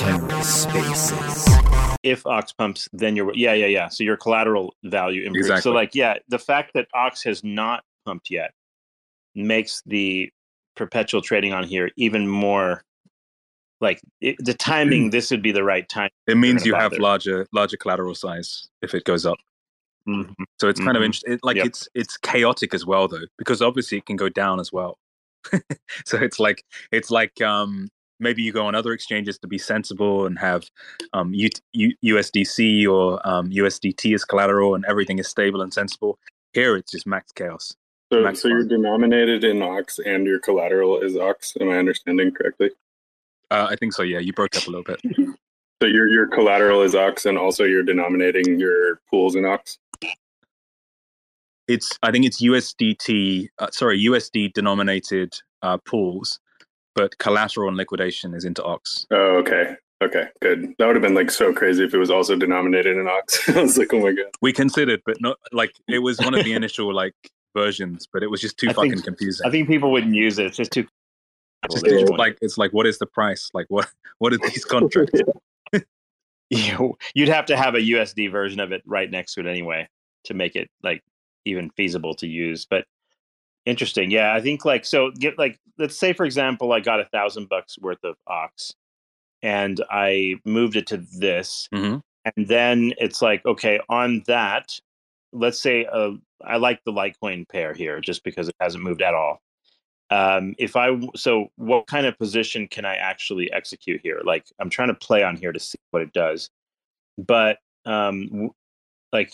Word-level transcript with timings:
TerraSpaces. 0.00 1.98
If 2.02 2.26
Ox 2.26 2.52
pumps, 2.52 2.88
then 2.92 3.16
you're 3.16 3.32
yeah, 3.34 3.52
yeah, 3.52 3.66
yeah. 3.66 3.88
So 3.88 4.04
your 4.04 4.16
collateral 4.16 4.74
value 4.84 5.26
improves. 5.26 5.62
So 5.62 5.72
like, 5.72 5.94
yeah, 5.94 6.18
the 6.28 6.38
fact 6.38 6.72
that 6.74 6.88
Ox 6.94 7.22
has 7.24 7.44
not 7.44 7.84
pumped 8.06 8.30
yet 8.30 8.52
makes 9.34 9.82
the 9.86 10.30
perpetual 10.76 11.20
trading 11.20 11.52
on 11.52 11.64
here 11.64 11.90
even 11.96 12.26
more 12.26 12.82
like 13.80 14.00
it, 14.20 14.36
the 14.38 14.54
timing. 14.54 15.08
Mm. 15.08 15.12
this 15.12 15.30
would 15.30 15.42
be 15.42 15.52
the 15.52 15.64
right 15.64 15.88
time. 15.88 16.10
It 16.26 16.36
means 16.36 16.62
gonna 16.62 16.68
you 16.68 16.74
have 16.74 16.92
bother. 16.92 17.02
larger 17.02 17.46
larger 17.52 17.76
collateral 17.76 18.14
size 18.14 18.68
if 18.82 18.94
it 18.94 19.04
goes 19.04 19.26
up. 19.26 19.38
Mhm. 20.08 20.34
So 20.60 20.68
it's 20.68 20.80
kind 20.80 20.96
of 20.96 21.02
Mhm. 21.02 21.06
interesting. 21.06 21.32
It, 21.34 21.40
like 21.42 21.56
Yep. 21.56 21.66
it's 21.66 21.88
it's 21.94 22.16
chaotic 22.16 22.74
as 22.74 22.84
well 22.86 23.08
though, 23.08 23.26
because 23.38 23.60
obviously 23.62 23.98
it 23.98 24.06
can 24.06 24.16
go 24.16 24.28
down 24.28 24.58
as 24.60 24.72
well. 24.72 24.98
so 26.04 26.18
it's 26.18 26.38
like 26.40 26.64
it's 26.92 27.10
like 27.10 27.40
um 27.40 27.88
maybe 28.18 28.42
you 28.42 28.52
go 28.52 28.66
on 28.66 28.74
other 28.74 28.92
exchanges 28.92 29.38
to 29.38 29.46
be 29.48 29.56
sensible 29.58 30.26
and 30.26 30.38
have 30.38 30.64
um 31.12 31.32
U- 31.32 31.48
U- 31.72 31.94
USDC 32.04 32.86
or 32.86 33.20
um, 33.26 33.50
USDT 33.50 34.14
as 34.14 34.24
collateral 34.24 34.74
and 34.74 34.84
everything 34.84 35.18
is 35.18 35.28
stable 35.28 35.62
and 35.62 35.72
sensible. 35.72 36.18
Here 36.52 36.76
it's 36.76 36.90
just 36.92 37.06
max 37.06 37.32
chaos. 37.32 37.74
So, 38.12 38.22
Max 38.22 38.42
so 38.42 38.48
you're 38.48 38.64
denominated 38.64 39.44
in 39.44 39.62
Ox 39.62 40.00
and 40.00 40.26
your 40.26 40.40
collateral 40.40 41.00
is 41.00 41.16
Ox. 41.16 41.56
Am 41.60 41.68
I 41.70 41.78
understanding 41.78 42.32
correctly? 42.32 42.70
Uh, 43.52 43.68
I 43.70 43.76
think 43.76 43.92
so. 43.92 44.02
Yeah, 44.02 44.18
you 44.18 44.32
broke 44.32 44.56
up 44.56 44.66
a 44.66 44.70
little 44.70 44.82
bit. 44.84 45.00
So 45.82 45.86
your 45.88 46.08
your 46.08 46.26
collateral 46.26 46.82
is 46.82 46.94
Ox, 46.94 47.24
and 47.24 47.38
also 47.38 47.64
you're 47.64 47.82
denominating 47.82 48.60
your 48.60 49.00
pools 49.10 49.34
in 49.34 49.46
Ox. 49.46 49.78
It's 51.68 51.98
I 52.02 52.10
think 52.10 52.26
it's 52.26 52.42
USDT. 52.42 53.48
Uh, 53.58 53.68
sorry, 53.70 53.98
USD 54.04 54.52
denominated 54.52 55.34
uh, 55.62 55.78
pools, 55.78 56.38
but 56.94 57.16
collateral 57.18 57.68
and 57.68 57.76
liquidation 57.78 58.34
is 58.34 58.44
into 58.44 58.62
Ox. 58.62 59.06
Oh, 59.10 59.38
okay, 59.38 59.76
okay, 60.02 60.24
good. 60.42 60.74
That 60.78 60.86
would 60.86 60.96
have 60.96 61.02
been 61.02 61.14
like 61.14 61.30
so 61.30 61.52
crazy 61.52 61.82
if 61.84 61.94
it 61.94 61.98
was 61.98 62.10
also 62.10 62.36
denominated 62.36 62.98
in 62.98 63.08
Ox. 63.08 63.48
I 63.56 63.62
was 63.62 63.78
like, 63.78 63.94
oh 63.94 64.00
my 64.00 64.12
god. 64.12 64.26
We 64.42 64.52
considered, 64.52 65.00
but 65.06 65.18
not 65.22 65.38
like 65.52 65.72
it 65.88 66.00
was 66.00 66.18
one 66.18 66.34
of 66.34 66.44
the 66.44 66.52
initial 66.52 66.92
like 66.92 67.14
versions, 67.56 68.06
but 68.12 68.22
it 68.22 68.30
was 68.30 68.42
just 68.42 68.58
too 68.58 68.68
I 68.68 68.74
think- 68.74 68.92
fucking 68.92 69.02
confusing. 69.02 69.46
I 69.46 69.50
think 69.50 69.66
people 69.66 69.90
wouldn't 69.92 70.14
use 70.14 70.38
it. 70.38 70.46
It's 70.46 70.58
just 70.58 70.72
too. 70.72 70.86
Just 71.70 71.84
just 71.84 72.02
it's 72.02 72.10
like 72.10 72.36
it's 72.42 72.58
like 72.58 72.72
what 72.72 72.86
is 72.86 72.98
the 72.98 73.06
price? 73.06 73.50
Like 73.54 73.66
what 73.68 73.88
what 74.18 74.34
are 74.34 74.38
these 74.38 74.64
contracts? 74.66 75.20
You, 76.50 76.96
you'd 77.14 77.28
have 77.28 77.46
to 77.46 77.56
have 77.56 77.74
a 77.74 77.80
USD 77.80 78.30
version 78.30 78.60
of 78.60 78.72
it 78.72 78.82
right 78.86 79.10
next 79.10 79.34
to 79.34 79.40
it 79.40 79.46
anyway 79.46 79.88
to 80.24 80.34
make 80.34 80.56
it 80.56 80.70
like 80.82 81.02
even 81.44 81.70
feasible 81.70 82.14
to 82.14 82.26
use. 82.26 82.66
But 82.68 82.84
interesting, 83.66 84.10
yeah. 84.10 84.34
I 84.34 84.40
think 84.40 84.64
like 84.64 84.84
so. 84.84 85.10
Get 85.12 85.38
like 85.38 85.58
let's 85.78 85.96
say 85.96 86.12
for 86.12 86.26
example, 86.26 86.72
I 86.72 86.80
got 86.80 87.00
a 87.00 87.06
thousand 87.06 87.48
bucks 87.48 87.78
worth 87.78 88.02
of 88.04 88.16
Ox, 88.26 88.74
and 89.42 89.82
I 89.90 90.36
moved 90.44 90.76
it 90.76 90.86
to 90.88 90.98
this, 91.18 91.68
hmm 91.72 91.98
and 92.36 92.48
then 92.48 92.92
it's 92.98 93.22
like 93.22 93.44
okay, 93.46 93.80
on 93.88 94.22
that, 94.26 94.78
let's 95.32 95.58
say 95.60 95.86
uh, 95.86 96.12
I 96.44 96.56
like 96.56 96.82
the 96.84 96.92
Litecoin 96.92 97.48
pair 97.48 97.72
here 97.74 98.00
just 98.00 98.24
because 98.24 98.48
it 98.48 98.56
hasn't 98.60 98.84
moved 98.84 99.02
at 99.02 99.14
all. 99.14 99.40
Um, 100.10 100.54
if 100.58 100.74
I 100.74 100.98
so, 101.14 101.50
what 101.56 101.86
kind 101.86 102.06
of 102.06 102.18
position 102.18 102.66
can 102.66 102.84
I 102.84 102.96
actually 102.96 103.50
execute 103.52 104.00
here? 104.02 104.20
Like, 104.24 104.46
I'm 104.58 104.70
trying 104.70 104.88
to 104.88 104.94
play 104.94 105.22
on 105.22 105.36
here 105.36 105.52
to 105.52 105.60
see 105.60 105.78
what 105.92 106.02
it 106.02 106.12
does, 106.12 106.50
but 107.16 107.58
um, 107.86 108.50
like, 109.12 109.32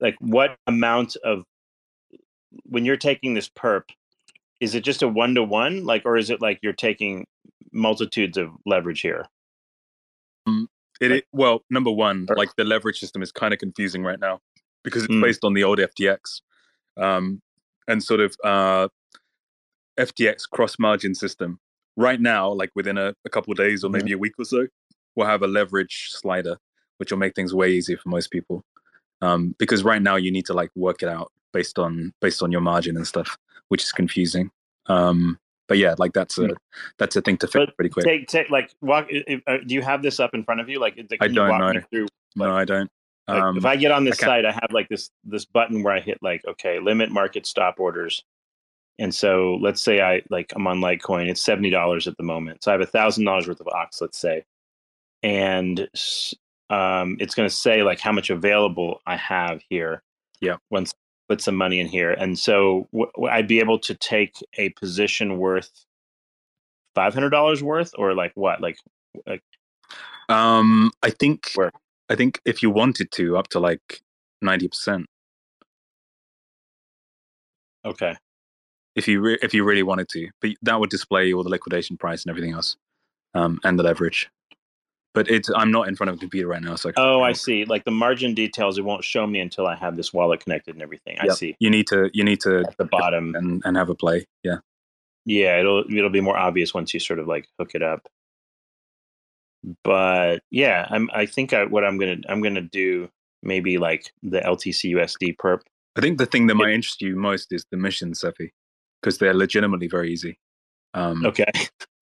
like 0.00 0.16
what 0.20 0.56
amount 0.66 1.16
of 1.24 1.44
when 2.64 2.84
you're 2.84 2.96
taking 2.98 3.34
this 3.34 3.48
perp, 3.48 3.84
is 4.60 4.74
it 4.74 4.84
just 4.84 5.02
a 5.02 5.08
one 5.08 5.34
to 5.34 5.42
one, 5.42 5.84
like, 5.84 6.02
or 6.04 6.16
is 6.16 6.28
it 6.30 6.42
like 6.42 6.58
you're 6.62 6.72
taking 6.74 7.26
multitudes 7.72 8.36
of 8.36 8.50
leverage 8.66 9.00
here? 9.00 9.24
It, 11.00 11.12
it 11.12 11.24
well, 11.32 11.64
number 11.70 11.90
one, 11.90 12.26
Or- 12.28 12.36
like 12.36 12.54
the 12.56 12.64
leverage 12.64 12.98
system 12.98 13.22
is 13.22 13.32
kind 13.32 13.54
of 13.54 13.58
confusing 13.60 14.02
right 14.02 14.20
now 14.20 14.40
because 14.82 15.04
it's 15.04 15.14
Mm. 15.14 15.22
based 15.22 15.44
on 15.44 15.54
the 15.54 15.64
old 15.64 15.78
FTX, 15.78 16.42
um, 16.98 17.40
and 17.88 18.02
sort 18.02 18.20
of 18.20 18.36
uh, 18.44 18.88
FTX 20.00 20.48
cross 20.48 20.78
margin 20.78 21.14
system. 21.14 21.58
Right 21.96 22.20
now, 22.20 22.50
like 22.52 22.70
within 22.74 22.96
a, 22.98 23.14
a 23.24 23.30
couple 23.30 23.52
of 23.52 23.58
days 23.58 23.84
or 23.84 23.88
Mhm. 23.88 23.92
maybe 23.92 24.12
a 24.12 24.18
week 24.18 24.32
or 24.38 24.44
so, 24.44 24.66
we'll 25.14 25.26
have 25.26 25.42
a 25.42 25.46
leverage 25.46 26.08
slider, 26.10 26.56
which 26.98 27.10
will 27.10 27.18
make 27.18 27.34
things 27.34 27.52
way 27.54 27.70
easier 27.70 27.98
for 27.98 28.08
most 28.08 28.30
people. 28.30 28.64
Um, 29.22 29.54
because 29.58 29.84
right 29.84 30.00
now 30.00 30.16
you 30.16 30.30
need 30.32 30.46
to 30.46 30.54
like 30.54 30.70
work 30.74 31.02
it 31.02 31.08
out 31.08 31.30
based 31.52 31.78
on 31.78 32.12
based 32.20 32.42
on 32.42 32.50
your 32.52 32.60
margin 32.62 32.96
and 32.96 33.06
stuff, 33.06 33.36
which 33.68 33.82
is 33.82 33.92
confusing. 33.92 34.50
Um, 34.86 35.38
but 35.68 35.78
yeah, 35.78 35.94
like 35.98 36.12
that's 36.14 36.38
a 36.38 36.48
Mm. 36.48 36.56
that's 36.98 37.16
a 37.16 37.20
thing 37.20 37.36
to 37.38 37.46
fix 37.46 37.66
But 37.66 37.76
pretty 37.76 37.90
quick. 37.90 38.04
Take, 38.06 38.26
take, 38.28 38.50
like, 38.50 38.70
walk. 38.80 39.06
If, 39.10 39.42
uh, 39.46 39.58
do 39.66 39.74
you 39.74 39.82
have 39.82 40.02
this 40.02 40.18
up 40.20 40.32
in 40.34 40.42
front 40.44 40.60
of 40.60 40.68
you? 40.68 40.80
Like, 40.80 40.96
can 40.96 41.06
I 41.20 41.28
don't 41.28 41.48
walk 41.48 41.60
me 41.74 41.80
know. 41.80 41.86
through 41.90 42.06
no, 42.36 42.54
I 42.56 42.64
don't. 42.64 42.90
Like, 43.28 43.42
Um, 43.42 43.56
if 43.58 43.64
I 43.64 43.76
get 43.76 43.92
on 43.92 44.04
this 44.04 44.20
I 44.22 44.26
site, 44.26 44.44
I 44.46 44.52
have 44.52 44.70
like 44.72 44.88
this 44.88 45.10
this 45.24 45.44
button 45.44 45.82
where 45.82 45.92
I 45.94 46.00
hit 46.00 46.18
like 46.22 46.44
okay, 46.46 46.78
limit 46.80 47.10
market 47.10 47.44
stop 47.46 47.78
orders. 47.78 48.24
And 48.98 49.14
so 49.14 49.58
let's 49.62 49.80
say 49.82 50.00
I 50.00 50.22
like 50.30 50.52
I'm 50.54 50.66
on 50.66 50.80
Litecoin, 50.80 51.28
it's 51.28 51.42
seventy 51.42 51.70
dollars 51.70 52.06
at 52.08 52.16
the 52.16 52.22
moment. 52.22 52.64
So 52.64 52.70
I 52.70 52.74
have 52.74 52.80
a 52.80 52.86
thousand 52.86 53.24
dollars 53.24 53.48
worth 53.48 53.60
of 53.60 53.68
Ox, 53.68 54.00
let's 54.00 54.18
say, 54.18 54.44
and 55.22 55.88
um, 56.70 57.16
it's 57.20 57.34
going 57.34 57.48
to 57.48 57.54
say 57.54 57.82
like 57.82 58.00
how 58.00 58.12
much 58.12 58.30
available 58.30 59.00
I 59.06 59.16
have 59.16 59.62
here. 59.68 60.02
Yeah. 60.40 60.56
Once 60.70 60.92
I 60.92 61.34
put 61.34 61.40
some 61.40 61.56
money 61.56 61.80
in 61.80 61.86
here, 61.86 62.10
and 62.12 62.38
so 62.38 62.88
w- 62.92 63.10
w- 63.14 63.32
I'd 63.32 63.48
be 63.48 63.60
able 63.60 63.78
to 63.80 63.94
take 63.94 64.34
a 64.58 64.70
position 64.70 65.38
worth 65.38 65.70
five 66.94 67.14
hundred 67.14 67.30
dollars 67.30 67.62
worth, 67.62 67.92
or 67.98 68.14
like 68.14 68.32
what, 68.34 68.60
like 68.60 68.76
Um, 70.28 70.92
I 71.02 71.10
think 71.10 71.50
Where? 71.54 71.72
I 72.08 72.14
think 72.14 72.40
if 72.44 72.62
you 72.62 72.70
wanted 72.70 73.10
to, 73.12 73.36
up 73.36 73.48
to 73.48 73.60
like 73.60 74.02
ninety 74.40 74.68
percent. 74.68 75.06
okay, 77.84 78.16
If 78.96 79.06
you 79.08 79.20
re- 79.20 79.38
if 79.42 79.54
you 79.54 79.64
really 79.64 79.82
wanted 79.82 80.08
to, 80.10 80.28
but 80.40 80.50
that 80.62 80.80
would 80.80 80.90
display 80.90 81.32
all 81.32 81.42
the 81.42 81.48
liquidation 81.50 81.96
price 81.96 82.24
and 82.24 82.30
everything 82.30 82.52
else, 82.52 82.76
um, 83.34 83.60
and 83.64 83.78
the 83.78 83.82
leverage. 83.82 84.28
But 85.14 85.28
it's 85.30 85.50
I'm 85.54 85.70
not 85.72 85.88
in 85.88 85.96
front 85.96 86.10
of 86.10 86.16
a 86.16 86.18
computer 86.18 86.46
right 86.48 86.62
now, 86.62 86.76
so 86.76 86.90
I 86.90 86.92
Oh, 86.96 87.22
I 87.22 87.32
see. 87.32 87.64
Like 87.64 87.84
the 87.84 87.90
margin 87.90 88.34
details, 88.34 88.78
it 88.78 88.82
won't 88.84 89.02
show 89.04 89.26
me 89.26 89.40
until 89.40 89.66
I 89.66 89.74
have 89.76 89.96
this 89.96 90.12
wallet 90.12 90.40
connected 90.44 90.74
and 90.74 90.82
everything. 90.82 91.16
I 91.20 91.28
see 91.28 91.56
You 91.60 91.70
need 91.70 91.86
to 91.88 92.10
you 92.12 92.24
need 92.24 92.40
to 92.40 92.60
at 92.60 92.76
the 92.78 92.84
bottom. 92.84 93.34
and 93.34 93.62
and 93.64 93.76
have 93.76 93.90
a 93.90 93.94
play. 93.94 94.26
Yeah. 94.44 94.56
Yeah, 95.26 95.58
it'll 95.60 95.84
it'll 95.88 96.10
be 96.10 96.20
more 96.20 96.36
obvious 96.36 96.72
once 96.74 96.94
you 96.94 97.00
sort 97.00 97.18
of 97.18 97.26
like 97.26 97.46
hook 97.58 97.72
it 97.74 97.82
up. 97.82 98.08
But 99.84 100.42
yeah, 100.50 100.86
I'm. 100.90 101.10
I 101.12 101.26
think 101.26 101.52
I, 101.52 101.64
what 101.64 101.84
I'm 101.84 101.98
gonna 101.98 102.16
I'm 102.28 102.40
gonna 102.42 102.62
do 102.62 103.10
maybe 103.42 103.78
like 103.78 104.12
the 104.22 104.40
LTC 104.40 104.92
USD 104.94 105.36
perp. 105.36 105.60
I 105.96 106.00
think 106.00 106.18
the 106.18 106.26
thing 106.26 106.46
that 106.46 106.54
might 106.54 106.70
interest 106.70 107.02
you 107.02 107.16
most 107.16 107.52
is 107.52 107.64
the 107.70 107.76
mission, 107.76 108.12
Cephii, 108.14 108.50
because 109.00 109.18
they're 109.18 109.34
legitimately 109.34 109.88
very 109.88 110.12
easy, 110.12 110.38
um, 110.94 111.24
Okay, 111.26 111.50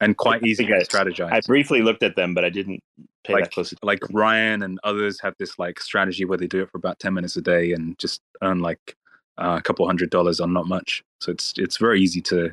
and 0.01 0.17
quite 0.17 0.43
easy 0.47 0.67
to 0.67 0.73
strategize. 0.87 1.33
I 1.33 1.41
briefly 1.47 1.83
looked 1.83 2.03
at 2.03 2.17
them, 2.17 2.35
but 2.35 2.45
I 2.45 2.51
didn't 2.51 2.81
pay 3.25 3.35
that 3.35 3.41
like 3.43 3.51
close. 3.51 3.73
attention. 3.73 3.87
like 3.87 4.01
Ryan 4.11 4.63
and 4.63 4.79
others 4.85 5.21
have 5.21 5.35
this 5.39 5.59
like 5.59 5.81
strategy 5.81 6.25
where 6.25 6.39
they 6.39 6.47
do 6.47 6.63
it 6.63 6.71
for 6.71 6.79
about 6.79 6.99
10 6.99 7.15
minutes 7.15 7.37
a 7.37 7.43
day 7.43 7.73
and 7.73 7.99
just 7.99 8.21
earn 8.43 8.61
like 8.61 8.97
uh, 9.39 9.57
a 9.59 9.63
couple 9.63 9.87
hundred 9.87 10.11
dollars 10.11 10.41
on 10.41 10.53
not 10.53 10.67
much 10.67 11.03
so 11.21 11.31
it's 11.31 11.53
it's 11.57 11.77
very 11.77 12.01
easy 12.01 12.21
to 12.21 12.53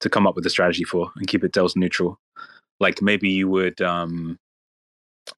to 0.00 0.08
come 0.10 0.26
up 0.26 0.34
with 0.34 0.46
a 0.46 0.50
strategy 0.50 0.84
for 0.84 1.10
and 1.16 1.26
keep 1.28 1.44
it 1.44 1.52
delta 1.52 1.78
neutral 1.78 2.18
like 2.80 3.00
maybe 3.02 3.28
you 3.28 3.48
would 3.48 3.80
um 3.82 4.36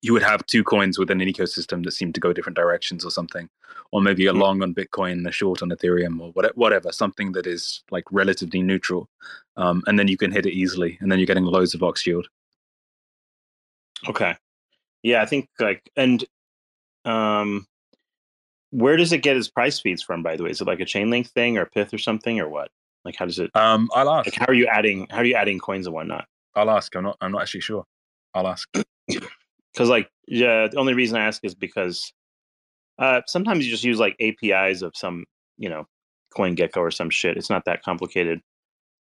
you 0.03 0.13
would 0.13 0.23
have 0.23 0.45
two 0.47 0.65
coins 0.65 0.99
within 0.99 1.21
an 1.21 1.29
ecosystem 1.29 1.85
that 1.85 1.93
seem 1.93 2.13
to 2.13 2.21
go 2.21 2.33
different 2.33 2.57
directions 2.57 3.05
or 3.05 3.11
something 3.11 3.49
or 3.93 4.01
maybe 4.01 4.27
a 4.27 4.33
Hmm. 4.33 4.39
long 4.39 4.63
on 4.63 4.75
bitcoin 4.75 5.29
a 5.29 5.33
short 5.33 5.63
on 5.63 5.69
ethereum 5.71 6.21
or 6.21 6.31
whatever, 6.33 6.55
whatever 6.57 6.93
something 6.93 7.33
that 7.33 7.47
is 7.47 7.83
like 7.91 8.05
relatively 8.11 8.63
neutral 8.63 9.09
um, 9.57 9.83
and 9.87 9.99
then 9.99 10.09
you 10.09 10.17
can 10.17 10.31
hit 10.33 10.47
it 10.47 10.53
easily 10.55 10.97
and 11.01 11.11
then 11.13 11.19
you're 11.19 11.27
getting 11.27 11.45
loads 11.45 11.75
of 11.75 11.83
ox 11.83 12.07
yield 12.07 12.29
Okay. 14.09 14.35
Yeah, 15.03 15.21
I 15.23 15.27
think 15.27 15.49
like 15.59 15.91
and 15.97 16.25
um 17.05 17.67
where 18.71 18.97
does 18.97 19.13
it 19.13 19.19
get 19.23 19.37
its 19.37 19.49
price 19.49 19.81
feeds 19.81 20.03
from 20.03 20.23
by 20.23 20.37
the 20.37 20.45
way? 20.45 20.51
Is 20.51 20.61
it 20.61 20.67
like 20.67 20.81
a 20.81 20.85
chain 20.85 21.11
link 21.11 21.29
thing 21.29 21.59
or 21.59 21.67
Pyth 21.67 21.93
or 21.93 21.99
something 21.99 22.41
or 22.41 22.49
what? 22.49 22.71
Like 23.05 23.17
how 23.17 23.25
does 23.27 23.39
it 23.39 23.51
um, 23.57 23.89
i'll 23.95 24.11
ask 24.11 24.27
like 24.27 24.35
how 24.35 24.47
are 24.47 24.55
you 24.55 24.67
adding 24.67 25.07
how 25.11 25.19
are 25.19 25.25
you 25.25 25.35
adding 25.35 25.59
coins 25.59 25.87
and 25.87 25.95
whatnot? 25.95 26.27
i'll 26.55 26.71
ask 26.71 26.95
i'm 26.97 27.05
not 27.05 27.17
i'm 27.23 27.33
not 27.33 27.43
actually 27.43 27.61
sure 27.63 27.85
i'll 28.35 28.47
ask 28.47 28.69
Because 29.75 29.89
like 29.89 30.11
yeah, 30.29 30.69
the 30.69 30.79
only 30.79 30.95
reason 30.95 31.17
I 31.19 31.27
ask 31.27 31.45
is 31.45 31.55
because 31.55 32.13
uh 32.99 33.23
sometimes 33.27 33.65
you 33.65 33.71
just 33.73 33.85
use 33.85 33.99
like 33.99 34.17
APIs 34.21 34.83
of 34.83 34.93
some, 34.97 35.25
you 35.59 35.69
know, 35.69 35.87
CoinGecko 36.37 36.79
or 36.79 36.91
some 36.91 37.11
shit. 37.11 37.37
It's 37.37 37.51
not 37.51 37.65
that 37.67 37.83
complicated. 37.83 38.41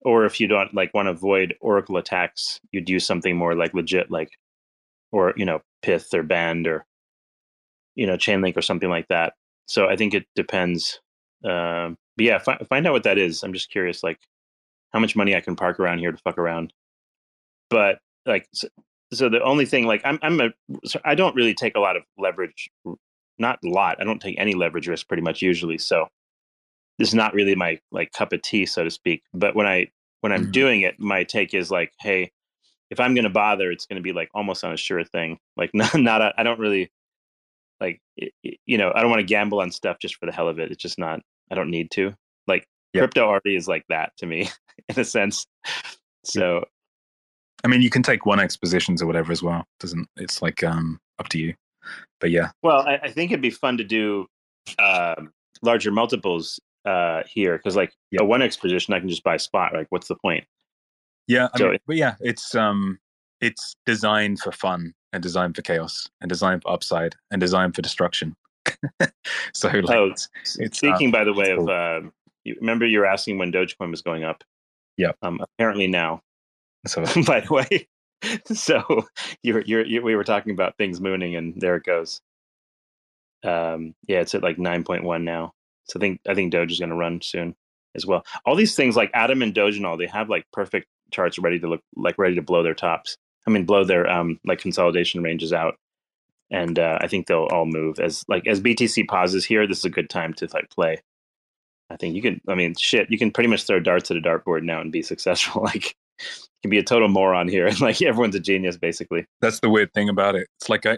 Or 0.03 0.25
if 0.25 0.39
you 0.39 0.47
don't 0.47 0.73
like 0.73 0.93
want 0.93 1.07
to 1.07 1.11
avoid 1.11 1.55
Oracle 1.61 1.97
attacks, 1.97 2.59
you'd 2.71 2.89
use 2.89 3.05
something 3.05 3.35
more 3.37 3.55
like 3.55 3.73
legit 3.73 4.11
like 4.11 4.31
or 5.11 5.33
you 5.37 5.45
know, 5.45 5.61
Pyth 5.83 6.13
or 6.13 6.23
Band 6.23 6.67
or 6.67 6.85
you 7.95 8.05
know, 8.07 8.17
Chainlink 8.17 8.57
or 8.57 8.61
something 8.61 8.89
like 8.89 9.07
that. 9.09 9.33
So 9.67 9.87
I 9.87 9.95
think 9.95 10.13
it 10.13 10.25
depends 10.35 10.99
Um, 11.43 11.97
but 12.17 12.25
yeah, 12.25 12.39
fi- 12.39 12.59
find 12.69 12.87
out 12.87 12.93
what 12.93 13.03
that 13.03 13.17
is. 13.19 13.43
I'm 13.43 13.53
just 13.53 13.69
curious, 13.71 14.03
like 14.03 14.19
how 14.93 14.99
much 14.99 15.15
money 15.15 15.35
I 15.35 15.41
can 15.41 15.55
park 15.55 15.79
around 15.79 15.99
here 15.99 16.11
to 16.11 16.17
fuck 16.19 16.37
around. 16.37 16.73
But 17.69 17.99
like, 18.25 18.47
so, 19.13 19.29
the 19.29 19.41
only 19.43 19.65
thing, 19.65 19.85
like, 19.85 20.01
I'm, 20.05 20.19
I'm 20.21 20.39
a, 20.41 20.49
so 20.85 20.99
I 21.05 21.15
don't 21.15 21.35
really 21.35 21.53
take 21.53 21.75
a 21.75 21.79
lot 21.79 21.97
of 21.97 22.03
leverage, 22.17 22.69
not 23.39 23.59
a 23.65 23.69
lot. 23.69 23.97
I 24.01 24.03
don't 24.05 24.21
take 24.21 24.39
any 24.39 24.53
leverage 24.55 24.87
risk 24.87 25.07
pretty 25.07 25.23
much 25.23 25.41
usually. 25.41 25.77
So 25.77 26.07
this 26.99 27.09
is 27.09 27.15
not 27.15 27.33
really 27.33 27.55
my 27.55 27.79
like 27.91 28.11
cup 28.13 28.33
of 28.33 28.41
tea, 28.41 28.65
so 28.65 28.83
to 28.83 28.91
speak. 28.91 29.23
But 29.33 29.55
when 29.55 29.67
I 29.67 29.87
when 30.21 30.31
I'm 30.31 30.47
Mhm. 30.47 30.51
doing 30.51 30.81
it, 30.81 30.99
my 30.99 31.23
take 31.23 31.53
is 31.53 31.71
like, 31.71 31.93
hey, 32.01 32.31
if 32.89 32.99
I'm 32.99 33.13
going 33.15 33.25
to 33.25 33.29
bother, 33.29 33.71
it's 33.71 33.85
going 33.85 33.97
to 33.97 34.03
be 34.03 34.13
like 34.13 34.29
almost 34.33 34.63
on 34.63 34.73
a 34.73 34.77
sure 34.77 35.03
thing. 35.03 35.39
Like 35.57 35.71
not, 35.75 35.95
not 35.95 36.21
a, 36.21 36.33
I 36.37 36.43
don't 36.43 36.59
really 36.59 36.91
like, 37.81 38.01
you 38.65 38.77
know, 38.77 38.91
I 38.95 39.01
don't 39.01 39.11
want 39.11 39.21
to 39.21 39.25
gamble 39.27 39.61
on 39.61 39.71
stuff 39.71 39.97
just 40.01 40.15
for 40.15 40.25
the 40.25 40.31
hell 40.31 40.47
of 40.49 40.59
it. 40.59 40.71
It's 40.71 40.81
just 40.81 40.99
not, 40.99 41.21
I 41.51 41.55
don't 41.55 41.69
need 41.71 41.91
to. 41.91 42.15
Like 42.47 42.67
Yeah. 42.93 43.01
crypto 43.01 43.27
already 43.27 43.55
is 43.55 43.67
like 43.67 43.85
that 43.89 44.13
to 44.17 44.25
me 44.25 44.49
in 44.89 44.99
a 44.99 45.05
sense. 45.05 45.47
So 46.25 46.65
I 47.63 47.67
mean, 47.67 47.81
you 47.81 47.89
can 47.89 48.03
take 48.03 48.25
one 48.25 48.39
X 48.39 48.55
positions 48.57 49.01
or 49.01 49.07
whatever 49.07 49.31
as 49.31 49.41
well. 49.43 49.63
Doesn't 49.79 50.07
it's 50.17 50.41
like 50.41 50.63
um 50.63 50.99
up 51.19 51.29
to 51.29 51.39
you. 51.39 51.53
But 52.19 52.31
yeah, 52.31 52.51
Well, 52.63 52.87
I, 52.87 52.95
I 53.03 53.11
think 53.11 53.31
it'd 53.31 53.41
be 53.41 53.49
fun 53.49 53.77
to 53.77 53.83
do 53.83 54.27
um, 54.79 55.31
larger 55.61 55.89
multiples 55.91 56.59
uh, 56.85 57.23
here 57.29 57.57
because, 57.57 57.75
like, 57.77 57.93
Yeah. 58.11 58.21
a 58.21 58.25
one 58.25 58.41
X 58.41 58.57
position, 58.57 58.93
I 58.93 58.99
can 58.99 59.07
just 59.09 59.23
buy 59.23 59.35
a 59.35 59.39
spot. 59.39 59.73
Like, 59.73 59.87
what's 59.89 60.07
the 60.07 60.15
point? 60.15 60.43
yeah. 61.27 61.47
I 61.53 61.57
So 61.57 61.65
mean, 61.65 61.75
it- 61.75 61.81
but 61.87 61.95
yeah, 61.95 62.15
it's 62.19 62.55
um 62.55 62.99
it's 63.41 63.75
designed 63.85 64.39
for 64.39 64.51
fun 64.51 64.93
and 65.13 65.21
designed 65.23 65.55
for 65.55 65.61
chaos 65.61 66.09
and 66.21 66.27
designed 66.29 66.63
for 66.63 66.71
upside 66.71 67.15
and 67.31 67.39
designed 67.39 67.75
for 67.75 67.81
destruction. 67.81 68.35
so 69.53 69.67
like, 69.69 69.89
Oh, 69.89 70.07
it's, 70.07 70.27
it's, 70.59 70.77
Speaking, 70.79 71.11
by 71.11 71.23
the 71.23 71.33
way, 71.33 71.51
it's 71.51 71.61
of 71.61 71.69
uh, 71.69 72.01
you 72.43 72.55
remember 72.59 72.85
you 72.85 72.99
were 72.99 73.05
asking 73.05 73.37
when 73.37 73.51
Dogecoin 73.51 73.91
was 73.91 74.01
going 74.01 74.23
up. 74.23 74.43
Yeah. 74.97 75.11
Um, 75.21 75.39
apparently 75.41 75.87
now, 75.87 76.21
so 76.85 77.01
by 77.25 77.41
the 77.41 77.53
way. 77.53 77.87
so 78.53 79.05
you're, 79.43 79.61
you're 79.61 79.85
you 79.85 80.01
we 80.01 80.15
were 80.15 80.23
talking 80.23 80.51
about 80.51 80.77
things 80.77 80.99
mooning, 80.99 81.35
and 81.35 81.59
there 81.59 81.75
it 81.75 81.83
goes. 81.83 82.21
Um, 83.43 83.93
yeah, 84.07 84.21
it's 84.21 84.35
at 84.35 84.43
like 84.43 84.57
nine 84.57 84.83
point 84.83 85.03
one 85.03 85.23
now. 85.23 85.53
So 85.85 85.99
I 85.99 86.01
think 86.01 86.21
I 86.27 86.33
think 86.33 86.51
Doge 86.51 86.71
is 86.71 86.79
going 86.79 86.89
to 86.89 86.95
run 86.95 87.21
soon 87.21 87.55
as 87.95 88.05
well. 88.05 88.25
All 88.45 88.55
these 88.55 88.75
things 88.75 88.95
like 88.95 89.11
Atom 89.13 89.41
and 89.41 89.53
Doge 89.53 89.77
and 89.77 89.85
all, 89.85 89.97
they 89.97 90.07
have 90.07 90.29
like 90.29 90.45
perfect 90.51 90.87
charts 91.11 91.39
ready 91.39 91.59
to 91.59 91.67
look 91.67 91.81
like 91.95 92.17
ready 92.17 92.35
to 92.35 92.41
blow 92.41 92.63
their 92.63 92.73
tops. 92.73 93.17
I 93.47 93.51
mean, 93.51 93.65
blow 93.65 93.83
their 93.83 94.09
um 94.09 94.39
like 94.45 94.59
consolidation 94.59 95.21
ranges 95.23 95.53
out. 95.53 95.75
And 96.49 96.79
uh, 96.79 96.97
I 97.01 97.07
think 97.07 97.27
they'll 97.27 97.49
all 97.51 97.65
move 97.65 97.99
as 97.99 98.23
like 98.27 98.47
as 98.47 98.61
BTC 98.61 99.07
pauses 99.07 99.45
here. 99.45 99.67
This 99.67 99.79
is 99.79 99.85
a 99.85 99.89
good 99.89 100.09
time 100.09 100.33
to 100.35 100.47
like 100.53 100.69
play. 100.69 101.01
I 101.89 101.97
think 101.97 102.15
you 102.15 102.21
can. 102.21 102.41
I 102.47 102.55
mean, 102.55 102.75
shit, 102.75 103.09
you 103.09 103.17
can 103.17 103.31
pretty 103.31 103.49
much 103.49 103.63
throw 103.63 103.79
darts 103.79 104.11
at 104.11 104.17
a 104.17 104.21
dartboard 104.21 104.63
now 104.63 104.81
and 104.81 104.91
be 104.91 105.01
successful. 105.01 105.61
Like, 105.67 105.95
can 106.61 106.69
be 106.69 106.77
a 106.77 106.83
total 106.83 107.07
moron 107.07 107.47
here, 107.47 107.67
and 107.67 107.79
like 107.87 108.01
everyone's 108.01 108.35
a 108.35 108.39
genius 108.39 108.77
basically. 108.77 109.25
that's 109.41 109.59
the 109.59 109.69
weird 109.69 109.93
thing 109.93 110.09
about 110.09 110.35
it. 110.35 110.47
It's 110.59 110.69
like 110.69 110.85
I, 110.85 110.97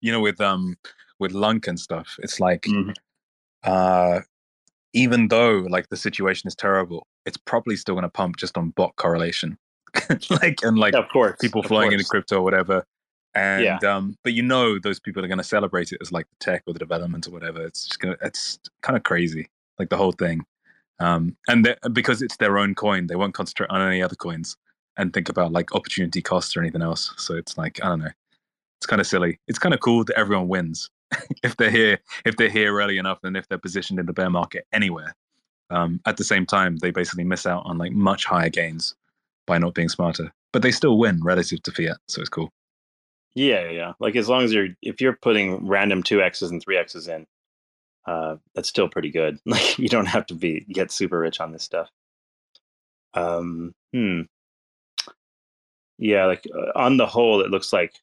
you 0.00 0.12
know, 0.12 0.20
with 0.20 0.40
um 0.40 0.76
with 1.18 1.32
LUNC 1.32 1.66
and 1.68 1.78
stuff. 1.78 2.16
It's 2.22 2.40
like 2.40 2.62
Mhm. 2.62 2.94
uh 3.64 4.20
even 4.92 5.28
though 5.28 5.58
like 5.70 5.88
the 5.88 5.96
situation 5.96 6.48
is 6.48 6.54
terrible, 6.54 7.06
it's 7.26 7.36
probably 7.36 7.76
still 7.76 7.94
going 7.94 8.02
to 8.02 8.08
pump 8.08 8.36
just 8.36 8.58
on 8.58 8.70
bot 8.70 8.96
correlation, 8.96 9.56
like 10.30 10.58
and 10.62 10.78
like 10.78 10.94
of 10.94 11.08
course, 11.08 11.36
people 11.40 11.60
of 11.60 11.66
flowing 11.66 11.92
into 11.92 12.04
crypto 12.04 12.38
or 12.38 12.42
whatever. 12.42 12.84
And 13.36 13.62
Yeah. 13.64 13.78
um, 13.96 14.16
but 14.24 14.32
you 14.32 14.42
know 14.42 14.80
those 14.80 14.98
people 14.98 15.24
are 15.24 15.28
going 15.28 15.38
to 15.38 15.44
celebrate 15.44 15.92
it 15.92 15.98
as 16.00 16.10
like 16.10 16.26
the 16.30 16.36
tech 16.44 16.64
or 16.66 16.72
the 16.72 16.80
development 16.80 17.28
or 17.28 17.30
whatever. 17.30 17.64
It's 17.64 17.86
just 17.86 18.00
gonna 18.00 18.16
it's 18.22 18.58
kind 18.82 18.96
of 18.96 19.04
crazy, 19.04 19.48
like 19.78 19.88
the 19.90 19.96
whole 19.96 20.10
thing. 20.12 20.44
Um, 21.00 21.36
and 21.48 21.76
because 21.92 22.22
it's 22.22 22.36
their 22.36 22.58
own 22.58 22.74
coin, 22.74 23.06
they 23.06 23.16
won't 23.16 23.34
concentrate 23.34 23.70
on 23.70 23.80
any 23.80 24.02
other 24.02 24.16
coins 24.16 24.56
and 24.96 25.12
think 25.12 25.28
about 25.28 25.52
like 25.52 25.74
opportunity 25.74 26.20
costs 26.20 26.56
or 26.56 26.60
anything 26.60 26.82
else. 26.82 27.12
So 27.16 27.34
it's 27.34 27.56
like 27.56 27.82
I 27.82 27.88
don't 27.88 28.00
know, 28.00 28.10
it's 28.78 28.86
kind 28.86 29.00
of 29.00 29.06
silly. 29.06 29.38
It's 29.48 29.58
kind 29.58 29.74
of 29.74 29.80
cool 29.80 30.04
that 30.04 30.18
everyone 30.18 30.48
wins 30.48 30.90
if 31.42 31.56
they're 31.56 31.70
here 31.70 31.98
if 32.24 32.36
they're 32.36 32.50
here 32.50 32.74
early 32.78 32.98
enough 32.98 33.18
and 33.24 33.36
if 33.36 33.48
they're 33.48 33.58
positioned 33.58 33.98
in 33.98 34.06
the 34.06 34.12
bear 34.12 34.30
market 34.30 34.66
anywhere. 34.72 35.14
Um, 35.70 36.00
at 36.04 36.16
the 36.16 36.24
same 36.24 36.46
time, 36.46 36.76
they 36.78 36.90
basically 36.90 37.24
miss 37.24 37.46
out 37.46 37.62
on 37.64 37.78
like 37.78 37.92
much 37.92 38.24
higher 38.24 38.48
gains 38.48 38.94
by 39.46 39.58
not 39.58 39.74
being 39.74 39.88
smarter, 39.88 40.32
but 40.52 40.62
they 40.62 40.72
still 40.72 40.98
win 40.98 41.20
relative 41.22 41.62
to 41.62 41.72
fiat. 41.72 41.98
So 42.08 42.20
it's 42.20 42.28
cool. 42.28 42.50
Yeah, 43.34 43.62
yeah, 43.62 43.70
yeah. 43.70 43.92
Like 44.00 44.16
as 44.16 44.28
long 44.28 44.42
as 44.42 44.52
you're 44.52 44.68
if 44.82 45.00
you're 45.00 45.16
putting 45.16 45.66
random 45.66 46.02
two 46.02 46.20
X's 46.20 46.50
and 46.50 46.60
three 46.62 46.76
X's 46.76 47.08
in, 47.08 47.26
uh, 48.06 48.36
that's 48.54 48.68
still 48.68 48.88
pretty 48.88 49.10
good. 49.10 49.38
Like 49.46 49.78
you 49.78 49.88
don't 49.88 50.06
have 50.06 50.26
to 50.26 50.34
be 50.34 50.66
get 50.72 50.90
super 50.90 51.18
rich 51.18 51.40
on 51.40 51.52
this 51.52 51.62
stuff. 51.62 51.90
Um, 53.14 53.74
hmm. 53.92 54.22
Yeah, 55.98 56.26
like 56.26 56.46
uh, 56.54 56.78
on 56.78 56.96
the 56.96 57.06
whole, 57.06 57.40
it 57.42 57.50
looks 57.50 57.72
like 57.72 57.94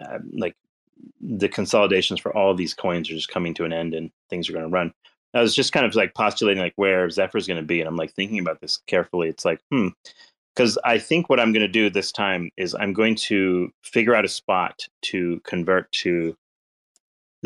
uh, 0.00 0.18
like 0.32 0.54
the 1.20 1.48
consolidations 1.48 2.20
for 2.20 2.36
all 2.36 2.50
of 2.50 2.56
these 2.56 2.74
coins 2.74 3.10
are 3.10 3.14
just 3.14 3.28
coming 3.28 3.54
to 3.54 3.64
an 3.64 3.72
end, 3.72 3.94
and 3.94 4.10
things 4.30 4.48
are 4.48 4.52
going 4.52 4.64
to 4.64 4.70
run. 4.70 4.92
I 5.34 5.40
was 5.40 5.54
just 5.54 5.72
kind 5.72 5.86
of 5.86 5.94
like 5.94 6.14
postulating 6.14 6.62
like 6.62 6.74
where 6.76 7.08
Zephyr's 7.10 7.46
going 7.46 7.60
to 7.60 7.66
be, 7.66 7.80
and 7.80 7.88
I'm 7.88 7.96
like 7.96 8.12
thinking 8.12 8.38
about 8.38 8.60
this 8.60 8.78
carefully. 8.86 9.28
It's 9.28 9.44
like, 9.44 9.60
hmm, 9.70 9.88
because 10.54 10.78
I 10.84 10.98
think 10.98 11.28
what 11.28 11.40
I'm 11.40 11.52
going 11.52 11.66
to 11.66 11.68
do 11.68 11.88
this 11.88 12.12
time 12.12 12.50
is 12.56 12.74
I'm 12.74 12.92
going 12.92 13.14
to 13.16 13.70
figure 13.82 14.14
out 14.14 14.24
a 14.24 14.28
spot 14.28 14.86
to 15.02 15.40
convert 15.44 15.90
to 15.92 16.36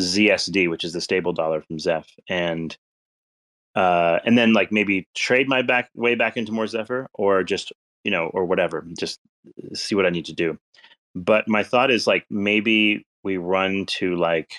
ZSD, 0.00 0.68
which 0.68 0.84
is 0.84 0.92
the 0.92 1.00
stable 1.00 1.32
dollar 1.32 1.62
from 1.62 1.78
Zeph, 1.78 2.08
and 2.28 2.76
uh, 3.74 4.18
and 4.24 4.36
then 4.36 4.52
like 4.52 4.72
maybe 4.72 5.08
trade 5.14 5.48
my 5.48 5.62
back 5.62 5.90
way 5.94 6.14
back 6.14 6.36
into 6.36 6.52
more 6.52 6.66
Zephyr, 6.66 7.08
or 7.14 7.42
just 7.42 7.72
you 8.04 8.10
know, 8.10 8.26
or 8.28 8.44
whatever, 8.44 8.86
just 8.98 9.20
see 9.74 9.94
what 9.94 10.06
I 10.06 10.10
need 10.10 10.26
to 10.26 10.32
do. 10.32 10.58
But 11.14 11.48
my 11.48 11.62
thought 11.62 11.90
is 11.90 12.06
like 12.06 12.26
maybe 12.30 13.06
we 13.24 13.36
run 13.36 13.86
to 13.86 14.16
like 14.16 14.52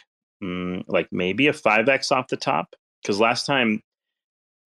mm, 0.44 0.84
like 0.88 1.08
maybe 1.12 1.48
a 1.48 1.54
five 1.54 1.88
x 1.90 2.12
off 2.12 2.28
the 2.28 2.38
top 2.38 2.76
because 3.02 3.20
last 3.20 3.46
time 3.46 3.82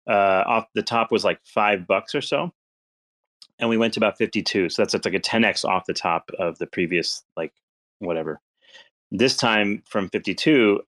uh, 0.10 0.44
off 0.48 0.66
the 0.74 0.82
top 0.82 1.12
was 1.12 1.24
like 1.24 1.40
five 1.44 1.86
bucks 1.86 2.16
or 2.16 2.22
so 2.22 2.52
and 3.60 3.70
we 3.70 3.78
went 3.78 3.94
to 3.94 4.00
about 4.00 4.18
52 4.18 4.70
so 4.70 4.82
that's, 4.82 4.94
that's 4.94 5.06
like 5.06 5.14
a 5.14 5.20
10x 5.20 5.66
off 5.66 5.86
the 5.86 5.94
top 5.94 6.32
of 6.40 6.58
the 6.58 6.66
previous 6.66 7.24
like 7.38 7.54
whatever 8.00 8.40
this 9.12 9.36
time 9.36 9.84
from 9.88 10.10
52 10.10 10.82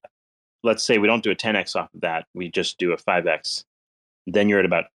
let's 0.63 0.83
say 0.83 0.97
we 0.97 1.07
don't 1.07 1.23
do 1.23 1.31
a 1.31 1.35
10x 1.35 1.75
off 1.75 1.94
of 1.94 2.01
that 2.01 2.25
we 2.33 2.50
just 2.50 2.77
do 2.77 2.91
a 2.91 2.97
5x 2.97 3.63
then 4.27 4.50
you're 4.50 4.59
at 4.59 4.65
about 4.65 4.85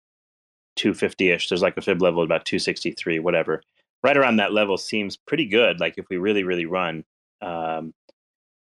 250ish 0.79 1.49
there's 1.49 1.63
like 1.63 1.77
a 1.77 1.83
fib 1.83 2.03
level 2.03 2.23
at 2.23 2.27
about 2.27 2.45
263 2.45 3.19
whatever 3.19 3.63
right 4.03 4.17
around 4.17 4.37
that 4.37 4.53
level 4.53 4.77
seems 4.77 5.17
pretty 5.17 5.47
good 5.47 5.81
like 5.81 5.95
if 5.97 6.07
we 6.09 6.17
really 6.17 6.45
really 6.45 6.67
run 6.67 7.05
um, 7.43 7.93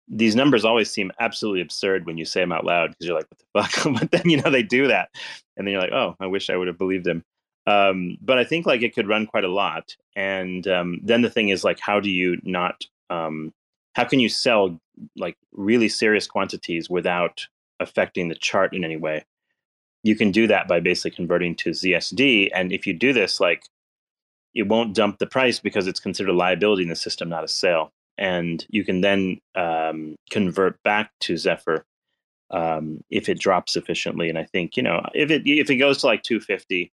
these 0.07 0.35
numbers 0.35 0.65
always 0.65 0.89
seem 0.89 1.11
absolutely 1.19 1.61
absurd 1.61 2.05
when 2.05 2.17
you 2.17 2.25
say 2.25 2.41
them 2.41 2.51
out 2.51 2.65
loud 2.65 2.89
because 2.89 3.05
you're 3.05 3.15
like 3.15 3.27
what 3.29 3.69
the 3.69 3.79
fuck 3.79 3.93
but 3.99 4.11
then 4.11 4.29
you 4.29 4.41
know 4.41 4.49
they 4.49 4.63
do 4.63 4.87
that 4.87 5.09
and 5.55 5.67
then 5.67 5.73
you're 5.73 5.81
like 5.81 5.93
oh 5.93 6.15
i 6.19 6.25
wish 6.25 6.49
i 6.49 6.57
would 6.57 6.67
have 6.67 6.77
believed 6.77 7.05
him 7.05 7.23
um, 7.69 8.17
but 8.19 8.39
I 8.39 8.43
think 8.43 8.65
like 8.65 8.81
it 8.81 8.95
could 8.95 9.07
run 9.07 9.27
quite 9.27 9.43
a 9.43 9.51
lot. 9.51 9.95
And 10.15 10.67
um, 10.67 10.99
then 11.03 11.21
the 11.21 11.29
thing 11.29 11.49
is 11.49 11.63
like, 11.63 11.79
how 11.79 11.99
do 11.99 12.09
you 12.09 12.37
not? 12.43 12.83
Um, 13.11 13.53
how 13.99 14.05
can 14.05 14.21
you 14.21 14.29
sell 14.29 14.79
like 15.17 15.35
really 15.51 15.89
serious 15.89 16.25
quantities 16.25 16.89
without 16.89 17.47
affecting 17.81 18.29
the 18.29 18.35
chart 18.35 18.73
in 18.73 18.85
any 18.85 18.95
way? 18.95 19.25
You 20.03 20.15
can 20.15 20.31
do 20.31 20.47
that 20.47 20.69
by 20.69 20.79
basically 20.79 21.11
converting 21.11 21.53
to 21.57 21.71
ZSD. 21.71 22.49
And 22.55 22.71
if 22.71 22.87
you 22.87 22.93
do 22.93 23.11
this, 23.11 23.41
like 23.41 23.65
it 24.55 24.69
won't 24.69 24.95
dump 24.95 25.19
the 25.19 25.27
price 25.27 25.59
because 25.59 25.85
it's 25.85 25.99
considered 25.99 26.31
a 26.31 26.37
liability 26.37 26.83
in 26.83 26.87
the 26.89 26.95
system, 26.95 27.27
not 27.27 27.43
a 27.43 27.49
sale. 27.49 27.91
And 28.17 28.65
you 28.69 28.85
can 28.85 29.01
then 29.01 29.41
um, 29.55 30.15
convert 30.29 30.81
back 30.83 31.11
to 31.21 31.35
Zephyr 31.35 31.83
um, 32.51 33.01
if 33.09 33.27
it 33.27 33.37
drops 33.37 33.73
sufficiently. 33.73 34.29
And 34.29 34.37
I 34.37 34.45
think 34.45 34.77
you 34.77 34.83
know 34.83 35.05
if 35.13 35.29
it 35.29 35.41
if 35.45 35.69
it 35.69 35.75
goes 35.75 35.97
to 35.99 36.05
like 36.05 36.23
250 36.23 36.93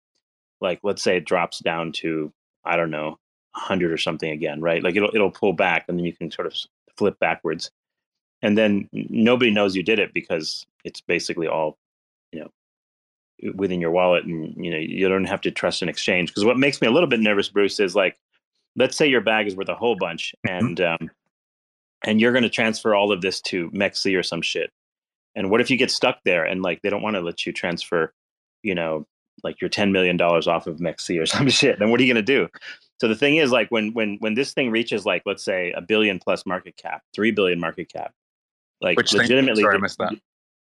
like 0.63 0.81
let's 0.83 1.03
say 1.03 1.19
it 1.19 1.27
drops 1.27 1.59
down 1.59 1.93
to 1.93 2.33
i 2.65 2.77
don't 2.77 2.91
know 2.91 3.19
100 3.53 3.93
or 3.93 3.99
something 3.99 4.31
again 4.31 4.61
right 4.61 4.83
like 4.83 4.97
it'll 4.97 5.11
it'll 5.13 5.31
pull 5.31 5.53
back 5.53 5.85
and 5.89 5.99
then 5.99 6.05
you 6.05 6.13
can 6.13 6.31
sort 6.31 6.47
of 6.47 6.55
flip 6.97 7.19
backwards 7.19 7.71
and 8.43 8.57
then 8.59 8.89
nobody 8.93 9.51
knows 9.51 9.75
you 9.75 9.83
did 9.83 9.99
it 9.99 10.13
because 10.13 10.67
it's 10.85 11.01
basically 11.01 11.49
all 11.49 11.79
you 12.33 12.41
know 12.41 13.53
within 13.55 13.81
your 13.81 13.91
wallet 13.91 14.25
and 14.25 14.55
you 14.63 14.71
know 14.71 14.79
you 14.79 15.09
don't 15.09 15.25
have 15.25 15.41
to 15.41 15.51
trust 15.51 15.83
an 15.83 15.89
exchange 15.89 16.31
because 16.31 16.45
what 16.45 16.59
makes 16.59 16.81
me 16.81 16.89
a 16.89 16.91
little 16.91 17.09
bit 17.09 17.21
nervous 17.21 17.49
bruce 17.49 17.81
is 17.81 17.95
like 17.95 18.17
let's 18.77 18.97
say 18.97 19.07
your 19.07 19.21
bag 19.21 19.47
is 19.47 19.57
worth 19.57 19.69
a 19.69 19.75
whole 19.75 19.97
bunch 19.97 20.35
and 20.49 20.81
um 20.81 21.11
and 22.07 22.21
you're 22.21 22.33
going 22.33 22.43
to 22.43 22.51
transfer 22.51 22.95
all 22.95 23.13
of 23.13 23.23
this 23.23 23.41
to 23.41 23.71
mexi 23.71 24.19
or 24.19 24.23
some 24.23 24.43
shit 24.43 24.71
and 25.35 25.51
what 25.51 25.61
if 25.61 25.71
you 25.71 25.77
get 25.77 25.91
stuck 25.91 26.19
there 26.25 26.45
and 26.45 26.63
like 26.63 26.81
they 26.83 26.91
don't 26.91 27.03
want 27.03 27.17
to 27.17 27.21
let 27.21 27.45
you 27.45 27.53
transfer 27.53 28.13
you 28.63 28.75
know 28.75 29.07
like 29.43 29.61
your 29.61 29.71
$10 29.71 29.91
million 29.91 30.21
off 30.21 30.67
of 30.67 30.79
Mexi 30.79 31.21
or 31.21 31.27
some 31.27 31.49
shit. 31.49 31.79
Then 31.79 31.91
what 31.91 32.01
are 32.01 32.05
you 32.05 32.13
going 32.13 32.25
to 32.25 32.33
do? 32.33 32.49
So 33.05 33.09
the 33.09 33.15
thing 33.15 33.37
is 33.37 33.51
like 33.51 33.69
when, 33.69 33.93
when, 33.93 34.17
when 34.21 34.33
this 34.33 34.55
thing 34.55 34.71
reaches 34.71 35.05
like, 35.05 35.25
let's 35.27 35.45
say 35.45 35.73
a 35.77 35.83
billion 35.83 36.19
plus 36.19 36.47
market 36.47 36.75
cap, 36.79 37.03
3 37.15 37.33
billion 37.33 37.61
market 37.61 37.93
cap, 37.93 38.15
like 38.81 38.97
Which 38.97 39.11
thing? 39.11 39.21
legitimately, 39.21 39.63
Sorry, 39.63 39.77
I 39.77 39.79
missed 39.79 39.99
that. 39.99 40.15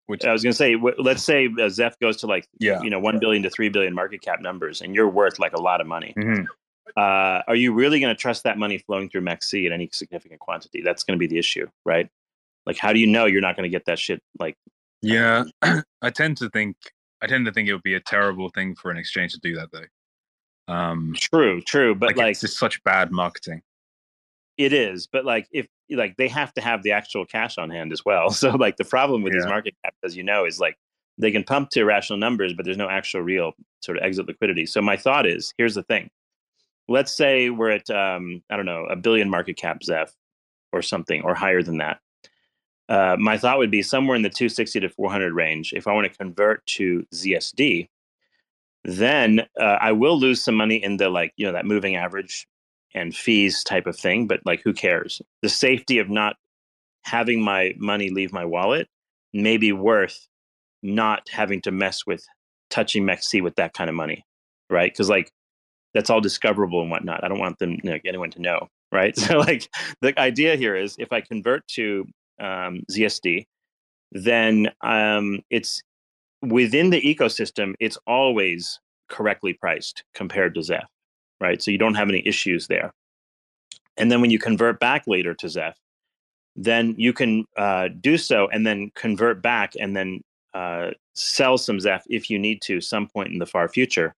Which 0.07 0.25
I 0.25 0.33
was 0.33 0.43
going 0.43 0.51
to 0.51 0.57
say, 0.57 0.73
w- 0.73 0.97
let's 0.99 1.23
say 1.23 1.49
uh, 1.61 1.69
Zeph 1.69 1.97
goes 2.01 2.17
to 2.17 2.27
like 2.27 2.49
yeah. 2.59 2.83
you 2.83 2.91
know 2.91 2.99
one 2.99 3.21
billion 3.21 3.45
to 3.45 3.51
three 3.51 3.69
billion 3.69 3.95
market 3.95 4.23
cap 4.23 4.41
numbers, 4.41 4.81
and 4.81 4.93
you're 4.93 5.09
worth 5.09 5.39
like 5.39 5.53
a 5.53 5.61
lot 5.61 5.81
of 5.81 5.87
money. 5.87 6.15
Mhm. 6.19 6.47
Uh, 6.97 7.43
are 7.47 7.55
you 7.55 7.73
really 7.73 8.01
going 8.01 8.13
to 8.13 8.21
trust 8.21 8.43
that 8.43 8.59
money 8.59 8.79
flowing 8.79 9.09
through 9.09 9.21
MEXC 9.21 9.65
in 9.65 9.73
any 9.73 9.89
significant 9.93 10.41
quantity? 10.41 10.83
That's 10.83 11.05
going 11.05 11.17
to 11.17 11.21
be 11.21 11.29
the 11.29 11.39
issue, 11.39 11.69
right? 11.85 12.09
Like, 12.67 12.77
how 12.77 12.93
do 12.93 12.99
you 12.99 13.07
know 13.07 13.27
you're 13.27 13.41
not 13.41 13.55
going 13.55 13.71
to 13.71 13.71
get 13.71 13.85
that 13.87 14.01
shit? 14.01 14.21
Like, 14.41 14.57
Yeah, 15.01 15.45
I 16.03 16.11
tend 16.11 16.39
to 16.39 16.51
think 16.51 16.77
I 17.23 17.29
tend 17.29 17.47
to 17.47 17.53
think 17.53 17.69
it 17.69 17.73
would 17.73 17.85
be 17.85 17.95
a 17.95 18.01
terrible 18.01 18.49
thing 18.51 18.75
for 18.75 18.91
an 18.91 18.97
exchange 18.97 19.33
to 19.35 19.41
do 19.41 19.55
that 19.55 19.71
though. 19.73 19.85
Um, 20.69 21.15
true, 21.17 21.61
true, 21.63 21.95
but 21.95 22.09
like, 22.09 22.17
like, 22.17 22.31
it's 22.33 22.41
just 22.41 22.59
such 22.59 22.83
bad 22.85 23.13
marketing. 23.13 23.63
it 24.59 24.73
is. 24.73 25.07
But 25.07 25.25
like, 25.25 25.49
if 25.53 25.67
like 25.91 26.17
they 26.17 26.29
have 26.29 26.53
to 26.55 26.61
have 26.61 26.83
the 26.83 26.93
actual 26.93 27.25
cash 27.25 27.59
on 27.59 27.71
hand 27.71 27.93
as 27.93 28.05
well. 28.05 28.31
So 28.33 28.51
like, 28.51 28.77
the 28.77 28.85
problem 28.85 29.23
with 29.23 29.33
these 29.33 29.47
market 29.47 29.75
caps, 29.85 29.97
as 30.05 30.17
you 30.17 30.23
know, 30.23 30.45
is 30.45 30.59
like 30.59 30.77
they 31.19 31.31
can 31.31 31.45
pump 31.45 31.71
to 31.71 31.81
irrational 31.81 32.19
numbers, 32.19 32.53
but 32.53 32.65
there's 32.65 32.77
no 32.77 32.89
actual 32.89 33.21
real 33.23 33.53
sort 33.81 33.99
of 33.99 34.05
exit 34.05 34.27
liquidity. 34.27 34.67
So 34.67 34.83
my 34.83 34.97
thought 34.97 35.27
is, 35.27 35.55
here's 35.57 35.75
the 35.75 35.83
thing: 35.85 36.11
let's 36.89 37.13
say 37.13 37.51
we're 37.51 37.71
at 37.71 37.89
um, 37.91 38.43
I 38.51 38.57
don't 38.57 38.67
know 38.67 38.87
a 38.87 38.97
billion 38.97 39.31
market 39.31 39.57
cap 39.57 39.83
Zeph 39.83 40.13
or 40.73 40.83
something 40.83 41.23
or 41.23 41.35
higher 41.35 41.63
than 41.63 41.79
that. 41.79 42.01
Uh, 42.89 43.17
my 43.19 43.37
thought 43.37 43.59
would 43.59 43.71
be 43.71 43.83
somewhere 43.83 44.15
in 44.15 44.23
the 44.23 44.31
260 44.31 44.81
to 44.81 44.89
400 44.89 45.33
range. 45.33 45.73
If 45.73 45.89
I 45.89 45.93
want 45.93 46.11
to 46.11 46.17
convert 46.17 46.65
to 46.67 47.05
ZSD, 47.13 47.89
then 48.87 49.41
uh, 49.61 49.79
I 49.81 49.93
will 49.93 50.19
lose 50.19 50.43
some 50.43 50.55
money 50.55 50.83
in 50.83 50.97
the 50.97 51.11
like 51.11 51.33
you 51.37 51.45
know 51.45 51.53
that 51.53 51.67
moving 51.67 51.97
average 51.97 52.47
and 52.95 53.15
fees 53.15 53.63
type 53.65 53.87
of 53.87 53.99
thing. 53.99 54.27
But 54.27 54.41
like, 54.45 54.63
who 54.63 54.73
cares? 54.73 55.21
The 55.43 55.49
safety 55.49 55.99
of 55.99 56.09
not 56.09 56.37
having 57.05 57.43
my 57.43 57.75
money 57.79 58.11
leave 58.11 58.33
my 58.33 58.45
wallet 58.45 58.89
may 59.35 59.57
be 59.57 59.73
worth 59.73 60.27
not 60.83 61.29
having 61.31 61.61
to 61.63 61.73
mess 61.73 62.07
with 62.07 62.25
touching 62.71 63.05
MEXC 63.05 63.43
with 63.43 63.57
that 63.57 63.75
kind 63.75 63.91
of 63.91 63.97
money, 63.97 64.25
right? 64.71 64.93
Because 64.93 65.11
like 65.11 65.33
that's 65.93 66.09
all 66.09 66.21
discoverable 66.21 66.81
and 66.81 66.91
whatnot. 66.91 67.25
I 67.25 67.29
don't 67.29 67.41
want 67.41 67.59
them 67.59 67.79
like, 67.83 68.03
anyone 68.07 68.31
to 68.31 68.41
know, 68.41 68.69
right? 68.93 69.17
So 69.19 69.39
like 69.39 69.69
the 70.01 70.19
idea 70.19 70.57
here 70.57 70.77
is 70.77 70.95
if 70.99 71.13
I 71.13 71.21
convert 71.23 71.67
to 71.75 72.05
um, 72.41 72.83
ZSD, 72.91 73.47
then 74.13 74.69
um, 74.83 75.41
it's 75.51 75.83
within 76.47 76.91
the 76.91 77.01
ecosystem. 77.01 77.75
It's 77.81 77.99
always 78.07 78.81
correctly 79.09 79.53
priced 79.55 80.05
compared 80.15 80.55
to 80.55 80.63
Zeph, 80.63 80.89
right? 81.41 81.63
So 81.63 81.71
you 81.71 81.79
don't 81.79 81.95
have 81.95 82.09
any 82.09 82.23
issues 82.27 82.67
there. 82.67 82.93
And 83.97 84.11
then 84.11 84.21
when 84.21 84.31
you 84.31 84.39
convert 84.39 84.79
back 84.81 85.05
later 85.07 85.35
to 85.35 85.49
Zeph, 85.49 85.79
then 86.55 86.95
you 86.97 87.13
can 87.13 87.45
uh, 87.57 87.89
do 88.01 88.17
so 88.17 88.49
and 88.49 88.67
then 88.67 88.91
convert 88.95 89.43
back 89.43 89.73
and 89.79 89.97
then 89.97 90.21
uh, 90.55 90.91
sell 91.15 91.59
some 91.59 91.81
Zeph 91.81 92.05
if 92.09 92.31
you 92.31 92.39
need 92.39 92.63
to 92.63 92.81
some 92.81 93.07
point 93.09 93.33
in 93.33 93.39
the 93.39 93.47
far 93.47 93.69
future 93.69 94.15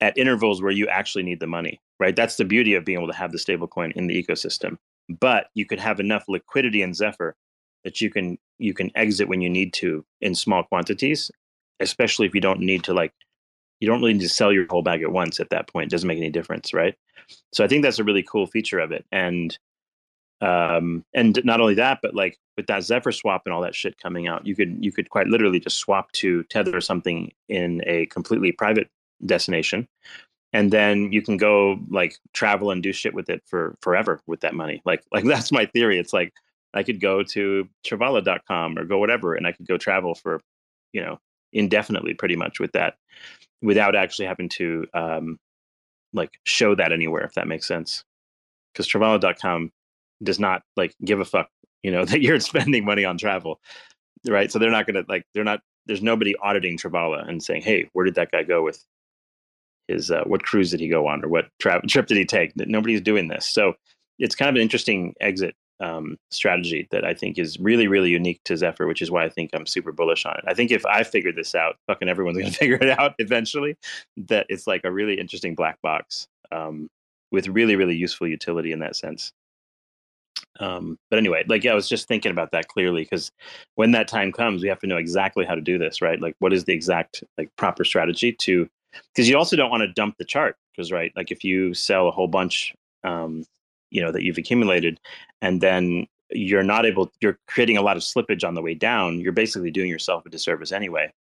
at 0.00 0.16
intervals 0.16 0.62
where 0.62 0.72
you 0.72 0.88
actually 0.88 1.22
need 1.22 1.40
the 1.40 1.46
money, 1.46 1.78
right? 1.98 2.16
That's 2.16 2.36
the 2.36 2.44
beauty 2.44 2.74
of 2.74 2.84
being 2.84 2.98
able 2.98 3.12
to 3.12 3.16
have 3.16 3.32
the 3.32 3.38
stablecoin 3.38 3.92
in 3.92 4.06
the 4.06 4.22
ecosystem. 4.22 4.78
But 5.08 5.48
you 5.54 5.66
could 5.66 5.80
have 5.80 6.00
enough 6.00 6.24
liquidity 6.28 6.80
in 6.82 6.94
Zephyr 6.94 7.34
that 7.84 8.00
you 8.00 8.10
can 8.10 8.38
you 8.58 8.74
can 8.74 8.90
exit 8.94 9.28
when 9.28 9.40
you 9.40 9.50
need 9.50 9.72
to 9.74 10.04
in 10.20 10.34
small 10.34 10.62
quantities, 10.62 11.30
especially 11.80 12.26
if 12.26 12.34
you 12.34 12.40
don't 12.40 12.60
need 12.60 12.84
to 12.84 12.94
like 12.94 13.12
you 13.80 13.88
don't 13.88 14.00
really 14.00 14.12
need 14.12 14.22
to 14.22 14.28
sell 14.28 14.52
your 14.52 14.66
whole 14.68 14.82
bag 14.82 15.02
at 15.02 15.10
once 15.10 15.40
at 15.40 15.50
that 15.50 15.66
point. 15.68 15.86
It 15.86 15.90
doesn't 15.90 16.06
make 16.06 16.18
any 16.18 16.30
difference, 16.30 16.74
right? 16.74 16.94
So 17.54 17.64
I 17.64 17.68
think 17.68 17.82
that's 17.82 17.98
a 17.98 18.04
really 18.04 18.22
cool 18.22 18.46
feature 18.46 18.78
of 18.78 18.92
it. 18.92 19.04
And 19.10 19.56
um 20.40 21.04
and 21.14 21.38
not 21.44 21.60
only 21.60 21.74
that, 21.74 22.00
but 22.02 22.14
like 22.14 22.38
with 22.56 22.66
that 22.66 22.84
Zephyr 22.84 23.12
swap 23.12 23.42
and 23.46 23.54
all 23.54 23.62
that 23.62 23.74
shit 23.74 23.98
coming 23.98 24.28
out, 24.28 24.46
you 24.46 24.54
could 24.54 24.78
you 24.80 24.92
could 24.92 25.10
quite 25.10 25.28
literally 25.28 25.60
just 25.60 25.78
swap 25.78 26.12
to 26.12 26.42
Tether 26.44 26.76
or 26.76 26.80
something 26.80 27.32
in 27.48 27.82
a 27.86 28.06
completely 28.06 28.52
private 28.52 28.88
destination 29.24 29.88
and 30.52 30.72
then 30.72 31.12
you 31.12 31.22
can 31.22 31.36
go 31.36 31.78
like 31.90 32.16
travel 32.32 32.70
and 32.70 32.82
do 32.82 32.92
shit 32.92 33.14
with 33.14 33.28
it 33.28 33.42
for 33.46 33.76
forever 33.80 34.20
with 34.26 34.40
that 34.40 34.54
money 34.54 34.82
like 34.84 35.02
like 35.12 35.24
that's 35.26 35.52
my 35.52 35.66
theory 35.66 35.98
it's 35.98 36.12
like 36.12 36.32
i 36.74 36.82
could 36.82 37.00
go 37.00 37.22
to 37.22 37.68
travala.com 37.86 38.78
or 38.78 38.84
go 38.84 38.98
whatever 38.98 39.34
and 39.34 39.46
i 39.46 39.52
could 39.52 39.66
go 39.66 39.76
travel 39.76 40.14
for 40.14 40.40
you 40.92 41.00
know 41.00 41.18
indefinitely 41.52 42.14
pretty 42.14 42.36
much 42.36 42.60
with 42.60 42.72
that 42.72 42.94
without 43.62 43.94
actually 43.94 44.26
having 44.26 44.48
to 44.48 44.86
um 44.94 45.38
like 46.12 46.30
show 46.44 46.74
that 46.74 46.92
anywhere 46.92 47.24
if 47.24 47.34
that 47.34 47.48
makes 47.48 47.66
sense. 47.66 48.04
Because 48.72 48.88
travala.com 48.88 49.72
does 50.22 50.38
not 50.38 50.62
like 50.76 50.94
give 51.04 51.20
a 51.20 51.24
fuck 51.24 51.48
you 51.82 51.90
know 51.90 52.04
that 52.06 52.22
you're 52.22 52.40
spending 52.40 52.84
money 52.84 53.04
on 53.04 53.18
travel 53.18 53.60
right? 54.28 54.52
So 54.52 54.58
they're 54.58 54.70
not 54.70 54.86
gonna 54.86 55.04
like 55.08 55.24
they're 55.34 55.44
not 55.44 55.60
there's 55.86 56.02
nobody 56.02 56.36
auditing 56.42 56.76
travala 56.76 57.26
and 57.28 57.42
saying 57.42 57.62
hey 57.62 57.88
where 57.92 58.04
did 58.04 58.16
that 58.16 58.30
guy 58.30 58.42
go 58.42 58.62
with 58.62 58.84
his 59.90 60.10
uh, 60.10 60.22
what 60.24 60.42
cruise 60.42 60.70
did 60.70 60.80
he 60.80 60.88
go 60.88 61.06
on 61.06 61.24
or 61.24 61.28
what 61.28 61.48
tra- 61.58 61.82
trip 61.86 62.06
did 62.06 62.16
he 62.16 62.24
take? 62.24 62.52
Nobody's 62.56 63.00
doing 63.00 63.28
this. 63.28 63.46
So 63.46 63.74
it's 64.18 64.34
kind 64.34 64.48
of 64.48 64.54
an 64.54 64.62
interesting 64.62 65.14
exit 65.20 65.54
um, 65.80 66.16
strategy 66.30 66.86
that 66.90 67.04
i 67.04 67.14
think 67.14 67.38
is 67.38 67.58
really 67.58 67.88
really 67.88 68.10
unique 68.10 68.40
to 68.44 68.56
zephyr 68.56 68.86
which 68.86 69.00
is 69.02 69.10
why 69.10 69.24
i 69.24 69.28
think 69.28 69.50
i'm 69.52 69.66
super 69.66 69.92
bullish 69.92 70.26
on 70.26 70.34
it. 70.36 70.44
I 70.46 70.54
think 70.54 70.70
if 70.70 70.84
i 70.86 71.02
figure 71.02 71.32
this 71.32 71.54
out 71.54 71.76
fucking 71.86 72.08
everyone's 72.08 72.38
going 72.38 72.50
to 72.52 72.56
figure 72.56 72.78
it 72.80 72.98
out 72.98 73.14
eventually 73.18 73.76
that 74.16 74.46
it's 74.48 74.66
like 74.66 74.82
a 74.84 74.92
really 74.92 75.18
interesting 75.18 75.54
black 75.54 75.80
box 75.82 76.28
um, 76.52 76.88
with 77.32 77.48
really 77.48 77.76
really 77.76 77.96
useful 77.96 78.26
utility 78.26 78.72
in 78.72 78.80
that 78.80 78.96
sense. 78.96 79.32
Um, 80.58 80.98
but 81.10 81.18
anyway 81.18 81.44
like 81.48 81.64
yeah 81.64 81.72
i 81.72 81.74
was 81.74 81.88
just 81.88 82.08
thinking 82.08 82.32
about 82.32 82.50
that 82.52 82.68
clearly 82.68 83.02
because 83.02 83.30
when 83.76 83.92
that 83.92 84.08
time 84.08 84.32
comes 84.32 84.62
we 84.62 84.68
have 84.68 84.80
to 84.80 84.86
know 84.86 84.96
exactly 84.98 85.46
how 85.46 85.54
to 85.54 85.60
do 85.60 85.78
this 85.78 86.02
right? 86.02 86.20
Like 86.20 86.34
what 86.38 86.52
is 86.52 86.64
the 86.64 86.74
exact 86.74 87.24
like 87.38 87.48
proper 87.56 87.84
strategy 87.84 88.32
to 88.32 88.68
because 89.14 89.28
you 89.28 89.38
also 89.38 89.56
don't 89.56 89.70
want 89.70 89.82
to 89.82 89.92
dump 89.92 90.16
the 90.18 90.24
chart 90.24 90.56
because 90.72 90.92
right 90.92 91.12
like 91.16 91.30
if 91.30 91.44
you 91.44 91.72
sell 91.72 92.08
a 92.08 92.10
whole 92.10 92.28
bunch 92.28 92.74
um, 93.04 93.44
you 93.90 94.00
know 94.00 94.12
that 94.12 94.22
you've 94.22 94.38
accumulated 94.38 95.00
and 95.42 95.60
then 95.60 96.06
you're 96.30 96.62
not 96.62 96.86
able 96.86 97.10
you're 97.20 97.38
creating 97.46 97.76
a 97.76 97.82
lot 97.82 97.96
of 97.96 98.02
slippage 98.02 98.46
on 98.46 98.54
the 98.54 98.62
way 98.62 98.74
down 98.74 99.20
you're 99.20 99.32
basically 99.32 99.70
doing 99.70 99.90
yourself 99.90 100.24
a 100.26 100.30
disservice 100.30 100.72
anyway. 100.72 101.12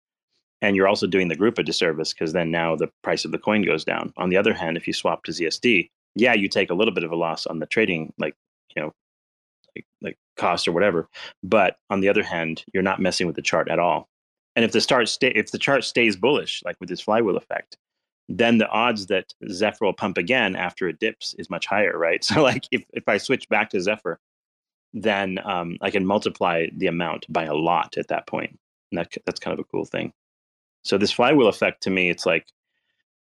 And 0.61 0.75
you're 0.75 0.89
also 0.89 1.07
doing 1.07 1.29
the 1.29 1.37
group 1.37 1.57
a 1.57 1.63
disservice 1.63 2.13
because 2.13 2.33
then 2.33 2.51
now 2.51 2.75
the 2.75 2.89
price 3.01 3.23
of 3.23 3.31
the 3.31 3.37
coin 3.37 3.61
goes 3.61 3.85
down. 3.85 4.13
On 4.17 4.29
the 4.29 4.35
other 4.37 4.53
hand 4.53 4.77
if 4.77 4.87
you 4.87 4.93
swap 4.93 5.23
to 5.23 5.31
zsd 5.31 5.89
yeah 6.15 6.33
you 6.33 6.47
take 6.49 6.69
a 6.69 6.73
little 6.73 6.93
bit 6.93 7.03
of 7.03 7.11
a 7.11 7.15
loss 7.15 7.47
on 7.47 7.59
the 7.59 7.65
trading 7.65 8.13
like 8.17 8.35
you 8.75 8.81
know 8.81 8.93
like, 9.75 9.85
like 10.01 10.17
cost 10.37 10.67
or 10.67 10.71
whatever 10.71 11.07
but 11.43 11.77
on 11.89 12.01
the 12.01 12.09
other 12.09 12.23
hand 12.23 12.63
you're 12.73 12.83
not 12.83 12.99
messing 12.99 13.27
with 13.27 13.35
the 13.35 13.41
chart 13.41 13.69
at 13.69 13.79
all. 13.79 14.09
And 14.55 14.65
if 14.65 14.71
the 14.73 14.81
chart 14.81 15.07
stay, 15.07 15.31
if 15.35 15.51
the 15.51 15.57
chart 15.57 15.83
stays 15.83 16.15
bullish, 16.17 16.61
like 16.65 16.75
with 16.79 16.89
this 16.89 16.99
flywheel 16.99 17.37
effect, 17.37 17.77
then 18.29 18.59
the 18.59 18.69
odds 18.69 19.07
that 19.07 19.33
Zephyr 19.49 19.85
will 19.85 19.93
pump 19.93 20.17
again 20.17 20.55
after 20.55 20.87
it 20.87 20.99
dips 20.99 21.33
is 21.39 21.49
much 21.49 21.65
higher, 21.65 21.97
right? 21.97 22.23
So 22.29 22.43
like 22.43 22.65
if, 22.71 22.83
if 22.93 23.07
I 23.09 23.17
switch 23.17 23.49
back 23.49 23.71
to 23.71 23.81
Zephyr, 23.81 24.19
then 24.93 25.39
um, 25.43 25.77
I 25.81 25.89
can 25.89 26.05
multiply 26.05 26.67
the 26.75 26.87
amount 26.87 27.25
by 27.27 27.45
a 27.45 27.55
lot 27.55 27.97
at 27.97 28.07
that 28.09 28.27
point. 28.27 28.57
And 28.91 28.99
that, 28.99 29.13
that's 29.25 29.39
kind 29.39 29.53
of 29.53 29.59
a 29.59 29.67
cool 29.69 29.85
thing. 29.85 30.13
So 30.83 30.97
this 30.97 31.11
flywheel 31.11 31.47
effect 31.47 31.83
to 31.83 31.89
me, 31.89 32.09
it's 32.09 32.25
like, 32.25 32.45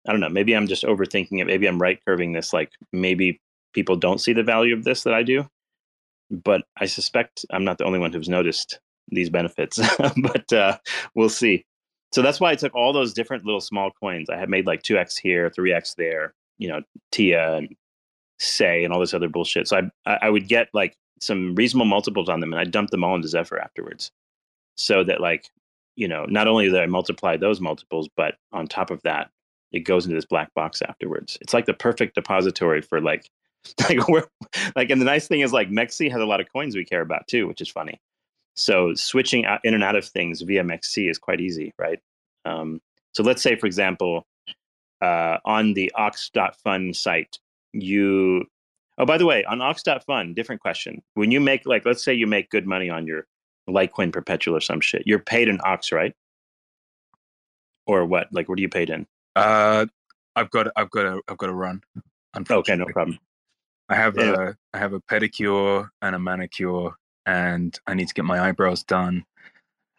I 0.06 0.12
don't 0.12 0.20
know, 0.20 0.28
maybe 0.28 0.54
I'm 0.54 0.68
just 0.68 0.84
overthinking 0.84 1.40
it. 1.40 1.46
Maybe 1.46 1.66
I'm 1.66 1.82
right 1.82 2.00
curving 2.06 2.32
this. 2.32 2.52
Like 2.52 2.70
maybe 2.92 3.40
people 3.72 3.96
don't 3.96 4.20
see 4.20 4.32
the 4.32 4.42
value 4.42 4.74
of 4.74 4.84
this 4.84 5.02
that 5.02 5.14
I 5.14 5.24
do, 5.24 5.48
but 6.30 6.62
I 6.76 6.86
suspect 6.86 7.44
I'm 7.50 7.64
not 7.64 7.78
the 7.78 7.84
only 7.84 7.98
one 7.98 8.12
who's 8.12 8.28
noticed 8.28 8.78
these 9.08 9.28
benefits, 9.28 9.80
but 10.16 10.52
uh, 10.52 10.78
we'll 11.14 11.28
see. 11.28 11.64
So 12.14 12.22
that's 12.22 12.38
why 12.38 12.52
I 12.52 12.54
took 12.54 12.72
all 12.76 12.92
those 12.92 13.12
different 13.12 13.44
little 13.44 13.60
small 13.60 13.90
coins. 13.90 14.30
I 14.30 14.36
had 14.36 14.48
made 14.48 14.68
like 14.68 14.84
2x 14.84 15.18
here, 15.20 15.50
3x 15.50 15.96
there, 15.96 16.32
you 16.58 16.68
know, 16.68 16.80
Tia 17.10 17.56
and 17.56 17.74
Say 18.38 18.84
and 18.84 18.92
all 18.92 19.00
this 19.00 19.14
other 19.14 19.28
bullshit. 19.28 19.66
So 19.66 19.90
I 20.06 20.18
I 20.22 20.30
would 20.30 20.46
get 20.46 20.68
like 20.72 20.96
some 21.20 21.56
reasonable 21.56 21.86
multiples 21.86 22.28
on 22.28 22.38
them 22.38 22.52
and 22.52 22.60
I 22.60 22.64
dumped 22.66 22.92
them 22.92 23.02
all 23.02 23.16
into 23.16 23.26
Zephyr 23.26 23.58
afterwards. 23.58 24.12
So 24.76 25.02
that 25.02 25.20
like, 25.20 25.50
you 25.96 26.06
know, 26.06 26.24
not 26.26 26.46
only 26.46 26.66
did 26.66 26.80
I 26.80 26.86
multiply 26.86 27.36
those 27.36 27.60
multiples, 27.60 28.08
but 28.16 28.36
on 28.52 28.68
top 28.68 28.92
of 28.92 29.02
that, 29.02 29.30
it 29.72 29.80
goes 29.80 30.06
into 30.06 30.14
this 30.14 30.24
black 30.24 30.54
box 30.54 30.82
afterwards. 30.82 31.36
It's 31.40 31.52
like 31.52 31.66
the 31.66 31.74
perfect 31.74 32.14
depository 32.14 32.80
for 32.80 33.00
like 33.00 33.28
like 33.88 33.98
like 34.76 34.88
and 34.88 35.00
the 35.00 35.04
nice 35.04 35.26
thing 35.26 35.40
is 35.40 35.52
like 35.52 35.68
Mexi 35.68 36.08
has 36.12 36.20
a 36.20 36.26
lot 36.26 36.40
of 36.40 36.46
coins 36.52 36.76
we 36.76 36.84
care 36.84 37.00
about 37.00 37.26
too, 37.26 37.48
which 37.48 37.60
is 37.60 37.68
funny. 37.68 38.00
So 38.54 38.94
switching 38.94 39.44
out, 39.46 39.60
in 39.64 39.74
and 39.74 39.82
out 39.82 39.96
of 39.96 40.04
things 40.04 40.40
via 40.42 40.62
MXC 40.62 41.10
is 41.10 41.18
quite 41.18 41.40
easy, 41.40 41.72
right? 41.78 41.98
Um, 42.44 42.80
so 43.12 43.22
let's 43.22 43.42
say, 43.42 43.56
for 43.56 43.66
example, 43.66 44.26
uh, 45.02 45.38
on 45.44 45.74
the 45.74 45.90
ox.fun 45.94 46.94
site, 46.94 47.38
you, 47.72 48.44
oh, 48.98 49.06
by 49.06 49.18
the 49.18 49.26
way, 49.26 49.44
on 49.44 49.60
ox.fun, 49.60 50.34
different 50.34 50.60
question. 50.60 51.02
When 51.14 51.30
you 51.30 51.40
make, 51.40 51.66
like, 51.66 51.84
let's 51.84 52.04
say 52.04 52.14
you 52.14 52.26
make 52.26 52.50
good 52.50 52.66
money 52.66 52.90
on 52.90 53.06
your 53.06 53.26
Litecoin 53.68 54.12
perpetual 54.12 54.56
or 54.56 54.60
some 54.60 54.80
shit, 54.80 55.02
you're 55.06 55.18
paid 55.18 55.48
in 55.48 55.58
ox, 55.64 55.90
right? 55.90 56.14
Or 57.86 58.04
what? 58.06 58.28
Like, 58.32 58.48
what 58.48 58.58
are 58.58 58.62
you 58.62 58.68
paid 58.68 58.90
in? 58.90 59.06
Uh, 59.36 59.86
I've 60.36 60.50
got 60.50 60.68
I've 60.76 60.90
got 60.90 61.06
a 61.06 61.20
I've 61.28 61.36
got 61.38 61.50
a 61.50 61.54
run. 61.54 61.82
Okay, 62.50 62.76
no 62.76 62.86
problem. 62.86 63.18
I 63.88 63.94
have 63.96 64.16
Yeah. 64.16 64.34
a 64.50 64.54
I 64.72 64.78
have 64.78 64.92
a 64.92 65.00
pedicure 65.00 65.88
and 66.02 66.14
a 66.14 66.18
manicure, 66.18 66.90
and 67.26 67.78
I 67.86 67.94
need 67.94 68.08
to 68.08 68.14
get 68.14 68.24
my 68.24 68.40
eyebrows 68.48 68.82
done. 68.82 69.24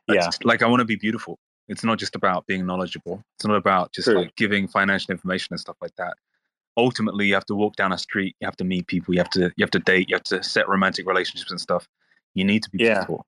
Yeah. 0.08 0.30
like 0.44 0.62
I 0.62 0.68
want 0.68 0.82
to 0.82 0.86
be 0.86 0.96
beautiful. 0.98 1.40
It's 1.68 1.84
not 1.84 1.98
just 1.98 2.16
about 2.16 2.46
being 2.46 2.66
knowledgeable. 2.66 3.24
It's 3.38 3.46
not 3.48 3.56
about 3.58 3.92
just 3.92 4.06
True. 4.08 4.20
like 4.22 4.36
giving 4.36 4.68
financial 4.68 5.12
information 5.12 5.54
and 5.54 5.60
stuff 5.60 5.78
like 5.82 5.96
that. 5.98 6.16
Ultimately, 6.78 7.26
you 7.26 7.34
have 7.34 7.46
to 7.48 7.56
walk 7.56 7.76
down 7.76 7.92
a 7.92 7.98
street. 7.98 8.36
You 8.40 8.46
have 8.46 8.58
to 8.58 8.64
meet 8.64 8.86
people. 8.86 9.14
You 9.16 9.22
have 9.22 9.30
to 9.32 9.52
you 9.56 9.64
have 9.64 9.72
to 9.72 9.80
date. 9.80 10.10
You 10.10 10.16
have 10.16 10.24
to 10.26 10.44
set 10.44 10.68
romantic 10.70 11.08
relationships 11.08 11.50
and 11.50 11.60
stuff. 11.60 11.88
You 12.36 12.44
need 12.46 12.62
to 12.64 12.70
be 12.70 12.84
Yeah. 12.84 12.94
beautiful. 12.96 13.26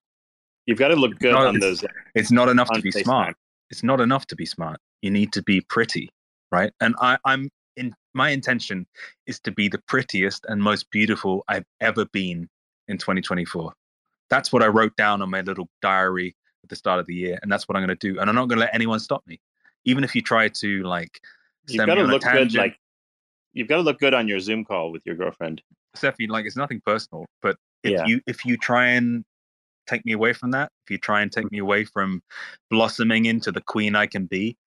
You've 0.67 0.77
got 0.77 0.89
to 0.89 0.95
look 0.95 1.17
good 1.19 1.31
No, 1.31 1.47
on 1.47 1.55
it's- 1.55 1.79
those. 1.81 1.89
It's 2.13 2.31
not 2.31 2.49
enough 2.49 2.69
to 2.73 2.81
be 2.81 2.91
FaceTime. 2.91 3.03
smart. 3.05 3.35
It's 3.71 3.83
not 3.83 3.99
enough 4.01 4.27
to 4.27 4.35
be 4.35 4.45
smart. 4.45 4.79
You 5.01 5.09
need 5.11 5.31
to 5.33 5.41
be 5.43 5.61
pretty, 5.61 6.09
right? 6.51 6.71
And 6.81 6.93
I, 7.01 7.17
I'm 7.25 7.49
in 7.77 7.93
my 8.13 8.29
intention 8.29 8.85
is 9.27 9.39
to 9.41 9.51
be 9.51 9.67
the 9.69 9.79
prettiest 9.87 10.45
and 10.49 10.61
most 10.61 10.89
beautiful 10.91 11.43
I've 11.47 11.65
ever 11.79 12.05
been 12.05 12.49
in 12.87 12.97
2024. 12.97 13.73
That's 14.29 14.51
what 14.51 14.63
I 14.63 14.67
wrote 14.67 14.95
down 14.97 15.21
on 15.21 15.29
my 15.29 15.41
little 15.41 15.69
diary 15.81 16.35
at 16.63 16.69
the 16.69 16.75
start 16.75 16.99
of 16.99 17.05
the 17.05 17.15
year, 17.15 17.39
and 17.41 17.51
that's 17.51 17.67
what 17.67 17.77
I'm 17.77 17.85
going 17.85 17.97
to 17.97 18.13
do. 18.13 18.19
And 18.19 18.29
I'm 18.29 18.35
not 18.35 18.47
going 18.47 18.57
to 18.57 18.65
let 18.65 18.75
anyone 18.75 18.99
stop 18.99 19.23
me, 19.27 19.39
even 19.85 20.03
if 20.03 20.15
you 20.15 20.21
try 20.21 20.49
to 20.49 20.83
like 20.83 21.21
You've 21.67 21.85
got 21.85 21.95
to 21.95 22.03
look 22.03 22.21
good. 22.23 22.53
Like 22.55 22.79
you've 23.53 23.67
got 23.67 23.77
to 23.77 23.81
look 23.81 23.99
good 23.99 24.13
on 24.13 24.27
your 24.27 24.39
Zoom 24.39 24.63
call 24.63 24.91
with 24.91 25.01
your 25.05 25.15
girlfriend. 25.15 25.61
Steffi, 25.95 26.29
like 26.29 26.45
it's 26.45 26.55
nothing 26.55 26.81
personal, 26.85 27.25
but 27.41 27.57
if 27.83 27.91
Yeah. 27.91 28.05
you 28.05 28.21
if 28.27 28.45
you 28.45 28.57
try 28.57 28.87
and 28.87 29.25
take 29.87 30.05
me 30.05 30.11
away 30.11 30.33
from 30.33 30.51
that, 30.51 30.71
if 30.85 30.91
you 30.91 30.97
try 30.97 31.21
and 31.21 31.31
take 31.31 31.51
me 31.51 31.59
away 31.59 31.83
from 31.85 32.21
blossoming 32.69 33.25
into 33.25 33.51
the 33.51 33.61
queen 33.61 33.95
I 33.95 34.05
can 34.05 34.25
be, 34.25 34.57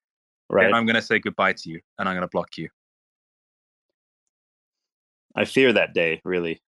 Right. 0.49 0.65
then 0.65 0.75
I'm 0.75 0.87
going 0.87 0.97
to 0.97 1.03
say 1.03 1.19
goodbye 1.19 1.53
to 1.53 1.71
you 1.71 1.81
and 1.99 2.09
I'm 2.09 2.15
going 2.15 2.23
to 2.23 2.29
block 2.29 2.57
you. 2.59 2.69
I 5.35 5.45
fear 5.45 5.73
that 5.73 5.95
day. 5.95 6.21
Really. 6.25 6.61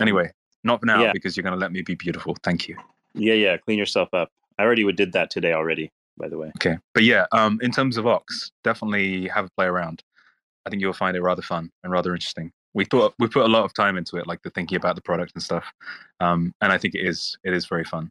Anyway, 0.00 0.32
not 0.64 0.80
for 0.80 0.86
now 0.86 1.02
Yeah. 1.02 1.12
because 1.12 1.36
you're 1.36 1.42
going 1.42 1.54
to 1.54 1.58
let 1.60 1.72
me 1.72 1.82
be 1.82 1.94
beautiful. 1.94 2.36
Thank 2.42 2.68
you. 2.68 2.76
Yeah. 3.14 3.34
Yeah. 3.34 3.56
Clean 3.56 3.78
yourself 3.78 4.08
up. 4.14 4.30
I 4.58 4.62
already 4.64 4.90
did 4.92 5.12
that 5.12 5.30
today 5.30 5.52
already. 5.52 5.90
By 6.18 6.28
the 6.28 6.36
way. 6.36 6.52
Okay, 6.58 6.76
but 6.92 7.04
yeah, 7.04 7.24
um, 7.32 7.58
in 7.62 7.70
terms 7.70 7.96
of 7.96 8.06
Ox, 8.06 8.52
definitely 8.62 9.28
have 9.28 9.46
a 9.46 9.50
play 9.56 9.64
around. 9.66 10.02
I 10.66 10.70
think 10.70 10.82
you'll 10.82 10.92
find 10.92 11.16
it 11.16 11.22
rather 11.22 11.40
fun 11.40 11.70
and 11.82 11.90
rather 11.90 12.12
interesting. 12.12 12.52
We 12.74 12.84
thought 12.84 13.14
we 13.18 13.28
put 13.28 13.44
a 13.44 13.48
lot 13.48 13.64
of 13.64 13.72
time 13.72 13.96
into 13.96 14.16
it, 14.18 14.26
like 14.26 14.42
the 14.42 14.50
thinking 14.50 14.76
about 14.76 14.94
the 14.94 15.00
product 15.00 15.32
and 15.34 15.42
stuff, 15.42 15.64
um, 16.20 16.52
and 16.60 16.70
I 16.70 16.76
think 16.76 16.94
it 16.94 17.00
is 17.06 17.36
it 17.44 17.54
is 17.54 17.64
very 17.66 17.84
fun 17.84 18.10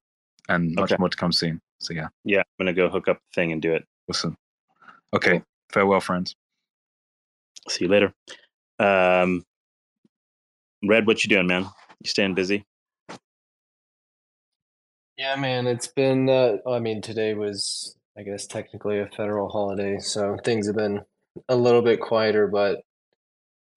and 0.49 0.73
much 0.73 0.91
Okay. 0.91 0.95
more 0.99 1.09
to 1.09 1.15
come 1.15 1.31
soon. 1.31 1.61
So 1.79 1.93
yeah, 1.93 2.07
Yeah. 2.25 2.39
I'm 2.39 2.45
gonna 2.65 2.73
go 2.73 2.89
hook 2.89 3.07
up 3.07 3.17
the 3.17 3.35
thing 3.35 3.51
and 3.51 3.61
do 3.61 3.71
it. 3.73 3.85
awesome. 4.09 4.35
Okay, 5.13 5.43
farewell, 5.71 6.01
friends. 6.01 6.35
See 7.69 7.85
you 7.85 7.89
later. 7.91 8.13
Um, 8.79 9.43
Red, 10.83 11.05
what 11.05 11.23
you 11.23 11.29
doing, 11.29 11.45
man? 11.47 11.67
You 12.03 12.09
staying 12.09 12.33
busy? 12.33 12.65
Yeah, 15.17 15.35
man, 15.35 15.67
it's 15.67 15.87
been, 15.87 16.29
uh, 16.29 16.57
I 16.67 16.79
mean, 16.79 17.01
today 17.03 17.35
was, 17.35 17.95
I 18.17 18.23
guess, 18.23 18.47
technically 18.47 18.97
a 18.97 19.05
federal 19.05 19.49
holiday, 19.49 19.99
so 19.99 20.35
things 20.43 20.65
have 20.65 20.75
been 20.75 21.01
a 21.47 21.55
little 21.55 21.83
bit 21.83 22.01
quieter, 22.01 22.47
but 22.47 22.81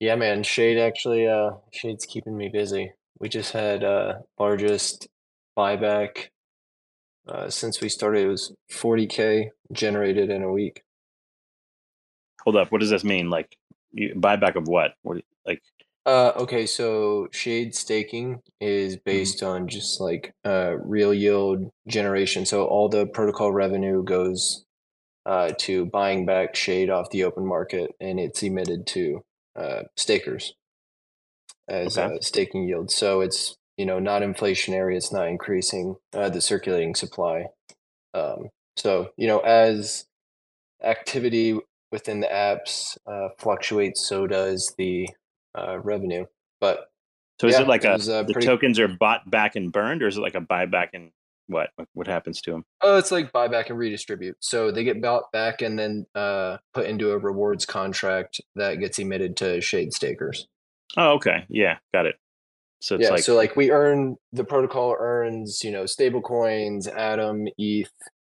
yeah, 0.01 0.17
man, 0.17 0.43
Shade 0.43 0.79
actually, 0.79 1.29
uh, 1.29 1.51
Shade's 1.71 2.07
keeping 2.07 2.37
me 2.37 2.49
busy. 2.49 2.93
We 3.19 3.29
just 3.29 3.53
had 3.53 3.85
uh 3.85 4.15
largest 4.39 5.09
buyback 5.57 6.29
uh 7.29 7.49
since 7.49 7.81
we 7.81 7.89
started. 7.89 8.25
It 8.25 8.29
was 8.29 8.53
40K 8.73 9.51
generated 9.73 10.31
in 10.31 10.43
a 10.43 10.51
week. 10.51 10.83
Hold 12.43 12.57
up. 12.57 12.73
What 12.73 12.81
does 12.81 12.91
this 12.91 13.05
mean? 13.05 13.31
Like 13.31 13.57
you, 13.93 14.15
buyback 14.17 14.57
of 14.57 14.67
what? 14.67 14.95
What? 15.03 15.23
Like 15.47 15.63
Uh, 16.05 16.33
okay, 16.37 16.67
so 16.67 17.29
Shade 17.33 17.75
staking 17.75 18.41
is 18.61 18.97
based 18.97 19.43
on 19.43 19.69
just 19.69 20.01
like 20.01 20.35
uh, 20.45 20.77
real 20.79 21.15
yield 21.15 21.71
generation. 21.89 22.45
So 22.45 22.67
all 22.67 22.89
the 22.89 23.07
protocol 23.07 23.53
revenue 23.53 24.03
goes 24.03 24.65
uh, 25.27 25.53
to 25.61 25.87
buying 25.87 26.27
back 26.27 26.57
Shade 26.57 26.91
off 26.91 27.11
the 27.11 27.25
open 27.25 27.47
market, 27.47 27.93
and 28.01 28.21
it's 28.21 28.43
emitted 28.43 28.87
to 28.89 29.25
uh, 29.57 29.83
stakers 29.97 30.55
as 31.69 31.99
Okay. 31.99 32.19
staking 32.21 32.69
yield. 32.69 32.91
So 32.91 33.21
it's 33.21 33.57
you 33.77 33.87
know 33.87 33.99
not 33.99 34.23
inflationary. 34.23 34.97
It's 34.97 35.13
not 35.13 35.29
increasing 35.29 35.97
uh, 36.15 36.31
the 36.31 36.41
circulating 36.41 36.95
supply. 36.95 37.47
Um, 38.15 38.51
so 38.77 39.11
you 39.17 39.29
know 39.29 39.41
as 39.41 40.07
activity 40.83 41.59
within 41.93 42.21
the 42.21 42.29
apps 42.29 42.97
uh, 43.07 43.29
fluctuates, 43.39 44.07
so 44.09 44.27
does 44.27 44.75
the 44.79 45.09
uh, 45.55 45.79
revenue. 45.81 46.27
But 46.61 46.91
so? 47.41 47.47
Is 47.49 47.55
Yeah, 47.55 47.63
it 47.63 47.69
like 47.69 47.85
it 47.85 47.89
a 47.89 47.93
was, 47.93 48.09
uh, 48.09 48.23
the 48.23 48.33
pretty- 48.33 48.47
tokens 48.47 48.79
are 48.79 48.89
bought 48.89 49.29
back 49.31 49.57
and 49.57 49.73
burned, 49.73 50.03
or 50.03 50.09
is 50.09 50.17
it 50.17 50.21
like 50.21 50.35
a 50.35 50.41
buyback 50.41 50.89
and 50.95 51.11
what? 51.47 51.71
What- 51.77 51.89
What 51.95 52.07
happens 52.07 52.41
to 52.43 52.51
them? 52.53 52.65
oh, 52.83 52.97
it's 52.99 53.11
like 53.13 53.33
buyback 53.33 53.69
and 53.71 53.79
redistribute. 53.79 54.37
So 54.41 54.71
they 54.71 54.85
get 54.85 55.01
bought 55.03 55.31
back 55.33 55.61
and 55.63 55.79
then 55.79 56.07
uh, 56.15 56.59
put 56.73 56.87
into 56.87 57.11
a 57.13 57.19
rewards 57.19 57.67
contract 57.67 58.41
that 58.57 58.77
gets 58.81 58.99
emitted 58.99 59.37
to 59.39 59.61
shade 59.61 59.93
stakers. 59.93 60.47
Oh, 60.97 61.13
okay. 61.15 61.45
Yeah, 61.49 61.79
got 61.93 62.07
it. 62.07 62.17
So 62.81 62.97
it's 62.97 63.05
yeah, 63.05 63.11
like 63.11 63.23
so 63.25 63.35
like 63.35 63.57
we 63.57 63.71
earn 63.71 64.17
the 64.33 64.45
protocol 64.45 64.95
earns 64.99 65.65
you 65.65 65.71
know 65.71 65.87
stable 65.87 66.21
coins, 66.21 66.87
Atom, 66.87 67.49
ETH, 67.59 67.91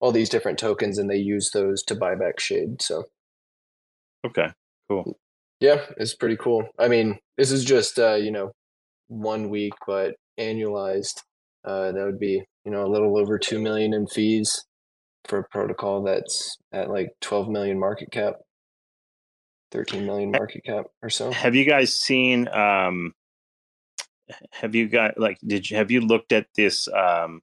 all 0.01 0.13
these 0.13 0.29
different 0.29 0.59
tokens, 0.59 0.99
and 0.99 1.09
they 1.11 1.17
use 1.17 1.51
those 1.53 1.83
to 1.85 1.95
buy 1.95 2.15
back 2.15 2.39
shade. 2.39 2.83
So 2.83 3.05
okay, 4.27 4.49
cool. 4.89 5.19
Yeah, 5.65 5.81
it's 5.97 6.15
pretty 6.15 6.37
cool. 6.37 6.69
I 6.79 6.89
mean, 6.89 7.19
this 7.39 7.51
is 7.51 7.65
just 7.65 7.99
uh, 7.99 8.17
you 8.17 8.31
know 8.31 8.53
one 9.09 9.49
week, 9.49 9.73
but 9.87 10.15
annualized, 10.39 11.21
uh, 11.65 11.93
that 11.93 12.05
would 12.05 12.19
be 12.19 12.43
you 12.65 12.71
know 12.71 12.85
a 12.85 12.93
little 12.93 13.19
over 13.19 13.39
two 13.39 13.59
million 13.59 13.95
in 13.95 14.07
fees 14.07 14.65
for 15.25 15.39
a 15.39 15.45
protocol 15.51 16.03
that's 16.03 16.59
at 16.73 16.91
like 16.91 17.09
twelve 17.23 17.49
million 17.49 17.79
market 17.79 18.11
cap, 18.13 18.35
thirteen 19.73 20.05
million 20.05 20.31
market 20.31 20.63
cap 20.65 20.85
or 21.03 21.09
so. 21.09 21.31
Have 21.33 21.55
you 21.55 21.65
guys 21.65 21.97
seen? 21.97 22.47
um 22.49 23.15
Have 24.53 24.75
you 24.75 24.87
got 24.87 25.19
like? 25.19 25.39
Did 25.47 25.71
you 25.71 25.79
have 25.79 25.91
you 25.91 26.03
looked 26.03 26.33
at 26.33 26.47
this 26.55 26.89
um 26.89 27.41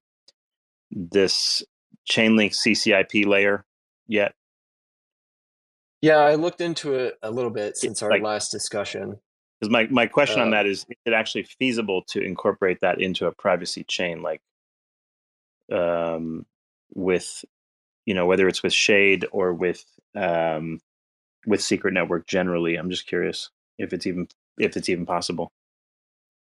this 0.91 1.63
Chainlink 2.07 2.53
CCIP 2.53 3.25
layer 3.25 3.65
yet? 4.07 4.33
Yeah, 6.01 6.17
I 6.17 6.35
looked 6.35 6.61
into 6.61 6.95
it 6.95 7.17
a 7.21 7.31
little 7.31 7.51
bit 7.51 7.77
since 7.77 8.01
our 8.01 8.09
like- 8.09 8.23
last 8.23 8.51
discussion. 8.51 9.19
Because 9.59 9.71
my, 9.71 9.87
my 9.91 10.07
question 10.07 10.41
on 10.41 10.47
Uh, 10.47 10.57
that 10.57 10.65
is, 10.65 10.79
is 10.89 10.95
it 11.05 11.13
actually 11.13 11.43
feasible 11.43 12.01
to 12.07 12.19
incorporate 12.19 12.79
that 12.81 12.99
into 12.99 13.27
a 13.27 13.31
privacy 13.31 13.83
chain, 13.83 14.23
like 14.23 14.41
um, 15.71 16.47
with, 16.95 17.45
you 18.07 18.15
know, 18.15 18.25
whether 18.25 18.47
it's 18.47 18.63
with 18.63 18.73
Shade 18.73 19.27
or 19.31 19.53
with 19.53 19.85
um, 20.15 20.79
with 21.45 21.61
Secret 21.61 21.93
Network 21.93 22.25
generally? 22.25 22.75
I'm 22.75 22.89
just 22.89 23.05
curious 23.05 23.51
if 23.77 23.93
it's 23.93 24.07
even 24.07 24.27
if 24.57 24.75
it's 24.75 24.89
even 24.89 25.05
possible. 25.05 25.51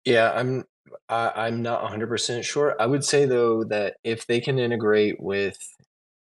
Yeah, 0.07 0.33
I'm 0.35 0.65
I, 1.09 1.33
I'm 1.37 1.63
not 1.63 1.83
100% 1.85 2.43
sure. 2.45 2.75
I 2.81 2.87
would 2.87 3.05
say 3.05 3.27
though 3.27 3.65
that 3.65 3.97
if 4.05 4.27
they 4.27 4.41
can 4.41 4.59
integrate 4.59 5.21
with, 5.21 5.59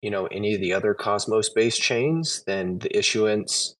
you 0.04 0.10
know, 0.10 0.26
any 0.26 0.54
of 0.54 0.60
the 0.60 0.74
other 0.74 0.92
Cosmos-based 0.92 1.80
chains, 1.80 2.44
then 2.46 2.78
the 2.78 2.94
issuance 2.94 3.74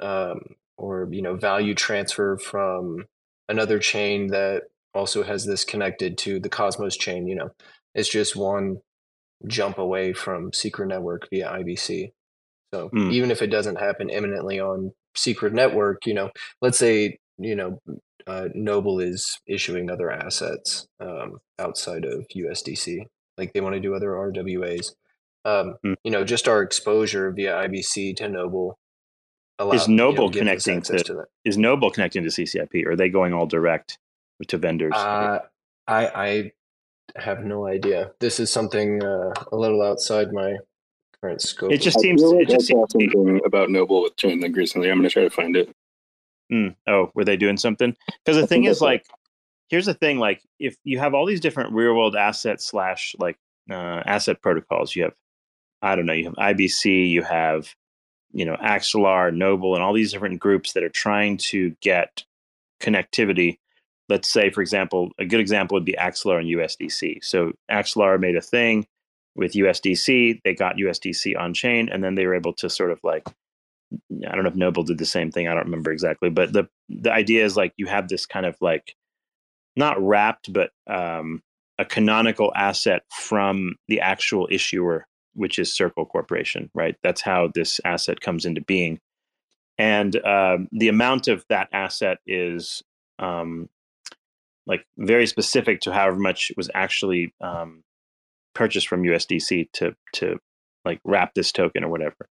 um, 0.00 0.40
or 0.76 1.08
you 1.10 1.22
know 1.22 1.34
value 1.34 1.74
transfer 1.74 2.36
from 2.36 3.06
another 3.48 3.78
chain 3.78 4.26
that 4.26 4.64
also 4.92 5.22
has 5.22 5.46
this 5.46 5.64
connected 5.64 6.18
to 6.18 6.38
the 6.38 6.50
Cosmos 6.50 6.94
chain, 6.94 7.26
you 7.26 7.34
know, 7.34 7.52
it's 7.94 8.10
just 8.10 8.36
one 8.36 8.82
jump 9.46 9.78
away 9.78 10.12
from 10.12 10.52
Secret 10.52 10.88
Network 10.88 11.30
via 11.30 11.48
IBC. 11.50 12.12
So 12.74 12.90
Hmm. 12.92 13.10
even 13.10 13.30
if 13.30 13.40
it 13.40 13.46
doesn't 13.46 13.76
happen 13.80 14.10
imminently 14.10 14.60
on 14.60 14.92
Secret 15.16 15.54
Network, 15.54 16.04
you 16.04 16.12
know, 16.12 16.30
let's 16.60 16.76
say 16.76 17.16
you 17.38 17.56
know 17.56 17.80
uh, 18.26 18.48
Noble 18.54 19.00
is 19.00 19.40
issuing 19.46 19.90
other 19.90 20.10
assets 20.10 20.86
um, 21.00 21.38
outside 21.58 22.04
of 22.04 22.26
USDC, 22.36 23.06
like 23.38 23.54
they 23.54 23.62
want 23.62 23.74
to 23.74 23.80
do 23.80 23.94
other 23.94 24.10
RWAs. 24.10 24.92
Um, 25.44 25.74
Hmm. 25.82 25.94
You 26.04 26.10
know, 26.10 26.24
just 26.24 26.46
our 26.48 26.62
exposure 26.62 27.30
via 27.32 27.54
IBC 27.68 28.16
to 28.16 28.28
Noble 28.28 28.78
is 29.72 29.88
Noble 29.88 30.28
gives 30.28 30.36
us 30.36 30.64
connecting 30.64 30.76
access 30.78 31.02
to- 31.04 31.14
that. 31.14 31.26
Is 31.44 31.58
Noble 31.58 31.90
connecting 31.90 32.22
to 32.24 32.30
CCIP, 32.30 32.84
or 32.86 32.92
are 32.92 32.96
they 32.96 33.08
going 33.08 33.32
all 33.32 33.46
direct 33.46 33.98
to 34.48 34.58
vendors? 34.58 34.92
Uh, 34.94 35.40
I 35.86 36.06
I 36.06 36.52
have 37.16 37.44
no 37.44 37.66
idea. 37.66 38.12
This 38.20 38.40
is 38.40 38.50
something 38.50 39.02
uh, 39.04 39.32
a 39.52 39.56
little 39.56 39.82
outside 39.82 40.32
my 40.32 40.56
current 41.20 41.40
scope. 41.42 41.70
it 41.72 41.78
just 41.80 41.98
I 41.98 42.00
seems 42.00 42.22
feel 42.22 42.32
it 42.38 42.48
I 42.48 42.52
just 42.54 42.68
saw 42.68 42.86
seems 42.86 43.12
something 43.12 43.40
about 43.44 43.70
Noble 43.70 44.02
with 44.02 44.16
Chainlink 44.16 44.56
recently. 44.56 44.90
I'm 44.90 44.98
going 44.98 45.08
to 45.08 45.12
try 45.12 45.22
to 45.22 45.30
find 45.30 45.56
it. 45.56 45.74
Mm. 46.52 46.74
Oh, 46.88 47.10
were 47.14 47.24
they 47.24 47.36
doing 47.36 47.56
something? 47.56 47.96
Because 48.24 48.36
the 48.36 48.42
I 48.44 48.46
thing 48.46 48.64
is, 48.64 48.76
that's 48.78 48.82
right. 48.82 48.88
like, 48.94 49.06
here's 49.68 49.86
the 49.86 49.94
thing: 49.94 50.18
like, 50.18 50.42
if 50.58 50.76
you 50.84 50.98
have 50.98 51.14
all 51.14 51.26
these 51.26 51.40
different 51.40 51.72
real 51.72 51.94
world 51.94 52.16
assets 52.16 52.66
slash 52.66 53.14
like 53.18 53.36
uh, 53.70 54.02
asset 54.06 54.42
protocols, 54.42 54.94
you 54.96 55.04
have, 55.04 55.14
I 55.82 55.96
don't 55.96 56.06
know, 56.06 56.12
you 56.12 56.26
have 56.26 56.34
IBC, 56.56 57.10
you 57.10 57.22
have, 57.22 57.74
you 58.32 58.44
know, 58.44 58.56
Axelar, 58.56 59.34
Noble, 59.34 59.74
and 59.74 59.82
all 59.82 59.92
these 59.92 60.12
different 60.12 60.40
groups 60.40 60.72
that 60.74 60.82
are 60.84 60.88
trying 60.88 61.36
to 61.38 61.76
get 61.80 62.24
connectivity. 62.80 63.58
Let's 64.08 64.30
say, 64.30 64.50
for 64.50 64.62
example, 64.62 65.10
a 65.18 65.24
good 65.24 65.40
example 65.40 65.76
would 65.76 65.84
be 65.84 65.94
Axelar 65.98 66.38
and 66.38 66.48
USDC. 66.48 67.24
So 67.24 67.52
Axelar 67.70 68.18
made 68.20 68.36
a 68.36 68.40
thing. 68.40 68.86
with 69.34 69.52
USDC. 69.52 70.40
They 70.44 70.54
got 70.54 70.76
USDC 70.76 71.38
on 71.38 71.54
chain, 71.54 71.88
and 71.90 72.02
then 72.02 72.14
they 72.14 72.26
were 72.26 72.34
able 72.34 72.52
to 72.54 72.68
sort 72.70 72.90
of 72.90 73.00
like 73.02 73.28
I 74.26 74.34
don't 74.34 74.44
know 74.44 74.50
if 74.50 74.56
Noble 74.56 74.82
did 74.84 74.98
the 74.98 75.06
same 75.06 75.30
thing. 75.30 75.48
I 75.48 75.54
don't 75.54 75.64
remember 75.64 75.92
exactly, 75.92 76.30
but 76.30 76.52
the 76.52 76.68
the 76.88 77.12
idea 77.12 77.44
is 77.44 77.56
like 77.56 77.72
you 77.76 77.86
have 77.86 78.08
this 78.08 78.26
kind 78.26 78.46
of 78.46 78.56
like 78.60 78.94
not 79.76 80.00
wrapped, 80.02 80.52
but 80.52 80.70
um, 80.86 81.42
a 81.78 81.84
canonical 81.84 82.52
asset 82.54 83.02
from 83.10 83.76
the 83.88 84.00
actual 84.00 84.48
issuer, 84.50 85.06
which 85.34 85.58
is 85.58 85.74
Circle 85.74 86.06
Corporation, 86.06 86.70
right? 86.74 86.96
That's 87.02 87.20
how 87.20 87.50
this 87.54 87.80
asset 87.84 88.20
comes 88.20 88.44
into 88.44 88.60
being, 88.60 89.00
and 89.78 90.14
um, 90.24 90.68
the 90.72 90.88
amount 90.88 91.28
of 91.28 91.44
that 91.48 91.68
asset 91.72 92.18
is 92.26 92.82
um, 93.18 93.68
like 94.66 94.84
very 94.96 95.26
specific 95.26 95.80
to 95.82 95.92
however 95.92 96.18
much 96.18 96.52
was 96.56 96.70
actually 96.74 97.34
um, 97.40 97.82
purchased 98.54 98.88
from 98.88 99.02
USDC 99.02 99.72
to 99.72 99.94
to 100.14 100.38
like 100.84 101.00
wrap 101.04 101.34
this 101.34 101.52
token 101.52 101.84
or 101.84 101.88
whatever. 101.88 102.28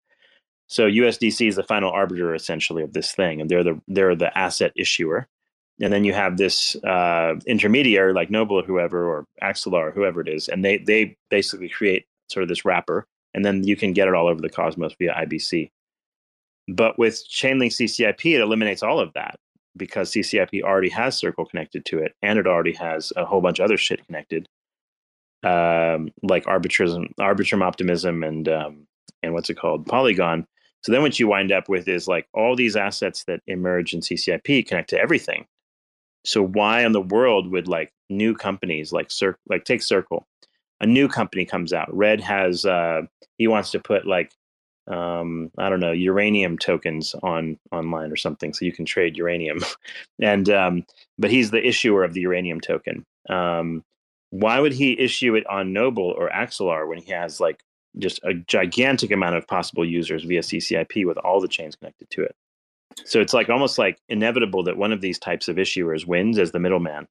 So 0.68 0.88
USDC 0.88 1.50
is 1.50 1.56
the 1.58 1.64
final 1.64 1.92
arbiter 1.92 2.34
essentially 2.34 2.84
of 2.84 2.94
this 2.94 3.12
thing, 3.12 3.42
and 3.42 3.50
they're 3.50 3.64
the 3.64 3.82
they're 3.88 4.16
the 4.16 4.36
asset 4.38 4.72
issuer. 4.76 5.28
And 5.82 5.92
then 5.92 6.04
you 6.04 6.14
have 6.14 6.38
this 6.38 6.76
uh, 6.84 7.36
intermediary 7.48 8.14
like 8.14 8.30
Noble 8.30 8.60
or 8.60 8.64
whoever 8.64 9.04
or 9.04 9.26
Axelar 9.42 9.88
or 9.88 9.92
whoever 9.92 10.22
it 10.22 10.30
is, 10.30 10.48
and 10.48 10.64
they 10.64 10.78
they 10.78 11.18
basically 11.30 11.70
create 11.70 12.06
sort 12.32 12.44
of 12.44 12.50
this 12.50 12.65
wrapper, 12.65 13.06
and 13.34 13.44
then 13.46 13.63
you 13.63 13.76
can 13.76 13.94
get 13.94 14.08
it 14.08 14.13
all 14.13 14.28
over 14.28 14.41
the 14.41 14.50
cosmos 14.50 14.96
via 14.98 15.13
IBC. 15.13 15.70
But 16.67 16.98
with 16.98 17.28
Chainlink 17.30 17.72
CCIP, 17.72 18.36
it 18.36 18.41
eliminates 18.41 18.84
all 18.84 19.00
of 19.00 19.12
that 19.13 19.38
because 19.78 20.12
CCIP 20.12 20.62
already 20.63 20.89
has 20.89 21.17
Circle 21.17 21.46
connected 21.46 21.86
to 21.86 22.00
it, 22.00 22.13
and 22.22 22.38
it 22.38 22.48
already 22.48 22.74
has 22.74 23.12
a 23.15 23.26
whole 23.26 23.41
bunch 23.41 23.60
of 23.60 23.65
other 23.65 23.78
shit 23.78 24.06
connected, 24.06 24.48
um, 25.44 26.12
like 26.24 26.46
arbitrism, 26.46 27.13
arbitrum 27.20 27.63
optimism, 27.63 28.24
and 28.24 28.48
um, 28.50 28.88
and 29.24 29.34
what's 29.34 29.50
it 29.50 29.58
called, 29.58 29.86
Polygon. 29.86 30.46
So 30.84 30.91
then 30.91 31.02
what 31.02 31.20
you 31.20 31.28
wind 31.28 31.52
up 31.52 31.70
with 31.70 31.88
is 31.88 32.08
like 32.08 32.28
all 32.34 32.56
these 32.56 32.76
assets 32.76 33.24
that 33.26 33.41
emerge 33.48 33.94
in 33.94 34.00
CCIP 34.00 34.67
connect 34.67 34.89
to 34.89 35.00
everything. 35.00 35.46
So 36.26 36.44
why 36.44 36.84
in 36.86 36.91
the 36.91 37.02
world 37.02 37.52
would 37.52 37.67
like 37.67 37.91
new 38.10 38.36
companies 38.36 38.91
like 38.91 39.12
Circle, 39.12 39.39
like 39.48 39.63
take 39.63 39.82
Circle, 39.82 40.26
a 40.82 40.86
new 40.86 41.08
company 41.08 41.46
comes 41.46 41.72
out. 41.72 41.96
Red 41.96 42.20
has 42.20 42.65
uh, 42.65 43.04
he 43.38 43.48
wants 43.48 43.72
to 43.72 43.80
put 43.80 44.06
like 44.06 44.34
um, 44.88 45.52
I 45.58 45.70
don't 45.70 45.80
know 45.80 45.91
uranium 45.91 46.58
tokens 46.58 47.15
on 47.24 47.58
online 47.72 48.12
or 48.12 48.17
something, 48.17 48.54
so 48.54 48.65
you 48.65 48.74
can 48.74 48.84
trade 48.84 49.15
uranium. 49.15 49.60
and 50.22 50.50
um, 50.50 50.86
but 51.17 51.32
he's 51.32 51.52
the 51.52 51.65
issuer 51.65 52.04
of 52.04 52.13
the 52.13 52.22
uranium 52.22 52.60
token. 52.60 53.06
Um, 53.30 53.84
why 54.32 54.60
would 54.60 54.74
he 54.74 55.00
issue 55.00 55.36
it 55.36 55.46
on 55.48 55.74
Noble 55.74 56.13
or 56.17 56.30
Axelar 56.30 56.88
when 56.88 56.98
he 56.98 57.12
has 57.12 57.39
like 57.39 57.62
just 57.98 58.20
a 58.24 58.34
gigantic 58.34 59.12
amount 59.12 59.36
of 59.36 59.48
possible 59.48 59.86
users 59.86 60.24
via 60.24 60.41
CCIP 60.41 61.06
with 61.06 61.17
all 61.17 61.41
the 61.41 61.48
chains 61.48 61.76
connected 61.76 62.10
to 62.12 62.24
it. 62.24 62.36
So 63.06 63.20
it's 63.20 63.34
like 63.34 63.50
almost 63.50 63.78
like 63.78 64.00
inevitable 64.10 64.63
that 64.63 64.78
one 64.78 64.91
of 64.91 65.02
these 65.02 65.20
types 65.20 65.48
of 65.48 65.58
issuers 65.58 66.06
wins 66.06 66.38
as 66.39 66.52
the 66.52 66.60
middleman, 66.60 67.08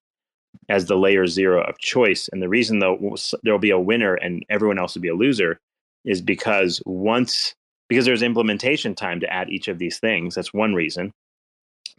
as 0.68 0.86
the 0.86 0.96
layer 0.96 1.26
zero 1.26 1.62
of 1.62 1.78
choice. 1.78 2.28
And 2.32 2.42
the 2.42 2.48
reason 2.48 2.78
though 2.78 3.16
there'll 3.42 3.58
be 3.58 3.70
a 3.70 3.78
winner 3.78 4.14
and 4.14 4.44
everyone 4.48 4.78
else 4.78 4.94
will 4.94 5.02
be 5.02 5.08
a 5.08 5.14
loser 5.14 5.60
is 6.04 6.22
because 6.22 6.80
once 6.86 7.54
because 7.88 8.04
there's 8.04 8.22
implementation 8.22 8.94
time 8.94 9.18
to 9.18 9.32
add 9.32 9.50
each 9.50 9.66
of 9.66 9.78
these 9.78 9.98
things. 9.98 10.36
That's 10.36 10.54
one 10.54 10.74
reason. 10.74 11.12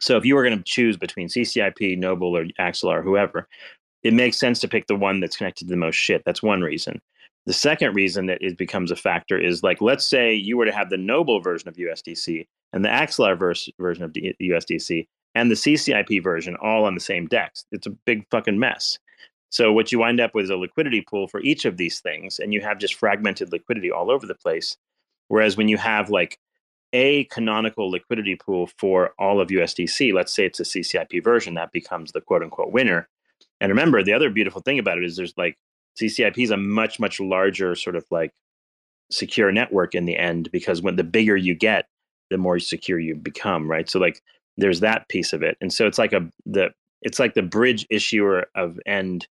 So 0.00 0.16
if 0.16 0.24
you 0.24 0.34
were 0.34 0.42
going 0.42 0.56
to 0.56 0.64
choose 0.64 0.96
between 0.96 1.28
CCIP, 1.28 1.98
Noble, 1.98 2.36
or 2.36 2.46
Axelar, 2.58 3.04
whoever, 3.04 3.46
it 4.02 4.14
makes 4.14 4.38
sense 4.38 4.58
to 4.60 4.68
pick 4.68 4.86
the 4.86 4.96
one 4.96 5.20
that's 5.20 5.36
connected 5.36 5.66
to 5.66 5.70
the 5.70 5.76
most 5.76 5.96
shit. 5.96 6.22
That's 6.24 6.42
one 6.42 6.62
reason. 6.62 7.00
The 7.44 7.52
second 7.52 7.94
reason 7.94 8.26
that 8.26 8.38
it 8.40 8.56
becomes 8.56 8.90
a 8.90 8.96
factor 8.96 9.38
is 9.38 9.62
like, 9.62 9.80
let's 9.80 10.04
say 10.04 10.32
you 10.34 10.56
were 10.56 10.64
to 10.64 10.72
have 10.72 10.90
the 10.90 10.96
Noble 10.96 11.40
version 11.40 11.68
of 11.68 11.76
USDC 11.76 12.46
and 12.72 12.84
the 12.84 12.88
Axelar 12.88 13.38
verse, 13.38 13.68
version 13.78 14.02
of 14.02 14.12
USDC 14.12 15.06
and 15.34 15.50
the 15.50 15.54
CCIP 15.54 16.22
version 16.22 16.56
all 16.62 16.84
on 16.84 16.94
the 16.94 17.00
same 17.00 17.26
DEX. 17.26 17.64
It's 17.72 17.86
a 17.86 17.90
big 17.90 18.26
fucking 18.30 18.58
mess. 18.58 18.98
So 19.50 19.72
what 19.72 19.92
you 19.92 19.98
wind 19.98 20.20
up 20.20 20.34
with 20.34 20.44
is 20.44 20.50
a 20.50 20.56
liquidity 20.56 21.02
pool 21.02 21.28
for 21.28 21.40
each 21.40 21.64
of 21.64 21.76
these 21.76 22.00
things, 22.00 22.38
and 22.38 22.54
you 22.54 22.60
have 22.62 22.78
just 22.78 22.94
fragmented 22.94 23.52
liquidity 23.52 23.90
all 23.90 24.10
over 24.10 24.26
the 24.26 24.34
place. 24.34 24.76
Whereas 25.28 25.56
when 25.56 25.68
you 25.68 25.76
have 25.76 26.10
like 26.10 26.38
a 26.92 27.24
canonical 27.24 27.90
liquidity 27.90 28.36
pool 28.36 28.68
for 28.78 29.12
all 29.18 29.40
of 29.40 29.48
USDC, 29.48 30.12
let's 30.12 30.34
say 30.34 30.46
it's 30.46 30.60
a 30.60 30.64
CCIP 30.64 31.22
version, 31.22 31.54
that 31.54 31.72
becomes 31.72 32.12
the 32.12 32.20
quote 32.20 32.42
unquote 32.42 32.72
winner. 32.72 33.08
And 33.60 33.70
remember, 33.70 34.02
the 34.02 34.12
other 34.12 34.30
beautiful 34.30 34.62
thing 34.62 34.78
about 34.78 34.98
it 34.98 35.04
is 35.04 35.16
there's 35.16 35.34
like 35.36 35.56
CCIP 36.00 36.38
is 36.38 36.50
a 36.50 36.56
much 36.56 36.98
much 36.98 37.20
larger 37.20 37.74
sort 37.74 37.96
of 37.96 38.04
like 38.10 38.32
secure 39.10 39.52
network 39.52 39.94
in 39.94 40.06
the 40.06 40.16
end 40.16 40.50
because 40.50 40.82
when 40.82 40.96
the 40.96 41.04
bigger 41.04 41.36
you 41.36 41.54
get, 41.54 41.86
the 42.30 42.38
more 42.38 42.58
secure 42.58 42.98
you 42.98 43.14
become, 43.14 43.70
right? 43.70 43.88
So 43.88 43.98
like 43.98 44.22
there's 44.56 44.80
that 44.80 45.08
piece 45.08 45.32
of 45.32 45.42
it, 45.42 45.56
and 45.60 45.72
so 45.72 45.86
it's 45.86 45.98
like 45.98 46.12
a 46.12 46.28
the 46.46 46.70
it's 47.02 47.18
like 47.18 47.34
the 47.34 47.42
bridge 47.42 47.86
issuer 47.90 48.46
of 48.54 48.78
end, 48.86 49.26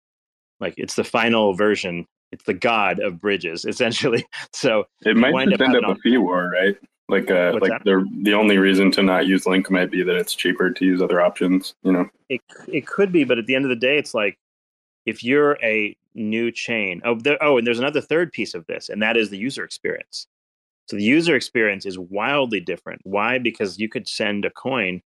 like 0.61 0.75
it's 0.77 0.95
the 0.95 1.05
final 1.05 1.55
version. 1.55 2.07
It's 2.31 2.45
the 2.45 2.55
god 2.55 3.01
of 3.01 3.21
bridges, 3.21 3.65
essentially. 3.69 4.25
So 4.53 4.85
it 5.03 5.17
might 5.17 5.49
just 5.49 5.61
end 5.61 5.77
up 5.77 5.97
a 5.97 6.01
fee 6.01 6.19
war, 6.19 6.51
right? 6.51 6.77
Like, 7.11 7.31
uh, 7.31 7.59
like 7.61 7.83
the 7.85 8.07
the 8.23 8.35
only 8.35 8.59
reason 8.59 8.91
to 8.93 9.03
not 9.03 9.27
use 9.27 9.47
Link 9.47 9.71
might 9.71 9.91
be 9.91 10.03
that 10.03 10.17
it's 10.17 10.35
cheaper 10.35 10.71
to 10.71 10.85
use 10.85 11.01
other 11.01 11.23
options. 11.23 11.75
You 11.83 11.93
know, 11.93 12.09
it 12.29 12.43
it 12.67 12.87
could 12.87 13.13
be, 13.13 13.25
but 13.25 13.39
at 13.39 13.47
the 13.47 13.55
end 13.55 13.65
of 13.65 13.71
the 13.71 13.77
day, 13.77 13.97
it's 13.97 14.13
like 14.13 14.39
if 15.07 15.25
you're 15.25 15.59
a 15.63 15.97
new 16.15 16.51
chain. 16.51 17.01
Oh, 17.05 17.15
there, 17.15 17.43
oh, 17.43 17.57
and 17.57 17.67
there's 17.67 17.79
another 17.79 18.01
third 18.01 18.33
piece 18.33 18.55
of 18.55 18.67
this, 18.67 18.89
and 18.91 19.01
that 19.03 19.17
is 19.17 19.31
the 19.31 19.39
user 19.39 19.65
experience. 19.65 20.27
So 20.89 20.97
the 20.97 21.03
user 21.03 21.37
experience 21.37 21.85
is 21.85 21.99
wildly 21.99 22.61
different. 22.61 23.03
Why? 23.05 23.39
Because 23.39 23.79
you 23.79 23.89
could 23.89 24.09
send 24.09 24.45
a 24.45 24.51
coin 24.51 25.03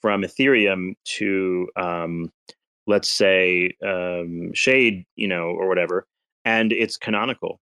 from 0.00 0.22
Ethereum 0.22 0.94
to, 1.04 1.68
um, 1.76 2.32
let's 2.86 3.12
say, 3.12 3.72
um, 3.86 4.52
Shade, 4.54 5.04
you 5.16 5.28
know, 5.28 5.48
or 5.48 5.68
whatever, 5.68 6.06
and 6.44 6.72
it's 6.72 6.96
canonical, 6.96 7.60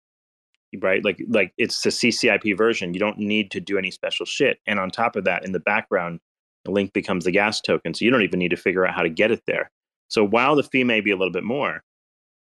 right? 0.81 1.05
Like, 1.05 1.21
like 1.29 1.53
it's 1.57 1.81
the 1.81 1.91
CCIP 1.91 2.57
version. 2.57 2.93
You 2.93 2.99
don't 2.99 3.19
need 3.19 3.51
to 3.51 3.59
do 3.59 3.77
any 3.77 3.91
special 3.91 4.25
shit. 4.25 4.57
And 4.65 4.79
on 4.79 4.89
top 4.89 5.15
of 5.15 5.25
that, 5.25 5.45
in 5.45 5.51
the 5.51 5.59
background, 5.59 6.21
the 6.65 6.71
link 6.71 6.93
becomes 6.93 7.25
the 7.25 7.31
gas 7.31 7.61
token, 7.61 7.93
so 7.93 8.05
you 8.05 8.09
don't 8.09 8.23
even 8.23 8.39
need 8.39 8.51
to 8.51 8.57
figure 8.57 8.85
out 8.85 8.95
how 8.95 9.03
to 9.03 9.09
get 9.09 9.31
it 9.31 9.43
there. 9.45 9.69
So 10.07 10.25
while 10.25 10.55
the 10.55 10.63
fee 10.63 10.83
may 10.83 11.01
be 11.01 11.11
a 11.11 11.17
little 11.17 11.33
bit 11.33 11.43
more, 11.43 11.83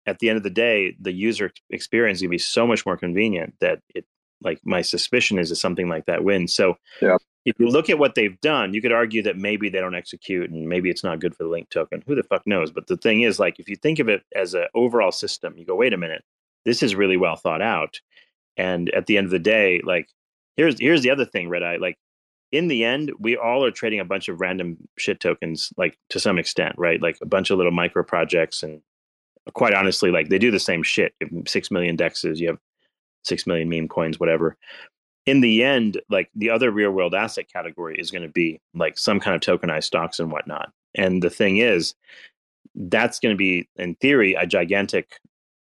at 0.05 0.19
the 0.19 0.29
end 0.29 0.37
of 0.37 0.43
the 0.43 0.49
day, 0.49 0.95
the 0.99 1.11
user 1.11 1.51
experience 1.69 2.17
is 2.17 2.21
going 2.23 2.29
to 2.29 2.33
be 2.33 2.37
so 2.39 2.65
much 2.65 2.85
more 2.85 2.97
convenient 2.97 3.53
that 3.61 3.79
it, 3.93 4.05
like 4.41 4.59
my 4.63 4.81
suspicion 4.81 5.39
is 5.39 5.49
that 5.49 5.55
something 5.55 5.89
like 5.89 6.05
that 6.05 6.23
wins. 6.23 6.53
So 6.53 6.77
yeah. 7.01 7.17
if 7.45 7.59
you 7.59 7.67
look 7.67 7.89
at 7.89 7.99
what 7.99 8.15
they've 8.15 8.39
done, 8.41 8.73
you 8.73 8.81
could 8.81 8.91
argue 8.91 9.23
that 9.23 9.37
maybe 9.37 9.69
they 9.69 9.79
don't 9.79 9.95
execute 9.95 10.49
and 10.49 10.67
maybe 10.67 10.89
it's 10.89 11.03
not 11.03 11.19
good 11.19 11.35
for 11.35 11.43
the 11.43 11.49
link 11.49 11.69
token. 11.69 12.03
Who 12.07 12.15
the 12.15 12.23
fuck 12.23 12.45
knows? 12.45 12.71
But 12.71 12.87
the 12.87 12.97
thing 12.97 13.21
is, 13.21 13.39
like, 13.39 13.59
if 13.59 13.69
you 13.69 13.75
think 13.75 13.99
of 13.99 14.09
it 14.09 14.23
as 14.35 14.53
an 14.53 14.67
overall 14.75 15.11
system, 15.11 15.57
you 15.57 15.65
go, 15.65 15.75
wait 15.75 15.93
a 15.93 15.97
minute, 15.97 16.23
this 16.65 16.83
is 16.83 16.95
really 16.95 17.17
well 17.17 17.35
thought 17.35 17.61
out. 17.61 17.99
And 18.57 18.89
at 18.89 19.05
the 19.05 19.17
end 19.17 19.25
of 19.25 19.31
the 19.31 19.39
day, 19.39 19.81
like, 19.83 20.09
here's 20.55 20.79
here's 20.79 21.01
the 21.01 21.11
other 21.11 21.25
thing, 21.25 21.49
Red 21.49 21.63
Eye. 21.63 21.77
Like, 21.77 21.97
in 22.51 22.67
the 22.67 22.83
end, 22.83 23.11
we 23.19 23.35
all 23.35 23.63
are 23.63 23.71
trading 23.71 23.99
a 23.99 24.05
bunch 24.05 24.29
of 24.29 24.39
random 24.39 24.77
shit 24.97 25.19
tokens, 25.19 25.73
like 25.77 25.97
to 26.09 26.19
some 26.19 26.39
extent, 26.39 26.75
right? 26.77 27.01
Like 27.01 27.17
a 27.21 27.25
bunch 27.25 27.49
of 27.49 27.57
little 27.57 27.71
micro 27.71 28.03
projects 28.03 28.63
and 28.63 28.81
quite 29.53 29.73
honestly, 29.73 30.11
like 30.11 30.29
they 30.29 30.39
do 30.39 30.51
the 30.51 30.59
same 30.59 30.83
shit. 30.83 31.13
You 31.19 31.27
have 31.37 31.47
six 31.47 31.71
million 31.71 31.97
dexes, 31.97 32.37
you 32.37 32.47
have 32.47 32.59
six 33.23 33.47
million 33.47 33.69
meme 33.69 33.87
coins, 33.87 34.19
whatever. 34.19 34.57
In 35.25 35.41
the 35.41 35.63
end, 35.63 36.01
like 36.09 36.29
the 36.35 36.49
other 36.49 36.71
real 36.71 36.91
world 36.91 37.13
asset 37.13 37.51
category 37.51 37.97
is 37.99 38.11
going 38.11 38.21
to 38.21 38.29
be 38.29 38.61
like 38.73 38.97
some 38.97 39.19
kind 39.19 39.35
of 39.35 39.41
tokenized 39.41 39.83
stocks 39.83 40.19
and 40.19 40.31
whatnot. 40.31 40.71
And 40.95 41.21
the 41.21 41.29
thing 41.29 41.57
is, 41.57 41.93
that's 42.75 43.19
going 43.19 43.33
to 43.33 43.37
be, 43.37 43.67
in 43.75 43.95
theory, 43.95 44.35
a 44.35 44.47
gigantic 44.47 45.19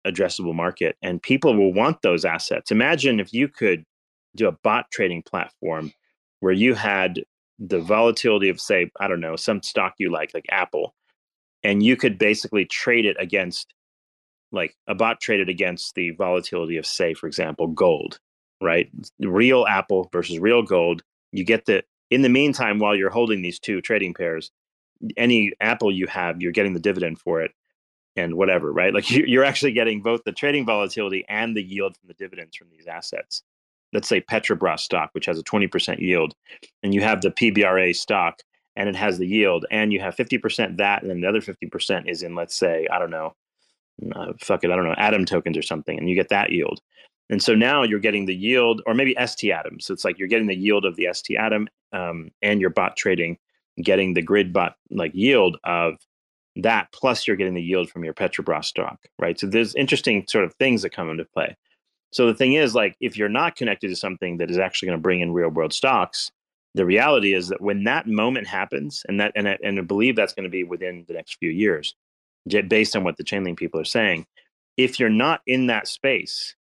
addressable 0.06 0.54
market, 0.54 0.96
and 1.02 1.22
people 1.22 1.56
will 1.56 1.72
want 1.72 2.02
those 2.02 2.24
assets. 2.24 2.70
Imagine 2.70 3.20
if 3.20 3.32
you 3.32 3.48
could 3.48 3.84
do 4.36 4.46
a 4.46 4.52
bot 4.52 4.86
trading 4.92 5.22
platform 5.22 5.92
where 6.40 6.52
you 6.52 6.74
had 6.74 7.22
the 7.58 7.80
volatility 7.80 8.48
of, 8.48 8.60
say, 8.60 8.90
I 9.00 9.08
don't 9.08 9.20
know, 9.20 9.36
some 9.36 9.62
stock 9.62 9.94
you 9.98 10.10
like, 10.10 10.32
like 10.32 10.46
Apple, 10.50 10.94
and 11.62 11.82
you 11.82 11.96
could 11.96 12.18
basically 12.18 12.64
trade 12.64 13.04
it 13.04 13.16
against 13.18 13.74
like 14.52 14.74
a 14.88 14.94
bot 14.94 15.20
traded 15.20 15.48
against 15.48 15.94
the 15.94 16.10
volatility 16.10 16.76
of 16.76 16.86
say 16.86 17.14
for 17.14 17.26
example 17.26 17.66
gold 17.66 18.18
right? 18.60 18.90
Real 19.20 19.66
apple 19.66 20.08
versus 20.12 20.38
real 20.38 20.62
gold. 20.62 21.02
You 21.32 21.44
get 21.44 21.66
the 21.66 21.82
in 22.10 22.22
the 22.22 22.28
meantime 22.28 22.78
while 22.78 22.96
you're 22.96 23.10
holding 23.10 23.42
these 23.42 23.58
two 23.58 23.80
trading 23.80 24.14
pairs 24.14 24.50
any 25.16 25.52
apple 25.60 25.90
you 25.90 26.06
have 26.06 26.42
you're 26.42 26.52
getting 26.52 26.74
the 26.74 26.80
dividend 26.80 27.18
for 27.18 27.40
it 27.40 27.52
and 28.16 28.34
whatever 28.34 28.72
right? 28.72 28.92
Like 28.92 29.10
you're 29.10 29.44
actually 29.44 29.72
getting 29.72 30.02
both 30.02 30.22
the 30.24 30.32
trading 30.32 30.66
volatility 30.66 31.24
and 31.28 31.56
the 31.56 31.62
yield 31.62 31.96
from 31.96 32.08
the 32.08 32.14
dividends 32.14 32.56
from 32.56 32.68
these 32.70 32.86
assets. 32.86 33.42
Let's 33.92 34.08
say 34.08 34.20
petrobras 34.20 34.80
stock 34.80 35.10
which 35.12 35.26
has 35.26 35.38
a 35.38 35.44
20% 35.44 35.98
yield 35.98 36.34
and 36.82 36.94
you 36.94 37.00
have 37.00 37.22
the 37.22 37.30
pbra 37.30 37.94
stock 37.94 38.40
and 38.76 38.88
it 38.88 38.96
has 38.96 39.18
the 39.18 39.26
yield 39.26 39.66
and 39.70 39.92
you 39.92 40.00
have 40.00 40.16
50% 40.16 40.76
that 40.76 41.02
and 41.02 41.10
then 41.10 41.20
the 41.20 41.28
other 41.28 41.40
50% 41.40 42.08
is 42.08 42.22
in 42.22 42.34
let's 42.34 42.56
say 42.56 42.86
i 42.92 42.98
don't 42.98 43.10
know 43.10 43.34
uh, 44.14 44.32
fuck 44.40 44.64
it, 44.64 44.70
I 44.70 44.76
don't 44.76 44.86
know, 44.86 44.94
Atom 44.96 45.24
tokens 45.24 45.56
or 45.56 45.62
something, 45.62 45.98
and 45.98 46.08
you 46.08 46.14
get 46.14 46.28
that 46.28 46.50
yield. 46.50 46.80
And 47.28 47.42
so 47.42 47.54
now 47.54 47.82
you're 47.84 48.00
getting 48.00 48.26
the 48.26 48.34
yield, 48.34 48.82
or 48.86 48.94
maybe 48.94 49.16
ST 49.24 49.50
Atom. 49.52 49.80
So 49.80 49.94
it's 49.94 50.04
like 50.04 50.18
you're 50.18 50.28
getting 50.28 50.48
the 50.48 50.56
yield 50.56 50.84
of 50.84 50.96
the 50.96 51.08
ST 51.12 51.38
Atom, 51.38 51.68
um, 51.92 52.30
and 52.42 52.60
your 52.60 52.70
bot 52.70 52.96
trading, 52.96 53.38
getting 53.82 54.14
the 54.14 54.22
grid 54.22 54.52
bot 54.52 54.74
like 54.90 55.12
yield 55.14 55.56
of 55.64 55.94
that, 56.56 56.88
plus 56.92 57.26
you're 57.26 57.36
getting 57.36 57.54
the 57.54 57.62
yield 57.62 57.88
from 57.88 58.04
your 58.04 58.14
Petrobras 58.14 58.64
stock, 58.64 58.98
right? 59.18 59.38
So 59.38 59.46
there's 59.46 59.74
interesting 59.74 60.24
sort 60.28 60.44
of 60.44 60.54
things 60.54 60.82
that 60.82 60.90
come 60.90 61.08
into 61.08 61.24
play. 61.24 61.56
So 62.12 62.26
the 62.26 62.34
thing 62.34 62.54
is, 62.54 62.74
like, 62.74 62.96
if 63.00 63.16
you're 63.16 63.28
not 63.28 63.54
connected 63.54 63.88
to 63.88 63.96
something 63.96 64.38
that 64.38 64.50
is 64.50 64.58
actually 64.58 64.86
going 64.88 64.98
to 64.98 65.02
bring 65.02 65.20
in 65.20 65.32
real 65.32 65.48
world 65.48 65.72
stocks, 65.72 66.32
the 66.74 66.84
reality 66.84 67.34
is 67.34 67.48
that 67.48 67.60
when 67.60 67.84
that 67.84 68.06
moment 68.06 68.46
happens, 68.46 69.04
and 69.08 69.20
that 69.20 69.32
and 69.34 69.48
I, 69.48 69.58
and 69.62 69.78
I 69.78 69.82
believe 69.82 70.16
that's 70.16 70.32
going 70.32 70.44
to 70.44 70.50
be 70.50 70.64
within 70.64 71.04
the 71.06 71.14
next 71.14 71.36
few 71.38 71.50
years, 71.50 71.94
based 72.68 72.96
on 72.96 73.04
what 73.04 73.16
the 73.16 73.24
Chainlink 73.24 73.56
people 73.56 73.80
are 73.80 73.84
saying, 73.84 74.26
if 74.76 74.98
you're 74.98 75.08
not 75.08 75.40
in 75.46 75.66
that 75.66 75.88
space, 75.88 76.54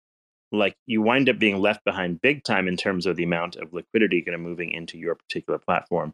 like 0.52 0.76
you 0.86 1.02
wind 1.02 1.30
up 1.30 1.40
being 1.40 1.60
left 1.60 1.84
behind 1.84 2.22
big 2.22 2.44
time 2.44 2.68
in 2.68 2.78
terms 2.78 3.06
of 3.06 3.16
the 3.16 3.24
amount 3.24 3.56
of 3.58 3.74
liquidity 3.74 4.22
kind 4.22 4.36
of 4.36 4.42
moving 4.42 4.72
into 4.72 4.98
your 4.98 5.16
particular 5.16 5.60
platform. 5.60 6.14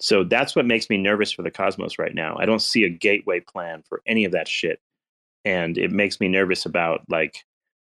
So 0.00 0.24
that's 0.24 0.54
what 0.54 0.66
makes 0.66 0.90
me 0.90 0.96
nervous 0.96 1.32
for 1.32 1.42
the 1.42 1.50
Cosmos 1.50 1.98
right 1.98 2.14
now. 2.14 2.36
I 2.38 2.46
don't 2.46 2.62
see 2.62 2.84
a 2.84 2.88
gateway 2.88 3.40
plan 3.40 3.82
for 3.88 4.02
any 4.06 4.24
of 4.24 4.32
that 4.32 4.48
shit. 4.48 4.80
And 5.44 5.78
it 5.78 5.90
makes 5.90 6.20
me 6.20 6.28
nervous 6.28 6.66
about 6.66 7.02
like 7.08 7.44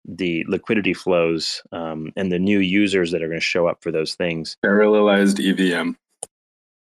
the 0.06 0.46
liquidity 0.48 0.94
flows 0.94 1.62
um, 1.72 2.12
and 2.16 2.32
the 2.32 2.40
new 2.40 2.60
users 2.60 3.12
that 3.12 3.22
are 3.22 3.28
going 3.28 3.40
to 3.40 3.46
show 3.46 3.68
up 3.68 3.84
for 3.84 3.92
those 3.92 4.16
things. 4.16 4.58
Parallelized 4.66 5.40
EVM. 5.40 5.92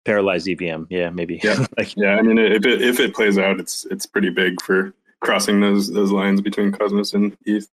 Parallelized 0.05 0.51
EVM, 0.51 0.83
yeah, 0.89 1.09
maybe. 1.09 1.39
Yeah, 1.43 1.65
like, 1.77 1.95
yeah. 1.95 2.15
I 2.15 2.21
mean, 2.21 2.37
if 2.37 2.65
it 2.65 2.81
if 2.81 2.99
it 2.99 3.13
plays 3.13 3.37
out, 3.37 3.59
it's 3.59 3.85
it's 3.85 4.05
pretty 4.05 4.29
big 4.29 4.61
for 4.61 4.93
crossing 5.21 5.61
those 5.61 5.91
those 5.91 6.11
lines 6.11 6.41
between 6.41 6.71
Cosmos 6.71 7.13
and 7.13 7.37
ETH. 7.45 7.69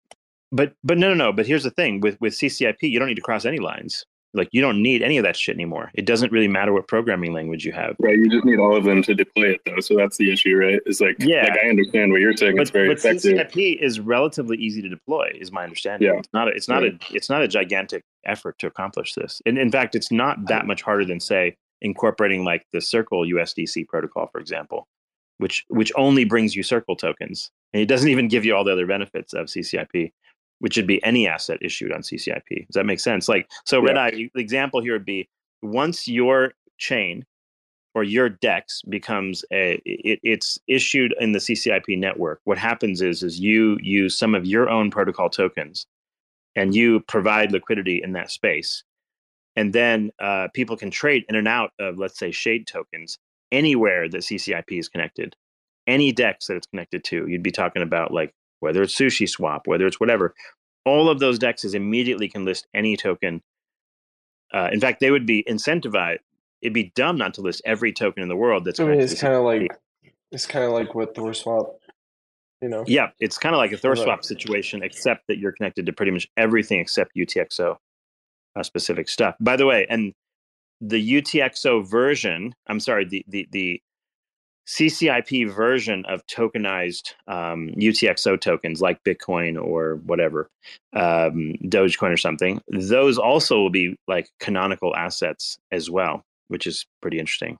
But 0.52 0.74
but 0.84 0.98
no 0.98 1.08
no 1.08 1.14
no. 1.14 1.32
But 1.32 1.46
here's 1.46 1.64
the 1.64 1.70
thing 1.70 2.00
with 2.00 2.20
with 2.20 2.34
CCIP, 2.34 2.82
you 2.82 2.98
don't 2.98 3.08
need 3.08 3.16
to 3.16 3.20
cross 3.20 3.44
any 3.44 3.58
lines. 3.58 4.04
Like 4.32 4.48
you 4.52 4.60
don't 4.60 4.80
need 4.80 5.02
any 5.02 5.18
of 5.18 5.24
that 5.24 5.36
shit 5.36 5.56
anymore. 5.56 5.90
It 5.94 6.06
doesn't 6.06 6.30
really 6.30 6.46
matter 6.46 6.72
what 6.72 6.86
programming 6.86 7.32
language 7.32 7.64
you 7.64 7.72
have. 7.72 7.96
Right. 7.98 8.16
You 8.16 8.30
just 8.30 8.44
need 8.44 8.60
all 8.60 8.76
of 8.76 8.84
them 8.84 9.02
to 9.02 9.14
deploy 9.14 9.54
it 9.54 9.60
though. 9.66 9.80
So 9.80 9.96
that's 9.96 10.18
the 10.18 10.32
issue, 10.32 10.56
right? 10.56 10.80
It's 10.86 11.00
like 11.00 11.16
yeah. 11.18 11.42
Like 11.42 11.58
I 11.64 11.68
understand 11.68 12.12
what 12.12 12.20
you're 12.20 12.36
saying. 12.36 12.54
But, 12.54 12.62
it's 12.62 12.70
very 12.70 12.88
but 12.88 12.98
effective. 12.98 13.34
CCIP 13.34 13.82
is 13.82 13.98
relatively 13.98 14.56
easy 14.58 14.82
to 14.82 14.88
deploy, 14.88 15.32
is 15.34 15.50
my 15.50 15.64
understanding. 15.64 16.08
Yeah. 16.08 16.18
It's 16.18 16.28
not 16.32 16.48
a, 16.48 16.50
it's 16.52 16.68
not 16.68 16.82
right. 16.82 17.02
a 17.10 17.14
it's 17.14 17.28
not 17.28 17.42
a 17.42 17.48
gigantic 17.48 18.04
effort 18.24 18.58
to 18.60 18.68
accomplish 18.68 19.14
this. 19.14 19.42
And 19.46 19.58
in 19.58 19.70
fact, 19.70 19.96
it's 19.96 20.12
not 20.12 20.46
that 20.46 20.66
much 20.66 20.82
harder 20.82 21.04
than 21.04 21.18
say 21.18 21.56
incorporating 21.82 22.44
like 22.44 22.66
the 22.72 22.80
Circle 22.80 23.24
USDC 23.24 23.88
protocol, 23.88 24.28
for 24.32 24.40
example, 24.40 24.88
which 25.38 25.64
which 25.68 25.92
only 25.96 26.24
brings 26.24 26.54
you 26.54 26.62
Circle 26.62 26.96
tokens. 26.96 27.50
And 27.72 27.82
it 27.82 27.86
doesn't 27.86 28.08
even 28.08 28.28
give 28.28 28.44
you 28.44 28.54
all 28.54 28.64
the 28.64 28.72
other 28.72 28.86
benefits 28.86 29.32
of 29.32 29.46
CCIP 29.46 30.12
which 30.60 30.76
would 30.76 30.86
be 30.86 31.02
any 31.02 31.26
asset 31.26 31.58
issued 31.60 31.90
on 31.90 32.02
CCIP. 32.02 32.66
Does 32.66 32.74
that 32.74 32.86
make 32.86 33.00
sense? 33.00 33.28
Like, 33.28 33.50
so 33.64 33.82
Red 33.82 33.96
Eye, 33.96 34.10
the 34.34 34.40
example 34.40 34.80
here 34.80 34.92
would 34.92 35.06
be 35.06 35.28
once 35.62 36.06
your 36.06 36.52
chain 36.78 37.24
or 37.94 38.04
your 38.04 38.28
DEX 38.28 38.82
becomes 38.82 39.44
a, 39.52 39.80
it, 39.84 40.20
it's 40.22 40.58
issued 40.68 41.14
in 41.18 41.32
the 41.32 41.38
CCIP 41.38 41.98
network. 41.98 42.40
What 42.44 42.58
happens 42.58 43.00
is, 43.00 43.22
is 43.22 43.40
you 43.40 43.78
use 43.82 44.16
some 44.16 44.34
of 44.34 44.46
your 44.46 44.70
own 44.70 44.90
protocol 44.90 45.28
tokens 45.28 45.86
and 46.54 46.74
you 46.74 47.00
provide 47.00 47.52
liquidity 47.52 48.00
in 48.02 48.12
that 48.12 48.30
space. 48.30 48.84
And 49.56 49.72
then 49.72 50.10
uh, 50.20 50.48
people 50.54 50.76
can 50.76 50.90
trade 50.90 51.24
in 51.28 51.34
and 51.34 51.48
out 51.48 51.72
of, 51.78 51.98
let's 51.98 52.18
say, 52.18 52.30
shade 52.30 52.66
tokens 52.66 53.18
anywhere 53.50 54.08
that 54.08 54.18
CCIP 54.18 54.78
is 54.78 54.88
connected, 54.88 55.34
any 55.86 56.12
DEX 56.12 56.46
that 56.46 56.56
it's 56.56 56.66
connected 56.68 57.04
to. 57.04 57.26
You'd 57.26 57.42
be 57.42 57.50
talking 57.50 57.82
about 57.82 58.12
like 58.12 58.32
whether 58.60 58.82
it's 58.82 58.94
Sushi 58.94 59.28
Swap, 59.28 59.66
whether 59.66 59.86
it's 59.86 59.98
whatever, 59.98 60.34
all 60.84 61.08
of 61.08 61.18
those 61.18 61.38
dexes 61.38 61.74
immediately 61.74 62.28
can 62.28 62.44
list 62.44 62.66
any 62.74 62.96
token. 62.96 63.42
Uh, 64.52 64.68
in 64.72 64.80
fact, 64.80 65.00
they 65.00 65.10
would 65.10 65.26
be 65.26 65.44
incentivized. 65.48 66.20
It'd 66.62 66.74
be 66.74 66.92
dumb 66.94 67.16
not 67.16 67.34
to 67.34 67.40
list 67.40 67.62
every 67.64 67.92
token 67.92 68.22
in 68.22 68.28
the 68.28 68.36
world. 68.36 68.64
That's 68.64 68.78
I 68.80 68.84
mean, 68.84 69.00
it's 69.00 69.20
kind 69.20 69.34
of 69.34 69.44
like 69.44 69.68
it's 70.30 70.46
kind 70.46 70.64
of 70.64 70.72
like 70.72 70.94
what 70.94 71.14
Thor 71.14 71.32
Swap, 71.32 71.78
you 72.60 72.68
know. 72.68 72.84
Yeah, 72.86 73.10
it's 73.18 73.38
kind 73.38 73.54
of 73.54 73.58
like 73.58 73.72
a 73.72 73.78
Thor 73.78 73.96
Swap 73.96 74.24
situation, 74.24 74.82
except 74.82 75.26
that 75.28 75.38
you're 75.38 75.52
connected 75.52 75.86
to 75.86 75.92
pretty 75.92 76.12
much 76.12 76.28
everything 76.36 76.80
except 76.80 77.16
UTXO 77.16 77.76
uh, 78.56 78.62
specific 78.62 79.08
stuff. 79.08 79.34
By 79.40 79.56
the 79.56 79.66
way, 79.66 79.86
and 79.88 80.12
the 80.80 81.20
UTXO 81.20 81.86
version, 81.86 82.54
I'm 82.66 82.80
sorry, 82.80 83.04
the 83.04 83.24
the 83.28 83.48
the 83.50 83.82
CCIP 84.70 85.52
version 85.52 86.04
of 86.06 86.24
tokenized 86.26 87.14
um, 87.26 87.70
UTXO 87.76 88.40
tokens 88.40 88.80
like 88.80 89.02
Bitcoin 89.02 89.60
or 89.60 89.96
whatever, 90.06 90.48
um, 90.94 91.54
Dogecoin 91.64 92.12
or 92.12 92.16
something, 92.16 92.60
those 92.68 93.18
also 93.18 93.58
will 93.58 93.70
be 93.70 93.96
like 94.06 94.28
canonical 94.38 94.94
assets 94.94 95.58
as 95.72 95.90
well, 95.90 96.24
which 96.48 96.68
is 96.68 96.86
pretty 97.02 97.18
interesting. 97.18 97.58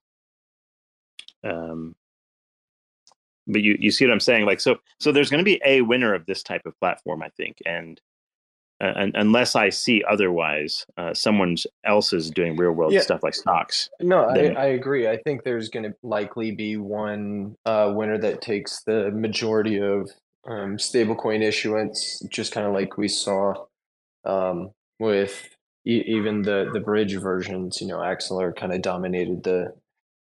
Um, 1.42 1.96
but 3.48 3.62
you, 3.62 3.76
you 3.81 3.90
see 3.90 4.07
what 4.07 4.12
I'm 4.12 4.20
saying? 4.20 4.46
Like, 4.46 4.61
so, 4.61 4.76
so 5.00 5.11
there's 5.11 5.31
going 5.31 5.44
to 5.44 5.44
be 5.44 5.61
a 5.64 5.81
winner 5.81 6.14
of 6.14 6.26
this 6.26 6.44
type 6.44 6.62
of 6.64 6.79
platform, 6.79 7.22
I 7.22 7.31
think. 7.31 7.57
And 7.66 8.00
uh, 8.81 8.93
unless 9.14 9.55
I 9.55 9.69
see 9.69 10.03
otherwise, 10.09 10.87
uh, 10.97 11.12
someone 11.12 11.57
else 11.85 12.12
is 12.12 12.31
doing 12.31 12.57
real 12.57 12.73
world 12.73 12.93
yeah. 12.93 13.01
stuff 13.01 13.23
like 13.23 13.35
stocks. 13.35 13.90
No. 14.01 14.25
I, 14.25 14.53
I, 14.53 14.64
agree. 14.66 15.07
I 15.07 15.19
think 15.19 15.45
there's 15.45 15.69
going 15.69 15.85
to 15.85 15.95
likely 16.03 16.51
be 16.53 16.77
one 16.77 17.57
uh, 17.66 17.93
winner 17.95 18.16
that 18.19 18.40
takes 18.40 18.83
the 18.85 19.11
majority 19.11 19.79
of 19.79 20.11
um, 20.47 20.79
stablecoin 20.79 21.43
issuance, 21.43 22.21
just 22.31 22.53
kind 22.53 22.66
of 22.66 22.73
like 22.73 22.97
we 22.97 23.09
saw 23.09 23.55
um, 24.25 24.71
with 24.99 25.49
e- 25.87 26.05
even 26.07 26.43
the 26.43 26.71
the 26.73 26.81
bridge 26.81 27.14
versions. 27.16 27.81
You 27.81 27.88
know, 27.88 27.99
Axelar 27.99 28.57
kind 28.57 28.73
of 28.73 28.81
dominated 28.81 29.43
the 29.43 29.75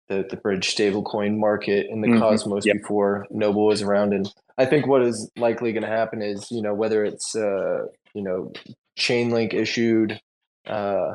the, 0.09 0.27
the 0.29 0.37
bridge 0.37 0.75
stablecoin 0.75 1.39
market 1.39 1.87
in 1.91 2.01
the 2.01 2.09
mm-hmm. 2.09 2.21
Cosmos 2.21 2.67
yep. 2.67 2.77
before 2.77 3.27
Noble 3.31 3.67
was 3.67 3.83
around, 3.83 4.13
and 4.13 4.33
I 4.57 4.67
think 4.67 4.87
what 4.87 5.03
is 5.03 5.31
likely 5.37 5.73
going 5.73 5.83
to 5.83 5.89
happen 5.89 6.23
is 6.23 6.49
you 6.51 6.63
know 6.63 6.75
whether 6.75 7.05
it's 7.05 7.35
uh, 7.35 7.87
you 8.15 8.23
know, 8.23 8.53
Chainlink 8.99 9.53
issued, 9.53 10.21
uh, 10.67 11.15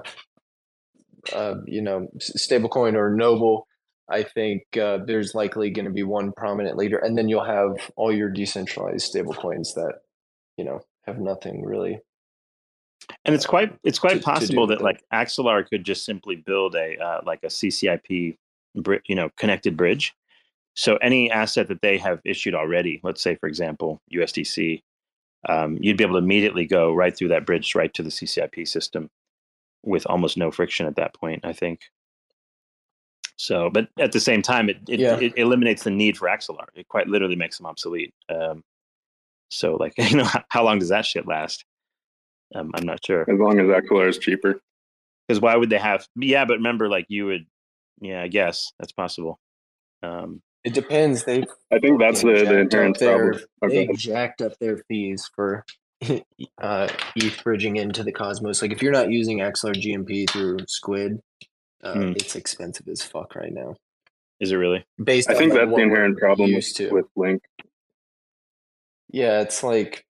uh, 1.34 1.56
you 1.66 1.82
know, 1.82 2.08
stablecoin 2.20 2.94
or 2.94 3.10
Noble, 3.16 3.68
I 4.10 4.24
think 4.24 4.64
uh, 4.78 5.00
there's 5.06 5.34
likely 5.34 5.70
going 5.70 5.86
to 5.86 5.92
be 5.92 6.04
one 6.04 6.34
prominent 6.36 6.78
leader, 6.78 6.98
and 6.98 7.18
then 7.18 7.30
you'll 7.30 7.46
have 7.46 7.92
all 7.96 8.12
your 8.12 8.30
decentralized 8.30 9.14
stablecoins 9.14 9.74
that, 9.76 10.00
you 10.58 10.66
know, 10.66 10.82
have 11.06 11.20
nothing 11.20 11.64
really. 11.64 12.00
And 13.26 13.34
it's 13.34 13.46
quite 13.46 13.74
it's 13.84 13.98
quite 13.98 14.18
to, 14.18 14.24
possible 14.24 14.68
to 14.68 14.76
that 14.76 14.84
like 14.84 15.02
Axelar 15.12 15.68
could 15.68 15.84
just 15.84 16.06
simply 16.06 16.36
build 16.36 16.76
a 16.76 16.98
uh, 16.98 17.22
like 17.26 17.40
a 17.44 17.48
CCIP, 17.48 18.38
you 19.08 19.16
know, 19.16 19.30
connected 19.38 19.76
bridge. 19.78 20.14
So 20.76 20.98
any 20.98 21.30
asset 21.32 21.68
that 21.68 21.82
they 21.82 21.98
have 21.98 22.20
issued 22.26 22.56
already, 22.56 23.02
let's 23.04 23.22
say 23.22 23.36
for 23.36 23.48
example 23.48 24.02
USDC, 24.14 24.82
um, 25.48 25.78
you'd 25.80 25.98
be 25.98 26.04
able 26.04 26.16
to 26.16 26.24
immediately 26.24 26.66
go 26.66 26.94
right 26.94 27.16
through 27.16 27.30
that 27.30 27.46
bridge 27.46 27.76
right 27.76 27.94
to 27.94 28.04
the 28.04 28.10
CCIP 28.10 28.68
system 28.68 29.10
with 29.84 30.06
almost 30.08 30.38
no 30.38 30.52
friction 30.52 30.86
at 30.86 30.96
that 30.98 31.14
point, 31.14 31.46
I 31.46 31.54
think. 31.54 31.82
So, 33.38 33.70
but 33.70 33.88
at 33.98 34.12
the 34.12 34.20
same 34.20 34.42
time, 34.42 34.70
it 34.70 34.78
it, 34.90 35.00
yeah. 35.00 35.18
it 35.18 35.34
eliminates 35.38 35.84
the 35.84 35.92
need 35.92 36.18
for 36.18 36.28
Axelar. 36.28 36.66
It 36.76 36.90
quite 36.90 37.08
literally 37.08 37.38
makes 37.38 37.58
them 37.58 37.68
obsolete. 37.68 38.14
Um, 38.28 38.64
so, 39.50 39.76
like, 39.76 39.94
you 39.98 40.18
know, 40.18 40.26
how, 40.26 40.44
how, 40.50 40.64
long 40.66 40.80
does 40.80 40.90
that 40.90 41.06
shit 41.06 41.26
last? 41.26 41.64
Um, 42.54 42.72
I'm 42.76 42.86
not 42.86 43.06
sure. 43.06 43.22
As 43.22 43.40
long 43.40 43.60
as 43.60 43.68
Axelar 43.68 44.10
is 44.10 44.18
cheaper. 44.18 44.60
Because 45.26 45.40
why 45.40 45.56
would 45.56 45.70
they 45.70 45.78
have? 45.78 46.06
Yeah, 46.16 46.44
but 46.44 46.58
remember, 46.58 46.90
like, 46.90 47.06
you 47.08 47.28
would. 47.28 47.46
Yeah, 48.02 48.22
I 48.22 48.28
guess 48.28 48.74
that's 48.78 48.92
possible. 48.92 49.40
Um, 50.04 50.42
it 50.64 50.74
depends. 50.74 51.24
They 51.24 51.46
I 51.72 51.80
think 51.80 52.00
that's 52.00 52.22
the, 52.22 52.34
the 52.34 52.60
inherent 52.60 53.00
their, 53.00 53.18
problem. 53.18 53.44
Okay. 53.64 53.88
They 53.88 53.94
jacked 53.94 54.42
up 54.42 54.58
their 54.60 54.78
fees 54.88 55.30
for 55.34 55.66
uh, 56.62 56.88
ETH 57.16 57.44
bridging 57.44 57.78
into 57.78 58.04
the 58.04 58.12
Cosmos. 58.12 58.62
Like 58.62 58.72
if 58.72 58.82
you're 58.82 58.92
not 58.92 59.12
using 59.12 59.40
Axelar 59.40 59.74
GMP 59.74 60.30
through 60.30 60.60
Squid, 60.68 61.22
uh, 61.84 61.94
hmm. 61.94 62.12
it's 62.16 62.36
expensive 62.36 62.88
as 62.88 63.04
fuck 63.04 63.36
right 63.36 63.54
now. 63.54 63.76
Is 64.40 64.52
it 64.52 64.56
really? 64.56 64.86
Based 65.04 65.30
I 65.30 65.34
think 65.34 65.54
that's 65.54 65.70
the 65.70 65.78
inherent 65.78 66.18
problem 66.18 66.54
with, 66.54 66.92
with 66.92 67.06
Link. 67.16 67.42
Yeah, 69.12 69.42
it's 69.42 69.64
like 69.64 70.06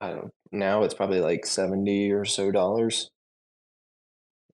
I 0.00 0.08
don't 0.08 0.16
know. 0.16 0.30
Now 0.52 0.82
it's 0.82 0.94
probably 0.94 1.20
like 1.20 1.46
seventy 1.46 2.12
or 2.12 2.24
so 2.24 2.50
dollars 2.50 3.10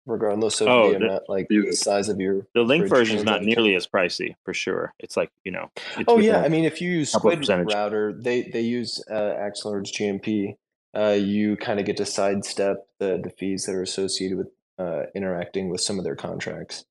regardless 0.08 0.60
of 0.60 0.68
oh, 0.68 0.90
the, 0.90 0.96
amount, 0.96 1.28
like 1.28 1.48
the 1.48 1.72
size 1.72 2.08
of 2.08 2.18
your. 2.18 2.46
The 2.54 2.62
link 2.62 2.88
version 2.88 3.16
is 3.16 3.24
not 3.24 3.42
nearly 3.42 3.74
as 3.74 3.86
pricey 3.86 4.34
for 4.44 4.54
sure. 4.54 4.94
It's 4.98 5.16
like 5.16 5.30
you 5.44 5.52
know. 5.52 5.70
Oh 6.08 6.18
yeah, 6.18 6.42
I 6.42 6.48
mean, 6.48 6.64
if 6.64 6.80
you 6.80 6.90
use 6.90 7.12
Squid 7.12 7.46
Router, 7.48 8.12
they 8.12 8.42
they 8.42 8.62
use 8.62 9.02
uh, 9.10 9.34
Axelar's 9.38 9.92
GMP. 9.92 10.56
Uh, 10.96 11.16
you 11.18 11.56
kind 11.56 11.78
of 11.78 11.86
get 11.86 11.98
to 11.98 12.06
sidestep 12.06 12.88
the 12.98 13.20
the 13.22 13.30
fees 13.30 13.66
that 13.66 13.74
are 13.74 13.82
associated 13.82 14.38
with 14.38 14.48
uh, 14.78 15.02
interacting 15.14 15.68
with 15.68 15.80
some 15.80 15.98
of 15.98 16.04
their 16.04 16.16
contracts. 16.16 16.84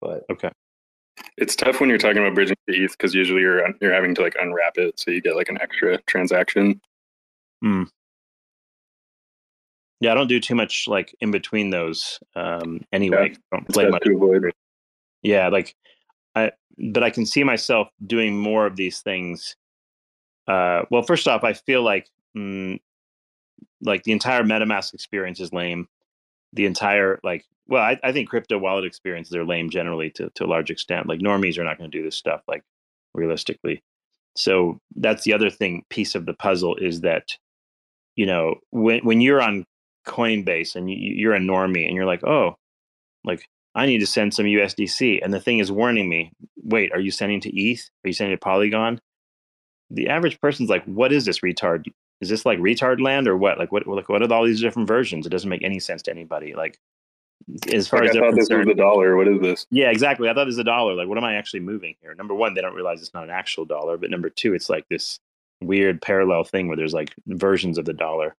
But 0.00 0.24
okay, 0.30 0.50
It's 1.36 1.56
tough 1.56 1.80
when 1.80 1.88
you're 1.88 1.98
talking 1.98 2.18
about 2.18 2.34
bridging 2.34 2.56
to 2.68 2.76
ETH 2.76 2.92
because 2.92 3.14
usually 3.14 3.40
you're 3.40 3.62
you're 3.80 3.94
having 3.94 4.14
to 4.16 4.22
like 4.22 4.34
unwrap 4.40 4.76
it, 4.76 4.98
so 4.98 5.10
you 5.10 5.20
get 5.20 5.36
like 5.36 5.48
an 5.48 5.58
extra 5.60 5.98
transaction. 6.02 6.80
Hmm. 7.62 7.84
Yeah, 10.00 10.12
I 10.12 10.14
don't 10.14 10.28
do 10.28 10.40
too 10.40 10.54
much 10.54 10.86
like 10.86 11.14
in 11.20 11.30
between 11.30 11.70
those 11.70 12.20
um, 12.34 12.82
anyway. 12.92 13.30
Yeah, 13.30 13.36
don't 13.52 13.68
play 13.68 13.88
much. 13.88 14.02
Yeah, 15.22 15.48
like 15.48 15.74
I, 16.34 16.52
but 16.78 17.02
I 17.02 17.10
can 17.10 17.24
see 17.24 17.44
myself 17.44 17.88
doing 18.06 18.38
more 18.38 18.66
of 18.66 18.76
these 18.76 19.00
things. 19.00 19.56
Uh, 20.46 20.82
well, 20.90 21.02
first 21.02 21.26
off, 21.26 21.44
I 21.44 21.54
feel 21.54 21.82
like 21.82 22.08
mm, 22.36 22.78
like 23.80 24.02
the 24.04 24.12
entire 24.12 24.42
MetaMask 24.42 24.92
experience 24.94 25.40
is 25.40 25.52
lame. 25.52 25.88
The 26.52 26.66
entire 26.66 27.18
like, 27.24 27.44
well, 27.66 27.82
I, 27.82 27.98
I 28.04 28.12
think 28.12 28.28
crypto 28.28 28.58
wallet 28.58 28.84
experiences 28.84 29.34
are 29.34 29.44
lame 29.44 29.70
generally 29.70 30.10
to 30.12 30.30
to 30.34 30.44
a 30.44 30.46
large 30.46 30.70
extent. 30.70 31.08
Like 31.08 31.20
normies 31.20 31.58
are 31.58 31.64
not 31.64 31.78
going 31.78 31.90
to 31.90 31.98
do 31.98 32.04
this 32.04 32.16
stuff 32.16 32.42
like 32.46 32.62
realistically. 33.14 33.82
So 34.36 34.78
that's 34.94 35.24
the 35.24 35.32
other 35.32 35.48
thing 35.48 35.84
piece 35.88 36.14
of 36.14 36.26
the 36.26 36.34
puzzle 36.34 36.76
is 36.76 37.00
that 37.00 37.24
you 38.14 38.26
know 38.26 38.56
when 38.70 39.00
when 39.00 39.22
you're 39.22 39.40
on 39.42 39.64
Coinbase 40.06 40.76
and 40.76 40.90
you, 40.90 40.96
you're 40.96 41.34
a 41.34 41.40
normie 41.40 41.86
and 41.86 41.94
you're 41.94 42.06
like, 42.06 42.24
oh, 42.24 42.56
like 43.24 43.48
I 43.74 43.86
need 43.86 43.98
to 43.98 44.06
send 44.06 44.32
some 44.32 44.46
USDC, 44.46 45.20
and 45.22 45.34
the 45.34 45.40
thing 45.40 45.58
is 45.58 45.70
warning 45.70 46.08
me. 46.08 46.32
Wait, 46.62 46.92
are 46.92 47.00
you 47.00 47.10
sending 47.10 47.40
to 47.42 47.54
ETH? 47.54 47.90
Are 48.04 48.08
you 48.08 48.14
sending 48.14 48.34
to 48.34 48.40
Polygon? 48.40 49.00
The 49.90 50.08
average 50.08 50.40
person's 50.40 50.70
like, 50.70 50.84
what 50.84 51.12
is 51.12 51.26
this 51.26 51.40
retard? 51.40 51.84
Is 52.22 52.30
this 52.30 52.46
like 52.46 52.58
retard 52.58 53.00
land 53.00 53.28
or 53.28 53.36
what? 53.36 53.58
Like 53.58 53.72
what? 53.72 53.86
Like 53.86 54.08
what 54.08 54.22
are 54.22 54.32
all 54.32 54.46
these 54.46 54.62
different 54.62 54.88
versions? 54.88 55.26
It 55.26 55.30
doesn't 55.30 55.50
make 55.50 55.62
any 55.62 55.78
sense 55.78 56.02
to 56.02 56.10
anybody. 56.10 56.54
Like 56.54 56.78
as 57.72 57.86
far 57.86 58.00
like 58.00 58.10
as 58.10 58.16
I 58.16 58.20
thought 58.20 58.34
this 58.34 58.48
was 58.48 58.66
the 58.66 58.74
dollar. 58.74 59.16
What 59.16 59.28
is 59.28 59.40
this? 59.40 59.66
Yeah, 59.70 59.90
exactly. 59.90 60.28
I 60.28 60.34
thought 60.34 60.46
this 60.46 60.52
was 60.52 60.58
a 60.58 60.64
dollar. 60.64 60.94
Like, 60.94 61.08
what 61.08 61.18
am 61.18 61.24
I 61.24 61.34
actually 61.34 61.60
moving 61.60 61.94
here? 62.00 62.14
Number 62.14 62.34
one, 62.34 62.54
they 62.54 62.60
don't 62.62 62.74
realize 62.74 63.00
it's 63.02 63.14
not 63.14 63.24
an 63.24 63.30
actual 63.30 63.64
dollar. 63.64 63.98
But 63.98 64.10
number 64.10 64.30
two, 64.30 64.54
it's 64.54 64.70
like 64.70 64.88
this 64.88 65.20
weird 65.60 66.00
parallel 66.00 66.44
thing 66.44 66.68
where 66.68 66.76
there's 66.76 66.94
like 66.94 67.14
versions 67.26 67.78
of 67.78 67.84
the 67.84 67.92
dollar 67.92 68.34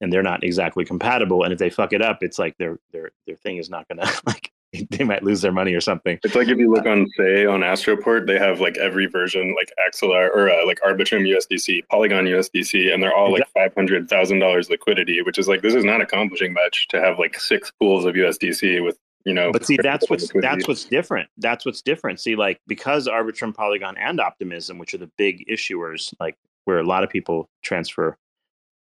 and 0.00 0.12
they're 0.12 0.22
not 0.22 0.44
exactly 0.44 0.84
compatible. 0.84 1.42
And 1.42 1.52
if 1.52 1.58
they 1.58 1.70
fuck 1.70 1.92
it 1.92 2.02
up, 2.02 2.22
it's 2.22 2.38
like 2.38 2.56
their 2.58 2.78
their 2.92 3.10
their 3.26 3.36
thing 3.36 3.56
is 3.56 3.70
not 3.70 3.86
gonna 3.88 4.08
like 4.26 4.52
they 4.90 5.04
might 5.04 5.22
lose 5.22 5.40
their 5.40 5.52
money 5.52 5.74
or 5.74 5.80
something. 5.80 6.18
It's 6.22 6.34
like 6.34 6.48
if 6.48 6.58
you 6.58 6.70
look 6.70 6.86
on 6.86 7.06
say 7.16 7.46
on 7.46 7.60
Astroport, 7.60 8.26
they 8.26 8.38
have 8.38 8.60
like 8.60 8.76
every 8.78 9.06
version 9.06 9.54
like 9.54 9.72
Axelar 9.86 10.28
or 10.28 10.50
uh, 10.50 10.66
like 10.66 10.80
Arbitrum 10.80 11.26
USDC, 11.26 11.82
Polygon 11.90 12.24
USDC, 12.24 12.92
and 12.92 13.02
they're 13.02 13.14
all 13.14 13.32
like 13.32 13.48
five 13.54 13.74
hundred 13.74 14.08
thousand 14.08 14.40
dollars 14.40 14.68
liquidity, 14.68 15.22
which 15.22 15.38
is 15.38 15.48
like 15.48 15.62
this 15.62 15.74
is 15.74 15.84
not 15.84 16.00
accomplishing 16.00 16.52
much 16.52 16.88
to 16.88 17.00
have 17.00 17.18
like 17.18 17.38
six 17.38 17.70
pools 17.80 18.04
of 18.04 18.14
USDC 18.14 18.84
with 18.84 18.98
you 19.24 19.32
know. 19.32 19.52
But 19.52 19.64
see, 19.64 19.78
that's 19.82 20.10
what's 20.10 20.24
liquidity. 20.24 20.54
that's 20.54 20.68
what's 20.68 20.84
different. 20.84 21.28
That's 21.38 21.64
what's 21.64 21.82
different. 21.82 22.20
See, 22.20 22.36
like 22.36 22.60
because 22.66 23.08
Arbitrum, 23.08 23.54
Polygon, 23.54 23.96
and 23.96 24.20
Optimism, 24.20 24.78
which 24.78 24.94
are 24.94 24.98
the 24.98 25.10
big 25.16 25.44
issuers, 25.48 26.12
like 26.20 26.36
where 26.64 26.78
a 26.78 26.86
lot 26.86 27.04
of 27.04 27.10
people 27.10 27.48
transfer 27.62 28.18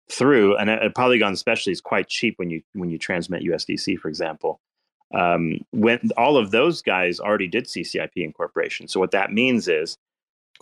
through, 0.09 0.57
and 0.57 0.69
a, 0.69 0.85
a 0.85 0.89
Polygon 0.89 1.33
especially 1.33 1.71
is 1.73 1.81
quite 1.81 2.07
cheap 2.07 2.35
when 2.37 2.49
you 2.49 2.61
when 2.73 2.89
you 2.89 2.97
transmit 2.97 3.43
USDC, 3.43 3.97
for 3.97 4.09
example. 4.09 4.59
Um, 5.13 5.59
when 5.71 5.99
all 6.17 6.37
of 6.37 6.51
those 6.51 6.81
guys 6.81 7.19
already 7.19 7.47
did 7.47 7.65
CCIP 7.65 8.11
incorporation, 8.15 8.87
so 8.87 8.99
what 8.99 9.11
that 9.11 9.31
means 9.31 9.67
is 9.67 9.97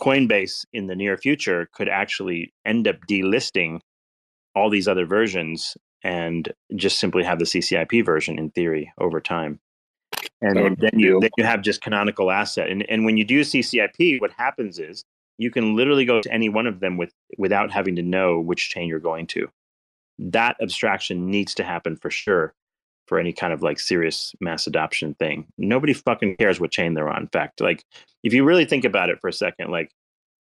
Coinbase 0.00 0.64
in 0.72 0.86
the 0.86 0.96
near 0.96 1.16
future 1.16 1.68
could 1.72 1.88
actually 1.88 2.52
end 2.64 2.86
up 2.86 2.96
delisting 3.08 3.80
all 4.54 4.68
these 4.68 4.88
other 4.88 5.06
versions 5.06 5.76
and 6.04 6.52
just 6.74 6.98
simply 6.98 7.22
have 7.22 7.38
the 7.38 7.44
CCIP 7.44 8.04
version 8.04 8.38
in 8.38 8.50
theory 8.50 8.92
over 8.98 9.20
time. 9.20 9.60
And 10.40 10.76
then 10.76 10.98
you, 10.98 11.20
then 11.20 11.30
you 11.36 11.44
have 11.44 11.62
just 11.62 11.80
canonical 11.80 12.30
asset. 12.30 12.68
And, 12.68 12.84
and 12.90 13.04
when 13.04 13.16
you 13.16 13.24
do 13.24 13.42
CCIP, 13.42 14.20
what 14.20 14.32
happens 14.32 14.78
is 14.78 15.04
you 15.42 15.50
can 15.50 15.74
literally 15.74 16.04
go 16.04 16.20
to 16.20 16.32
any 16.32 16.48
one 16.48 16.66
of 16.66 16.80
them 16.80 16.96
with 16.96 17.12
without 17.36 17.72
having 17.72 17.96
to 17.96 18.02
know 18.02 18.38
which 18.38 18.70
chain 18.70 18.88
you're 18.88 19.00
going 19.00 19.26
to. 19.26 19.48
That 20.18 20.56
abstraction 20.62 21.30
needs 21.30 21.54
to 21.56 21.64
happen 21.64 21.96
for 21.96 22.10
sure 22.10 22.54
for 23.08 23.18
any 23.18 23.32
kind 23.32 23.52
of 23.52 23.62
like 23.62 23.80
serious 23.80 24.34
mass 24.40 24.66
adoption 24.68 25.14
thing. 25.14 25.46
Nobody 25.58 25.92
fucking 25.92 26.36
cares 26.36 26.60
what 26.60 26.70
chain 26.70 26.94
they're 26.94 27.08
on. 27.08 27.22
In 27.22 27.28
fact, 27.28 27.60
like 27.60 27.84
if 28.22 28.32
you 28.32 28.44
really 28.44 28.64
think 28.64 28.84
about 28.84 29.10
it 29.10 29.20
for 29.20 29.28
a 29.28 29.32
second, 29.32 29.70
like 29.70 29.90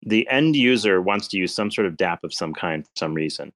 the 0.04 0.27
end 0.30 0.56
user 0.58 1.01
wants 1.01 1.30
to 1.30 1.38
use 1.38 1.56
some 1.56 1.71
sort 1.71 1.88
of 1.88 1.95
DApp 1.95 2.19
of 2.23 2.34
some 2.34 2.54
kind 2.54 2.86
for 2.86 2.91
some 2.97 3.13
reason 3.13 3.54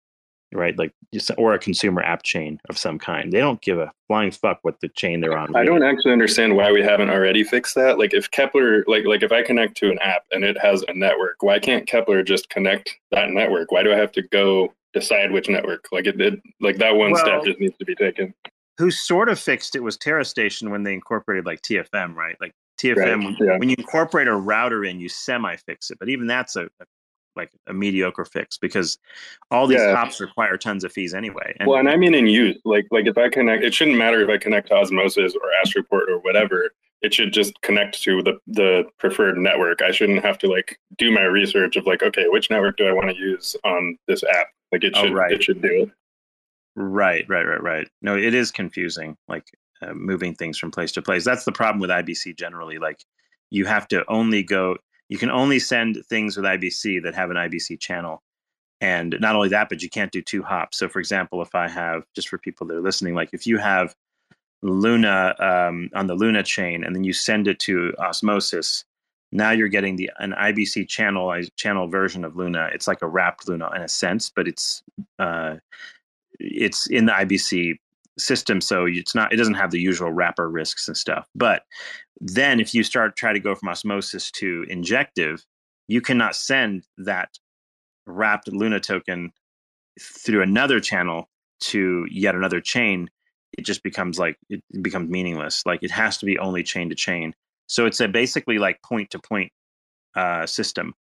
right? 0.56 0.78
Like, 0.78 0.92
or 1.38 1.54
a 1.54 1.60
consumer 1.60 2.02
app 2.02 2.24
chain 2.24 2.60
of 2.70 2.78
some 2.78 3.00
kind. 3.00 3.32
They 3.32 3.40
don't 3.40 3.62
give 3.62 3.80
a 3.80 3.92
flying 4.08 4.32
fuck 4.32 4.60
what 4.64 4.80
the 4.82 4.90
chain 4.90 5.22
they're 5.22 5.38
on. 5.38 5.56
I 5.56 5.64
don't 5.64 5.84
actually 5.84 6.14
understand 6.14 6.56
why 6.56 6.72
we 6.72 6.82
haven't 6.82 7.10
already 7.10 7.44
fixed 7.44 7.76
that. 7.76 8.00
Like, 8.00 8.14
if 8.14 8.32
Keplr, 8.32 8.84
like, 8.88 9.06
like 9.06 9.24
if 9.24 9.32
I 9.32 9.44
connect 9.44 9.78
to 9.78 9.92
an 9.92 10.00
app 10.00 10.24
and 10.32 10.44
it 10.44 10.58
has 10.60 10.84
a 10.88 10.94
network, 10.94 11.42
why 11.42 11.60
can't 11.60 11.88
Keplr 11.88 12.26
just 12.26 12.50
connect 12.50 12.90
that 13.12 13.30
network? 13.30 13.72
Why 13.72 13.84
do 13.84 13.94
I 13.94 13.98
have 13.98 14.12
to 14.14 14.22
go 14.22 14.74
decide 14.94 15.32
which 15.32 15.50
network? 15.50 15.86
Like, 15.92 16.08
it 16.08 16.18
did. 16.18 16.42
Like 16.62 16.78
that 16.78 16.96
one 16.96 17.12
well, 17.12 17.24
step 17.24 17.44
just 17.44 17.60
needs 17.60 17.78
to 17.78 17.86
be 17.86 17.96
taken. 17.96 18.34
Who 18.78 18.92
sort 18.92 19.30
of 19.30 19.40
fixed 19.40 19.76
it 19.76 19.84
was 19.84 19.98
TerraStation 19.98 20.70
when 20.70 20.84
they 20.84 20.94
incorporated 20.94 21.46
like 21.46 21.62
TFM, 21.62 22.14
right? 22.16 22.36
Like 22.42 22.52
TFM, 22.82 23.24
right, 23.24 23.36
yeah. 23.40 23.58
when 23.58 23.70
you 23.70 23.76
incorporate 23.78 24.28
a 24.28 24.36
router 24.36 24.84
in, 24.84 25.00
you 25.00 25.08
semi 25.08 25.56
fix 25.56 25.92
it, 25.92 25.98
but 26.00 26.10
even 26.10 26.28
that's 26.28 26.56
a, 26.56 26.66
a 26.66 26.86
like 27.36 27.52
a 27.68 27.74
mediocre 27.74 28.26
fix 28.26 28.58
because 28.58 28.98
all 29.52 29.68
these 29.68 29.80
yeah. 29.80 29.96
hops 29.96 30.20
require 30.20 30.58
tons 30.58 30.84
of 30.84 30.92
fees 30.92 31.14
anyway. 31.14 31.56
And, 31.60 31.68
well, 31.68 31.80
and 31.80 31.90
I 31.90 31.98
mean 31.98 32.14
in 32.14 32.28
use, 32.28 32.58
like 32.66 32.86
like 32.92 33.08
if 33.08 33.18
I 33.18 33.30
connect, 33.30 33.64
it 33.64 33.74
shouldn't 33.74 33.98
matter 33.98 34.22
if 34.22 34.30
I 34.30 34.38
connect 34.38 34.70
to 34.70 34.76
Osmosis 34.76 35.34
or 35.36 35.50
Astroport 35.64 36.10
or 36.10 36.20
whatever. 36.20 36.72
It 37.02 37.14
should 37.14 37.34
just 37.34 37.60
connect 37.62 38.02
to 38.04 38.24
the 38.24 38.38
the 38.48 38.86
preferred 38.98 39.38
network. 39.38 39.82
I 39.82 39.92
shouldn't 39.92 40.24
have 40.24 40.38
to 40.40 40.48
like 40.48 40.80
do 40.98 41.12
my 41.12 41.24
research 41.24 41.76
of 41.76 41.86
like, 41.86 42.04
okay, 42.04 42.26
which 42.28 42.50
network 42.50 42.78
do 42.78 42.88
I 42.88 42.94
want 42.94 43.10
to 43.10 43.16
use 43.16 43.56
on 43.64 43.98
this 44.08 44.24
app? 44.24 44.48
Like 44.72 44.84
it 44.84 44.94
oh, 44.96 45.04
should 45.04 45.12
oh, 45.12 45.16
right. 45.16 45.32
it 45.32 45.44
should 45.44 45.62
do 45.62 45.84
it. 45.84 45.90
Right, 46.76 47.26
right, 47.30 47.46
right, 47.46 47.62
right. 47.62 47.88
No, 48.02 48.18
it 48.18 48.34
is 48.34 48.52
confusing. 48.52 49.16
Like 49.28 49.46
uh, 49.82 49.94
moving 49.94 50.34
things 50.36 50.58
from 50.58 50.72
place 50.72 50.92
to 50.94 51.02
place. 51.02 51.24
That's 51.24 51.46
the 51.46 51.52
problem 51.52 51.80
with 51.80 51.90
IBC 51.90 52.38
generally. 52.38 52.78
Like 52.78 53.04
you 53.50 53.66
have 53.66 53.88
to 53.90 54.04
only 54.10 54.44
go 54.44 54.78
you 55.10 55.18
can 55.18 55.30
only 55.30 55.60
send 55.60 56.04
things 56.08 56.36
with 56.36 56.46
IBC 56.46 57.04
that 57.04 57.16
have 57.16 57.30
an 57.30 57.38
IBC 57.38 57.80
channel. 57.80 58.22
And 58.82 59.18
not 59.22 59.36
only 59.36 59.50
that, 59.50 59.70
but 59.70 59.82
you 59.82 59.90
can't 59.90 60.12
do 60.12 60.22
two 60.22 60.44
hops. 60.44 60.78
So, 60.78 60.90
for 60.90 61.00
example, 61.00 61.42
if 61.42 61.56
I 61.56 61.68
have, 61.68 62.04
just 62.14 62.28
for 62.28 62.38
people 62.38 62.68
that 62.68 62.76
are 62.76 62.82
listening, 62.82 63.16
like 63.16 63.30
if 63.32 63.48
you 63.48 63.58
have 63.58 63.96
Luna 64.62 65.36
um, 65.40 65.90
on 65.94 66.08
the 66.08 66.16
Luna 66.16 66.44
chain 66.44 66.84
and 66.84 66.96
then 66.96 67.04
you 67.04 67.14
send 67.14 67.48
it 67.48 67.60
to 67.60 67.94
Osmosis, 68.00 68.84
now 69.32 69.52
you're 69.52 69.68
getting 69.68 69.96
the 69.96 70.12
an 70.20 70.34
IBC 70.34 70.88
channel 70.88 71.34
channel 71.56 71.88
version 71.88 72.26
of 72.26 72.36
Luna. 72.36 72.70
It's 72.74 72.88
like 72.88 73.02
a 73.02 73.08
wrapped 73.08 73.48
Luna 73.48 73.70
in 73.76 73.82
a 73.82 73.88
sense, 73.88 74.32
but 74.34 74.48
it's 74.48 74.84
uh, 75.20 75.56
it's 76.40 76.88
in 76.88 77.06
the 77.06 77.12
IBC 77.12 77.78
system, 78.18 78.62
so 78.62 78.86
it's 78.86 79.16
not 79.16 79.34
it 79.34 79.38
doesn't 79.38 79.56
have 79.56 79.72
the 79.72 79.80
usual 79.80 80.12
wrapper 80.12 80.50
risks 80.50 80.88
and 80.88 80.98
stuff. 80.98 81.28
But 81.36 81.64
then 82.20 82.60
if 82.60 82.74
you 82.74 82.84
start 82.84 83.16
try 83.16 83.34
to 83.34 83.40
go 83.40 83.56
from 83.56 83.70
osmosis 83.70 84.32
to 84.32 84.66
injective, 84.70 85.46
you 85.88 86.02
cannot 86.02 86.36
send 86.36 86.86
that 86.98 87.30
wrapped 88.06 88.48
Luna 88.48 88.80
token 88.80 89.32
through 90.00 90.42
another 90.42 90.80
channel 90.80 91.30
to 91.60 92.06
yet 92.10 92.36
another 92.36 92.62
chain. 92.62 93.10
It 93.58 93.66
just 93.66 93.84
becomes 93.84 94.20
like 94.20 94.38
it 94.50 94.62
becomes 94.82 95.10
meaningless. 95.10 95.64
Like 95.66 95.82
it 95.84 95.92
has 95.92 96.18
to 96.18 96.26
be 96.26 96.38
only 96.38 96.64
chain 96.64 96.90
to 96.90 96.96
chain. 96.96 97.34
So 97.68 97.86
it's 97.86 98.00
a 98.00 98.08
basically 98.08 98.60
like 98.60 98.82
point 98.84 99.12
to 99.12 99.20
point 99.20 99.52
uh, 100.16 100.46
system. 100.46 100.94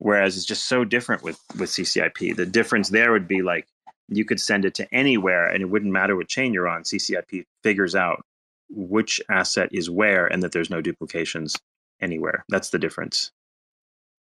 Whereas 0.00 0.36
it's 0.36 0.46
just 0.46 0.68
so 0.68 0.84
different 0.84 1.22
with 1.22 1.40
with 1.58 1.70
CCIP. 1.70 2.36
The 2.36 2.46
difference 2.46 2.90
there 2.90 3.12
would 3.12 3.26
be 3.26 3.42
like 3.42 3.66
you 4.08 4.24
could 4.24 4.40
send 4.40 4.64
it 4.64 4.74
to 4.74 4.94
anywhere 4.94 5.46
and 5.46 5.62
it 5.62 5.66
wouldn't 5.66 5.92
matter 5.92 6.16
what 6.16 6.28
chain 6.28 6.52
you're 6.52 6.68
on. 6.68 6.82
CCIP 6.82 7.44
figures 7.62 7.94
out 7.94 8.24
which 8.70 9.20
asset 9.30 9.68
is 9.72 9.90
where 9.90 10.26
and 10.26 10.42
that 10.42 10.52
there's 10.52 10.70
no 10.70 10.80
duplications 10.80 11.56
anywhere. 12.00 12.44
That's 12.48 12.70
the 12.70 12.78
difference. 12.78 13.30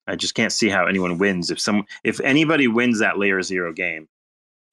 I 0.08 0.16
just 0.16 0.36
can't 0.36 0.54
see 0.54 0.70
how 0.70 0.86
anyone 0.86 1.18
wins 1.18 1.52
if 1.52 1.60
some 1.60 1.86
if 2.04 2.22
anybody 2.22 2.68
wins 2.68 3.00
that 3.00 3.18
layer 3.18 3.42
zero 3.42 3.74
game 3.74 4.08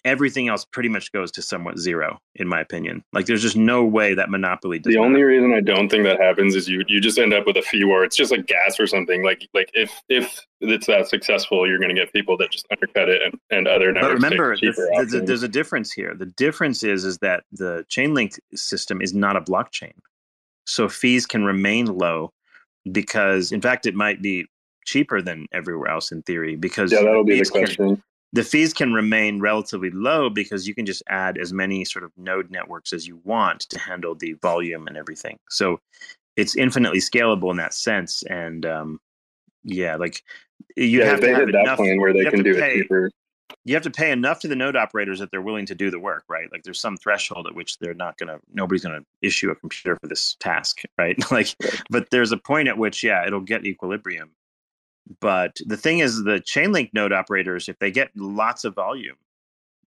everything 0.05 0.49
else 0.49 0.65
pretty 0.65 0.89
much 0.89 1.11
goes 1.13 1.31
to 1.33 1.43
somewhat 1.43 1.79
zero, 1.79 2.19
in 2.37 2.47
my 2.47 2.61
opinion. 2.61 3.03
Like 3.13 3.27
there's 3.27 3.43
just 3.43 3.57
no 3.57 3.85
way 3.85 4.15
that 4.15 4.31
monopoly. 4.31 4.79
the 4.79 4.99
only 4.99 5.23
reason 5.23 5.53
I 5.53 5.61
don't 5.61 5.89
think 5.89 6.05
that 6.05 6.21
happens 6.21 6.55
is 6.55 6.69
you 6.69 6.85
you 6.87 7.01
just 7.01 7.19
end 7.19 7.33
up 7.33 7.47
with 7.47 7.57
a 7.57 7.63
fee 7.63 7.85
war. 7.85 8.05
It's 8.05 8.17
just 8.17 8.31
like 8.31 8.47
gas 8.47 8.79
or 8.79 8.87
something. 8.87 9.23
Like 9.23 9.49
like 9.55 9.71
if 9.75 9.91
if 10.09 10.47
it's 10.61 10.87
that 10.87 11.09
successful, 11.09 11.67
you're 11.67 11.79
going 11.79 11.95
to 11.95 12.01
get 12.01 12.13
people 12.13 12.37
that 12.39 12.51
just 12.51 12.67
undercut 12.71 13.09
it 13.09 13.23
and, 13.23 13.39
and 13.51 13.69
other. 13.69 13.93
But 13.93 14.13
remember, 14.13 14.57
the, 14.57 15.07
the, 15.11 15.21
there's 15.21 15.43
a 15.43 15.49
difference 15.49 15.93
here. 15.93 16.15
The 16.15 16.27
difference 16.27 16.83
is 16.83 17.05
is 17.05 17.19
that 17.19 17.45
the 17.53 17.85
Chainlink 17.91 18.39
system 18.55 19.01
is 19.01 19.15
not 19.15 19.37
a 19.37 19.41
blockchain, 19.41 19.95
so 20.67 20.89
fees 20.89 21.27
can 21.27 21.45
remain 21.45 21.87
low 21.87 22.33
because, 22.93 23.53
in 23.53 23.61
fact, 23.61 23.87
it 23.87 23.95
might 23.95 24.21
be 24.21 24.47
cheaper 24.85 25.23
than 25.23 25.47
everywhere 25.53 25.89
else 25.89 26.13
in 26.13 26.21
theory 26.23 26.57
because 26.57 26.93
yeah 26.93 27.01
that'll 27.01 27.25
be 27.25 27.39
the 27.39 27.49
question 27.49 27.97
can, 27.97 28.03
the 28.35 28.43
fees 28.43 28.75
can 28.75 28.93
remain 28.93 29.41
relatively 29.41 29.91
low 29.91 30.29
because 30.29 30.67
you 30.67 30.75
can 30.75 30.85
just 30.85 31.05
add 31.09 31.39
as 31.39 31.53
many 31.53 31.85
sort 31.85 32.05
of 32.05 32.11
node 32.17 32.51
networks 32.51 32.93
as 32.93 33.07
you 33.07 33.21
want 33.23 33.61
to 33.61 33.79
handle 33.79 34.17
the 34.17 34.33
volume 34.43 34.89
and 34.89 34.97
everything. 34.97 35.39
So 35.51 35.81
it's 36.37 36.57
infinitely 36.57 36.99
scalable 36.99 37.53
in 37.53 37.57
that 37.59 37.73
sense. 37.73 38.25
And 38.25 38.67
um, 38.67 39.01
yeah, 39.63 39.95
like 39.95 40.21
you 40.77 40.99
yeah, 40.99 41.05
have 41.07 41.21
to 41.21 41.33
have 41.33 41.49
enough. 41.49 41.79
where 41.79 42.13
they 42.13 42.25
can 42.25 42.43
do 42.43 42.55
pay- 42.55 42.75
it 42.75 42.83
cheaper. 42.83 43.11
You 43.67 43.75
have 43.75 43.85
to 43.85 43.91
pay 43.91 44.11
enough 44.11 44.41
to 44.41 44.49
the 44.49 44.57
node 44.57 44.75
operators 44.75 45.21
that 45.21 45.31
they're 45.31 45.41
willing 45.41 45.67
to 45.67 45.75
do 45.75 45.91
the 45.93 46.01
work, 46.01 46.25
right? 46.29 46.51
Like 46.51 46.65
there's 46.65 46.81
some 46.81 46.97
threshold 46.97 47.47
at 47.47 47.55
which 47.55 47.79
they're 47.79 47.95
not 47.95 48.19
gonna, 48.19 48.39
nobody's 48.53 48.83
gonna 48.83 49.05
issue 49.23 49.51
a 49.51 49.55
computer 49.55 49.97
for 50.03 50.09
this 50.09 50.37
task, 50.41 50.83
right? 50.99 51.17
like, 51.31 51.55
Right. 51.63 51.83
but 51.89 52.11
there's 52.11 52.33
a 52.33 52.37
point 52.37 52.67
at 52.67 52.77
which, 52.77 53.05
yeah, 53.05 53.25
it'll 53.25 53.41
get 53.41 53.65
equilibrium. 53.65 54.33
But 55.21 55.57
the 55.67 55.77
thing 55.77 55.99
is, 55.99 56.23
the 56.25 56.41
Chainlink 56.41 56.91
node 56.95 57.13
operators, 57.13 57.69
if 57.69 57.79
they 57.79 57.91
get 57.91 58.11
lots 58.17 58.65
of 58.65 58.75
volume, 58.75 59.17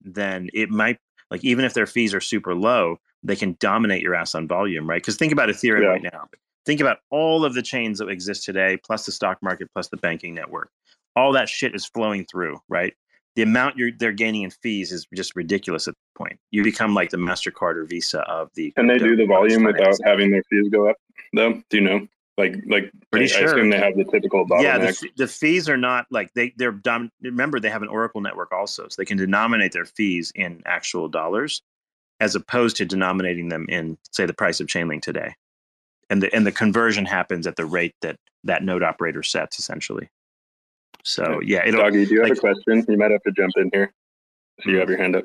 then 0.03 0.51
it 0.53 0.71
might 0.71 0.99
like 1.31 1.45
even 1.45 1.65
if 1.65 1.75
their 1.75 1.87
fees 1.87 2.15
are 2.15 2.21
super 2.21 2.55
low, 2.55 3.01
they 3.23 3.37
can 3.37 3.57
dominate 3.59 4.03
your 4.03 4.15
ass 4.15 4.35
on 4.35 4.47
volume, 4.47 4.89
right? 4.89 5.03
Because 5.03 5.17
think 5.17 5.33
about 5.33 5.49
Ethereum 5.49 5.83
Yeah. 5.83 5.89
right 5.89 6.03
now. 6.03 6.29
Think 6.65 6.81
about 6.81 6.99
all 7.11 7.45
of 7.45 7.55
the 7.55 7.63
chains 7.63 7.99
that 7.99 8.09
exist 8.09 8.45
today, 8.45 8.77
plus 8.85 9.07
the 9.07 9.13
stock 9.13 9.43
market, 9.43 9.69
plus 9.73 9.89
the 9.89 9.97
banking 9.97 10.35
network. 10.35 10.71
All 11.15 11.33
that 11.33 11.49
shit 11.49 11.75
is 11.75 11.87
flowing 11.87 12.25
through, 12.27 12.61
right? 12.69 12.95
The 13.37 13.43
amount 13.43 13.77
you're 13.77 13.91
they're 13.93 14.13
gaining 14.13 14.43
in 14.43 14.51
fees 14.51 14.93
is 14.93 15.07
just 15.15 15.37
ridiculous 15.37 15.89
at 15.89 15.95
the 15.95 16.19
point. 16.19 16.39
You 16.51 16.63
become 16.63 16.95
like 16.95 17.11
the 17.11 17.19
Mastercard 17.19 17.77
or 17.77 17.85
Visa 17.85 18.21
of 18.23 18.51
the. 18.55 18.71
Can 18.73 18.87
they 18.87 18.99
do 18.99 19.15
the 19.17 19.27
volume 19.27 19.65
without 19.65 19.97
having 20.05 20.31
their 20.31 20.43
fees 20.51 20.69
go 20.71 20.89
up? 20.89 20.97
Though, 21.33 21.63
do 21.71 21.77
you 21.77 21.81
know? 21.83 22.09
Like, 22.39 22.57
like 22.69 22.91
Pretty 23.11 23.25
I 23.27 23.29
sure. 23.29 23.47
assume 23.47 23.71
they 23.71 23.79
have 23.79 23.97
the 23.97 24.05
typical 24.05 24.47
bottleneck. 24.47 24.63
Yeah, 24.63 24.79
the, 24.79 25.09
the 25.17 25.27
fees 25.27 25.69
are 25.71 25.79
not 25.79 26.07
like 26.11 26.35
they 26.35 26.53
they're 26.57 26.73
dom- 26.73 27.11
remember 27.23 27.59
they 27.59 27.71
have 27.71 27.83
an 27.83 27.89
Oracle 27.89 28.21
network 28.21 28.53
also, 28.53 28.89
so 28.89 28.95
they 28.99 29.07
can 29.07 29.17
denominate 29.17 29.73
their 29.73 29.87
fees 29.87 30.33
in 30.35 30.63
actual 30.67 31.09
dollars, 31.09 31.63
as 32.21 32.35
opposed 32.35 32.77
to 32.77 32.85
denominating 32.85 33.49
them 33.49 33.65
in 33.71 33.97
say 34.13 34.27
the 34.27 34.35
price 34.35 34.61
of 34.61 34.67
Chainlink 34.67 35.01
today, 35.01 35.35
and 36.11 36.23
the 36.23 36.35
and 36.35 36.47
the 36.47 36.53
conversion 36.53 37.07
happens 37.07 37.47
at 37.47 37.57
the 37.57 37.65
rate 37.65 37.95
that 38.03 38.19
that 38.45 38.63
node 38.63 38.83
operator 38.83 39.23
sets 39.23 39.59
essentially. 39.59 40.11
So 41.05 41.41
yeah, 41.43 41.67
it'll 41.67 41.81
Doggy, 41.81 42.05
do 42.05 42.15
you 42.15 42.21
have 42.21 42.29
like- 42.29 42.39
a 42.39 42.41
question? 42.41 42.85
You 42.87 42.99
might 42.99 43.13
have 43.13 43.23
to 43.23 43.33
jump 43.33 43.53
in 43.57 43.71
here. 43.73 43.95
If 44.59 44.67
you 44.67 44.73
hmm. 44.75 44.81
have 44.81 44.89
your 44.91 44.99
hand 44.99 45.17
up. 45.17 45.25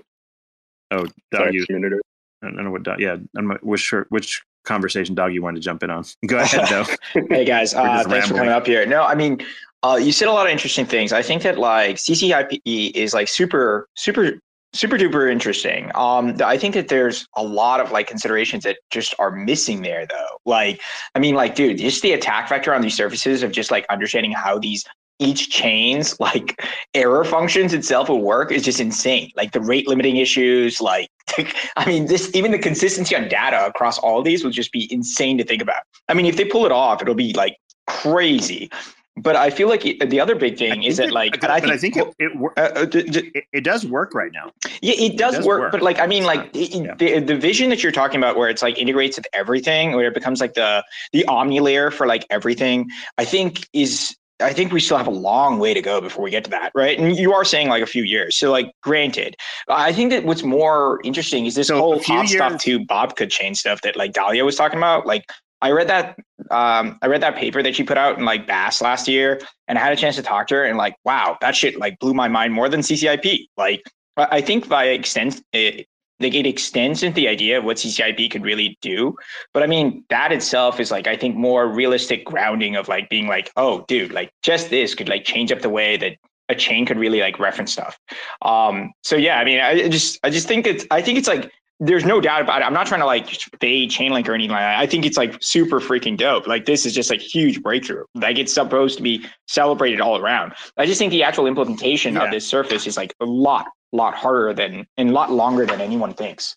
oh 0.92 1.08
Sorry, 1.34 1.46
dog 1.46 1.54
you 1.54 1.60
just 1.60 1.72
muted 1.72 1.94
it. 1.94 2.02
I 2.42 2.48
don't 2.48 2.64
know 2.64 2.72
what 2.72 2.84
dog 2.84 3.02
yeah 3.02 3.18
I'm 3.36 3.48
not 3.50 3.64
which 3.66 3.82
sure 3.82 4.06
which 4.10 4.44
conversation 4.64 5.16
dog 5.16 5.34
you 5.34 5.42
wanted 5.42 5.58
to 5.58 5.64
jump 5.64 5.84
in 5.84 5.90
on. 5.90 6.06
Go 6.26 6.38
ahead 6.38 6.68
though. 6.70 6.86
Hey 7.30 7.46
guys, 7.46 7.74
uh, 7.76 8.04
thanks 8.08 8.28
for 8.28 8.36
coming 8.36 8.50
up 8.50 8.66
here. 8.66 8.86
No, 8.86 9.04
I 9.04 9.16
mean, 9.16 9.40
uh, 9.84 10.00
you 10.02 10.12
said 10.12 10.28
a 10.28 10.32
lot 10.32 10.46
of 10.46 10.52
interesting 10.52 10.86
things. 10.86 11.12
I 11.12 11.22
think 11.22 11.44
that 11.44 11.58
like 11.58 11.96
CCIP 11.96 12.62
is 12.66 13.14
like 13.14 13.28
super, 13.28 13.88
super, 13.96 14.40
super 14.74 14.98
duper 14.98 15.32
interesting. 15.32 15.92
Um, 15.96 16.38
I 16.44 16.58
think 16.58 16.76
that 16.76 16.88
there's 16.88 17.28
a 17.36 17.44
lot 17.44 17.80
of 17.80 17.92
like 17.92 18.08
considerations 18.08 18.64
that 18.64 18.78
just 18.92 19.16
are 19.20 19.32
missing 19.32 19.82
there, 19.82 20.06
though. 20.06 20.38
Like, 20.46 20.82
I 21.16 21.20
mean, 21.20 21.36
like, 21.36 21.56
dude, 21.56 21.78
just 21.78 22.02
the 22.04 22.14
attack 22.14 22.48
vector 22.50 22.74
on 22.74 22.82
these 22.82 22.96
surfaces 22.96 23.44
of 23.44 23.52
just 23.52 23.72
like 23.72 23.86
understanding 23.90 24.32
how 24.32 24.60
these 24.60 24.86
each 25.22 25.50
chain's 25.50 26.20
like 26.20 26.62
error 26.94 27.24
functions 27.24 27.74
itself 27.74 28.10
will 28.10 28.22
work 28.22 28.52
is 28.52 28.64
just 28.64 28.80
insane. 28.80 29.32
Like 29.38 29.52
the 29.52 29.62
rate 29.62 29.88
limiting 29.88 30.18
issues, 30.18 30.82
like 30.82 31.10
I 31.78 31.86
mean, 31.86 32.08
this 32.08 32.30
even 32.34 32.52
the 32.52 32.60
consistency 32.60 33.16
on 33.16 33.30
data 33.30 33.66
across 33.66 33.98
all 34.00 34.22
these 34.22 34.44
will 34.44 34.52
just 34.52 34.72
be 34.72 34.92
insane 34.92 35.38
to 35.38 35.44
think 35.46 35.62
about. 35.62 35.84
I 36.10 36.14
mean, 36.14 36.26
if 36.26 36.36
they 36.36 36.46
pull 36.46 36.66
it 36.66 36.72
off, 36.72 37.02
it'll 37.02 37.16
be 37.16 37.34
like 37.34 37.58
crazy. 37.88 38.70
But 39.18 39.36
I 39.36 39.50
feel 39.50 39.68
like 39.68 39.86
it- 39.86 40.10
the 40.10 40.22
other 40.22 40.36
big 40.36 40.58
thing 40.58 40.84
is 40.84 40.96
that 40.98 41.10
it- 41.10 41.14
like, 41.14 41.44
I 41.44 41.60
think, 41.60 41.74
I 41.74 41.78
think 41.78 41.98
it, 41.98 42.08
it, 42.18 42.36
wor- 42.38 42.58
uh, 42.58 42.70
uh, 42.76 42.86
d- 42.86 43.04
d- 43.04 43.32
it 43.36 43.44
it 43.52 43.64
does 43.64 43.86
work 43.86 44.14
right 44.16 44.32
now. 44.32 44.52
yeah, 44.82 44.94
it 44.98 45.18
does, 45.18 45.36
does 45.36 45.46
work, 45.46 45.60
work. 45.60 45.72
but 45.74 45.82
like 45.82 46.00
I 46.00 46.08
mean, 46.08 46.24
like 46.24 46.50
yeah. 46.54 46.96
the 46.96 47.20
the 47.20 47.36
vision 47.36 47.70
that 47.72 47.84
you're 47.84 47.92
talking 47.92 48.20
about, 48.20 48.38
where 48.38 48.50
it's 48.50 48.62
like 48.62 48.80
integrates 48.80 49.18
with 49.18 49.28
everything, 49.34 49.92
where 49.96 50.08
it 50.08 50.14
becomes 50.14 50.40
like 50.40 50.54
the 50.54 50.84
the 51.12 51.26
omni 51.26 51.60
layer 51.60 51.92
for 51.92 52.08
like 52.08 52.26
everything. 52.30 52.90
I 53.18 53.26
think 53.26 53.68
is 53.74 54.16
I 54.42 54.54
think 54.54 54.72
we 54.72 54.80
still 54.80 54.98
have 54.98 55.08
a 55.08 55.12
long 55.12 55.60
way 55.60 55.74
to 55.74 55.82
go 55.82 56.02
before 56.02 56.24
we 56.24 56.32
get 56.32 56.44
to 56.46 56.50
that, 56.52 56.72
right? 56.76 56.98
And 57.00 57.16
you 57.18 57.34
are 57.34 57.46
saying 57.46 57.70
like 57.70 57.84
a 57.84 57.88
few 57.88 58.04
years. 58.04 58.38
So 58.38 58.52
like, 58.52 58.72
granted, 58.82 59.36
I 59.70 59.94
think 59.94 60.12
that 60.12 60.24
what's 60.26 60.44
more 60.44 61.00
interesting 61.04 61.46
is 61.46 61.56
this 61.56 61.68
So, 61.68 61.78
whole 61.80 62.02
hot 62.04 62.28
stuff 62.28 62.52
years- 62.52 62.64
to 62.64 62.80
Bobka 62.86 63.30
chain 63.30 63.56
stuff 63.56 63.82
that 63.82 63.96
like 63.96 64.14
Dahlia 64.14 64.44
was 64.46 64.56
talking 64.56 64.78
about. 64.78 65.06
Like, 65.06 65.26
I 65.64 65.70
read 65.72 65.88
that 65.90 66.18
um, 66.50 66.98
I 67.04 67.08
read 67.08 67.22
that 67.22 67.36
paper 67.36 67.62
that 67.62 67.76
she 67.76 67.84
put 67.84 67.98
out 67.98 68.18
in 68.18 68.26
like 68.26 68.48
Bass 68.48 68.82
last 68.82 69.08
year, 69.08 69.40
and 69.68 69.78
I 69.78 69.82
had 69.82 69.94
a 69.94 69.96
chance 69.96 70.16
to 70.16 70.24
talk 70.24 70.48
to 70.48 70.56
her, 70.56 70.66
and 70.66 70.76
like, 70.78 70.96
wow, 71.06 71.38
that 71.42 71.56
shit 71.56 71.78
like 71.80 72.00
blew 72.00 72.14
my 72.16 72.28
mind 72.28 72.52
more 72.54 72.68
than 72.68 72.82
CCIP. 72.82 73.46
Like, 73.58 73.84
I 74.18 74.28
I 74.38 74.42
think 74.42 74.68
by 74.68 74.86
extent, 74.86 75.42
it, 75.54 75.86
like 76.22 76.34
it 76.34 76.46
extends 76.46 77.04
into 77.04 77.16
the 77.16 77.28
idea 77.28 77.58
of 77.58 77.64
what 77.64 77.78
CCIP 77.78 78.32
could 78.32 78.44
really 78.44 78.78
do. 78.82 79.16
But 79.54 79.64
I 79.64 79.68
mean, 79.68 80.04
that 80.10 80.32
itself 80.32 80.80
is 80.80 80.92
like 80.92 81.08
I 81.08 81.18
think 81.18 81.36
more 81.36 81.68
realistic 81.68 82.26
grounding 82.26 82.76
of 82.76 82.88
like 82.88 83.10
being 83.10 83.28
like, 83.28 83.52
oh, 83.58 83.86
dude, 83.88 84.12
like 84.12 84.32
just 84.42 84.70
this 84.70 84.96
could 84.96 85.10
like 85.10 85.24
change 85.24 85.52
up 85.52 85.62
the 85.62 85.70
way 85.70 85.98
that 85.98 86.18
a 86.50 86.56
chain 86.56 86.86
could 86.86 86.98
really 86.98 87.22
like 87.22 87.40
reference 87.40 87.72
stuff. 87.72 87.98
Um, 88.42 88.92
so 89.04 89.16
yeah, 89.16 89.40
I 89.40 89.46
mean, 89.46 89.60
I 89.60 89.88
just 89.90 90.20
I 90.24 90.30
just 90.30 90.48
think 90.48 90.68
it's 90.68 90.86
I 90.92 91.02
think 91.02 91.18
it's 91.18 91.28
like 91.28 91.52
there's 91.84 92.06
no 92.06 92.22
doubt 92.22 92.44
about 92.44 92.62
it. 92.62 92.66
I'm 92.66 92.74
not 92.76 92.86
trying 92.86 93.00
to 93.02 93.08
like 93.08 93.28
fade 93.60 93.90
Chainlink 93.90 94.28
or 94.30 94.36
anything 94.36 94.52
like 94.52 94.60
that. 94.62 94.80
I 94.80 94.86
think 94.86 95.04
it's 95.04 95.18
like 95.18 95.36
super 95.42 95.80
freaking 95.80 96.16
dope. 96.16 96.46
Like 96.46 96.66
this 96.66 96.86
is 96.86 96.94
just 96.94 97.10
like 97.10 97.20
huge 97.20 97.62
breakthrough. 97.64 98.04
Like 98.14 98.38
it's 98.38 98.54
supposed 98.54 98.98
to 98.98 99.04
be 99.04 99.26
celebrated 99.48 100.00
all 100.00 100.16
around. 100.18 100.54
I 100.78 100.86
just 100.86 101.00
think 101.00 101.10
the 101.10 101.24
actual 101.24 101.48
implementation 101.48 102.14
Yeah. 102.14 102.26
of 102.26 102.32
this 102.32 102.46
surface 102.48 102.86
is 102.86 102.98
like 102.98 103.16
a 103.20 103.26
lot, 103.26 103.66
lot 103.92 104.14
harder 104.14 104.54
than 104.54 104.86
and 104.98 105.10
a 105.10 105.12
lot 105.12 105.32
longer 105.32 105.66
than 105.66 105.82
anyone 105.82 106.14
thinks. 106.14 106.56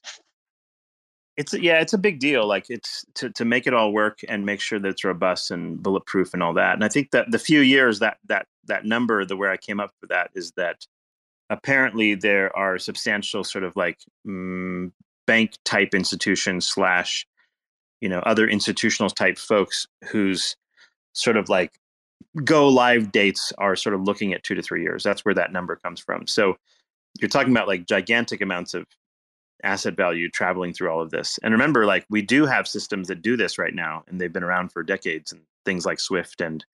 It's 1.38 1.54
yeah, 1.54 1.80
it's 1.80 1.94
a 1.94 1.98
big 1.98 2.20
deal. 2.20 2.46
Like 2.46 2.66
it's 2.68 3.02
to 3.14 3.30
to 3.30 3.46
make 3.46 3.66
it 3.66 3.72
all 3.72 3.92
work 3.94 4.18
and 4.28 4.44
make 4.44 4.60
sure 4.60 4.78
that 4.78 4.88
it's 4.88 5.04
robust 5.04 5.50
and 5.50 5.82
bulletproof 5.82 6.34
and 6.34 6.42
all 6.42 6.52
that. 6.52 6.74
And 6.74 6.84
I 6.84 6.88
think 6.88 7.12
that 7.12 7.30
the 7.30 7.38
few 7.38 7.60
years 7.60 7.98
that 8.00 8.18
that 8.28 8.46
that 8.66 8.84
number, 8.84 9.24
the 9.24 9.36
where 9.38 9.50
I 9.50 9.56
came 9.56 9.80
up 9.80 9.90
with 10.02 10.10
that 10.10 10.30
is 10.34 10.52
that 10.58 10.86
apparently 11.48 12.14
there 12.14 12.54
are 12.56 12.78
substantial 12.78 13.42
sort 13.42 13.64
of 13.64 13.74
like 13.74 13.98
mm, 14.26 14.92
bank 15.26 15.52
type 15.64 15.94
institutions 15.94 16.66
slash 16.66 17.26
you 18.00 18.08
know 18.08 18.20
other 18.20 18.48
institutional 18.48 19.10
type 19.10 19.38
folks 19.38 19.86
whose 20.10 20.56
sort 21.12 21.36
of 21.36 21.48
like 21.48 21.72
go 22.44 22.68
live 22.68 23.12
dates 23.12 23.52
are 23.58 23.76
sort 23.76 23.94
of 23.94 24.02
looking 24.02 24.32
at 24.32 24.42
two 24.42 24.54
to 24.54 24.62
three 24.62 24.82
years. 24.82 25.02
That's 25.02 25.24
where 25.24 25.34
that 25.34 25.52
number 25.52 25.76
comes 25.76 26.00
from. 26.00 26.26
So 26.26 26.56
you're 27.20 27.28
talking 27.28 27.52
about 27.52 27.68
like 27.68 27.86
gigantic 27.86 28.40
amounts 28.40 28.74
of 28.74 28.86
asset 29.62 29.96
value 29.96 30.28
traveling 30.28 30.74
through 30.74 30.90
all 30.90 31.00
of 31.00 31.10
this. 31.10 31.38
And 31.42 31.52
remember, 31.52 31.86
like 31.86 32.04
we 32.10 32.22
do 32.22 32.44
have 32.46 32.66
systems 32.66 33.08
that 33.08 33.22
do 33.22 33.36
this 33.36 33.58
right 33.58 33.74
now, 33.74 34.02
and 34.08 34.20
they've 34.20 34.32
been 34.32 34.44
around 34.44 34.72
for 34.72 34.82
decades. 34.82 35.32
And 35.32 35.42
things 35.64 35.86
like 35.86 36.00
Swift 36.00 36.40
and 36.40 36.64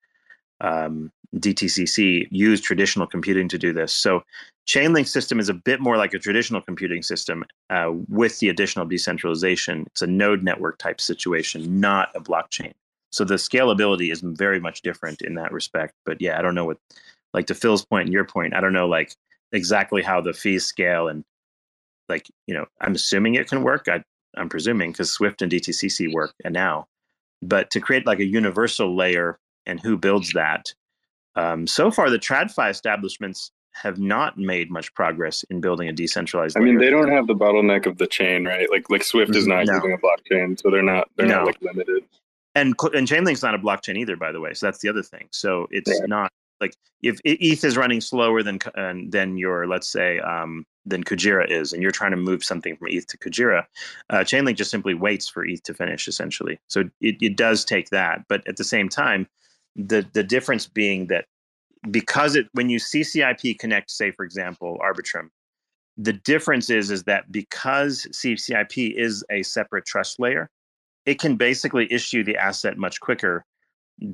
um, 0.60 1.12
DTCC 1.36 2.26
use 2.30 2.60
traditional 2.60 3.06
computing 3.06 3.48
to 3.48 3.58
do 3.58 3.72
this. 3.72 3.94
So 3.94 4.22
Chainlink 4.66 5.06
system 5.06 5.38
is 5.40 5.48
a 5.48 5.54
bit 5.54 5.80
more 5.80 5.96
like 5.96 6.14
a 6.14 6.18
traditional 6.18 6.60
computing 6.60 7.02
system 7.02 7.44
uh, 7.70 7.92
with 8.08 8.38
the 8.38 8.48
additional 8.48 8.86
decentralization. 8.86 9.84
It's 9.88 10.02
a 10.02 10.06
node 10.06 10.42
network 10.42 10.78
type 10.78 11.00
situation, 11.00 11.80
not 11.80 12.08
a 12.14 12.20
blockchain. 12.20 12.72
So 13.12 13.24
the 13.24 13.34
scalability 13.34 14.12
is 14.12 14.20
very 14.20 14.60
much 14.60 14.82
different 14.82 15.22
in 15.22 15.34
that 15.34 15.52
respect. 15.52 15.94
But 16.04 16.20
yeah, 16.20 16.38
I 16.38 16.42
don't 16.42 16.54
know 16.54 16.66
what, 16.66 16.78
like 17.34 17.46
to 17.46 17.54
Phil's 17.54 17.84
point 17.84 18.06
and 18.06 18.12
your 18.12 18.24
point, 18.24 18.54
I 18.54 18.60
don't 18.60 18.72
know 18.72 18.88
like 18.88 19.14
exactly 19.52 20.02
how 20.02 20.20
the 20.20 20.32
fees 20.32 20.64
scale 20.64 21.08
and 21.08 21.24
like 22.08 22.28
you 22.46 22.54
know 22.54 22.66
i'm 22.80 22.94
assuming 22.94 23.34
it 23.34 23.48
can 23.48 23.62
work 23.62 23.88
I, 23.88 24.02
i'm 24.36 24.48
presuming 24.48 24.92
because 24.92 25.10
swift 25.10 25.42
and 25.42 25.50
dtcc 25.50 26.12
work 26.12 26.34
and 26.44 26.52
now 26.52 26.86
but 27.42 27.70
to 27.70 27.80
create 27.80 28.06
like 28.06 28.18
a 28.18 28.24
universal 28.24 28.94
layer 28.94 29.38
and 29.66 29.80
who 29.80 29.96
builds 29.96 30.32
that 30.32 30.74
um, 31.36 31.66
so 31.66 31.90
far 31.90 32.10
the 32.10 32.18
tradfi 32.18 32.70
establishments 32.70 33.52
have 33.72 33.98
not 33.98 34.36
made 34.36 34.70
much 34.70 34.92
progress 34.94 35.44
in 35.44 35.60
building 35.60 35.88
a 35.88 35.92
decentralized 35.92 36.56
I 36.56 36.60
mean, 36.60 36.78
layer. 36.78 36.90
they 36.90 36.90
don't 36.90 37.10
have 37.10 37.26
the 37.28 37.34
bottleneck 37.36 37.86
of 37.86 37.98
the 37.98 38.06
chain, 38.06 38.44
right? 38.44 38.68
Like, 38.70 38.90
like 38.90 39.04
Swift 39.04 39.34
is 39.36 39.46
not 39.46 39.64
No. 39.66 39.74
using 39.74 39.92
a 39.92 39.98
blockchain, 39.98 40.60
so 40.60 40.70
they're 40.70 40.82
not 40.82 41.08
they're 41.16 41.26
No. 41.26 41.36
not 41.38 41.46
like 41.46 41.62
limited. 41.62 42.04
and 42.56 42.74
and 42.94 43.06
Chainlink's 43.08 43.42
not 43.42 43.54
a 43.54 43.58
blockchain 43.58 43.96
either, 43.96 44.16
by 44.16 44.32
the 44.32 44.40
way. 44.40 44.54
So 44.54 44.66
that's 44.66 44.80
the 44.80 44.88
other 44.88 45.02
thing. 45.04 45.28
So 45.30 45.68
it's 45.70 45.88
Right. 46.00 46.08
not 46.08 46.32
like 46.60 46.74
if 47.02 47.20
ETH 47.24 47.64
is 47.64 47.76
running 47.76 48.00
slower 48.00 48.42
than 48.42 48.58
than 49.08 49.36
your 49.38 49.66
let's 49.68 49.88
say 49.88 50.18
um, 50.18 50.66
than 50.84 51.04
Kujira 51.04 51.48
is, 51.48 51.72
and 51.72 51.80
you're 51.80 51.92
trying 51.92 52.10
to 52.10 52.16
move 52.16 52.42
something 52.42 52.76
from 52.76 52.88
ETH 52.88 53.06
to 53.06 53.18
Kujira, 53.18 53.64
uh, 54.10 54.18
Chainlink 54.18 54.56
just 54.56 54.70
simply 54.72 54.94
waits 54.94 55.28
for 55.28 55.44
ETH 55.46 55.62
to 55.62 55.74
finish, 55.74 56.08
essentially. 56.08 56.58
So 56.68 56.90
it, 57.00 57.16
it 57.22 57.36
does 57.36 57.64
take 57.64 57.90
that, 57.90 58.24
but 58.28 58.46
at 58.48 58.56
the 58.56 58.64
same 58.64 58.88
time, 58.88 59.28
the 59.76 60.06
the 60.12 60.22
difference 60.22 60.66
being 60.66 61.06
that 61.08 61.26
because 61.90 62.36
it 62.36 62.46
when 62.52 62.68
you 62.68 62.78
CCIP 62.78 63.58
connect, 63.58 63.90
say 63.90 64.10
for 64.10 64.24
example, 64.24 64.78
Arbitrum, 64.82 65.28
the 65.96 66.12
difference 66.12 66.70
is 66.70 66.90
is 66.90 67.04
that 67.04 67.30
because 67.30 68.06
CCIP 68.12 68.94
is 68.96 69.24
a 69.30 69.42
separate 69.42 69.86
trust 69.86 70.20
layer, 70.20 70.50
it 71.06 71.18
can 71.18 71.36
basically 71.36 71.90
issue 71.92 72.24
the 72.24 72.36
asset 72.36 72.76
much 72.76 73.00
quicker 73.00 73.44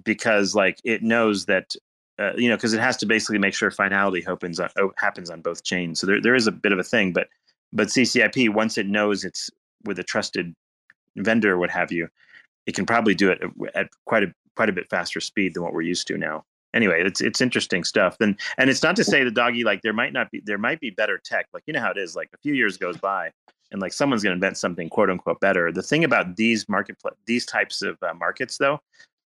because 0.04 0.54
like 0.54 0.78
it 0.84 1.02
knows 1.02 1.46
that 1.46 1.74
uh, 2.18 2.32
you 2.36 2.48
know 2.48 2.56
because 2.56 2.74
it 2.74 2.80
has 2.80 2.96
to 2.98 3.06
basically 3.06 3.38
make 3.38 3.54
sure 3.54 3.70
finality 3.70 4.22
happens 4.22 4.60
on, 4.60 4.68
oh, 4.78 4.92
happens 4.96 5.30
on 5.30 5.40
both 5.40 5.64
chains. 5.64 6.00
So 6.00 6.06
there 6.06 6.20
there 6.20 6.34
is 6.34 6.46
a 6.46 6.52
bit 6.52 6.72
of 6.72 6.78
a 6.78 6.84
thing, 6.84 7.12
but 7.12 7.28
but 7.72 7.88
CCIP 7.88 8.52
once 8.52 8.78
it 8.78 8.86
knows 8.86 9.24
it's 9.24 9.50
with 9.84 9.98
a 9.98 10.04
trusted 10.04 10.54
vendor, 11.16 11.58
what 11.58 11.70
have 11.70 11.92
you, 11.92 12.08
it 12.66 12.74
can 12.74 12.86
probably 12.86 13.14
do 13.14 13.30
it 13.30 13.40
at 13.74 13.88
quite 14.04 14.24
a 14.24 14.34
quite 14.56 14.68
a 14.68 14.72
bit 14.72 14.88
faster 14.88 15.20
speed 15.20 15.54
than 15.54 15.62
what 15.62 15.72
we're 15.72 15.82
used 15.82 16.06
to 16.08 16.18
now. 16.18 16.44
Anyway, 16.74 17.02
it's 17.02 17.20
it's 17.20 17.40
interesting 17.40 17.84
stuff. 17.84 18.16
And 18.20 18.38
and 18.58 18.68
it's 18.68 18.82
not 18.82 18.96
to 18.96 19.04
say 19.04 19.24
the 19.24 19.30
doggy 19.30 19.64
like 19.64 19.82
there 19.82 19.92
might 19.92 20.12
not 20.12 20.30
be 20.30 20.42
there 20.44 20.58
might 20.58 20.80
be 20.80 20.90
better 20.90 21.18
tech. 21.24 21.46
Like 21.54 21.62
you 21.66 21.72
know 21.72 21.80
how 21.80 21.90
it 21.90 21.98
is. 21.98 22.16
Like 22.16 22.28
a 22.34 22.38
few 22.38 22.54
years 22.54 22.76
goes 22.76 22.96
by, 22.98 23.30
and 23.70 23.80
like 23.80 23.92
someone's 23.92 24.22
going 24.22 24.32
to 24.32 24.36
invent 24.36 24.58
something 24.58 24.88
quote 24.88 25.10
unquote 25.10 25.40
better. 25.40 25.72
The 25.72 25.82
thing 25.82 26.04
about 26.04 26.36
these 26.36 26.68
market 26.68 26.96
these 27.26 27.46
types 27.46 27.82
of 27.82 27.96
uh, 28.02 28.14
markets 28.14 28.58
though 28.58 28.80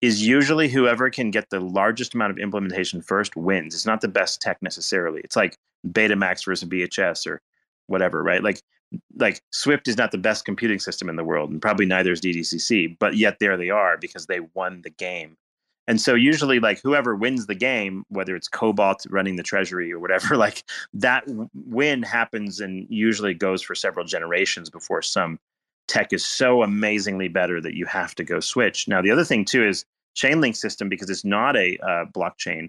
is 0.03 0.27
usually 0.27 0.69
whoever 0.69 1.11
can 1.11 1.31
get 1.31 1.51
the 1.51 1.61
largest 1.61 2.15
amount 2.15 2.31
of 2.31 2.39
implementation 2.39 3.01
first 3.01 3.35
wins. 3.35 3.75
It's 3.75 3.87
not 3.87 4.03
the 4.03 4.09
best 4.09 4.41
tech 4.41 4.59
necessarily. 4.63 5.21
It's 5.23 5.37
like 5.37 5.57
Betamax 5.87 6.45
versus 6.45 6.69
VHS 6.69 7.27
or 7.27 7.41
whatever, 7.87 8.23
right? 8.23 8.43
Like 8.43 8.61
like 9.17 9.41
Swift 9.53 9.89
is 9.89 9.97
not 9.97 10.13
the 10.13 10.19
best 10.19 10.45
computing 10.45 10.79
system 10.79 11.09
in 11.09 11.17
the 11.17 11.25
world, 11.25 11.51
and 11.51 11.61
probably 11.61 11.87
neither 11.87 12.13
is 12.13 12.21
DTCC, 12.21 12.97
but 12.99 13.17
yet 13.17 13.39
there 13.41 13.57
they 13.57 13.71
are 13.71 13.97
because 13.99 14.27
they 14.27 14.41
won 14.55 14.83
the 14.83 14.91
game. 14.91 15.37
And 15.89 16.01
so 16.01 16.15
usually 16.15 16.59
like 16.59 16.81
whoever 16.83 17.15
wins 17.15 17.47
the 17.47 17.55
game, 17.55 18.05
whether 18.09 18.35
it's 18.35 18.49
COBOL 18.49 19.07
running 19.11 19.37
the 19.37 19.43
treasury 19.43 19.93
or 19.93 20.01
whatever, 20.01 20.37
like 20.37 20.65
that 20.95 21.25
win 21.55 22.03
happens 22.03 22.61
and 22.61 22.87
usually 22.91 23.35
goes 23.35 23.63
for 23.63 23.75
several 23.75 24.05
generations 24.05 24.71
before 24.71 25.03
some 25.03 25.39
tech 25.87 26.13
is 26.13 26.27
so 26.27 26.63
amazingly 26.63 27.29
better 27.29 27.61
that 27.61 27.75
you 27.75 27.87
have 27.87 28.15
to 28.17 28.25
go 28.25 28.41
switch. 28.41 28.89
Now 28.89 29.01
the 29.01 29.11
other 29.11 29.25
thing 29.25 29.45
too 29.45 29.65
is 29.65 29.85
Chainlink 30.17 30.57
system 30.57 30.89
because 30.89 31.11
it's 31.11 31.25
not 31.25 31.57
a 31.57 31.77
uh, 31.79 32.05
blockchain 32.07 32.69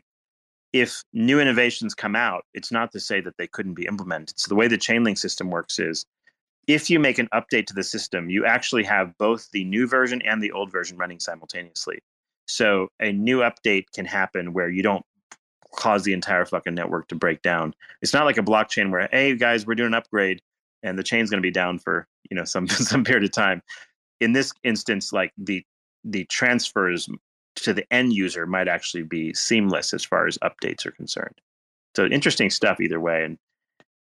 if 0.81 1.03
new 1.13 1.39
innovations 1.39 1.93
come 1.93 2.15
out, 2.15 2.45
it's 2.53 2.71
not 2.71 2.91
to 2.91 2.99
say 2.99 3.21
that 3.21 3.37
they 3.37 3.47
couldn't 3.47 3.73
be 3.73 3.85
implemented. 3.85 4.39
So 4.39 4.49
the 4.49 4.55
way 4.55 4.67
the 4.67 4.77
Chainlink 4.77 5.17
system 5.17 5.49
works 5.49 5.79
is 5.79 6.05
if 6.67 6.89
you 6.89 6.99
make 6.99 7.17
an 7.17 7.29
update 7.33 7.65
to 7.67 7.73
the 7.73 7.83
system, 7.83 8.29
you 8.29 8.45
actually 8.45 8.83
have 8.83 9.17
both 9.17 9.49
the 9.51 9.63
new 9.63 9.87
version 9.87 10.21
and 10.23 10.41
the 10.43 10.51
old 10.51 10.71
version 10.71 10.97
running 10.97 11.19
simultaneously. 11.19 11.99
So 12.47 12.89
a 13.01 13.11
new 13.11 13.39
update 13.39 13.85
can 13.93 14.05
happen 14.05 14.53
where 14.53 14.69
you 14.69 14.83
don't 14.83 15.05
cause 15.75 16.03
the 16.03 16.13
entire 16.13 16.45
fucking 16.45 16.75
network 16.75 17.07
to 17.09 17.15
break 17.15 17.41
down. 17.41 17.73
It's 18.01 18.13
not 18.13 18.25
like 18.25 18.37
a 18.37 18.43
blockchain 18.43 18.91
where, 18.91 19.07
hey 19.11 19.35
guys, 19.35 19.65
we're 19.65 19.75
doing 19.75 19.87
an 19.87 19.93
upgrade 19.93 20.41
and 20.83 20.97
the 20.97 21.03
chain's 21.03 21.29
going 21.29 21.41
to 21.41 21.47
be 21.47 21.51
down 21.51 21.79
for 21.79 22.07
you 22.29 22.35
know 22.35 22.43
some 22.43 22.67
some 22.67 23.03
period 23.03 23.23
of 23.23 23.31
time. 23.31 23.61
In 24.19 24.33
this 24.33 24.51
instance, 24.63 25.13
like 25.13 25.31
the 25.37 25.63
the 26.03 26.25
transfers 26.25 27.07
to 27.63 27.73
the 27.73 27.91
end 27.93 28.13
user 28.13 28.45
might 28.45 28.67
actually 28.67 29.03
be 29.03 29.33
seamless 29.33 29.93
as 29.93 30.03
far 30.03 30.27
as 30.27 30.37
updates 30.39 30.85
are 30.85 30.91
concerned. 30.91 31.35
So 31.95 32.05
interesting 32.05 32.49
stuff 32.49 32.79
either 32.79 32.99
way. 32.99 33.23
And 33.23 33.37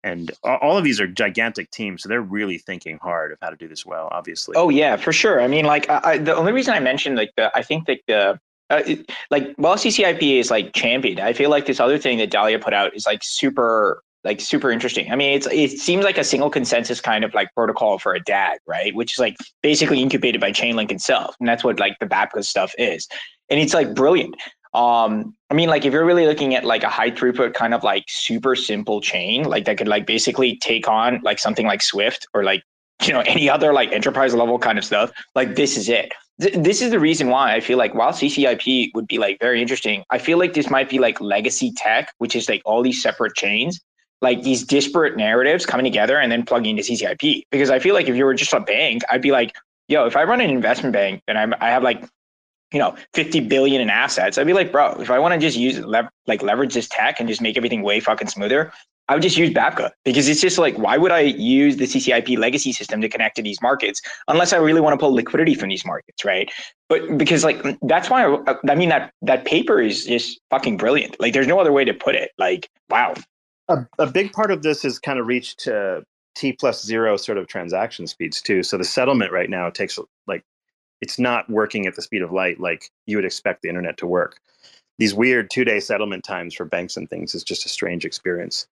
and 0.03 0.31
all 0.43 0.77
of 0.77 0.83
these 0.83 1.01
are 1.01 1.07
gigantic 1.07 1.69
teams, 1.71 2.03
so 2.03 2.09
they're 2.09 2.21
really 2.21 2.59
thinking 2.59 2.97
hard 3.01 3.31
of 3.31 3.39
how 3.41 3.49
to 3.49 3.57
do 3.57 3.67
this 3.67 3.85
well. 3.85 4.07
Obviously. 4.11 4.55
Oh 4.55 4.69
yeah, 4.69 4.95
for 4.95 5.11
sure. 5.11 5.41
I 5.41 5.47
mean, 5.47 5.65
like 5.65 5.89
I, 5.89 6.17
the 6.17 6.35
only 6.35 6.53
reason 6.53 6.73
I 6.73 6.79
mentioned 6.79 7.17
like 7.17 7.31
the 7.35 7.51
I 7.55 7.63
think 7.63 7.87
that 7.87 7.99
the 8.07 8.39
uh, 8.69 8.83
like 9.31 9.53
while 9.55 9.75
CCIP 9.75 10.39
is 10.39 10.51
like 10.51 10.73
championed, 10.73 11.19
I 11.19 11.33
feel 11.33 11.49
like 11.49 11.65
this 11.65 11.79
other 11.79 11.97
thing 11.97 12.17
that 12.19 12.29
Dahlia 12.29 12.59
put 12.59 12.73
out 12.73 12.95
is 12.95 13.05
like 13.05 13.23
super 13.23 14.03
like 14.23 14.41
super 14.41 14.71
interesting. 14.71 15.11
I 15.11 15.15
mean, 15.15 15.33
it's 15.35 15.47
it 15.47 15.79
seems 15.79 16.03
like 16.03 16.17
a 16.17 16.23
single 16.23 16.49
consensus 16.49 16.99
kind 16.99 17.23
of 17.23 17.33
like 17.33 17.53
protocol 17.53 17.99
for 17.99 18.13
a 18.13 18.19
DAG, 18.19 18.59
right? 18.67 18.93
Which 18.95 19.13
is 19.13 19.19
like 19.19 19.35
basically 19.61 20.01
incubated 20.01 20.41
by 20.41 20.51
Chainlink 20.51 20.91
itself, 20.91 21.35
and 21.39 21.47
that's 21.47 21.63
what 21.63 21.79
like 21.79 21.97
the 21.99 22.05
Babka 22.05 22.43
stuff 22.43 22.73
is 22.77 23.07
and 23.49 23.59
it's 23.59 23.73
like 23.73 23.93
brilliant. 23.93 24.35
Um, 24.73 25.35
I 25.49 25.53
mean, 25.53 25.69
like 25.69 25.85
if 25.85 25.93
you're 25.93 26.05
really 26.05 26.25
looking 26.25 26.53
at 26.53 26.65
like 26.65 26.83
a 26.83 26.89
high 26.89 27.09
throughput 27.09 27.53
kind 27.53 27.73
of 27.73 27.83
like 27.83 28.03
super 28.07 28.55
simple 28.55 29.01
chain, 29.01 29.43
like 29.43 29.65
that 29.65 29.77
could 29.77 29.87
like 29.87 30.05
basically 30.05 30.57
take 30.57 30.87
on 30.87 31.21
like 31.23 31.39
something 31.39 31.65
like 31.65 31.81
Swift 31.81 32.27
or 32.33 32.43
like 32.43 32.63
you 33.03 33.13
know 33.13 33.21
any 33.21 33.49
other 33.49 33.73
like 33.73 33.91
enterprise 33.91 34.33
level 34.33 34.59
kind 34.59 34.77
of 34.77 34.85
stuff, 34.85 35.11
like 35.35 35.55
this 35.55 35.77
is 35.77 35.89
it. 35.89 36.11
Th- 36.39 36.53
this 36.53 36.81
is 36.81 36.91
the 36.91 36.99
reason 36.99 37.29
why 37.29 37.53
I 37.55 37.59
feel 37.59 37.77
like 37.77 37.95
while 37.95 38.11
CCIP 38.11 38.91
would 38.93 39.07
be 39.07 39.17
like 39.17 39.39
very 39.39 39.61
interesting, 39.61 40.03
I 40.09 40.19
feel 40.19 40.37
like 40.37 40.53
this 40.53 40.69
might 40.69 40.89
be 40.89 40.99
like 40.99 41.19
legacy 41.19 41.71
tech, 41.75 42.11
which 42.17 42.35
is 42.35 42.47
like 42.49 42.61
all 42.65 42.83
these 42.83 43.01
separate 43.01 43.35
chains, 43.35 43.79
like 44.21 44.43
these 44.43 44.63
disparate 44.63 45.15
narratives 45.15 45.65
coming 45.65 45.83
together 45.83 46.17
and 46.17 46.31
then 46.31 46.43
plugging 46.43 46.77
into 46.77 46.83
CCIP. 46.91 47.43
Because 47.51 47.69
I 47.69 47.79
feel 47.79 47.93
like 47.93 48.07
if 48.07 48.15
you 48.15 48.25
were 48.25 48.33
just 48.33 48.53
a 48.53 48.59
bank, 48.59 49.03
I'd 49.11 49.21
be 49.21 49.31
like, 49.31 49.55
yo, 49.87 50.05
if 50.05 50.15
I 50.15 50.23
run 50.23 50.41
an 50.41 50.49
investment 50.49 50.93
bank 50.93 51.21
and 51.27 51.37
I'm, 51.37 51.53
I 51.59 51.69
have 51.69 51.83
like 51.83 52.03
you 52.71 52.79
know 52.79 52.95
50 53.13 53.41
billion 53.41 53.81
in 53.81 53.89
assets 53.89 54.37
i'd 54.37 54.45
be 54.45 54.51
like 54.53 54.71
bro 54.73 54.91
if 54.99 55.09
i 55.09 55.17
want 55.17 55.33
to 55.33 55.39
just 55.39 55.55
use 55.57 55.79
lev- 55.79 56.09
like 56.25 56.41
leverage 56.41 56.73
this 56.73 56.89
tech 56.89 57.19
and 57.19 57.29
just 57.29 57.41
make 57.41 57.55
everything 57.55 57.81
way 57.81 58.01
fucking 58.01 58.27
smoother 58.27 58.73
i 59.07 59.13
would 59.13 59.23
just 59.23 59.37
use 59.37 59.49
babka. 59.51 59.91
Because 60.03 60.27
it's 60.27 60.41
just 60.41 60.57
like 60.57 60.77
why 60.77 60.97
would 60.97 61.11
i 61.13 61.21
use 61.21 61.77
the 61.77 61.85
ccip 61.85 62.37
legacy 62.37 62.73
system 62.73 62.99
to 62.99 63.07
connect 63.07 63.37
to 63.37 63.41
these 63.41 63.61
markets 63.61 64.01
unless 64.27 64.51
i 64.51 64.57
really 64.57 64.81
want 64.81 64.93
to 64.93 64.97
pull 64.97 65.13
liquidity 65.13 65.55
from 65.55 65.69
these 65.69 65.85
markets 65.85 66.25
right? 66.25 66.51
But 66.89 67.17
because 67.17 67.43
like 67.43 67.63
that's 67.81 68.09
why 68.09 68.25
I, 68.25 68.55
I 68.69 68.75
mean 68.75 68.89
that 68.89 69.13
that 69.21 69.45
paper 69.45 69.81
is 69.81 70.05
just 70.05 70.39
fucking 70.49 70.77
brilliant. 70.77 71.19
Like 71.19 71.33
there's 71.33 71.47
no 71.47 71.59
other 71.59 71.71
way 71.71 71.85
to 71.85 71.93
put 71.93 72.15
it. 72.15 72.31
Like 72.37 72.69
wow 72.89 73.13
a, 73.69 73.85
a 73.99 74.07
big 74.07 74.31
part 74.33 74.51
of 74.51 74.63
this 74.63 74.85
is 74.85 74.99
kind 74.99 75.19
of 75.19 75.27
reached 75.27 75.67
uh, 75.67 76.01
t 76.35 76.53
plus 76.53 76.85
zero 76.85 77.17
sort 77.17 77.37
of 77.37 77.47
transaction 77.47 78.07
speeds 78.07 78.41
too 78.41 78.63
so 78.63 78.77
the 78.77 78.83
settlement 78.83 79.31
right 79.31 79.49
now 79.49 79.69
takes 79.69 79.99
like 80.27 80.43
it's 81.01 81.19
not 81.19 81.49
working 81.49 81.85
at 81.87 81.95
the 81.95 82.01
speed 82.01 82.21
of 82.21 82.31
light 82.31 82.59
like 82.59 82.89
you 83.05 83.17
would 83.17 83.25
expect 83.25 83.61
the 83.61 83.69
internet 83.69 83.97
to 83.97 84.07
work. 84.07 84.39
These 84.97 85.13
weird 85.13 85.49
two 85.49 85.63
day 85.63 85.79
settlement 85.79 86.23
times 86.23 86.55
for 86.55 86.65
banks 86.65 86.97
and 86.97 87.09
things 87.09 87.35
is 87.35 87.43
just 87.43 87.65
a 87.65 87.69
strange 87.69 88.05
experience. 88.05 88.67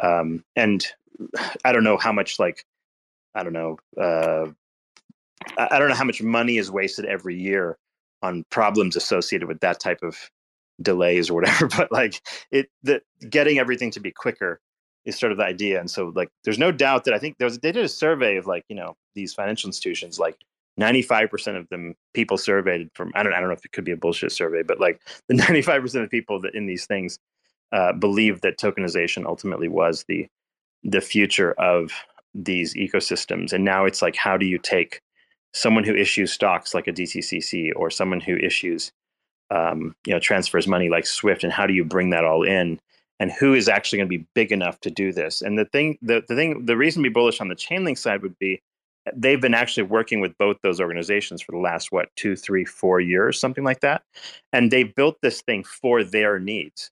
Um, 0.00 0.44
and 0.56 0.86
I 1.64 1.72
don't 1.72 1.84
know 1.84 1.96
how 1.96 2.12
much 2.12 2.38
like 2.38 2.64
I 3.34 3.42
don't 3.42 3.52
know 3.52 3.78
uh, 4.00 4.46
I 5.56 5.78
don't 5.78 5.88
know 5.88 5.94
how 5.94 6.04
much 6.04 6.22
money 6.22 6.58
is 6.58 6.70
wasted 6.70 7.06
every 7.06 7.36
year 7.40 7.78
on 8.22 8.44
problems 8.50 8.96
associated 8.96 9.48
with 9.48 9.60
that 9.60 9.80
type 9.80 10.02
of 10.02 10.16
delays 10.82 11.30
or 11.30 11.34
whatever. 11.34 11.68
But 11.76 11.92
like 11.92 12.20
it, 12.50 12.68
the 12.82 13.02
getting 13.28 13.58
everything 13.58 13.90
to 13.92 14.00
be 14.00 14.10
quicker 14.10 14.60
is 15.04 15.18
sort 15.18 15.32
of 15.32 15.38
the 15.38 15.44
idea. 15.44 15.80
And 15.80 15.90
so 15.90 16.12
like 16.14 16.28
there's 16.44 16.58
no 16.58 16.72
doubt 16.72 17.04
that 17.04 17.14
I 17.14 17.18
think 17.18 17.38
there 17.38 17.46
was 17.46 17.58
they 17.58 17.72
did 17.72 17.84
a 17.84 17.88
survey 17.88 18.36
of 18.36 18.46
like 18.46 18.64
you 18.68 18.76
know 18.76 18.96
these 19.14 19.34
financial 19.34 19.68
institutions 19.68 20.18
like 20.18 20.36
95% 20.78 21.58
of 21.58 21.68
them 21.68 21.94
people 22.14 22.38
surveyed 22.38 22.88
from 22.94 23.12
I 23.14 23.22
don't 23.22 23.32
I 23.32 23.40
don't 23.40 23.48
know 23.48 23.54
if 23.54 23.64
it 23.64 23.72
could 23.72 23.84
be 23.84 23.92
a 23.92 23.96
bullshit 23.96 24.32
survey, 24.32 24.62
but 24.62 24.80
like 24.80 25.00
the 25.28 25.34
95% 25.34 26.02
of 26.02 26.10
people 26.10 26.40
that 26.40 26.54
in 26.54 26.66
these 26.66 26.86
things 26.86 27.18
uh, 27.72 27.92
believe 27.92 28.40
that 28.40 28.58
tokenization 28.58 29.26
ultimately 29.26 29.68
was 29.68 30.04
the 30.08 30.26
the 30.82 31.00
future 31.00 31.52
of 31.52 31.92
these 32.34 32.74
ecosystems. 32.74 33.52
And 33.52 33.64
now 33.64 33.84
it's 33.84 34.02
like, 34.02 34.16
how 34.16 34.36
do 34.36 34.46
you 34.46 34.58
take 34.58 35.00
someone 35.52 35.84
who 35.84 35.94
issues 35.94 36.32
stocks 36.32 36.74
like 36.74 36.86
a 36.86 36.92
DTCC 36.92 37.72
or 37.74 37.90
someone 37.90 38.20
who 38.20 38.36
issues 38.36 38.92
um, 39.50 39.94
you 40.06 40.12
know 40.12 40.20
transfers 40.20 40.66
money 40.68 40.88
like 40.88 41.06
Swift, 41.06 41.44
and 41.44 41.52
how 41.52 41.66
do 41.66 41.74
you 41.74 41.84
bring 41.84 42.10
that 42.10 42.24
all 42.24 42.42
in? 42.42 42.80
And 43.18 43.30
who 43.30 43.52
is 43.52 43.68
actually 43.68 43.98
going 43.98 44.08
to 44.08 44.18
be 44.18 44.26
big 44.34 44.50
enough 44.50 44.80
to 44.80 44.90
do 44.90 45.12
this? 45.12 45.42
And 45.42 45.58
the 45.58 45.66
thing, 45.66 45.98
the, 46.00 46.24
the 46.26 46.34
thing, 46.34 46.64
the 46.64 46.76
reason 46.76 47.02
to 47.02 47.08
be 47.10 47.12
bullish 47.12 47.38
on 47.42 47.48
the 47.48 47.54
Chainlink 47.54 47.98
side 47.98 48.22
would 48.22 48.38
be 48.38 48.62
they've 49.14 49.40
been 49.40 49.54
actually 49.54 49.84
working 49.84 50.20
with 50.20 50.36
both 50.38 50.56
those 50.62 50.80
organizations 50.80 51.42
for 51.42 51.52
the 51.52 51.58
last 51.58 51.92
what 51.92 52.08
two 52.16 52.36
three 52.36 52.64
four 52.64 53.00
years 53.00 53.40
something 53.40 53.64
like 53.64 53.80
that 53.80 54.02
and 54.52 54.70
they 54.70 54.82
built 54.82 55.16
this 55.22 55.40
thing 55.42 55.64
for 55.64 56.04
their 56.04 56.38
needs 56.38 56.90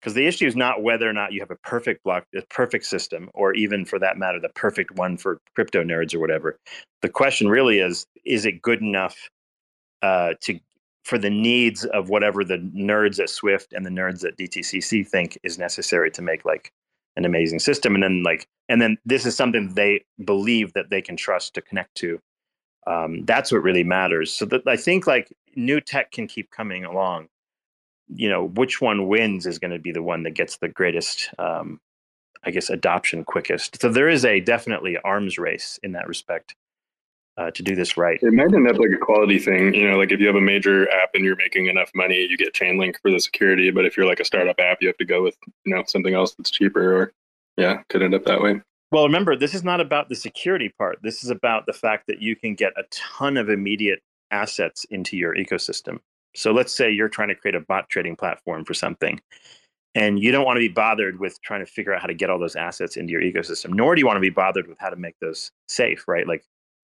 because 0.00 0.14
the 0.14 0.26
issue 0.26 0.46
is 0.46 0.56
not 0.56 0.82
whether 0.82 1.08
or 1.08 1.12
not 1.12 1.32
you 1.32 1.40
have 1.40 1.50
a 1.50 1.56
perfect 1.56 2.02
block 2.04 2.24
a 2.34 2.42
perfect 2.48 2.84
system 2.84 3.30
or 3.34 3.54
even 3.54 3.84
for 3.84 3.98
that 3.98 4.16
matter 4.16 4.40
the 4.40 4.48
perfect 4.50 4.92
one 4.92 5.16
for 5.16 5.40
crypto 5.54 5.84
nerds 5.84 6.14
or 6.14 6.20
whatever 6.20 6.58
the 7.02 7.08
question 7.08 7.48
really 7.48 7.78
is 7.78 8.06
is 8.24 8.46
it 8.46 8.62
good 8.62 8.80
enough 8.80 9.28
uh, 10.02 10.34
to 10.40 10.58
for 11.04 11.18
the 11.18 11.30
needs 11.30 11.84
of 11.84 12.08
whatever 12.08 12.44
the 12.44 12.58
nerds 12.58 13.18
at 13.18 13.28
swift 13.28 13.72
and 13.72 13.84
the 13.84 13.90
nerds 13.90 14.24
at 14.24 14.36
dtcc 14.36 15.06
think 15.06 15.38
is 15.42 15.58
necessary 15.58 16.10
to 16.10 16.22
make 16.22 16.44
like 16.44 16.72
an 17.16 17.24
amazing 17.24 17.58
system. 17.58 17.94
And 17.94 18.02
then 18.02 18.22
like 18.22 18.48
and 18.68 18.80
then 18.80 18.96
this 19.04 19.26
is 19.26 19.36
something 19.36 19.74
they 19.74 20.04
believe 20.24 20.72
that 20.74 20.90
they 20.90 21.02
can 21.02 21.16
trust 21.16 21.54
to 21.54 21.62
connect 21.62 21.94
to. 21.96 22.20
Um, 22.86 23.24
that's 23.24 23.52
what 23.52 23.62
really 23.62 23.84
matters. 23.84 24.32
So 24.32 24.44
that 24.46 24.66
i 24.66 24.76
think 24.76 25.06
like 25.06 25.32
new 25.54 25.80
tech 25.80 26.12
can 26.12 26.26
keep 26.26 26.50
coming 26.50 26.84
along. 26.84 27.28
You 28.08 28.28
know 28.28 28.48
which 28.48 28.80
one 28.80 29.08
wins 29.08 29.46
is 29.46 29.58
going 29.58 29.72
to 29.72 29.78
be 29.78 29.92
the 29.92 30.02
one 30.02 30.22
that 30.24 30.32
gets 30.32 30.58
the 30.58 30.68
greatest 30.68 31.30
um, 31.38 31.80
i 32.44 32.50
guess 32.50 32.70
adoption 32.70 33.24
quickest. 33.24 33.80
So 33.80 33.88
there 33.88 34.08
is 34.08 34.24
a 34.24 34.40
definitely 34.40 34.98
arms 35.04 35.38
race 35.38 35.78
in 35.82 35.92
that 35.92 36.08
respect 36.08 36.54
uh, 37.38 37.50
to 37.50 37.62
do 37.62 37.74
this 37.74 37.96
right. 37.96 38.18
It 38.22 38.32
might 38.32 38.52
end 38.52 38.68
up 38.68 38.78
like 38.78 38.90
a 38.94 38.98
quality 38.98 39.38
thing. 39.38 39.74
You 39.74 39.90
know, 39.90 39.96
like 39.96 40.12
if 40.12 40.20
you 40.20 40.26
have 40.26 40.36
a 40.36 40.40
major 40.40 40.90
app 40.90 41.10
and 41.14 41.24
you're 41.24 41.36
making 41.36 41.66
enough 41.66 41.90
money, 41.94 42.26
you 42.28 42.36
get 42.36 42.54
Chainlink 42.54 42.96
for 43.00 43.10
the 43.10 43.20
security. 43.20 43.70
But 43.70 43.86
if 43.86 43.96
you're 43.96 44.06
like 44.06 44.20
a 44.20 44.24
startup 44.24 44.56
app, 44.58 44.78
you 44.80 44.88
have 44.88 44.98
to 44.98 45.04
go 45.04 45.22
with 45.22 45.36
you 45.64 45.74
know 45.74 45.82
something 45.86 46.14
else 46.14 46.34
that's 46.34 46.50
cheaper. 46.50 46.96
Or 46.96 47.12
yeah, 47.56 47.82
could 47.88 48.02
end 48.02 48.14
up 48.14 48.24
that 48.24 48.40
way. 48.40 48.60
Well, 48.90 49.04
remember, 49.04 49.36
this 49.36 49.54
is 49.54 49.64
not 49.64 49.80
about 49.80 50.10
the 50.10 50.14
security 50.14 50.68
part. 50.68 50.98
This 51.02 51.24
is 51.24 51.30
about 51.30 51.64
the 51.64 51.72
fact 51.72 52.06
that 52.08 52.20
you 52.20 52.36
can 52.36 52.54
get 52.54 52.74
a 52.76 52.82
ton 52.90 53.38
of 53.38 53.48
immediate 53.48 54.02
assets 54.30 54.84
into 54.90 55.16
your 55.16 55.34
ecosystem. 55.34 55.98
So 56.34 56.52
let's 56.52 56.74
say 56.74 56.90
you're 56.90 57.08
trying 57.08 57.28
to 57.28 57.34
create 57.34 57.54
a 57.54 57.60
bot 57.60 57.88
trading 57.88 58.16
platform 58.16 58.64
for 58.66 58.74
something, 58.74 59.20
and 59.94 60.18
you 60.22 60.32
don't 60.32 60.44
want 60.44 60.56
to 60.56 60.60
be 60.60 60.68
bothered 60.68 61.18
with 61.18 61.40
trying 61.42 61.64
to 61.64 61.70
figure 61.70 61.94
out 61.94 62.02
how 62.02 62.06
to 62.06 62.14
get 62.14 62.28
all 62.28 62.38
those 62.38 62.56
assets 62.56 62.96
into 62.96 63.12
your 63.12 63.22
ecosystem, 63.22 63.70
nor 63.70 63.94
do 63.94 64.00
you 64.00 64.06
want 64.06 64.16
to 64.16 64.20
be 64.20 64.30
bothered 64.30 64.66
with 64.66 64.78
how 64.78 64.90
to 64.90 64.96
make 64.96 65.18
those 65.20 65.50
safe, 65.68 66.06
right? 66.06 66.26
Like 66.26 66.44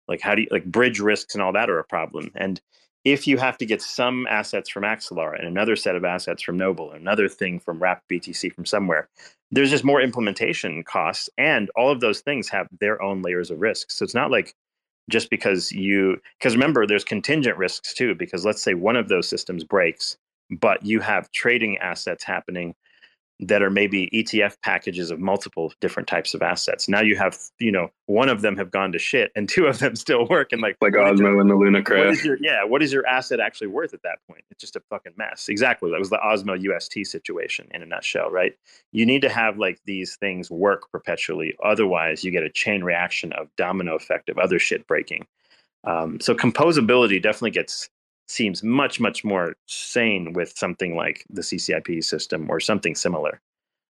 Like 0.09 0.20
how 0.20 0.34
do 0.34 0.42
you 0.42 0.48
like 0.50 0.64
bridge 0.64 1.00
risks 1.00 1.34
and 1.34 1.42
all 1.42 1.52
that 1.52 1.70
are 1.70 1.78
a 1.78 1.84
problem. 1.84 2.30
And 2.34 2.61
if 3.04 3.26
you 3.26 3.38
have 3.38 3.56
to 3.59 3.66
get 3.66 3.80
some 3.80 4.26
assets 4.28 4.68
from 4.68 4.82
Axelar 4.82 5.38
and 5.38 5.46
another 5.46 5.76
set 5.76 5.96
of 5.96 6.04
assets 6.04 6.42
from 6.42 6.56
Noble, 6.56 6.90
and 6.90 7.00
another 7.00 7.28
thing 7.28 7.61
from 7.61 7.78
Wrap 7.78 8.02
BTC 8.11 8.52
from 8.52 8.66
somewhere, 8.66 9.09
there's 9.50 9.70
just 9.70 9.84
more 9.84 10.00
implementation 10.00 10.82
costs, 10.82 11.30
and 11.38 11.70
all 11.76 11.90
of 11.90 12.00
those 12.00 12.20
things 12.20 12.48
have 12.48 12.66
their 12.80 13.00
own 13.00 13.22
layers 13.22 13.50
of 13.50 13.61
risk. 13.61 13.90
So 13.90 14.04
it's 14.04 14.14
not 14.14 14.30
like 14.30 14.54
just 15.09 15.30
because 15.30 15.72
you 15.72 16.20
because 16.38 16.54
remember 16.54 16.86
there's 16.86 17.04
contingent 17.04 17.56
risks 17.56 17.94
too 17.94 18.14
because 18.14 18.44
let's 18.44 18.62
say 18.62 18.74
one 18.74 18.96
of 18.96 19.09
those 19.09 19.28
systems 19.28 19.64
breaks 19.64 20.16
but 20.61 20.84
you 20.84 21.00
have 21.00 21.30
trading 21.32 21.78
assets 21.78 22.24
happening 22.24 22.74
that 23.41 23.62
are 23.62 23.70
maybe 23.70 24.11
ETF 24.12 24.57
packages 24.62 25.11
of 25.12 25.20
multiple 25.20 25.72
different 25.80 26.09
types 26.09 26.34
of 26.34 26.43
assets. 26.43 26.89
Now 26.89 27.03
you 27.03 27.14
have, 27.16 27.39
you 27.61 27.70
know, 27.70 27.89
one 28.07 28.28
of 28.28 28.41
them 28.41 28.57
have 28.57 28.72
gone 28.72 28.91
to 28.93 28.99
shit 28.99 29.30
and 29.36 29.49
two 29.49 29.66
of 29.66 29.78
them 29.78 29.95
still 29.95 30.26
work. 30.26 30.53
And 30.53 30.61
like, 30.61 30.76
like 30.80 30.95
Osmo 30.95 31.18
your, 31.18 31.41
and 31.41 31.49
the 31.49 31.55
Luna 31.55 31.82
crash. 31.82 32.26
Yeah. 32.41 32.64
What 32.64 32.82
is 32.82 32.93
your 32.93 33.07
asset 33.07 33.39
actually 33.39 33.68
worth 33.68 33.95
at 33.95 34.03
that 34.03 34.18
point? 34.28 34.43
It's 34.51 34.61
just 34.61 34.74
a 34.74 34.82
fucking 34.91 35.12
mess. 35.16 35.49
Exactly. 35.49 35.91
That 35.91 36.01
was 36.01 36.11
the 36.11 36.18
Osmo 36.18 36.61
UST 36.61 37.07
situation 37.07 37.68
in 37.72 37.82
a 37.82 37.86
nutshell, 37.86 38.28
right? 38.30 38.55
You 38.91 39.07
need 39.07 39.22
to 39.22 39.28
have 39.28 39.57
like 39.57 39.78
these 39.84 40.16
things 40.16 40.51
work 40.51 40.91
perpetually. 40.91 41.55
Otherwise 41.62 42.24
you 42.24 42.32
get 42.32 42.43
a 42.43 42.51
chain 42.51 42.82
reaction 42.82 43.32
of 43.34 43.55
domino 43.57 43.95
effect 43.95 44.28
of 44.28 44.39
other 44.39 44.59
shit 44.59 44.86
breaking. 44.89 45.26
Um, 45.84 46.18
so 46.20 46.34
composability 46.34 47.22
definitely 47.22 47.53
gets 47.53 47.89
seems 48.29 48.62
much 48.62 49.01
much 49.01 49.24
more 49.24 49.57
sane 49.66 50.33
with 50.33 50.57
something 50.57 50.95
like 50.95 51.24
the 51.31 51.43
CCIP 51.43 52.05
system 52.05 52.51
or 52.51 52.61
something 52.61 52.95
similar. 52.95 53.41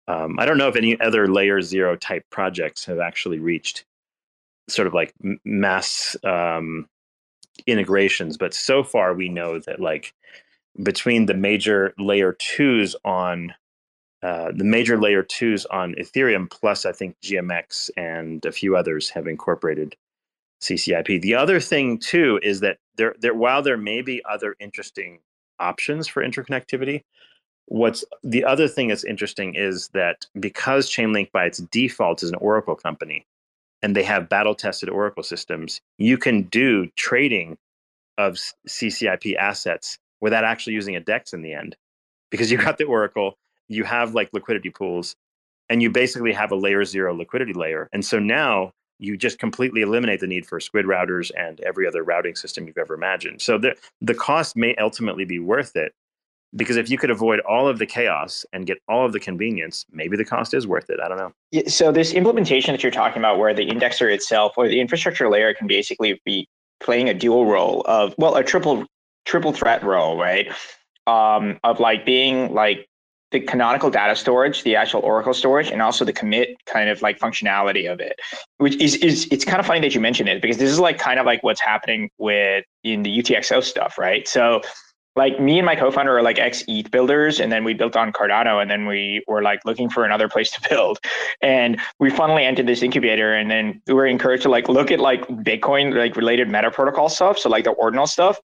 Um, 0.09 0.39
I 0.39 0.47
don't 0.47 0.59
know 0.59 0.69
if 0.69 0.77
any 0.77 1.01
other 1.01 1.29
layer 1.29 1.61
zero 1.61 1.97
type 1.97 2.25
projects 2.31 2.85
have 2.87 2.99
actually 2.99 3.39
reached 3.39 3.85
sort 4.69 4.87
of 4.87 4.95
like 4.95 5.15
mass 5.45 6.17
um, 6.25 6.89
integrations, 7.67 8.37
but 8.37 8.55
so 8.55 8.83
far 8.83 9.15
we 9.15 9.29
know 9.29 9.59
that 9.61 9.81
like 9.81 10.15
between 10.83 11.27
the 11.27 11.35
major 11.35 11.93
layer 11.99 12.33
twos 12.33 12.97
on 13.05 13.55
uh, 14.23 14.53
the 14.55 14.65
major 14.65 14.99
layer 14.99 15.23
twos 15.23 15.65
on 15.67 15.95
Ethereum, 15.95 16.51
plus 16.51 16.85
I 16.85 16.93
think 16.93 17.17
GMX 17.23 17.91
and 17.97 18.45
a 18.45 18.53
few 18.53 18.77
others 18.77 19.09
have 19.11 19.27
incorporated 19.27 19.97
CCIP. 20.61 21.21
The 21.23 21.35
other 21.35 21.61
thing 21.61 21.99
too 21.99 22.39
is 22.43 22.61
that 22.61 22.79
there, 22.97 23.15
there 23.21 23.35
while 23.35 23.63
there 23.63 23.77
may 23.77 24.03
be 24.03 24.23
other 24.29 24.57
interesting 24.61 25.21
options 25.59 26.07
for 26.07 26.23
interconnectivity, 26.23 27.03
what's 27.67 28.05
the 28.23 28.45
other 28.45 28.69
thing 28.69 28.89
that's 28.89 29.05
interesting 29.05 29.55
is 29.55 29.89
that 29.89 30.27
because 30.39 30.91
Chainlink 30.91 31.33
by 31.33 31.45
its 31.47 31.59
default 31.59 32.23
is 32.23 32.31
an 32.31 32.37
Oracle 32.37 32.75
company 32.75 33.27
and 33.83 33.97
they 33.97 34.03
have 34.03 34.29
battle 34.29 34.55
tested 34.55 34.89
Oracle 34.89 35.23
systems, 35.23 35.81
you 35.97 36.19
can 36.19 36.43
do 36.45 36.87
trading 36.97 37.57
of 38.19 38.39
CCIP 38.69 39.37
assets 39.37 39.99
without 40.21 40.45
actually 40.45 40.75
using 40.75 40.97
a 40.97 41.01
DEX 41.01 41.33
in 41.33 41.43
the 41.43 41.55
end 41.55 41.77
because 42.31 42.51
you 42.51 42.59
got 42.63 42.77
the 42.79 42.85
Oracle, 42.85 43.39
you 43.69 43.85
have 43.85 44.15
like 44.15 44.31
liquidity 44.33 44.71
pools, 44.71 45.17
and 45.71 45.81
you 45.81 45.91
basically 45.91 46.33
have 46.33 46.51
a 46.51 46.57
layer 46.57 46.85
zero 46.85 47.15
liquidity 47.15 47.53
layer. 47.53 47.89
And 47.93 48.05
so 48.05 48.19
now 48.19 48.73
you 49.01 49.17
just 49.17 49.39
completely 49.39 49.81
eliminate 49.81 50.21
the 50.21 50.27
need 50.27 50.47
for 50.47 50.61
squid 50.61 50.85
routers 50.85 51.31
and 51.37 51.61
every 51.61 51.87
other 51.87 52.05
routing 52.05 52.37
system 52.37 52.67
you've 52.67 52.79
ever 52.79 52.95
imagined. 52.95 53.41
So 53.41 53.59
the 53.59 53.75
the 54.01 54.15
cost 54.15 54.57
may 54.57 54.75
ultimately 54.77 55.25
be 55.25 55.39
worth 55.39 55.75
it 55.75 55.93
because 56.55 56.77
if 56.77 56.91
you 56.91 56.99
could 56.99 57.11
avoid 57.11 57.41
all 57.41 57.69
of 57.69 57.79
the 57.79 57.87
chaos 57.87 58.45
and 58.53 58.67
get 58.67 58.79
all 58.89 59.07
of 59.07 59.13
the 59.13 59.21
convenience, 59.21 59.87
maybe 59.91 60.17
the 60.17 60.25
cost 60.25 60.53
is 60.53 60.67
worth 60.67 60.91
it. 60.91 61.01
I 61.01 61.09
don't 61.09 61.19
know. 61.19 61.63
So 61.67 61.93
this 61.93 62.13
implementation 62.13 62.73
that 62.73 62.83
you're 62.83 62.93
talking 62.93 63.19
about, 63.19 63.39
where 63.39 63.55
the 63.55 63.67
indexer 63.67 64.13
itself 64.13 64.55
or 64.57 64.69
the 64.69 64.81
infrastructure 64.81 65.29
layer 65.29 65.55
can 65.55 65.67
basically 65.67 66.21
be 66.25 66.49
playing 66.81 67.09
a 67.09 67.15
dual 67.15 67.47
role 67.47 67.83
of 67.87 68.15
well, 68.19 68.37
a 68.37 68.45
triple 68.45 68.85
triple 69.25 69.53
threat 69.53 69.83
role, 69.83 70.19
right? 70.19 70.53
Um, 71.07 71.59
of 71.65 71.81
like 71.81 72.05
being 72.05 72.53
like 72.53 72.87
the 73.31 73.41
canonical 73.41 73.91
data 73.91 74.17
storage, 74.17 74.65
the 74.65 74.77
actual 74.77 75.01
Oracle 75.01 75.35
storage, 75.35 75.71
and 75.71 75.81
also 75.81 76.05
the 76.05 76.13
commit 76.13 76.57
kind 76.67 76.89
of 76.89 77.01
like 77.03 77.19
functionality 77.19 77.91
of 77.91 78.01
it, 78.01 78.19
which 78.59 78.77
is 78.81 78.97
is 78.97 79.29
it's 79.31 79.45
kind 79.45 79.61
of 79.61 79.67
funny 79.67 79.81
that 79.81 79.95
you 79.95 80.01
mentioned 80.01 80.29
it 80.29 80.43
because 80.43 80.59
this 80.59 80.71
is 80.71 80.81
like 80.81 80.99
kind 80.99 81.21
of 81.21 81.27
like 81.27 81.43
what's 81.43 81.61
happening 81.61 82.11
with 82.19 82.65
in 82.83 83.03
the 83.03 83.19
UTXO 83.19 83.63
stuff, 83.63 83.99
right? 83.99 84.27
So 84.27 84.63
like 85.17 85.41
me 85.41 85.59
and 85.59 85.67
my 85.67 85.75
co-founder 85.75 86.17
are 86.17 86.23
like 86.23 86.39
ex 86.39 86.65
ETH 86.69 86.91
builders, 86.91 87.41
and 87.41 87.51
then 87.51 87.65
we 87.65 87.75
built 87.75 87.97
on 87.97 88.13
Cardano, 88.13 88.61
and 88.61 88.71
then 88.71 88.87
we 88.87 89.23
were 89.27 89.43
like 89.43 89.61
looking 89.65 89.91
for 89.91 90.05
another 90.05 90.29
place 90.29 90.51
to 90.57 90.69
build, 90.69 90.99
and 91.41 91.81
we 91.99 92.11
finally 92.11 92.45
entered 92.45 92.67
this 92.67 92.83
incubator, 92.83 93.35
and 93.35 93.51
then 93.51 93.81
we 93.87 93.95
were 93.95 94.07
encouraged 94.07 94.43
to 94.45 94.49
like 94.49 94.69
look 94.69 94.91
at 94.91 95.01
like 95.01 95.27
Bitcoin 95.29 95.95
like 95.95 96.17
related 96.17 96.49
meta 96.49 96.71
protocol 96.71 97.09
stuff, 97.09 97.39
so 97.39 97.49
like 97.49 97.65
the 97.65 97.73
ordinal 97.73 98.07
stuff, 98.07 98.39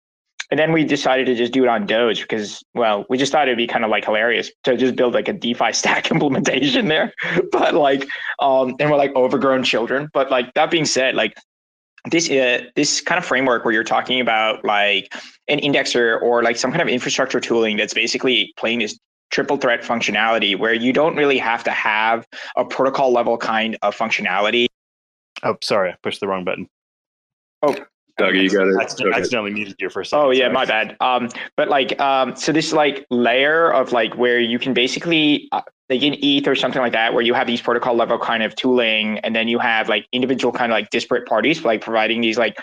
and 0.51 0.61
then 0.61 0.73
we 0.73 0.85
decided 0.85 1.27
to 1.27 1.35
just 1.35 1.53
do 1.53 1.65
it 1.65 1.69
on 1.69 1.87
Doge 1.87 2.23
because, 2.23 2.63
well, 2.75 3.05
we 3.09 3.19
just 3.19 3.33
thought 3.33 3.49
it'd 3.49 3.57
be 3.57 3.67
kind 3.67 3.85
of 3.85 3.91
like 3.91 4.05
hilarious 4.05 4.51
to 4.65 4.77
just 4.77 4.95
build 4.95 5.15
like 5.15 5.29
a 5.29 5.33
DeFi 5.33 5.73
stack 5.73 6.11
implementation 6.11 6.89
there. 6.89 7.13
But 7.53 7.75
like, 7.75 8.07
um, 8.41 8.77
and 8.79 8.91
we're 8.91 8.97
like 8.97 9.15
overgrown 9.15 9.63
children. 9.65 10.09
But 10.13 10.31
like 10.31 10.53
that 10.55 10.71
being 10.71 10.85
said, 10.85 11.15
like 11.15 11.35
this 12.11 12.31
uh, 12.31 12.65
this 12.77 13.01
kind 13.01 13.19
of 13.19 13.25
framework 13.25 13.65
where 13.65 13.73
you're 13.73 13.85
talking 13.85 14.21
about 14.21 14.65
like 14.65 15.13
an 15.49 15.59
indexer 15.59 16.21
or 16.21 16.43
like 16.43 16.57
some 16.57 16.71
kind 16.71 16.83
of 16.83 16.89
infrastructure 16.89 17.41
tooling 17.41 17.77
that's 17.77 17.95
basically 17.95 18.53
playing 18.57 18.81
this 18.81 18.99
triple 19.31 19.57
threat 19.57 19.83
functionality 19.83 20.57
where 20.57 20.75
you 20.75 20.93
don't 20.93 21.17
really 21.17 21.39
have 21.39 21.65
to 21.65 21.71
have 21.71 22.27
a 22.57 22.65
protocol 22.65 23.13
level 23.13 23.37
kind 23.37 23.77
of 23.83 23.97
functionality. 23.97 24.67
Oh, 25.43 25.57
sorry, 25.63 25.91
I 25.91 25.97
pushed 26.03 26.21
the 26.21 26.29
wrong 26.29 26.45
button. 26.45 26.69
Oh, 27.63 27.75
Dougie, 28.19 28.45
you 28.45 28.51
got 28.51 28.67
it. 28.67 28.77
Accidentally, 28.81 29.13
okay. 29.13 29.21
accidentally 29.21 29.53
muted 29.53 29.77
you 29.79 29.91
for 29.91 30.01
a 30.01 30.07
second. 30.07 30.25
Oh 30.25 30.31
yeah, 30.31 30.45
sorry. 30.45 30.53
my 30.53 30.65
bad. 30.65 30.97
Um, 31.01 31.29
but 31.57 31.69
like, 31.69 32.01
um, 32.01 32.35
so 32.35 32.51
this 32.51 32.73
like 32.73 33.07
layer 33.11 33.71
of 33.73 33.93
like 33.93 34.17
where 34.17 34.41
you 34.41 34.59
can 34.59 34.73
basically 34.73 35.49
uh, 35.53 35.61
like 35.91 36.03
in 36.03 36.17
ETH 36.23 36.49
or 36.49 36.55
something 36.55 36.81
like 36.81 36.93
that, 36.93 37.13
where 37.13 37.23
you 37.23 37.35
have 37.35 37.47
these 37.47 37.61
protocol 37.61 37.95
level 37.95 38.19
kind 38.19 38.43
of 38.43 38.55
tooling, 38.57 39.19
and 39.19 39.37
then 39.37 39.49
you 39.49 39.59
have 39.59 39.89
like 39.89 40.07
individual 40.13 40.53
kind 40.53 40.73
of 40.73 40.77
like 40.77 40.91
disparate 40.91 41.27
parties 41.27 41.65
like 41.65 41.83
providing 41.83 42.23
these 42.23 42.39
like 42.39 42.59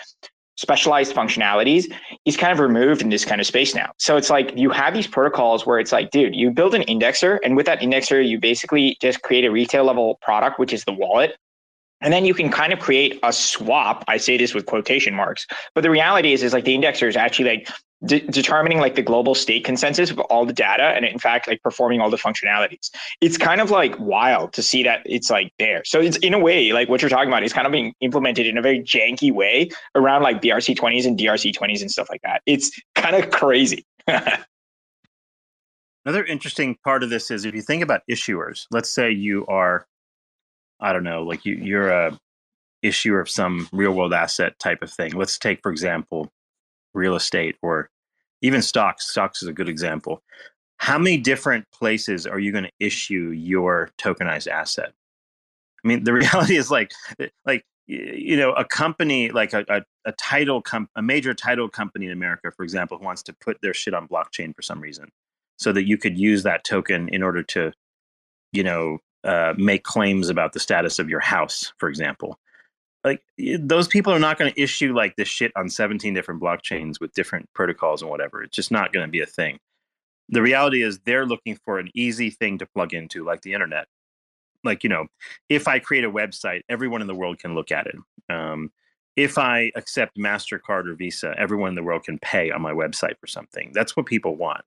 specialized 0.56 1.14
functionalities 1.14 1.92
is 2.24 2.36
kind 2.36 2.52
of 2.52 2.58
removed 2.58 3.02
in 3.02 3.08
this 3.08 3.24
kind 3.24 3.40
of 3.40 3.46
space 3.46 3.74
now. 3.74 3.90
So 3.98 4.16
it's 4.16 4.30
like 4.30 4.56
you 4.56 4.70
have 4.70 4.94
these 4.94 5.06
protocols 5.06 5.66
where 5.66 5.78
it's 5.78 5.92
like, 5.92 6.10
dude, 6.10 6.34
you 6.34 6.50
build 6.50 6.74
an 6.74 6.82
indexer, 6.82 7.38
and 7.44 7.56
with 7.56 7.66
that 7.66 7.80
indexer, 7.80 8.26
you 8.26 8.40
basically 8.40 8.96
just 9.00 9.22
create 9.22 9.44
a 9.44 9.50
retail 9.50 9.84
level 9.84 10.18
product, 10.20 10.58
which 10.58 10.72
is 10.72 10.84
the 10.84 10.92
wallet. 10.92 11.36
And 12.04 12.12
then 12.12 12.24
you 12.26 12.34
can 12.34 12.50
kind 12.50 12.72
of 12.72 12.78
create 12.78 13.18
a 13.22 13.32
swap. 13.32 14.04
I 14.06 14.18
say 14.18 14.36
this 14.36 14.54
with 14.54 14.66
quotation 14.66 15.14
marks, 15.14 15.46
but 15.74 15.80
the 15.80 15.90
reality 15.90 16.34
is, 16.34 16.42
is 16.42 16.52
like 16.52 16.64
the 16.64 16.76
indexer 16.76 17.08
is 17.08 17.16
actually 17.16 17.48
like 17.48 17.68
de- 18.04 18.20
determining 18.20 18.78
like 18.78 18.94
the 18.94 19.02
global 19.02 19.34
state 19.34 19.64
consensus 19.64 20.10
of 20.10 20.18
all 20.20 20.44
the 20.44 20.52
data, 20.52 20.82
and 20.82 21.06
in 21.06 21.18
fact, 21.18 21.48
like 21.48 21.62
performing 21.62 22.00
all 22.00 22.10
the 22.10 22.18
functionalities. 22.18 22.90
It's 23.22 23.38
kind 23.38 23.60
of 23.60 23.70
like 23.70 23.98
wild 23.98 24.52
to 24.52 24.62
see 24.62 24.82
that 24.82 25.00
it's 25.06 25.30
like 25.30 25.52
there. 25.58 25.82
So 25.86 25.98
it's 25.98 26.18
in 26.18 26.34
a 26.34 26.38
way 26.38 26.72
like 26.72 26.90
what 26.90 27.00
you're 27.00 27.08
talking 27.08 27.28
about 27.28 27.42
is 27.42 27.54
kind 27.54 27.66
of 27.66 27.72
being 27.72 27.94
implemented 28.00 28.46
in 28.46 28.58
a 28.58 28.62
very 28.62 28.80
janky 28.80 29.32
way 29.32 29.70
around 29.94 30.22
like 30.22 30.42
BRC20s 30.42 31.06
and 31.06 31.18
DRC20s 31.18 31.80
and 31.80 31.90
stuff 31.90 32.08
like 32.10 32.20
that. 32.22 32.42
It's 32.44 32.70
kind 32.94 33.16
of 33.16 33.30
crazy. 33.30 33.86
Another 36.06 36.24
interesting 36.26 36.76
part 36.84 37.02
of 37.02 37.08
this 37.08 37.30
is 37.30 37.46
if 37.46 37.54
you 37.54 37.62
think 37.62 37.82
about 37.82 38.02
issuers, 38.10 38.66
let's 38.70 38.90
say 38.90 39.10
you 39.10 39.46
are 39.46 39.86
I 40.80 40.92
don't 40.92 41.04
know, 41.04 41.22
like 41.22 41.44
you, 41.44 41.54
you're 41.54 41.90
a 41.90 42.18
issuer 42.82 43.20
of 43.20 43.30
some 43.30 43.68
real 43.72 43.92
world 43.92 44.12
asset 44.12 44.58
type 44.58 44.82
of 44.82 44.90
thing. 44.90 45.12
Let's 45.12 45.38
take, 45.38 45.60
for 45.62 45.72
example, 45.72 46.30
real 46.92 47.16
estate 47.16 47.56
or 47.62 47.90
even 48.42 48.62
stocks. 48.62 49.08
Stocks 49.08 49.42
is 49.42 49.48
a 49.48 49.52
good 49.52 49.68
example. 49.68 50.22
How 50.78 50.98
many 50.98 51.16
different 51.16 51.64
places 51.72 52.26
are 52.26 52.38
you 52.38 52.52
going 52.52 52.64
to 52.64 52.72
issue 52.78 53.30
your 53.34 53.90
tokenized 53.98 54.48
asset? 54.48 54.92
I 55.82 55.88
mean, 55.88 56.04
the 56.04 56.12
reality 56.12 56.56
is 56.56 56.70
like, 56.70 56.92
eh, 57.18 57.28
like 57.46 57.64
you 57.86 58.36
know, 58.36 58.52
a 58.52 58.64
company 58.64 59.30
like 59.30 59.52
a, 59.52 59.64
a, 59.68 59.82
a 60.06 60.12
title 60.12 60.62
com- 60.62 60.88
a 60.96 61.02
major 61.02 61.34
title 61.34 61.68
company 61.68 62.06
in 62.06 62.12
America, 62.12 62.50
for 62.56 62.64
example, 62.64 62.98
who 62.98 63.04
wants 63.04 63.22
to 63.24 63.32
put 63.34 63.60
their 63.60 63.74
shit 63.74 63.94
on 63.94 64.08
blockchain 64.08 64.54
for 64.54 64.62
some 64.62 64.80
reason, 64.80 65.10
so 65.58 65.72
that 65.72 65.86
you 65.86 65.98
could 65.98 66.18
use 66.18 66.42
that 66.44 66.64
token 66.64 67.08
in 67.10 67.22
order 67.22 67.42
to, 67.42 67.72
you 68.52 68.62
know, 68.62 68.98
uh, 69.24 69.54
make 69.56 69.84
claims 69.84 70.28
about 70.28 70.52
the 70.52 70.60
status 70.60 70.98
of 70.98 71.08
your 71.08 71.20
house, 71.20 71.72
for 71.78 71.88
example. 71.88 72.38
Like 73.02 73.22
those 73.58 73.88
people 73.88 74.12
are 74.12 74.18
not 74.18 74.38
going 74.38 74.52
to 74.52 74.60
issue 74.60 74.94
like 74.94 75.16
this 75.16 75.28
shit 75.28 75.52
on 75.56 75.68
17 75.68 76.14
different 76.14 76.42
blockchains 76.42 77.00
with 77.00 77.12
different 77.12 77.48
protocols 77.54 78.00
and 78.00 78.10
whatever. 78.10 78.42
It's 78.42 78.56
just 78.56 78.70
not 78.70 78.92
going 78.92 79.06
to 79.06 79.10
be 79.10 79.20
a 79.20 79.26
thing. 79.26 79.58
The 80.30 80.40
reality 80.40 80.82
is 80.82 81.00
they're 81.00 81.26
looking 81.26 81.58
for 81.64 81.78
an 81.78 81.90
easy 81.94 82.30
thing 82.30 82.58
to 82.58 82.66
plug 82.66 82.94
into, 82.94 83.24
like 83.24 83.42
the 83.42 83.52
internet. 83.52 83.88
Like, 84.62 84.82
you 84.82 84.88
know, 84.88 85.06
if 85.50 85.68
I 85.68 85.78
create 85.78 86.04
a 86.04 86.10
website, 86.10 86.62
everyone 86.70 87.02
in 87.02 87.06
the 87.06 87.14
world 87.14 87.38
can 87.38 87.54
look 87.54 87.70
at 87.70 87.86
it. 87.86 87.96
Um, 88.30 88.72
if 89.16 89.36
I 89.36 89.70
accept 89.76 90.16
MasterCard 90.16 90.88
or 90.88 90.94
Visa, 90.94 91.34
everyone 91.36 91.68
in 91.68 91.74
the 91.74 91.82
world 91.82 92.04
can 92.04 92.18
pay 92.18 92.50
on 92.50 92.62
my 92.62 92.72
website 92.72 93.18
for 93.20 93.26
something. 93.26 93.70
That's 93.74 93.94
what 93.94 94.06
people 94.06 94.36
want 94.36 94.64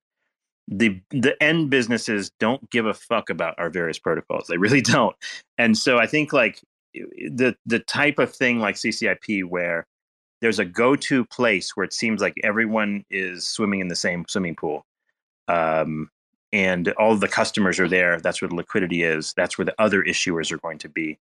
the 0.68 1.00
the 1.12 1.42
end 1.42 1.70
businesses 1.70 2.32
don't 2.40 2.70
give 2.70 2.86
a 2.86 2.94
fuck 2.94 3.30
about 3.30 3.56
our 3.58 3.70
various 3.70 4.00
protocols. 4.00 4.48
They 4.48 4.58
really 4.58 4.82
don't. 4.96 5.16
And 5.58 5.78
so 5.78 5.98
I 5.98 6.08
think 6.08 6.34
like 6.34 6.62
the 6.94 7.56
the 7.66 7.80
type 7.80 8.20
of 8.20 8.34
thing 8.34 8.60
like 8.60 8.76
CCIP 8.76 9.46
where 9.46 9.86
there's 10.42 10.60
a 10.60 10.66
go-to 10.66 11.26
place 11.26 11.76
where 11.76 11.84
it 11.84 11.94
seems 11.94 12.22
like 12.22 12.36
everyone 12.44 13.04
is 13.10 13.48
swimming 13.48 13.80
in 13.80 13.88
the 13.88 13.96
same 13.96 14.26
swimming 14.28 14.56
pool 14.56 14.86
um, 15.48 16.10
and 16.54 16.90
all 16.94 17.16
the 17.16 17.28
customers 17.28 17.80
are 17.80 17.88
there 17.88 18.20
that's 18.20 18.42
where 18.42 18.50
the 18.50 18.56
liquidity 18.56 19.04
is 19.04 19.34
that's 19.36 19.58
where 19.58 19.66
the 19.66 19.76
other 19.80 20.04
issuers 20.04 20.52
are 20.52 20.58
going 20.58 20.78
to 20.78 20.90
be 20.90 21.18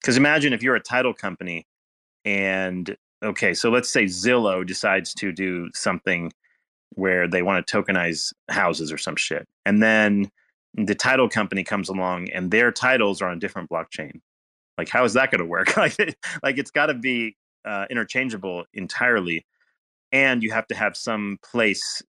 because 0.00 0.16
imagine 0.16 0.52
if 0.52 0.62
you're 0.62 0.76
a 0.76 0.80
title 0.80 1.14
company 1.14 1.66
and 2.24 2.96
okay 3.22 3.54
so 3.54 3.70
let's 3.70 3.90
say 3.90 4.04
zillow 4.04 4.66
decides 4.66 5.14
to 5.14 5.32
do 5.32 5.68
something 5.74 6.32
where 6.94 7.28
they 7.28 7.42
want 7.42 7.66
to 7.66 7.82
tokenize 7.82 8.32
houses 8.48 8.92
or 8.92 8.98
some 8.98 9.16
shit 9.16 9.46
and 9.64 9.82
then 9.82 10.30
the 10.74 10.94
title 10.94 11.28
company 11.28 11.64
comes 11.64 11.88
along 11.88 12.30
and 12.30 12.50
their 12.50 12.72
titles 12.72 13.20
are 13.20 13.28
on 13.28 13.38
different 13.38 13.68
blockchain. 13.68 14.20
Like 14.78 14.88
how 14.88 15.04
is 15.04 15.12
that 15.14 15.30
going 15.30 15.40
to 15.40 15.46
work? 15.46 15.76
Like, 15.76 16.16
like 16.42 16.58
it's 16.58 16.70
got 16.70 16.86
to 16.86 16.94
be 16.94 17.36
uh, 17.64 17.86
interchangeable 17.90 18.64
entirely 18.72 19.44
and 20.10 20.42
you 20.42 20.50
have 20.50 20.66
to 20.68 20.74
have 20.74 20.96
some 20.96 21.38
place 21.44 22.02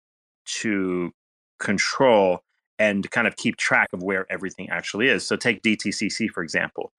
to 0.46 1.12
control 1.60 2.40
and 2.80 3.10
kind 3.12 3.28
of 3.28 3.36
keep 3.36 3.56
track 3.58 3.90
of 3.94 4.02
where 4.02 4.26
everything 4.32 4.70
actually 4.70 5.08
is. 5.08 5.26
So 5.26 5.36
take 5.36 5.62
dtcc 5.62 6.30
for 6.30 6.44
example. 6.44 6.92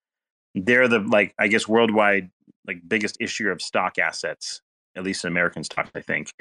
They're 0.55 0.87
the 0.87 1.01
like 1.01 1.35
i 1.39 1.49
guess 1.49 1.67
worldwide 1.67 2.31
like 2.67 2.81
biggest 2.87 3.17
issuer 3.19 3.51
of 3.51 3.61
stock 3.61 3.99
assets 3.99 4.63
at 4.97 5.03
least 5.03 5.25
in 5.25 5.29
american 5.29 5.65
stocks 5.65 5.91
i 5.97 6.01
think 6.01 6.33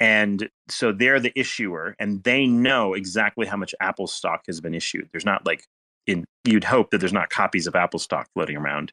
and 0.00 0.48
so 0.68 0.92
they're 0.92 1.20
the 1.20 1.32
issuer 1.38 1.96
and 1.98 2.22
they 2.22 2.46
know 2.46 2.94
exactly 2.94 3.46
how 3.46 3.56
much 3.56 3.74
apple 3.80 4.06
stock 4.06 4.44
has 4.46 4.60
been 4.60 4.74
issued 4.74 5.08
there's 5.12 5.24
not 5.24 5.44
like 5.46 5.64
in 6.06 6.24
you'd 6.44 6.64
hope 6.64 6.90
that 6.90 6.98
there's 6.98 7.12
not 7.12 7.30
copies 7.30 7.66
of 7.66 7.74
apple 7.74 7.98
stock 7.98 8.28
floating 8.34 8.56
around 8.56 8.92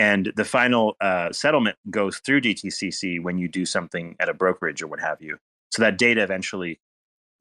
and 0.00 0.32
the 0.34 0.46
final 0.46 0.96
uh, 1.02 1.30
settlement 1.30 1.76
goes 1.90 2.20
through 2.24 2.40
DTCC 2.40 3.22
when 3.22 3.36
you 3.36 3.48
do 3.48 3.66
something 3.66 4.16
at 4.18 4.30
a 4.30 4.32
brokerage 4.32 4.80
or 4.80 4.86
what 4.86 4.98
have 4.98 5.20
you. 5.20 5.36
So 5.72 5.82
that 5.82 5.98
data 5.98 6.22
eventually 6.22 6.80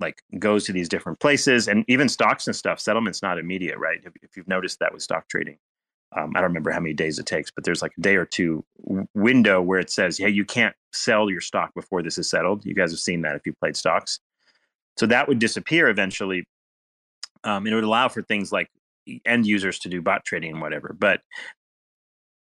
like 0.01 0.21
goes 0.37 0.65
to 0.65 0.73
these 0.73 0.89
different 0.89 1.19
places, 1.19 1.67
and 1.67 1.85
even 1.87 2.09
stocks 2.09 2.47
and 2.47 2.55
stuff. 2.55 2.79
Settlement's 2.79 3.21
not 3.21 3.37
immediate, 3.39 3.77
right? 3.77 3.99
If, 4.03 4.13
if 4.21 4.35
you've 4.35 4.47
noticed 4.47 4.79
that 4.79 4.93
with 4.93 5.01
stock 5.01 5.27
trading, 5.29 5.57
um, 6.15 6.31
I 6.35 6.39
don't 6.39 6.49
remember 6.49 6.71
how 6.71 6.79
many 6.79 6.93
days 6.93 7.19
it 7.19 7.25
takes, 7.25 7.51
but 7.51 7.63
there's 7.63 7.81
like 7.81 7.91
a 7.97 8.01
day 8.01 8.15
or 8.15 8.25
two 8.25 8.65
window 9.13 9.61
where 9.61 9.79
it 9.79 9.91
says, 9.91 10.17
"Hey, 10.17 10.29
you 10.29 10.43
can't 10.43 10.75
sell 10.91 11.29
your 11.29 11.41
stock 11.41 11.73
before 11.75 12.01
this 12.01 12.17
is 12.17 12.29
settled." 12.29 12.65
You 12.65 12.73
guys 12.73 12.91
have 12.91 12.99
seen 12.99 13.21
that 13.21 13.35
if 13.35 13.45
you 13.45 13.53
played 13.53 13.77
stocks. 13.77 14.19
So 14.97 15.05
that 15.05 15.27
would 15.27 15.39
disappear 15.39 15.87
eventually. 15.87 16.45
Um, 17.43 17.67
it 17.67 17.73
would 17.73 17.83
allow 17.83 18.09
for 18.09 18.23
things 18.23 18.51
like 18.51 18.69
end 19.25 19.45
users 19.45 19.79
to 19.79 19.89
do 19.89 20.01
bot 20.01 20.25
trading 20.25 20.51
and 20.51 20.61
whatever. 20.61 20.95
But 20.97 21.21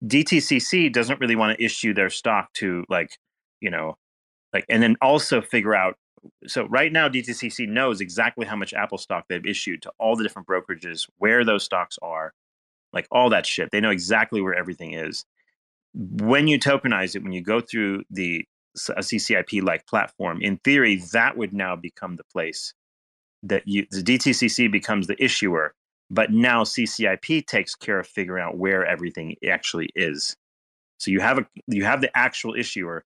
DTCC 0.05 0.91
doesn't 0.91 1.20
really 1.20 1.36
want 1.36 1.57
to 1.57 1.63
issue 1.63 1.93
their 1.93 2.09
stock 2.09 2.53
to 2.53 2.86
like, 2.88 3.18
you 3.61 3.70
know, 3.70 3.97
like, 4.53 4.66
and 4.70 4.82
then 4.82 4.95
also 5.01 5.41
figure 5.41 5.76
out. 5.76 5.97
So 6.47 6.66
right 6.68 6.91
now, 6.91 7.09
DTCC 7.09 7.68
knows 7.68 8.01
exactly 8.01 8.45
how 8.45 8.55
much 8.55 8.74
Apple 8.74 8.97
stock 8.97 9.26
they've 9.28 9.45
issued 9.45 9.82
to 9.84 9.91
all 9.99 10.16
the 10.16 10.24
different 10.24 10.47
brokerages, 10.47 11.07
where 11.18 11.43
those 11.43 11.63
stocks 11.63 11.97
are, 12.01 12.34
like 12.95 13.07
all 13.11 13.29
that 13.29 13.45
shit. 13.45 13.69
They 13.71 13.81
know 13.81 13.91
exactly 13.91 14.41
where 14.41 14.55
everything 14.55 14.93
is. 14.93 15.25
When 15.93 16.47
you 16.47 16.59
tokenize 16.59 17.15
it, 17.15 17.23
when 17.23 17.31
you 17.31 17.41
go 17.41 17.61
through 17.61 18.03
the 18.09 18.45
a 18.89 18.99
CCIP 19.01 19.63
like 19.63 19.87
platform, 19.87 20.41
in 20.41 20.57
theory, 20.57 21.01
that 21.13 21.37
would 21.37 21.53
now 21.53 21.75
become 21.75 22.15
the 22.15 22.25
place 22.25 22.73
that 23.43 23.63
you 23.67 23.85
the 23.91 24.01
DTCC 24.01 24.71
becomes 24.71 25.07
the 25.07 25.23
issuer 25.23 25.73
but 26.09 26.31
now 26.31 26.63
CCIP 26.63 27.45
takes 27.47 27.75
care 27.75 27.99
of 27.99 28.07
figuring 28.07 28.43
out 28.43 28.57
where 28.57 28.85
everything 28.85 29.35
actually 29.47 29.89
is. 29.95 30.35
So 30.97 31.11
you 31.11 31.19
have 31.19 31.39
a 31.39 31.45
you 31.67 31.83
have 31.83 32.01
the 32.01 32.15
actual 32.15 32.55
issuer 32.55 33.03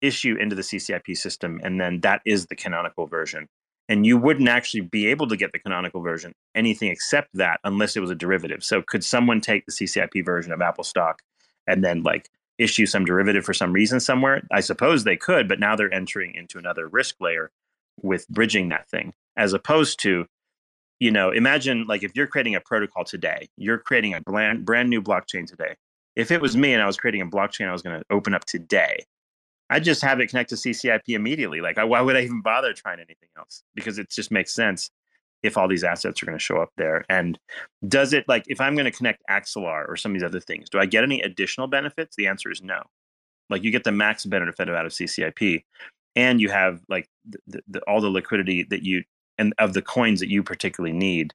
issue 0.00 0.36
into 0.38 0.54
the 0.54 0.62
CCIP 0.62 1.16
system, 1.16 1.60
and 1.62 1.80
then 1.80 2.00
that 2.00 2.20
is 2.24 2.46
the 2.46 2.56
canonical 2.56 3.06
version. 3.06 3.48
And 3.88 4.06
you 4.06 4.16
wouldn't 4.16 4.48
actually 4.48 4.82
be 4.82 5.08
able 5.08 5.28
to 5.28 5.36
get 5.36 5.52
the 5.52 5.58
canonical 5.58 6.00
version 6.00 6.34
anything 6.54 6.90
except 6.90 7.28
that 7.34 7.60
unless 7.64 7.96
it 7.96 8.00
was 8.00 8.10
a 8.10 8.14
derivative. 8.14 8.62
So 8.64 8.80
could 8.80 9.04
someone 9.04 9.40
take 9.40 9.66
the 9.66 9.72
CCIP 9.72 10.24
version 10.24 10.52
of 10.52 10.62
Apple 10.62 10.84
stock 10.84 11.20
and 11.66 11.84
then 11.84 12.02
like 12.02 12.30
issue 12.58 12.86
some 12.86 13.04
derivative 13.04 13.44
for 13.44 13.54
some 13.54 13.72
reason 13.72 14.00
somewhere? 14.00 14.42
I 14.50 14.60
suppose 14.60 15.04
they 15.04 15.16
could, 15.16 15.48
but 15.48 15.60
now 15.60 15.76
they're 15.76 15.92
entering 15.92 16.34
into 16.34 16.58
another 16.58 16.88
risk 16.88 17.16
layer 17.20 17.50
with 18.00 18.26
bridging 18.28 18.70
that 18.70 18.88
thing, 18.88 19.12
as 19.36 19.52
opposed 19.52 20.00
to 20.00 20.26
you 21.02 21.10
know, 21.10 21.32
imagine 21.32 21.84
like 21.88 22.04
if 22.04 22.14
you're 22.14 22.28
creating 22.28 22.54
a 22.54 22.60
protocol 22.60 23.02
today, 23.02 23.48
you're 23.56 23.78
creating 23.78 24.14
a 24.14 24.20
brand, 24.20 24.64
brand 24.64 24.88
new 24.88 25.02
blockchain 25.02 25.48
today. 25.48 25.74
If 26.14 26.30
it 26.30 26.40
was 26.40 26.56
me 26.56 26.74
and 26.74 26.80
I 26.80 26.86
was 26.86 26.96
creating 26.96 27.22
a 27.22 27.26
blockchain 27.26 27.68
I 27.68 27.72
was 27.72 27.82
going 27.82 27.98
to 27.98 28.06
open 28.08 28.34
up 28.34 28.44
today, 28.44 29.04
I'd 29.72 29.84
just 29.84 30.02
have 30.02 30.20
it 30.20 30.28
connect 30.28 30.50
to 30.50 30.56
CCIP 30.56 31.08
immediately. 31.08 31.60
Like, 31.60 31.76
why 31.76 32.00
would 32.00 32.16
I 32.16 32.20
even 32.20 32.42
bother 32.42 32.72
trying 32.72 32.98
anything 32.98 33.28
else? 33.38 33.64
Because 33.74 33.98
it 33.98 34.10
just 34.10 34.30
makes 34.30 34.52
sense 34.52 34.90
if 35.42 35.56
all 35.56 35.66
these 35.66 35.82
assets 35.82 36.22
are 36.22 36.26
going 36.26 36.38
to 36.38 36.42
show 36.42 36.58
up 36.58 36.70
there. 36.76 37.04
And 37.08 37.38
does 37.88 38.12
it 38.12 38.28
like 38.28 38.44
if 38.48 38.60
I'm 38.60 38.74
going 38.74 38.84
to 38.84 38.90
connect 38.90 39.22
Axelar 39.30 39.88
or 39.88 39.96
some 39.96 40.12
of 40.12 40.14
these 40.14 40.26
other 40.26 40.40
things, 40.40 40.68
do 40.68 40.78
I 40.78 40.86
get 40.86 41.04
any 41.04 41.20
additional 41.22 41.66
benefits? 41.66 42.16
The 42.16 42.26
answer 42.26 42.50
is 42.50 42.62
no. 42.62 42.82
Like 43.50 43.62
you 43.62 43.70
get 43.70 43.84
the 43.84 43.92
max 43.92 44.24
benefit 44.24 44.68
out 44.68 44.86
of 44.86 44.92
CCIP, 44.92 45.64
and 46.16 46.40
you 46.40 46.48
have 46.50 46.80
like 46.88 47.08
the, 47.46 47.62
the, 47.68 47.80
all 47.88 48.00
the 48.00 48.10
liquidity 48.10 48.62
that 48.64 48.82
you 48.82 49.04
and 49.38 49.54
of 49.58 49.72
the 49.72 49.82
coins 49.82 50.20
that 50.20 50.28
you 50.28 50.42
particularly 50.42 50.96
need 50.96 51.32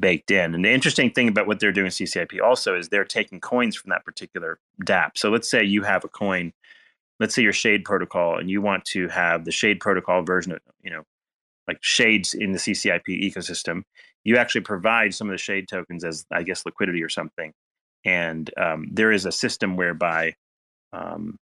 baked 0.00 0.30
in. 0.30 0.54
And 0.54 0.64
the 0.64 0.70
interesting 0.70 1.10
thing 1.10 1.28
about 1.28 1.46
what 1.46 1.60
they're 1.60 1.72
doing 1.72 1.86
in 1.86 1.92
CCIP 1.92 2.42
also 2.42 2.74
is 2.74 2.88
they're 2.88 3.04
taking 3.04 3.40
coins 3.40 3.76
from 3.76 3.90
that 3.90 4.04
particular 4.04 4.58
DApp. 4.84 5.12
So 5.16 5.30
let's 5.30 5.50
say 5.50 5.64
you 5.64 5.82
have 5.82 6.04
a 6.04 6.08
coin, 6.08 6.52
let's 7.20 7.34
say 7.34 7.42
your 7.42 7.52
Shade 7.52 7.84
protocol, 7.84 8.38
and 8.38 8.50
you 8.50 8.60
want 8.60 8.84
to 8.86 9.08
have 9.08 9.44
the 9.44 9.52
Shade 9.52 9.80
protocol 9.80 10.22
version 10.22 10.52
of, 10.52 10.58
you 10.82 10.90
know, 10.90 11.02
like 11.66 11.78
shades 11.80 12.34
in 12.34 12.52
the 12.52 12.58
CCIP 12.58 13.06
ecosystem. 13.08 13.82
You 14.24 14.36
actually 14.36 14.62
provide 14.62 15.14
some 15.14 15.28
of 15.28 15.32
the 15.32 15.38
Shade 15.38 15.68
tokens 15.68 16.04
as, 16.04 16.24
I 16.30 16.42
guess, 16.42 16.64
liquidity 16.64 17.02
or 17.02 17.08
something. 17.08 17.52
And 18.04 18.50
um, 18.56 18.88
there 18.90 19.12
is 19.12 19.26
a 19.26 19.32
system 19.32 19.76
whereby 19.76 20.34
um, 20.92 21.36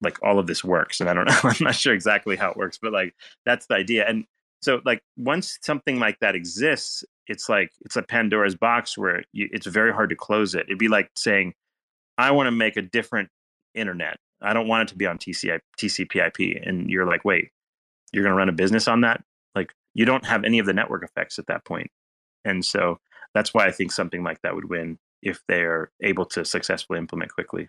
like 0.00 0.18
all 0.22 0.38
of 0.38 0.46
this 0.46 0.62
works. 0.62 1.00
And 1.00 1.10
I 1.10 1.14
don't 1.14 1.26
know, 1.28 1.38
I'm 1.42 1.56
not 1.60 1.74
sure 1.74 1.94
exactly 1.94 2.36
how 2.36 2.50
it 2.50 2.56
works, 2.56 2.78
but 2.80 2.92
like 2.92 3.14
that's 3.44 3.66
the 3.66 3.74
idea. 3.74 4.06
And 4.06 4.24
so 4.64 4.80
like 4.84 5.02
once 5.16 5.58
something 5.62 6.00
like 6.00 6.18
that 6.20 6.34
exists 6.34 7.04
it's 7.26 7.48
like 7.48 7.70
it's 7.84 7.96
a 7.96 8.02
pandora's 8.02 8.56
box 8.56 8.98
where 8.98 9.22
you, 9.32 9.48
it's 9.52 9.66
very 9.66 9.92
hard 9.92 10.10
to 10.10 10.16
close 10.16 10.54
it 10.54 10.64
it'd 10.66 10.78
be 10.78 10.88
like 10.88 11.10
saying 11.14 11.52
i 12.18 12.30
want 12.30 12.46
to 12.46 12.50
make 12.50 12.76
a 12.76 12.82
different 12.82 13.28
internet 13.74 14.16
i 14.44 14.52
don't 14.52 14.68
want 14.68 14.88
it 14.88 14.92
to 14.92 14.96
be 14.96 15.06
on 15.06 15.18
TCI, 15.18 15.60
tcp/ip 15.78 16.62
and 16.66 16.88
you're 16.90 17.06
like 17.06 17.24
wait 17.24 17.50
you're 18.12 18.22
going 18.22 18.32
to 18.32 18.36
run 18.36 18.48
a 18.48 18.52
business 18.52 18.86
on 18.88 19.00
that 19.02 19.22
like 19.54 19.72
you 19.94 20.04
don't 20.04 20.24
have 20.24 20.44
any 20.44 20.58
of 20.58 20.66
the 20.66 20.72
network 20.72 21.04
effects 21.04 21.38
at 21.38 21.46
that 21.46 21.64
point. 21.64 21.90
and 22.44 22.64
so 22.64 22.98
that's 23.34 23.52
why 23.54 23.66
i 23.66 23.70
think 23.70 23.92
something 23.92 24.22
like 24.22 24.40
that 24.42 24.54
would 24.54 24.68
win 24.68 24.98
if 25.22 25.40
they're 25.48 25.90
able 26.02 26.24
to 26.26 26.44
successfully 26.44 26.98
implement 26.98 27.32
quickly 27.32 27.68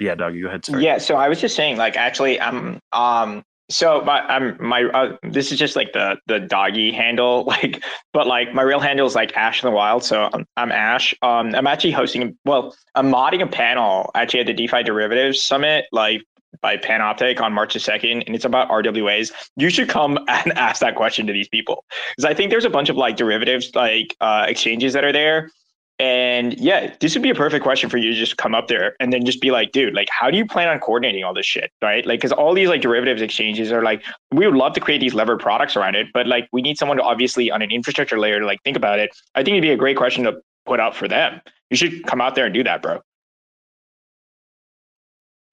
yeah 0.00 0.14
dog 0.14 0.34
you 0.34 0.42
go 0.42 0.48
ahead 0.48 0.64
sorry. 0.64 0.84
yeah 0.84 0.98
so 0.98 1.16
i 1.16 1.28
was 1.28 1.40
just 1.40 1.54
saying 1.54 1.76
like 1.76 1.96
actually 1.96 2.40
i'm 2.40 2.80
um 2.92 3.44
so 3.70 4.02
my 4.02 4.20
I'm 4.20 4.56
my 4.60 4.84
uh, 4.84 5.16
this 5.22 5.50
is 5.50 5.58
just 5.58 5.76
like 5.76 5.92
the 5.92 6.16
the 6.26 6.40
doggy 6.40 6.92
handle 6.92 7.44
like 7.46 7.82
but 8.12 8.26
like 8.26 8.52
my 8.54 8.62
real 8.62 8.80
handle 8.80 9.06
is 9.06 9.14
like 9.14 9.36
Ash 9.36 9.62
in 9.62 9.68
the 9.68 9.74
Wild 9.74 10.04
so 10.04 10.28
I'm, 10.32 10.46
I'm 10.56 10.72
Ash 10.72 11.14
um 11.22 11.54
I'm 11.54 11.66
actually 11.66 11.92
hosting 11.92 12.36
well 12.44 12.76
I'm 12.94 13.10
modding 13.10 13.42
a 13.42 13.46
panel 13.46 14.10
actually 14.14 14.40
at 14.40 14.46
the 14.46 14.54
DeFi 14.54 14.82
Derivatives 14.82 15.42
Summit 15.42 15.86
like 15.92 16.22
by 16.60 16.76
Panoptic 16.76 17.40
on 17.40 17.52
March 17.52 17.74
the 17.74 17.80
2nd, 17.80 18.24
and 18.26 18.34
it's 18.34 18.44
about 18.44 18.68
RWAs. 18.68 19.32
You 19.56 19.70
should 19.70 19.88
come 19.88 20.18
and 20.28 20.52
ask 20.56 20.80
that 20.80 20.94
question 20.94 21.26
to 21.26 21.32
these 21.32 21.48
people 21.48 21.84
because 22.16 22.24
I 22.24 22.32
think 22.32 22.50
there's 22.50 22.64
a 22.64 22.70
bunch 22.70 22.88
of 22.88 22.96
like 22.96 23.16
derivatives 23.16 23.74
like 23.74 24.16
uh, 24.20 24.46
exchanges 24.48 24.92
that 24.92 25.04
are 25.04 25.12
there 25.12 25.50
and 25.98 26.54
yeah, 26.58 26.92
this 27.00 27.14
would 27.14 27.22
be 27.22 27.30
a 27.30 27.34
perfect 27.34 27.62
question 27.62 27.88
for 27.88 27.98
you 27.98 28.10
to 28.10 28.16
just 28.16 28.36
come 28.36 28.54
up 28.54 28.66
there 28.66 28.96
and 28.98 29.12
then 29.12 29.24
just 29.24 29.40
be 29.40 29.50
like, 29.50 29.70
dude, 29.70 29.94
like, 29.94 30.08
how 30.10 30.30
do 30.30 30.36
you 30.36 30.44
plan 30.44 30.68
on 30.68 30.80
coordinating 30.80 31.22
all 31.22 31.32
this 31.32 31.46
shit? 31.46 31.70
Right. 31.80 32.04
Like, 32.04 32.20
cause 32.20 32.32
all 32.32 32.52
these 32.52 32.68
like 32.68 32.80
derivatives 32.80 33.22
exchanges 33.22 33.70
are 33.70 33.82
like, 33.82 34.02
we 34.32 34.46
would 34.46 34.56
love 34.56 34.72
to 34.72 34.80
create 34.80 35.00
these 35.00 35.14
levered 35.14 35.38
products 35.38 35.76
around 35.76 35.94
it, 35.94 36.08
but 36.12 36.26
like, 36.26 36.48
we 36.52 36.62
need 36.62 36.78
someone 36.78 36.96
to 36.96 37.02
obviously 37.02 37.50
on 37.50 37.62
an 37.62 37.70
infrastructure 37.70 38.18
layer 38.18 38.40
to 38.40 38.46
like 38.46 38.60
think 38.64 38.76
about 38.76 38.98
it. 38.98 39.10
I 39.34 39.44
think 39.44 39.54
it'd 39.54 39.62
be 39.62 39.70
a 39.70 39.76
great 39.76 39.96
question 39.96 40.24
to 40.24 40.40
put 40.66 40.80
out 40.80 40.96
for 40.96 41.06
them. 41.06 41.40
You 41.70 41.76
should 41.76 42.04
come 42.06 42.20
out 42.20 42.34
there 42.34 42.46
and 42.46 42.54
do 42.54 42.64
that, 42.64 42.82
bro. 42.82 43.00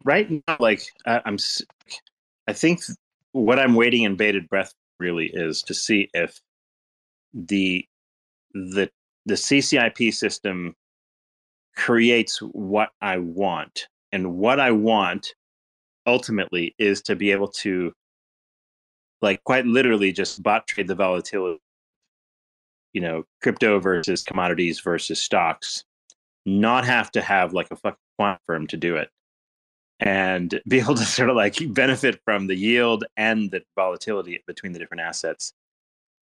Right 0.04 0.30
now, 0.48 0.58
like, 0.60 0.82
I'm, 1.06 1.38
I 2.48 2.54
think 2.54 2.82
what 3.34 3.60
I'm 3.60 3.76
waiting 3.76 4.04
in 4.04 4.16
bated 4.16 4.50
breath 4.50 4.74
really 5.00 5.30
is 5.32 5.62
to 5.64 5.76
see 5.76 6.10
if 6.14 6.40
the 7.34 7.86
the 8.54 8.90
the 9.26 9.36
CCIP 9.36 10.14
system 10.14 10.76
creates 11.78 12.40
what 12.40 12.90
I 13.02 13.18
want. 13.20 13.88
And 14.12 14.36
what 14.36 14.60
I 14.60 14.72
want 14.72 15.36
ultimately 16.08 16.76
is 16.80 17.02
to 17.04 17.16
be 17.16 17.32
able 17.32 17.50
to, 17.50 17.94
like, 19.22 19.44
quite 19.46 19.66
literally 19.66 20.12
just 20.12 20.44
bot 20.44 20.68
trade 20.68 20.88
the 20.88 20.96
volatility, 20.96 21.62
you 22.94 23.02
know, 23.02 23.24
crypto 23.42 23.80
versus 23.80 24.24
commodities 24.24 24.80
versus 24.82 25.22
stocks, 25.22 25.86
not 26.46 26.86
have 26.86 27.12
to 27.12 27.22
have 27.22 27.54
like 27.54 27.68
a 27.72 27.76
fucking 27.76 27.98
quant 28.18 28.40
firm 28.46 28.68
to 28.68 28.78
do 28.78 28.98
it. 28.98 29.10
and 30.00 30.62
be 30.70 30.80
able 30.80 30.96
to 30.96 31.06
sort 31.06 31.30
of 31.30 31.36
like 31.36 31.58
benefit 31.74 32.20
from 32.26 32.48
the 32.48 32.56
yield 32.56 33.06
and 33.18 33.52
the 33.52 33.64
volatility 33.76 34.44
between 34.48 34.74
the 34.74 34.80
different 34.80 35.02
assets 35.02 35.54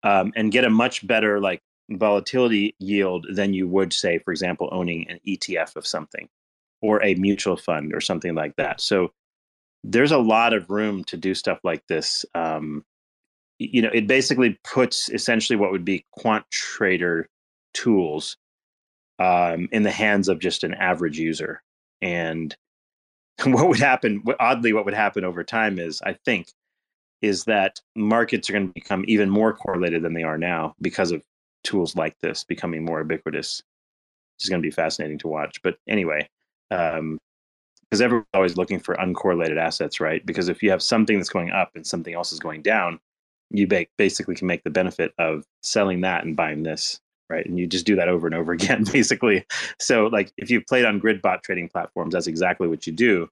um, 0.03 0.33
and 0.35 0.51
get 0.51 0.65
a 0.65 0.69
much 0.69 1.05
better 1.07 1.39
like 1.39 1.61
volatility 1.89 2.75
yield 2.79 3.25
than 3.31 3.53
you 3.53 3.67
would 3.67 3.93
say 3.93 4.19
for 4.19 4.31
example 4.31 4.69
owning 4.71 5.07
an 5.09 5.19
etf 5.27 5.75
of 5.75 5.87
something 5.87 6.27
or 6.81 7.03
a 7.03 7.15
mutual 7.15 7.57
fund 7.57 7.93
or 7.93 7.99
something 7.99 8.35
like 8.35 8.55
that. 8.55 8.79
So 8.79 9.11
there's 9.83 10.11
a 10.11 10.17
lot 10.17 10.53
of 10.53 10.69
room 10.69 11.03
to 11.05 11.17
do 11.17 11.33
stuff 11.33 11.59
like 11.63 11.85
this 11.87 12.25
um, 12.35 12.83
you 13.59 13.81
know 13.81 13.89
it 13.93 14.07
basically 14.07 14.57
puts 14.63 15.09
essentially 15.09 15.57
what 15.57 15.71
would 15.71 15.85
be 15.85 16.05
quant 16.11 16.45
trader 16.51 17.27
tools 17.73 18.37
um, 19.19 19.67
in 19.71 19.83
the 19.83 19.91
hands 19.91 20.29
of 20.29 20.39
just 20.39 20.63
an 20.63 20.73
average 20.75 21.19
user. 21.19 21.61
And 22.01 22.55
what 23.45 23.67
would 23.67 23.79
happen 23.79 24.23
oddly 24.39 24.73
what 24.73 24.85
would 24.85 24.93
happen 24.93 25.23
over 25.23 25.43
time 25.43 25.79
is 25.79 26.01
i 26.05 26.13
think 26.25 26.47
is 27.21 27.45
that 27.45 27.79
markets 27.95 28.49
are 28.49 28.53
going 28.53 28.67
to 28.67 28.73
become 28.73 29.03
even 29.07 29.29
more 29.29 29.53
correlated 29.53 30.01
than 30.01 30.13
they 30.13 30.23
are 30.23 30.37
now 30.37 30.75
because 30.81 31.11
of 31.11 31.23
tools 31.63 31.95
like 31.95 32.17
this 32.19 32.43
becoming 32.43 32.83
more 32.85 32.99
ubiquitous. 32.99 33.61
It's 34.37 34.49
going 34.49 34.61
to 34.61 34.65
be 34.65 34.71
fascinating 34.71 35.17
to 35.19 35.27
watch 35.27 35.61
but 35.61 35.77
anyway 35.87 36.29
um, 36.71 37.17
because 37.83 38.01
everyone's 38.01 38.27
always 38.33 38.57
looking 38.57 38.79
for 38.79 38.95
uncorrelated 38.95 39.57
assets 39.57 39.99
right? 39.99 40.25
Because 40.25 40.49
if 40.49 40.63
you 40.63 40.71
have 40.71 40.81
something 40.81 41.17
that's 41.17 41.29
going 41.29 41.51
up 41.51 41.71
and 41.75 41.85
something 41.85 42.13
else 42.13 42.31
is 42.31 42.39
going 42.39 42.61
down 42.61 42.99
you 43.51 43.67
basically 43.97 44.35
can 44.35 44.47
make 44.47 44.63
the 44.63 44.69
benefit 44.69 45.13
of 45.17 45.43
selling 45.61 46.01
that 46.01 46.23
and 46.23 46.35
buying 46.35 46.63
this 46.63 46.99
right? 47.29 47.45
And 47.45 47.59
you 47.59 47.67
just 47.67 47.85
do 47.85 47.95
that 47.95 48.09
over 48.09 48.25
and 48.27 48.35
over 48.35 48.51
again 48.53 48.83
basically. 48.83 49.45
So 49.79 50.07
like 50.07 50.31
if 50.37 50.49
you've 50.49 50.65
played 50.65 50.85
on 50.85 50.99
grid 50.99 51.21
bot 51.21 51.43
trading 51.43 51.69
platforms 51.69 52.13
that's 52.13 52.27
exactly 52.27 52.67
what 52.67 52.87
you 52.87 52.93
do. 52.93 53.29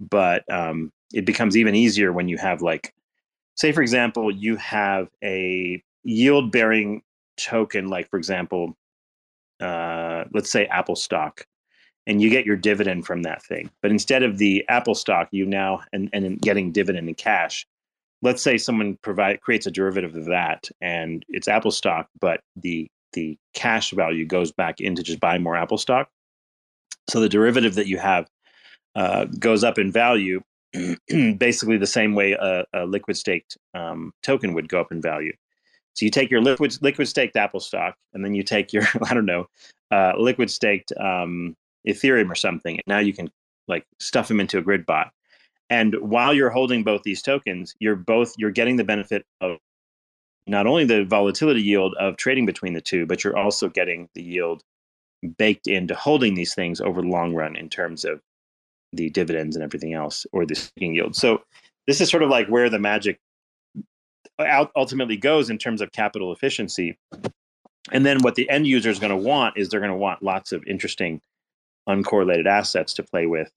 But 0.00 0.50
um, 0.52 0.92
it 1.12 1.24
becomes 1.24 1.56
even 1.56 1.74
easier 1.74 2.12
when 2.12 2.28
you 2.28 2.36
have 2.38 2.62
like 2.62 2.92
say 3.56 3.72
for 3.72 3.82
example 3.82 4.30
you 4.30 4.56
have 4.56 5.08
a 5.22 5.82
yield 6.02 6.52
bearing 6.52 7.02
token 7.36 7.88
like 7.88 8.08
for 8.10 8.16
example 8.16 8.74
uh, 9.60 10.24
let's 10.32 10.50
say 10.50 10.66
apple 10.66 10.96
stock 10.96 11.46
and 12.06 12.20
you 12.20 12.30
get 12.30 12.46
your 12.46 12.56
dividend 12.56 13.04
from 13.04 13.22
that 13.22 13.42
thing. 13.42 13.68
But 13.82 13.90
instead 13.90 14.22
of 14.22 14.38
the 14.38 14.64
apple 14.68 14.94
stock 14.94 15.28
you 15.32 15.44
now 15.44 15.80
and, 15.92 16.08
and 16.12 16.40
getting 16.40 16.72
dividend 16.72 17.08
in 17.08 17.14
cash 17.14 17.66
let's 18.22 18.42
say 18.42 18.56
someone 18.56 18.98
provide 19.02 19.40
creates 19.40 19.66
a 19.66 19.70
derivative 19.70 20.16
of 20.16 20.24
that 20.24 20.68
and 20.80 21.24
it's 21.28 21.48
apple 21.48 21.70
stock 21.70 22.08
but 22.20 22.40
the 22.56 22.88
the 23.12 23.38
cash 23.54 23.90
value 23.92 24.26
goes 24.26 24.52
back 24.52 24.80
into 24.80 25.02
just 25.02 25.20
buying 25.20 25.42
more 25.42 25.56
apple 25.56 25.78
stock. 25.78 26.08
So 27.08 27.20
the 27.20 27.28
derivative 27.28 27.74
that 27.76 27.86
you 27.86 27.98
have 27.98 28.28
uh, 28.94 29.24
goes 29.38 29.64
up 29.64 29.78
in 29.78 29.90
value 29.90 30.40
basically 31.38 31.78
the 31.78 31.86
same 31.86 32.14
way 32.14 32.32
a, 32.32 32.64
a 32.74 32.84
liquid 32.84 33.16
staked 33.16 33.56
um, 33.74 34.12
token 34.22 34.54
would 34.54 34.68
go 34.68 34.80
up 34.80 34.92
in 34.92 35.00
value 35.00 35.32
so 35.96 36.04
you 36.04 36.10
take 36.10 36.30
your 36.30 36.42
liquid 36.42 36.76
liquid 36.82 37.08
staked 37.08 37.36
apple 37.36 37.60
stock 37.60 37.94
and 38.14 38.24
then 38.24 38.34
you 38.34 38.42
take 38.42 38.72
your 38.72 38.84
i 39.04 39.14
don't 39.14 39.26
know 39.26 39.46
uh, 39.92 40.12
liquid 40.18 40.50
staked 40.50 40.92
um, 40.98 41.54
ethereum 41.86 42.30
or 42.30 42.34
something 42.34 42.74
and 42.74 42.82
now 42.88 42.98
you 42.98 43.12
can 43.12 43.30
like 43.68 43.84
stuff 44.00 44.28
them 44.28 44.40
into 44.40 44.58
a 44.58 44.62
grid 44.62 44.84
bot 44.84 45.12
and 45.70 45.96
while 46.00 46.32
you're 46.32 46.50
holding 46.50 46.84
both 46.84 47.02
these 47.02 47.22
tokens, 47.22 47.74
you're 47.80 47.96
both 47.96 48.34
you're 48.38 48.50
getting 48.50 48.76
the 48.76 48.84
benefit 48.84 49.24
of 49.40 49.58
not 50.46 50.66
only 50.66 50.84
the 50.84 51.04
volatility 51.04 51.60
yield 51.60 51.94
of 51.98 52.16
trading 52.16 52.46
between 52.46 52.72
the 52.72 52.80
two, 52.80 53.04
but 53.04 53.24
you're 53.24 53.36
also 53.36 53.68
getting 53.68 54.08
the 54.14 54.22
yield 54.22 54.62
baked 55.38 55.66
into 55.66 55.94
holding 55.94 56.34
these 56.34 56.54
things 56.54 56.80
over 56.80 57.02
the 57.02 57.08
long 57.08 57.34
run 57.34 57.56
in 57.56 57.68
terms 57.68 58.04
of 58.04 58.20
the 58.92 59.10
dividends 59.10 59.56
and 59.56 59.64
everything 59.64 59.92
else 59.92 60.24
or 60.32 60.46
the 60.46 60.54
staking 60.54 60.94
yield. 60.94 61.16
So 61.16 61.42
this 61.88 62.00
is 62.00 62.08
sort 62.08 62.22
of 62.22 62.30
like 62.30 62.46
where 62.46 62.70
the 62.70 62.78
magic 62.78 63.18
ultimately 64.76 65.16
goes 65.16 65.50
in 65.50 65.58
terms 65.58 65.80
of 65.80 65.92
capital 65.92 66.32
efficiency. 66.32 66.98
And 67.92 68.04
then 68.04 68.20
what 68.20 68.34
the 68.34 68.48
end 68.50 68.66
user 68.66 68.90
is 68.90 68.98
going 68.98 69.10
to 69.10 69.16
want 69.16 69.56
is 69.56 69.68
they're 69.68 69.80
going 69.80 69.92
to 69.92 69.96
want 69.96 70.22
lots 70.22 70.52
of 70.52 70.64
interesting 70.66 71.20
uncorrelated 71.88 72.46
assets 72.46 72.94
to 72.94 73.02
play 73.02 73.26
with. 73.26 73.50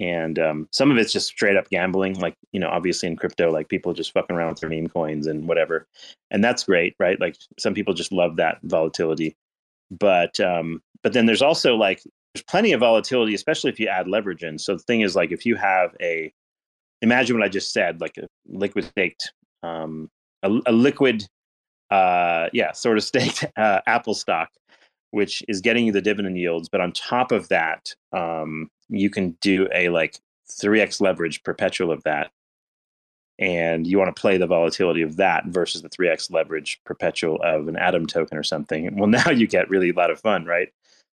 And 0.00 0.38
um, 0.38 0.68
some 0.72 0.90
of 0.90 0.96
it's 0.96 1.12
just 1.12 1.28
straight 1.28 1.56
up 1.56 1.68
gambling 1.68 2.18
like 2.18 2.34
you 2.52 2.60
know 2.60 2.70
obviously 2.70 3.06
in 3.06 3.16
crypto 3.16 3.52
like 3.52 3.68
people 3.68 3.92
just 3.92 4.12
fucking 4.12 4.34
around 4.34 4.50
with 4.50 4.60
their 4.60 4.70
meme 4.70 4.88
coins 4.88 5.26
and 5.26 5.46
whatever. 5.46 5.86
And 6.30 6.42
that's 6.42 6.64
great 6.64 6.96
right? 6.98 7.20
Like 7.20 7.36
some 7.58 7.74
people 7.74 7.92
just 7.92 8.10
love 8.10 8.36
that 8.36 8.58
volatility. 8.62 9.36
But 9.90 10.40
um 10.40 10.82
but 11.02 11.12
then 11.12 11.26
there's 11.26 11.42
also 11.42 11.76
like 11.76 12.02
there's 12.34 12.44
plenty 12.44 12.72
of 12.72 12.80
volatility 12.80 13.34
especially 13.34 13.70
if 13.70 13.78
you 13.78 13.88
add 13.88 14.08
leverage 14.08 14.42
in. 14.42 14.58
So 14.58 14.74
the 14.74 14.82
thing 14.82 15.02
is 15.02 15.14
like 15.14 15.32
if 15.32 15.44
you 15.44 15.54
have 15.56 15.94
a 16.00 16.32
imagine 17.02 17.36
what 17.36 17.44
i 17.44 17.48
just 17.48 17.72
said 17.72 18.00
like 18.00 18.16
a 18.18 18.26
liquid 18.46 18.84
staked 18.84 19.32
um 19.62 20.10
a, 20.42 20.50
a 20.66 20.72
liquid 20.72 21.26
uh 21.90 22.48
yeah 22.52 22.72
sort 22.72 22.96
of 22.96 23.04
staked 23.10 23.44
uh, 23.56 23.80
apple 23.86 24.14
stock 24.14 24.50
which 25.10 25.42
is 25.48 25.60
getting 25.60 25.86
you 25.86 25.92
the 25.92 26.00
dividend 26.00 26.38
yields. 26.38 26.68
But 26.68 26.80
on 26.80 26.92
top 26.92 27.32
of 27.32 27.48
that, 27.48 27.94
um, 28.12 28.70
you 28.88 29.10
can 29.10 29.36
do 29.40 29.68
a 29.74 29.88
like 29.88 30.18
3x 30.50 31.00
leverage 31.00 31.42
perpetual 31.42 31.90
of 31.90 32.02
that. 32.04 32.30
And 33.38 33.86
you 33.86 33.98
want 33.98 34.14
to 34.14 34.20
play 34.20 34.36
the 34.36 34.46
volatility 34.46 35.00
of 35.00 35.16
that 35.16 35.46
versus 35.46 35.80
the 35.80 35.88
3x 35.88 36.30
leverage 36.30 36.78
perpetual 36.84 37.40
of 37.42 37.68
an 37.68 37.76
Atom 37.76 38.06
token 38.06 38.36
or 38.36 38.42
something. 38.42 38.94
Well, 38.98 39.08
now 39.08 39.30
you 39.30 39.46
get 39.46 39.70
really 39.70 39.90
a 39.90 39.94
lot 39.94 40.10
of 40.10 40.20
fun, 40.20 40.44
right? 40.44 40.68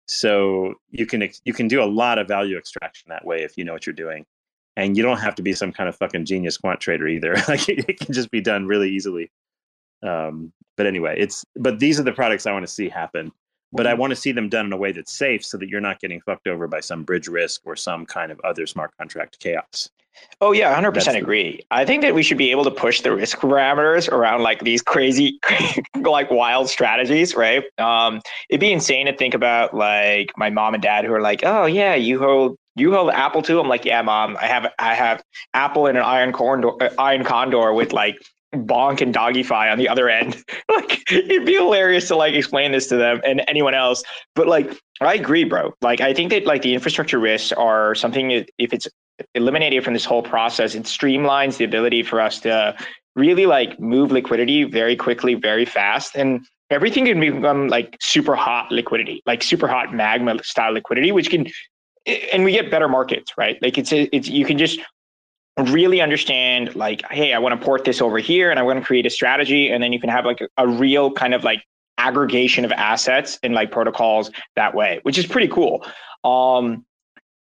So 0.08 0.76
you 0.90 1.06
can 1.06 1.28
you 1.44 1.54
can 1.54 1.68
do 1.68 1.82
a 1.82 1.86
lot 1.86 2.18
of 2.18 2.28
value 2.28 2.58
extraction 2.58 3.10
that 3.10 3.26
way 3.26 3.44
if 3.44 3.58
you 3.58 3.66
know 3.66 3.74
what 3.74 3.86
you're 3.86 3.94
doing, 3.94 4.26
and 4.78 4.96
you 4.96 5.04
don't 5.04 5.18
have 5.18 5.36
to 5.36 5.42
be 5.42 5.52
some 5.52 5.74
kind 5.74 5.90
of 5.90 5.98
fucking 5.98 6.24
genius 6.24 6.56
quant 6.56 6.80
trader 6.80 7.08
either. 7.08 7.36
like 7.50 7.68
it 7.68 8.00
can 8.00 8.14
just 8.14 8.32
be 8.32 8.40
done 8.40 8.66
really 8.66 8.90
easily. 8.90 9.30
Um, 10.04 10.54
but 10.78 10.86
anyway, 10.86 11.16
it's 11.18 11.44
but 11.58 11.80
these 11.80 12.00
are 12.00 12.04
the 12.04 12.14
products 12.14 12.46
I 12.46 12.54
want 12.54 12.66
to 12.66 12.72
see 12.72 12.88
happen 12.88 13.34
but 13.74 13.88
I 13.88 13.94
want 13.94 14.12
to 14.12 14.16
see 14.16 14.32
them 14.32 14.50
done 14.50 14.66
in 14.66 14.74
a 14.74 14.78
way 14.78 14.92
that's 14.92 15.12
safe 15.12 15.44
so 15.44 15.58
that 15.58 15.68
you're 15.68 15.82
not 15.82 16.00
getting 16.00 16.22
fucked 16.22 16.48
over 16.48 16.68
by 16.68 16.80
some 16.80 17.04
bridge 17.04 17.28
risk 17.28 17.62
or 17.66 17.76
some 17.76 18.06
kind 18.06 18.32
of 18.32 18.40
other 18.42 18.66
smart 18.66 18.92
contract 18.98 19.40
chaos. 19.40 19.90
Oh 20.42 20.52
yeah, 20.52 20.76
100% 20.80 20.94
that's 20.94 21.08
agree. 21.10 21.62
I 21.70 21.86
think 21.86 22.02
that 22.02 22.16
we 22.16 22.24
should 22.24 22.40
be 22.40 22.50
able 22.50 22.64
to 22.64 22.72
push 22.72 23.02
the 23.02 23.12
risk 23.14 23.38
parameters 23.38 24.10
around 24.12 24.42
like 24.42 24.64
these 24.64 24.82
crazy 24.82 25.40
like 25.96 26.32
wild 26.32 26.70
strategies, 26.70 27.36
right? 27.36 27.64
Um 27.78 28.22
it'd 28.50 28.60
be 28.60 28.72
insane 28.72 29.06
to 29.06 29.16
think 29.16 29.36
about 29.36 29.76
like 29.76 30.32
my 30.36 30.50
mom 30.50 30.74
and 30.74 30.82
dad 30.82 31.06
who 31.06 31.14
are 31.14 31.22
like, 31.22 31.42
"Oh 31.44 31.68
yeah, 31.68 31.94
you 31.94 32.18
hold 32.18 32.58
you 32.84 32.94
hold 32.94 33.12
Apple 33.12 33.42
too?" 33.42 33.60
I'm 33.60 33.68
like, 33.68 33.86
"Yeah, 33.86 34.02
mom, 34.02 34.38
I 34.40 34.48
have 34.48 34.72
I 34.80 34.94
have 34.94 35.24
Apple 35.54 35.88
and 35.88 35.98
an 35.98 36.04
iron 36.04 36.34
condor, 36.34 36.72
uh, 36.82 36.90
iron 36.98 37.24
condor 37.24 37.74
with 37.74 37.94
like 37.94 38.16
bonk 38.56 39.02
and 39.02 39.14
dogify 39.14 39.72
on 39.72 39.78
the 39.78 39.90
other 39.90 40.10
end. 40.10 40.44
like 40.70 41.12
it'd 41.12 41.46
be 41.46 41.56
hilarious 41.56 42.08
to 42.08 42.16
like 42.16 42.34
explain 42.34 42.72
this 42.72 42.88
to 42.88 42.96
them 42.96 43.22
and 43.26 43.44
anyone 43.48 43.74
else. 43.74 44.04
But 44.36 44.48
like 44.48 44.78
I 45.02 45.14
agree, 45.16 45.44
bro. 45.44 45.74
Like 45.82 46.02
I 46.02 46.14
think 46.14 46.32
that 46.32 46.46
like 46.46 46.62
the 46.62 46.74
infrastructure 46.74 47.20
risks 47.20 47.52
are 47.52 47.96
something 47.96 48.32
if 48.32 48.74
it's 48.74 48.88
eliminated 49.36 49.84
from 49.84 49.94
this 49.94 50.06
whole 50.06 50.24
process, 50.24 50.76
it 50.76 50.84
streamlines 50.84 51.58
the 51.58 51.66
ability 51.66 52.04
for 52.04 52.22
us 52.22 52.40
to 52.42 52.76
really 53.16 53.46
like 53.46 53.80
move 53.80 54.12
liquidity 54.12 54.64
very 54.64 54.96
quickly, 54.96 55.34
very 55.34 55.66
fast. 55.66 56.16
And 56.16 56.46
everything 56.70 57.06
can 57.06 57.20
become 57.20 57.68
like 57.68 57.98
super 58.00 58.36
hot 58.36 58.72
liquidity, 58.72 59.24
like 59.26 59.42
super 59.42 59.68
hot 59.68 59.94
magma 59.94 60.42
style 60.44 60.74
liquidity, 60.74 61.12
which 61.12 61.30
can 61.30 61.48
and 62.08 62.44
we 62.44 62.52
get 62.52 62.72
better 62.72 62.88
markets, 62.88 63.34
right? 63.38 63.62
Like 63.62 63.78
it's 63.78 63.92
it's 63.92 64.28
you 64.28 64.46
can 64.46 64.58
just 64.58 64.80
really 65.72 66.02
understand 66.02 66.76
like 66.76 67.02
hey 67.10 67.34
i 67.34 67.40
want 67.40 67.60
to 67.60 67.66
port 67.66 67.84
this 67.84 68.00
over 68.00 68.20
here 68.20 68.52
and 68.52 68.60
i 68.60 68.62
want 68.62 68.78
to 68.80 68.86
create 68.86 69.08
a 69.08 69.10
strategy 69.10 69.70
and 69.70 69.82
then 69.82 69.92
you 69.92 70.00
can 70.00 70.10
have 70.10 70.24
like 70.24 70.40
a, 70.40 70.48
a, 70.58 70.68
real 70.68 71.12
kind 71.12 71.34
of 71.34 71.44
like 71.44 71.64
aggregation 71.98 72.64
of 72.64 72.72
assets 72.74 73.40
and 73.42 73.56
like 73.56 73.72
protocols 73.72 74.30
that 74.56 74.76
way 74.76 75.00
which 75.02 75.18
is 75.18 75.26
pretty 75.26 75.48
cool. 75.48 75.84
Um 76.24 76.86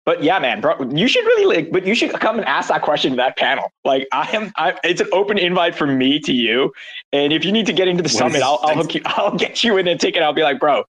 but 0.06 0.22
yeah 0.22 0.38
man 0.38 0.62
bro 0.62 0.80
you 0.94 1.08
should 1.08 1.26
really 1.26 1.56
like 1.56 1.70
but 1.70 1.86
you 1.86 1.94
should 1.94 2.10
come 2.10 2.38
and 2.38 2.46
ask 2.46 2.70
that 2.70 2.80
question 2.80 3.10
to 3.10 3.16
that 3.16 3.36
panel. 3.36 3.70
Like 3.84 4.08
i 4.12 4.34
am 4.34 4.50
I, 4.56 4.78
it's 4.82 5.02
an 5.02 5.08
open 5.12 5.36
invite 5.36 5.74
from 5.74 5.98
me 5.98 6.18
to 6.20 6.32
you 6.32 6.72
and 7.12 7.34
if 7.34 7.44
you 7.44 7.52
need 7.52 7.66
to 7.66 7.74
get 7.74 7.86
into 7.86 8.02
the 8.02 8.08
what 8.08 8.32
summit 8.32 8.42
i'll 8.42 8.60
I'll, 8.62 8.86
you, 8.86 9.02
I'll 9.04 9.36
get 9.36 9.62
you 9.62 9.76
in 9.76 9.86
a 9.88 9.98
ticket. 9.98 10.22
I'll 10.22 10.32
be 10.32 10.42
like 10.42 10.58
bro 10.58 10.84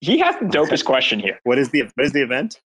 he 0.00 0.18
has 0.18 0.36
the 0.36 0.46
dopest 0.46 0.84
question 0.84 1.18
here. 1.18 1.40
What 1.44 1.58
is 1.58 1.70
the 1.70 1.82
what 1.94 2.06
is 2.06 2.12
the 2.12 2.22
event 2.22 2.60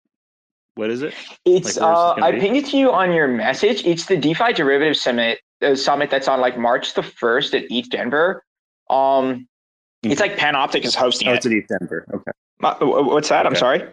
what 0.79 0.89
is 0.89 1.01
it? 1.01 1.13
It's 1.45 1.77
like, 1.77 1.85
uh, 1.85 2.15
it 2.17 2.23
I 2.23 2.39
pinged 2.39 2.55
it 2.55 2.65
to 2.67 2.77
you 2.77 2.91
on 2.91 3.11
your 3.11 3.27
message. 3.27 3.85
It's 3.85 4.05
the 4.05 4.15
DeFi 4.15 4.53
Derivative 4.53 4.95
Summit 4.95 5.39
uh, 5.61 5.75
summit 5.75 6.09
that's 6.09 6.29
on 6.29 6.39
like 6.39 6.57
March 6.57 6.93
the 6.93 7.03
first 7.03 7.53
at 7.53 7.65
ETH 7.69 7.89
Denver. 7.89 8.43
Um, 8.89 8.97
mm-hmm. 8.97 10.11
it's 10.11 10.21
like 10.21 10.37
Panoptic 10.37 10.85
is 10.85 10.95
hosting 10.95 11.27
oh, 11.27 11.33
it. 11.33 11.37
It's 11.37 11.45
at 11.45 11.51
ETH 11.51 11.67
Denver. 11.67 12.05
Okay. 12.13 12.31
Uh, 12.63 12.75
what's 12.81 13.27
that? 13.27 13.45
Okay. 13.45 13.47
I'm 13.47 13.55
sorry. 13.59 13.83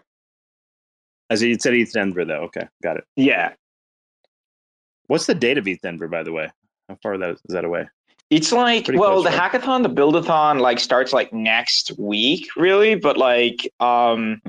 As 1.29 1.43
you 1.43 1.59
said 1.59 1.75
ETH 1.75 1.93
Denver 1.93 2.25
though. 2.25 2.43
Okay, 2.45 2.69
got 2.83 2.97
it. 2.97 3.05
Yeah. 3.17 3.53
What's 5.09 5.27
the 5.27 5.35
date 5.35 5.59
of 5.59 5.67
ETH 5.67 5.81
Denver, 5.83 6.07
by 6.07 6.23
the 6.23 6.33
way? 6.33 6.51
How 6.89 6.97
far 7.03 7.19
that 7.19 7.31
is 7.31 7.41
that 7.49 7.65
away? 7.65 7.89
It's 8.31 8.51
like 8.51 8.87
Pretty 8.87 8.99
well, 8.99 9.23
close, 9.23 9.25
the 9.25 9.37
right? 9.37 9.53
hackathon, 9.53 9.85
the 9.85 9.89
buildathon, 9.89 10.61
like 10.61 10.81
starts 10.81 11.13
like 11.13 11.33
next 11.33 11.93
week, 11.97 12.49
really. 12.57 12.97
But 12.97 13.17
like, 13.17 13.71
um, 13.79 14.43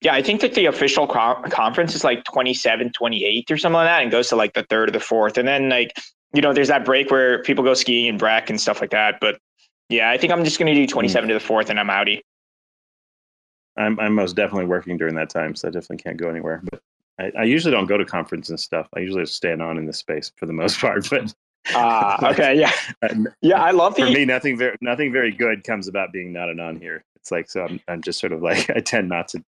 yeah, 0.00 0.14
I 0.14 0.22
think 0.22 0.40
that 0.42 0.54
the 0.54 0.66
official 0.66 1.08
co- 1.08 1.42
conference 1.50 1.96
is 1.96 2.04
like 2.04 2.22
27, 2.24 2.92
28 2.92 3.50
or 3.50 3.56
something 3.56 3.74
like 3.74 3.88
that, 3.88 4.02
and 4.02 4.10
goes 4.12 4.28
to 4.28 4.36
like 4.36 4.54
the 4.54 4.62
third 4.62 4.88
or 4.90 4.92
the 4.92 5.00
fourth, 5.00 5.36
and 5.36 5.48
then 5.48 5.68
like 5.68 5.92
you 6.32 6.42
know, 6.42 6.52
there's 6.52 6.68
that 6.68 6.84
break 6.84 7.10
where 7.10 7.42
people 7.42 7.64
go 7.64 7.74
skiing 7.74 8.08
and 8.08 8.18
Breck 8.18 8.50
and 8.50 8.60
stuff 8.60 8.80
like 8.80 8.90
that. 8.90 9.18
But 9.20 9.38
yeah, 9.88 10.10
I 10.10 10.18
think 10.18 10.32
I'm 10.32 10.44
just 10.44 10.58
gonna 10.58 10.74
do 10.74 10.86
27 10.86 11.28
to 11.28 11.34
the 11.34 11.40
fourth, 11.40 11.70
and 11.70 11.80
I'm 11.80 11.88
outie. 11.88 12.20
I'm 13.76 13.98
I'm 13.98 14.14
most 14.14 14.36
definitely 14.36 14.66
working 14.66 14.96
during 14.96 15.14
that 15.16 15.30
time, 15.30 15.54
so 15.54 15.68
I 15.68 15.70
definitely 15.70 15.98
can't 15.98 16.16
go 16.16 16.28
anywhere. 16.28 16.62
But 16.70 16.80
I, 17.18 17.32
I 17.40 17.44
usually 17.44 17.72
don't 17.72 17.86
go 17.86 17.96
to 17.98 18.04
conference 18.04 18.48
and 18.50 18.58
stuff. 18.58 18.88
I 18.96 19.00
usually 19.00 19.22
just 19.22 19.34
stand 19.34 19.62
on 19.62 19.78
in 19.78 19.86
the 19.86 19.92
space 19.92 20.30
for 20.36 20.46
the 20.46 20.52
most 20.52 20.78
part. 20.80 21.08
But 21.10 21.34
Ah, 21.74 22.30
okay, 22.30 22.58
yeah, 22.58 22.72
uh, 23.02 23.14
yeah, 23.40 23.62
I 23.62 23.70
love 23.70 23.96
for 23.96 24.04
the 24.04 24.12
me, 24.12 24.24
nothing 24.24 24.58
very 24.58 24.76
nothing 24.80 25.12
very 25.12 25.32
good 25.32 25.64
comes 25.64 25.88
about 25.88 26.12
being 26.12 26.32
not 26.32 26.50
a 26.50 26.54
non 26.54 26.80
here. 26.80 27.04
It's 27.16 27.30
like 27.30 27.50
so 27.50 27.62
I'm 27.62 27.80
I'm 27.88 28.02
just 28.02 28.20
sort 28.20 28.32
of 28.32 28.42
like 28.42 28.68
I 28.76 28.80
tend 28.80 29.08
not 29.08 29.28
to 29.28 29.44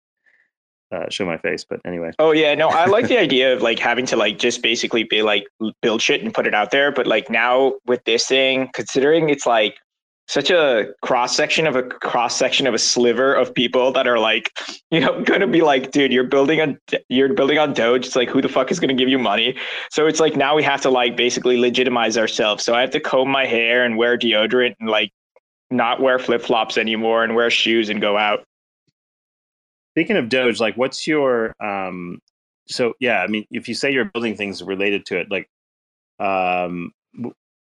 uh, 0.93 1.09
show 1.11 1.25
my 1.25 1.39
face. 1.39 1.65
But 1.65 1.81
anyway, 1.85 2.13
Oh 2.19 2.33
yeah, 2.33 2.55
no, 2.55 2.69
I 2.69 2.87
like 2.87 3.09
the 3.09 3.19
idea 3.19 3.53
of 3.53 3.63
like 3.63 3.79
having 3.79 4.07
to 4.07 4.17
like 4.17 4.39
just 4.39 4.63
basically 4.63 5.05
be 5.05 5.23
like 5.23 5.45
build 5.83 6.03
shit 6.03 6.23
and 6.23 6.33
put 6.33 6.47
it 6.47 6.55
out 6.55 6.71
there. 6.71 6.93
But 6.93 7.07
like 7.07 7.31
now 7.31 7.75
with 7.87 8.05
this 8.05 8.27
thing, 8.27 8.71
considering 8.75 9.29
it's 9.29 9.47
like 9.47 9.77
such 10.27 10.51
a 10.51 10.87
cross 11.03 11.37
section 11.37 11.67
of 11.67 11.77
a 11.77 11.83
cross 11.83 12.37
section 12.37 12.67
of 12.67 12.73
a 12.73 12.79
sliver 12.79 13.35
of 13.35 13.55
people 13.55 13.93
that 13.93 14.07
are 14.07 14.19
like, 14.19 14.51
you 14.91 15.01
know, 15.01 15.23
gonna 15.25 15.47
be 15.47 15.61
like, 15.61 15.91
dude, 15.91 16.13
you're 16.13 16.25
building 16.25 16.61
on 16.61 16.79
you're 17.09 17.33
building 17.35 17.59
on 17.59 17.75
Doge. 17.75 18.07
It's 18.07 18.17
like 18.17 18.29
who 18.29 18.41
the 18.41 18.49
fuck 18.49 18.71
is 18.71 18.81
gonna 18.81 18.95
give 18.95 19.09
you 19.09 19.19
money? 19.19 19.57
So 19.91 20.07
it's 20.07 20.21
like 20.21 20.37
now 20.37 20.55
we 20.55 20.63
have 20.63 20.81
to 20.83 20.91
like 20.91 21.17
basically 21.17 21.59
legitimize 21.59 22.17
ourselves. 22.17 22.65
So 22.65 22.75
I 22.75 22.81
have 22.81 22.91
to 22.91 23.01
comb 23.01 23.29
my 23.29 23.47
hair 23.47 23.85
and 23.85 23.99
wear 23.99 24.17
deodorant 24.17 24.75
and 24.81 24.89
like 24.89 25.11
not 25.71 26.01
wear 26.01 26.19
flip 26.19 26.43
flops 26.43 26.79
anymore 26.79 27.25
and 27.25 27.35
wear 27.35 27.51
shoes 27.51 27.89
and 27.89 28.01
go 28.01 28.17
out. 28.17 28.45
speaking 29.93 30.17
of 30.17 30.29
Doge, 30.29 30.61
like 30.61 30.77
what's 30.77 31.07
your 31.07 31.55
um? 31.61 32.19
So 32.67 32.95
yeah, 32.99 33.21
I 33.23 33.27
mean, 33.27 33.45
if 33.51 33.69
you 33.69 33.75
say 33.75 33.93
you're 33.93 34.07
building 34.07 34.37
things 34.37 34.63
related 34.63 35.05
to 35.07 35.19
it, 35.19 35.31
like 35.31 35.51
um, 36.19 36.93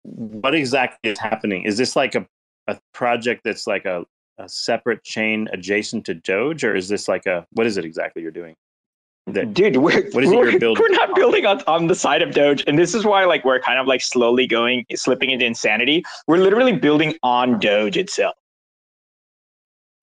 what 0.03 0.53
exactly 0.53 1.11
is 1.11 1.19
happening? 1.19 1.63
Is 1.63 1.77
this 1.77 1.95
like 1.95 2.15
a 2.15 2.27
a 2.71 2.79
project 2.93 3.41
that's 3.43 3.67
like 3.67 3.85
a 3.85 4.05
a 4.37 4.47
separate 4.47 5.03
chain 5.03 5.49
adjacent 5.51 6.05
to 6.05 6.13
Doge, 6.13 6.63
or 6.63 6.73
is 6.75 6.87
this 6.87 7.07
like 7.07 7.25
a 7.25 7.45
what 7.51 7.67
is 7.67 7.77
it 7.77 7.85
exactly 7.85 8.21
you're 8.21 8.31
doing? 8.31 8.55
That- 9.27 9.53
Dude, 9.53 9.77
we're, 9.77 10.09
What 10.11 10.23
is 10.23 10.31
it 10.31 10.37
we're, 10.37 10.49
you're 10.49 10.59
building? 10.59 10.81
we're 10.81 10.95
not 10.95 11.13
building 11.13 11.45
on, 11.45 11.61
on 11.67 11.87
the 11.87 11.93
side 11.95 12.21
of 12.23 12.31
Doge. 12.33 12.63
And 12.65 12.79
this 12.79 12.95
is 12.95 13.05
why 13.05 13.25
like 13.25 13.43
we're 13.45 13.59
kind 13.59 13.77
of 13.77 13.85
like 13.85 14.01
slowly 14.01 14.47
going, 14.47 14.85
slipping 14.95 15.29
into 15.29 15.45
insanity. 15.45 16.03
We're 16.27 16.37
literally 16.37 16.71
building 16.73 17.15
on 17.21 17.59
Doge 17.59 17.95
itself. 17.97 18.35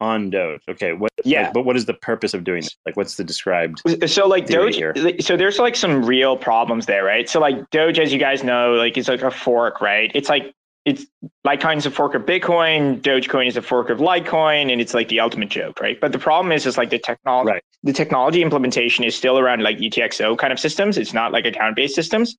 on 0.00 0.28
Doge. 0.30 0.60
Okay, 0.68 0.92
what? 0.92 1.10
Yeah. 1.24 1.44
like, 1.44 1.54
but 1.54 1.64
what 1.64 1.74
is 1.76 1.86
the 1.86 1.94
purpose 1.94 2.34
of 2.34 2.44
doing 2.44 2.60
this? 2.62 2.76
Like, 2.84 2.96
what's 2.96 3.16
the 3.16 3.24
described? 3.24 3.80
So 4.06 4.28
like 4.28 4.46
Doge, 4.46 4.76
here. 4.76 4.94
so 5.20 5.36
there's 5.36 5.58
like 5.58 5.74
some 5.76 6.04
real 6.04 6.36
problems 6.36 6.84
there, 6.86 7.02
right? 7.04 7.28
So 7.28 7.40
like 7.40 7.70
Doge, 7.70 7.98
as 7.98 8.12
you 8.12 8.18
guys 8.18 8.44
know, 8.44 8.74
like 8.74 8.96
it's 8.98 9.08
like 9.08 9.22
a 9.22 9.30
fork, 9.30 9.80
right? 9.80 10.12
It's 10.14 10.28
like 10.28 10.52
it's 10.86 11.04
Litecoin 11.46 11.76
is 11.78 11.84
a 11.84 11.90
fork 11.90 12.14
of 12.14 12.22
Bitcoin, 12.22 13.00
Dogecoin 13.02 13.48
is 13.48 13.56
a 13.56 13.62
fork 13.62 13.90
of 13.90 13.98
Litecoin, 13.98 14.70
and 14.72 14.80
it's 14.80 14.94
like 14.94 15.08
the 15.08 15.20
ultimate 15.20 15.50
joke, 15.50 15.80
right? 15.80 16.00
But 16.00 16.12
the 16.12 16.18
problem 16.18 16.52
is, 16.52 16.64
is 16.64 16.78
like 16.78 16.90
the 16.90 16.98
technology, 16.98 17.50
Right. 17.50 17.62
the 17.82 17.92
technology 17.92 18.40
implementation 18.40 19.04
is 19.04 19.14
still 19.14 19.38
around 19.38 19.62
like 19.62 19.78
E 19.80 19.90
UTXO 19.90 20.38
kind 20.38 20.52
of 20.52 20.60
systems. 20.60 20.96
It's 20.96 21.12
not 21.12 21.32
like 21.32 21.44
account-based 21.44 21.94
systems. 21.94 22.36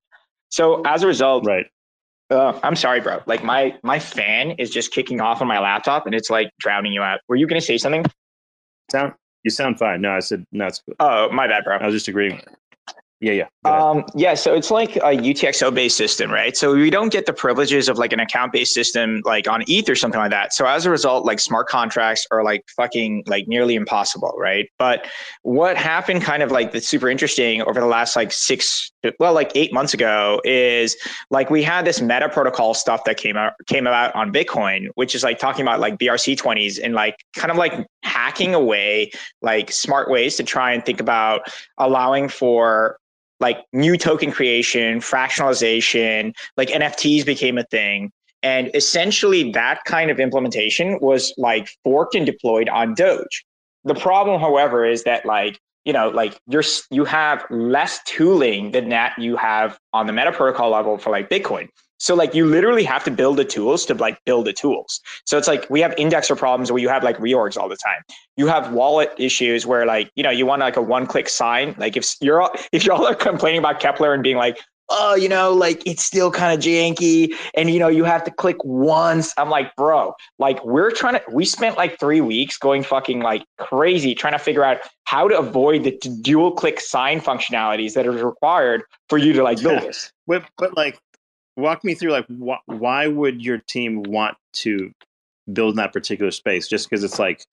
So 0.50 0.82
as 0.86 1.04
a 1.04 1.08
result, 1.08 1.46
Right. 1.46 1.68
Uh, 2.30 2.60
I'm 2.62 2.76
sorry, 2.76 3.00
bro. 3.00 3.22
Like 3.26 3.42
my 3.44 3.78
my 3.84 4.00
fan 4.00 4.52
is 4.52 4.70
just 4.70 4.92
kicking 4.92 5.22
off 5.22 5.42
on 5.42 5.48
my 5.48 5.60
laptop, 5.60 6.06
and 6.06 6.14
it's 6.16 6.30
like 6.30 6.50
drowning 6.60 6.92
you 6.92 7.02
out. 7.02 7.22
Were 7.30 7.38
you 7.38 7.48
gonna 7.48 7.62
say 7.62 7.78
something? 7.78 8.06
Sound 8.92 9.14
you 9.44 9.52
sound 9.52 9.80
fine. 9.80 10.02
No, 10.02 10.12
I 10.12 10.20
said 10.20 10.46
no. 10.52 10.68
It's, 10.68 10.82
Oh, 11.00 11.30
my 11.32 11.48
bad, 11.48 11.64
bro. 11.64 11.78
I 11.78 11.86
was 11.86 11.96
just 11.96 12.10
agreeing. 12.10 12.42
Yeah, 13.20 13.34
yeah. 13.34 13.48
Um, 13.66 14.06
yeah, 14.14 14.36
so 14.36 14.54
it's 14.54 14.70
like 14.70 14.96
a 14.98 15.18
UTXO 15.18 15.74
based 15.74 15.98
system, 15.98 16.30
right? 16.30 16.56
So 16.56 16.76
we 16.76 16.92
don't 16.92 17.12
get 17.12 17.26
the 17.26 17.34
privileges 17.34 17.90
of 17.90 17.98
like 17.98 18.14
an 18.14 18.20
account 18.20 18.54
based 18.54 18.76
system 18.76 19.24
like 19.26 19.48
on 19.48 19.64
ETH 19.68 19.90
or 19.90 19.96
something 19.96 20.20
like 20.20 20.30
that. 20.30 20.54
So 20.54 20.68
as 20.68 20.86
a 20.86 20.92
result, 20.92 21.26
like 21.26 21.40
smart 21.40 21.68
contracts 21.68 22.28
are 22.30 22.44
like 22.44 22.64
fucking 22.76 23.24
like 23.26 23.48
nearly 23.48 23.74
impossible, 23.74 24.36
right? 24.38 24.70
But 24.78 25.08
what 25.42 25.78
happened 25.78 26.22
kind 26.22 26.44
of 26.44 26.52
like 26.52 26.72
that's 26.72 26.88
super 26.88 27.10
interesting 27.10 27.64
over 27.64 27.80
the 27.80 27.88
last 27.88 28.16
like 28.16 28.32
six, 28.32 28.92
well, 29.20 29.34
like 29.34 29.52
eight 29.56 29.74
months 29.74 29.96
ago 29.96 30.40
is 30.46 30.96
like 31.32 31.50
we 31.50 31.64
had 31.64 31.86
this 31.86 32.00
meta 32.00 32.30
protocol 32.30 32.76
stuff 32.76 33.04
that 33.06 33.18
came 33.18 33.36
out 33.36 33.54
came 33.66 33.88
about 33.88 34.14
on 34.14 34.32
Bitcoin, 34.32 34.90
which 34.94 35.16
is 35.16 35.24
like 35.24 35.40
talking 35.40 35.64
about 35.64 35.80
like 35.80 35.98
BRC 35.98 36.38
twenties 36.38 36.78
and 36.78 36.94
like 36.94 37.16
kind 37.36 37.50
of 37.50 37.58
like 37.58 37.88
hacking 38.04 38.54
away 38.54 39.10
like 39.42 39.72
smart 39.72 40.12
ways 40.12 40.36
to 40.38 40.44
try 40.44 40.72
and 40.72 40.86
think 40.86 41.00
about 41.00 41.42
allowing 41.80 42.30
for 42.30 43.00
like 43.40 43.64
new 43.74 43.98
token 43.98 44.32
creation, 44.32 45.00
fractionalization, 45.00 46.34
like 46.56 46.70
NFTs 46.70 47.26
became 47.26 47.58
a 47.58 47.64
thing. 47.66 48.12
And 48.44 48.70
essentially, 48.74 49.52
that 49.52 49.84
kind 49.86 50.12
of 50.12 50.20
implementation 50.20 51.00
was 51.02 51.34
like 51.38 51.70
forked 51.84 52.16
and 52.16 52.26
deployed 52.26 52.70
on 52.70 52.94
Doge. 52.94 53.46
The 53.84 53.96
problem, 53.96 54.40
however, 54.40 54.86
is 54.86 55.04
that 55.04 55.26
like 55.26 55.60
you 55.86 55.94
know, 55.94 56.10
like 56.10 56.38
you're 56.48 56.64
you 56.92 57.06
have 57.06 57.46
less 57.50 58.04
tooling 58.04 58.72
than 58.72 58.90
that 58.90 59.18
you 59.18 59.38
have 59.38 59.80
on 59.94 60.06
the 60.06 60.12
meta 60.12 60.34
protocol 60.34 60.70
level 60.70 60.98
for 60.98 61.12
like 61.12 61.30
Bitcoin. 61.30 61.70
So 61.98 62.16
like 62.16 62.34
you 62.34 62.46
literally 62.46 62.84
have 62.84 63.04
to 63.06 63.12
build 63.12 63.38
the 63.38 63.46
tools 63.46 63.86
to 63.88 63.94
like 63.94 64.24
build 64.26 64.46
the 64.46 64.54
tools. 64.54 65.02
So 65.26 65.38
it's 65.38 65.48
like 65.48 65.70
we 65.70 65.82
have 65.82 65.92
indexer 65.96 66.38
problems 66.38 66.72
where 66.72 66.82
you 66.82 66.90
have 66.90 67.04
like 67.04 67.18
reorgs 67.18 67.58
all 67.58 67.70
the 67.70 67.78
time. 67.78 68.04
You 68.36 68.48
have 68.48 68.72
wallet 68.72 69.12
issues 69.18 69.66
where 69.66 69.86
like 69.86 70.12
you 70.16 70.24
know 70.24 70.30
you 70.30 70.46
want 70.46 70.62
like 70.62 70.78
a 70.78 70.82
one 70.82 71.08
click 71.08 71.30
sign. 71.30 71.76
Like 71.78 71.98
if 71.98 72.16
you're 72.22 72.42
all, 72.42 72.52
if 72.72 72.86
y'all 72.86 73.06
are 73.06 73.16
complaining 73.16 73.60
about 73.60 73.82
Keplr 73.82 74.14
and 74.14 74.24
being 74.24 74.38
like 74.38 74.60
oh 74.90 75.16
you 75.16 75.28
know 75.28 75.52
like 75.52 75.86
it's 75.86 76.02
still 76.02 76.32
kind 76.32 76.58
of 76.58 76.64
janky 76.64 77.34
and 77.56 77.70
you 77.70 77.78
know 77.78 77.90
you 77.90 78.06
have 78.06 78.24
to 78.24 78.32
click 78.32 78.58
once. 78.64 79.34
I'm 79.38 79.50
like 79.50 79.76
bro 79.76 80.14
like 80.40 80.64
we're 80.64 80.92
trying 80.92 81.16
to 81.16 81.24
we 81.32 81.46
spent 81.46 81.78
like 81.78 82.00
three 82.00 82.22
weeks 82.22 82.58
going 82.58 82.84
fucking 82.84 83.20
like 83.20 83.44
crazy 83.58 84.16
trying 84.16 84.34
to 84.34 84.40
figure 84.40 84.64
out 84.64 84.78
how 85.08 85.26
to 85.28 85.38
avoid 85.38 85.86
the 85.86 85.98
dual 86.22 86.52
click 86.52 86.82
sign 86.82 87.22
functionalities 87.22 87.94
that 87.94 88.06
are 88.06 88.12
required 88.12 88.84
for 89.08 89.18
you 89.18 89.32
to 89.32 89.42
like 89.42 89.62
build 89.62 89.82
this. 89.82 90.12
But, 90.28 90.44
but 90.58 90.76
like, 90.76 91.00
walk 91.58 91.84
me 91.84 91.96
through 91.96 92.12
like 92.12 92.28
wh- 92.28 92.68
why 92.68 93.08
would 93.08 93.44
your 93.44 93.58
team 93.58 94.04
want 94.04 94.38
to 94.54 94.92
build 95.52 95.72
in 95.74 95.78
that 95.78 95.92
particular 95.92 96.32
space? 96.32 96.68
Just 96.68 96.90
because 96.90 97.04
it's 97.04 97.20
like, 97.20 97.44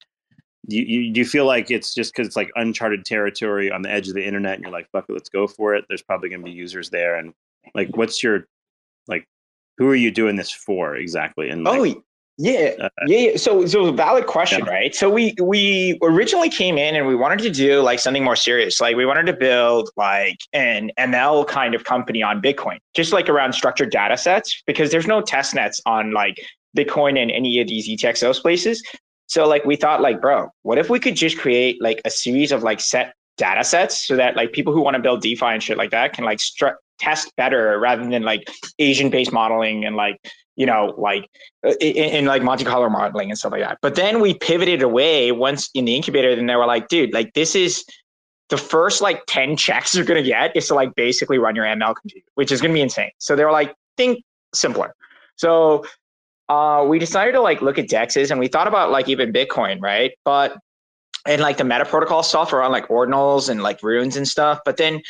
you, 0.67 0.83
you 0.83 1.13
do 1.13 1.19
you 1.19 1.25
feel 1.25 1.45
like 1.45 1.69
it's 1.69 1.93
just 1.93 2.13
because 2.13 2.27
it's 2.27 2.35
like 2.35 2.49
uncharted 2.55 3.05
territory 3.05 3.71
on 3.71 3.81
the 3.81 3.91
edge 3.91 4.07
of 4.07 4.13
the 4.13 4.25
internet, 4.25 4.55
and 4.55 4.63
you're 4.63 4.71
like, 4.71 4.89
fuck 4.91 5.05
it, 5.09 5.13
let's 5.13 5.29
go 5.29 5.47
for 5.47 5.75
it. 5.75 5.85
There's 5.87 6.01
probably 6.01 6.29
going 6.29 6.41
to 6.41 6.45
be 6.45 6.51
users 6.51 6.89
there, 6.89 7.15
and 7.15 7.33
like, 7.73 7.95
what's 7.97 8.23
your 8.23 8.47
like, 9.07 9.27
who 9.77 9.89
are 9.89 9.95
you 9.95 10.11
doing 10.11 10.35
this 10.35 10.51
for 10.51 10.95
exactly? 10.95 11.49
And 11.49 11.63
like, 11.63 11.79
oh 11.79 12.03
yeah 12.37 12.73
uh, 12.81 12.89
yeah, 13.07 13.31
yeah. 13.31 13.37
So, 13.37 13.65
so 13.65 13.91
valid 13.91 14.25
question, 14.27 14.63
Yeah. 14.65 14.71
right? 14.71 14.95
So 14.95 15.09
we 15.09 15.35
we 15.41 15.97
originally 16.03 16.49
came 16.49 16.77
in 16.77 16.95
and 16.95 17.07
we 17.07 17.15
wanted 17.15 17.39
to 17.39 17.49
do 17.49 17.81
like 17.81 17.99
something 17.99 18.23
more 18.23 18.35
serious. 18.35 18.81
Like 18.81 18.95
we 18.95 19.05
wanted 19.05 19.25
to 19.27 19.33
build 19.33 19.89
like 19.95 20.37
an 20.53 20.91
ML 20.99 21.47
kind 21.47 21.73
of 21.75 21.83
company 21.83 22.21
on 22.21 22.41
Bitcoin, 22.41 22.77
just 22.95 23.13
like 23.13 23.29
around 23.29 23.53
structured 23.53 23.91
data 23.91 24.17
sets, 24.17 24.61
because 24.67 24.91
there's 24.91 25.07
no 25.07 25.21
test 25.21 25.55
nets 25.55 25.79
on 25.85 26.11
like 26.11 26.37
Bitcoin 26.77 27.17
and 27.21 27.31
any 27.31 27.59
of 27.61 27.67
these 27.67 27.87
E 27.87 27.95
ETXO 27.95 28.39
places. 28.41 28.83
So 29.27 29.47
like 29.47 29.65
we 29.65 29.75
thought 29.75 30.01
like, 30.01 30.21
bro, 30.21 30.49
what 30.63 30.77
if 30.77 30.89
we 30.89 30.99
could 30.99 31.15
just 31.15 31.37
create 31.37 31.81
like 31.81 32.01
a 32.05 32.09
series 32.09 32.51
of 32.51 32.63
like 32.63 32.79
set 32.79 33.13
data 33.37 33.63
sets 33.63 34.05
so 34.07 34.15
that 34.15 34.35
like 34.35 34.53
people 34.53 34.71
who 34.73 34.81
want 34.81 34.95
to 34.95 35.01
build 35.01 35.21
DeFi 35.21 35.45
and 35.45 35.63
shit 35.63 35.77
like 35.77 35.91
that 35.91 36.13
can 36.13 36.23
like 36.23 36.37
stru- 36.37 36.75
test 36.99 37.31
better 37.35 37.77
rather 37.79 38.07
than 38.09 38.23
like 38.23 38.49
agent 38.79 39.11
based 39.11 39.33
modeling 39.33 39.83
and 39.83 39.95
like 39.95 40.17
you 40.55 40.65
know 40.65 40.93
like 40.97 41.29
uh, 41.65 41.73
in, 41.81 41.95
in 41.95 42.25
like 42.25 42.43
Monte 42.43 42.65
Carlo 42.65 42.89
modeling 42.89 43.29
and 43.29 43.37
stuff 43.37 43.51
like 43.51 43.61
that. 43.61 43.77
But 43.81 43.95
then 43.95 44.21
we 44.21 44.33
pivoted 44.33 44.81
away 44.81 45.31
once 45.31 45.69
in 45.73 45.85
the 45.85 45.95
incubator, 45.95 46.31
and 46.31 46.49
they 46.49 46.55
were 46.55 46.65
like, 46.65 46.87
dude, 46.87 47.13
like 47.13 47.33
this 47.33 47.55
is 47.55 47.85
the 48.49 48.57
first 48.57 49.01
like 49.01 49.23
10 49.27 49.57
checks 49.65 49.95
you're 49.95 50.05
gonna 50.05 50.23
get 50.23 50.55
is 50.55 50.67
to 50.67 50.75
like 50.75 50.93
basically 50.95 51.37
run 51.37 51.55
your 51.55 51.65
ML 51.65 51.95
compute, 51.95 52.23
which 52.35 52.51
is 52.51 52.61
gonna 52.61 52.73
be 52.73 52.81
insane. 52.81 53.11
So 53.17 53.35
they 53.35 53.45
were 53.45 53.51
like, 53.51 53.73
think 53.97 54.23
simpler. 54.53 54.93
So 55.37 55.85
uh, 56.47 56.85
we 56.87 56.99
decided 56.99 57.33
to 57.33 57.41
like 57.41 57.61
look 57.61 57.77
at 57.77 57.87
dexes 57.87 58.31
and 58.31 58.39
we 58.39 58.47
thought 58.47 58.67
about 58.67 58.91
like 58.91 59.09
even 59.09 59.33
Bitcoin, 59.33 59.81
right? 59.81 60.11
But 60.23 60.57
and 61.25 61.41
like 61.41 61.57
the 61.57 61.63
meta 61.63 61.85
protocol 61.85 62.23
stuff 62.23 62.53
around 62.53 62.71
like 62.71 62.87
ordinals 62.87 63.49
and 63.49 63.63
like 63.63 63.81
runes 63.81 64.15
and 64.15 64.27
stuff. 64.27 64.59
But 64.63 64.77
then 64.77 65.01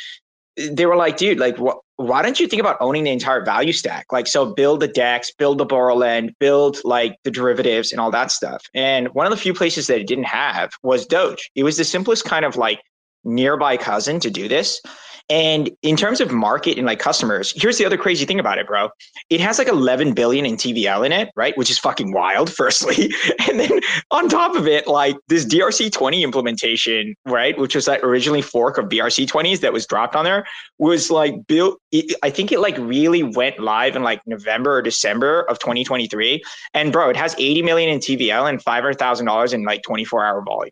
they 0.56 0.86
were 0.86 0.96
like, 0.96 1.18
dude, 1.18 1.38
like, 1.38 1.58
wh- 1.58 1.76
why 1.96 2.22
don't 2.22 2.38
you 2.38 2.46
think 2.46 2.60
about 2.60 2.76
owning 2.80 3.04
the 3.04 3.10
entire 3.10 3.44
value 3.44 3.72
stack? 3.72 4.12
Like, 4.12 4.26
so 4.26 4.54
build 4.54 4.80
the 4.80 4.88
DEX, 4.88 5.32
build 5.32 5.58
the 5.58 5.64
Borrowland, 5.64 6.34
build 6.38 6.78
like 6.84 7.16
the 7.24 7.30
derivatives 7.30 7.90
and 7.90 8.00
all 8.00 8.10
that 8.10 8.30
stuff. 8.30 8.62
And 8.74 9.08
one 9.08 9.26
of 9.26 9.30
the 9.30 9.36
few 9.36 9.54
places 9.54 9.86
that 9.86 10.00
it 10.00 10.06
didn't 10.06 10.24
have 10.24 10.70
was 10.82 11.06
Doge. 11.06 11.50
It 11.54 11.64
was 11.64 11.78
the 11.78 11.84
simplest 11.84 12.24
kind 12.24 12.44
of 12.44 12.56
like 12.56 12.80
nearby 13.24 13.76
cousin 13.76 14.20
to 14.20 14.30
do 14.30 14.46
this. 14.46 14.80
And 15.28 15.70
in 15.82 15.96
terms 15.96 16.20
of 16.20 16.30
market 16.30 16.78
and 16.78 16.86
like 16.86 17.00
customers, 17.00 17.52
here's 17.56 17.78
the 17.78 17.84
other 17.84 17.96
crazy 17.96 18.24
thing 18.24 18.38
about 18.38 18.58
it, 18.58 18.66
bro. 18.66 18.90
It 19.28 19.40
has 19.40 19.58
like 19.58 19.66
11 19.66 20.14
billion 20.14 20.46
in 20.46 20.54
TVL 20.54 21.04
in 21.04 21.10
it, 21.10 21.30
right? 21.34 21.56
Which 21.58 21.68
is 21.68 21.78
fucking 21.78 22.12
wild, 22.12 22.52
firstly. 22.54 23.12
And 23.48 23.58
then 23.58 23.80
on 24.12 24.28
top 24.28 24.54
of 24.54 24.68
it, 24.68 24.86
like 24.86 25.16
this 25.28 25.44
DRC20 25.44 26.22
implementation, 26.22 27.16
right? 27.26 27.58
Which 27.58 27.74
was 27.74 27.86
that 27.86 28.04
originally 28.04 28.40
fork 28.40 28.78
of 28.78 28.86
BRC20s 28.86 29.60
that 29.60 29.72
was 29.72 29.84
dropped 29.86 30.14
on 30.14 30.24
there 30.24 30.46
was 30.78 31.10
like 31.10 31.34
built. 31.48 31.80
I 32.22 32.30
think 32.30 32.52
it 32.52 32.60
like 32.60 32.78
really 32.78 33.24
went 33.24 33.58
live 33.58 33.96
in 33.96 34.04
like 34.04 34.20
November 34.26 34.76
or 34.76 34.82
December 34.82 35.42
of 35.42 35.58
2023. 35.58 36.40
And 36.72 36.92
bro, 36.92 37.10
it 37.10 37.16
has 37.16 37.34
80 37.36 37.62
million 37.62 37.90
in 37.90 37.98
TVL 37.98 38.48
and 38.48 38.62
$500,000 38.64 39.54
in 39.54 39.64
like 39.64 39.82
24 39.82 40.24
hour 40.24 40.44
volume. 40.44 40.70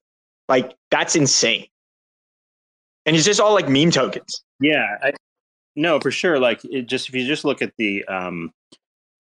Like 0.48 0.74
that's 0.90 1.16
insane. 1.16 1.66
And 3.06 3.16
it's 3.16 3.24
just 3.24 3.40
all 3.40 3.52
like 3.52 3.68
meme 3.68 3.90
tokens. 3.90 4.43
Yeah, 4.60 4.96
I, 5.02 5.12
no, 5.76 6.00
for 6.00 6.10
sure. 6.10 6.38
Like 6.38 6.62
just 6.86 7.08
if 7.08 7.14
you 7.14 7.26
just 7.26 7.44
look 7.44 7.62
at 7.62 7.72
the 7.76 8.04
um, 8.04 8.52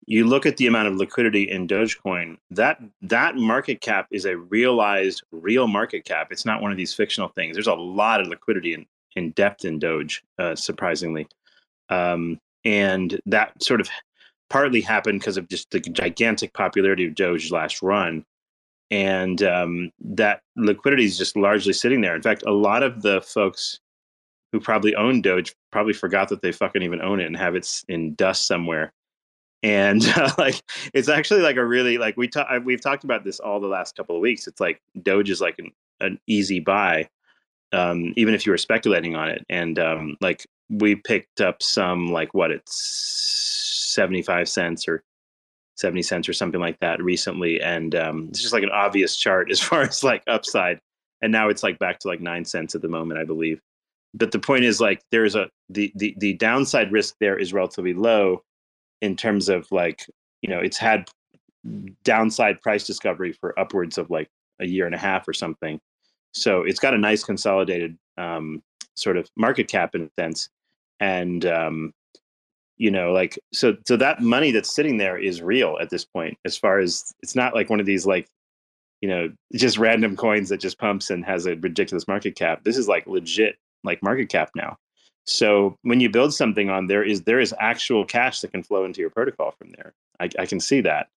you 0.05 0.25
look 0.27 0.45
at 0.45 0.57
the 0.57 0.67
amount 0.67 0.87
of 0.87 0.95
liquidity 0.95 1.49
in 1.49 1.67
Dogecoin, 1.67 2.37
that 2.51 2.81
that 3.01 3.35
market 3.35 3.81
cap 3.81 4.07
is 4.11 4.25
a 4.25 4.37
realized 4.37 5.23
real 5.31 5.67
market 5.67 6.05
cap. 6.05 6.27
It's 6.31 6.45
not 6.45 6.61
one 6.61 6.71
of 6.71 6.77
these 6.77 6.93
fictional 6.93 7.29
things. 7.29 7.55
There's 7.55 7.67
a 7.67 7.73
lot 7.73 8.21
of 8.21 8.27
liquidity 8.27 8.73
in, 8.73 8.85
in 9.15 9.31
depth 9.31 9.65
in 9.65 9.79
Doge, 9.79 10.23
uh, 10.39 10.55
surprisingly, 10.55 11.27
um, 11.89 12.39
and 12.65 13.19
that 13.25 13.61
sort 13.63 13.81
of 13.81 13.89
partly 14.49 14.81
happened 14.81 15.19
because 15.19 15.37
of 15.37 15.47
just 15.47 15.71
the 15.71 15.79
gigantic 15.79 16.53
popularity 16.53 17.05
of 17.05 17.15
Doge 17.15 17.51
last 17.51 17.81
run 17.81 18.25
and 18.91 19.41
um, 19.41 19.91
that 20.01 20.41
liquidity 20.57 21.05
is 21.05 21.17
just 21.17 21.37
largely 21.37 21.73
sitting 21.73 22.01
there. 22.01 22.15
In 22.15 22.21
fact, 22.21 22.43
a 22.45 22.51
lot 22.51 22.83
of 22.83 23.01
the 23.01 23.21
folks 23.21 23.79
who 24.51 24.59
probably 24.59 24.95
own 24.95 25.21
Doge 25.21 25.55
probably 25.71 25.93
forgot 25.93 26.29
that 26.29 26.41
they 26.41 26.51
fucking 26.51 26.83
even 26.83 27.01
own 27.01 27.19
it 27.19 27.25
and 27.25 27.37
have 27.37 27.55
it 27.55 27.67
in 27.87 28.15
dust 28.15 28.47
somewhere. 28.47 28.93
And 29.63 30.05
uh, 30.15 30.31
like, 30.37 30.61
it's 30.93 31.09
actually 31.09 31.41
like 31.41 31.57
a 31.57 31.65
really 31.65 31.97
like 31.97 32.17
we 32.17 32.27
talk 32.27 32.47
we've 32.63 32.81
talked 32.81 33.03
about 33.03 33.23
this 33.23 33.39
all 33.39 33.59
the 33.59 33.67
last 33.67 33.95
couple 33.95 34.15
of 34.15 34.21
weeks. 34.21 34.47
It's 34.47 34.59
like 34.59 34.81
Doge 35.01 35.29
is 35.29 35.41
like 35.41 35.59
an, 35.59 35.71
an 35.99 36.19
easy 36.27 36.59
buy, 36.59 37.09
um, 37.71 38.13
even 38.17 38.33
if 38.33 38.45
you 38.45 38.51
were 38.51 38.57
speculating 38.57 39.15
on 39.15 39.29
it. 39.29 39.45
And 39.49 39.79
um, 39.79 40.17
like 40.21 40.45
we 40.69 40.95
picked 40.95 41.41
up 41.41 41.61
some 41.61 42.11
like 42.11 42.33
what 42.33 42.51
it's 42.51 43.93
seventy 43.93 44.21
five 44.21 44.49
cents 44.49 44.87
or 44.87 45.03
70 45.81 46.03
cents 46.03 46.29
or 46.29 46.33
something 46.33 46.61
like 46.61 46.79
that 46.79 47.03
recently. 47.03 47.59
And 47.59 47.95
um, 47.95 48.27
it's 48.29 48.41
just 48.41 48.53
like 48.53 48.63
an 48.63 48.69
obvious 48.69 49.17
chart 49.17 49.51
as 49.51 49.59
far 49.59 49.81
as 49.81 50.03
like 50.03 50.23
upside. 50.27 50.79
And 51.21 51.31
now 51.31 51.49
it's 51.49 51.63
like 51.63 51.79
back 51.79 51.99
to 51.99 52.07
like 52.07 52.21
nine 52.21 52.45
cents 52.45 52.75
at 52.75 52.81
the 52.81 52.87
moment, 52.87 53.19
I 53.19 53.25
believe. 53.25 53.59
But 54.13 54.31
the 54.31 54.39
point 54.39 54.65
is 54.65 54.81
like 54.81 55.01
there's 55.11 55.35
a 55.35 55.49
the, 55.69 55.91
the 55.95 56.15
the 56.17 56.33
downside 56.33 56.91
risk 56.91 57.15
there 57.19 57.37
is 57.37 57.53
relatively 57.53 57.93
low 57.93 58.43
in 59.01 59.15
terms 59.15 59.49
of 59.49 59.71
like, 59.71 60.05
you 60.41 60.49
know, 60.49 60.59
it's 60.59 60.77
had 60.77 61.09
downside 62.03 62.61
price 62.61 62.85
discovery 62.85 63.31
for 63.31 63.57
upwards 63.59 63.97
of 63.97 64.09
like 64.09 64.29
a 64.59 64.67
year 64.67 64.85
and 64.85 64.95
a 64.95 64.97
half 64.97 65.27
or 65.27 65.33
something. 65.33 65.79
So 66.33 66.61
it's 66.61 66.79
got 66.79 66.93
a 66.93 66.97
nice 66.97 67.23
consolidated 67.23 67.97
um, 68.17 68.61
sort 68.95 69.17
of 69.17 69.29
market 69.35 69.67
cap 69.67 69.95
in 69.95 70.03
a 70.03 70.21
sense. 70.21 70.49
And 70.99 71.45
um, 71.45 71.93
you 72.81 72.89
know 72.89 73.11
like 73.11 73.37
so 73.53 73.77
so 73.87 73.95
that 73.95 74.21
money 74.21 74.49
that's 74.49 74.73
sitting 74.73 74.97
there 74.97 75.15
is 75.15 75.39
real 75.39 75.77
at 75.79 75.91
this 75.91 76.03
point 76.03 76.35
as 76.45 76.57
far 76.57 76.79
as 76.79 77.13
it's 77.21 77.35
not 77.35 77.53
like 77.53 77.69
one 77.69 77.79
of 77.79 77.85
these 77.85 78.07
like 78.07 78.27
you 79.01 79.07
know 79.07 79.31
just 79.53 79.77
random 79.77 80.15
coins 80.15 80.49
that 80.49 80.59
just 80.59 80.79
pumps 80.79 81.11
and 81.11 81.23
has 81.23 81.45
a 81.45 81.55
ridiculous 81.57 82.07
market 82.07 82.35
cap 82.35 82.63
this 82.63 82.77
is 82.77 82.87
like 82.87 83.05
legit 83.05 83.55
like 83.83 84.01
market 84.03 84.29
cap 84.29 84.49
now 84.55 84.77
so 85.25 85.77
when 85.83 85.99
you 85.99 86.09
build 86.09 86.33
something 86.33 86.69
on 86.69 86.87
there 86.87 87.03
is 87.03 87.23
there 87.23 87.39
is 87.39 87.53
actual 87.59 88.05
cash 88.05 88.41
that 88.41 88.51
can 88.51 88.63
flow 88.63 88.85
into 88.85 89.01
your 89.01 89.09
protocol 89.09 89.53
from 89.57 89.71
there 89.75 89.93
i, 90.19 90.29
I 90.39 90.45
can 90.45 90.59
see 90.59 90.81
that 90.81 91.07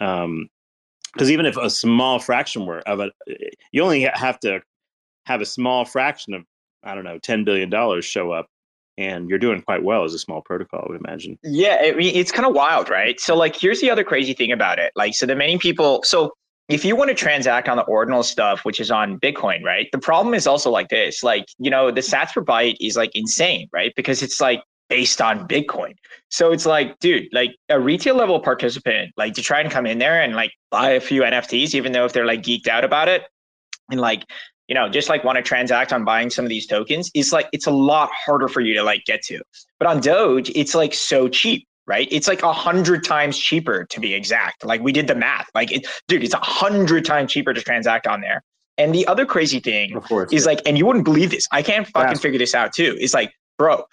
um 0.00 0.48
because 1.12 1.30
even 1.30 1.46
if 1.46 1.56
a 1.56 1.70
small 1.70 2.18
fraction 2.18 2.66
were 2.66 2.80
of 2.80 3.00
it 3.00 3.12
you 3.72 3.82
only 3.82 4.02
have 4.02 4.38
to 4.40 4.60
have 5.26 5.40
a 5.40 5.46
small 5.46 5.84
fraction 5.84 6.34
of 6.34 6.44
i 6.82 6.94
don't 6.94 7.04
know 7.04 7.18
10 7.18 7.44
billion 7.44 7.70
dollars 7.70 8.04
show 8.04 8.32
up 8.32 8.48
and 8.98 9.28
you're 9.28 9.38
doing 9.38 9.60
quite 9.62 9.82
well 9.82 10.04
as 10.04 10.14
a 10.14 10.18
small 10.18 10.40
protocol, 10.40 10.84
I 10.86 10.92
would 10.92 11.00
imagine. 11.04 11.38
Yeah, 11.42 11.76
it's 11.80 12.32
kind 12.32 12.48
of 12.48 12.54
wild, 12.54 12.88
right? 12.88 13.20
So, 13.20 13.36
like, 13.36 13.54
here's 13.54 13.80
the 13.80 13.90
other 13.90 14.04
crazy 14.04 14.32
thing 14.32 14.52
about 14.52 14.78
it. 14.78 14.92
Like, 14.96 15.14
so 15.14 15.26
the 15.26 15.36
many 15.36 15.58
people, 15.58 16.02
so 16.04 16.32
if 16.68 16.84
you 16.84 16.96
want 16.96 17.08
to 17.08 17.14
transact 17.14 17.68
on 17.68 17.76
the 17.76 17.84
ordinal 17.84 18.22
stuff, 18.22 18.64
which 18.64 18.80
is 18.80 18.90
on 18.90 19.20
Bitcoin, 19.20 19.62
right? 19.62 19.88
The 19.92 19.98
problem 19.98 20.34
is 20.34 20.46
also 20.46 20.70
like 20.70 20.88
this, 20.88 21.22
like, 21.22 21.46
you 21.58 21.70
know, 21.70 21.90
the 21.90 22.00
sats 22.00 22.32
per 22.32 22.42
byte 22.42 22.76
is 22.80 22.96
like 22.96 23.14
insane, 23.14 23.68
right? 23.72 23.92
Because 23.94 24.22
it's 24.22 24.40
like 24.40 24.62
based 24.88 25.20
on 25.20 25.46
Bitcoin. 25.46 25.94
So 26.28 26.52
it's 26.52 26.66
like, 26.66 26.98
dude, 26.98 27.28
like 27.32 27.56
a 27.68 27.78
retail 27.78 28.16
level 28.16 28.40
participant, 28.40 29.12
like 29.16 29.34
to 29.34 29.42
try 29.42 29.60
and 29.60 29.70
come 29.70 29.86
in 29.86 29.98
there 29.98 30.20
and 30.22 30.34
like 30.34 30.52
buy 30.70 30.90
a 30.90 31.00
few 31.00 31.22
NFTs, 31.22 31.74
even 31.74 31.92
though 31.92 32.04
if 32.04 32.12
they're 32.12 32.26
like 32.26 32.42
geeked 32.42 32.68
out 32.68 32.84
about 32.84 33.08
it, 33.08 33.22
and 33.90 34.00
like 34.00 34.24
you 34.68 34.74
know, 34.74 34.88
just 34.88 35.08
like 35.08 35.22
want 35.22 35.36
to 35.36 35.42
transact 35.42 35.92
on 35.92 36.04
buying 36.04 36.28
some 36.28 36.44
of 36.44 36.48
these 36.48 36.66
tokens, 36.66 37.10
it's 37.14 37.32
like 37.32 37.48
it's 37.52 37.66
a 37.66 37.70
lot 37.70 38.10
harder 38.12 38.48
for 38.48 38.60
you 38.60 38.74
to 38.74 38.82
like 38.82 39.04
get 39.04 39.22
to. 39.22 39.40
But 39.78 39.88
on 39.88 40.00
Doge, 40.00 40.50
it's 40.54 40.74
like 40.74 40.92
so 40.92 41.28
cheap, 41.28 41.66
right? 41.86 42.08
It's 42.10 42.28
like 42.28 42.42
a 42.42 42.52
hundred 42.52 43.04
times 43.04 43.38
cheaper 43.38 43.84
to 43.84 44.00
be 44.00 44.14
exact. 44.14 44.64
Like 44.64 44.80
we 44.80 44.92
did 44.92 45.06
the 45.06 45.14
math. 45.14 45.48
Like 45.54 45.72
it, 45.72 45.86
dude, 46.08 46.24
it's 46.24 46.34
a 46.34 46.38
hundred 46.38 47.04
times 47.04 47.32
cheaper 47.32 47.54
to 47.54 47.60
transact 47.60 48.06
on 48.06 48.20
there. 48.20 48.42
And 48.78 48.94
the 48.94 49.06
other 49.06 49.24
crazy 49.24 49.60
thing 49.60 49.98
course, 50.00 50.32
is 50.32 50.44
yeah. 50.44 50.52
like, 50.52 50.60
and 50.66 50.76
you 50.76 50.84
wouldn't 50.84 51.04
believe 51.04 51.30
this. 51.30 51.46
I 51.50 51.62
can't 51.62 51.86
fucking 51.88 52.18
figure 52.18 52.38
this 52.38 52.54
out 52.54 52.74
too. 52.74 52.96
It's 53.00 53.14
like, 53.14 53.32
bro, 53.56 53.84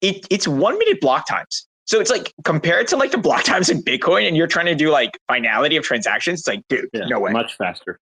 it, 0.00 0.26
it's 0.30 0.48
one 0.48 0.78
minute 0.78 1.00
block 1.00 1.28
times. 1.28 1.66
So 1.84 2.00
it's 2.00 2.10
like 2.10 2.32
compared 2.44 2.88
to 2.88 2.96
like 2.96 3.10
the 3.10 3.18
block 3.18 3.44
times 3.44 3.68
in 3.68 3.82
Bitcoin, 3.82 4.26
and 4.26 4.36
you're 4.36 4.46
trying 4.46 4.66
to 4.66 4.74
do 4.74 4.90
like 4.90 5.18
finality 5.28 5.76
of 5.76 5.84
transactions. 5.84 6.40
It's 6.40 6.48
like, 6.48 6.62
dude, 6.68 6.88
yeah, 6.92 7.06
no 7.06 7.20
way. 7.20 7.32
Much 7.32 7.56
faster. 7.56 7.98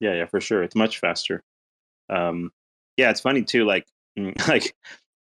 Yeah, 0.00 0.14
yeah, 0.14 0.26
for 0.26 0.40
sure. 0.40 0.62
It's 0.62 0.74
much 0.74 0.98
faster. 0.98 1.42
Um, 2.10 2.50
yeah, 2.96 3.10
it's 3.10 3.20
funny 3.20 3.42
too. 3.42 3.64
Like, 3.64 3.86
like 4.48 4.74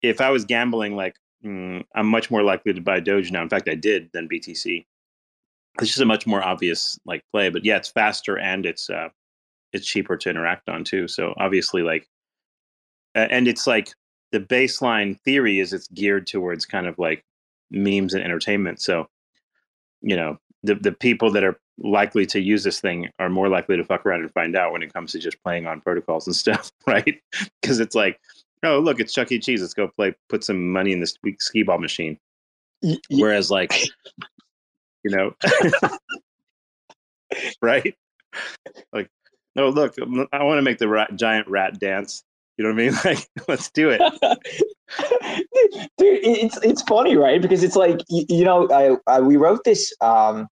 if 0.03 0.21
I 0.21 0.31
was 0.31 0.45
gambling, 0.45 0.97
like 0.97 1.15
mm, 1.45 1.85
I'm 1.95 2.07
much 2.07 2.31
more 2.31 2.43
likely 2.43 2.73
to 2.73 2.81
buy 2.81 3.01
Doge 3.01 3.31
now. 3.31 3.43
In 3.43 3.49
fact, 3.49 3.69
I 3.69 3.75
did 3.75 4.11
than 4.13 4.29
BTC. 4.29 4.85
It's 5.81 5.89
just 5.89 6.01
a 6.01 6.07
much 6.07 6.27
more 6.27 6.43
obvious 6.43 6.99
like 7.05 7.23
play. 7.33 7.51
But 7.51 7.65
yeah, 7.65 7.77
it's 7.77 7.89
faster 7.89 8.39
and 8.39 8.67
it's 8.67 8.91
uh, 8.91 9.09
it's 9.73 9.87
cheaper 9.87 10.17
to 10.17 10.31
interact 10.31 10.69
on 10.69 10.85
too. 10.85 11.09
So 11.09 11.35
obviously, 11.37 11.83
like, 11.83 12.09
and 13.15 13.47
it's 13.49 13.67
like 13.67 13.93
the 14.33 14.41
baseline 14.41 15.19
theory 15.21 15.61
is 15.61 15.73
it's 15.73 15.89
geared 15.89 16.27
towards 16.27 16.67
kind 16.67 16.87
of 16.87 16.99
like 16.99 17.25
memes 17.71 18.15
and 18.15 18.25
entertainment. 18.25 18.81
So, 18.81 19.09
you 20.01 20.17
know, 20.17 20.39
the 20.63 20.75
the 20.75 20.93
people 20.93 21.31
that 21.33 21.45
are 21.45 21.59
likely 21.79 22.27
to 22.27 22.41
use 22.41 22.65
this 22.65 22.81
thing 22.81 23.09
are 23.19 23.29
more 23.29 23.49
likely 23.49 23.77
to 23.77 23.85
fuck 23.85 24.05
around 24.05 24.21
and 24.23 24.33
find 24.33 24.57
out 24.57 24.73
when 24.73 24.83
it 24.83 24.93
comes 24.93 25.13
to 25.13 25.19
just 25.19 25.43
playing 25.45 25.67
on 25.67 25.81
protocols 25.81 26.27
and 26.27 26.37
stuff, 26.45 26.73
right? 26.87 27.21
Because 27.63 27.81
it's 27.81 27.95
like, 27.95 28.21
oh 28.63 28.79
look, 28.79 29.01
it's 29.01 29.13
Chuck 29.13 29.33
E. 29.33 29.39
Cheese. 29.39 29.61
Let's 29.61 29.75
go 29.75 29.89
play, 29.89 30.15
put 30.29 30.45
some 30.45 30.73
money 30.73 30.93
in 30.93 31.01
this 31.01 31.17
skee 31.39 31.63
ball 31.63 31.79
machine. 31.79 32.19
Whereas, 33.11 33.51
like, 33.51 33.73
you 35.05 35.11
know, 35.11 35.35
right? 37.63 37.95
Like, 38.93 39.11
no, 39.57 39.71
look, 39.71 39.95
I 40.33 40.43
want 40.43 40.59
to 40.59 40.63
make 40.63 40.79
the 40.79 40.89
rat, 40.89 41.17
giant 41.17 41.49
rat 41.49 41.81
dance. 41.81 42.23
You 42.57 42.65
know 42.65 42.73
what 42.73 42.83
I 42.83 42.91
mean? 42.91 42.99
Like, 43.05 43.29
let's 43.49 43.71
do 43.71 43.91
it. 43.91 44.01
Dude, 45.99 46.21
it's 46.25 46.57
it's 46.63 46.83
funny, 46.83 47.17
right? 47.17 47.41
Because 47.41 47.63
it's 47.63 47.77
like 47.77 48.01
you, 48.09 48.25
you 48.29 48.45
know, 48.45 48.69
I, 48.71 48.97
I 49.07 49.21
we 49.21 49.37
wrote 49.37 49.65
this 49.65 49.93
um 50.01 50.49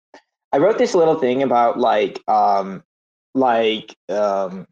I 0.51 0.57
wrote 0.57 0.77
this 0.77 0.95
little 0.95 1.15
thing 1.15 1.43
about 1.43 1.79
like 1.79 2.19
um 2.27 2.83
like 3.33 3.95
um 4.09 4.67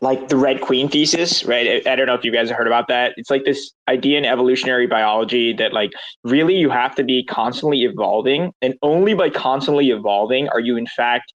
like 0.00 0.28
the 0.28 0.36
red 0.36 0.60
queen 0.60 0.88
thesis 0.88 1.44
right? 1.44 1.82
I, 1.86 1.92
I, 1.92 1.96
don't 1.96 2.06
know 2.06 2.14
if 2.14 2.24
you 2.24 2.32
guys 2.32 2.48
have 2.48 2.56
heard 2.56 2.66
about 2.66 2.88
that. 2.88 3.14
It's 3.16 3.30
like 3.30 3.44
this 3.44 3.72
idea 3.88 4.18
in 4.18 4.24
evolutionary 4.24 4.86
biology 4.86 5.52
that 5.54 5.72
like 5.72 5.90
really 6.24 6.56
you 6.56 6.70
have 6.70 6.94
to 6.96 7.04
be 7.04 7.24
constantly 7.24 7.84
evolving 7.84 8.52
and 8.62 8.74
only 8.82 9.14
by 9.14 9.30
constantly 9.30 9.90
evolving 9.90 10.48
are 10.48 10.60
you 10.60 10.76
in 10.76 10.86
fact 10.86 11.32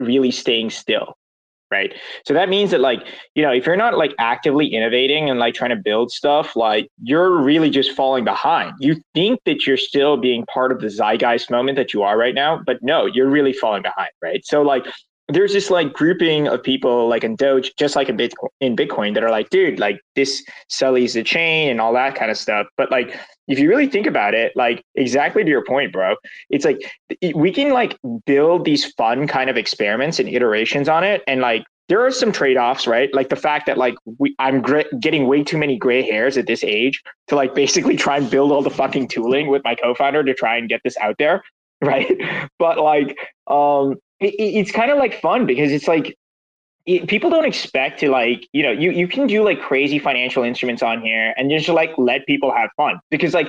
really 0.00 0.30
staying 0.30 0.70
still 0.70 1.14
right? 1.70 1.94
So 2.24 2.34
that 2.34 2.48
means 2.48 2.70
that 2.70 2.80
like 2.80 3.00
you 3.34 3.42
know 3.42 3.50
if 3.50 3.66
you're 3.66 3.74
not 3.74 3.96
like 3.96 4.14
actively 4.18 4.66
innovating 4.66 5.30
and 5.30 5.40
like 5.40 5.54
trying 5.54 5.70
to 5.70 5.76
build 5.76 6.12
stuff 6.12 6.54
like 6.54 6.88
you're 7.02 7.40
really 7.42 7.70
just 7.70 7.92
falling 7.92 8.24
behind. 8.24 8.74
You 8.78 9.00
think 9.14 9.40
that 9.46 9.66
you're 9.66 9.78
still 9.78 10.16
being 10.16 10.44
part 10.46 10.72
of 10.72 10.80
the 10.80 10.88
zeitgeist 10.88 11.50
moment 11.50 11.76
that 11.76 11.92
you 11.94 12.02
are 12.02 12.18
right 12.18 12.34
now 12.34 12.60
but 12.64 12.78
no 12.82 13.06
you're 13.06 13.28
really 13.28 13.52
falling 13.52 13.82
behind 13.82 14.10
right? 14.22 14.44
So 14.44 14.62
like 14.62 14.84
there's 15.28 15.52
this 15.52 15.70
like 15.70 15.92
grouping 15.92 16.48
of 16.48 16.62
people 16.62 17.08
like 17.08 17.24
in 17.24 17.36
Doge, 17.36 17.72
just 17.78 17.96
like 17.96 18.08
in 18.08 18.16
Bitcoin, 18.16 18.48
in 18.60 18.76
Bitcoin, 18.76 19.14
that 19.14 19.24
are 19.24 19.30
like, 19.30 19.50
dude, 19.50 19.78
like 19.78 20.00
this 20.14 20.44
sullies 20.68 21.14
the 21.14 21.22
chain 21.22 21.70
and 21.70 21.80
all 21.80 21.92
that 21.94 22.14
kind 22.14 22.30
of 22.30 22.36
stuff. 22.36 22.66
But 22.76 22.90
like, 22.90 23.18
if 23.48 23.58
you 23.58 23.68
really 23.68 23.88
think 23.88 24.06
about 24.06 24.34
it, 24.34 24.52
like 24.54 24.84
exactly 24.94 25.42
to 25.42 25.50
your 25.50 25.64
point, 25.64 25.92
bro, 25.92 26.16
it's 26.50 26.64
like 26.64 26.78
we 27.34 27.52
can 27.52 27.72
like 27.72 27.98
build 28.26 28.64
these 28.64 28.92
fun 28.94 29.26
kind 29.26 29.48
of 29.48 29.56
experiments 29.56 30.18
and 30.18 30.28
iterations 30.28 30.88
on 30.88 31.04
it, 31.04 31.22
and 31.26 31.40
like 31.40 31.64
there 31.88 32.04
are 32.04 32.10
some 32.10 32.32
trade-offs, 32.32 32.86
right? 32.86 33.12
Like 33.14 33.28
the 33.28 33.36
fact 33.36 33.66
that 33.66 33.76
like 33.76 33.94
we, 34.18 34.34
I'm 34.38 34.62
gr- 34.62 34.88
getting 35.00 35.26
way 35.26 35.44
too 35.44 35.58
many 35.58 35.76
gray 35.76 36.02
hairs 36.02 36.38
at 36.38 36.46
this 36.46 36.64
age 36.64 37.02
to 37.28 37.36
like 37.36 37.54
basically 37.64 37.96
try 37.96 38.16
and 38.18 38.30
build 38.30 38.52
all 38.52 38.62
the 38.62 38.70
fucking 38.70 39.08
tooling 39.08 39.48
with 39.48 39.62
my 39.64 39.74
co-founder 39.74 40.22
to 40.24 40.34
try 40.34 40.56
and 40.56 40.68
get 40.68 40.80
this 40.84 40.96
out 40.98 41.16
there, 41.18 41.42
right? 41.82 42.10
But 42.58 42.78
like, 42.78 43.16
um, 43.46 43.96
it, 44.24 44.34
it's 44.42 44.70
kind 44.70 44.90
of 44.90 44.98
like 44.98 45.20
fun 45.20 45.46
because 45.46 45.72
it's 45.72 45.88
like 45.88 46.16
it, 46.86 47.08
people 47.08 47.30
don't 47.30 47.46
expect 47.46 48.00
to 48.00 48.10
like 48.10 48.46
you 48.52 48.62
know 48.62 48.70
you 48.70 48.90
you 48.90 49.08
can 49.08 49.26
do 49.26 49.42
like 49.42 49.60
crazy 49.60 49.98
financial 49.98 50.42
instruments 50.42 50.82
on 50.82 51.00
here 51.00 51.34
and 51.36 51.50
just 51.50 51.68
like 51.68 51.90
let 51.96 52.26
people 52.26 52.52
have 52.52 52.70
fun 52.76 53.00
because 53.10 53.34
like 53.34 53.48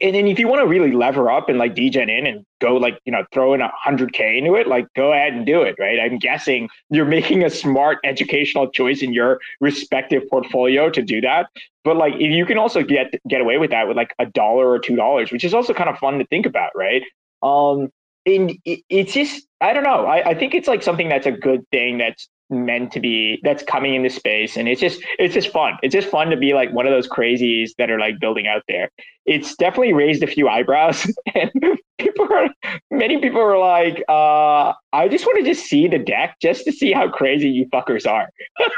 and 0.00 0.14
then 0.14 0.26
if 0.26 0.38
you 0.38 0.48
want 0.48 0.60
to 0.60 0.66
really 0.66 0.92
lever 0.92 1.30
up 1.30 1.48
and 1.48 1.58
like 1.58 1.74
degen 1.74 2.08
in 2.08 2.26
and 2.26 2.44
go 2.60 2.76
like 2.76 2.98
you 3.04 3.12
know 3.12 3.24
throw 3.32 3.52
in 3.52 3.60
a 3.60 3.70
hundred 3.76 4.12
k 4.12 4.38
into 4.38 4.54
it 4.54 4.66
like 4.66 4.86
go 4.94 5.12
ahead 5.12 5.34
and 5.34 5.44
do 5.44 5.62
it 5.62 5.76
right? 5.78 5.98
I'm 6.00 6.18
guessing 6.18 6.68
you're 6.90 7.04
making 7.18 7.44
a 7.44 7.50
smart 7.50 7.98
educational 8.04 8.70
choice 8.70 9.02
in 9.02 9.12
your 9.12 9.40
respective 9.60 10.22
portfolio 10.30 10.90
to 10.90 11.02
do 11.02 11.20
that. 11.20 11.48
But 11.84 11.96
like 11.96 12.14
if 12.14 12.32
you 12.32 12.46
can 12.46 12.58
also 12.58 12.82
get 12.82 13.14
get 13.28 13.40
away 13.40 13.58
with 13.58 13.70
that 13.70 13.88
with 13.88 13.96
like 13.96 14.14
a 14.18 14.26
dollar 14.26 14.70
or 14.70 14.78
two 14.78 14.96
dollars 14.96 15.30
which 15.30 15.44
is 15.44 15.54
also 15.54 15.74
kind 15.74 15.90
of 15.90 15.98
fun 15.98 16.18
to 16.18 16.26
think 16.26 16.46
about 16.46 16.70
right? 16.74 17.02
Um 17.42 17.90
it, 18.24 18.82
it's 18.88 19.12
just 19.12 19.46
i 19.60 19.72
don't 19.72 19.84
know. 19.84 20.06
I, 20.06 20.30
I 20.30 20.34
think 20.34 20.54
it's 20.54 20.68
like 20.68 20.82
something 20.82 21.08
that's 21.08 21.26
a 21.26 21.32
good 21.32 21.68
thing 21.70 21.98
that's 21.98 22.28
meant 22.52 22.92
to 22.92 23.00
be 23.00 23.40
that's 23.42 23.62
coming 23.62 23.94
into 23.94 24.10
space. 24.10 24.56
And 24.56 24.68
it's 24.68 24.80
just 24.80 25.02
it's 25.18 25.34
just 25.34 25.48
fun. 25.48 25.78
It's 25.82 25.92
just 25.92 26.08
fun 26.08 26.30
to 26.30 26.36
be 26.36 26.52
like 26.54 26.72
one 26.72 26.86
of 26.86 26.92
those 26.92 27.08
crazies 27.08 27.70
that 27.78 27.90
are 27.90 27.98
like 27.98 28.20
building 28.20 28.46
out 28.46 28.62
there. 28.68 28.90
It's 29.24 29.56
definitely 29.56 29.92
raised 29.92 30.22
a 30.22 30.26
few 30.26 30.48
eyebrows. 30.48 31.06
And 31.34 31.50
people 31.98 32.28
are 32.30 32.50
many 32.90 33.18
people 33.18 33.40
are 33.40 33.56
like 33.56 34.02
uh 34.08 34.72
i 34.92 35.08
just 35.08 35.24
want 35.24 35.38
to 35.38 35.44
just 35.44 35.64
see 35.66 35.88
the 35.88 35.98
deck 35.98 36.36
just 36.42 36.64
to 36.64 36.72
see 36.72 36.92
how 36.92 37.08
crazy 37.08 37.48
you 37.48 37.66
fuckers 37.66 38.06
are. 38.10 38.28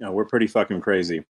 No 0.00 0.10
we're 0.10 0.24
pretty 0.24 0.48
fucking 0.48 0.80
crazy. 0.80 1.24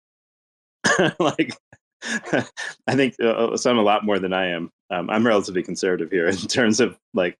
Like 1.20 1.58
i 2.88 2.96
think 2.96 3.14
uh, 3.22 3.56
some 3.58 3.78
a 3.78 3.82
lot 3.82 4.06
more 4.06 4.20
than 4.20 4.34
i 4.34 4.48
am 4.48 4.72
um, 4.90 5.10
i'm 5.10 5.26
relatively 5.26 5.62
conservative 5.62 6.10
here 6.10 6.28
in 6.30 6.38
terms 6.38 6.80
of 6.80 6.98
like 7.14 7.38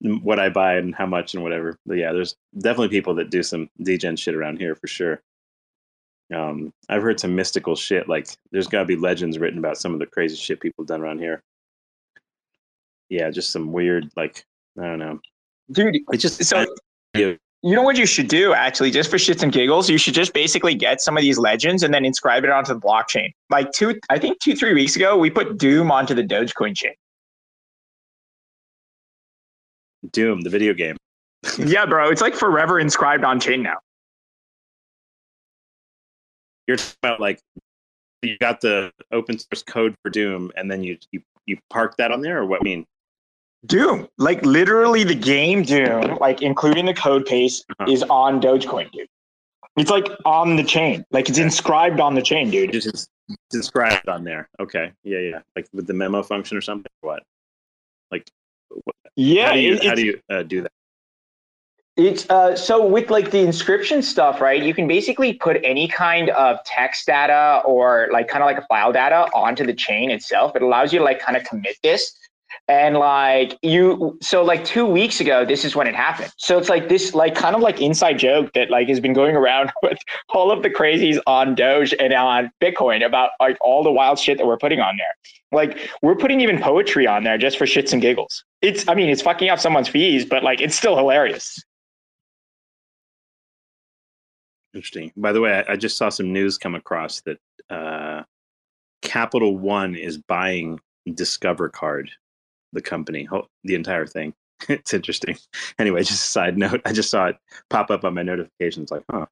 what 0.00 0.40
I 0.40 0.48
buy 0.48 0.76
and 0.76 0.94
how 0.94 1.06
much 1.06 1.34
and 1.34 1.42
whatever. 1.42 1.78
But 1.86 1.98
yeah, 1.98 2.12
there's 2.12 2.34
definitely 2.58 2.88
people 2.88 3.14
that 3.16 3.30
do 3.30 3.42
some 3.42 3.68
degen 3.82 4.16
shit 4.16 4.34
around 4.34 4.58
here 4.58 4.74
for 4.74 4.86
sure. 4.86 5.22
Um, 6.34 6.72
I've 6.88 7.02
heard 7.02 7.20
some 7.20 7.34
mystical 7.34 7.76
shit. 7.76 8.08
Like 8.08 8.28
there's 8.52 8.66
got 8.66 8.80
to 8.80 8.86
be 8.86 8.96
legends 8.96 9.38
written 9.38 9.58
about 9.58 9.78
some 9.78 9.92
of 9.92 9.98
the 9.98 10.06
crazy 10.06 10.36
shit 10.36 10.60
people 10.60 10.84
done 10.84 11.02
around 11.02 11.18
here. 11.18 11.42
Yeah, 13.08 13.30
just 13.30 13.50
some 13.50 13.72
weird 13.72 14.10
like 14.16 14.44
I 14.78 14.84
don't 14.84 15.00
know, 15.00 15.20
dude. 15.72 15.98
It's 16.10 16.22
just 16.22 16.42
so. 16.44 16.66
You 17.62 17.74
know 17.74 17.82
what 17.82 17.98
you 17.98 18.06
should 18.06 18.28
do 18.28 18.54
actually, 18.54 18.90
just 18.90 19.10
for 19.10 19.16
shits 19.16 19.42
and 19.42 19.52
giggles? 19.52 19.90
You 19.90 19.98
should 19.98 20.14
just 20.14 20.32
basically 20.32 20.74
get 20.74 21.00
some 21.00 21.16
of 21.16 21.22
these 21.22 21.38
legends 21.38 21.82
and 21.82 21.92
then 21.92 22.04
inscribe 22.04 22.44
it 22.44 22.50
onto 22.50 22.72
the 22.72 22.80
blockchain. 22.80 23.32
Like 23.50 23.70
two, 23.72 23.98
I 24.08 24.18
think 24.18 24.40
two, 24.40 24.56
three 24.56 24.72
weeks 24.72 24.96
ago, 24.96 25.18
we 25.18 25.30
put 25.30 25.58
Doom 25.58 25.90
onto 25.90 26.14
the 26.14 26.22
Dogecoin 26.22 26.74
chain. 26.74 26.94
Doom, 30.12 30.40
the 30.40 30.50
video 30.50 30.72
game. 30.72 30.96
yeah, 31.58 31.84
bro, 31.84 32.10
it's 32.10 32.22
like 32.22 32.34
forever 32.34 32.80
inscribed 32.80 33.24
on 33.24 33.40
chain 33.40 33.62
now. 33.62 33.78
You're 36.66 36.76
talking 36.76 36.96
about 37.02 37.20
like 37.20 37.40
you 38.22 38.36
got 38.38 38.60
the 38.60 38.92
open 39.12 39.38
source 39.38 39.62
code 39.62 39.94
for 40.02 40.10
Doom, 40.10 40.50
and 40.56 40.70
then 40.70 40.82
you 40.82 40.96
you 41.10 41.20
you 41.46 41.58
park 41.68 41.96
that 41.96 42.12
on 42.12 42.20
there, 42.20 42.38
or 42.38 42.46
what? 42.46 42.60
I 42.60 42.64
mean, 42.64 42.86
Doom, 43.66 44.08
like 44.18 44.44
literally 44.44 45.04
the 45.04 45.14
game 45.14 45.62
Doom, 45.62 46.16
like 46.20 46.42
including 46.42 46.86
the 46.86 46.94
code 46.94 47.26
paste, 47.26 47.64
uh-huh. 47.78 47.92
is 47.92 48.02
on 48.04 48.40
Dogecoin, 48.40 48.90
dude. 48.90 49.08
It's 49.76 49.90
like 49.90 50.08
on 50.24 50.56
the 50.56 50.64
chain, 50.64 51.04
like 51.10 51.28
it's 51.28 51.38
inscribed 51.38 52.00
on 52.00 52.14
the 52.14 52.22
chain, 52.22 52.50
dude. 52.50 52.74
It's, 52.74 52.86
it's 52.86 53.08
inscribed 53.52 54.08
on 54.08 54.24
there. 54.24 54.48
Okay, 54.58 54.92
yeah, 55.04 55.18
yeah, 55.18 55.40
like 55.54 55.68
with 55.72 55.86
the 55.86 55.94
memo 55.94 56.22
function 56.22 56.56
or 56.56 56.60
something. 56.60 56.90
Or 57.02 57.10
what? 57.10 57.22
Like 58.10 58.30
yeah. 59.16 59.48
How 59.48 59.52
do 59.54 59.60
you, 59.60 59.78
how 59.82 59.94
do, 59.94 60.04
you 60.04 60.20
uh, 60.30 60.42
do 60.42 60.62
that? 60.62 60.72
It's 61.96 62.28
uh, 62.30 62.56
so 62.56 62.84
with 62.84 63.10
like 63.10 63.30
the 63.30 63.40
inscription 63.40 64.00
stuff, 64.00 64.40
right? 64.40 64.62
You 64.62 64.72
can 64.72 64.88
basically 64.88 65.34
put 65.34 65.60
any 65.62 65.86
kind 65.86 66.30
of 66.30 66.62
text 66.64 67.06
data 67.06 67.62
or 67.64 68.08
like 68.10 68.28
kind 68.28 68.42
of 68.42 68.46
like 68.46 68.58
a 68.58 68.66
file 68.66 68.92
data 68.92 69.28
onto 69.34 69.66
the 69.66 69.74
chain 69.74 70.10
itself. 70.10 70.56
It 70.56 70.62
allows 70.62 70.92
you 70.92 71.00
to 71.00 71.04
like 71.04 71.20
kind 71.20 71.36
of 71.36 71.44
commit 71.44 71.76
this. 71.82 72.16
And 72.68 72.96
like 72.96 73.58
you, 73.62 74.18
so 74.22 74.42
like 74.42 74.64
two 74.64 74.86
weeks 74.86 75.20
ago, 75.20 75.44
this 75.44 75.64
is 75.64 75.74
when 75.74 75.86
it 75.86 75.94
happened. 75.94 76.32
So 76.36 76.58
it's 76.58 76.68
like 76.68 76.88
this, 76.88 77.14
like 77.14 77.34
kind 77.34 77.54
of 77.54 77.62
like 77.62 77.80
inside 77.80 78.18
joke 78.18 78.52
that 78.54 78.70
like 78.70 78.88
has 78.88 79.00
been 79.00 79.12
going 79.12 79.36
around 79.36 79.72
with 79.82 79.98
all 80.28 80.50
of 80.50 80.62
the 80.62 80.70
crazies 80.70 81.18
on 81.26 81.54
Doge 81.54 81.94
and 81.98 82.12
on 82.12 82.50
Bitcoin 82.60 83.04
about 83.04 83.30
like 83.40 83.56
all 83.60 83.82
the 83.82 83.92
wild 83.92 84.18
shit 84.18 84.38
that 84.38 84.46
we're 84.46 84.58
putting 84.58 84.80
on 84.80 84.96
there. 84.96 85.14
Like 85.52 85.90
we're 86.02 86.16
putting 86.16 86.40
even 86.40 86.60
poetry 86.60 87.06
on 87.06 87.24
there 87.24 87.38
just 87.38 87.58
for 87.58 87.64
shits 87.64 87.92
and 87.92 88.00
giggles. 88.00 88.44
It's, 88.62 88.86
I 88.88 88.94
mean, 88.94 89.08
it's 89.08 89.22
fucking 89.22 89.48
up 89.48 89.58
someone's 89.58 89.88
fees, 89.88 90.24
but 90.24 90.44
like 90.44 90.60
it's 90.60 90.76
still 90.76 90.96
hilarious. 90.96 91.62
Interesting. 94.74 95.12
By 95.16 95.32
the 95.32 95.40
way, 95.40 95.64
I, 95.66 95.72
I 95.72 95.76
just 95.76 95.96
saw 95.96 96.08
some 96.10 96.32
news 96.32 96.56
come 96.56 96.76
across 96.76 97.20
that 97.22 97.38
uh, 97.68 98.22
Capital 99.02 99.56
One 99.56 99.96
is 99.96 100.18
buying 100.18 100.78
Discover 101.14 101.70
Card 101.70 102.10
the 102.72 102.80
company, 102.80 103.28
the 103.64 103.74
entire 103.74 104.06
thing. 104.06 104.34
it's 104.68 104.92
interesting. 104.94 105.36
Anyway, 105.78 106.00
just 106.00 106.12
a 106.24 106.28
side 106.28 106.58
note. 106.58 106.80
I 106.84 106.92
just 106.92 107.10
saw 107.10 107.26
it 107.26 107.36
pop 107.68 107.90
up 107.90 108.04
on 108.04 108.14
my 108.14 108.22
notifications. 108.22 108.90
Like, 108.90 109.04
huh? 109.10 109.26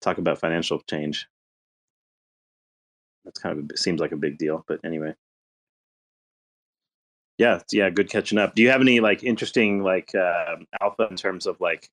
Talk 0.00 0.18
about 0.18 0.38
financial 0.38 0.80
change. 0.88 1.26
That's 3.24 3.40
kind 3.40 3.58
of 3.58 3.70
a, 3.70 3.76
seems 3.76 4.00
like 4.00 4.12
a 4.12 4.16
big 4.16 4.38
deal, 4.38 4.64
but 4.68 4.80
anyway. 4.84 5.14
Yeah, 7.38 7.60
yeah, 7.70 7.88
good 7.90 8.10
catching 8.10 8.38
up. 8.38 8.54
Do 8.54 8.62
you 8.62 8.70
have 8.70 8.80
any 8.80 9.00
like 9.00 9.22
interesting 9.22 9.82
like 9.82 10.14
uh, 10.14 10.56
alpha 10.80 11.06
in 11.08 11.16
terms 11.16 11.46
of 11.46 11.60
like 11.60 11.88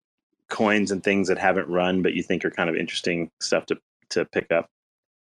coins 0.50 0.92
and 0.92 1.04
things 1.04 1.28
that 1.28 1.38
haven't 1.38 1.68
run, 1.68 2.02
but 2.02 2.14
you 2.14 2.24
think 2.24 2.44
are 2.46 2.52
kind 2.52 2.70
of 2.70 2.76
interesting 2.76 3.30
stuff 3.40 3.66
to 3.68 3.78
to 4.12 4.26
pick 4.26 4.52
up? 4.52 4.70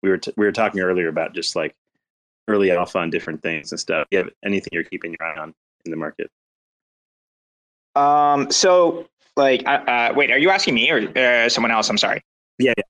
We 0.01 0.09
were 0.09 0.17
t- 0.17 0.33
we 0.37 0.45
were 0.45 0.51
talking 0.51 0.81
earlier 0.81 1.09
about 1.09 1.33
just 1.33 1.55
like 1.55 1.75
early 2.47 2.71
alpha 2.71 2.99
on 2.99 3.09
different 3.09 3.41
things 3.41 3.71
and 3.71 3.79
stuff. 3.79 4.07
you 4.11 4.17
have 4.17 4.29
anything 4.43 4.69
you're 4.71 4.83
keeping 4.83 5.15
your 5.19 5.27
eye 5.27 5.39
on 5.39 5.53
in 5.85 5.91
the 5.91 5.97
market? 5.97 6.29
Um. 7.95 8.49
So, 8.51 9.07
like, 9.35 9.65
uh, 9.67 9.83
uh 9.87 10.13
wait, 10.15 10.31
are 10.31 10.37
you 10.37 10.49
asking 10.49 10.73
me 10.73 10.89
or 10.89 11.17
uh, 11.17 11.49
someone 11.49 11.71
else? 11.71 11.89
I'm 11.89 11.97
sorry. 11.97 12.21
Yeah. 12.57 12.73
yeah. 12.77 12.83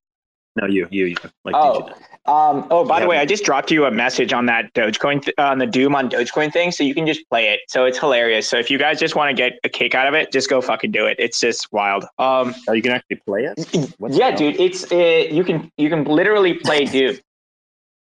No, 0.55 0.67
you, 0.67 0.87
you, 0.91 1.05
you. 1.05 1.15
Like, 1.43 1.55
oh, 1.55 1.89
um, 2.25 2.67
oh, 2.69 2.85
by 2.85 2.99
the 3.01 3.07
way, 3.07 3.17
I 3.17 3.25
just 3.25 3.43
dropped 3.43 3.71
you 3.71 3.85
a 3.85 3.91
message 3.91 4.31
on 4.31 4.45
that 4.45 4.73
Dogecoin, 4.73 5.23
th- 5.23 5.35
on 5.37 5.57
the 5.57 5.65
Doom 5.65 5.95
on 5.95 6.09
Dogecoin 6.09 6.53
thing, 6.53 6.71
so 6.71 6.83
you 6.83 6.93
can 6.93 7.07
just 7.07 7.27
play 7.29 7.49
it. 7.49 7.61
So 7.67 7.85
it's 7.85 7.97
hilarious. 7.97 8.47
So 8.47 8.57
if 8.57 8.69
you 8.69 8.77
guys 8.77 8.99
just 8.99 9.15
want 9.15 9.29
to 9.29 9.33
get 9.33 9.53
a 9.63 9.69
kick 9.69 9.95
out 9.95 10.07
of 10.07 10.13
it, 10.13 10.31
just 10.31 10.49
go 10.49 10.61
fucking 10.61 10.91
do 10.91 11.07
it. 11.07 11.17
It's 11.19 11.39
just 11.39 11.67
wild. 11.73 12.03
Um, 12.19 12.53
oh, 12.69 12.73
you 12.73 12.81
can 12.81 12.91
actually 12.91 13.17
play 13.25 13.45
it. 13.45 13.95
What's 13.97 14.15
yeah, 14.15 14.35
dude. 14.35 14.59
It's 14.59 14.89
uh, 14.91 14.95
you 15.29 15.43
can 15.43 15.71
you 15.77 15.89
can 15.89 16.03
literally 16.05 16.53
play 16.53 16.85
Doom. 16.85 17.17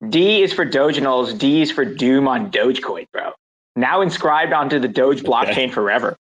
D 0.07 0.41
is 0.41 0.53
for 0.53 0.65
Doginals. 0.65 1.37
D 1.37 1.61
is 1.61 1.71
for 1.71 1.83
Doom 1.83 2.27
on 2.27 2.49
Dogecoin, 2.51 3.07
bro. 3.11 3.33
Now 3.75 4.01
inscribed 4.01 4.53
onto 4.53 4.79
the 4.79 4.87
Doge 4.87 5.21
blockchain 5.21 5.51
okay. 5.51 5.69
forever. 5.69 6.15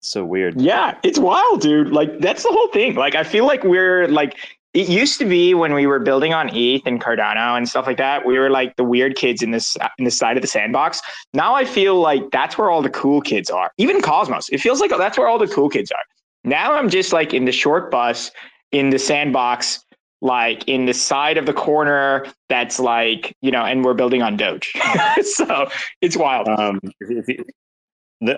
So 0.00 0.24
weird. 0.24 0.60
Yeah, 0.60 0.98
it's 1.02 1.18
wild, 1.18 1.60
dude. 1.60 1.92
Like 1.92 2.18
that's 2.18 2.42
the 2.42 2.48
whole 2.50 2.68
thing. 2.68 2.94
Like 2.94 3.14
I 3.14 3.22
feel 3.22 3.46
like 3.46 3.62
we're 3.62 4.08
like 4.08 4.36
it 4.74 4.88
used 4.88 5.18
to 5.18 5.24
be 5.26 5.52
when 5.54 5.74
we 5.74 5.86
were 5.86 5.98
building 5.98 6.32
on 6.32 6.48
ETH 6.54 6.82
and 6.86 7.00
Cardano 7.00 7.56
and 7.56 7.68
stuff 7.68 7.86
like 7.86 7.98
that. 7.98 8.26
We 8.26 8.38
were 8.38 8.50
like 8.50 8.74
the 8.76 8.84
weird 8.84 9.16
kids 9.16 9.42
in 9.42 9.50
this 9.50 9.76
in 9.98 10.04
the 10.04 10.10
side 10.10 10.36
of 10.36 10.42
the 10.42 10.48
sandbox. 10.48 11.00
Now 11.34 11.54
I 11.54 11.64
feel 11.64 12.00
like 12.00 12.30
that's 12.30 12.56
where 12.56 12.70
all 12.70 12.82
the 12.82 12.90
cool 12.90 13.20
kids 13.20 13.50
are. 13.50 13.70
Even 13.76 14.00
Cosmos, 14.00 14.48
it 14.48 14.58
feels 14.58 14.80
like 14.80 14.90
that's 14.90 15.18
where 15.18 15.28
all 15.28 15.38
the 15.38 15.48
cool 15.48 15.68
kids 15.68 15.92
are. 15.92 16.04
Now 16.44 16.72
I'm 16.72 16.88
just 16.88 17.12
like 17.12 17.32
in 17.32 17.44
the 17.44 17.52
short 17.52 17.90
bus 17.90 18.30
in 18.72 18.90
the 18.90 18.98
sandbox 18.98 19.84
like 20.22 20.66
in 20.68 20.86
the 20.86 20.94
side 20.94 21.36
of 21.36 21.46
the 21.46 21.52
corner 21.52 22.24
that's 22.48 22.78
like 22.80 23.36
you 23.42 23.50
know 23.50 23.64
and 23.64 23.84
we're 23.84 23.92
building 23.92 24.22
on 24.22 24.36
doge. 24.36 24.72
So 25.22 25.68
it's 26.00 26.16
wild. 26.16 26.48
Um 26.48 26.80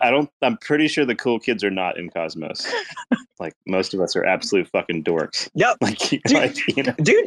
i 0.01 0.11
don't 0.11 0.31
i'm 0.41 0.57
pretty 0.57 0.89
sure 0.89 1.05
the 1.05 1.15
cool 1.15 1.39
kids 1.39 1.63
are 1.63 1.71
not 1.71 1.97
in 1.99 2.11
cosmos. 2.11 2.67
Like 3.41 3.53
most 3.67 3.95
of 3.95 4.01
us 4.01 4.15
are 4.15 4.25
absolute 4.25 4.69
fucking 4.69 5.03
dorks. 5.03 5.49
Yep 5.55 5.77
like, 5.81 5.99
dude, 5.99 6.33
like 6.33 6.77
you 6.77 6.85
know. 6.85 6.95
dude 7.03 7.27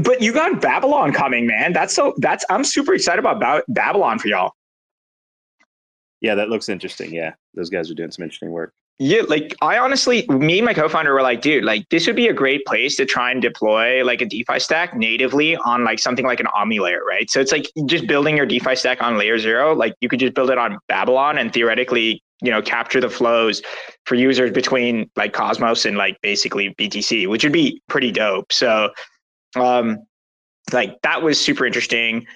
but 0.00 0.22
you 0.22 0.32
got 0.32 0.60
babylon 0.60 1.12
coming 1.12 1.46
man. 1.46 1.72
That's 1.72 1.94
so 1.94 2.14
that's 2.18 2.44
i'm 2.48 2.64
super 2.64 2.94
excited 2.94 3.18
about 3.18 3.40
ba- 3.40 3.64
babylon 3.68 4.18
for 4.20 4.28
y'all. 4.28 4.52
Yeah 6.20 6.36
that 6.36 6.48
looks 6.48 6.68
interesting. 6.68 7.12
Yeah 7.12 7.34
those 7.54 7.68
guys 7.70 7.90
are 7.90 7.94
doing 7.94 8.10
some 8.12 8.22
interesting 8.22 8.52
work 8.52 8.72
Yeah, 9.00 9.22
like 9.28 9.54
I 9.62 9.78
honestly, 9.78 10.26
me 10.28 10.58
and 10.58 10.66
my 10.66 10.74
co-founder 10.74 11.14
were 11.14 11.22
like, 11.22 11.40
dude, 11.40 11.62
like 11.62 11.88
this 11.88 12.08
would 12.08 12.16
be 12.16 12.26
a 12.26 12.32
great 12.32 12.66
place 12.66 12.96
to 12.96 13.06
try 13.06 13.30
and 13.30 13.40
deploy 13.40 14.04
like 14.04 14.20
a 14.20 14.26
DeFi 14.26 14.58
stack 14.58 14.96
natively 14.96 15.56
on 15.56 15.84
like 15.84 16.00
something 16.00 16.26
like 16.26 16.40
an 16.40 16.48
Omni 16.48 16.80
layer, 16.80 17.04
right? 17.04 17.30
So 17.30 17.38
it's 17.38 17.52
like 17.52 17.70
just 17.86 18.08
building 18.08 18.36
your 18.36 18.44
DeFi 18.44 18.74
stack 18.74 19.00
on 19.00 19.16
layer 19.16 19.38
zero. 19.38 19.72
Like 19.72 19.94
you 20.00 20.08
could 20.08 20.18
just 20.18 20.34
build 20.34 20.50
it 20.50 20.58
on 20.58 20.78
Babylon 20.88 21.38
and 21.38 21.52
theoretically, 21.52 22.24
you 22.42 22.50
know, 22.50 22.60
capture 22.60 23.00
the 23.00 23.08
flows 23.08 23.62
for 24.04 24.16
users 24.16 24.50
between 24.50 25.08
like 25.14 25.32
Cosmos 25.32 25.84
and 25.84 25.96
like 25.96 26.20
basically 26.20 26.74
BTC, 26.74 27.28
which 27.28 27.44
would 27.44 27.52
be 27.52 27.80
pretty 27.88 28.10
dope. 28.10 28.52
So, 28.52 28.90
um, 29.54 29.98
like 30.72 31.00
that 31.02 31.22
was 31.22 31.38
super 31.40 31.64
interesting 31.64 32.26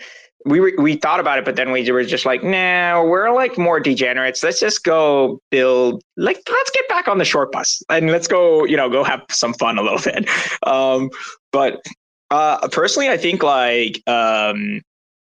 we 0.45 0.75
we 0.77 0.97
thought 0.97 1.21
about 1.21 1.39
it, 1.39 1.45
but 1.45 1.57
then 1.57 1.73
we 1.73 1.91
were 1.91 2.05
just 2.05 2.27
like, 2.27 2.43
nah, 2.43 3.03
we're 3.03 3.31
like 3.31 3.59
more 3.59 3.81
degenerates. 3.81 4.43
Let's 4.43 4.61
just 4.61 4.85
go 4.85 5.41
build. 5.51 6.03
Like, 6.17 6.41
let's 6.51 6.71
get 6.71 6.89
back 6.89 7.09
on 7.09 7.19
the 7.19 7.25
short 7.25 7.53
bus 7.53 7.83
and 7.89 8.11
let's 8.11 8.27
go. 8.27 8.65
You 8.65 8.77
know, 8.77 8.89
go 8.91 9.05
have 9.05 9.23
some 9.31 9.55
fun 9.55 9.79
a 9.79 9.83
little 9.83 9.99
bit. 10.05 10.29
Um, 10.67 11.11
but 11.53 11.83
uh, 12.31 12.67
personally, 12.69 13.09
I 13.09 13.17
think 13.17 13.43
like, 13.43 14.03
um, 14.09 14.81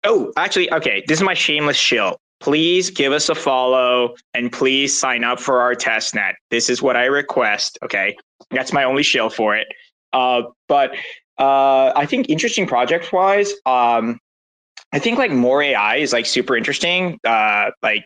oh, 0.03 0.31
actually, 0.37 0.71
okay, 0.73 1.03
this 1.07 1.19
is 1.19 1.23
my 1.23 1.33
shameless 1.33 1.77
shill. 1.77 2.17
Please 2.39 2.89
give 2.89 3.11
us 3.11 3.27
a 3.29 3.35
follow 3.35 4.15
and 4.33 4.51
please 4.51 4.97
sign 4.97 5.23
up 5.23 5.39
for 5.39 5.59
our 5.59 5.75
test 5.75 6.15
net. 6.15 6.35
This 6.51 6.69
is 6.69 6.81
what 6.81 6.95
I 6.95 7.05
request. 7.05 7.77
Okay, 7.83 8.15
that's 8.51 8.71
my 8.71 8.83
only 8.83 9.03
shill 9.03 9.29
for 9.29 9.55
it. 9.55 9.67
Uh, 10.13 10.43
but 10.67 10.91
uh, 11.37 11.91
I 11.95 12.05
think 12.05 12.29
interesting 12.29 12.67
project 12.67 13.11
wise, 13.13 13.53
um, 13.65 14.19
I 14.91 14.99
think 14.99 15.17
like 15.17 15.31
MOR 15.31 15.61
AI 15.61 15.97
is 15.97 16.13
like 16.13 16.25
super 16.25 16.55
interesting. 16.57 17.19
Uh, 17.23 17.71
like 17.83 18.05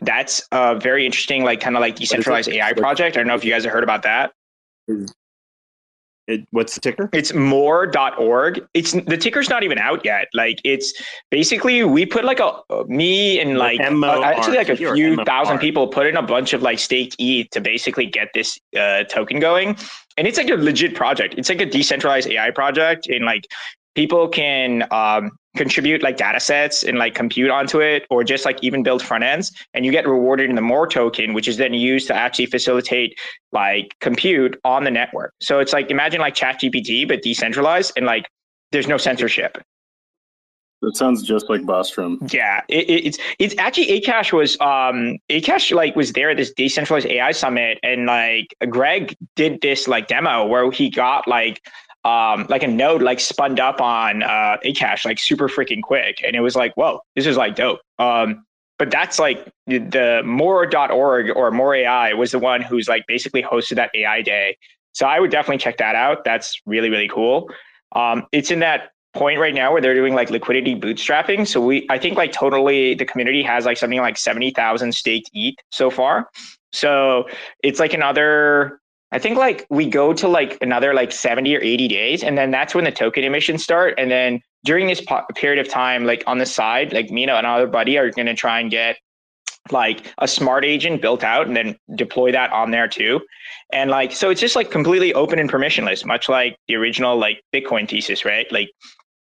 that's 0.00 0.46
a 0.52 0.78
very 0.78 1.06
interesting, 1.06 1.44
like 1.44 1.60
kind 1.60 1.76
of 1.76 1.80
like 1.80 1.96
decentralized 1.96 2.48
AI 2.48 2.72
project. 2.72 3.16
I 3.16 3.20
don't 3.20 3.28
know 3.28 3.34
if 3.34 3.44
you 3.44 3.52
guys 3.52 3.64
have 3.64 3.72
heard 3.72 3.84
about 3.84 4.02
that. 4.02 4.32
It, 6.26 6.44
what's 6.50 6.74
the 6.74 6.80
ticker? 6.80 7.08
It's 7.12 7.32
mor.org. 7.32 8.66
It's 8.74 8.92
the 8.92 9.16
ticker's 9.16 9.48
not 9.48 9.62
even 9.62 9.78
out 9.78 10.04
yet. 10.04 10.26
Like 10.34 10.60
it's 10.64 10.92
basically 11.30 11.84
we 11.84 12.04
put 12.04 12.24
like 12.24 12.40
a 12.40 12.62
me 12.88 13.38
and 13.38 13.58
like 13.58 13.78
uh, 13.80 14.22
actually 14.22 14.56
like 14.56 14.68
a 14.68 14.76
few 14.76 15.22
thousand 15.24 15.58
people 15.58 15.86
put 15.86 16.06
in 16.06 16.16
a 16.16 16.22
bunch 16.22 16.52
of 16.52 16.62
like 16.62 16.80
staked 16.80 17.14
ETH 17.20 17.48
to 17.50 17.60
basically 17.60 18.06
get 18.06 18.30
this 18.34 18.58
uh, 18.76 19.04
token 19.04 19.38
going. 19.38 19.76
And 20.16 20.26
it's 20.26 20.36
like 20.36 20.50
a 20.50 20.54
legit 20.54 20.96
project. 20.96 21.34
It's 21.38 21.48
like 21.48 21.60
a 21.60 21.66
decentralized 21.66 22.28
AI 22.28 22.50
project 22.50 23.06
and 23.06 23.24
like 23.24 23.46
people 23.96 24.28
can 24.28 24.86
um, 24.92 25.30
contribute 25.56 26.02
like 26.02 26.18
data 26.18 26.38
sets 26.38 26.84
and 26.84 26.98
like 26.98 27.14
compute 27.14 27.50
onto 27.50 27.80
it 27.80 28.06
or 28.10 28.22
just 28.22 28.44
like 28.44 28.62
even 28.62 28.82
build 28.82 29.02
front 29.02 29.24
ends 29.24 29.52
and 29.74 29.84
you 29.84 29.90
get 29.90 30.06
rewarded 30.06 30.48
in 30.48 30.54
the 30.54 30.62
MOR 30.62 30.86
token 30.86 31.32
which 31.32 31.48
is 31.48 31.56
then 31.56 31.74
used 31.74 32.06
to 32.06 32.14
actually 32.14 32.46
facilitate 32.46 33.18
like 33.52 33.96
compute 34.00 34.60
on 34.64 34.84
the 34.84 34.90
network 34.90 35.32
so 35.40 35.58
it's 35.58 35.72
like 35.72 35.90
imagine 35.90 36.20
like 36.20 36.34
chat 36.34 36.60
gpt 36.60 37.08
but 37.08 37.22
decentralized 37.22 37.92
and 37.96 38.06
like 38.06 38.28
there's 38.70 38.86
no 38.86 38.98
censorship 38.98 39.58
that 40.82 40.94
sounds 40.94 41.22
just 41.22 41.48
like 41.48 41.62
Bostrom. 41.62 42.30
Yeah, 42.32 42.60
it, 42.68 42.88
it, 42.88 43.06
it's 43.06 43.18
it's 43.38 43.54
actually 43.56 43.98
Akash 43.98 44.30
was 44.30 44.60
um 44.60 45.16
Akash 45.30 45.74
like 45.74 45.96
was 45.96 46.12
there 46.12 46.30
at 46.30 46.36
this 46.36 46.52
decentralized 46.52 47.06
AI 47.06 47.32
summit 47.32 47.78
and 47.82 48.04
like 48.04 48.54
Greg 48.68 49.16
did 49.36 49.62
this 49.62 49.88
like 49.88 50.06
demo 50.06 50.46
where 50.46 50.70
he 50.70 50.90
got 50.90 51.26
like 51.26 51.62
um, 52.06 52.46
like 52.48 52.62
a 52.62 52.68
node 52.68 53.02
like 53.02 53.18
spun 53.18 53.58
up 53.58 53.80
on 53.80 54.22
uh, 54.22 54.56
Akash 54.64 55.04
like 55.04 55.18
super 55.18 55.48
freaking 55.48 55.82
quick. 55.82 56.22
And 56.24 56.36
it 56.36 56.40
was 56.40 56.54
like, 56.54 56.72
whoa, 56.76 57.00
this 57.16 57.26
is 57.26 57.36
like 57.36 57.56
dope. 57.56 57.80
Um, 57.98 58.46
but 58.78 58.92
that's 58.92 59.18
like 59.18 59.52
the, 59.66 60.22
mor.org 60.24 61.30
or 61.36 61.50
MOR 61.50 61.74
AI 61.74 62.12
was 62.12 62.30
the 62.30 62.38
one 62.38 62.62
who's 62.62 62.88
like 62.88 63.04
basically 63.08 63.42
hosted 63.42 63.74
that 63.76 63.90
AI 63.92 64.22
day. 64.22 64.56
So 64.92 65.06
I 65.06 65.18
would 65.18 65.32
definitely 65.32 65.58
check 65.58 65.78
that 65.78 65.96
out. 65.96 66.22
That's 66.24 66.60
really, 66.64 66.90
really 66.90 67.08
cool. 67.08 67.50
Um, 67.90 68.26
it's 68.30 68.52
in 68.52 68.60
that 68.60 68.92
point 69.12 69.40
right 69.40 69.54
now 69.54 69.72
where 69.72 69.82
they're 69.82 69.94
doing 69.94 70.14
like 70.14 70.30
liquidity 70.30 70.78
bootstrapping. 70.78 71.44
So 71.48 71.60
we, 71.60 71.88
I 71.90 71.98
think 71.98 72.16
like 72.16 72.30
totally 72.30 72.94
the 72.94 73.04
community 73.04 73.42
has 73.42 73.64
like 73.64 73.78
something 73.78 73.98
like 73.98 74.16
70,000 74.16 74.92
staked 74.94 75.30
ETH 75.34 75.56
so 75.72 75.90
far. 75.90 76.28
So 76.72 77.26
it's 77.64 77.80
like 77.80 77.94
another 77.94 78.78
I 79.12 79.18
think 79.18 79.38
like 79.38 79.66
we 79.70 79.88
go 79.88 80.12
to 80.12 80.28
like 80.28 80.58
another 80.60 80.92
like 80.92 81.12
70 81.12 81.56
or 81.56 81.60
80 81.60 81.88
days, 81.88 82.24
and 82.24 82.36
then 82.36 82.50
that's 82.50 82.74
when 82.74 82.84
the 82.84 82.92
token 82.92 83.24
emissions 83.24 83.62
start. 83.62 83.94
And 83.98 84.10
then 84.10 84.40
during 84.64 84.88
this 84.88 85.00
po- 85.00 85.24
period 85.34 85.64
of 85.64 85.70
time, 85.70 86.04
like 86.04 86.24
on 86.26 86.38
the 86.38 86.46
side, 86.46 86.92
like 86.92 87.10
me 87.10 87.22
and 87.22 87.30
another 87.30 87.66
buddy 87.66 87.96
are 87.98 88.10
going 88.10 88.26
to 88.26 88.34
try 88.34 88.58
and 88.60 88.70
get 88.70 88.96
like 89.70 90.12
a 90.18 90.28
smart 90.28 90.64
agent 90.64 91.02
built 91.02 91.24
out 91.24 91.46
and 91.46 91.56
then 91.56 91.76
deploy 91.94 92.32
that 92.32 92.52
on 92.52 92.70
there 92.70 92.88
too. 92.88 93.20
And 93.72 93.90
like, 93.90 94.12
so 94.12 94.30
it's 94.30 94.40
just 94.40 94.56
like 94.56 94.70
completely 94.70 95.14
open 95.14 95.38
and 95.38 95.50
permissionless, 95.50 96.04
much 96.04 96.28
like 96.28 96.56
the 96.68 96.74
original 96.76 97.16
like 97.16 97.42
Bitcoin 97.52 97.88
thesis, 97.88 98.24
right? 98.24 98.50
Like 98.52 98.70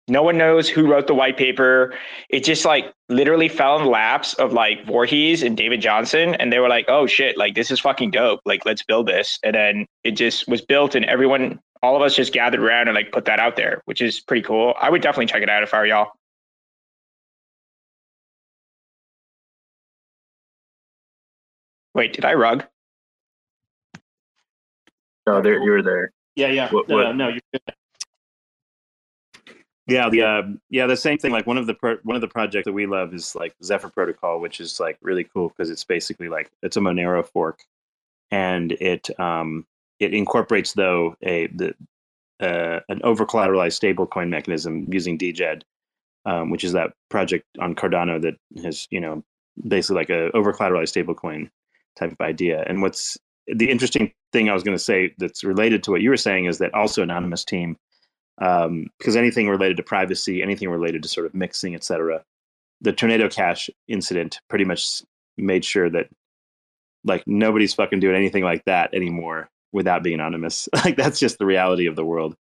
no 0.08 0.22
one 0.22 0.38
knows 0.38 0.70
who 0.70 0.88
wrote 0.88 1.08
the 1.08 1.16
white 1.16 1.36
paper. 1.38 1.94
It 2.30 2.44
just 2.44 2.64
like 2.64 2.94
literally 3.10 3.50
fell 3.50 3.78
in 3.78 3.84
the 3.86 3.90
laps 3.90 4.36
of 4.36 4.54
like 4.54 4.86
Voorhees 4.86 5.42
and 5.42 5.58
David 5.58 5.82
Johnston. 5.82 6.36
And 6.36 6.54
they 6.54 6.60
were 6.60 6.70
like, 6.70 6.86
oh 6.88 7.08
shit, 7.08 7.38
like 7.38 7.56
this 7.56 7.72
is 7.72 7.80
fucking 7.80 8.12
dope. 8.12 8.42
Like, 8.46 8.66
let's 8.66 8.84
build 8.84 9.08
this. 9.08 9.40
And 9.44 9.56
then 9.56 9.86
it 10.04 10.12
just 10.12 10.48
was 10.48 10.62
built 10.62 10.94
and 10.94 11.06
everyone, 11.06 11.60
all 11.82 11.96
of 11.96 12.04
us 12.04 12.16
just 12.16 12.34
gathered 12.34 12.62
around 12.62 12.88
and 12.88 12.96
like 12.96 13.12
put 13.12 13.26
that 13.26 13.40
out 13.40 13.56
there, 13.56 13.82
which 13.86 14.02
is 14.02 14.20
pretty 14.20 14.44
cool. 14.44 14.76
I 14.80 14.90
would 14.90 15.02
definitely 15.02 15.28
check 15.28 15.42
it 15.42 15.50
out 15.50 15.64
if 15.64 15.74
I 15.74 15.80
were 15.80 15.88
y'all. 15.88 16.12
Wait, 21.96 22.14
did 22.14 22.26
I 22.26 22.34
rug? 22.34 22.66
No, 25.26 25.42
there 25.42 25.64
you 25.64 25.72
were 25.72 25.82
there. 25.82 26.12
Yeah, 26.36 26.48
yeah. 26.48 26.70
What, 26.70 26.90
what? 26.90 27.04
No, 27.04 27.12
no, 27.14 27.28
you're 27.30 27.40
good. 27.54 27.62
Yeah, 29.88 30.10
the 30.10 30.22
uh, 30.24 30.42
yeah 30.70 30.88
the 30.88 30.98
same 30.98 31.18
thing. 31.18 31.32
Like 31.32 31.46
one 31.46 31.58
of 31.58 31.68
the 31.68 31.76
pro- 31.76 31.98
one 32.04 32.16
of 32.16 32.22
the 32.22 32.28
projects 32.28 32.66
that 32.66 32.74
we 32.74 32.88
love 32.88 33.14
is 33.14 33.36
like 33.36 33.56
Zephyr 33.64 33.90
Protocol, 33.90 34.40
which 34.40 34.60
is 34.60 34.80
like 34.80 34.98
really 35.02 35.24
cool 35.24 35.50
because 35.50 35.70
it's 35.70 35.84
basically 35.84 36.28
like 36.28 36.50
it's 36.64 36.78
a 36.78 36.80
Monero 36.80 37.26
fork, 37.26 37.60
and 38.32 38.72
it 38.74 39.10
um 39.20 39.66
it 40.00 40.14
incorporates 40.14 40.74
though 40.74 41.16
a 41.24 41.48
the 41.48 41.76
uh, 42.40 42.80
an 42.90 43.02
over 43.04 43.26
collateralized 43.26 43.80
stablecoin 43.80 44.30
mechanism 44.30 44.88
using 44.92 45.18
Djed, 45.18 45.62
um, 46.26 46.50
which 46.50 46.64
is 46.64 46.74
that 46.74 46.94
project 47.10 47.46
on 47.60 47.76
Cardano 47.76 48.22
that 48.22 48.36
has 48.64 48.88
you 48.90 49.00
know 49.00 49.24
basically 49.68 49.98
like 49.98 50.10
a 50.10 50.32
over 50.36 50.52
collateralized 50.52 50.94
stablecoin 50.96 51.50
type 51.96 52.12
of 52.12 52.22
idea. 52.22 52.64
And 52.68 52.82
what's 52.82 53.18
the 53.48 53.70
interesting 53.70 54.12
thing 54.34 54.50
I 54.50 54.54
was 54.54 54.64
going 54.64 54.78
to 54.78 54.84
say 54.84 55.14
that's 55.20 55.44
related 55.44 55.84
to 55.84 55.92
what 55.92 56.02
you 56.02 56.10
were 56.10 56.18
saying 56.18 56.46
is 56.46 56.58
that 56.58 56.74
also 56.74 57.04
anonymous 57.04 57.46
team 57.46 57.78
um, 58.42 58.88
because 58.98 59.16
anything 59.16 59.50
related 59.50 59.78
to 59.78 59.84
privacy, 59.84 60.42
anything 60.42 60.70
related 60.70 61.04
to 61.04 61.10
sort 61.10 61.26
of 61.26 61.34
mixing, 61.34 61.76
etc. 61.76 62.24
The 62.82 62.94
Tornado 62.94 63.30
Cash 63.30 63.70
incident 63.88 64.40
pretty 64.50 64.66
much 64.66 65.02
made 65.38 65.64
sure 65.64 65.90
that 65.90 66.08
like 67.04 67.24
nobody's 67.28 67.74
fucking 67.74 68.00
doing 68.00 68.16
anything 68.16 68.44
like 68.44 68.66
that 68.66 68.94
anymore 68.94 69.50
without 69.72 70.04
being 70.04 70.16
anonymous. 70.16 70.68
like 70.86 70.98
that's 70.98 71.20
just 71.20 71.38
the 71.38 71.46
reality 71.46 71.86
of 71.88 71.96
the 71.96 72.06
world, 72.06 72.36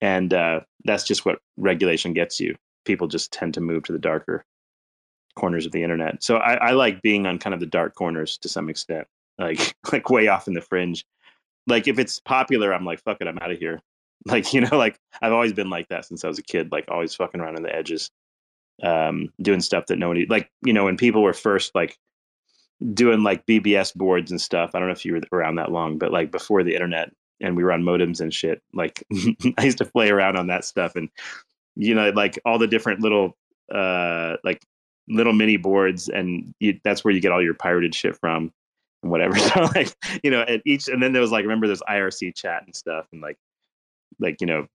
and 0.00 0.32
uh, 0.34 0.60
that's 0.84 1.04
just 1.04 1.24
what 1.24 1.38
regulation 1.56 2.12
gets 2.12 2.40
you. 2.40 2.56
People 2.84 3.08
just 3.08 3.32
tend 3.32 3.54
to 3.54 3.60
move 3.60 3.84
to 3.84 3.92
the 3.92 3.98
darker 3.98 4.44
corners 5.36 5.66
of 5.66 5.72
the 5.72 5.82
internet. 5.82 6.22
So 6.22 6.36
I, 6.36 6.54
I 6.54 6.70
like 6.72 7.02
being 7.02 7.26
on 7.26 7.38
kind 7.38 7.54
of 7.54 7.60
the 7.60 7.66
dark 7.66 7.94
corners 7.94 8.38
to 8.38 8.48
some 8.48 8.68
extent, 8.68 9.06
like 9.38 9.74
like 9.92 10.10
way 10.10 10.28
off 10.28 10.48
in 10.48 10.54
the 10.54 10.60
fringe. 10.60 11.04
Like 11.66 11.86
if 11.86 11.98
it's 11.98 12.20
popular, 12.20 12.72
I'm 12.72 12.84
like, 12.84 13.00
fuck 13.02 13.18
it, 13.20 13.28
I'm 13.28 13.38
out 13.38 13.50
of 13.50 13.58
here. 13.58 13.80
Like, 14.26 14.52
you 14.52 14.60
know, 14.60 14.76
like 14.76 14.98
I've 15.22 15.32
always 15.32 15.54
been 15.54 15.70
like 15.70 15.88
that 15.88 16.04
since 16.04 16.24
I 16.24 16.28
was 16.28 16.38
a 16.38 16.42
kid, 16.42 16.70
like 16.70 16.84
always 16.88 17.14
fucking 17.14 17.40
around 17.40 17.56
on 17.56 17.62
the 17.62 17.74
edges, 17.74 18.10
um, 18.82 19.30
doing 19.40 19.60
stuff 19.60 19.86
that 19.86 19.98
nobody 19.98 20.26
like, 20.28 20.50
you 20.62 20.74
know, 20.74 20.84
when 20.84 20.98
people 20.98 21.22
were 21.22 21.32
first 21.32 21.74
like 21.74 21.96
doing 22.94 23.22
like 23.22 23.46
BBS 23.46 23.94
boards 23.94 24.30
and 24.30 24.40
stuff. 24.40 24.70
I 24.74 24.78
don't 24.78 24.88
know 24.88 24.92
if 24.92 25.04
you 25.04 25.14
were 25.14 25.38
around 25.38 25.56
that 25.56 25.70
long, 25.70 25.98
but 25.98 26.12
like 26.12 26.30
before 26.30 26.62
the 26.62 26.74
internet 26.74 27.10
and 27.40 27.56
we 27.56 27.64
were 27.64 27.72
on 27.72 27.82
modems 27.82 28.20
and 28.20 28.32
shit, 28.32 28.62
like 28.72 29.04
I 29.58 29.64
used 29.64 29.78
to 29.78 29.84
play 29.84 30.10
around 30.10 30.36
on 30.36 30.46
that 30.48 30.64
stuff 30.64 30.96
and 30.96 31.08
you 31.76 31.94
know, 31.94 32.10
like 32.10 32.38
all 32.44 32.58
the 32.58 32.66
different 32.66 33.00
little 33.00 33.36
uh 33.74 34.36
like 34.44 34.62
little 35.08 35.32
mini 35.32 35.56
boards 35.56 36.08
and 36.08 36.54
you, 36.60 36.78
that's 36.84 37.04
where 37.04 37.12
you 37.12 37.20
get 37.20 37.32
all 37.32 37.42
your 37.42 37.54
pirated 37.54 37.94
shit 37.94 38.16
from 38.16 38.52
and 39.02 39.10
whatever. 39.10 39.34
So 39.38 39.68
like, 39.74 39.94
you 40.22 40.30
know, 40.30 40.42
at 40.42 40.62
each 40.64 40.88
and 40.88 41.02
then 41.02 41.12
there 41.12 41.22
was 41.22 41.32
like 41.32 41.42
remember 41.42 41.66
there's 41.66 41.82
IRC 41.82 42.34
chat 42.34 42.62
and 42.64 42.74
stuff 42.74 43.06
and 43.12 43.20
like 43.20 43.36
like 44.20 44.40
you 44.40 44.46
know 44.46 44.66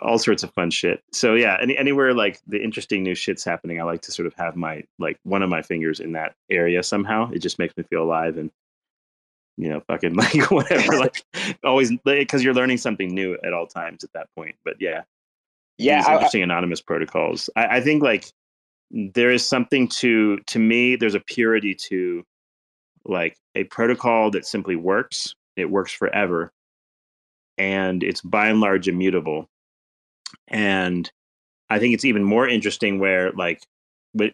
all 0.00 0.18
sorts 0.18 0.42
of 0.42 0.52
fun 0.54 0.70
shit. 0.70 1.02
So 1.12 1.34
yeah 1.34 1.56
any, 1.60 1.76
anywhere 1.76 2.14
like 2.14 2.40
the 2.46 2.62
interesting 2.62 3.02
new 3.02 3.14
shit's 3.14 3.44
happening 3.44 3.80
i 3.80 3.84
like 3.84 4.02
to 4.02 4.12
sort 4.12 4.26
of 4.26 4.34
have 4.34 4.56
my 4.56 4.82
like 4.98 5.18
one 5.22 5.42
of 5.42 5.50
my 5.50 5.62
fingers 5.62 6.00
in 6.00 6.12
that 6.12 6.34
area 6.50 6.82
somehow. 6.82 7.30
It 7.30 7.40
just 7.40 7.58
makes 7.58 7.76
me 7.76 7.84
feel 7.84 8.02
alive 8.02 8.38
and 8.38 8.50
you 9.56 9.68
know 9.68 9.80
fucking 9.86 10.14
like 10.14 10.50
whatever 10.50 10.98
like 10.98 11.24
always 11.64 11.92
because 12.04 12.42
you're 12.42 12.54
learning 12.54 12.78
something 12.78 13.14
new 13.14 13.36
at 13.44 13.52
all 13.52 13.66
times 13.66 14.04
at 14.04 14.12
that 14.12 14.28
point 14.36 14.54
but 14.64 14.74
yeah 14.80 15.02
yeah 15.78 16.00
these 16.00 16.08
interesting 16.08 16.42
I, 16.42 16.44
anonymous 16.44 16.80
protocols. 16.80 17.50
I, 17.56 17.76
I 17.76 17.80
think 17.80 18.02
like 18.02 18.30
there 18.90 19.30
is 19.30 19.46
something 19.46 19.88
to 19.88 20.38
to 20.46 20.58
me 20.58 20.96
there's 20.96 21.14
a 21.14 21.20
purity 21.20 21.74
to 21.74 22.24
like 23.08 23.36
a 23.54 23.64
protocol 23.64 24.30
that 24.32 24.46
simply 24.46 24.76
works. 24.76 25.34
It 25.56 25.70
works 25.70 25.92
forever, 25.92 26.52
and 27.58 28.02
it's 28.02 28.20
by 28.20 28.48
and 28.48 28.60
large 28.60 28.88
immutable. 28.88 29.48
And 30.48 31.10
I 31.70 31.78
think 31.78 31.94
it's 31.94 32.04
even 32.04 32.24
more 32.24 32.48
interesting 32.48 32.98
where 32.98 33.32
like, 33.32 33.62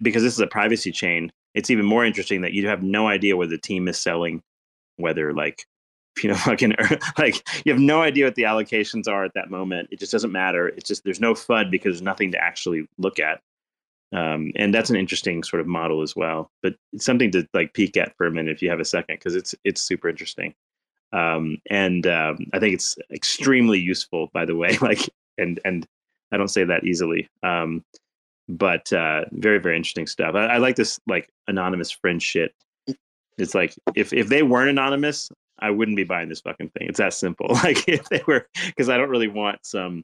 because 0.00 0.22
this 0.22 0.34
is 0.34 0.40
a 0.40 0.46
privacy 0.46 0.92
chain, 0.92 1.32
it's 1.54 1.70
even 1.70 1.84
more 1.84 2.04
interesting 2.04 2.42
that 2.42 2.52
you 2.52 2.68
have 2.68 2.82
no 2.82 3.08
idea 3.08 3.36
where 3.36 3.46
the 3.46 3.58
team 3.58 3.88
is 3.88 3.98
selling, 3.98 4.42
whether 4.96 5.32
like 5.32 5.66
you 6.22 6.28
know 6.28 6.36
fucking 6.36 6.74
like 7.18 7.48
you 7.64 7.72
have 7.72 7.80
no 7.80 8.02
idea 8.02 8.26
what 8.26 8.34
the 8.34 8.42
allocations 8.42 9.08
are 9.08 9.24
at 9.24 9.34
that 9.34 9.50
moment. 9.50 9.88
It 9.90 9.98
just 9.98 10.12
doesn't 10.12 10.32
matter. 10.32 10.68
It's 10.68 10.88
just 10.88 11.04
there's 11.04 11.20
no 11.20 11.34
fud 11.34 11.70
because 11.70 11.94
there's 11.94 12.02
nothing 12.02 12.32
to 12.32 12.42
actually 12.42 12.86
look 12.98 13.18
at. 13.18 13.40
Um, 14.14 14.52
and 14.56 14.74
that's 14.74 14.90
an 14.90 14.96
interesting 14.96 15.42
sort 15.42 15.60
of 15.60 15.66
model 15.66 16.02
as 16.02 16.14
well. 16.14 16.50
But 16.62 16.74
it's 16.92 17.06
something 17.06 17.30
to 17.30 17.48
like 17.54 17.72
peek 17.72 17.96
at 17.96 18.14
for 18.18 18.26
a 18.26 18.30
minute 18.30 18.52
if 18.52 18.60
you 18.60 18.68
have 18.68 18.80
a 18.80 18.84
second 18.84 19.16
because 19.16 19.34
it's 19.34 19.54
it's 19.64 19.80
super 19.80 20.08
interesting 20.08 20.54
um, 21.12 21.56
and 21.70 22.06
um, 22.06 22.38
i 22.52 22.58
think 22.58 22.74
it's 22.74 22.96
extremely 23.12 23.78
useful 23.78 24.30
by 24.32 24.44
the 24.44 24.56
way 24.56 24.76
like 24.82 25.08
and 25.38 25.60
and 25.64 25.86
i 26.32 26.36
don't 26.36 26.48
say 26.48 26.64
that 26.64 26.84
easily 26.84 27.28
um, 27.42 27.84
but 28.48 28.92
uh, 28.92 29.24
very 29.32 29.58
very 29.58 29.76
interesting 29.76 30.06
stuff 30.06 30.34
I, 30.34 30.46
I 30.46 30.56
like 30.58 30.76
this 30.76 31.00
like 31.06 31.28
anonymous 31.48 31.90
friend 31.90 32.22
shit 32.22 32.54
it's 33.38 33.54
like 33.54 33.74
if 33.94 34.12
if 34.12 34.28
they 34.28 34.42
weren't 34.42 34.70
anonymous 34.70 35.30
I 35.62 35.70
wouldn't 35.70 35.96
be 35.96 36.04
buying 36.04 36.28
this 36.28 36.40
fucking 36.40 36.70
thing. 36.70 36.88
It's 36.88 36.98
that 36.98 37.14
simple. 37.14 37.46
Like 37.62 37.88
if 37.88 38.08
they 38.08 38.22
were, 38.26 38.48
because 38.66 38.88
I 38.88 38.96
don't 38.96 39.10
really 39.10 39.28
want 39.28 39.64
some 39.64 40.02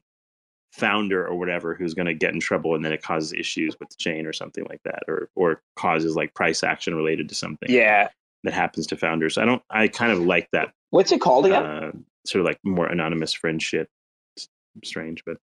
founder 0.71 1.27
or 1.27 1.37
whatever 1.37 1.75
who's 1.75 1.93
going 1.93 2.05
to 2.05 2.13
get 2.13 2.33
in 2.33 2.39
trouble 2.39 2.75
and 2.75 2.85
then 2.85 2.93
it 2.93 3.01
causes 3.01 3.33
issues 3.33 3.75
with 3.79 3.89
the 3.89 3.95
chain 3.97 4.25
or 4.25 4.31
something 4.31 4.65
like 4.69 4.81
that, 4.85 5.03
or 5.07 5.29
or 5.35 5.61
causes 5.75 6.15
like 6.15 6.33
price 6.33 6.63
action 6.63 6.95
related 6.95 7.27
to 7.29 7.35
something. 7.35 7.69
Yeah, 7.69 8.07
that 8.43 8.53
happens 8.53 8.87
to 8.87 8.97
founders. 8.97 9.37
I 9.37 9.45
don't. 9.45 9.61
I 9.69 9.89
kind 9.89 10.13
of 10.13 10.19
like 10.19 10.47
that. 10.53 10.71
What's 10.91 11.11
it 11.11 11.21
called 11.21 11.45
again? 11.45 11.63
Uh, 11.63 11.91
sort 12.25 12.41
of 12.41 12.45
like 12.45 12.59
more 12.63 12.87
anonymous 12.87 13.33
friendship. 13.33 13.89
It's 14.35 14.49
strange, 14.83 15.23
but 15.25 15.37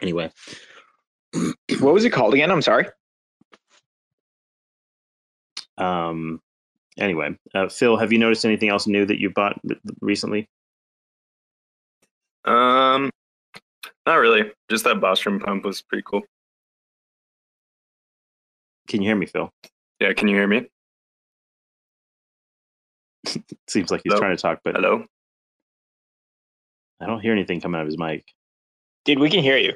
anyway. 0.00 0.30
what 1.80 1.94
was 1.94 2.04
it 2.04 2.10
called 2.10 2.34
again? 2.34 2.50
I'm 2.50 2.62
sorry. 2.62 2.86
Um, 5.78 6.40
anyway, 6.98 7.36
uh, 7.54 7.68
Phil, 7.68 7.96
have 7.96 8.12
you 8.12 8.18
noticed 8.18 8.44
anything 8.44 8.68
else 8.68 8.86
new 8.86 9.06
that 9.06 9.20
you 9.20 9.30
bought 9.30 9.60
recently? 10.00 10.48
Um, 12.44 13.10
not 14.06 14.16
really. 14.16 14.50
Just 14.68 14.84
that 14.84 14.96
Bostrom 14.96 15.42
pump 15.42 15.64
was 15.64 15.80
pretty 15.82 16.02
cool. 16.06 16.22
Can 18.88 19.00
you 19.00 19.08
hear 19.08 19.16
me, 19.16 19.26
Phil? 19.26 19.50
Yeah, 20.00 20.12
can 20.12 20.28
you 20.28 20.36
hear 20.36 20.48
me? 20.48 20.68
Seems 23.68 23.90
like 23.90 24.00
he's 24.04 24.12
Hello? 24.12 24.20
trying 24.20 24.36
to 24.36 24.40
talk, 24.42 24.60
but 24.64 24.74
Hello. 24.74 25.04
I 27.00 27.06
don't 27.06 27.20
hear 27.20 27.32
anything 27.32 27.60
coming 27.60 27.78
out 27.78 27.82
of 27.82 27.88
his 27.88 27.98
mic. 27.98 28.24
Dude, 29.04 29.18
we 29.18 29.28
can 29.30 29.40
hear 29.42 29.56
you. 29.56 29.74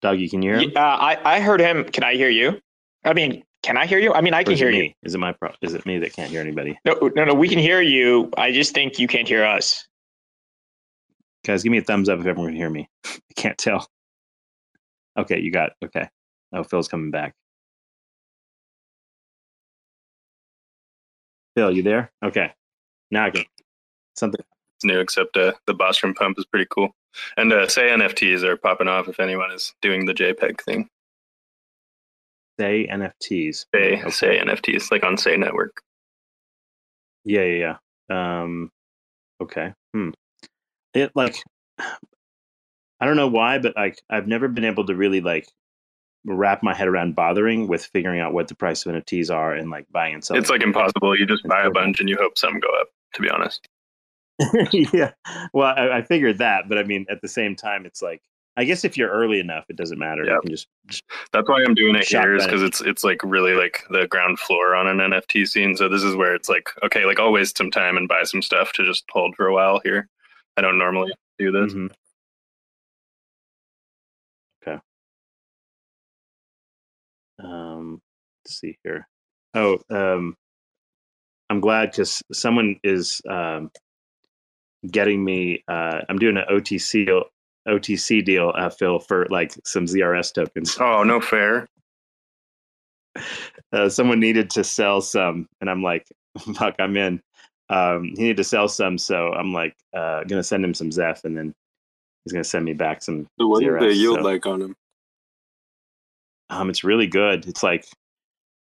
Doug, 0.00 0.18
you 0.18 0.28
can 0.30 0.42
hear 0.42 0.56
him? 0.58 0.72
Uh, 0.74 0.78
I 0.80 1.36
I 1.36 1.40
heard 1.40 1.60
him. 1.60 1.84
Can 1.84 2.04
I 2.04 2.14
hear 2.14 2.28
you? 2.30 2.60
I 3.04 3.12
mean, 3.12 3.42
can 3.62 3.76
I 3.76 3.86
hear 3.86 3.98
you? 3.98 4.12
I 4.12 4.20
mean, 4.20 4.34
I 4.34 4.40
Or 4.40 4.44
can 4.44 4.56
hear 4.56 4.70
me? 4.70 4.84
you. 4.86 4.92
Is 5.02 5.14
it 5.14 5.18
my 5.18 5.32
pro- 5.32 5.52
is 5.60 5.74
it 5.74 5.84
me 5.86 5.98
that 5.98 6.12
can't 6.14 6.30
hear 6.30 6.40
anybody? 6.40 6.78
No, 6.84 7.10
no, 7.14 7.24
no. 7.24 7.34
We 7.34 7.48
can 7.48 7.58
hear 7.58 7.80
you. 7.80 8.30
I 8.36 8.52
just 8.52 8.74
think 8.74 8.98
you 8.98 9.06
can't 9.06 9.28
hear 9.28 9.44
us. 9.44 9.86
Guys, 11.44 11.62
give 11.62 11.72
me 11.72 11.78
a 11.78 11.82
thumbs 11.82 12.08
up 12.08 12.20
if 12.20 12.26
everyone 12.26 12.50
can 12.52 12.56
hear 12.56 12.70
me. 12.70 12.88
I 13.06 13.18
can't 13.36 13.58
tell. 13.58 13.86
Okay, 15.18 15.40
you 15.40 15.50
got 15.50 15.72
okay. 15.84 16.08
Oh, 16.52 16.64
Phil's 16.64 16.88
coming 16.88 17.10
back. 17.10 17.34
Phil, 21.54 21.70
you 21.74 21.82
there? 21.82 22.10
Okay. 22.24 22.52
Now 23.10 23.26
I 23.26 23.30
can 23.30 23.44
something 24.16 24.40
It's 24.76 24.84
new, 24.84 24.98
except 24.98 25.36
uh, 25.36 25.52
the 25.66 25.74
Bostrom 25.74 26.14
pump 26.14 26.38
is 26.38 26.46
pretty 26.46 26.66
cool. 26.70 26.90
And 27.36 27.52
uh, 27.52 27.68
Sei 27.68 27.88
NFTs 27.88 28.42
are 28.42 28.56
popping 28.56 28.88
off 28.88 29.08
if 29.08 29.20
anyone 29.20 29.52
is 29.52 29.72
doing 29.80 30.06
the 30.06 30.14
JPEG 30.14 30.60
thing. 30.62 30.88
Sei 32.58 32.86
NFTs. 32.90 33.66
Say 33.74 34.00
Okay. 34.00 34.10
Sei 34.10 34.38
NFTs 34.38 34.90
like 34.90 35.04
on 35.04 35.16
Sei 35.16 35.36
Network. 35.36 35.80
Yeah, 37.24 37.44
yeah, 37.44 37.76
yeah. 38.10 38.42
Um, 38.42 38.70
okay. 39.40 39.72
Hmm. 39.92 40.10
It 40.92 41.12
like, 41.14 41.36
I 41.78 43.06
don't 43.06 43.16
know 43.16 43.28
why, 43.28 43.58
but 43.58 43.74
like 43.76 44.00
I've 44.08 44.28
never 44.28 44.48
been 44.48 44.64
able 44.64 44.86
to 44.86 44.94
really 44.94 45.20
like 45.20 45.48
wrap 46.24 46.62
my 46.62 46.74
head 46.74 46.88
around 46.88 47.14
bothering 47.14 47.68
with 47.68 47.84
figuring 47.84 48.20
out 48.20 48.32
what 48.32 48.48
the 48.48 48.54
price 48.54 48.84
of 48.84 48.94
NFTs 48.94 49.30
are 49.30 49.52
and 49.54 49.70
like 49.70 49.86
buying 49.92 50.14
and 50.14 50.24
selling. 50.24 50.42
It's 50.42 50.50
like 50.50 50.62
impossible. 50.62 51.18
You 51.18 51.26
just 51.26 51.44
buy 51.44 51.64
a 51.64 51.70
bunch 51.70 52.00
and 52.00 52.08
you 52.08 52.16
hope 52.18 52.38
some 52.38 52.58
go 52.60 52.68
up. 52.80 52.88
To 53.14 53.22
be 53.22 53.30
honest. 53.30 53.68
yeah. 54.72 55.12
Well, 55.52 55.72
I, 55.76 55.98
I 55.98 56.02
figured 56.02 56.38
that, 56.38 56.68
but 56.68 56.78
I 56.78 56.82
mean, 56.82 57.06
at 57.08 57.22
the 57.22 57.28
same 57.28 57.54
time, 57.54 57.86
it's 57.86 58.02
like 58.02 58.22
I 58.56 58.64
guess 58.64 58.84
if 58.84 58.96
you're 58.96 59.10
early 59.10 59.40
enough, 59.40 59.64
it 59.68 59.76
doesn't 59.76 59.98
matter. 59.98 60.24
Yeah. 60.24 60.34
You 60.34 60.40
can 60.42 60.50
just, 60.50 60.68
just 60.86 61.04
That's 61.32 61.48
why 61.48 61.64
I'm 61.64 61.74
doing 61.74 61.96
it 61.96 62.06
here 62.06 62.36
is 62.36 62.44
because 62.44 62.62
it's 62.62 62.80
it's 62.80 63.02
like 63.02 63.20
really 63.24 63.54
like 63.54 63.84
the 63.90 64.06
ground 64.06 64.38
floor 64.38 64.76
on 64.76 64.86
an 64.86 64.98
NFT 64.98 65.48
scene. 65.48 65.76
So 65.76 65.88
this 65.88 66.02
is 66.02 66.14
where 66.14 66.34
it's 66.34 66.48
like 66.48 66.70
okay, 66.84 67.04
like 67.04 67.18
I'll 67.18 67.32
waste 67.32 67.58
some 67.58 67.70
time 67.70 67.96
and 67.96 68.08
buy 68.08 68.22
some 68.24 68.42
stuff 68.42 68.72
to 68.74 68.84
just 68.84 69.04
hold 69.10 69.34
for 69.36 69.46
a 69.46 69.54
while 69.54 69.80
here. 69.82 70.08
I 70.56 70.60
don't 70.60 70.78
normally 70.78 71.12
do 71.38 71.50
this. 71.50 71.72
Mhm. 71.72 71.90
Um, 77.42 78.00
let's 78.44 78.58
see 78.60 78.76
here. 78.84 79.06
Oh, 79.54 79.78
um, 79.90 80.36
I'm 81.50 81.60
glad 81.60 81.90
because 81.90 82.22
someone 82.32 82.76
is 82.82 83.20
um, 83.28 83.70
getting 84.90 85.24
me. 85.24 85.62
Uh, 85.68 86.00
I'm 86.08 86.18
doing 86.18 86.36
an 86.36 86.44
OTC 86.50 87.06
deal, 87.06 87.24
OTC 87.68 88.24
deal, 88.24 88.52
uh, 88.56 88.70
Phil, 88.70 88.98
for 88.98 89.26
like 89.30 89.54
some 89.64 89.84
ZRS 89.86 90.32
tokens. 90.34 90.76
Oh 90.80 91.02
no 91.02 91.20
fair. 91.22 91.68
Uh, 93.72 93.88
someone 93.88 94.18
needed 94.20 94.50
to 94.50 94.64
sell 94.64 95.00
some, 95.00 95.46
and 95.60 95.70
I'm 95.70 95.82
like, 95.82 96.06
"Fuck, 96.56 96.76
I'm 96.78 96.96
in." 96.96 97.20
Um, 97.70 98.04
he 98.16 98.22
needed 98.24 98.38
to 98.38 98.44
sell 98.44 98.68
some, 98.68 98.98
so 98.98 99.32
I'm 99.32 99.52
like, 99.52 99.74
uh, 99.96 100.24
gonna 100.24 100.42
send 100.42 100.64
him 100.64 100.74
some 100.74 100.90
Zeph, 100.90 101.24
and 101.24 101.36
then 101.36 101.54
he's 102.24 102.32
gonna 102.32 102.44
send 102.44 102.64
me 102.64 102.72
back 102.72 103.02
some. 103.02 103.26
So 103.38 103.46
what 103.46 103.62
is 103.64 103.78
the 103.78 103.94
yield 103.94 104.18
so- 104.18 104.24
like 104.24 104.46
on 104.46 104.60
them? 104.60 104.76
Um, 106.50 106.70
it's 106.70 106.84
really 106.84 107.06
good. 107.06 107.46
It's 107.46 107.62
like, 107.62 107.86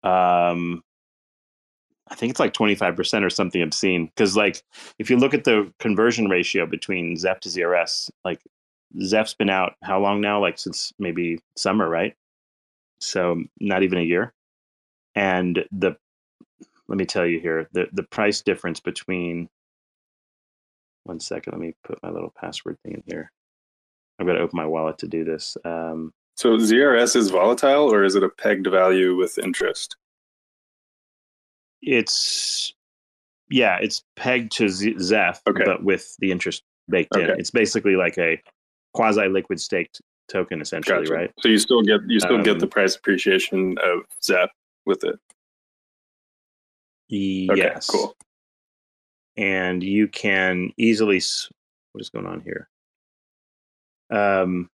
um, 0.04 0.82
I 2.08 2.14
think 2.14 2.30
it's 2.30 2.40
like 2.40 2.52
25% 2.52 3.24
or 3.24 3.30
something 3.30 3.62
obscene. 3.62 4.06
Because, 4.06 4.36
like, 4.36 4.62
if 4.98 5.08
you 5.08 5.16
look 5.16 5.34
at 5.34 5.44
the 5.44 5.72
conversion 5.78 6.28
ratio 6.28 6.66
between 6.66 7.16
Zeph 7.16 7.40
to 7.40 7.48
ZRS, 7.48 8.10
like, 8.24 8.40
Zeph's 9.02 9.34
been 9.34 9.48
out 9.48 9.74
how 9.82 10.00
long 10.00 10.20
now? 10.20 10.40
Like, 10.40 10.58
since 10.58 10.92
maybe 10.98 11.38
summer, 11.56 11.88
right? 11.88 12.14
So, 13.00 13.42
not 13.60 13.82
even 13.82 13.98
a 13.98 14.02
year. 14.02 14.34
And 15.14 15.64
the, 15.72 15.96
let 16.88 16.98
me 16.98 17.06
tell 17.06 17.26
you 17.26 17.40
here, 17.40 17.68
the, 17.72 17.88
the 17.92 18.02
price 18.02 18.42
difference 18.42 18.80
between, 18.80 19.48
one 21.04 21.20
second, 21.20 21.52
let 21.52 21.60
me 21.60 21.74
put 21.84 22.02
my 22.02 22.10
little 22.10 22.32
password 22.38 22.78
thing 22.82 22.94
in 22.94 23.02
here. 23.06 23.32
I've 24.18 24.26
got 24.26 24.34
to 24.34 24.40
open 24.40 24.56
my 24.56 24.66
wallet 24.66 24.98
to 24.98 25.08
do 25.08 25.24
this. 25.24 25.56
Um, 25.64 26.12
So 26.36 26.56
ZRS 26.56 27.14
is 27.16 27.30
volatile 27.30 27.92
or 27.92 28.04
is 28.04 28.14
it 28.14 28.22
a 28.22 28.28
pegged 28.28 28.66
value 28.66 29.16
with 29.16 29.38
interest? 29.38 29.96
it's 31.84 32.72
yeah, 33.50 33.76
it's 33.82 34.04
pegged 34.16 34.52
to 34.52 34.68
Z- 34.68 34.94
Zeph, 35.00 35.42
Okay. 35.48 35.64
but 35.64 35.82
with 35.82 36.14
the 36.20 36.30
interest 36.30 36.62
baked 36.88 37.16
in. 37.16 37.28
It's 37.30 37.50
basically 37.50 37.96
like 37.96 38.16
a 38.18 38.40
quasi 38.94 39.26
liquid 39.28 39.60
staked 39.60 40.00
token, 40.28 40.60
essentially, 40.60 41.00
Gotcha. 41.00 41.12
right? 41.12 41.30
So 41.40 41.48
you 41.48 41.58
still 41.58 41.82
get 41.82 42.00
you 42.06 42.20
still 42.20 42.38
get 42.42 42.52
Um, 42.54 42.58
the 42.60 42.66
price 42.68 42.94
appreciation 42.96 43.76
of 43.82 44.04
Zeph 44.22 44.50
with 44.86 45.02
it. 45.04 45.18
Okay, 47.10 47.56
yes. 47.56 47.90
cool. 47.90 48.16
And 49.36 49.82
you 49.82 50.06
can 50.08 50.70
easily. 50.78 51.20
What 51.92 52.00
is 52.00 52.08
going 52.10 52.26
on 52.26 52.40
here? 52.40 52.68
Um, 54.10 54.70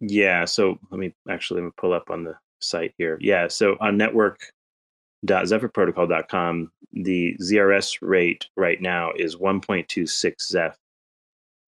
yeah. 0.00 0.44
So 0.44 0.78
let 0.90 0.98
me 0.98 1.14
actually 1.28 1.60
let 1.60 1.66
me 1.66 1.72
pull 1.76 1.92
up 1.92 2.10
on 2.10 2.24
the 2.24 2.34
site 2.60 2.94
here. 2.98 3.16
Yeah. 3.20 3.46
So 3.48 3.76
on 3.80 3.96
network.zephyrprotocol.com, 3.96 6.72
the 6.92 7.36
ZRS 7.40 7.98
rate 8.00 8.48
right 8.56 8.80
now 8.80 9.12
is 9.16 9.36
1.26 9.36 10.34
Zeph. 10.42 10.76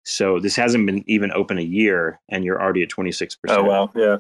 So 0.04 0.38
this 0.38 0.54
hasn't 0.54 0.84
been 0.86 1.02
even 1.08 1.32
open 1.32 1.58
a 1.58 1.62
year, 1.62 2.20
and 2.28 2.44
you're 2.44 2.62
already 2.62 2.84
at 2.84 2.90
26%. 2.90 3.34
Oh 3.48 3.64
wow, 3.64 3.90
yeah. 3.94 4.18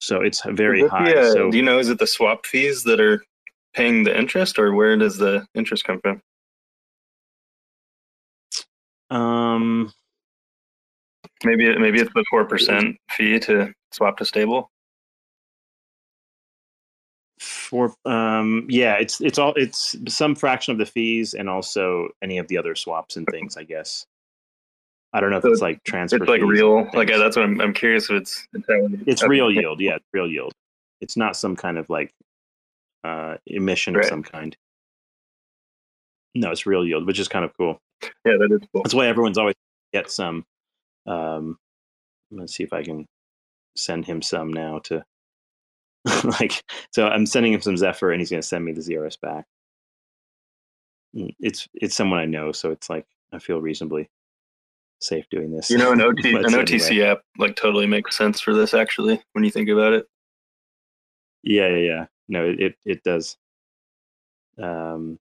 So 0.00 0.20
it's 0.20 0.42
very 0.44 0.88
high. 0.88 1.14
uh, 1.14 1.32
so 1.32 1.50
do 1.50 1.56
you 1.56 1.62
know 1.62 1.78
is 1.78 1.88
it 1.88 2.00
the 2.00 2.08
swap 2.08 2.44
fees 2.44 2.82
that 2.84 3.00
are 3.00 3.24
paying 3.72 4.02
the 4.02 4.18
interest, 4.18 4.58
or 4.58 4.74
where 4.74 4.96
does 4.96 5.18
the 5.18 5.46
interest 5.54 5.84
come 5.84 6.00
from? 6.00 6.20
um, 9.12 9.92
Maybe 11.44 11.76
maybe 11.78 12.00
it's 12.00 12.12
the 12.14 12.24
four 12.30 12.44
percent 12.44 12.96
fee 13.10 13.38
to 13.40 13.72
swap 13.92 14.16
to 14.18 14.24
stable. 14.24 14.70
for 17.40 17.92
um 18.04 18.66
yeah 18.68 18.94
it's 18.94 19.20
it's 19.20 19.38
all 19.38 19.52
it's 19.56 19.96
some 20.06 20.34
fraction 20.36 20.70
of 20.72 20.78
the 20.78 20.86
fees 20.86 21.34
and 21.34 21.48
also 21.48 22.08
any 22.22 22.38
of 22.38 22.46
the 22.48 22.56
other 22.56 22.76
swaps 22.76 23.16
and 23.16 23.26
things 23.32 23.56
i 23.56 23.64
guess 23.64 24.06
i 25.12 25.20
don't 25.20 25.30
know 25.30 25.38
if 25.38 25.42
So 25.42 25.50
it's 25.50 25.60
like 25.60 25.82
transfer 25.82 26.18
It's 26.18 26.28
like 26.28 26.40
real. 26.42 26.88
Like 26.94 27.08
that's 27.08 27.36
what 27.36 27.44
I'm. 27.44 27.60
I'm 27.60 27.72
curious 27.74 28.04
if 28.10 28.12
it's. 28.22 28.46
It's, 28.54 28.66
it's 29.08 29.22
real 29.24 29.50
yield 29.50 29.80
yeah 29.80 29.96
it's 29.96 30.06
real 30.12 30.28
yield 30.30 30.52
it's 31.00 31.16
not 31.16 31.36
some 31.36 31.56
kind 31.56 31.78
of 31.78 31.90
like 31.90 32.12
uh 33.02 33.36
emission 33.46 33.96
of 33.96 34.04
some 34.04 34.22
kind 34.22 34.56
no 36.36 36.52
it's 36.52 36.64
real 36.66 36.84
yield 36.86 37.06
which 37.06 37.18
is 37.18 37.26
kind 37.26 37.44
of 37.44 37.52
cool 37.56 37.78
Yeah, 38.24 38.36
that 38.38 38.52
is 38.52 38.60
cool. 38.72 38.82
that's 38.84 38.94
why 38.94 39.08
everyone's 39.08 39.38
always 39.38 39.56
get 39.92 40.10
some 40.12 40.44
um 41.06 41.58
let's 42.30 42.54
see 42.54 42.62
if 42.64 42.72
i 42.72 42.82
can 42.82 43.06
send 43.76 44.04
him 44.04 44.22
some 44.22 44.52
now 44.52 44.78
to 44.80 45.02
like 46.40 46.62
so 46.92 47.06
i'm 47.08 47.26
sending 47.26 47.52
him 47.52 47.60
some 47.60 47.76
zephyr 47.76 48.10
and 48.12 48.20
he's 48.20 48.30
going 48.30 48.40
to 48.40 48.46
send 48.46 48.64
me 48.64 48.72
the 48.72 48.80
zrs 48.80 49.20
back 49.20 49.46
Mm, 51.14 51.34
it's 51.40 51.68
it's 51.74 51.94
someone 51.94 52.18
i 52.18 52.24
know 52.24 52.52
so 52.52 52.70
it's 52.70 52.88
like 52.88 53.04
i 53.34 53.38
feel 53.38 53.60
reasonably 53.60 54.08
safe 55.02 55.26
doing 55.30 55.52
this 55.54 55.68
You 55.68 55.76
know, 55.76 55.92
an 55.92 56.00
OT, 56.00 56.30
an 56.30 56.36
anyway. 56.46 56.62
OTC 56.64 57.04
app 57.04 57.20
like 57.36 57.54
totally 57.54 57.86
makes 57.86 58.16
sense 58.16 58.40
for 58.40 58.54
this. 58.54 58.72
Actually, 58.72 59.20
when 59.32 59.44
you 59.44 59.50
think 59.50 59.68
about 59.68 59.92
it. 59.92 60.06
yeah 61.42 61.68
yeah 61.68 61.76
yeah 61.76 62.06
no 62.28 62.46
it 62.48 62.60
it, 62.60 62.74
it 62.86 63.02
does 63.02 63.36
um 64.58 65.18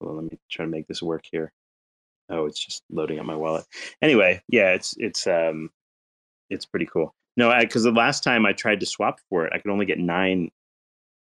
well 0.00 0.16
let 0.16 0.24
me 0.30 0.38
try 0.50 0.66
to 0.66 0.70
make 0.70 0.86
this 0.88 1.02
work 1.02 1.24
here 1.30 1.52
oh 2.30 2.46
it's 2.46 2.64
just 2.64 2.82
loading 2.90 3.18
up 3.18 3.26
my 3.26 3.36
wallet 3.36 3.64
anyway 4.02 4.40
yeah 4.48 4.70
it's 4.72 4.94
it's 4.98 5.26
um 5.26 5.70
it's 6.48 6.64
pretty 6.66 6.86
cool 6.86 7.14
no 7.36 7.52
because 7.60 7.82
the 7.82 7.90
last 7.90 8.22
time 8.24 8.46
i 8.46 8.52
tried 8.52 8.80
to 8.80 8.86
swap 8.86 9.18
for 9.28 9.46
it 9.46 9.52
i 9.54 9.58
could 9.58 9.70
only 9.70 9.86
get 9.86 9.98
nine 9.98 10.50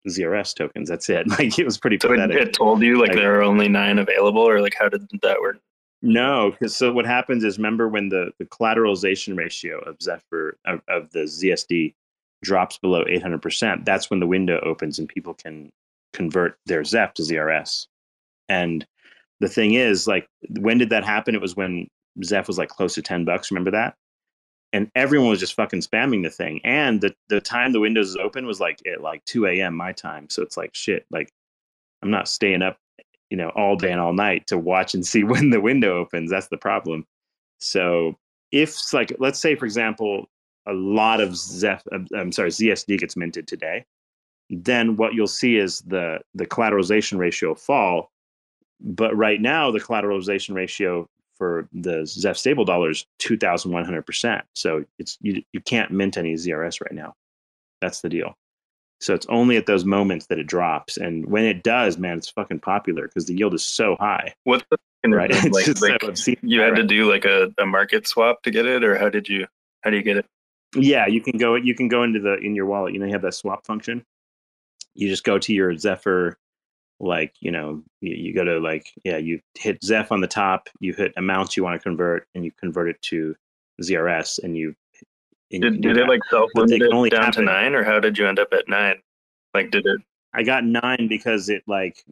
zrs 0.09 0.55
tokens 0.55 0.89
that's 0.89 1.09
it 1.11 1.29
like 1.39 1.59
it 1.59 1.65
was 1.65 1.79
pretty 1.79 1.99
So 2.01 2.09
pathetic 2.09 2.37
it 2.37 2.53
told 2.53 2.83
you 2.83 2.99
like 2.99 3.09
Like- 3.11 3.19
there 3.19 3.39
are 3.39 3.43
only 3.43 3.69
nine 3.69 3.99
available, 3.99 4.43
or 4.43 4.61
like 4.61 4.75
how 4.79 4.89
did 4.89 5.07
that 5.23 5.41
work? 5.41 5.59
No, 6.01 6.53
because 6.53 6.77
so 6.77 6.93
what 6.93 7.07
happens 7.07 7.43
is 7.43 7.59
remember 7.59 7.89
when 7.89 8.09
the, 8.09 8.31
the 8.39 8.45
collateralization 8.45 9.37
ratio 9.37 9.81
of 9.81 10.01
Zephyr 10.01 10.57
of, 10.65 10.81
of 10.87 11.11
the 11.11 11.20
ZSD 11.25 11.93
drops 12.45 12.79
below 12.79 13.03
800%, 13.05 13.85
that's 13.85 14.09
when 14.09 14.20
the 14.20 14.27
window 14.27 14.61
opens 14.61 15.01
and 15.01 15.09
people 15.09 15.35
can 15.35 15.70
convert 16.12 16.57
their 16.66 16.83
ZEPH 16.83 17.15
to 17.15 17.23
ZRS. 17.23 17.89
And 18.49 18.87
the 19.40 19.48
thing 19.48 19.74
is, 19.74 20.06
like, 20.06 20.27
when 20.59 20.78
did 20.78 20.90
that 20.90 21.05
happen? 21.05 21.35
It 21.35 21.40
was 21.40 21.56
when 21.56 21.89
Zeph 22.24 22.48
was 22.48 22.59
like 22.59 22.69
close 22.69 22.94
to 22.94 23.02
10 23.02 23.24
bucks. 23.24 23.51
Remember 23.51 23.70
that? 23.70 23.94
And 24.73 24.90
everyone 24.94 25.31
was 25.31 25.40
just 25.40 25.55
fucking 25.55 25.81
spamming 25.81 26.23
the 26.23 26.31
thing. 26.31 26.60
And 26.65 27.01
the, 27.01 27.15
the 27.28 27.40
time 27.40 27.73
the 27.73 27.81
windows 27.81 28.16
open 28.16 28.47
was 28.47 28.60
like 28.60 28.81
at 28.93 29.01
like 29.01 29.24
2 29.24 29.47
a.m. 29.47 29.74
my 29.74 29.93
time. 29.93 30.28
So 30.28 30.43
it's 30.43 30.56
like, 30.56 30.70
shit, 30.74 31.06
like, 31.10 31.31
I'm 32.02 32.10
not 32.10 32.28
staying 32.28 32.62
up 32.62 32.78
you 33.31 33.36
know 33.36 33.51
all 33.51 33.77
day 33.77 33.90
and 33.93 34.01
all 34.01 34.12
night 34.12 34.47
to 34.47 34.59
watch 34.59 34.94
and 34.94 35.06
see 35.06 35.24
when 35.24 35.51
the 35.51 35.60
window 35.60 35.98
opens 35.98 36.31
that's 36.31 36.48
the 36.48 36.56
problem 36.56 37.05
so 37.59 38.16
if 38.52 38.77
like 38.93 39.15
let's 39.19 39.39
say 39.39 39.55
for 39.55 39.65
example 39.65 40.27
a 40.66 40.73
lot 40.73 41.20
of 41.20 41.36
zeph 41.36 41.82
um, 41.93 42.06
i'm 42.16 42.32
sorry 42.32 42.51
zsd 42.51 42.98
gets 42.98 43.16
minted 43.16 43.47
today 43.47 43.85
then 44.51 44.97
what 44.97 45.12
you'll 45.15 45.27
see 45.27 45.56
is 45.56 45.81
the 45.82 46.19
the 46.35 46.47
collateralization 46.47 47.19
ratio 47.19 47.55
fall 47.55 48.10
but 48.81 49.17
right 49.17 49.41
now 49.41 49.71
the 49.71 49.81
collateralization 49.81 50.55
ratio 50.55 51.09
for 51.37 51.69
the 51.73 52.05
zeph 52.07 52.37
stable 52.37 52.65
dollar 52.65 52.91
is 52.91 53.07
2100% 53.21 54.43
so 54.55 54.85
it's 54.99 55.19
you, 55.21 55.43
you 55.53 55.61
can't 55.61 55.91
mint 55.91 56.17
any 56.17 56.35
zrs 56.35 56.81
right 56.81 56.93
now 56.93 57.15
that's 57.81 58.01
the 58.01 58.09
deal 58.09 58.35
so 59.01 59.15
it's 59.15 59.27
only 59.29 59.57
at 59.57 59.67
those 59.67 59.85
moments 59.85 60.27
that 60.27 60.39
it 60.39 60.47
drops. 60.47 60.97
And 60.97 61.27
when 61.27 61.45
it 61.45 61.63
does, 61.63 61.99
man, 61.99 62.19
it's 62.19 62.31
fucking 62.31 62.61
popular 62.61 63.07
because 63.07 63.27
the 63.27 63.35
yield 63.37 63.55
is 63.55 63.65
so 63.65 63.97
high. 63.97 64.35
What's 64.45 64.65
the 64.71 64.79
Right. 65.07 65.31
like, 65.53 65.81
like 65.81 66.03
so 66.03 66.09
obscene. 66.09 66.37
you 66.43 66.61
had 66.61 66.75
to 66.75 66.83
do 66.83 67.11
like 67.11 67.25
a, 67.25 67.53
a 67.59 67.65
market 67.65 68.07
swap 68.07 68.43
to 68.43 68.51
get 68.51 68.67
it, 68.67 68.83
or 68.83 68.99
how 68.99 69.09
did 69.09 69.29
you 69.29 69.47
how 69.83 69.91
do 69.91 69.97
you 69.97 70.03
get 70.03 70.17
it? 70.17 70.27
Yeah, 70.75 71.07
you 71.07 71.21
can 71.21 71.39
go 71.39 71.55
you 71.55 71.75
can 71.75 71.89
go 71.89 72.03
into 72.03 72.19
the 72.19 72.35
in 72.35 72.55
your 72.55 72.67
wallet, 72.67 72.93
you 72.93 72.99
know, 72.99 73.07
you 73.07 73.13
have 73.13 73.23
that 73.23 73.35
swap 73.35 73.65
function. 73.65 74.05
You 74.95 75.09
just 75.09 75.23
go 75.23 75.39
to 75.39 75.55
your 75.55 75.77
Zephyr, 75.77 76.37
like, 77.01 77.35
you 77.41 77.51
know, 77.51 77.83
you, 78.01 78.15
you 78.15 78.35
go 78.35 78.45
to 78.45 78.59
like, 78.59 78.93
yeah, 79.05 79.19
you 79.19 79.41
hit 79.55 79.83
Zeph 79.83 80.12
on 80.12 80.20
the 80.20 80.27
top, 80.27 80.69
you 80.81 80.93
hit 80.93 81.12
amounts 81.16 81.57
you 81.57 81.65
want 81.65 81.81
to 81.81 81.83
convert, 81.83 82.27
and 82.35 82.45
you 82.45 82.53
convert 82.53 82.89
it 82.89 83.01
to 83.03 83.35
ZRS 83.83 84.43
and 84.43 84.57
you 84.57 84.75
and 85.51 85.62
Did, 85.62 85.81
do 85.81 85.95
did 85.95 85.97
it 85.99 86.09
like 86.09 86.20
self 86.31 86.51
limit 86.55 86.83
only 86.93 87.11
down 87.11 87.33
to 87.33 87.43
nine, 87.43 87.75
or 87.75 87.85
how 87.85 88.01
did 88.01 88.19
you 88.19 88.27
end 88.27 88.39
up 88.39 88.53
at 88.53 88.69
nine? 88.69 88.97
Like, 89.55 89.70
did 89.70 89.87
it? 89.87 90.01
I 90.35 90.43
got 90.43 90.65
nine 90.65 91.09
because 91.09 91.49
it 91.49 91.62
like 91.66 92.05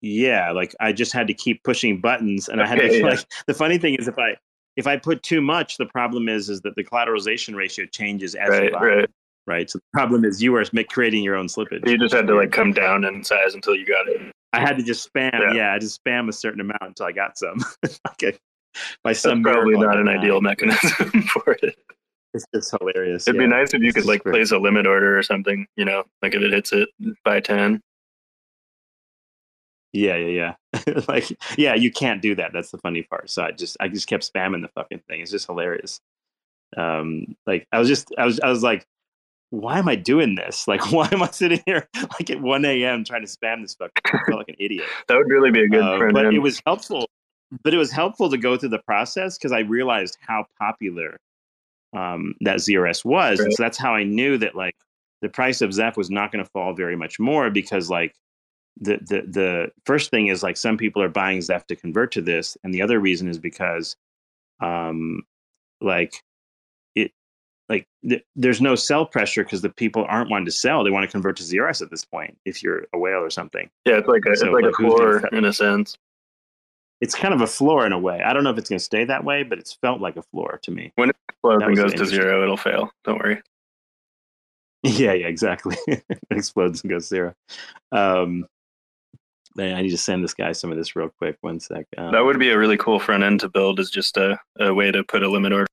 yeah, 0.00 0.50
like 0.50 0.74
I 0.80 0.92
just 0.92 1.12
had 1.12 1.26
to 1.28 1.34
keep 1.34 1.62
pushing 1.64 2.00
buttons 2.00 2.48
and 2.48 2.60
I 2.60 2.66
had 2.66 2.78
to 2.78 2.94
yeah. 2.98 3.06
like 3.06 3.20
the 3.46 3.54
funny 3.54 3.78
thing 3.78 3.94
is 3.94 4.06
if 4.06 4.18
I 4.18 4.36
if 4.76 4.86
I 4.86 4.96
put 4.96 5.22
too 5.22 5.40
much, 5.40 5.78
the 5.78 5.86
problem 5.86 6.28
is 6.28 6.50
is 6.50 6.60
that 6.62 6.74
the 6.76 6.84
collateralization 6.84 7.54
ratio 7.54 7.86
changes 7.86 8.34
as 8.34 8.48
you 8.48 8.54
Right, 8.54 8.72
buy, 8.72 8.84
right. 8.84 9.10
Right? 9.46 9.68
So 9.70 9.78
the 9.78 9.84
problem 9.98 10.24
is 10.24 10.42
you 10.42 10.54
are 10.56 10.64
creating 10.90 11.22
your 11.22 11.36
own 11.36 11.46
slippage. 11.46 11.86
You 11.88 11.98
just 11.98 12.14
had 12.14 12.26
to 12.26 12.34
like 12.34 12.52
come 12.52 12.72
down 12.72 13.04
in 13.04 13.22
size 13.24 13.54
until 13.54 13.74
you 13.74 13.86
got 13.86 14.08
it. 14.08 14.20
I 14.52 14.60
had 14.60 14.76
to 14.78 14.84
just 14.84 15.12
spam, 15.12 15.32
Yeah. 15.32 15.52
yeah, 15.52 15.72
I 15.74 15.78
just 15.78 16.02
spam 16.04 16.28
a 16.28 16.32
certain 16.32 16.60
amount 16.60 16.82
until 16.82 17.06
I 17.06 17.12
got 17.12 17.36
some. 17.36 17.58
okay. 18.10 18.36
By 19.02 19.10
That's 19.10 19.20
some 19.20 19.42
probably 19.42 19.76
not 19.76 19.98
an 19.98 20.08
ideal 20.08 20.40
mechanism 20.40 21.22
for 21.32 21.56
it. 21.62 21.76
It's 22.34 22.44
just 22.54 22.74
hilarious. 22.78 23.28
It'd 23.28 23.38
be 23.38 23.46
nice 23.46 23.72
if 23.74 23.80
you 23.80 23.88
It's 23.88 23.96
could 23.98 24.06
like 24.06 24.22
great. 24.24 24.32
place 24.32 24.50
a 24.50 24.58
limit 24.58 24.86
order 24.86 25.16
or 25.16 25.22
something. 25.22 25.66
You 25.76 25.84
know, 25.84 26.04
like 26.22 26.34
if 26.34 26.42
it 26.42 26.52
hits 26.52 26.72
it 26.72 26.88
by 27.24 27.38
ten. 27.40 27.80
Yeah, 29.92 30.16
yeah, 30.16 30.54
yeah. 30.74 30.94
like, 31.08 31.26
yeah, 31.56 31.74
you 31.74 31.92
can't 31.92 32.20
do 32.20 32.34
that. 32.34 32.52
That's 32.52 32.72
the 32.72 32.78
funny 32.78 33.02
part. 33.04 33.30
So 33.30 33.44
I 33.44 33.52
just, 33.52 33.76
I 33.78 33.86
just 33.86 34.08
kept 34.08 34.28
spamming 34.32 34.62
the 34.62 34.68
fucking 34.74 35.02
thing. 35.08 35.20
It's 35.20 35.30
just 35.30 35.46
hilarious. 35.46 36.00
Um, 36.76 37.36
like 37.46 37.68
I 37.70 37.78
was 37.78 37.86
just, 37.86 38.08
I 38.18 38.24
was, 38.24 38.40
I 38.40 38.48
was 38.48 38.64
like, 38.64 38.84
why 39.60 39.78
am 39.78 39.88
I 39.88 39.96
doing 39.96 40.34
this? 40.34 40.66
Like, 40.66 40.90
why 40.92 41.08
am 41.12 41.22
I 41.22 41.30
sitting 41.30 41.62
here 41.66 41.88
like 41.94 42.30
at 42.30 42.40
1 42.40 42.64
a.m. 42.64 43.04
trying 43.04 43.24
to 43.24 43.28
spam 43.28 43.62
this 43.62 43.74
fucking? 43.74 44.02
I 44.06 44.18
feel 44.26 44.36
like 44.36 44.48
an 44.48 44.56
idiot. 44.58 44.86
That 45.08 45.16
would 45.16 45.28
really 45.28 45.50
be 45.50 45.62
a 45.62 45.68
good 45.68 45.82
Uh, 45.82 45.98
front 45.98 46.14
but 46.14 46.32
it 46.32 46.40
was 46.40 46.60
helpful. 46.66 47.08
But 47.62 47.74
it 47.74 47.76
was 47.76 47.92
helpful 47.92 48.30
to 48.30 48.38
go 48.38 48.56
through 48.56 48.70
the 48.70 48.80
process 48.80 49.38
because 49.38 49.52
I 49.52 49.60
realized 49.60 50.18
how 50.20 50.46
popular 50.58 51.20
um, 51.92 52.34
that 52.40 52.56
ZRS 52.56 53.04
was, 53.04 53.38
and 53.38 53.52
so 53.52 53.62
that's 53.62 53.78
how 53.78 53.94
I 53.94 54.02
knew 54.02 54.36
that 54.38 54.56
like 54.56 54.74
the 55.22 55.28
price 55.28 55.60
of 55.60 55.72
Zeph 55.72 55.96
was 55.96 56.10
not 56.10 56.32
going 56.32 56.44
to 56.44 56.50
fall 56.50 56.74
very 56.74 56.96
much 56.96 57.20
more 57.20 57.50
because 57.50 57.88
like 57.88 58.14
the 58.80 58.96
the 58.96 59.22
the 59.28 59.72
first 59.86 60.10
thing 60.10 60.26
is 60.26 60.42
like 60.42 60.56
some 60.56 60.76
people 60.76 61.00
are 61.00 61.08
buying 61.08 61.40
Zeph 61.42 61.66
to 61.68 61.76
convert 61.76 62.10
to 62.12 62.22
this, 62.22 62.56
and 62.64 62.74
the 62.74 62.82
other 62.82 62.98
reason 62.98 63.28
is 63.28 63.38
because 63.38 63.94
um 64.60 65.22
like 65.80 66.22
like 67.68 67.86
th- 68.08 68.24
there's 68.36 68.60
no 68.60 68.74
sell 68.74 69.06
pressure 69.06 69.42
because 69.42 69.62
the 69.62 69.70
people 69.70 70.04
aren't 70.08 70.30
wanting 70.30 70.46
to 70.46 70.52
sell; 70.52 70.84
they 70.84 70.90
want 70.90 71.04
to 71.04 71.10
convert 71.10 71.36
to 71.36 71.42
ZRS 71.42 71.82
at 71.82 71.90
this 71.90 72.04
point. 72.04 72.36
If 72.44 72.62
you're 72.62 72.86
a 72.92 72.98
whale 72.98 73.20
or 73.20 73.30
something. 73.30 73.70
yeah, 73.84 73.98
it's 73.98 74.08
like 74.08 74.22
a, 74.26 74.36
so, 74.36 74.46
it's 74.46 74.54
like, 74.54 74.64
like, 74.64 74.72
a 74.72 74.76
floor 74.76 75.26
in 75.32 75.44
a 75.44 75.52
sense. 75.52 75.96
it's 77.00 77.14
kind 77.14 77.32
of 77.32 77.40
a 77.40 77.46
floor 77.46 77.86
in 77.86 77.92
a 77.92 77.98
way. 77.98 78.22
I 78.22 78.32
don't 78.32 78.44
know 78.44 78.50
if 78.50 78.58
it's 78.58 78.68
going 78.68 78.78
to 78.78 78.84
stay 78.84 79.04
that 79.04 79.24
way, 79.24 79.42
but 79.42 79.58
it's 79.58 79.72
felt 79.74 80.00
like 80.00 80.16
a 80.16 80.22
floor 80.22 80.58
to 80.62 80.70
me. 80.70 80.92
When 80.96 81.10
it 81.10 81.16
goes 81.76 81.94
to 81.94 82.06
zero, 82.06 82.42
it'll 82.42 82.56
fail. 82.56 82.90
Don't 83.04 83.18
worry. 83.18 83.40
Yeah, 84.86 85.14
yeah, 85.14 85.28
exactly. 85.28 85.78
it 85.86 86.04
explodes 86.30 86.82
and 86.82 86.90
goes 86.90 87.08
zero. 87.08 87.32
Um, 87.90 88.44
I 89.58 89.80
need 89.80 89.90
to 89.90 89.96
send 89.96 90.22
this 90.22 90.34
guy 90.34 90.52
some 90.52 90.70
of 90.70 90.76
this 90.76 90.94
real 90.94 91.10
quick. 91.16 91.38
One 91.40 91.58
sec. 91.58 91.86
Um, 91.96 92.12
That 92.12 92.24
would 92.24 92.38
be 92.38 92.50
a 92.50 92.58
really 92.58 92.76
cool 92.76 92.98
front 92.98 93.22
end 93.22 93.40
to 93.40 93.48
build. 93.48 93.80
Is 93.80 93.90
just 93.90 94.18
a, 94.18 94.38
a 94.60 94.74
way 94.74 94.90
to 94.90 95.02
put 95.04 95.22
a 95.22 95.30
limit 95.30 95.54
order. 95.54 95.66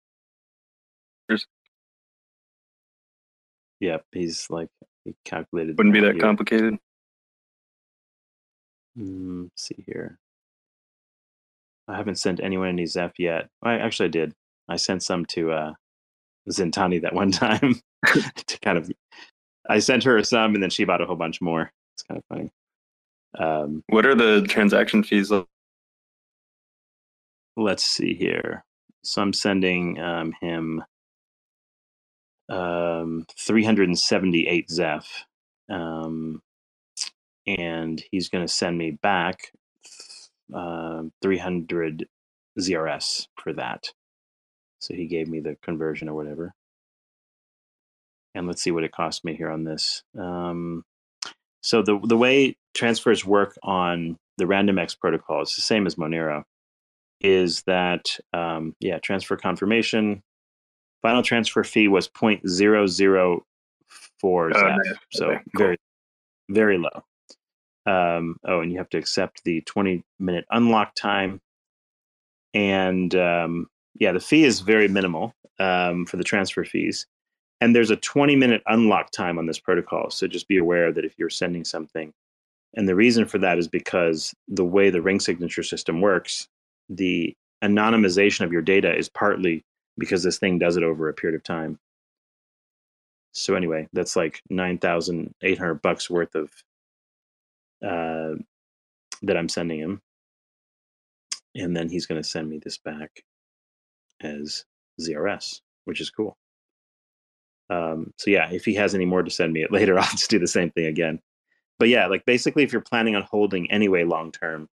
Yeah, 3.81 3.99
he's 4.13 4.47
like 4.51 4.69
he 5.05 5.15
calculated. 5.25 5.77
Wouldn't 5.79 5.95
be 5.95 6.01
that 6.01 6.19
complicated. 6.21 6.79
Mm, 8.97 9.45
let's 9.45 9.63
see 9.67 9.83
here. 9.87 10.19
I 11.87 11.97
haven't 11.97 12.17
sent 12.17 12.41
anyone 12.41 12.69
any 12.69 12.87
Zeph 12.87 13.19
yet. 13.19 13.49
I 13.63 13.75
actually 13.75 14.07
I 14.07 14.11
did. 14.11 14.33
I 14.69 14.77
sent 14.77 15.03
some 15.03 15.25
to 15.27 15.51
uh, 15.53 15.73
Zintani 16.49 17.01
that 17.03 17.15
one 17.15 17.31
time 17.33 17.81
to 18.07 18.59
kind 18.61 18.77
of. 18.79 18.91
I 19.69 19.79
sent 19.79 20.03
her 20.05 20.23
some, 20.23 20.55
and 20.55 20.63
then 20.63 20.69
she 20.71 20.85
bought 20.85 21.01
a 21.01 21.07
whole 21.07 21.15
bunch 21.17 21.41
more. 21.41 21.71
It's 21.95 22.03
kind 22.03 22.19
of 22.19 22.25
funny. 22.29 22.51
Um, 23.39 23.83
What 23.87 24.05
are 24.05 24.15
the 24.15 24.45
transaction 24.47 25.03
fees? 25.03 25.31
like? 25.31 25.45
let's 27.57 27.83
see 27.83 28.13
here. 28.15 28.65
So 29.03 29.21
I'm 29.21 29.33
sending 29.33 29.99
um, 29.99 30.33
him 30.41 30.83
um, 32.51 33.25
378 33.39 34.71
Zeph, 34.71 35.25
um, 35.69 36.41
and 37.47 38.03
he's 38.11 38.29
going 38.29 38.45
to 38.47 38.53
send 38.53 38.77
me 38.77 38.91
back 38.91 39.53
uh, 40.55 41.03
300 41.21 42.07
ZRS 42.59 43.27
for 43.37 43.53
that. 43.53 43.89
So 44.79 44.95
he 44.95 45.07
gave 45.07 45.27
me 45.29 45.41
the 45.41 45.57
conversion 45.63 46.09
or 46.09 46.15
whatever. 46.15 46.53
And 48.35 48.47
let's 48.47 48.63
see 48.63 48.71
what 48.71 48.83
it 48.85 48.91
cost 48.93 49.25
me 49.25 49.35
here 49.35 49.49
on 49.51 49.65
this. 49.65 50.03
Um, 50.19 50.83
So 51.61 51.83
the 51.83 51.99
the 52.03 52.17
way 52.17 52.57
transfers 52.75 53.25
work 53.25 53.57
on 53.63 54.17
the 54.39 54.45
RandomX 54.45 54.99
protocol 54.99 55.43
is 55.43 55.55
the 55.55 55.61
same 55.63 55.87
as 55.87 55.97
Monero. 55.97 56.43
Is 57.21 57.63
that 57.67 58.17
um, 58.33 58.75
yeah? 58.81 58.99
Transfer 58.99 59.37
confirmation. 59.37 60.23
Final 61.01 61.23
transfer 61.23 61.63
fee 61.63 61.87
was 61.87 62.07
0.004 62.07 63.41
Oh, 64.23 64.77
so 65.11 65.25
Okay, 65.31 65.41
cool. 65.55 65.65
very 65.65 65.77
very 66.49 66.77
low. 66.77 67.03
Um, 67.85 68.37
oh, 68.45 68.59
and 68.59 68.71
you 68.71 68.77
have 68.77 68.89
to 68.89 68.97
accept 68.97 69.43
the 69.43 69.61
20 69.61 70.03
minute 70.19 70.45
unlock 70.51 70.93
time. 70.95 71.41
And 72.53 73.13
um, 73.15 73.67
yeah, 73.95 74.11
the 74.11 74.19
fee 74.19 74.43
is 74.43 74.59
very 74.59 74.87
minimal 74.87 75.33
um, 75.59 76.05
for 76.05 76.17
the 76.17 76.23
transfer 76.23 76.63
fees. 76.63 77.07
And 77.61 77.75
there's 77.75 77.91
a 77.91 77.95
20 77.95 78.35
minute 78.35 78.61
unlock 78.67 79.11
time 79.11 79.37
on 79.39 79.45
this 79.45 79.59
protocol. 79.59 80.09
So 80.09 80.27
just 80.27 80.47
be 80.47 80.57
aware 80.57 80.91
that 80.91 81.05
if 81.05 81.13
you're 81.17 81.29
sending 81.29 81.63
something, 81.63 82.13
and 82.73 82.87
the 82.87 82.95
reason 82.95 83.25
for 83.25 83.37
that 83.39 83.57
is 83.57 83.67
because 83.67 84.33
the 84.47 84.63
way 84.63 84.89
the 84.89 85.01
ring 85.01 85.19
signature 85.19 85.63
system 85.63 86.01
works, 86.01 86.47
the 86.89 87.35
anonymization 87.63 88.41
of 88.45 88.51
your 88.51 88.61
data 88.61 88.95
is 88.95 89.09
partly 89.09 89.63
because 89.97 90.23
this 90.23 90.39
thing 90.39 90.59
does 90.59 90.77
it 90.77 90.83
over 90.83 91.09
a 91.09 91.13
period 91.13 91.35
of 91.35 91.43
time. 91.43 91.79
So 93.33 93.55
anyway, 93.55 93.87
that's 93.93 94.15
like 94.15 94.41
nine 94.49 94.77
thousand 94.77 95.33
eight 95.41 95.57
hundred 95.57 95.81
bucks 95.81 96.09
worth 96.09 96.35
of 96.35 96.51
uh, 97.83 98.35
that 99.21 99.37
I'm 99.37 99.49
sending 99.49 99.79
him, 99.79 100.01
and 101.55 101.75
then 101.75 101.89
he's 101.89 102.05
going 102.05 102.21
to 102.21 102.27
send 102.27 102.49
me 102.49 102.59
this 102.61 102.77
back 102.77 103.23
as 104.21 104.65
ZRS, 104.99 105.61
which 105.85 106.01
is 106.01 106.09
cool. 106.09 106.37
Um, 107.69 108.13
so 108.17 108.29
yeah, 108.29 108.51
if 108.51 108.65
he 108.65 108.73
has 108.75 108.93
any 108.93 109.05
more 109.05 109.23
to 109.23 109.31
send 109.31 109.53
me 109.53 109.63
it 109.63 109.71
later, 109.71 109.97
I'll 109.97 110.11
just 110.11 110.29
do 110.29 110.39
the 110.39 110.47
same 110.47 110.71
thing 110.71 110.85
again. 110.85 111.19
But 111.79 111.89
yeah, 111.89 112.07
like 112.07 112.25
basically, 112.25 112.63
if 112.63 112.71
you're 112.71 112.81
planning 112.81 113.15
on 113.15 113.23
holding 113.23 113.71
anyway 113.71 114.03
long 114.03 114.31
term, 114.31 114.67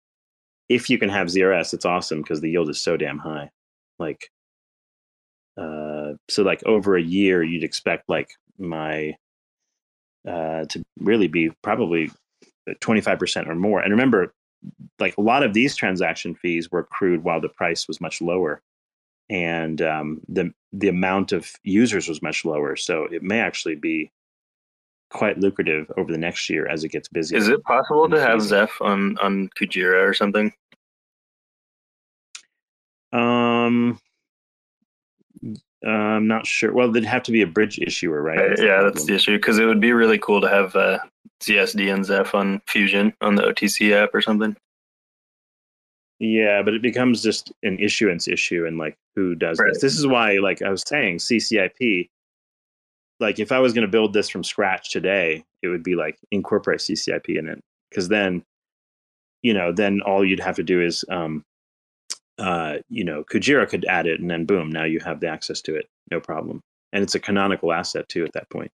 if 0.68 0.90
you 0.90 0.98
can 0.98 1.08
have 1.08 1.28
ZRS, 1.28 1.74
it's 1.74 1.84
awesome 1.84 2.22
because 2.22 2.40
the 2.40 2.50
yield 2.50 2.70
is 2.70 2.82
so 2.82 2.96
damn 2.96 3.18
high. 3.18 3.50
Like, 3.98 4.28
uh, 5.56 6.12
so 6.28 6.42
like 6.42 6.62
over 6.64 6.96
a 6.96 7.02
year, 7.02 7.42
you'd 7.42 7.64
expect 7.64 8.08
like 8.08 8.30
my 8.58 9.16
uh, 10.26 10.64
to 10.66 10.84
really 10.98 11.28
be 11.28 11.50
probably 11.62 12.10
25% 12.68 13.48
or 13.48 13.54
more. 13.54 13.80
And 13.80 13.90
remember, 13.92 14.34
like 14.98 15.16
a 15.16 15.20
lot 15.20 15.42
of 15.42 15.54
these 15.54 15.76
transaction 15.76 16.34
fees 16.34 16.70
were 16.70 16.80
accrued 16.80 17.22
while 17.22 17.40
the 17.40 17.48
price 17.48 17.86
was 17.86 18.00
much 18.00 18.20
lower 18.20 18.60
and 19.28 19.82
um, 19.82 20.20
the 20.28 20.52
the 20.72 20.88
amount 20.88 21.32
of 21.32 21.50
users 21.62 22.08
was 22.08 22.22
much 22.22 22.44
lower. 22.44 22.76
So 22.76 23.04
it 23.04 23.22
may 23.22 23.40
actually 23.40 23.76
be 23.76 24.10
quite 25.10 25.38
lucrative 25.38 25.90
over 25.96 26.12
the 26.12 26.18
next 26.18 26.50
year 26.50 26.66
as 26.66 26.84
it 26.84 26.90
gets 26.90 27.08
busier. 27.08 27.38
Is 27.38 27.48
it 27.48 27.62
possible 27.64 28.08
to 28.08 28.20
have. 28.20 28.42
Zeph 28.42 28.80
on 28.80 29.16
on 29.18 29.48
Kujira 29.58 30.06
or 30.06 30.14
something? 30.14 30.52
Um, 33.12 33.98
uh, 35.86 35.90
I'm 35.90 36.26
not 36.26 36.46
sure. 36.46 36.72
Well, 36.72 36.90
there'd 36.90 37.04
have 37.04 37.22
to 37.24 37.32
be 37.32 37.42
a 37.42 37.46
bridge 37.46 37.78
issuer, 37.78 38.20
right? 38.22 38.38
Uh, 38.38 38.48
That's 38.48 38.60
the 38.60 38.66
yeah, 38.66 38.82
that's 38.82 39.04
the 39.04 39.14
issue 39.14 39.36
because 39.36 39.58
it 39.58 39.64
would 39.66 39.80
be 39.80 39.92
really 39.92 40.18
cool 40.18 40.40
to 40.40 40.48
have 40.48 40.74
uh, 40.74 40.98
ZSD 41.42 41.92
and 41.94 42.04
Zeph 42.04 42.34
on 42.34 42.60
Fuzion 42.68 43.12
on 43.20 43.36
the 43.36 43.42
OTC 43.42 43.92
app 43.92 44.10
or 44.14 44.20
something. 44.20 44.56
Yeah, 46.18 46.62
but 46.62 46.74
it 46.74 46.82
becomes 46.82 47.22
just 47.22 47.52
an 47.62 47.78
issuance 47.78 48.26
issue 48.26 48.66
and 48.66 48.78
like 48.78 48.96
who 49.14 49.34
does 49.34 49.58
Right. 49.58 49.72
this. 49.74 49.82
This 49.82 49.98
is 49.98 50.06
why, 50.06 50.38
like 50.38 50.62
I 50.62 50.70
was 50.70 50.82
saying, 50.86 51.18
CCIP. 51.18 52.08
Like 53.20 53.38
if 53.38 53.52
I 53.52 53.58
was 53.60 53.72
going 53.72 53.86
to 53.86 53.90
build 53.90 54.12
this 54.12 54.28
from 54.28 54.42
scratch 54.44 54.90
today, 54.90 55.44
it 55.62 55.68
would 55.68 55.82
be 55.82 55.94
like 55.94 56.18
incorporate 56.32 56.80
CCIP 56.80 57.38
in 57.38 57.48
it 57.48 57.60
because 57.90 58.08
then, 58.08 58.42
you 59.42 59.54
know, 59.54 59.72
then 59.72 60.00
all 60.02 60.24
you'd 60.24 60.40
have 60.40 60.56
to 60.56 60.62
do 60.62 60.82
is, 60.82 61.04
um, 61.10 61.42
uh, 62.38 62.76
you 62.88 63.04
know, 63.04 63.24
Kujira 63.24 63.68
could 63.68 63.84
add 63.86 64.06
it 64.06 64.20
and 64.20 64.30
then 64.30 64.44
boom, 64.44 64.70
now 64.70 64.84
you 64.84 65.00
have 65.00 65.20
the 65.20 65.28
access 65.28 65.60
to 65.62 65.74
it, 65.74 65.88
no 66.10 66.20
problem. 66.20 66.60
And 66.92 67.02
it's 67.02 67.14
a 67.14 67.20
canonical 67.20 67.72
asset 67.72 68.08
too 68.08 68.24
at 68.24 68.32
that 68.32 68.48
point. 68.50 68.70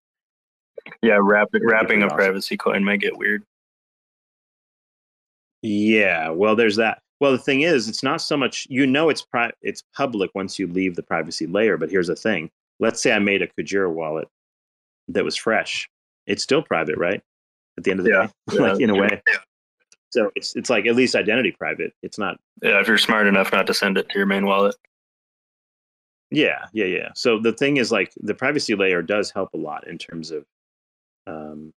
Yeah, 1.01 1.19
wrap, 1.21 1.49
wrapping 1.53 2.01
a 2.01 2.05
awesome. 2.05 2.17
privacy 2.17 2.57
coin 2.57 2.83
might 2.83 3.01
get 3.01 3.17
weird. 3.17 3.43
Yeah, 5.61 6.29
well, 6.29 6.55
there's 6.55 6.77
that. 6.77 6.99
Well, 7.19 7.33
the 7.33 7.37
thing 7.37 7.61
is, 7.61 7.89
it's 7.89 8.01
not 8.03 8.21
so 8.21 8.37
much 8.37 8.65
you 8.69 8.87
know 8.87 9.09
it's 9.09 9.21
pri- 9.21 9.51
it's 9.61 9.83
public 9.95 10.31
once 10.33 10.57
you 10.57 10.67
leave 10.67 10.95
the 10.95 11.03
privacy 11.03 11.47
layer. 11.47 11.77
But 11.77 11.89
here's 11.89 12.07
the 12.07 12.15
thing: 12.15 12.49
let's 12.79 13.01
say 13.01 13.11
I 13.11 13.19
made 13.19 13.41
a 13.41 13.47
Kujira 13.47 13.91
wallet 13.91 14.27
that 15.09 15.25
was 15.25 15.35
fresh. 15.35 15.89
It's 16.27 16.43
still 16.43 16.61
private, 16.61 16.97
right? 16.97 17.21
At 17.77 17.83
the 17.83 17.91
end 17.91 17.99
of 17.99 18.05
the 18.05 18.11
Yeah, 18.11 18.27
day, 18.27 18.31
yeah, 18.53 18.61
like 18.61 18.81
in 18.81 18.89
a 18.89 18.95
sure. 18.95 19.03
way. 19.03 19.21
So 20.11 20.31
it's 20.35 20.55
it's 20.55 20.69
like 20.69 20.85
at 20.85 20.95
least 20.95 21.15
identity 21.15 21.51
private. 21.51 21.93
It's 22.01 22.17
not. 22.17 22.37
Yeah, 22.61 22.79
if 22.79 22.87
you're 22.87 22.97
smart 22.97 23.27
enough 23.27 23.51
not 23.51 23.67
to 23.67 23.73
send 23.73 23.97
it 23.97 24.09
to 24.09 24.17
your 24.17 24.25
main 24.25 24.45
wallet. 24.45 24.75
Yeah, 26.31 26.65
yeah, 26.73 26.85
yeah. 26.85 27.09
So 27.15 27.39
the 27.39 27.53
thing 27.53 27.77
is, 27.77 27.91
like 27.91 28.11
the 28.17 28.33
privacy 28.33 28.75
layer 28.75 29.01
does 29.01 29.31
help 29.31 29.49
a 29.53 29.57
lot 29.57 29.87
in 29.87 29.97
terms 29.97 30.31
of. 30.31 30.45
Um, 31.27 31.73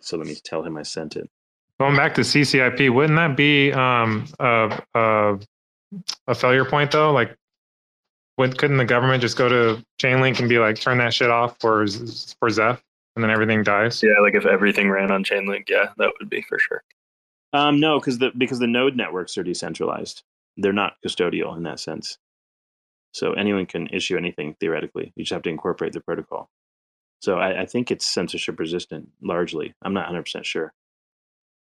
so 0.00 0.16
let 0.16 0.26
me 0.26 0.36
tell 0.44 0.62
him 0.62 0.76
I 0.76 0.82
sent 0.82 1.16
it. 1.16 1.28
Going 1.80 1.96
back 1.96 2.14
to 2.14 2.22
CCIP, 2.22 2.92
wouldn't 2.92 3.16
that 3.16 3.36
be 3.36 3.72
um, 3.72 4.26
a, 4.40 4.82
a 4.94 5.38
a 6.26 6.34
failure 6.34 6.64
point 6.64 6.90
though? 6.90 7.12
Like, 7.12 7.34
would, 8.38 8.58
couldn't 8.58 8.76
the 8.76 8.84
government 8.84 9.22
just 9.22 9.36
go 9.36 9.48
to 9.48 9.84
Chainlink 10.00 10.38
and 10.38 10.48
be 10.48 10.58
like, 10.58 10.78
turn 10.78 10.98
that 10.98 11.14
shit 11.14 11.30
off 11.30 11.58
for 11.60 11.86
for 12.38 12.50
Zeph, 12.50 12.82
and 13.14 13.22
then 13.22 13.30
everything 13.30 13.62
dies? 13.62 14.02
Yeah, 14.02 14.18
like 14.22 14.34
if 14.34 14.46
everything 14.46 14.90
ran 14.90 15.10
on 15.10 15.24
Chainlink, 15.24 15.68
yeah, 15.68 15.88
that 15.98 16.12
would 16.18 16.30
be 16.30 16.42
for 16.42 16.58
sure. 16.58 16.82
Um, 17.52 17.80
no, 17.80 17.98
because 17.98 18.18
the 18.18 18.32
because 18.36 18.58
the 18.58 18.66
node 18.66 18.96
networks 18.96 19.38
are 19.38 19.44
decentralized. 19.44 20.22
They're 20.56 20.72
not 20.72 20.94
custodial 21.06 21.56
in 21.56 21.64
that 21.64 21.80
sense. 21.80 22.18
So 23.12 23.32
anyone 23.32 23.66
can 23.66 23.88
issue 23.88 24.16
anything 24.16 24.56
theoretically. 24.60 25.12
You 25.16 25.24
just 25.24 25.32
have 25.32 25.42
to 25.42 25.50
incorporate 25.50 25.92
the 25.92 26.00
protocol. 26.00 26.50
So 27.20 27.38
I, 27.38 27.62
I 27.62 27.66
think 27.66 27.90
it's 27.90 28.06
censorship 28.06 28.58
resistant 28.58 29.10
largely. 29.22 29.74
I'm 29.82 29.94
not 29.94 30.06
100 30.06 30.22
percent 30.22 30.46
sure 30.46 30.72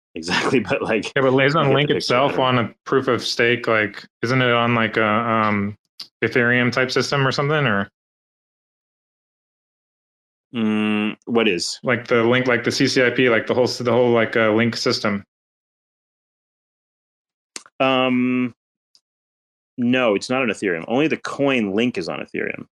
exactly, 0.14 0.60
but 0.60 0.82
like 0.82 1.12
Yeah, 1.16 1.22
but 1.22 1.44
isn't 1.44 1.60
I 1.60 1.64
get 1.64 1.68
the 1.68 1.74
Link 1.74 1.90
itself 1.90 2.38
on 2.38 2.58
a 2.58 2.74
proof 2.84 3.08
of 3.08 3.24
stake? 3.24 3.68
Like, 3.68 4.06
isn't 4.22 4.42
it 4.42 4.52
on 4.52 4.74
like 4.74 4.96
a 4.96 5.06
um, 5.06 5.76
Ethereum 6.24 6.72
type 6.72 6.90
system 6.90 7.26
or 7.26 7.32
something, 7.32 7.66
or 7.66 7.90
mm, 10.54 11.16
what 11.26 11.48
is 11.48 11.80
like 11.84 12.08
the 12.08 12.24
Link, 12.24 12.46
like 12.48 12.64
the 12.64 12.70
CCIP, 12.70 13.30
like 13.30 13.46
the 13.46 13.54
whole 13.54 13.66
the 13.66 13.92
whole 13.92 14.10
like 14.10 14.36
uh, 14.36 14.52
Link 14.52 14.76
system? 14.76 15.24
Um 17.84 18.54
no, 19.76 20.14
it's 20.14 20.30
not 20.30 20.42
on 20.42 20.48
Ethereum. 20.48 20.84
Only 20.86 21.08
the 21.08 21.16
coin 21.16 21.72
link 21.72 21.98
is 21.98 22.08
on 22.08 22.20
Ethereum, 22.20 22.66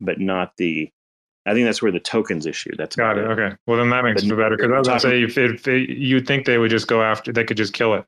but 0.00 0.20
not 0.20 0.56
the. 0.56 0.90
I 1.46 1.54
think 1.54 1.64
that's 1.64 1.80
where 1.80 1.92
the 1.92 2.00
tokens 2.00 2.44
issue. 2.44 2.72
That's 2.76 2.96
Got 2.96 3.18
about 3.18 3.30
it. 3.30 3.40
Okay. 3.40 3.56
Well, 3.66 3.78
then 3.78 3.88
that 3.90 4.04
makes 4.04 4.22
But 4.22 4.32
it 4.32 4.36
better 4.36 4.56
because 4.56 4.72
I 4.72 4.78
was 4.78 4.88
gonna 4.88 5.00
say 5.00 5.22
if, 5.22 5.38
if 5.38 5.66
it, 5.66 5.88
you'd 5.88 6.26
think 6.26 6.44
they 6.44 6.58
would 6.58 6.70
just 6.70 6.88
go 6.88 7.02
after, 7.02 7.32
they 7.32 7.44
could 7.44 7.56
just 7.56 7.72
kill 7.72 7.94
it. 7.94 8.04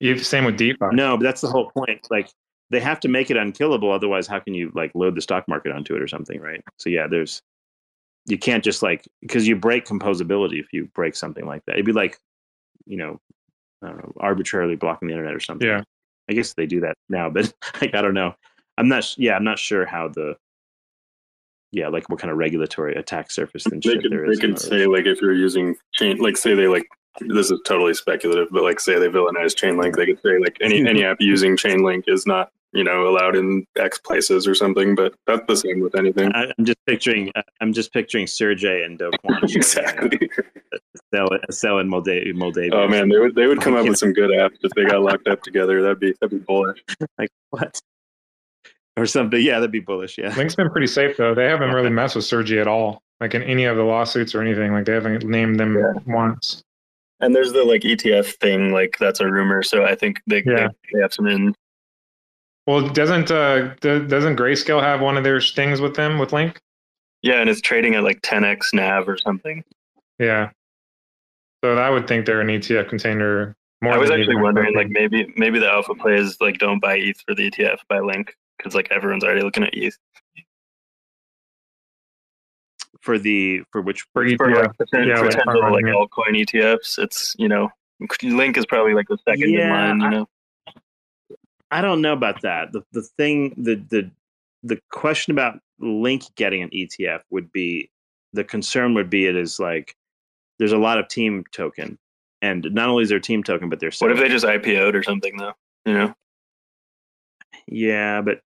If, 0.00 0.26
same 0.26 0.44
with 0.44 0.56
DeFi. 0.56 0.86
No, 0.92 1.16
but 1.16 1.22
that's 1.22 1.40
the 1.40 1.48
whole 1.48 1.70
point. 1.70 2.06
Like 2.10 2.28
they 2.70 2.80
have 2.80 3.00
to 3.00 3.08
make 3.08 3.30
it 3.30 3.36
unkillable, 3.36 3.90
otherwise, 3.90 4.26
how 4.26 4.40
can 4.40 4.52
you 4.52 4.72
like 4.74 4.90
load 4.94 5.14
the 5.14 5.22
stock 5.22 5.46
market 5.48 5.72
onto 5.72 5.94
it 5.94 6.02
or 6.02 6.08
something, 6.08 6.40
right? 6.40 6.62
So 6.76 6.90
yeah, 6.90 7.06
there's 7.06 7.40
you 8.26 8.38
can't 8.38 8.64
just 8.64 8.82
like 8.82 9.08
because 9.20 9.46
you 9.46 9.56
break 9.56 9.86
composability 9.86 10.60
if 10.60 10.72
you 10.72 10.86
break 10.94 11.14
something 11.16 11.46
like 11.46 11.64
that. 11.66 11.74
It'd 11.74 11.86
be 11.86 11.92
like 11.92 12.18
you 12.84 12.96
know, 12.96 13.20
I 13.82 13.88
don't 13.88 13.98
know, 13.98 14.12
arbitrarily 14.18 14.76
blocking 14.76 15.08
the 15.08 15.14
internet 15.14 15.34
or 15.34 15.40
something. 15.40 15.66
Yeah. 15.66 15.82
I 16.30 16.34
guess 16.34 16.54
they 16.54 16.66
do 16.66 16.80
that 16.80 16.96
now, 17.08 17.28
but 17.30 17.52
like 17.80 17.94
I 17.94 18.02
don't 18.02 18.14
know. 18.14 18.34
I'm 18.78 18.88
not. 18.88 18.98
s- 18.98 19.16
Yeah, 19.18 19.34
I'm 19.36 19.44
not 19.44 19.58
sure 19.58 19.84
how 19.86 20.08
the. 20.08 20.36
Yeah, 21.72 21.88
like 21.88 22.08
what 22.10 22.18
kind 22.20 22.30
of 22.30 22.36
regulatory 22.36 22.94
attack 22.96 23.30
surface 23.30 23.64
and 23.66 23.82
They 23.82 23.90
shit 23.94 24.02
could 24.02 24.12
there 24.12 24.26
they 24.26 24.32
is. 24.32 24.38
could 24.40 24.58
say 24.58 24.86
like 24.86 25.06
if 25.06 25.20
you're 25.22 25.32
using 25.32 25.74
chain, 25.94 26.18
like 26.18 26.36
say 26.36 26.54
they 26.54 26.68
like 26.68 26.86
this 27.20 27.50
is 27.50 27.60
totally 27.66 27.94
speculative, 27.94 28.48
but 28.50 28.62
like 28.62 28.78
say 28.78 28.98
they 28.98 29.08
villainize 29.08 29.54
Chainlink, 29.56 29.96
they 29.96 30.06
could 30.06 30.20
say 30.22 30.38
like 30.38 30.56
any 30.60 30.86
any 30.88 31.02
app 31.04 31.16
using 31.20 31.56
Chainlink 31.56 32.04
is 32.08 32.26
not 32.26 32.50
you 32.72 32.84
know 32.84 33.06
allowed 33.08 33.36
in 33.36 33.66
X 33.76 33.98
places 33.98 34.46
or 34.48 34.54
something. 34.54 34.94
But 34.94 35.14
that's 35.26 35.42
the 35.48 35.56
same 35.56 35.80
with 35.80 35.94
anything. 35.94 36.32
I, 36.34 36.52
I'm 36.58 36.64
just 36.64 36.78
picturing. 36.86 37.30
I'm 37.60 37.72
just 37.72 37.92
picturing 37.92 38.26
Sergey 38.26 38.82
and 38.84 38.98
Do 38.98 39.10
Kwon 39.24 39.38
sharing 39.40 39.56
exactly. 39.56 40.30
a 40.72 40.78
cell, 41.14 41.28
a 41.48 41.52
cell 41.52 41.78
in 41.78 41.88
Molda- 41.88 42.32
Moldavia. 42.34 42.74
Oh 42.74 42.88
man, 42.88 43.08
they 43.08 43.18
would 43.18 43.34
they 43.34 43.46
would 43.46 43.60
come 43.60 43.74
up 43.74 43.86
with 43.86 43.98
some 43.98 44.12
good 44.12 44.30
apps 44.30 44.56
if 44.62 44.72
they 44.72 44.84
got 44.84 45.02
locked 45.02 45.28
up 45.28 45.42
together. 45.42 45.82
That'd 45.82 46.00
be 46.00 46.14
that'd 46.20 46.30
be 46.38 46.44
bullish. 46.44 46.82
like 47.18 47.30
what 47.50 47.80
or 48.98 49.06
something 49.06 49.40
yeah 49.40 49.54
that'd 49.54 49.70
be 49.72 49.80
bullish 49.80 50.18
yeah 50.18 50.34
Link's 50.36 50.54
been 50.54 50.68
pretty 50.70 50.86
safe 50.86 51.16
though. 51.16 51.34
They 51.34 51.46
haven't 51.46 51.70
really 51.70 51.88
messed 51.90 52.14
with 52.14 52.26
Sergey 52.26 52.58
at 52.58 52.68
all, 52.68 53.00
like 53.20 53.34
in 53.34 53.42
any 53.42 53.64
of 53.64 53.76
the 53.76 53.82
lawsuits 53.84 54.34
or 54.34 54.42
anything. 54.42 54.72
Like 54.72 54.84
they 54.84 54.92
haven't 54.92 55.24
named 55.24 55.58
them 55.58 55.76
Yeah. 55.78 55.92
once. 56.06 56.62
And 57.20 57.34
there's 57.34 57.52
the 57.52 57.64
like 57.64 57.82
ETF 57.82 58.34
thing, 58.40 58.72
like 58.72 58.96
that's 58.98 59.20
a 59.20 59.26
rumor. 59.30 59.62
So 59.62 59.84
I 59.84 59.94
think 59.94 60.20
they 60.26 60.42
Yeah. 60.44 60.68
they, 60.68 60.90
they 60.94 61.00
have 61.00 61.14
some 61.14 61.26
in. 61.26 61.54
Well, 62.66 62.88
doesn't 62.88 63.30
uh 63.30 63.74
do- 63.80 64.06
doesn't 64.06 64.36
Grayscale 64.36 64.82
have 64.82 65.00
one 65.00 65.16
of 65.16 65.24
their 65.24 65.40
things 65.40 65.80
with 65.80 65.96
them 65.96 66.18
with 66.18 66.32
Link? 66.32 66.60
Yeah, 67.22 67.40
and 67.40 67.48
it's 67.48 67.60
trading 67.60 67.94
at 67.94 68.02
like 68.02 68.20
10x 68.22 68.74
NAV 68.74 69.08
or 69.08 69.16
something. 69.16 69.64
Yeah. 70.18 70.50
So 71.64 71.76
I 71.76 71.90
would 71.90 72.08
think 72.08 72.26
they're 72.26 72.40
an 72.40 72.48
ETF 72.48 72.88
container. 72.88 73.56
More 73.80 73.94
I 73.94 73.98
was 73.98 74.10
than 74.10 74.20
actually 74.20 74.36
wondering, 74.36 74.74
like 74.74 74.88
maybe 74.90 75.32
maybe 75.36 75.58
the 75.58 75.68
alpha 75.68 75.94
play 75.94 76.16
is 76.16 76.36
like 76.40 76.58
don't 76.58 76.80
buy 76.80 76.96
ETH 76.96 77.20
for 77.26 77.34
the 77.34 77.50
ETF, 77.50 77.78
buy 77.88 78.00
Link 78.00 78.36
because 78.58 78.74
like 78.74 78.88
everyone's 78.90 79.24
already 79.24 79.42
looking 79.42 79.64
at 79.64 79.74
ETH 79.74 79.96
for 83.00 83.18
the 83.18 83.62
for 83.70 83.82
which 83.82 84.02
for 84.12 84.26
for 84.36 84.48
ETF. 84.48 84.62
like 84.62 84.76
potential, 84.78 85.08
yeah, 85.08 85.20
like 85.20 85.30
potential 85.30 85.72
like 85.72 85.84
altcoin 85.84 86.40
ETFs. 86.40 86.98
It's 86.98 87.34
you 87.38 87.48
know 87.48 87.68
Link 88.22 88.56
is 88.56 88.66
probably 88.66 88.94
like 88.94 89.08
the 89.08 89.18
second 89.28 89.54
in 89.54 89.68
line. 89.68 90.00
You 90.00 90.10
know, 90.10 90.28
I 91.72 91.80
don't 91.80 92.02
know 92.02 92.12
about 92.12 92.42
that. 92.42 92.72
The 92.72 92.82
the 92.92 93.02
thing 93.02 93.54
the 93.56 93.76
the 93.88 94.10
the 94.62 94.78
question 94.90 95.32
about 95.32 95.58
Link 95.80 96.24
getting 96.36 96.62
an 96.62 96.68
ETF 96.70 97.22
would 97.30 97.50
be 97.50 97.90
the 98.34 98.44
concern 98.44 98.94
would 98.94 99.10
be 99.10 99.26
it 99.26 99.36
is 99.36 99.58
like 99.58 99.96
there's 100.58 100.72
a 100.72 100.78
lot 100.78 100.98
of 100.98 101.08
team 101.08 101.44
token, 101.50 101.98
and 102.42 102.68
not 102.72 102.88
only 102.88 103.02
is 103.02 103.08
there 103.08 103.18
team 103.18 103.42
token, 103.42 103.70
but 103.70 103.80
there's 103.80 103.98
what 104.00 104.12
if 104.12 104.18
they 104.18 104.28
just 104.28 104.44
IPO'd 104.44 104.94
or 104.94 105.02
something 105.02 105.36
though? 105.38 105.54
You 105.86 105.94
know, 105.94 106.14
yeah, 107.66 108.20
but 108.20 108.42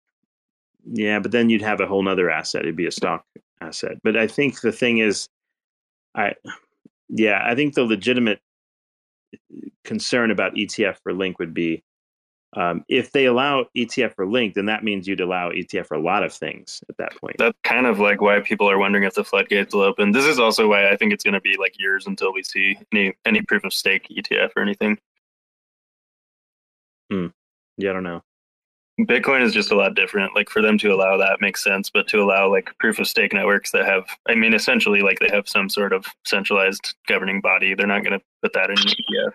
yeah, 0.85 1.19
but 1.19 1.32
then 1.32 1.51
you'd 1.51 1.62
have 1.62 1.81
a 1.81 1.86
whole 1.86 2.03
nother 2.03 2.31
asset. 2.31 2.62
It'd 2.62 2.77
be 2.77 2.86
a 2.86 2.93
stock 2.93 3.24
asset. 3.61 3.98
But 4.05 4.16
I 4.16 4.28
think 4.28 4.61
the 4.61 4.73
thing 4.73 4.98
is, 4.98 5.28
I 6.15 6.35
yeah, 7.09 7.43
I 7.44 7.57
think 7.57 7.74
the 7.74 7.85
legitimate 7.85 8.40
uh, 9.35 9.69
concern 9.85 10.31
about 10.31 10.55
ETF 10.55 10.98
for 11.03 11.12
Link 11.12 11.40
would 11.40 11.55
be 11.55 11.82
um, 12.57 12.85
if 12.89 13.12
they 13.12 13.27
allow 13.27 13.66
ETF 13.77 14.15
for 14.15 14.27
Link, 14.27 14.55
then 14.55 14.66
that 14.66 14.83
means 14.83 15.07
you'd 15.07 15.20
allow 15.20 15.51
ETF 15.51 15.87
for 15.87 15.95
a 15.95 16.01
lot 16.01 16.24
of 16.24 16.33
things 16.33 16.83
at 16.89 16.97
that 16.97 17.15
point. 17.16 17.37
that's 17.39 17.57
kind 17.62 17.87
of 17.87 17.99
like 17.99 18.23
why 18.23 18.41
people 18.41 18.69
are 18.69 18.78
wondering 18.78 19.05
if 19.05 19.15
the 19.15 19.24
floodgates 19.24 19.74
will 19.74 19.83
open. 19.83 20.11
This 20.11 20.24
is 20.24 20.39
also 20.39 20.66
why 20.66 20.91
I 20.91 20.97
think 20.97 21.12
it's 21.12 21.23
going 21.23 21.35
to 21.35 21.41
be 21.41 21.57
like 21.59 21.78
years 21.78 22.07
until 22.07 22.33
we 22.33 22.43
see 22.43 22.78
any 22.93 23.15
any 23.27 23.43
proof 23.43 23.65
of 23.65 23.74
stake 23.74 24.09
ETF 24.09 24.51
or 24.57 24.62
anything. 24.62 24.99
yeah, 27.77 27.91
I 27.91 27.93
don't 27.93 28.05
know. 28.05 28.23
Bitcoin 29.01 29.43
is 29.43 29.53
just 29.53 29.70
a 29.70 29.77
lot 29.77 29.95
different. 29.95 30.35
Like 30.35 30.49
for 30.49 30.62
them 30.62 30.78
to 30.78 30.95
allow 30.95 31.19
that 31.19 31.43
makes 31.43 31.62
sense, 31.62 31.91
but 31.91 32.09
to 32.09 32.23
allow 32.23 32.51
like 32.51 32.70
proof 32.78 32.99
of 32.99 33.07
stake 33.07 33.35
networks 33.35 33.70
that 33.73 33.85
have, 33.85 34.07
I 34.27 34.35
mean, 34.35 34.55
essentially 34.55 35.03
like 35.03 35.19
they 35.19 35.28
have 35.31 35.47
some 35.47 35.69
sort 35.69 35.93
of 35.93 36.07
centralized 36.24 36.95
governing 37.07 37.43
body, 37.43 37.74
they're 37.74 37.87
not 37.87 38.03
going 38.03 38.19
to 38.19 38.24
put 38.43 38.55
that 38.55 38.70
in 38.70 38.78
an 38.78 38.87
ETF. 38.87 39.33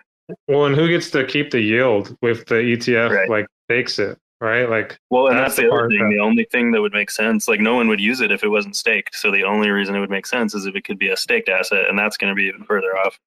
Well, 0.48 0.66
and 0.66 0.74
who 0.74 0.88
gets 0.88 1.10
to 1.10 1.24
keep 1.26 1.50
the 1.50 1.60
yield 1.60 2.16
if 2.22 2.46
the 2.46 2.54
ETF 2.56 3.10
Right. 3.10 3.28
like 3.28 3.46
takes 3.68 3.98
it, 3.98 4.18
right? 4.40 4.68
Like, 4.68 4.98
Well, 5.10 5.28
and 5.28 5.38
That's 5.38 5.56
that's, 5.56 5.56
the 5.56 5.62
the 5.68 5.72
other 5.74 5.88
thing. 5.88 5.98
that- 5.98 6.10
The 6.14 6.20
only 6.20 6.44
thing 6.50 6.70
that 6.72 6.80
would 6.80 6.92
make 6.92 7.10
sense, 7.10 7.48
like 7.48 7.60
no 7.60 7.74
one 7.74 7.88
would 7.88 8.00
use 8.00 8.20
it 8.20 8.30
if 8.30 8.42
it 8.44 8.48
wasn't 8.48 8.76
staked. 8.76 9.14
So 9.16 9.30
the 9.30 9.44
only 9.44 9.70
reason 9.70 9.94
it 9.94 10.00
would 10.00 10.10
make 10.10 10.26
sense 10.26 10.54
is 10.54 10.64
if 10.66 10.74
it 10.76 10.84
could 10.84 10.98
be 10.98 11.08
a 11.10 11.16
staked 11.16 11.48
asset, 11.48 11.88
and 11.88 11.98
that's 11.98 12.16
going 12.16 12.30
to 12.30 12.34
be 12.36 12.44
even 12.44 12.64
further 12.64 12.96
off. 12.96 13.18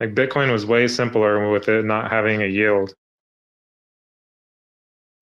like 0.00 0.14
Bitcoin 0.14 0.50
was 0.50 0.66
way 0.66 0.88
simpler 0.88 1.50
with 1.50 1.68
it 1.68 1.84
not 1.84 2.10
having 2.10 2.42
a 2.42 2.46
yield. 2.46 2.94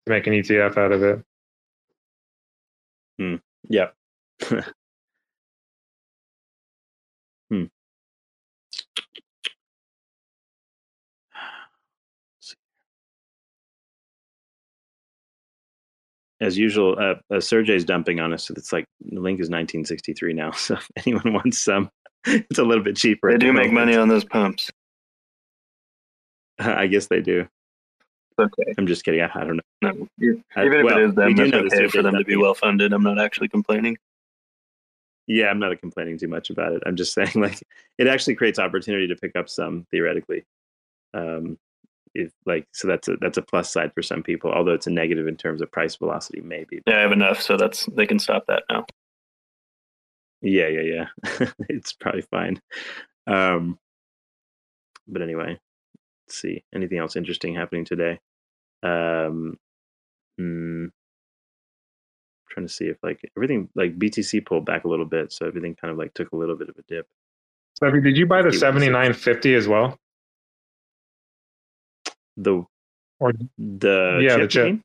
To 0.06 0.10
make 0.10 0.26
an 0.26 0.32
ETF 0.34 0.76
out 0.76 0.92
of 0.92 1.02
it. 1.02 1.20
Yep. 3.68 3.94
hmm. 4.42 4.58
As 16.42 16.58
usual, 16.58 16.96
uh, 16.98 17.14
uh, 17.34 17.40
Sergey's 17.40 17.84
dumping 17.84 18.18
on 18.18 18.32
us. 18.32 18.50
It's 18.50 18.72
like 18.72 18.84
the 19.00 19.20
link 19.20 19.36
is 19.36 19.48
1963 19.48 20.32
now. 20.32 20.50
So 20.56 20.74
if 20.74 20.88
anyone 21.06 21.32
wants 21.32 21.62
some, 21.62 21.88
it's 22.26 22.58
a 22.58 22.64
little 22.64 22.82
bit 22.82 22.96
cheaper. 22.96 23.30
They 23.30 23.38
do 23.38 23.52
make 23.52 23.72
moment. 23.72 23.74
money 23.74 23.96
on 23.96 24.08
those 24.08 24.24
pumps. 24.24 24.70
I 26.58 26.88
guess 26.88 27.06
they 27.06 27.20
do. 27.20 27.46
Okay. 28.38 28.74
I'm 28.76 28.86
just 28.86 29.04
kidding. 29.04 29.20
I, 29.20 29.30
I 29.32 29.44
don't 29.44 29.56
know. 29.56 29.62
No, 29.82 30.08
even 30.20 30.42
I- 30.56 30.64
if 30.64 30.84
well, 30.84 30.98
it 30.98 31.04
is 31.10 31.14
them, 31.14 31.34
it's 31.38 31.74
okay 31.74 31.88
for 31.88 32.02
them 32.02 32.14
to 32.14 32.24
be 32.24 32.36
well 32.36 32.54
funded. 32.54 32.92
I'm 32.92 33.02
not 33.04 33.20
actually 33.20 33.48
complaining. 33.48 33.96
Yeah, 35.28 35.46
I'm 35.46 35.60
not 35.60 35.78
complaining 35.80 36.18
too 36.18 36.28
much 36.28 36.50
about 36.50 36.72
it. 36.72 36.82
I'm 36.86 36.96
just 36.96 37.14
saying, 37.14 37.32
like, 37.36 37.62
it 37.98 38.08
actually 38.08 38.34
creates 38.34 38.58
opportunity 38.58 39.06
to 39.08 39.16
pick 39.16 39.36
up 39.36 39.48
some 39.48 39.86
theoretically. 39.92 40.44
Um, 41.14 41.56
if 42.14 42.32
like, 42.46 42.66
so 42.72 42.88
that's 42.88 43.08
a 43.08 43.16
that's 43.20 43.38
a 43.38 43.42
plus 43.42 43.72
side 43.72 43.92
for 43.94 44.02
some 44.02 44.22
people, 44.22 44.52
although 44.52 44.74
it's 44.74 44.86
a 44.86 44.90
negative 44.90 45.26
in 45.26 45.36
terms 45.36 45.60
of 45.60 45.70
price 45.70 45.96
velocity, 45.96 46.40
maybe. 46.40 46.80
Yeah, 46.86 46.98
I 46.98 47.00
have 47.00 47.12
enough, 47.12 47.40
so 47.40 47.56
that's 47.56 47.86
they 47.86 48.06
can 48.06 48.18
stop 48.18 48.46
that 48.48 48.64
now. 48.70 48.86
Yeah, 50.42 50.68
yeah, 50.68 51.06
yeah. 51.30 51.46
it's 51.68 51.92
probably 51.92 52.22
fine. 52.22 52.60
Um, 53.26 53.78
but 55.06 55.22
anyway, 55.22 55.58
let's 56.26 56.40
see. 56.40 56.64
Anything 56.74 56.98
else 56.98 57.16
interesting 57.16 57.54
happening 57.54 57.84
today? 57.84 58.18
Um, 58.82 59.56
mm, 60.40 60.88
trying 62.50 62.66
to 62.66 62.72
see 62.72 62.86
if 62.86 62.96
like 63.02 63.20
everything 63.36 63.68
like 63.74 63.98
BTC 63.98 64.44
pulled 64.44 64.66
back 64.66 64.84
a 64.84 64.88
little 64.88 65.06
bit, 65.06 65.32
so 65.32 65.46
everything 65.46 65.74
kind 65.74 65.92
of 65.92 65.98
like 65.98 66.14
took 66.14 66.32
a 66.32 66.36
little 66.36 66.56
bit 66.56 66.68
of 66.68 66.76
a 66.76 66.82
dip. 66.88 67.06
So, 67.74 67.90
did 67.90 68.16
you 68.16 68.26
buy 68.26 68.42
the 68.42 68.52
7950 68.52 69.54
as 69.54 69.66
well? 69.66 69.98
The 72.36 72.64
Or 73.20 73.32
the 73.58 74.20
Yeah, 74.22 74.38
the 74.38 74.48
chip. 74.48 74.80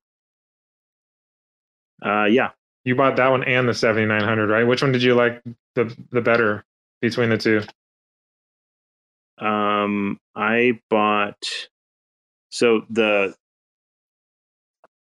Uh, 2.05 2.25
yeah. 2.25 2.51
you 2.83 2.95
bought 2.95 3.15
that 3.17 3.29
one 3.29 3.43
and 3.43 3.67
the 3.67 3.73
7900, 3.73 4.49
right? 4.49 4.63
Which 4.67 4.81
one 4.81 4.91
did 4.91 5.01
you 5.03 5.15
like 5.15 5.41
the 5.75 5.95
the 6.11 6.21
better 6.21 6.63
between 7.01 7.29
the 7.29 7.37
two? 7.37 7.61
Um, 9.39 10.19
I 10.35 10.79
bought 10.89 11.43
so 12.49 12.81
the 12.89 13.35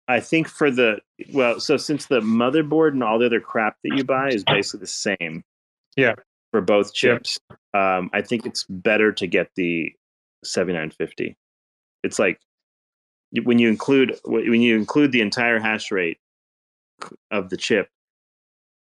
I 0.07 0.19
think 0.19 0.47
for 0.47 0.69
the 0.71 0.99
well, 1.33 1.59
so 1.59 1.77
since 1.77 2.05
the 2.07 2.19
motherboard 2.21 2.89
and 2.89 3.03
all 3.03 3.17
the 3.19 3.25
other 3.25 3.39
crap 3.39 3.77
that 3.83 3.95
you 3.97 4.03
buy 4.03 4.29
is 4.29 4.43
basically 4.43 4.81
the 4.81 4.87
same, 4.87 5.43
Yeah. 5.95 6.13
for 6.51 6.61
both 6.61 6.87
Yep. 6.87 6.93
chips, 7.23 7.39
um, 7.73 8.09
I 8.13 8.21
think 8.21 8.45
it's 8.45 8.65
better 8.69 9.11
to 9.13 9.25
get 9.27 9.49
the 9.55 9.91
7950. 10.43 11.35
It's 12.05 12.19
like 12.19 12.39
when 13.43 13.59
you 13.59 13.67
include 13.69 14.17
when 14.25 14.61
you 14.61 14.77
include 14.77 15.11
the 15.11 15.21
entire 15.21 15.59
hash 15.59 15.91
rate 15.91 16.19
of 17.31 17.49
the 17.49 17.57
chip, 17.57 17.89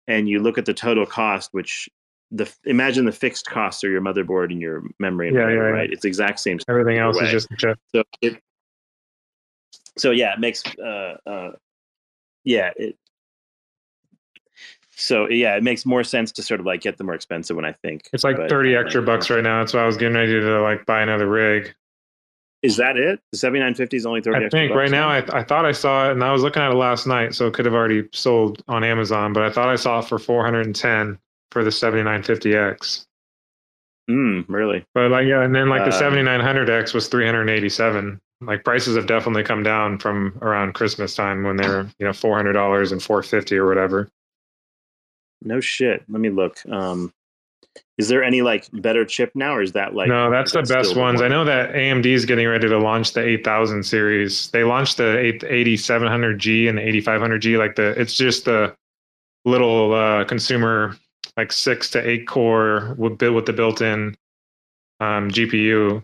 and 0.08 0.28
you 0.28 0.40
look 0.40 0.58
at 0.58 0.66
the 0.66 0.74
total 0.74 1.06
cost, 1.06 1.50
which 1.52 1.88
the 2.30 2.50
imagine 2.64 3.04
the 3.04 3.12
fixed 3.12 3.46
costs 3.46 3.84
are 3.84 3.90
your 3.90 4.00
motherboard 4.00 4.50
and 4.50 4.60
your 4.60 4.82
memory 4.98 5.28
and 5.28 5.36
Yeah, 5.36 5.44
whatever, 5.44 5.62
yeah, 5.62 5.68
yeah. 5.68 5.74
right? 5.80 5.92
It's 5.92 6.02
the 6.02 6.08
exact 6.08 6.40
same 6.40 6.58
Everything 6.68 6.98
else 6.98 7.18
way. 7.18 7.24
is 7.26 7.30
just 7.30 7.50
a 7.52 7.56
chip. 7.56 7.78
so 7.94 8.02
it, 8.20 8.40
so 9.98 10.10
yeah, 10.10 10.32
it 10.34 10.40
makes 10.40 10.62
uh 10.78 11.16
uh 11.26 11.50
yeah 12.44 12.70
it. 12.76 12.96
So 14.94 15.28
yeah, 15.28 15.56
it 15.56 15.62
makes 15.62 15.84
more 15.86 16.04
sense 16.04 16.32
to 16.32 16.42
sort 16.42 16.60
of 16.60 16.66
like 16.66 16.80
get 16.82 16.96
the 16.98 17.04
more 17.04 17.14
expensive 17.14 17.56
one. 17.56 17.64
I 17.64 17.72
think 17.72 18.08
It's 18.12 18.24
like 18.24 18.36
But, 18.36 18.48
30 18.50 18.76
uh, 18.76 18.80
extra 18.80 19.02
bucks 19.02 19.30
right 19.30 19.42
now. 19.42 19.58
That's 19.60 19.72
why 19.74 19.82
I 19.82 19.86
was 19.86 19.96
getting 19.96 20.14
ready 20.16 20.38
to 20.38 20.60
like 20.62 20.84
buy 20.86 21.02
another 21.02 21.26
rig. 21.28 21.74
Is 22.62 22.76
that 22.76 22.96
it? 22.96 23.20
The 23.32 23.38
seventy 23.38 23.60
nine 23.60 23.74
fifty 23.74 23.96
is 23.96 24.06
only 24.06 24.20
thirty. 24.20 24.46
I 24.46 24.48
think 24.48 24.72
right 24.72 24.90
now 24.90 25.08
I, 25.08 25.18
I 25.32 25.42
thought 25.42 25.64
I 25.66 25.72
saw 25.72 26.08
it 26.08 26.12
and 26.12 26.22
I 26.22 26.32
was 26.32 26.42
looking 26.42 26.62
at 26.62 26.70
it 26.70 26.76
last 26.76 27.06
night, 27.06 27.34
so 27.34 27.46
it 27.48 27.54
could 27.54 27.64
have 27.64 27.74
already 27.74 28.08
sold 28.12 28.62
on 28.68 28.84
Amazon, 28.84 29.32
but 29.32 29.42
I 29.42 29.50
thought 29.50 29.68
I 29.68 29.76
saw 29.76 29.98
it 29.98 30.04
for 30.04 30.18
410 30.18 31.18
for 31.50 31.64
the 31.64 31.70
7950X. 31.70 33.06
Mm, 34.08 34.44
really? 34.48 34.84
But 34.94 35.10
like 35.10 35.26
yeah, 35.26 35.42
and 35.42 35.54
then 35.54 35.68
like 35.68 35.84
the 35.84 36.06
Um, 36.06 36.14
7900X 36.14 36.94
was 36.94 37.08
387. 37.08 38.20
Like 38.40 38.64
prices 38.64 38.96
have 38.96 39.06
definitely 39.06 39.44
come 39.44 39.62
down 39.62 39.98
from 39.98 40.38
around 40.42 40.74
Christmas 40.74 41.14
time 41.14 41.44
when 41.44 41.56
they're, 41.56 41.82
you 41.98 42.06
know, 42.06 42.10
$400 42.10 42.90
and 42.90 43.00
450 43.02 43.56
or 43.56 43.66
whatever. 43.68 44.08
No 45.42 45.60
shit. 45.60 46.02
Let 46.08 46.20
me 46.20 46.30
look. 46.30 46.58
Um, 46.68 47.12
is 47.98 48.08
there 48.08 48.22
any 48.22 48.42
like 48.42 48.68
better 48.72 49.04
chip 49.04 49.32
now, 49.34 49.54
or 49.54 49.62
is 49.62 49.72
that 49.72 49.94
like 49.94 50.08
no, 50.08 50.30
that's 50.30 50.52
the 50.52 50.62
best 50.62 50.96
ones. 50.96 51.20
I 51.20 51.28
know 51.28 51.44
that 51.44 51.72
AMD 51.72 52.06
is 52.06 52.24
getting 52.24 52.48
ready 52.48 52.68
to 52.68 52.78
launch 52.78 53.12
the 53.12 53.20
8000 53.20 53.82
series. 53.82 54.50
They 54.50 54.64
launched 54.64 54.96
the 54.96 55.18
8 55.18 55.42
8700G 55.42 56.68
and 56.68 56.78
the 56.78 56.82
8500G. 56.82 57.58
Like 57.58 57.76
the, 57.76 57.90
it's 58.00 58.14
just 58.14 58.46
the 58.46 58.74
little 59.44 59.94
uh, 59.94 60.24
consumer, 60.24 60.96
like 61.36 61.52
six 61.52 61.90
to 61.90 62.08
eight 62.08 62.26
core 62.26 62.94
with 62.96 63.18
built 63.18 63.34
with 63.34 63.46
the 63.46 63.52
built-in 63.52 64.16
um, 65.00 65.30
GPU 65.30 66.02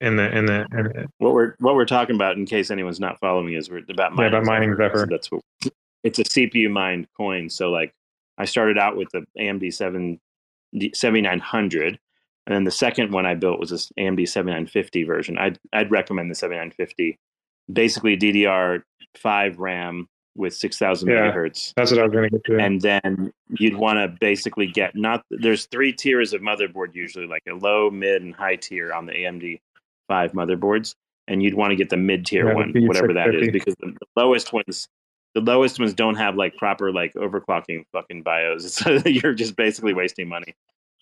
in 0.00 0.16
the 0.16 0.36
in 0.36 0.46
the. 0.46 0.66
In, 0.72 1.08
What 1.18 1.34
we're 1.34 1.54
what 1.58 1.74
we're 1.74 1.84
talking 1.84 2.16
about, 2.16 2.36
in 2.36 2.46
case 2.46 2.70
anyone's 2.70 3.00
not 3.00 3.18
following, 3.20 3.54
is 3.54 3.70
we're 3.70 3.82
about 3.88 4.12
mining 4.12 4.32
Yeah, 4.32 4.38
about 4.38 4.46
mining 4.46 4.76
Zephyr. 4.76 4.98
So 4.98 5.06
that's 5.06 5.30
what 5.30 5.42
it's 6.04 6.18
a 6.18 6.24
CPU 6.24 6.70
mined 6.70 7.06
coin. 7.16 7.48
So 7.48 7.70
like 7.70 7.94
I 8.38 8.44
started 8.44 8.78
out 8.78 8.96
with 8.96 9.08
the 9.12 9.24
AMD 9.38 9.72
seven 9.74 10.20
nine 10.72 11.40
hundred, 11.40 11.98
and 12.46 12.54
then 12.54 12.64
the 12.64 12.70
second 12.70 13.12
one 13.12 13.26
I 13.26 13.34
built 13.34 13.60
was 13.60 13.70
this 13.70 13.90
AMD 13.98 14.28
seventy 14.28 14.52
nine 14.54 14.66
fifty 14.66 15.04
version. 15.04 15.38
I'd 15.38 15.58
I'd 15.72 15.90
recommend 15.90 16.30
the 16.30 16.34
seventy 16.34 16.58
nine 16.58 16.70
fifty. 16.70 17.18
Basically 17.72 18.16
DDR 18.16 18.82
five 19.16 19.58
RAM, 19.58 20.08
with 20.36 20.54
6000 20.54 21.08
Yeah. 21.08 21.30
megahertz 21.32 21.74
That's 21.76 21.90
what 21.90 22.00
I 22.00 22.04
was 22.04 22.12
going 22.12 22.30
to 22.30 22.38
get 22.38 22.44
to. 22.44 22.58
and 22.58 22.80
then 22.80 23.32
you'd 23.58 23.74
want 23.74 23.96
to 23.98 24.16
basically 24.20 24.66
get 24.68 24.94
not 24.94 25.22
there's 25.30 25.66
three 25.66 25.92
tiers 25.92 26.32
of 26.32 26.40
motherboard 26.40 26.94
usually 26.94 27.26
like 27.26 27.42
a 27.50 27.54
low 27.54 27.90
mid 27.90 28.22
and 28.22 28.34
high 28.34 28.54
tier 28.56 28.92
on 28.92 29.04
the 29.06 29.12
amd 29.12 29.58
5 30.06 30.32
motherboards 30.32 30.94
and 31.26 31.42
you'd 31.42 31.54
want 31.54 31.70
to 31.70 31.76
get 31.76 31.90
the 31.90 31.96
mid 31.96 32.24
tier 32.24 32.46
Yeah, 32.48 32.54
one 32.54 32.72
whatever 32.86 33.12
that 33.14 33.34
is 33.34 33.50
because 33.50 33.74
the, 33.80 33.88
the 33.88 34.06
lowest 34.16 34.52
ones 34.52 34.86
the 35.34 35.40
lowest 35.40 35.78
ones 35.78 35.94
don't 35.94 36.16
have 36.16 36.34
like 36.36 36.56
proper 36.56 36.92
like 36.92 37.12
overclocking 37.14 37.84
fucking 37.92 38.22
bios 38.22 38.72
so 38.74 38.92
you're 39.06 39.34
just 39.34 39.56
basically 39.56 39.94
wasting 39.94 40.28
money 40.28 40.54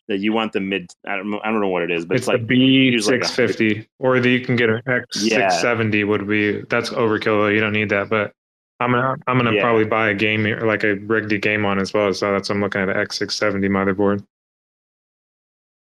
that 0.09 0.19
you 0.19 0.33
want 0.33 0.53
the 0.53 0.61
mid 0.61 0.91
I 1.07 1.17
don't, 1.17 1.31
know- 1.31 1.41
I 1.43 1.51
don't 1.51 1.61
know 1.61 1.69
what 1.69 1.83
it 1.83 1.91
is 1.91 2.05
but 2.07 2.17
it's 2.17 2.23
it's, 2.23 2.29
like 2.29 2.41
like 2.43 2.51
a- 2.51 2.53
B650, 2.55 3.87
or 3.99 4.21
the, 4.21 4.31
you 4.31 4.41
can 4.41 4.55
get 4.57 4.69
an 4.71 4.81
X670 4.87 6.07
would 6.07 6.29
be 6.29 6.61
that's 6.63 6.91
overkill. 6.91 7.25
Though. 7.43 7.49
You 7.49 7.61
don't 7.61 7.73
need 7.73 7.89
that, 7.91 8.09
but 8.09 8.33
I'm 8.79 8.93
gonna 8.93 9.17
I'm 9.27 9.37
gonna 9.39 9.53
Yeah. 9.55 9.63
probably 9.63 9.85
buy 9.85 10.11
a 10.11 10.15
game 10.15 10.45
like 10.61 10.85
a 10.85 10.95
rig 10.95 11.29
to 11.31 11.39
game 11.39 11.65
on 11.65 11.79
as 11.81 11.93
well. 11.95 12.13
So 12.13 12.31
that's 12.33 12.49
what 12.49 12.57
I'm 12.57 12.61
looking 12.63 12.83
at 12.83 12.89
an 12.91 12.97
X670 12.97 13.65
motherboard. 13.69 14.23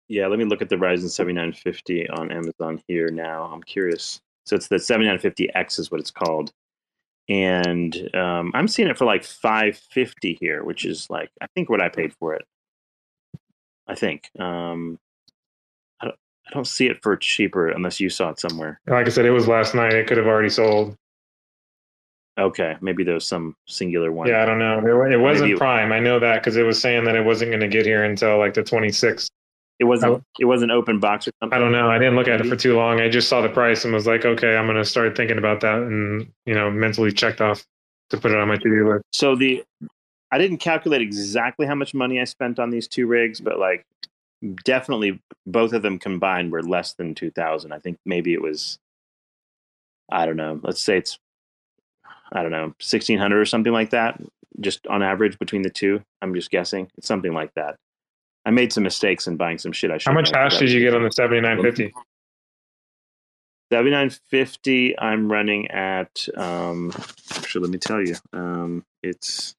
Yeah, 0.08 0.28
let 0.28 0.40
me 0.40 0.46
look 0.46 0.62
at 0.62 0.68
the 0.70 0.76
Ryzen 0.76 1.10
7950 1.10 2.10
on 2.10 2.32
Amazon 2.32 2.82
here 2.88 3.10
now. 3.10 3.44
I'm 3.46 3.64
curious. 3.64 4.20
So 4.46 4.56
it's 4.58 4.68
the 4.68 4.76
7950X 4.76 5.80
is 5.80 5.90
what 5.90 6.02
it's 6.02 6.12
called. 6.12 6.52
And 7.32 8.14
um, 8.14 8.52
I'm 8.54 8.68
seeing 8.68 8.90
it 8.90 8.98
for 8.98 9.06
like 9.06 9.24
550 9.24 10.38
here, 10.42 10.66
which 10.66 10.84
is 10.84 11.10
like 11.10 11.30
I 11.40 11.48
think 11.56 11.70
what 11.70 11.82
I 11.82 11.88
paid 11.88 12.14
for 12.20 12.34
it. 12.36 12.44
I 13.88 13.96
think. 13.96 14.30
Um, 14.38 15.00
I 16.02 16.08
don't, 16.08 16.16
I 16.50 16.54
don't 16.54 16.68
see 16.68 16.88
it 16.88 17.02
for 17.02 17.16
cheaper 17.16 17.70
unless 17.70 18.02
you 18.02 18.10
saw 18.10 18.32
it 18.32 18.40
somewhere. 18.42 18.82
Like 18.86 19.06
I 19.06 19.10
said, 19.10 19.26
it 19.26 19.32
was 19.32 19.48
last 19.48 19.74
night. 19.74 19.94
It 19.94 20.08
could 20.08 20.18
have 20.18 20.28
already 20.28 20.50
sold. 20.50 20.98
Okay, 22.38 22.76
maybe 22.82 23.06
there 23.06 23.14
was 23.14 23.28
some 23.28 23.56
singular 23.66 24.12
one. 24.12 24.28
Yeah, 24.28 24.42
I 24.42 24.46
don't 24.46 24.60
know. 24.60 24.80
It, 24.80 25.14
it 25.14 25.18
wasn't 25.18 25.52
Maybe- 25.52 25.58
Prime. 25.58 25.94
I 25.94 26.00
know 26.00 26.20
that 26.20 26.42
because 26.42 26.58
it 26.58 26.64
was 26.64 26.82
saying 26.82 27.06
that 27.06 27.16
it 27.16 27.24
wasn't 27.24 27.52
going 27.52 27.62
to 27.62 27.68
get 27.70 27.86
here 27.86 28.04
until 28.04 28.40
like 28.40 28.56
the 28.56 28.64
26th. 28.64 29.30
It 29.82 29.86
wasn't. 29.86 30.24
It 30.40 30.46
wasn't 30.46 30.72
open 30.72 31.00
box 31.00 31.28
or 31.28 31.32
something. 31.40 31.58
I 31.58 31.60
don't 31.60 31.72
know. 31.72 31.90
I 31.90 31.98
didn't 31.98 32.16
look 32.16 32.28
at 32.28 32.40
it 32.40 32.46
for 32.46 32.56
too 32.56 32.76
long. 32.76 33.02
I 33.02 33.10
just 33.10 33.28
saw 33.28 33.42
the 33.42 33.50
price 33.50 33.84
and 33.84 33.92
was 33.92 34.06
like, 34.06 34.26
okay, 34.26 34.56
I'm 34.56 34.68
going 34.68 34.78
to 34.78 34.86
start 34.86 35.18
thinking 35.18 35.40
about 35.40 35.62
that, 35.62 35.80
and 35.80 36.32
you 36.46 36.54
know, 36.54 36.70
mentally 36.70 37.12
checked 37.12 37.42
off 37.42 37.66
to 38.12 38.18
put 38.18 38.30
it 38.30 38.38
on 38.38 38.48
my 38.48 38.58
to-do 38.58 38.88
list. 38.88 39.04
So 39.12 39.36
the 39.36 39.64
I 40.32 40.38
didn't 40.38 40.60
calculate 40.60 41.02
exactly 41.02 41.66
how 41.66 41.74
much 41.74 41.96
money 41.96 42.22
I 42.22 42.26
spent 42.26 42.60
on 42.60 42.70
these 42.70 42.88
two 42.88 43.08
rigs, 43.08 43.42
but 43.42 43.58
like 43.58 43.84
definitely 44.64 45.20
both 45.48 45.74
of 45.74 45.82
them 45.82 45.98
combined 45.98 46.52
were 46.52 46.62
less 46.62 46.94
than 46.94 47.16
2000. 47.16 47.72
I 47.72 47.80
think 47.80 47.98
maybe 48.06 48.34
it 48.34 48.42
was 48.42 48.78
I 50.12 50.28
don't 50.28 50.38
know. 50.38 50.60
Let's 50.62 50.84
say 50.84 51.00
it's 51.00 51.18
I 52.32 52.44
don't 52.44 52.52
know, 52.52 52.66
1600 52.66 53.36
or 53.36 53.46
something 53.46 53.74
like 53.74 53.90
that 53.90 54.22
just 54.60 54.86
on 54.86 55.02
average 55.02 55.40
between 55.40 55.64
the 55.64 55.72
two. 55.72 56.04
I'm 56.22 56.36
just 56.36 56.52
guessing. 56.52 56.92
It's 57.00 57.08
something 57.08 57.34
like 57.34 57.56
that. 57.56 57.78
I 58.46 58.52
made 58.52 58.74
some 58.74 58.84
mistakes 58.84 59.28
in 59.28 59.38
buying 59.38 59.58
some 59.60 59.72
shit 59.72 59.92
I 59.92 59.98
should 59.98 60.08
How 60.10 60.14
much 60.14 60.32
hash 60.34 60.58
did 60.58 60.72
you 60.72 60.80
get 60.80 60.94
on 60.96 61.04
the 61.04 61.12
7950? 61.12 61.94
7950 63.72 65.00
i'm 65.00 65.32
running 65.32 65.72
at 65.72 66.28
um 66.36 66.92
actually 67.38 67.62
let 67.62 67.72
me 67.72 67.78
tell 67.78 68.02
you 68.02 68.16
um 68.34 68.84
it's 69.02 69.56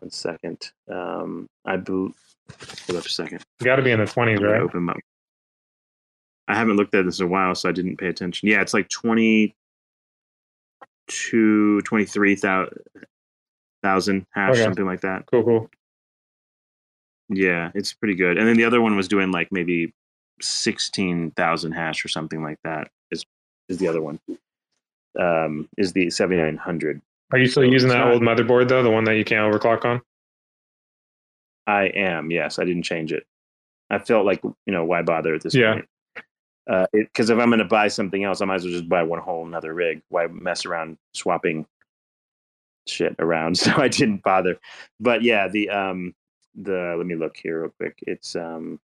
one 0.00 0.10
second 0.10 0.70
um 0.92 1.46
i 1.64 1.78
boot. 1.78 2.14
hold 2.86 2.98
up 2.98 3.06
a 3.06 3.08
second 3.08 3.40
Got 3.62 3.76
to 3.76 3.82
be 3.82 3.92
in 3.92 3.98
the 4.00 4.04
20s, 4.04 4.36
I'm 4.36 4.44
right? 4.44 4.60
open 4.60 4.82
my 4.82 4.92
i 6.48 6.54
haven't 6.54 6.76
looked 6.76 6.94
at 6.94 7.06
this 7.06 7.18
in 7.20 7.24
a 7.24 7.28
while 7.30 7.54
so 7.54 7.70
i 7.70 7.72
didn't 7.72 7.96
pay 7.96 8.08
attention 8.08 8.46
yeah 8.50 8.60
it's 8.60 8.74
like 8.74 8.90
22 8.90 9.54
23,000 11.80 14.26
hash 14.34 14.50
Okay. 14.50 14.62
something 14.62 14.84
like 14.84 15.00
that 15.00 15.24
Cool, 15.30 15.44
cool. 15.44 15.70
Yeah 17.28 17.70
it's 17.74 17.92
pretty 17.92 18.14
good 18.14 18.36
and 18.38 18.46
then 18.46 18.56
the 18.56 18.64
other 18.64 18.80
one 18.80 18.96
was 18.96 19.08
doing 19.08 19.30
like 19.32 19.50
maybe 19.50 19.92
16,000 20.40 21.72
hash 21.72 22.04
or 22.04 22.08
something 22.08 22.42
like 22.42 22.58
that 22.64 22.90
is 23.10 23.24
is 23.68 23.78
the 23.78 23.88
other 23.88 24.02
one 24.02 24.18
um 25.18 25.68
is 25.78 25.92
the 25.92 26.10
7900 26.10 27.00
Are 27.32 27.38
you 27.38 27.46
still 27.46 27.62
So 27.62 27.70
using 27.70 27.88
that 27.90 28.06
old 28.06 28.20
motherboard 28.22 28.68
though, 28.68 28.82
the 28.82 28.90
one 28.90 29.04
that 29.04 29.14
you 29.16 29.24
can't 29.24 29.52
overclock 29.52 29.84
on? 29.84 30.02
I 31.66 31.84
am. 31.86 32.30
Yes, 32.30 32.58
I 32.58 32.64
didn't 32.64 32.82
change 32.82 33.10
it. 33.12 33.24
I 33.90 33.98
felt 33.98 34.26
like 34.26 34.42
you 34.44 34.72
know 34.72 34.84
why 34.84 35.00
bother 35.02 35.34
at 35.34 35.42
this 35.42 35.54
Yeah. 35.54 35.80
point? 36.66 36.90
Because 36.92 37.30
if 37.30 37.38
I'm 37.38 37.48
going 37.48 37.58
to 37.58 37.64
buy 37.64 37.88
something 37.88 38.24
else, 38.24 38.40
I 38.40 38.44
might 38.44 38.56
as 38.56 38.64
well 38.64 38.72
just 38.72 38.88
buy 38.88 39.02
one 39.02 39.20
whole 39.20 39.46
another 39.46 39.72
rig. 39.72 40.02
Why 40.08 40.26
mess 40.26 40.66
around 40.66 40.98
swapping 41.14 41.66
shit 42.86 43.14
around? 43.18 43.56
So 43.58 43.70
I 43.76 43.88
didn't 43.88 44.22
bother. 44.22 44.58
But 45.00 45.22
yeah, 45.22 45.48
the 45.48 45.70
um 45.70 46.14
the 46.54 46.94
let 46.96 47.06
me 47.06 47.14
look 47.14 47.36
here 47.36 47.62
real 47.62 47.70
quick. 47.78 47.98
It's 48.06 48.36
um 48.36 48.78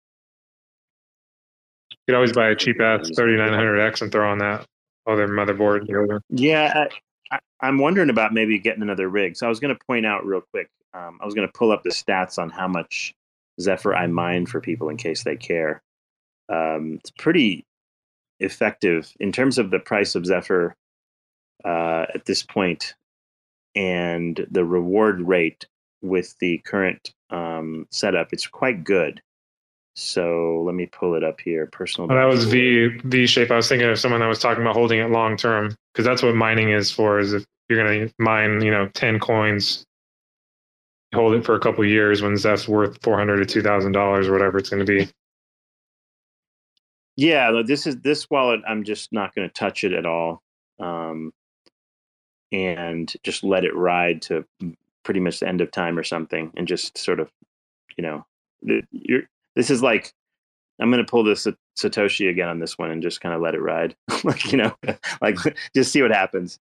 You 1.90 1.96
could 2.06 2.14
always 2.14 2.32
buy 2.32 2.50
a 2.50 2.56
cheap 2.56 2.80
ass 2.80 3.10
3900X 3.10 4.02
and 4.02 4.12
throw 4.12 4.30
on 4.30 4.38
that 4.38 4.66
other 5.06 5.28
motherboard. 5.28 5.86
the 5.86 6.20
yeah. 6.30 6.86
I, 7.30 7.36
I, 7.36 7.38
I'm 7.60 7.78
wondering 7.78 8.10
about 8.10 8.32
maybe 8.32 8.58
getting 8.58 8.82
another 8.82 9.08
rig. 9.08 9.36
So 9.36 9.46
I 9.46 9.48
was 9.48 9.60
going 9.60 9.74
to 9.74 9.84
point 9.86 10.06
out 10.06 10.24
real 10.24 10.42
quick. 10.52 10.68
Um, 10.94 11.18
I 11.20 11.24
was 11.24 11.34
going 11.34 11.46
to 11.46 11.52
pull 11.52 11.72
up 11.72 11.82
the 11.82 11.90
stats 11.90 12.38
on 12.38 12.50
how 12.50 12.68
much 12.68 13.14
Zephyr 13.60 13.94
I 13.94 14.06
mine 14.06 14.46
for 14.46 14.60
people 14.60 14.88
in 14.88 14.96
case 14.96 15.24
they 15.24 15.36
care. 15.36 15.82
Um, 16.48 16.98
it's 17.00 17.10
pretty 17.10 17.66
effective 18.40 19.12
in 19.20 19.32
terms 19.32 19.58
of 19.58 19.70
the 19.70 19.80
price 19.80 20.14
of 20.14 20.24
Zephyr 20.24 20.74
uh, 21.64 22.06
at 22.14 22.24
this 22.24 22.42
point 22.42 22.94
and 23.74 24.46
the 24.50 24.64
reward 24.64 25.20
rate 25.20 25.66
with 26.02 26.34
the 26.40 26.58
current 26.58 27.12
um, 27.30 27.86
setup. 27.90 28.32
It's 28.32 28.46
quite 28.46 28.84
good. 28.84 29.20
So 29.94 30.62
let 30.64 30.76
me 30.76 30.86
pull 30.86 31.14
it 31.14 31.24
up 31.24 31.40
here. 31.40 31.66
Personal. 31.66 32.10
Oh, 32.10 32.14
that 32.14 32.24
was 32.24 32.44
dashboard. 32.44 33.02
V 33.02 33.08
V 33.08 33.26
shape. 33.26 33.50
I 33.50 33.56
was 33.56 33.68
thinking 33.68 33.88
of 33.88 33.98
someone 33.98 34.20
that 34.20 34.28
was 34.28 34.38
talking 34.38 34.62
about 34.62 34.76
holding 34.76 35.00
it 35.00 35.10
long 35.10 35.36
term 35.36 35.74
because 35.92 36.04
that's 36.04 36.22
what 36.22 36.36
mining 36.36 36.70
is 36.70 36.90
for. 36.90 37.18
Is 37.18 37.32
if 37.32 37.44
you're 37.68 37.84
going 37.84 38.08
to 38.08 38.14
mine, 38.18 38.60
you 38.60 38.70
know, 38.70 38.88
10 38.94 39.18
coins, 39.18 39.84
hold 41.14 41.34
it 41.34 41.44
for 41.44 41.54
a 41.54 41.60
couple 41.60 41.84
years 41.84 42.22
when 42.22 42.36
Zeph's 42.36 42.68
worth 42.68 42.98
400 43.02 43.38
to 43.38 43.46
2000 43.46 43.92
dollars 43.92 44.28
or 44.28 44.32
whatever 44.32 44.58
it's 44.58 44.70
going 44.70 44.84
to 44.84 44.90
be. 44.90 45.08
Yeah, 47.16 47.62
this 47.66 47.88
is 47.88 47.96
this 47.96 48.30
wallet. 48.30 48.60
I'm 48.68 48.84
just 48.84 49.12
not 49.12 49.34
going 49.34 49.48
to 49.48 49.52
touch 49.52 49.82
it 49.82 49.92
at 49.92 50.06
all, 50.06 50.40
um, 50.78 51.32
and 52.52 53.12
just 53.24 53.42
let 53.42 53.64
it 53.64 53.74
ride 53.74 54.22
to 54.22 54.44
pretty 55.08 55.20
much 55.20 55.40
the 55.40 55.48
end 55.48 55.62
of 55.62 55.70
time 55.70 55.98
or 55.98 56.04
something, 56.04 56.52
and 56.54 56.68
just 56.68 56.98
sort 56.98 57.18
of, 57.18 57.30
you 57.96 58.02
know, 58.02 58.26
you're, 58.92 59.22
this 59.56 59.70
is 59.70 59.82
like 59.82 60.12
I'm 60.78 60.90
going 60.90 61.02
to 61.02 61.10
pull 61.10 61.24
this 61.24 61.46
Satoshi 61.78 62.28
again 62.28 62.50
on 62.50 62.58
this 62.58 62.76
one 62.76 62.90
and 62.90 63.02
just 63.02 63.22
kind 63.22 63.34
of 63.34 63.40
let 63.40 63.54
it 63.54 63.62
ride, 63.62 63.96
like 64.24 64.52
you 64.52 64.58
know, 64.58 64.76
like 65.22 65.38
just 65.74 65.92
see 65.92 66.02
what 66.02 66.10
happens. 66.10 66.58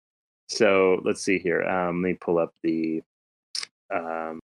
So 0.48 1.02
let's 1.04 1.24
see 1.24 1.40
here. 1.40 1.64
Um, 1.64 2.04
let 2.04 2.10
me 2.10 2.14
pull 2.14 2.38
up 2.38 2.54
the. 2.62 3.02
Um, 3.92 4.40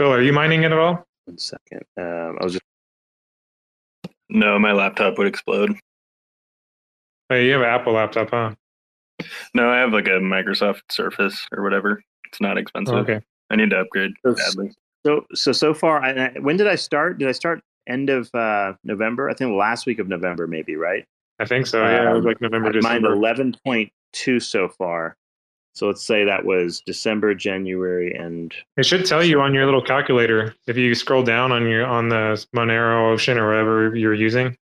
Phil, 0.00 0.12
are 0.12 0.20
you 0.20 0.32
mining 0.32 0.64
it 0.64 0.72
at 0.72 0.78
all? 0.78 1.06
one 1.26 1.38
second. 1.38 1.82
Um, 1.96 2.38
I 2.40 2.44
was 2.44 2.54
just 2.54 2.64
No, 4.28 4.58
my 4.58 4.72
laptop 4.72 5.16
would 5.16 5.28
explode. 5.28 5.78
Hey, 7.28 7.46
you 7.46 7.52
have 7.52 7.62
an 7.62 7.68
Apple 7.68 7.92
laptop, 7.92 8.30
huh? 8.30 8.54
No, 9.54 9.70
I 9.70 9.78
have 9.78 9.92
like 9.92 10.08
a 10.08 10.18
Microsoft 10.18 10.80
Surface 10.90 11.46
or 11.56 11.62
whatever. 11.62 12.02
It's 12.32 12.40
not 12.40 12.56
expensive. 12.58 12.94
Oh, 12.94 12.98
okay. 12.98 13.20
I 13.50 13.56
need 13.56 13.70
to 13.70 13.80
upgrade 13.80 14.12
So- 14.24 14.34
badly. 14.34 14.72
So 15.04 15.26
so 15.34 15.50
so 15.52 15.74
far, 15.74 16.00
I, 16.02 16.26
I- 16.28 16.38
when 16.40 16.56
did 16.56 16.68
I 16.68 16.76
start? 16.76 17.18
Did 17.18 17.28
I 17.28 17.32
start 17.32 17.60
end 17.88 18.08
of 18.08 18.32
uh, 18.34 18.74
November? 18.84 19.28
I 19.28 19.34
think 19.34 19.52
last 19.56 19.84
week 19.84 19.98
of 19.98 20.08
November, 20.08 20.46
maybe 20.46 20.76
right. 20.76 21.04
I 21.40 21.44
think 21.44 21.66
so. 21.66 21.82
Yeah, 21.82 22.10
it 22.10 22.14
was 22.14 22.18
Um, 22.20 22.24
like 22.24 22.40
November, 22.40 22.70
I've 22.86 23.02
eleven 23.04 23.56
point 23.66 23.90
two 24.12 24.38
so 24.40 24.68
far. 24.68 25.16
So 25.74 25.86
let's 25.88 26.06
say 26.06 26.24
that 26.24 26.44
was 26.44 26.82
December, 26.86 27.34
January, 27.34 28.14
and 28.14 28.54
It 28.76 28.84
should 28.86 29.04
tell 29.06 29.24
you 29.24 29.40
on 29.40 29.54
your 29.54 29.64
little 29.64 29.82
calculator 29.82 30.54
if 30.66 30.76
you 30.76 30.94
scroll 30.94 31.22
down 31.22 31.50
on 31.50 31.66
your 31.66 31.84
on 31.86 32.08
the 32.10 32.46
Monero 32.54 33.10
Ocean 33.12 33.38
or 33.38 33.48
whatever 33.48 33.96
you're 33.96 34.14
using. 34.14 34.56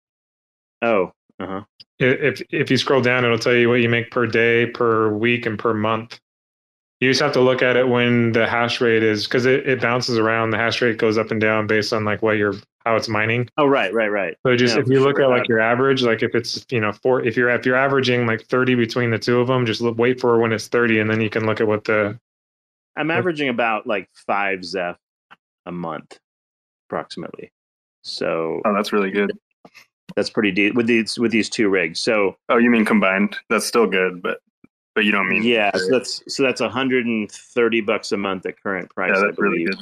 oh, 0.83 1.13
uh 1.41 1.47
huh. 1.47 1.63
If 1.99 2.41
if 2.51 2.71
you 2.71 2.77
scroll 2.77 3.01
down, 3.01 3.25
it'll 3.25 3.39
tell 3.41 3.55
you 3.55 3.69
what 3.69 3.81
you 3.81 3.89
make 3.89 4.13
per 4.13 4.27
day, 4.27 4.67
per 4.67 5.09
week, 5.13 5.47
and 5.47 5.59
per 5.59 5.75
month. 5.75 6.21
You 7.01 7.11
just 7.11 7.21
have 7.21 7.33
to 7.35 7.41
look 7.41 7.63
at 7.63 7.77
it 7.77 7.87
when 7.89 8.33
the 8.33 8.47
hash 8.47 8.81
rate 8.81 9.05
is 9.05 9.25
because 9.25 9.47
it, 9.47 9.69
it 9.69 9.81
bounces 9.81 10.19
around. 10.19 10.51
The 10.51 10.59
hash 10.59 10.83
rate 10.83 10.99
goes 10.99 11.17
up 11.17 11.31
and 11.31 11.41
down 11.41 11.69
based 11.69 11.93
on 11.93 12.05
like 12.05 12.23
what 12.23 12.37
you're 12.39 12.55
how 12.85 12.97
it's 12.97 13.09
mining. 13.09 13.49
Oh, 13.57 13.67
right, 13.67 13.93
right, 13.93 14.09
right. 14.09 14.37
So 14.45 14.57
just 14.57 14.75
Yeah, 14.75 14.83
if 14.83 14.89
you 14.89 15.01
look 15.01 15.19
sure. 15.19 15.25
at 15.33 15.39
like 15.39 15.49
your 15.49 15.61
average, 15.61 16.03
like 16.03 16.23
if 16.25 16.35
it's 16.35 16.67
you 16.71 16.81
know 16.81 16.93
four, 16.93 17.25
if 17.25 17.37
you're 17.37 17.51
if 17.51 17.65
you're 17.65 17.77
averaging 17.77 18.27
like 18.27 18.43
thirty 18.47 18.75
between 18.75 19.11
the 19.11 19.19
two 19.19 19.39
of 19.41 19.47
them, 19.47 19.65
just 19.65 19.81
look, 19.81 19.97
wait 19.97 20.21
for 20.21 20.39
when 20.41 20.53
it's 20.53 20.67
thirty, 20.67 20.99
and 20.99 21.09
then 21.09 21.21
you 21.21 21.31
can 21.31 21.47
look 21.47 21.61
at 21.61 21.69
what 21.69 21.85
the 21.85 22.19
I'm 22.97 23.13
averaging 23.13 23.49
about 23.49 23.87
like 23.87 24.09
five 24.27 24.65
Zeph 24.65 24.97
a 25.67 25.71
month, 25.73 26.19
approximately. 26.89 27.53
So 28.03 28.61
Oh, 28.65 28.75
that's 28.75 28.93
really 28.93 29.13
good. 29.13 29.31
that's 30.17 30.31
pretty 30.31 30.51
deep 30.51 30.75
with 30.75 30.89
these 30.89 31.17
with 31.17 31.31
these 31.31 31.49
two 31.49 31.69
rigs. 31.69 32.01
So 32.01 32.37
Oh, 32.49 32.57
you 32.57 32.71
mean 32.71 32.85
combined? 32.85 33.37
That's 33.51 33.67
still 33.67 33.87
good, 33.87 34.21
but 34.21 34.41
but 34.99 35.05
you 35.05 35.13
don't 35.13 35.29
mean 35.29 35.45
Yeah, 35.45 35.71
so 35.77 35.87
that's 35.91 36.21
so 36.27 36.43
that's 36.43 36.61
130 36.61 37.81
bucks 37.83 38.11
a 38.11 38.17
month 38.17 38.45
at 38.47 38.61
current 38.61 38.93
price. 38.93 39.13
yeah, 39.15 39.23
I 39.23 39.27
that's 39.27 39.39
really 39.39 39.63
good. 39.65 39.77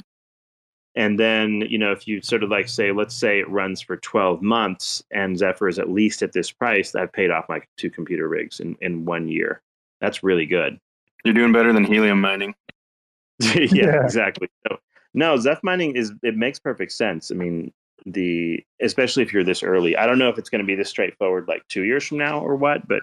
And 0.95 1.19
then, 1.19 1.63
you 1.71 1.79
know, 1.79 1.91
if 1.91 2.07
you 2.07 2.21
sort 2.21 2.43
of 2.43 2.51
like 2.51 2.69
say, 2.69 2.93
let's 2.93 3.15
say 3.15 3.39
it 3.39 3.49
runs 3.49 3.81
for 3.81 3.97
12 3.97 4.43
months 4.43 5.03
and 5.11 5.39
Zephyr 5.39 5.69
is 5.69 5.79
at 5.79 5.89
least 5.89 6.23
at 6.23 6.33
this 6.35 6.51
price, 6.51 6.95
I've 6.95 7.13
paid 7.15 7.31
off 7.31 7.47
my 7.49 7.63
two 7.79 7.89
computer 7.89 8.29
rigs 8.29 8.61
in, 8.61 8.77
in 8.83 9.07
one 9.07 9.27
year. 9.27 9.63
That's 10.03 10.23
really 10.23 10.45
good. 10.45 10.79
You're 11.25 11.33
doing 11.35 11.53
better 11.53 11.73
than 11.73 11.85
helium 11.85 12.21
mining. 12.21 12.55
yeah, 13.41 13.67
Yeah. 13.73 14.05
exactly. 14.05 14.49
So, 14.69 14.77
no, 15.15 15.39
Zeph 15.39 15.63
mining 15.63 15.97
is, 15.97 16.13
it 16.23 16.37
makes 16.37 16.59
perfect 16.59 16.93
sense. 16.93 17.31
I 17.31 17.35
mean, 17.37 17.73
the, 18.05 18.63
especially 18.83 19.23
if 19.23 19.33
you're 19.33 19.45
this 19.45 19.63
early, 19.63 19.97
I 19.97 20.05
don't 20.07 20.19
know 20.19 20.29
if 20.29 20.37
it's 20.39 20.51
going 20.51 20.61
to 20.63 20.67
be 20.67 20.75
this 20.75 20.91
straightforward 20.91 21.49
like 21.49 21.67
two 21.69 21.85
years 21.85 22.07
from 22.07 22.19
now 22.19 22.39
or 22.41 22.55
what, 22.57 22.87
but 22.87 23.03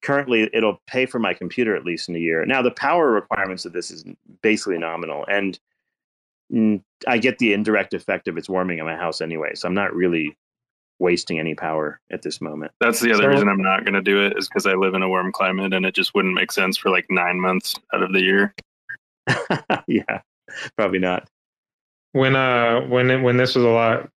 currently 0.00 0.48
it'll 0.52 0.80
pay 0.86 1.06
for 1.06 1.18
my 1.18 1.34
computer 1.34 1.76
at 1.76 1.84
least 1.84 2.08
in 2.08 2.16
a 2.16 2.18
year. 2.18 2.44
Now, 2.46 2.62
the 2.62 2.70
power 2.70 3.10
requirements 3.10 3.64
of 3.64 3.72
this 3.72 3.90
is 3.90 4.04
basically 4.42 4.78
nominal. 4.78 5.24
And 5.28 5.58
I 7.06 7.18
get 7.18 7.38
the 7.38 7.52
indirect 7.52 7.94
effect 7.94 8.28
of 8.28 8.36
it's 8.36 8.48
warming 8.48 8.78
in 8.78 8.84
my 8.84 8.96
house 8.96 9.20
anyway. 9.20 9.54
So 9.54 9.68
I'm 9.68 9.74
not 9.74 9.94
really 9.94 10.36
wasting 10.98 11.38
any 11.40 11.54
power 11.54 12.00
at 12.10 12.22
this 12.22 12.40
moment. 12.40 12.72
That's 12.80 13.00
the 13.00 13.12
other 13.12 13.24
So- 13.24 13.28
reason 13.28 13.48
I'm 13.48 13.62
not 13.62 13.84
going 13.84 13.94
to 13.94 14.02
do 14.02 14.24
it 14.24 14.36
is 14.36 14.48
because 14.48 14.66
I 14.66 14.74
live 14.74 14.94
in 14.94 15.02
a 15.02 15.08
warm 15.08 15.32
climate 15.32 15.72
and 15.72 15.84
it 15.86 15.94
just 15.94 16.14
wouldn't 16.14 16.34
make 16.34 16.52
sense 16.52 16.76
for 16.76 16.90
like 16.90 17.06
nine 17.10 17.40
months 17.40 17.74
out 17.94 18.02
of 18.02 18.12
the 18.12 18.22
year. 18.22 18.54
yeah, 19.86 20.20
probably 20.76 20.98
not. 20.98 21.28
when 22.12 22.34
uh 22.36 22.80
when 22.88 23.10
it, 23.10 23.22
when 23.22 23.36
this 23.36 23.54
was 23.54 23.64
a 23.64 23.68
lot 23.68 24.08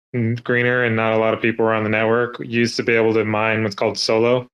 greener 0.42 0.84
and 0.84 0.96
not 0.96 1.12
a 1.12 1.18
lot 1.18 1.34
of 1.34 1.42
people 1.42 1.64
were 1.64 1.74
on 1.74 1.84
the 1.84 1.90
network, 1.90 2.36
used 2.40 2.76
to 2.76 2.82
be 2.82 2.92
able 2.94 3.12
to 3.14 3.24
mine 3.24 3.62
what's 3.62 3.74
called 3.74 3.98
solo, 3.98 4.46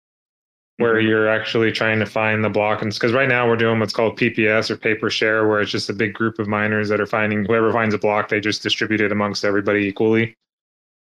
where 0.81 0.95
Mhm. 0.95 1.07
you're 1.09 1.29
actually 1.29 1.73
trying 1.73 1.99
to 2.01 2.07
find 2.07 2.43
the 2.43 2.49
block. 2.49 2.83
And 2.83 2.93
because 2.93 3.13
right 3.13 3.29
now 3.29 3.47
we're 3.47 3.57
doing 3.57 3.79
what's 3.79 3.93
called 3.93 4.17
PPS 4.17 4.71
or 4.71 4.77
pay 4.77 4.95
per 4.95 5.11
share, 5.11 5.47
where 5.47 5.61
it's 5.61 5.71
just 5.71 5.91
a 5.91 5.93
big 5.93 6.15
group 6.15 6.39
of 6.39 6.49
miners 6.49 6.89
that 6.89 7.01
are 7.01 7.07
finding 7.07 7.45
whoever 7.45 7.73
finds 7.73 7.95
a 7.95 7.99
block, 7.99 8.29
they 8.29 8.41
just 8.41 8.63
distribute 8.63 9.01
it 9.01 9.13
amongst 9.13 9.45
everybody 9.45 9.81
equally. 9.87 10.35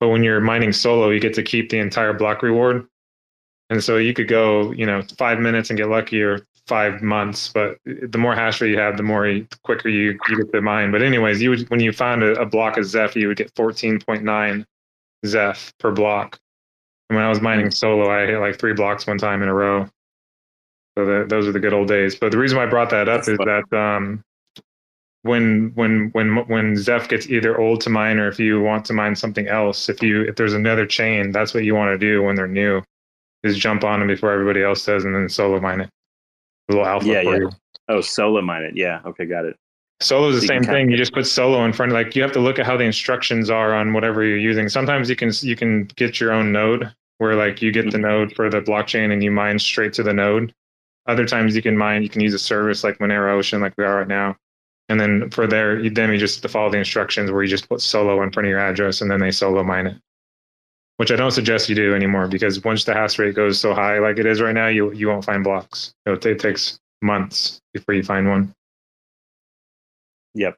But 0.01 0.09
when 0.09 0.23
you're 0.23 0.41
mining 0.41 0.73
solo, 0.73 1.11
you 1.11 1.21
get 1.21 1.35
to 1.35 1.43
keep 1.43 1.71
the 1.71 1.79
entire 1.79 2.13
block 2.13 2.43
reward. 2.43 2.87
And 3.71 3.83
so 3.83 3.97
you 3.97 4.13
could 4.13 4.29
go, 4.29 4.73
you 4.73 4.85
know, 4.85 5.03
five 5.17 5.39
minutes 5.39 5.71
and 5.71 5.79
get 5.79 5.89
lucky 5.89 6.21
or 6.23 6.41
five 6.67 7.01
months. 7.01 7.49
But 7.49 7.79
the 7.87 8.19
more 8.19 8.35
hash 8.35 8.61
rate 8.61 8.71
you 8.71 8.79
have, 8.79 8.97
the 8.99 9.03
more 9.03 9.27
you, 9.27 9.47
the 9.49 9.59
quicker 9.65 9.89
you, 9.89 10.19
you 10.29 10.37
get 10.37 10.53
to 10.53 10.61
mine. 10.61 10.91
But 10.93 11.03
anyways, 11.03 11.41
you 11.41 11.51
would 11.51 11.71
when 11.71 11.81
you 11.81 11.93
found 11.93 12.23
a, 12.23 12.39
a 12.41 12.45
block 12.45 12.77
of 12.77 12.85
Zeph, 12.85 13.17
you 13.17 13.29
would 13.29 13.39
get 13.39 13.55
14.9 13.55 14.67
Zeph 15.25 15.73
per 15.79 15.91
block. 15.93 16.39
And 17.13 17.17
when 17.19 17.27
I 17.27 17.29
was 17.29 17.43
mining 17.43 17.71
solo, 17.71 18.11
I 18.11 18.25
hit 18.25 18.39
like 18.39 18.59
three 18.59 18.73
blocks 18.73 19.07
one 19.07 19.19
time 19.19 19.43
in 19.43 19.49
a 19.51 19.53
row. 19.53 19.87
So 20.97 21.05
the, 21.05 21.27
those 21.29 21.47
are 21.47 21.53
the 21.53 21.61
good 21.61 21.75
old 21.75 21.87
days. 21.89 22.15
But 22.17 22.33
the 22.33 22.39
reason 22.39 22.57
why 22.57 22.65
I 22.65 22.67
brought 22.71 22.89
that 22.89 23.07
up 23.07 23.19
That's 23.19 23.29
is 23.29 23.37
fun. 23.37 23.47
that 23.71 23.77
um, 23.77 24.25
when 25.25 25.73
when 25.75 26.09
when 26.13 26.37
when 26.49 26.75
Zeph 26.75 27.11
gets 27.11 27.29
either 27.29 27.61
old 27.61 27.83
to 27.83 27.91
mine 27.91 28.19
or 28.19 28.29
if 28.29 28.39
you 28.39 28.63
want 28.63 28.87
to 28.87 28.95
mine 28.95 29.15
something 29.15 29.47
else, 29.47 29.91
if 29.91 30.03
you 30.03 30.23
if 30.23 30.37
there's 30.37 30.55
another 30.55 30.87
chain, 30.87 31.33
that's 31.33 31.53
what 31.53 31.65
you 31.65 31.75
want 31.75 31.91
to 31.93 31.99
do 31.99 32.23
when 32.23 32.35
they're 32.35 32.49
new, 32.49 32.81
is 33.43 33.59
jump 33.59 33.85
on 33.85 33.99
them 33.99 34.09
before 34.09 34.33
everybody 34.33 34.63
else 34.63 34.83
does 34.87 35.05
and 35.05 35.15
then 35.15 35.29
solo 35.29 35.61
mine 35.61 35.83
it. 35.83 35.91
A 36.71 36.73
little 36.73 36.87
alpha 36.87 37.07
Yeah, 37.07 37.23
for 37.25 37.33
yeah. 37.35 37.39
you. 37.41 37.51
Oh, 37.91 38.01
solo 38.01 38.41
mine 38.41 38.63
it. 38.63 38.75
Yeah. 38.75 39.01
Okay. 39.05 39.27
Got 39.27 39.45
it. 39.45 39.57
Solo 40.01 40.31
is 40.31 40.37
the 40.37 40.47
So 40.47 40.47
same 40.47 40.65
thing. 40.65 40.91
You 40.91 40.97
just 40.97 41.13
put 41.13 41.27
solo 41.27 41.63
in 41.67 41.75
front. 41.75 41.93
Like 41.93 42.17
you 42.17 42.23
have 42.23 42.33
to 42.33 42.41
look 42.41 42.59
at 42.59 42.65
how 42.65 42.79
the 42.79 42.85
instructions 42.85 43.51
are 43.51 43.75
on 43.75 43.93
whatever 43.93 44.25
you're 44.25 44.39
using. 44.39 44.71
Sometimes 44.71 45.11
you 45.11 45.17
can 45.17 45.31
you 45.43 45.57
can 45.57 45.85
get 45.97 46.19
your 46.21 46.33
own 46.33 46.53
node 46.53 46.91
where 47.23 47.37
like 47.37 47.63
you 47.63 47.71
get 47.71 47.89
the 47.93 47.99
Mhm. 47.99 48.03
node 48.03 48.35
for 48.35 48.51
the 48.51 48.61
blockchain 48.61 49.13
and 49.13 49.23
you 49.23 49.31
mine 49.31 49.57
straight 49.61 49.93
to 49.93 50.03
the 50.03 50.13
node. 50.13 50.53
Other 51.07 51.25
times 51.25 51.55
you 51.55 51.63
can 51.63 51.79
mine. 51.79 52.03
You 52.03 52.09
can 52.09 52.21
use 52.21 52.35
a 52.35 52.39
service 52.39 52.83
like 52.83 52.99
Monero 52.99 53.31
Ocean, 53.31 53.61
like 53.61 53.75
we 53.79 53.85
are 53.85 53.99
right 53.99 54.09
now. 54.09 54.37
And 54.89 54.99
then 55.01 55.31
for 55.31 55.47
there, 55.47 55.79
you, 55.79 55.89
then 55.89 56.11
you 56.11 56.19
just 56.19 56.47
follow 56.49 56.69
the 56.69 56.79
instructions 56.79 57.31
where 57.31 57.43
you 57.45 57.49
just 57.49 57.69
put 57.69 57.81
solo 57.81 58.21
in 58.25 58.33
front 58.33 58.47
of 58.47 58.51
your 58.51 58.59
address 58.59 59.01
and 59.01 59.09
then 59.09 59.21
they 59.21 59.31
solo 59.31 59.63
mine 59.63 59.87
it. 59.87 59.97
Which 60.97 61.13
I 61.13 61.17
don't 61.17 61.31
suggest 61.31 61.69
you 61.69 61.77
do 61.77 61.95
anymore 61.95 62.27
because 62.27 62.63
once 62.65 62.85
the 62.85 62.93
hash 62.93 63.19
rate 63.21 63.37
goes 63.37 63.61
so 63.61 63.73
high 63.73 64.01
like 64.01 64.19
it 64.19 64.27
is 64.27 64.41
right 64.41 64.55
now, 64.55 64.67
you 64.67 64.93
you 64.93 65.07
won't 65.07 65.25
find 65.25 65.45
blocks. 65.45 65.95
It'll, 66.05 66.19
it 66.27 66.41
takes 66.41 66.81
months 67.03 67.61
before 67.73 67.95
you 67.95 68.03
find 68.03 68.29
one. 68.29 68.53
Yep. 70.35 70.57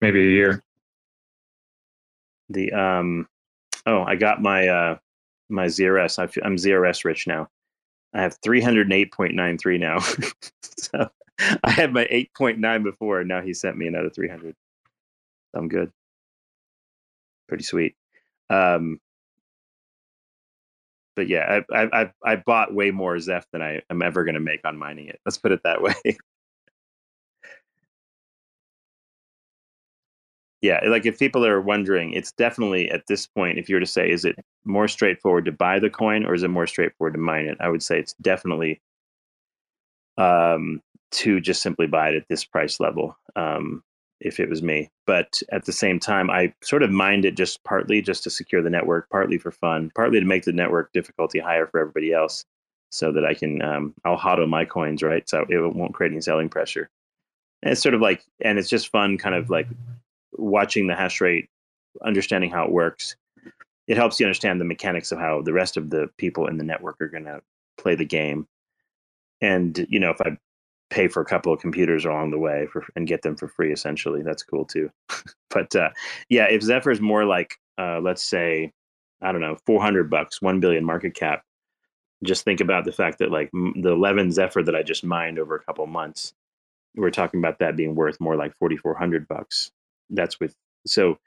Maybe 0.00 0.20
a 0.20 0.30
year. 0.30 0.62
The 2.48 2.72
um, 2.72 3.26
oh, 3.86 4.02
I 4.04 4.14
got 4.14 4.40
my 4.40 4.68
uh 4.68 4.98
my 5.48 5.66
ZRS. 5.66 6.18
I 6.18 6.24
I'm 6.46 6.56
ZRS 6.56 7.04
rich 7.04 7.26
now. 7.26 7.48
I 8.14 8.22
have 8.22 8.40
308.93 8.40 9.80
now. 9.80 9.98
so 10.78 11.10
I 11.62 11.70
had 11.70 11.92
my 11.92 12.04
8.9 12.06 12.82
before, 12.82 13.20
and 13.20 13.28
now 13.28 13.42
he 13.42 13.52
sent 13.52 13.76
me 13.76 13.86
another 13.86 14.10
300. 14.10 14.54
I'm 15.54 15.68
good. 15.68 15.90
Pretty 17.48 17.64
sweet. 17.64 17.94
Um, 18.50 19.00
but 21.14 21.28
yeah, 21.28 21.60
I, 21.72 21.82
I 21.84 22.02
I 22.02 22.12
I 22.24 22.36
bought 22.36 22.74
way 22.74 22.90
more 22.90 23.18
Zeph 23.18 23.46
than 23.52 23.62
I 23.62 23.82
am 23.90 24.02
ever 24.02 24.24
going 24.24 24.34
to 24.34 24.40
make 24.40 24.60
on 24.64 24.76
mining 24.76 25.08
it. 25.08 25.18
Let's 25.24 25.38
put 25.38 25.52
it 25.52 25.62
that 25.64 25.82
way. 26.04 26.18
Yeah, 30.62 30.80
like 30.86 31.06
if 31.06 31.18
people 31.18 31.46
are 31.46 31.60
wondering, 31.60 32.12
it's 32.12 32.32
definitely 32.32 32.90
at 32.90 33.06
this 33.06 33.26
point, 33.26 33.58
if 33.58 33.68
you 33.68 33.76
were 33.76 33.80
to 33.80 33.86
say, 33.86 34.10
is 34.10 34.24
it 34.24 34.36
more 34.64 34.88
straightforward 34.88 35.44
to 35.44 35.52
buy 35.52 35.78
the 35.78 35.90
coin 35.90 36.24
or 36.24 36.34
is 36.34 36.42
it 36.42 36.48
more 36.48 36.66
straightforward 36.66 37.14
to 37.14 37.20
mine 37.20 37.46
it? 37.46 37.58
I 37.60 37.68
would 37.68 37.82
say 37.82 37.98
it's 37.98 38.14
definitely 38.14 38.80
um, 40.16 40.80
to 41.12 41.40
just 41.40 41.62
simply 41.62 41.86
buy 41.86 42.10
it 42.10 42.16
at 42.16 42.28
this 42.28 42.44
price 42.44 42.80
level. 42.80 43.16
Um, 43.36 43.82
if 44.18 44.40
it 44.40 44.48
was 44.48 44.62
me, 44.62 44.90
but 45.06 45.42
at 45.52 45.66
the 45.66 45.72
same 45.72 46.00
time, 46.00 46.30
I 46.30 46.54
sort 46.62 46.82
of 46.82 46.90
mined 46.90 47.26
it 47.26 47.36
just 47.36 47.62
partly 47.64 48.00
just 48.00 48.24
to 48.24 48.30
secure 48.30 48.62
the 48.62 48.70
network, 48.70 49.10
partly 49.10 49.36
for 49.36 49.50
fun, 49.50 49.90
partly 49.94 50.20
to 50.20 50.26
make 50.26 50.44
the 50.44 50.54
network 50.54 50.90
difficulty 50.94 51.38
higher 51.38 51.66
for 51.66 51.80
everybody 51.80 52.14
else, 52.14 52.46
so 52.90 53.12
that 53.12 53.26
I 53.26 53.34
can 53.34 53.60
um, 53.60 53.94
I'll 54.06 54.16
hodl 54.16 54.48
my 54.48 54.64
coins 54.64 55.02
right, 55.02 55.28
so 55.28 55.44
it 55.50 55.74
won't 55.74 55.92
create 55.92 56.12
any 56.12 56.22
selling 56.22 56.48
pressure. 56.48 56.88
And 57.62 57.72
it's 57.72 57.82
sort 57.82 57.94
of 57.94 58.00
like, 58.00 58.24
and 58.40 58.58
it's 58.58 58.70
just 58.70 58.88
fun, 58.88 59.18
kind 59.18 59.34
of 59.34 59.50
like 59.50 59.68
watching 60.38 60.86
the 60.86 60.94
hash 60.94 61.20
rate, 61.20 61.48
understanding 62.04 62.50
how 62.50 62.64
it 62.64 62.72
works. 62.72 63.16
It 63.86 63.96
helps 63.96 64.18
you 64.18 64.26
understand 64.26 64.60
the 64.60 64.64
mechanics 64.64 65.12
of 65.12 65.18
how 65.18 65.42
the 65.42 65.52
rest 65.52 65.76
of 65.76 65.90
the 65.90 66.08
people 66.18 66.46
in 66.46 66.58
the 66.58 66.64
network 66.64 67.00
are 67.00 67.08
going 67.08 67.24
to 67.24 67.40
play 67.78 67.94
the 67.94 68.04
game. 68.04 68.46
And 69.40 69.86
you 69.88 70.00
know, 70.00 70.10
if 70.10 70.20
I 70.20 70.36
pay 70.90 71.08
for 71.08 71.20
a 71.20 71.26
couple 71.26 71.52
of 71.52 71.60
computers 71.60 72.04
along 72.04 72.30
the 72.30 72.38
way 72.38 72.66
for, 72.72 72.84
and 72.94 73.06
get 73.06 73.22
them 73.22 73.36
for 73.36 73.48
free, 73.48 73.72
essentially, 73.72 74.22
that's 74.22 74.42
cool 74.42 74.64
too. 74.64 74.90
but 75.50 75.74
uh, 75.76 75.90
yeah, 76.28 76.44
if 76.44 76.62
Zephyr 76.62 76.90
is 76.90 77.00
more 77.00 77.24
like, 77.24 77.54
uh, 77.78 78.00
let's 78.00 78.22
say, 78.22 78.72
I 79.22 79.32
don't 79.32 79.40
know, 79.40 79.56
four 79.66 79.80
hundred 79.80 80.10
bucks, 80.10 80.42
one 80.42 80.60
billion 80.60 80.84
market 80.84 81.14
cap. 81.14 81.42
Just 82.24 82.44
think 82.44 82.60
about 82.60 82.86
the 82.86 82.92
fact 82.92 83.18
that 83.18 83.30
like 83.30 83.50
the 83.52 83.92
eleven 83.92 84.32
Zephyr 84.32 84.62
that 84.62 84.74
I 84.74 84.82
just 84.82 85.04
mined 85.04 85.38
over 85.38 85.54
a 85.54 85.62
couple 85.64 85.86
months, 85.86 86.32
we're 86.96 87.10
talking 87.10 87.40
about 87.40 87.58
that 87.58 87.76
being 87.76 87.94
worth 87.94 88.18
more 88.20 88.36
like 88.36 88.56
forty 88.58 88.76
four 88.76 88.94
hundred 88.94 89.28
bucks 89.28 89.70
that's 90.10 90.40
with 90.40 90.54
so 90.86 91.18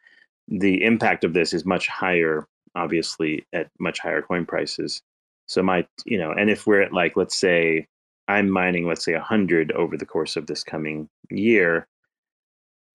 the 0.47 0.83
impact 0.83 1.23
of 1.23 1.33
this 1.33 1.53
is 1.53 1.65
much 1.65 1.87
higher 1.87 2.47
obviously 2.75 3.45
at 3.53 3.69
much 3.79 3.99
higher 3.99 4.21
coin 4.21 4.45
prices. 4.45 5.01
So 5.47 5.63
my 5.63 5.85
you 6.05 6.17
know 6.17 6.31
and 6.31 6.49
if 6.49 6.67
we're 6.67 6.81
at 6.81 6.93
like 6.93 7.17
let's 7.17 7.37
say 7.37 7.87
i'm 8.27 8.49
mining 8.49 8.85
let's 8.87 9.03
say 9.03 9.13
100 9.13 9.71
over 9.71 9.97
the 9.97 10.05
course 10.05 10.35
of 10.35 10.45
this 10.45 10.63
coming 10.63 11.09
year 11.31 11.87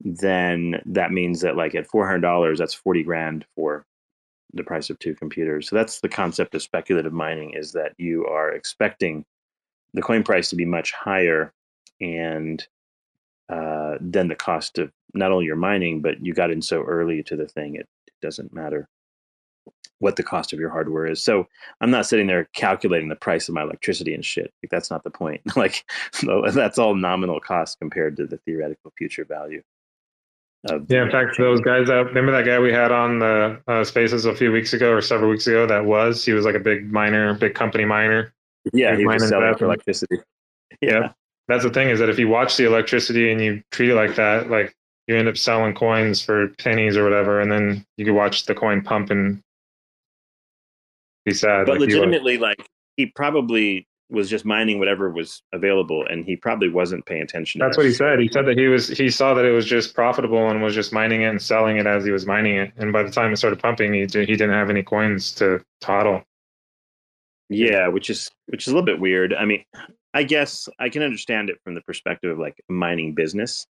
then 0.01 0.81
that 0.87 1.11
means 1.11 1.41
that 1.41 1.57
like 1.57 1.75
at 1.75 1.89
$400 1.89 2.59
that's 2.59 2.75
40 2.75 3.03
grand 3.03 3.45
for 3.57 3.85
the 4.55 4.63
price 4.63 4.89
of 4.89 4.99
two 4.99 5.15
computers. 5.15 5.69
So 5.69 5.77
that's 5.77 6.01
the 6.01 6.09
concept 6.09 6.55
of 6.55 6.63
speculative 6.63 7.13
mining 7.13 7.55
is 7.55 7.73
that 7.73 7.93
you 7.99 8.27
are 8.27 8.51
expecting 8.51 9.25
the 9.93 10.03
coin 10.03 10.23
price 10.23 10.51
to 10.51 10.57
be 10.57 10.65
much 10.65 10.93
higher 10.93 11.53
and 12.01 12.67
uh, 13.49 13.99
than 14.01 14.29
the 14.29 14.35
cost 14.35 14.79
of 14.79 14.91
not 15.15 15.33
only 15.33 15.45
your 15.45 15.57
mining, 15.57 16.01
but 16.01 16.25
you 16.25 16.35
got 16.35 16.51
in 16.51 16.63
so 16.63 16.83
early 16.83 17.23
to 17.25 17.37
the 17.37 17.47
thing, 17.47 17.77
it, 17.77 17.89
it 18.07 18.15
doesn't 18.21 18.53
matter 18.53 18.89
what 19.99 20.17
the 20.17 20.23
cost 20.23 20.53
of 20.53 20.61
your 20.61 20.71
hardware 20.71 21.07
is. 21.07 21.23
So 21.23 21.47
I'm 21.81 21.91
not 21.91 22.07
sitting 22.07 22.27
there 22.27 22.49
calculating 22.53 23.09
the 23.09 23.17
price 23.17 23.49
of 23.49 23.55
my 23.55 23.63
electricity 23.63 24.15
and 24.15 24.25
shit. 24.25 24.53
Like 24.63 24.71
that's 24.71 24.91
not 24.91 25.05
the 25.05 25.11
point. 25.11 25.41
like 25.57 25.85
that's 26.53 26.79
all 26.79 26.95
nominal 26.95 27.41
cost 27.41 27.79
compared 27.79 28.17
to 28.19 28.27
the 28.27 28.39
theoretical 28.39 28.93
future 28.99 29.25
value. 29.25 29.63
Of 30.69 30.87
Yeah, 30.89 31.05
in 31.05 31.11
fact, 31.11 31.37
those 31.39 31.61
guys 31.61 31.89
that 31.89 32.07
remember 32.07 32.33
that 32.33 32.45
guy 32.45 32.59
we 32.59 32.73
had 32.73 32.91
on 32.91 33.19
the 33.19 33.61
uh, 33.69 33.85
Spaces 33.85 34.25
a 34.25 34.35
few 34.35 34.51
weeks 34.51 34.73
ago 34.73 34.93
or 34.93 35.03
several 35.03 35.31
weeks 35.31 35.47
ago. 35.47 35.67
That 35.67 35.85
was 35.85 36.25
he 36.25 36.33
was 36.33 36.45
like 36.45 36.55
a 36.55 36.61
big 36.61 36.91
miner, 36.91 37.35
big 37.35 37.55
company 37.55 37.85
miner. 37.85 38.33
yeah, 38.73 38.97
he 38.97 39.07
was 39.07 39.29
selling 39.29 39.57
for 39.57 39.67
electricity. 39.67 40.19
Yeah. 40.81 41.13
That's 41.47 41.63
the 41.63 41.71
thing 41.71 41.89
is 41.89 42.01
that 42.01 42.09
if 42.09 42.19
you 42.19 42.27
watch 42.27 42.57
the 42.57 42.67
electricity 42.67 43.31
and 43.31 43.41
you 43.41 43.63
treat 43.71 43.91
it 43.91 43.95
like 43.95 44.17
that, 44.17 44.51
like 44.51 44.75
you 45.07 45.17
end 45.17 45.29
up 45.29 45.37
selling 45.37 45.75
coins 45.75 46.23
for 46.23 46.49
pennies 46.59 46.97
or 46.97 47.05
whatever, 47.05 47.41
and 47.41 47.51
then 47.51 47.85
you 47.97 48.05
can 48.05 48.15
watch 48.15 48.47
the 48.47 48.55
coin 48.55 48.83
pump 48.83 49.11
and 49.11 49.41
be 51.25 51.35
sad. 51.35 51.67
but 51.67 51.73
like 51.73 51.81
legitimately 51.81 52.39
like 52.39 52.67
he 52.97 53.07
probably 53.07 53.87
was 54.11 54.29
just 54.29 54.45
mining 54.45 54.79
whatever 54.79 55.11
was 55.11 55.43
available, 55.53 56.07
and 56.09 56.25
he 56.25 56.37
probably 56.37 56.69
wasn't 56.69 57.05
paying 57.07 57.23
attention. 57.23 57.59
That's 57.59 57.77
what 57.77 57.87
he 57.87 57.93
said. 57.93 58.21
He 58.21 58.29
said 58.29 58.47
that 58.47 58.59
he 58.59 58.67
was 58.67 58.89
he 58.89 59.11
saw 59.11 59.35
that 59.35 59.45
it 59.45 59.53
was 59.53 59.67
just 59.67 59.95
profitable 59.95 60.49
and 60.51 60.63
was 60.63 60.75
just 60.75 60.93
mining 60.93 61.23
it 61.23 61.27
and 61.27 61.41
selling 61.41 61.77
it 61.77 61.87
as 61.87 62.05
he 62.05 62.11
was 62.11 62.27
mining 62.27 62.57
it. 62.57 62.73
And 62.77 62.93
by 62.93 63.03
the 63.03 63.11
time 63.11 63.33
it 63.33 63.37
started 63.37 63.61
pumping, 63.61 63.93
he 63.93 64.07
did, 64.07 64.29
he 64.29 64.37
didn't 64.37 64.55
have 64.55 64.71
any 64.71 64.83
coins 64.83 65.33
to 65.37 65.61
hodl. 65.83 66.23
Yeah, 67.49 67.89
which 67.89 68.11
is 68.11 68.31
which 68.47 68.67
is 68.67 68.69
a 68.69 68.71
little 68.75 68.87
bit 68.87 69.01
weird. 69.01 69.35
I 69.35 69.45
mean, 69.45 69.65
I 70.15 70.23
guess 70.23 70.69
I 70.79 70.89
can 70.89 71.03
understand 71.03 71.51
it 71.51 71.59
from 71.65 71.75
the 71.75 71.83
perspective 71.83 72.31
of 72.31 72.39
like 72.39 72.57
mining 72.69 73.15
business. 73.15 73.67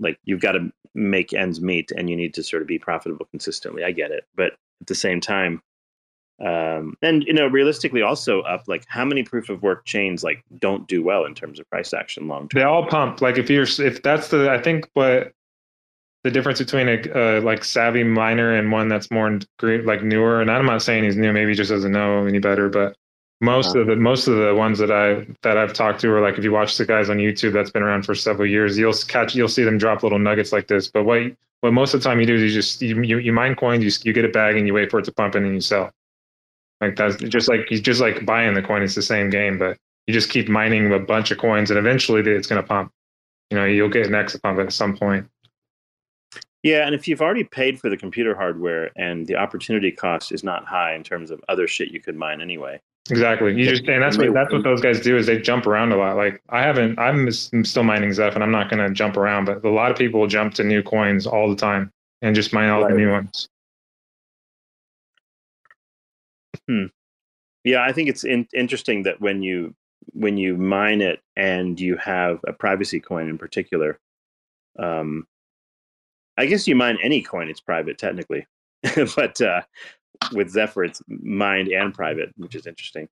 Like 0.00 0.18
you've 0.24 0.40
got 0.40 0.52
to 0.52 0.70
make 0.94 1.32
ends 1.32 1.60
meet, 1.60 1.90
and 1.92 2.08
you 2.08 2.16
need 2.16 2.34
to 2.34 2.42
sort 2.42 2.62
of 2.62 2.68
be 2.68 2.78
profitable 2.78 3.26
consistently. 3.30 3.84
I 3.84 3.92
get 3.92 4.10
it, 4.10 4.24
but 4.36 4.52
at 4.80 4.86
the 4.86 4.94
same 4.94 5.20
time, 5.20 5.62
um, 6.44 6.96
and 7.02 7.24
you 7.24 7.32
know, 7.32 7.48
realistically, 7.48 8.02
also 8.02 8.42
up 8.42 8.64
like 8.68 8.84
how 8.86 9.04
many 9.04 9.22
proof 9.22 9.48
of 9.48 9.62
work 9.62 9.84
chains 9.84 10.22
like 10.22 10.44
don't 10.58 10.86
do 10.86 11.02
well 11.02 11.24
in 11.24 11.34
terms 11.34 11.58
of 11.58 11.68
price 11.68 11.92
action 11.92 12.28
long 12.28 12.48
term. 12.48 12.60
They 12.60 12.64
all 12.64 12.86
pump. 12.86 13.20
Like 13.20 13.38
if 13.38 13.50
you're 13.50 13.66
if 13.78 14.02
that's 14.02 14.28
the 14.28 14.50
I 14.50 14.62
think 14.62 14.88
what 14.94 15.32
the 16.24 16.30
difference 16.30 16.58
between 16.58 16.88
a 16.88 17.38
uh, 17.38 17.40
like 17.40 17.64
savvy 17.64 18.04
miner 18.04 18.54
and 18.54 18.70
one 18.70 18.88
that's 18.88 19.10
more 19.10 19.38
like 19.60 20.02
newer. 20.02 20.40
And 20.40 20.50
I'm 20.50 20.66
not 20.66 20.82
saying 20.82 21.04
he's 21.04 21.16
new. 21.16 21.32
Maybe 21.32 21.50
he 21.50 21.56
just 21.56 21.70
doesn't 21.70 21.92
know 21.92 22.26
any 22.26 22.38
better. 22.38 22.68
But 22.68 22.96
most 23.40 23.76
of 23.76 23.86
the 23.86 23.96
most 23.96 24.26
of 24.26 24.36
the 24.36 24.54
ones 24.54 24.78
that 24.78 24.90
I 24.90 25.26
that 25.42 25.56
I've 25.56 25.72
talked 25.72 26.00
to 26.00 26.10
are 26.12 26.20
like 26.20 26.38
if 26.38 26.44
you 26.44 26.52
watch 26.52 26.76
the 26.76 26.84
guys 26.84 27.08
on 27.08 27.18
YouTube 27.18 27.52
that's 27.52 27.70
been 27.70 27.82
around 27.82 28.04
for 28.04 28.14
several 28.14 28.48
years, 28.48 28.76
you'll 28.76 28.94
catch 29.06 29.34
you'll 29.34 29.48
see 29.48 29.64
them 29.64 29.78
drop 29.78 30.02
little 30.02 30.18
nuggets 30.18 30.52
like 30.52 30.66
this. 30.66 30.88
But 30.88 31.04
what 31.04 31.22
what 31.60 31.72
most 31.72 31.94
of 31.94 32.00
the 32.00 32.08
time 32.08 32.20
you 32.20 32.26
do 32.26 32.34
is 32.34 32.42
you 32.42 32.50
just 32.50 32.82
you 32.82 33.00
you, 33.02 33.18
you 33.18 33.32
mine 33.32 33.54
coins, 33.54 33.84
you 33.84 33.90
you 34.04 34.12
get 34.12 34.24
a 34.24 34.28
bag 34.28 34.56
and 34.56 34.66
you 34.66 34.74
wait 34.74 34.90
for 34.90 34.98
it 34.98 35.04
to 35.04 35.12
pump 35.12 35.34
and 35.34 35.46
then 35.46 35.54
you 35.54 35.60
sell. 35.60 35.92
Like 36.80 36.96
that's 36.96 37.16
just 37.16 37.48
like 37.48 37.70
you 37.70 37.80
just 37.80 38.00
like 38.00 38.24
buying 38.26 38.54
the 38.54 38.62
coin. 38.62 38.82
It's 38.82 38.94
the 38.94 39.02
same 39.02 39.30
game, 39.30 39.58
but 39.58 39.76
you 40.06 40.14
just 40.14 40.30
keep 40.30 40.48
mining 40.48 40.92
a 40.92 40.98
bunch 40.98 41.30
of 41.30 41.38
coins, 41.38 41.70
and 41.70 41.78
eventually 41.78 42.22
it's 42.22 42.48
going 42.48 42.60
to 42.60 42.66
pump. 42.66 42.92
You 43.50 43.58
know, 43.58 43.64
you'll 43.64 43.88
get 43.88 44.06
an 44.06 44.14
exit 44.14 44.42
pump 44.42 44.58
at 44.58 44.72
some 44.72 44.96
point. 44.96 45.28
Yeah, 46.62 46.86
and 46.86 46.94
if 46.94 47.06
you've 47.06 47.22
already 47.22 47.44
paid 47.44 47.78
for 47.78 47.88
the 47.88 47.96
computer 47.96 48.34
hardware 48.34 48.90
and 48.96 49.26
the 49.26 49.36
opportunity 49.36 49.92
cost 49.92 50.32
is 50.32 50.42
not 50.42 50.66
high 50.66 50.94
in 50.94 51.04
terms 51.04 51.30
of 51.30 51.42
other 51.48 51.68
shit 51.68 51.90
you 51.90 52.00
could 52.00 52.16
mine 52.16 52.40
anyway. 52.40 52.80
Exactly. 53.10 53.54
You 53.54 53.68
just 53.68 53.86
and 53.88 54.02
that's 54.02 54.18
what 54.18 54.34
that's 54.34 54.52
what 54.52 54.62
those 54.64 54.80
guys 54.80 55.00
do 55.00 55.16
is 55.16 55.26
they 55.26 55.38
jump 55.38 55.66
around 55.66 55.92
a 55.92 55.96
lot. 55.96 56.16
Like 56.16 56.42
I 56.50 56.62
haven't, 56.62 56.98
I'm 56.98 57.30
still 57.32 57.82
mining 57.82 58.12
Zeph, 58.12 58.34
and 58.34 58.44
I'm 58.44 58.50
not 58.50 58.70
going 58.70 58.86
to 58.86 58.92
jump 58.92 59.16
around, 59.16 59.46
but 59.46 59.64
a 59.64 59.70
lot 59.70 59.90
of 59.90 59.96
people 59.96 60.26
jump 60.26 60.54
to 60.54 60.64
new 60.64 60.82
coins 60.82 61.26
all 61.26 61.48
the 61.48 61.56
time 61.56 61.90
and 62.22 62.34
just 62.34 62.52
mine 62.52 62.68
all 62.68 62.82
right. 62.82 62.90
the 62.90 62.96
new 62.96 63.10
ones. 63.10 63.48
Hmm. 66.68 66.86
Yeah, 67.64 67.82
I 67.82 67.92
think 67.92 68.08
it's 68.08 68.24
in, 68.24 68.46
interesting 68.54 69.02
that 69.04 69.20
when 69.20 69.42
you 69.42 69.74
when 70.12 70.36
you 70.36 70.56
mine 70.56 71.00
it 71.00 71.20
and 71.36 71.78
you 71.78 71.96
have 71.96 72.40
a 72.46 72.52
privacy 72.52 73.00
coin 73.00 73.28
in 73.28 73.38
particular, 73.38 73.98
um, 74.78 75.26
I 76.36 76.46
guess 76.46 76.68
you 76.68 76.76
mine 76.76 76.98
any 77.02 77.22
coin; 77.22 77.48
it's 77.48 77.60
private 77.60 77.98
technically, 77.98 78.46
but 79.16 79.40
uh, 79.40 79.62
with 80.32 80.50
Zephyr, 80.50 80.84
it's 80.84 81.02
mined 81.08 81.68
and 81.68 81.94
private, 81.94 82.32
which 82.36 82.54
is 82.54 82.66
interesting. 82.66 83.08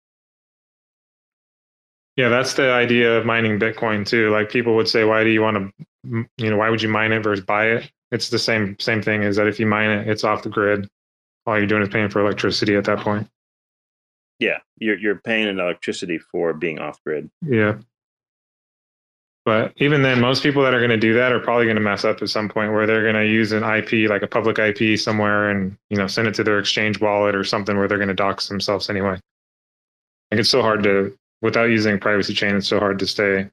Yeah, 2.16 2.30
that's 2.30 2.54
the 2.54 2.72
idea 2.72 3.18
of 3.18 3.26
mining 3.26 3.58
Bitcoin 3.58 4.06
too. 4.06 4.30
Like 4.30 4.48
people 4.48 4.74
would 4.76 4.88
say, 4.88 5.04
why 5.04 5.22
do 5.22 5.30
you 5.30 5.42
want 5.42 5.56
to, 5.56 6.26
you 6.38 6.50
know, 6.50 6.56
why 6.56 6.70
would 6.70 6.80
you 6.80 6.88
mine 6.88 7.12
it 7.12 7.22
versus 7.22 7.44
buy 7.44 7.66
it? 7.68 7.90
It's 8.10 8.30
the 8.30 8.38
same 8.38 8.78
same 8.78 9.02
thing. 9.02 9.22
Is 9.22 9.36
that 9.36 9.46
if 9.46 9.60
you 9.60 9.66
mine 9.66 9.90
it, 9.90 10.08
it's 10.08 10.24
off 10.24 10.42
the 10.42 10.48
grid. 10.48 10.88
All 11.44 11.58
you're 11.58 11.66
doing 11.66 11.82
is 11.82 11.88
paying 11.88 12.08
for 12.08 12.20
electricity 12.20 12.74
at 12.74 12.84
that 12.84 13.00
point. 13.00 13.28
Yeah, 14.38 14.58
you're 14.78 14.98
you're 14.98 15.16
paying 15.16 15.46
an 15.46 15.60
electricity 15.60 16.18
for 16.18 16.54
being 16.54 16.78
off 16.78 17.02
grid. 17.04 17.30
Yeah. 17.42 17.78
But 19.46 19.72
even 19.76 20.02
then, 20.02 20.20
most 20.20 20.42
people 20.42 20.62
that 20.64 20.74
are 20.74 20.80
going 20.80 20.90
to 20.90 20.96
do 20.96 21.14
that 21.14 21.32
are 21.32 21.38
probably 21.38 21.66
going 21.66 21.76
to 21.76 21.82
mess 21.82 22.04
up 22.04 22.20
at 22.20 22.28
some 22.28 22.48
point 22.48 22.72
where 22.72 22.84
they're 22.84 23.04
going 23.04 23.14
to 23.14 23.26
use 23.26 23.52
an 23.52 23.62
IP, 23.62 24.10
like 24.10 24.22
a 24.22 24.26
public 24.26 24.58
IP 24.58 24.98
somewhere, 24.98 25.50
and 25.50 25.78
you 25.88 25.96
know 25.96 26.08
send 26.08 26.26
it 26.26 26.34
to 26.34 26.44
their 26.44 26.58
exchange 26.58 27.00
wallet 27.00 27.34
or 27.34 27.44
something 27.44 27.78
where 27.78 27.86
they're 27.88 27.96
going 27.96 28.08
to 28.08 28.14
dox 28.14 28.48
themselves 28.48 28.90
anyway. 28.90 29.20
Like 30.30 30.40
it's 30.40 30.50
so 30.50 30.62
hard 30.62 30.82
to, 30.82 31.16
without 31.42 31.70
using 31.70 31.98
privacy 32.00 32.34
chain, 32.34 32.56
it's 32.56 32.66
so 32.66 32.80
hard 32.80 32.98
to 32.98 33.06
stay 33.06 33.48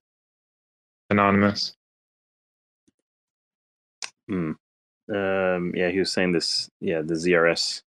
anonymous. 1.12 1.76
Hmm. 4.28 4.54
Um, 5.14 5.74
yeah, 5.76 5.90
he 5.90 6.00
was 6.00 6.12
saying 6.12 6.32
this. 6.32 6.70
Yeah, 6.82 7.02
the 7.02 7.14
ZRS 7.14 7.84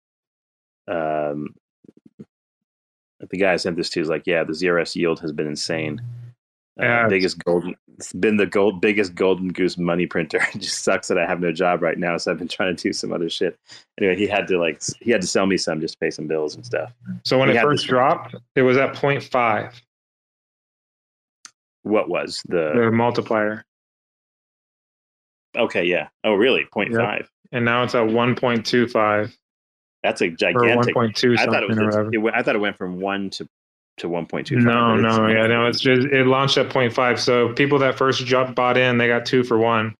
um, 0.88 1.56
the 3.30 3.38
guy 3.38 3.54
I 3.54 3.58
sent 3.58 3.78
this 3.78 3.90
to 3.92 4.02
is 4.02 4.10
like, 4.10 4.24
yeah, 4.26 4.44
the 4.44 4.54
ZRS 4.54 4.96
yield 4.96 5.20
has 5.20 5.32
been 5.32 5.48
insane. 5.48 6.02
Uh, 6.82 7.08
biggest 7.10 7.44
golden, 7.44 7.76
it's 7.98 8.14
been 8.14 8.38
the 8.38 8.46
gold 8.46 8.82
biggest 8.82 9.14
golden 9.14 9.50
goose 9.50 9.78
money 9.78 10.08
printer. 10.08 10.40
it 10.54 10.60
just 10.60 10.84
sucks 10.84 11.08
that 11.08 11.18
I 11.18 11.26
have 11.26 11.40
no 11.40 11.52
job 11.52 11.82
right 11.82 11.98
now, 11.98 12.18
so 12.18 12.32
I've 12.32 12.40
been 12.40 12.48
trying 12.48 12.76
to 12.76 12.82
do 12.82 12.94
some 12.94 13.14
other 13.14 13.30
shit. 13.30 13.58
Anyway, 14.00 14.16
he 14.16 14.28
had 14.28 14.48
to 14.48 14.58
like 14.58 14.82
he 15.00 15.12
had 15.12 15.22
to 15.22 15.28
sell 15.28 15.46
me 15.46 15.58
some 15.58 15.80
just 15.82 15.94
to 15.96 16.00
pay 16.00 16.12
some 16.12 16.28
bills 16.28 16.56
and 16.56 16.66
stuff. 16.66 16.94
So 17.24 17.38
when 17.38 17.50
he 17.50 17.56
it 17.56 17.62
first 17.62 17.88
dropped, 17.88 18.36
it 18.56 18.64
was 18.64 18.78
at 18.78 18.96
0.5. 18.96 19.74
What 21.84 22.10
was 22.10 22.42
the 22.48 22.72
the 22.76 22.92
multiplier? 22.92 23.66
Okay, 25.56 25.84
yeah. 25.84 26.08
Oh, 26.24 26.34
really? 26.34 26.66
0.5. 26.74 26.92
Yep. 27.20 27.28
And 27.52 27.66
now 27.66 27.84
it's 27.84 27.96
at 27.96 28.08
1.25. 28.08 29.36
That's 30.04 30.22
a 30.22 30.30
gigantic. 30.30 30.96
Or 30.96 31.08
1.2 31.08 31.38
I 31.38 31.46
thought 31.46 31.64
it 31.64 31.70
was. 31.70 31.96
It, 32.12 32.34
I 32.34 32.42
thought 32.42 32.56
it 32.56 32.60
went 32.60 32.78
from 32.78 33.00
one 33.00 33.30
to 33.32 33.48
to 34.02 34.08
1.2. 34.08 34.52
No, 34.58 34.96
no, 34.96 35.28
yeah, 35.28 35.48
no. 35.48 35.68
It's 35.68 35.80
just 35.80 36.08
it 36.08 36.28
launched 36.28 36.58
at 36.58 36.70
0.5. 36.70 37.20
So 37.20 37.54
people 37.54 37.80
that 37.80 37.98
first 37.98 38.26
jump 38.26 38.56
bought 38.56 38.78
in, 38.78 38.98
they 38.98 39.08
got 39.08 39.26
two 39.26 39.44
for 39.44 39.58
one. 39.58 39.96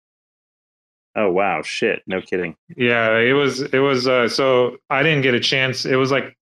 Oh 1.16 1.30
wow, 1.30 1.62
shit! 1.62 2.04
No 2.08 2.22
kidding. 2.22 2.56
Yeah, 2.78 3.18
it 3.18 3.34
was. 3.34 3.62
It 3.62 3.80
was. 3.80 4.08
Uh, 4.08 4.30
so 4.30 4.78
I 4.90 5.04
didn't 5.04 5.24
get 5.24 5.34
a 5.34 5.42
chance. 5.42 5.86
It 5.86 5.98
was 5.98 6.10
like 6.10 6.38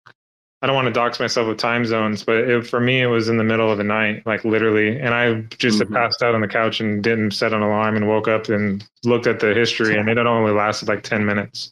I 0.62 0.68
don't 0.68 0.76
want 0.76 0.88
to 0.88 0.94
dox 0.94 1.20
myself 1.20 1.48
with 1.48 1.58
time 1.58 1.86
zones, 1.86 2.24
but 2.24 2.38
it, 2.38 2.68
for 2.68 2.82
me, 2.82 3.02
it 3.02 3.08
was 3.08 3.30
in 3.30 3.38
the 3.38 3.44
middle 3.44 3.72
of 3.72 3.78
the 3.78 3.84
night, 3.84 4.24
like 4.26 4.44
literally. 4.44 5.00
And 5.00 5.14
I 5.14 5.42
just 5.58 5.80
mm-hmm. 5.80 5.94
passed 5.94 6.22
out 6.22 6.36
on 6.36 6.42
the 6.42 6.48
couch 6.48 6.82
and 6.82 7.02
didn't 7.02 7.32
set 7.32 7.54
an 7.54 7.62
alarm 7.62 7.96
and 7.96 8.08
woke 8.08 8.28
up 8.28 8.50
and 8.50 8.86
looked 9.06 9.26
at 9.26 9.40
the 9.40 9.54
history, 9.54 9.98
and 9.98 10.10
it 10.10 10.18
only 10.18 10.52
lasted 10.52 10.90
like 10.90 11.04
ten 11.04 11.26
minutes. 11.26 11.72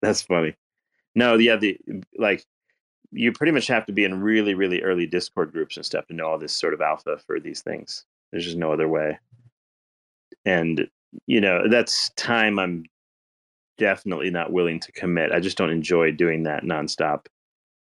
That's 0.00 0.22
funny. 0.22 0.54
No, 1.14 1.34
yeah, 1.34 1.56
the 1.56 1.78
like 2.16 2.44
you 3.12 3.32
pretty 3.32 3.52
much 3.52 3.66
have 3.66 3.86
to 3.86 3.92
be 3.92 4.04
in 4.04 4.20
really, 4.20 4.54
really 4.54 4.82
early 4.82 5.06
Discord 5.06 5.52
groups 5.52 5.76
and 5.76 5.86
stuff 5.86 6.06
to 6.06 6.14
know 6.14 6.26
all 6.26 6.38
this 6.38 6.52
sort 6.52 6.74
of 6.74 6.80
alpha 6.80 7.18
for 7.26 7.38
these 7.38 7.60
things. 7.60 8.04
There's 8.30 8.44
just 8.44 8.56
no 8.56 8.72
other 8.72 8.88
way. 8.88 9.18
And 10.44 10.88
you 11.26 11.40
know, 11.40 11.68
that's 11.68 12.10
time 12.10 12.58
I'm 12.58 12.84
definitely 13.78 14.30
not 14.30 14.52
willing 14.52 14.80
to 14.80 14.92
commit. 14.92 15.32
I 15.32 15.40
just 15.40 15.58
don't 15.58 15.70
enjoy 15.70 16.12
doing 16.12 16.44
that 16.44 16.64
nonstop. 16.64 17.26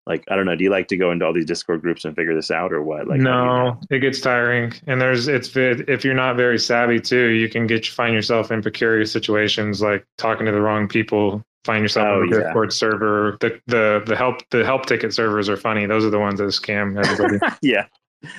Like, 0.06 0.24
I 0.28 0.36
don't 0.36 0.46
know. 0.46 0.54
Do 0.54 0.62
you 0.62 0.70
like 0.70 0.86
to 0.88 0.96
go 0.96 1.10
into 1.10 1.24
all 1.24 1.32
these 1.32 1.46
Discord 1.46 1.82
groups 1.82 2.04
and 2.04 2.14
figure 2.14 2.34
this 2.34 2.50
out, 2.50 2.72
or 2.72 2.82
what? 2.82 3.08
Like, 3.08 3.20
no, 3.20 3.80
it 3.90 3.98
gets 3.98 4.20
tiring. 4.20 4.72
And 4.86 5.00
there's, 5.00 5.26
it's 5.26 5.50
if 5.56 6.04
you're 6.04 6.14
not 6.14 6.36
very 6.36 6.58
savvy 6.58 7.00
too, 7.00 7.30
you 7.30 7.48
can 7.48 7.66
get 7.66 7.86
find 7.86 8.14
yourself 8.14 8.52
in 8.52 8.62
precarious 8.62 9.10
situations, 9.10 9.82
like 9.82 10.06
talking 10.16 10.46
to 10.46 10.52
the 10.52 10.60
wrong 10.60 10.86
people 10.86 11.42
find 11.66 11.82
yourself 11.82 12.06
oh, 12.06 12.20
on 12.22 12.30
the 12.30 12.40
Discord 12.40 12.72
server. 12.72 13.36
The 13.40 13.60
the 13.66 14.02
the 14.06 14.16
help 14.16 14.48
the 14.50 14.64
help 14.64 14.86
ticket 14.86 15.12
servers 15.12 15.48
are 15.48 15.56
funny. 15.56 15.84
Those 15.84 16.04
are 16.04 16.10
the 16.10 16.20
ones 16.20 16.38
that 16.38 16.44
scam 16.46 16.98
everybody. 17.04 17.38
yeah. 17.62 17.86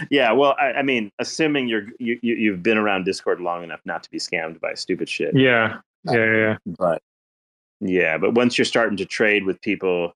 Yeah, 0.10 0.32
well, 0.32 0.56
I, 0.60 0.80
I, 0.80 0.82
mean, 0.82 1.12
assuming 1.20 1.68
you're 1.68 1.86
you, 2.00 2.20
you 2.22 2.36
you've 2.36 2.64
been 2.64 2.78
around 2.78 3.06
Discord 3.06 3.40
long 3.40 3.64
enough 3.64 3.80
not 3.86 4.02
to 4.04 4.10
be 4.10 4.18
scammed 4.18 4.60
by 4.60 4.74
stupid 4.74 5.08
shit. 5.08 5.36
Yeah, 5.36 5.78
yeah, 6.06 6.36
yeah. 6.36 6.58
But 6.66 7.02
yeah, 7.80 8.18
but 8.18 8.34
once 8.34 8.58
you're 8.58 8.66
starting 8.66 8.98
to 8.98 9.06
trade 9.06 9.46
with 9.46 9.62
people 9.62 10.14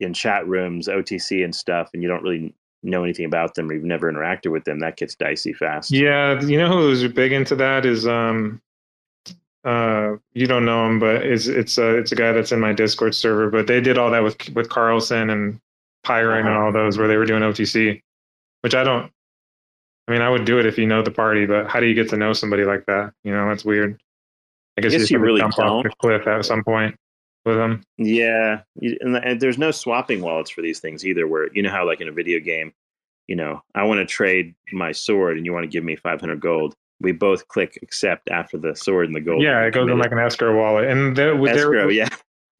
in 0.00 0.14
chat 0.14 0.46
rooms, 0.48 0.88
OTC 0.88 1.44
and 1.44 1.54
stuff, 1.54 1.90
and 1.92 2.02
you 2.02 2.08
don't 2.08 2.22
really 2.22 2.54
know 2.82 3.04
anything 3.04 3.26
about 3.26 3.54
them 3.54 3.68
or 3.68 3.74
you've 3.74 3.84
never 3.84 4.10
interacted 4.10 4.50
with 4.50 4.64
them, 4.64 4.78
that 4.80 4.96
gets 4.96 5.14
dicey 5.14 5.52
fast. 5.52 5.90
Yeah, 5.90 6.40
you 6.40 6.56
know 6.56 6.68
who's 6.68 7.06
big 7.12 7.32
into 7.32 7.54
that 7.56 7.84
is 7.84 8.06
um 8.06 8.60
uh, 9.66 10.16
you 10.32 10.46
don't 10.46 10.64
know 10.64 10.86
him, 10.86 11.00
but 11.00 11.26
it's 11.26 11.48
it's 11.48 11.76
a 11.76 11.96
it's 11.96 12.12
a 12.12 12.14
guy 12.14 12.30
that's 12.30 12.52
in 12.52 12.60
my 12.60 12.72
Discord 12.72 13.16
server. 13.16 13.50
But 13.50 13.66
they 13.66 13.80
did 13.80 13.98
all 13.98 14.12
that 14.12 14.22
with 14.22 14.36
with 14.54 14.68
Carlson 14.68 15.28
and 15.28 15.60
Pyron 16.06 16.40
uh-huh. 16.40 16.48
and 16.48 16.56
all 16.56 16.72
those 16.72 16.96
where 16.96 17.08
they 17.08 17.16
were 17.16 17.26
doing 17.26 17.42
OTC, 17.42 18.00
which 18.60 18.76
I 18.76 18.84
don't. 18.84 19.10
I 20.06 20.12
mean, 20.12 20.22
I 20.22 20.30
would 20.30 20.44
do 20.44 20.60
it 20.60 20.66
if 20.66 20.78
you 20.78 20.86
know 20.86 21.02
the 21.02 21.10
party, 21.10 21.46
but 21.46 21.68
how 21.68 21.80
do 21.80 21.86
you 21.86 21.94
get 21.94 22.08
to 22.10 22.16
know 22.16 22.32
somebody 22.32 22.62
like 22.62 22.86
that? 22.86 23.12
You 23.24 23.32
know, 23.32 23.48
that's 23.48 23.64
weird. 23.64 24.00
I 24.78 24.82
guess, 24.82 24.94
I 24.94 24.98
guess 24.98 25.10
you, 25.10 25.18
really 25.18 25.40
jump 25.40 25.56
don't. 25.56 25.66
off 25.66 25.82
the 25.82 25.90
cliff 25.98 26.28
at 26.28 26.44
some 26.44 26.62
point 26.62 26.94
with 27.44 27.56
them. 27.56 27.82
Yeah, 27.98 28.60
and 28.80 29.40
there's 29.40 29.58
no 29.58 29.72
swapping 29.72 30.22
wallets 30.22 30.50
for 30.50 30.62
these 30.62 30.78
things 30.78 31.04
either. 31.04 31.26
Where 31.26 31.52
you 31.52 31.62
know 31.62 31.70
how 31.70 31.84
like 31.84 32.00
in 32.00 32.06
a 32.06 32.12
video 32.12 32.38
game, 32.38 32.72
you 33.26 33.34
know, 33.34 33.62
I 33.74 33.82
want 33.82 33.98
to 33.98 34.06
trade 34.06 34.54
my 34.70 34.92
sword 34.92 35.38
and 35.38 35.44
you 35.44 35.52
want 35.52 35.64
to 35.64 35.68
give 35.68 35.82
me 35.82 35.96
500 35.96 36.38
gold 36.38 36.76
we 37.00 37.12
both 37.12 37.46
click 37.48 37.78
accept 37.82 38.28
after 38.30 38.58
the 38.58 38.74
sword 38.74 39.06
and 39.06 39.14
the 39.14 39.20
gold. 39.20 39.42
Yeah, 39.42 39.62
it 39.62 39.72
goes 39.72 39.90
in 39.90 39.98
like 39.98 40.12
an 40.12 40.18
escrow 40.18 40.56
wallet, 40.56 40.88
and 40.88 41.16
there, 41.16 41.34
escrow, 41.46 41.72
there, 41.72 41.90
yeah. 41.90 42.08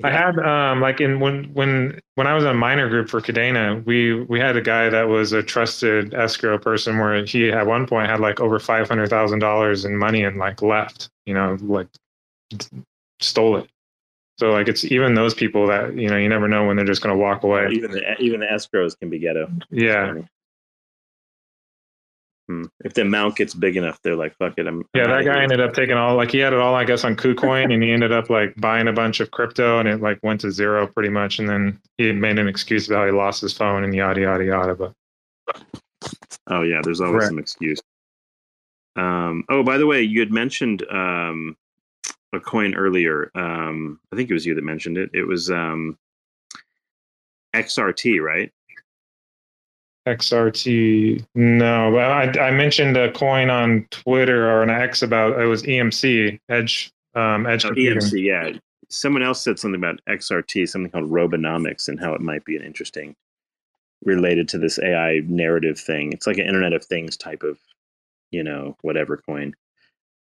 I 0.04 0.10
had 0.10 0.38
um 0.38 0.80
like 0.82 1.00
in 1.00 1.20
when 1.20 1.44
when 1.54 2.00
when 2.16 2.26
I 2.26 2.34
was 2.34 2.44
a 2.44 2.52
miner 2.52 2.88
group 2.88 3.08
for 3.08 3.20
Kadena, 3.20 3.84
we 3.86 4.20
we 4.24 4.38
had 4.38 4.56
a 4.56 4.60
guy 4.60 4.90
that 4.90 5.08
was 5.08 5.32
a 5.32 5.42
trusted 5.42 6.12
escrow 6.12 6.58
person 6.58 6.98
where 6.98 7.24
he 7.24 7.50
at 7.50 7.66
one 7.66 7.86
point 7.86 8.10
had 8.10 8.20
like 8.20 8.38
over 8.38 8.58
five 8.58 8.88
hundred 8.88 9.08
thousand 9.08 9.38
dollars 9.38 9.86
in 9.86 9.96
money 9.96 10.22
and 10.22 10.36
like 10.36 10.60
left, 10.60 11.08
you 11.24 11.32
know, 11.32 11.56
like 11.62 11.88
stole 13.20 13.56
it. 13.56 13.70
So 14.38 14.50
like 14.50 14.68
it's 14.68 14.84
even 14.84 15.14
those 15.14 15.32
people 15.32 15.66
that 15.68 15.96
you 15.96 16.10
know 16.10 16.18
you 16.18 16.28
never 16.28 16.46
know 16.46 16.66
when 16.66 16.76
they're 16.76 16.84
just 16.84 17.02
going 17.02 17.16
to 17.16 17.20
walk 17.20 17.42
away. 17.42 17.68
Even 17.72 17.90
the 17.90 18.20
even 18.20 18.40
the 18.40 18.46
escrows 18.46 18.98
can 18.98 19.08
be 19.08 19.18
ghetto. 19.18 19.50
Yeah. 19.70 20.20
If 22.84 22.94
the 22.94 23.02
amount 23.02 23.36
gets 23.36 23.54
big 23.54 23.76
enough, 23.76 24.00
they're 24.02 24.14
like, 24.14 24.36
"Fuck 24.36 24.54
it." 24.56 24.66
I'm 24.68 24.84
yeah. 24.94 25.04
I'm 25.04 25.10
That 25.10 25.24
guy 25.24 25.42
ended 25.42 25.60
up 25.60 25.74
taking 25.74 25.96
all 25.96 26.14
like 26.16 26.30
he 26.30 26.38
had 26.38 26.52
it 26.52 26.60
all, 26.60 26.74
I 26.76 26.84
guess, 26.84 27.02
on 27.04 27.16
KuCoin, 27.16 27.72
and 27.74 27.82
he 27.82 27.90
ended 27.90 28.12
up 28.12 28.30
like 28.30 28.54
buying 28.56 28.86
a 28.86 28.92
bunch 28.92 29.18
of 29.20 29.32
crypto, 29.32 29.80
and 29.80 29.88
it 29.88 30.00
like 30.00 30.20
went 30.22 30.40
to 30.42 30.52
zero 30.52 30.86
pretty 30.86 31.08
much. 31.08 31.40
And 31.40 31.48
then 31.48 31.80
he 31.98 32.12
made 32.12 32.38
an 32.38 32.46
excuse 32.46 32.86
about 32.88 33.00
how 33.00 33.06
he 33.06 33.12
lost 33.12 33.40
his 33.40 33.52
phone 33.52 33.82
and 33.82 33.94
yada 33.94 34.20
yada 34.20 34.44
yada. 34.44 34.74
But 34.76 34.92
Oh 36.46 36.62
yeah, 36.62 36.80
there's 36.84 37.00
always 37.00 37.22
Right. 37.22 37.28
some 37.28 37.38
excuse. 37.38 37.80
Um, 38.94 39.44
oh, 39.48 39.62
by 39.62 39.76
the 39.78 39.86
way, 39.86 40.02
you 40.02 40.20
had 40.20 40.30
mentioned 40.30 40.86
um, 40.90 41.56
a 42.32 42.40
coin 42.40 42.74
earlier. 42.74 43.30
Um, 43.34 44.00
I 44.12 44.16
think 44.16 44.30
it 44.30 44.34
was 44.34 44.46
you 44.46 44.54
that 44.54 44.64
mentioned 44.64 44.96
it. 44.98 45.10
It 45.12 45.26
was 45.26 45.50
um, 45.50 45.98
XRT, 47.54 48.20
right? 48.22 48.52
XRT, 50.06 51.24
no. 51.34 51.90
But 51.92 52.38
I 52.40 52.48
I 52.48 52.50
mentioned 52.52 52.96
a 52.96 53.10
coin 53.12 53.50
on 53.50 53.86
Twitter 53.90 54.48
or 54.48 54.62
an 54.62 54.70
X 54.70 55.02
about 55.02 55.40
it 55.40 55.46
was 55.46 55.62
EMC 55.64 56.38
Edge 56.48 56.90
um 57.14 57.46
Edge 57.46 57.64
Oh. 57.64 57.70
EMC, 57.70 58.24
yeah. 58.24 58.50
Someone 58.88 59.22
else 59.22 59.42
said 59.42 59.58
something 59.58 59.80
about 59.80 60.00
XRT, 60.08 60.68
something 60.68 60.90
called 60.90 61.10
Robonomics, 61.10 61.88
and 61.88 61.98
how 61.98 62.14
it 62.14 62.20
might 62.20 62.44
be 62.44 62.56
an 62.56 62.62
interesting 62.62 63.16
related 64.04 64.48
to 64.50 64.58
this 64.58 64.78
AI 64.78 65.22
narrative 65.26 65.78
thing. 65.80 66.12
It's 66.12 66.26
like 66.26 66.38
an 66.38 66.46
Internet 66.46 66.72
of 66.72 66.84
Things 66.84 67.16
type 67.16 67.42
of, 67.42 67.58
you 68.30 68.44
know, 68.44 68.76
whatever 68.82 69.16
coin. 69.16 69.54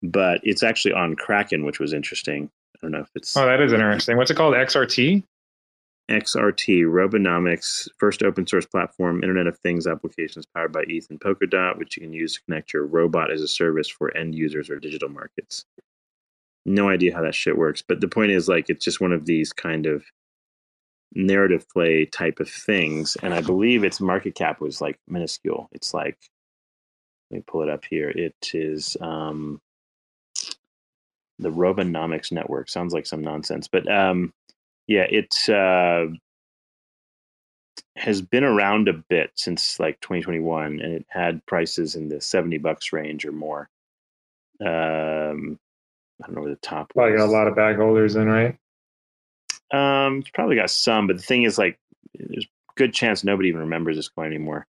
But 0.03 0.41
it's 0.45 0.63
actually 0.63 0.95
on 0.95 1.15
Kraken, 1.17 1.65
which 1.67 1.79
was 1.79 1.93
interesting. 1.93 2.51
I 2.75 2.79
don't 2.81 2.93
know 2.93 3.01
if 3.01 3.11
it's 3.15 3.37
Oh, 3.37 3.45
that 3.45 3.61
is 3.61 3.73
interesting. 3.73 4.17
What's 4.17 4.31
it 4.31 4.37
called? 4.37 4.55
XRT? 4.55 5.23
XRT, 6.11 6.85
Robonomics, 6.85 7.89
first 7.99 8.23
open 8.23 8.47
source 8.47 8.67
platform, 8.67 9.23
Internet 9.23 9.47
of 9.47 9.59
Things 9.59 9.87
applications 9.87 10.45
powered 10.47 10.73
by 10.73 10.85
ETH 10.87 11.09
and 11.09 11.21
Polkadot, 11.21 11.79
which 11.79 11.97
you 11.97 12.03
can 12.03 12.13
use 12.13 12.35
to 12.35 12.43
connect 12.43 12.73
your 12.73 12.85
robot 12.87 13.31
as 13.31 13.41
a 13.41 13.49
service 13.49 13.89
for 13.89 14.15
end 14.17 14.35
users 14.35 14.69
or 14.69 14.79
digital 14.79 15.09
markets. 15.09 15.65
No 16.67 16.89
idea 16.89 17.15
how 17.15 17.23
that 17.23 17.35
shit 17.35 17.57
works, 17.57 17.83
but 17.87 18.01
the 18.01 18.09
point 18.09 18.33
is, 18.33 18.49
like, 18.49 18.69
it's 18.69 18.85
just 18.85 19.01
one 19.01 19.13
of 19.13 19.25
these 19.25 19.53
kind 19.53 19.87
of 19.87 20.05
narrative 21.15 21.69
play 21.69 22.05
type 22.07 22.41
of 22.41 22.51
things, 22.51 23.17
and 23.23 23.33
I 23.33 23.41
believe 23.41 23.85
its 23.85 24.01
market 24.01 24.35
cap 24.35 24.61
was 24.61 24.81
like 24.81 24.99
minuscule. 25.07 25.69
It's 25.73 25.95
like, 25.95 26.19
let 27.31 27.39
me 27.39 27.45
pull 27.47 27.63
it 27.63 27.69
up 27.69 27.85
here. 27.85 28.11
It 28.11 28.35
is 28.53 28.97
um, 29.01 29.61
the 31.39 31.51
Robonomics 31.51 32.33
Network. 32.33 32.69
Sounds 32.69 32.93
like 32.93 33.07
some 33.07 33.23
nonsense, 33.23 33.69
but 33.69 33.91
um, 33.91 34.33
yeah, 34.87 35.07
it 35.09 35.35
uh, 35.49 36.07
has 37.97 38.21
been 38.21 38.45
around 38.45 38.89
a 38.89 38.93
bit 38.93 39.31
since 39.35 39.79
like 39.79 40.01
2021, 40.01 40.81
and 40.81 40.95
it 40.95 41.07
had 41.09 41.45
prices 41.47 41.95
in 41.95 42.09
the 42.09 42.21
70 42.21 42.59
bucks 42.59 42.93
range 42.93 43.25
or 43.25 43.33
more. 43.33 43.69
Um, 44.61 45.59
I 46.23 46.27
don't 46.27 46.37
know 46.37 46.43
where 46.43 46.51
the 46.51 46.57
top 46.57 46.93
Probably 46.95 47.17
got 47.17 47.27
a 47.29 47.33
lot 47.33 47.49
of 47.49 47.57
bag 47.57 47.77
holders 47.77 48.17
in, 48.17 48.29
right? 48.29 48.57
Um, 49.73 50.19
it's 50.19 50.31
probably 50.31 50.57
got 50.57 50.71
some, 50.71 51.07
but 51.07 51.17
the 51.17 51.23
thing 51.23 51.43
is, 51.43 51.59
like, 51.59 51.79
there's 52.15 52.47
good 52.77 52.93
chance 52.93 53.25
nobody 53.25 53.49
even 53.49 53.63
remembers 53.63 53.97
this 53.97 54.09
coin 54.09 54.27
anymore. 54.27 54.67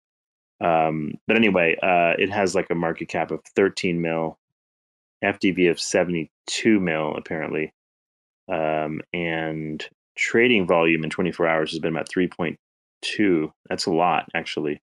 Um, 0.61 1.15
but 1.27 1.37
anyway, 1.37 1.77
uh, 1.83 2.15
it 2.19 2.31
has 2.31 2.55
like 2.55 2.69
a 2.71 2.75
market 2.75 3.09
cap 3.09 3.31
of 3.31 3.43
13 3.57 4.01
mil, 4.01 4.39
FDV 5.25 5.71
of 5.71 5.81
72 5.81 6.81
mil 6.81 7.15
apparently, 7.17 7.73
um, 8.49 9.01
and 9.13 9.87
trading 10.21 10.67
volume 10.67 11.03
in 11.03 11.11
24 11.11 11.47
hours 11.49 11.71
has 11.71 11.81
been 11.81 11.97
about 11.97 12.09
3.2. 12.09 13.53
That's 13.69 13.87
a 13.87 13.91
lot, 13.91 14.29
actually. 14.35 14.83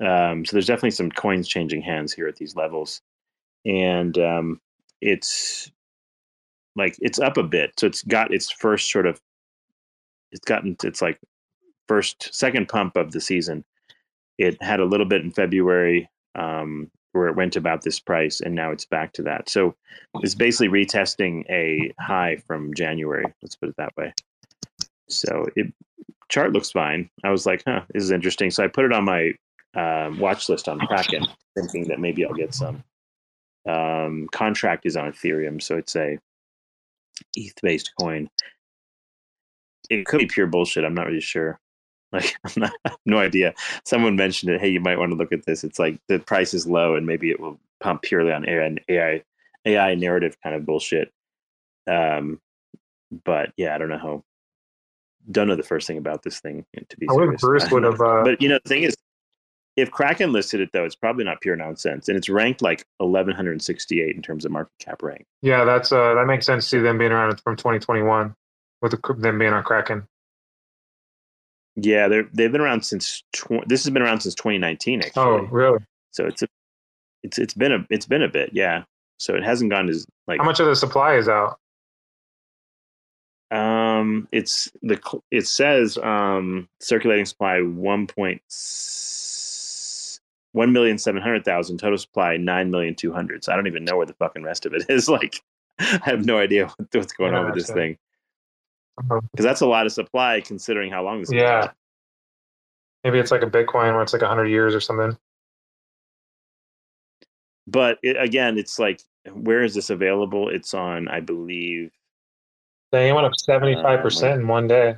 Um, 0.00 0.44
so 0.44 0.52
there's 0.52 0.66
definitely 0.66 0.92
some 0.92 1.10
coins 1.10 1.48
changing 1.48 1.82
hands 1.82 2.12
here 2.12 2.28
at 2.28 2.36
these 2.36 2.56
levels, 2.56 3.00
and 3.64 4.16
um, 4.18 4.60
it's 5.00 5.70
like 6.76 6.96
it's 7.00 7.20
up 7.20 7.36
a 7.36 7.42
bit. 7.42 7.72
So 7.78 7.86
it's 7.86 8.02
got 8.02 8.34
its 8.34 8.50
first 8.50 8.90
sort 8.90 9.06
of 9.06 9.20
it's 10.32 10.44
gotten 10.44 10.76
its 10.82 11.00
like 11.00 11.18
first 11.86 12.34
second 12.34 12.68
pump 12.68 12.96
of 12.96 13.12
the 13.12 13.20
season. 13.20 13.64
It 14.36 14.60
had 14.60 14.80
a 14.80 14.84
little 14.84 15.06
bit 15.06 15.22
in 15.22 15.30
February 15.30 16.10
um, 16.34 16.90
where 17.12 17.28
it 17.28 17.36
went 17.36 17.54
about 17.54 17.82
this 17.82 18.00
price, 18.00 18.40
and 18.40 18.54
now 18.54 18.72
it's 18.72 18.86
back 18.86 19.12
to 19.12 19.22
that. 19.22 19.48
So 19.48 19.76
it's 20.22 20.34
basically 20.34 20.68
retesting 20.68 21.48
a 21.48 21.92
high 22.00 22.38
from 22.48 22.74
January. 22.74 23.24
Let's 23.42 23.54
put 23.54 23.68
it 23.68 23.76
that 23.78 23.96
way. 23.96 24.12
So 25.08 25.46
it 25.56 25.72
chart 26.28 26.52
looks 26.52 26.70
fine. 26.70 27.10
I 27.22 27.30
was 27.30 27.46
like, 27.46 27.62
huh, 27.66 27.82
this 27.92 28.02
is 28.02 28.10
interesting. 28.10 28.50
So 28.50 28.64
I 28.64 28.68
put 28.68 28.84
it 28.84 28.92
on 28.92 29.04
my 29.04 29.32
um, 29.74 30.18
watch 30.18 30.48
list 30.48 30.68
on 30.68 30.78
Kraken, 30.80 31.26
thinking 31.56 31.88
that 31.88 32.00
maybe 32.00 32.24
I'll 32.24 32.34
get 32.34 32.54
some. 32.54 32.82
Um, 33.68 34.28
contract 34.32 34.84
is 34.86 34.96
on 34.96 35.10
Ethereum, 35.10 35.62
so 35.62 35.76
it's 35.76 35.96
a 35.96 36.18
ETH 37.36 37.60
based 37.62 37.92
coin. 37.98 38.28
It 39.90 40.06
could 40.06 40.18
be 40.18 40.26
pure 40.26 40.46
bullshit. 40.46 40.84
I'm 40.84 40.94
not 40.94 41.06
really 41.06 41.20
sure. 41.20 41.58
Like, 42.12 42.36
I'm 42.44 42.52
not, 42.62 42.72
I 42.84 42.90
have 42.90 42.98
no 43.06 43.18
idea. 43.18 43.54
Someone 43.84 44.14
mentioned 44.14 44.52
it. 44.52 44.60
Hey, 44.60 44.68
you 44.68 44.78
might 44.78 45.00
want 45.00 45.10
to 45.10 45.16
look 45.16 45.32
at 45.32 45.46
this. 45.46 45.64
It's 45.64 45.80
like 45.80 45.98
the 46.06 46.20
price 46.20 46.54
is 46.54 46.64
low, 46.64 46.94
and 46.94 47.04
maybe 47.04 47.28
it 47.30 47.40
will 47.40 47.58
pump 47.80 48.02
purely 48.02 48.30
on 48.30 48.48
AI, 48.48 48.76
AI, 48.88 49.22
AI 49.66 49.94
narrative 49.96 50.36
kind 50.40 50.54
of 50.54 50.64
bullshit. 50.64 51.12
Um, 51.88 52.40
but 53.24 53.52
yeah, 53.56 53.74
I 53.74 53.78
don't 53.78 53.88
know 53.88 53.98
how. 53.98 54.24
Don't 55.30 55.48
know 55.48 55.56
the 55.56 55.62
first 55.62 55.86
thing 55.86 55.98
about 55.98 56.22
this 56.22 56.40
thing. 56.40 56.64
To 56.88 56.96
be 56.96 57.06
I. 57.08 57.36
Bruce 57.40 57.70
would 57.70 57.84
have. 57.84 58.00
Uh, 58.00 58.22
But 58.24 58.42
you 58.42 58.48
know, 58.48 58.58
the 58.62 58.68
thing 58.68 58.82
is, 58.82 58.94
if 59.76 59.90
Kraken 59.90 60.32
listed 60.32 60.60
it 60.60 60.70
though, 60.72 60.84
it's 60.84 60.94
probably 60.94 61.24
not 61.24 61.40
pure 61.40 61.56
nonsense, 61.56 62.08
and 62.08 62.16
it's 62.16 62.28
ranked 62.28 62.62
like 62.62 62.84
1168 62.98 64.14
in 64.14 64.22
terms 64.22 64.44
of 64.44 64.52
market 64.52 64.72
cap 64.78 65.02
rank. 65.02 65.24
yeah, 65.42 65.64
that's 65.64 65.92
uh, 65.92 66.14
that 66.14 66.26
makes 66.26 66.46
sense. 66.46 66.68
to 66.70 66.80
them 66.82 66.98
being 66.98 67.12
around 67.12 67.40
from 67.40 67.56
2021 67.56 68.34
with 68.82 68.92
the, 68.92 69.14
them 69.14 69.38
being 69.38 69.52
on 69.52 69.64
Kraken. 69.64 70.06
Yeah, 71.76 72.06
they're 72.08 72.28
they've 72.32 72.52
been 72.52 72.60
around 72.60 72.84
since 72.84 73.24
tw- 73.32 73.66
this 73.66 73.82
has 73.84 73.90
been 73.92 74.02
around 74.02 74.20
since 74.20 74.34
2019 74.36 75.00
actually. 75.02 75.22
Oh, 75.22 75.48
really? 75.50 75.78
So 76.12 76.26
it's 76.26 76.42
a, 76.42 76.46
it's 77.24 77.38
it's 77.38 77.54
been 77.54 77.72
a 77.72 77.86
it's 77.90 78.06
been 78.06 78.22
a 78.22 78.28
bit, 78.28 78.50
yeah. 78.52 78.84
So 79.18 79.34
it 79.34 79.42
hasn't 79.42 79.70
gone 79.70 79.88
as 79.88 80.06
like 80.28 80.38
How 80.38 80.44
much 80.44 80.60
of 80.60 80.66
the 80.66 80.76
supply 80.76 81.16
is 81.16 81.28
out? 81.28 81.58
Um 83.54 84.26
it's 84.32 84.70
the 84.82 85.00
it 85.30 85.46
says 85.46 85.96
um 85.98 86.68
circulating 86.80 87.24
supply 87.24 87.60
1. 87.60 88.08
1 90.52 90.72
million 90.72 90.98
700,000 90.98 91.78
total 91.78 91.98
supply 91.98 92.36
9 92.36 92.70
million 92.70 92.94
200. 92.94 93.42
So 93.42 93.52
I 93.52 93.56
don't 93.56 93.66
even 93.66 93.84
know 93.84 93.96
where 93.96 94.06
the 94.06 94.14
fucking 94.14 94.44
rest 94.44 94.66
of 94.66 94.72
it 94.74 94.84
is 94.88 95.08
like 95.08 95.42
I 95.80 96.00
have 96.04 96.24
no 96.24 96.38
idea 96.38 96.66
what, 96.66 96.88
what's 96.92 97.12
going 97.12 97.34
on 97.34 97.46
with 97.46 97.54
this 97.56 97.70
thing 97.70 97.98
Uh-huh. 98.98 99.20
because 99.32 99.44
that's 99.44 99.62
a 99.62 99.66
lot 99.66 99.86
of 99.86 99.92
supply 99.92 100.40
considering 100.40 100.92
how 100.92 101.02
long 101.02 101.18
this 101.20 101.28
is 101.30 101.34
Yeah. 101.34 101.70
Maybe 103.02 103.18
it's 103.18 103.30
like 103.32 103.42
a 103.42 103.46
Bitcoin 103.50 103.92
where 103.94 104.02
it's 104.02 104.12
like 104.12 104.22
100 104.22 104.46
years 104.46 104.74
or 104.74 104.80
something. 104.80 105.18
but 107.66 107.98
it, 108.02 108.16
again 108.16 108.56
it's 108.58 108.78
like 108.78 109.00
where 109.32 109.62
is 109.62 109.74
this 109.74 109.88
available 109.90 110.48
it's 110.50 110.74
on 110.74 111.08
i 111.08 111.18
believe 111.18 111.90
They 112.94 113.12
went 113.12 113.26
up 113.26 113.32
75% 113.32 114.34
in 114.34 114.46
one 114.46 114.68
day. 114.68 114.96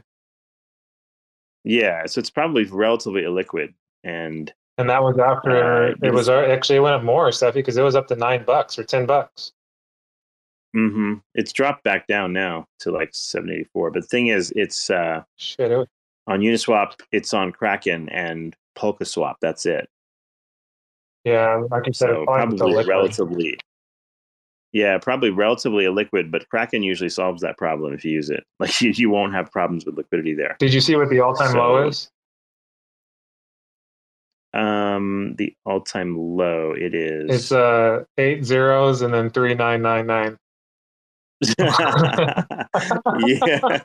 yeah 1.64 2.04
so 2.04 2.18
it's 2.18 2.28
probably 2.30 2.64
relatively 2.64 3.22
illiquid 3.22 3.72
and 4.04 4.52
And 4.76 4.90
that 4.90 5.02
was 5.02 5.18
after 5.18 5.88
Uh, 5.88 5.94
it 6.02 6.12
was 6.12 6.28
actually 6.28 6.76
it 6.76 6.80
went 6.80 6.94
up 6.94 7.02
more, 7.02 7.32
Cephii, 7.32 7.62
because 7.62 7.78
it 7.78 7.82
was 7.82 7.96
up 7.96 8.06
to 8.08 8.16
nine 8.16 8.44
bucks 8.44 8.78
or 8.78 8.84
10 8.84 9.06
bucks. 9.06 9.52
Mm-hmm. 10.76 11.14
it's 11.34 11.52
dropped 11.52 11.84
back 11.84 12.06
down 12.06 12.34
now 12.34 12.66
to 12.80 12.90
like 12.90 13.08
784 13.12 13.92
but 13.92 14.02
the 14.02 14.08
thing 14.08 14.26
is 14.26 14.52
it's 14.54 14.90
uh 14.90 15.22
Shit. 15.36 15.70
It 15.70 15.78
was, 15.78 15.88
on 16.26 16.40
uniswap 16.40 17.00
it's 17.12 17.32
on 17.32 17.50
kraken 17.50 18.10
and 18.10 18.54
polkaswap 18.78 19.36
that's 19.40 19.64
it 19.64 19.88
yeah, 21.24 21.60
like 21.72 21.88
you 21.88 21.92
said, 21.92 22.10
so 22.10 22.24
probably 22.24 22.84
relatively 22.84 23.58
yeah 24.72 24.98
probably 24.98 25.30
relatively 25.30 25.84
a 25.84 25.92
liquid, 25.92 26.30
but 26.30 26.48
kraken 26.48 26.82
usually 26.82 27.08
solves 27.10 27.40
that 27.42 27.56
problem 27.56 27.92
if 27.94 28.04
you 28.04 28.10
use 28.12 28.30
it 28.30 28.44
like 28.60 28.80
you, 28.80 28.90
you 28.94 29.08
won't 29.10 29.32
have 29.34 29.50
problems 29.50 29.84
with 29.86 29.96
liquidity 29.96 30.34
there 30.34 30.56
Did 30.58 30.72
you 30.74 30.80
see 30.80 30.96
what 30.96 31.08
the 31.10 31.20
all 31.20 31.34
time 31.34 31.52
So- 31.52 31.58
low 31.58 31.86
is? 31.88 32.10
um 34.54 35.34
the 35.36 35.52
all-time 35.66 36.16
low 36.16 36.72
it 36.72 36.94
is 36.94 37.30
It's 37.30 37.52
uh 37.52 38.04
eight 38.16 38.42
zeros 38.44 39.02
and 39.02 39.12
then 39.12 39.28
three 39.28 39.54
nine 39.54 39.82
nine 39.82 40.06
nine. 40.06 40.38
yeah. 43.26 43.80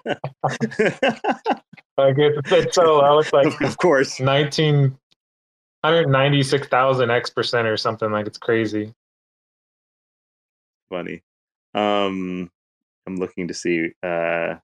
Like 1.97 2.17
it's, 2.17 2.51
it's 2.51 2.75
so 2.75 2.99
low. 2.99 3.19
It's 3.19 3.33
like 3.33 3.59
of 3.61 3.77
course. 3.77 4.19
19, 4.21 4.81
196,000 5.81 7.11
X 7.11 7.29
percent 7.29 7.67
or 7.67 7.75
something. 7.75 8.09
Like 8.11 8.27
it's 8.27 8.37
crazy. 8.37 8.93
Funny. 10.91 11.23
Um, 11.73 12.51
I'm 13.07 13.15
looking 13.15 13.47
to 13.47 13.53
see. 13.53 13.91
Uh, 14.03 14.55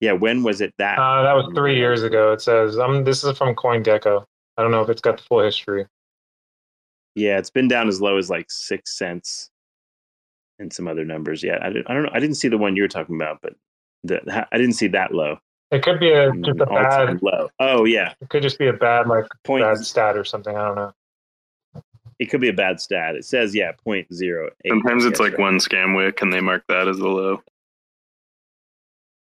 yeah, 0.00 0.12
when 0.12 0.44
was 0.44 0.60
it 0.60 0.72
that? 0.78 0.96
Uh, 0.98 1.22
that 1.24 1.32
was 1.34 1.50
three 1.56 1.76
years 1.76 2.04
ago. 2.04 2.32
It 2.32 2.40
says. 2.40 2.78
Um, 2.78 3.02
this 3.04 3.24
is 3.24 3.36
from 3.36 3.54
CoinGecko. 3.56 4.24
I 4.56 4.62
don't 4.62 4.70
know 4.70 4.80
if 4.80 4.88
it's 4.88 5.00
got 5.00 5.16
the 5.16 5.24
full 5.24 5.40
history. 5.42 5.86
Yeah, 7.16 7.38
it's 7.38 7.50
been 7.50 7.66
down 7.68 7.88
as 7.88 8.00
low 8.00 8.16
as 8.16 8.30
like 8.30 8.46
six 8.48 8.96
cents, 8.96 9.50
and 10.60 10.72
some 10.72 10.86
other 10.86 11.04
numbers. 11.04 11.42
Yeah, 11.42 11.58
I, 11.60 11.68
didn't- 11.68 11.90
I 11.90 11.94
don't 11.94 12.04
know. 12.04 12.10
I 12.12 12.20
didn't 12.20 12.36
see 12.36 12.48
the 12.48 12.58
one 12.58 12.76
you 12.76 12.82
were 12.82 12.88
talking 12.88 13.16
about, 13.16 13.40
but 13.42 13.54
the, 14.04 14.46
I 14.52 14.56
didn't 14.56 14.74
see 14.74 14.88
that 14.88 15.12
low. 15.12 15.38
It 15.72 15.82
could 15.82 15.98
be 15.98 16.12
a 16.12 16.30
just 16.30 16.60
a 16.60 16.66
Mm, 16.66 16.74
bad. 16.74 17.22
low. 17.22 17.48
Oh 17.58 17.84
yeah, 17.84 18.14
It 18.20 18.28
could 18.28 18.42
just 18.42 18.58
be 18.58 18.68
a 18.68 18.72
bad 18.72 19.08
like 19.08 19.26
point. 19.42 19.64
bad 19.64 19.78
stat 19.78 20.16
or 20.16 20.22
something. 20.24 20.56
I 20.56 20.66
don't 20.68 20.76
know. 20.76 20.92
It 22.18 22.26
could 22.26 22.40
be 22.40 22.48
a 22.48 22.54
bad 22.54 22.80
stat. 22.80 23.16
It 23.16 23.24
says 23.24 23.54
yeah, 23.54 23.72
point 23.72 24.12
zero 24.12 24.50
eight. 24.64 24.70
Sometimes 24.70 25.04
it's 25.04 25.20
like 25.20 25.32
right. 25.32 25.40
one 25.40 25.58
scam 25.58 25.96
wick 25.96 26.22
and 26.22 26.32
they 26.32 26.40
mark 26.40 26.64
that 26.68 26.88
as 26.88 26.98
a 26.98 27.08
low. 27.08 27.42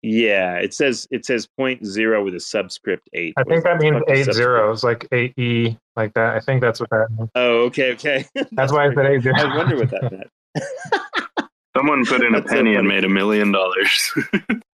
Yeah, 0.03 0.57
it 0.57 0.75
says 0.75 1.09
it 1.11 1.25
says 1.25 1.49
point 1.57 1.87
zero 1.87 2.23
with 2.23 2.35
a 2.35 2.41
subscript 2.41 3.09
eight. 3.15 3.33
I 3.39 3.45
think 3.45 3.65
that 3.65 3.79
means 3.79 3.97
fuck 4.01 4.11
is 4.11 4.29
eight 4.29 4.35
zeros, 4.35 4.85
like 4.85 5.09
eight 5.13 5.33
e, 5.39 5.79
like 5.97 6.13
that. 6.13 6.37
I 6.37 6.41
think 6.41 6.61
that's 6.61 6.79
what 6.79 6.91
that 6.91 7.07
means. 7.17 7.31
Oh, 7.35 7.63
okay, 7.65 7.93
okay. 7.93 8.27
That's 8.53 8.71
why 8.71 8.87
I 8.87 8.95
said 8.95 9.07
eight 9.07 9.23
zeros. 9.23 9.41
I 9.41 9.57
wonder 9.57 9.77
what 9.77 9.91
that 9.91 10.13
meant. 10.13 11.49
Someone 11.75 12.05
put 12.05 12.23
in 12.23 12.35
a 12.35 12.41
That's 12.41 12.53
penny 12.53 12.75
and 12.75 12.87
made 12.87 13.05
a 13.05 13.09
million 13.09 13.51
dollars. 13.51 14.13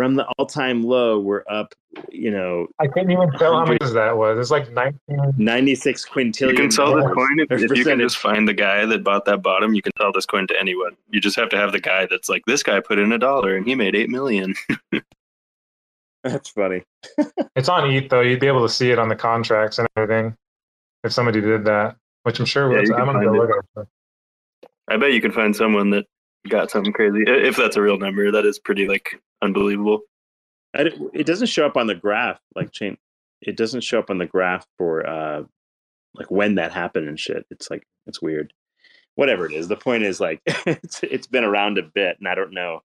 From 0.00 0.14
the 0.14 0.24
all-time 0.38 0.82
low, 0.82 1.20
we're 1.20 1.44
up. 1.46 1.74
You 2.10 2.30
know, 2.30 2.68
I 2.78 2.86
couldn't 2.86 3.10
even 3.10 3.30
tell 3.32 3.54
how 3.54 3.66
much 3.66 3.80
that 3.80 4.16
was. 4.16 4.38
It's 4.38 4.50
like 4.50 4.72
nineteen. 4.72 5.34
ninety-six 5.36 6.06
quintillion. 6.08 6.52
You 6.52 6.56
can 6.56 6.70
sell 6.70 6.96
this 6.96 7.04
coin 7.04 7.38
if, 7.38 7.52
if 7.52 7.76
you 7.76 7.84
can 7.84 8.00
just 8.00 8.16
find 8.16 8.48
the 8.48 8.54
guy 8.54 8.86
that 8.86 9.04
bought 9.04 9.26
that 9.26 9.42
bottom. 9.42 9.74
You 9.74 9.82
can 9.82 9.92
sell 9.98 10.10
this 10.10 10.24
coin 10.24 10.46
to 10.46 10.58
anyone. 10.58 10.96
You 11.10 11.20
just 11.20 11.36
have 11.36 11.50
to 11.50 11.58
have 11.58 11.72
the 11.72 11.80
guy 11.80 12.06
that's 12.10 12.30
like, 12.30 12.40
this 12.46 12.62
guy 12.62 12.80
put 12.80 12.98
in 12.98 13.12
a 13.12 13.18
dollar 13.18 13.54
and 13.54 13.66
he 13.66 13.74
made 13.74 13.94
eight 13.94 14.08
million. 14.08 14.54
That's 16.24 16.48
funny. 16.48 16.82
It's 17.56 17.68
on 17.68 17.90
ETH 17.90 18.08
though. 18.08 18.22
You'd 18.22 18.40
be 18.40 18.46
able 18.46 18.66
to 18.66 18.72
see 18.72 18.90
it 18.90 18.98
on 18.98 19.10
the 19.10 19.16
contracts 19.16 19.78
and 19.78 19.86
everything 19.98 20.34
if 21.04 21.12
somebody 21.12 21.42
did 21.42 21.66
that, 21.66 21.96
which 22.22 22.40
I'm 22.40 22.46
sure 22.46 22.72
Yeah, 22.72 22.80
was. 22.80 22.90
I'm 22.90 23.04
gonna 23.04 23.22
go 23.22 23.32
look 23.32 23.50
at 23.50 23.82
it. 23.82 23.88
I 24.88 24.96
bet 24.96 25.12
you 25.12 25.20
can 25.20 25.32
find 25.32 25.54
someone 25.54 25.90
that 25.90 26.06
got 26.48 26.70
something 26.70 26.92
crazy. 26.92 27.24
If 27.26 27.56
that's 27.56 27.76
a 27.76 27.82
real 27.82 27.98
number, 27.98 28.30
that 28.30 28.46
is 28.46 28.58
pretty 28.58 28.86
like 28.88 29.20
unbelievable. 29.42 30.00
I 30.74 30.84
d 30.84 30.90
it 31.12 31.26
doesn't 31.26 31.48
show 31.48 31.66
up 31.66 31.76
on 31.76 31.86
the 31.86 31.94
graph 31.94 32.40
like 32.54 32.72
chain. 32.72 32.96
It 33.42 33.56
doesn't 33.56 33.82
show 33.82 33.98
up 33.98 34.10
on 34.10 34.18
the 34.18 34.26
graph 34.26 34.66
for 34.78 35.06
uh 35.06 35.42
like 36.14 36.30
when 36.30 36.56
that 36.56 36.72
happened 36.72 37.08
and 37.08 37.18
shit. 37.18 37.46
It's 37.50 37.70
like 37.70 37.86
it's 38.06 38.22
weird. 38.22 38.52
Whatever 39.16 39.46
it 39.46 39.52
is, 39.52 39.68
the 39.68 39.76
point 39.76 40.02
is 40.04 40.20
like 40.20 40.40
it's 40.46 41.02
it's 41.02 41.26
been 41.26 41.44
around 41.44 41.78
a 41.78 41.82
bit, 41.82 42.18
and 42.18 42.28
I 42.28 42.34
don't 42.34 42.52
know 42.54 42.82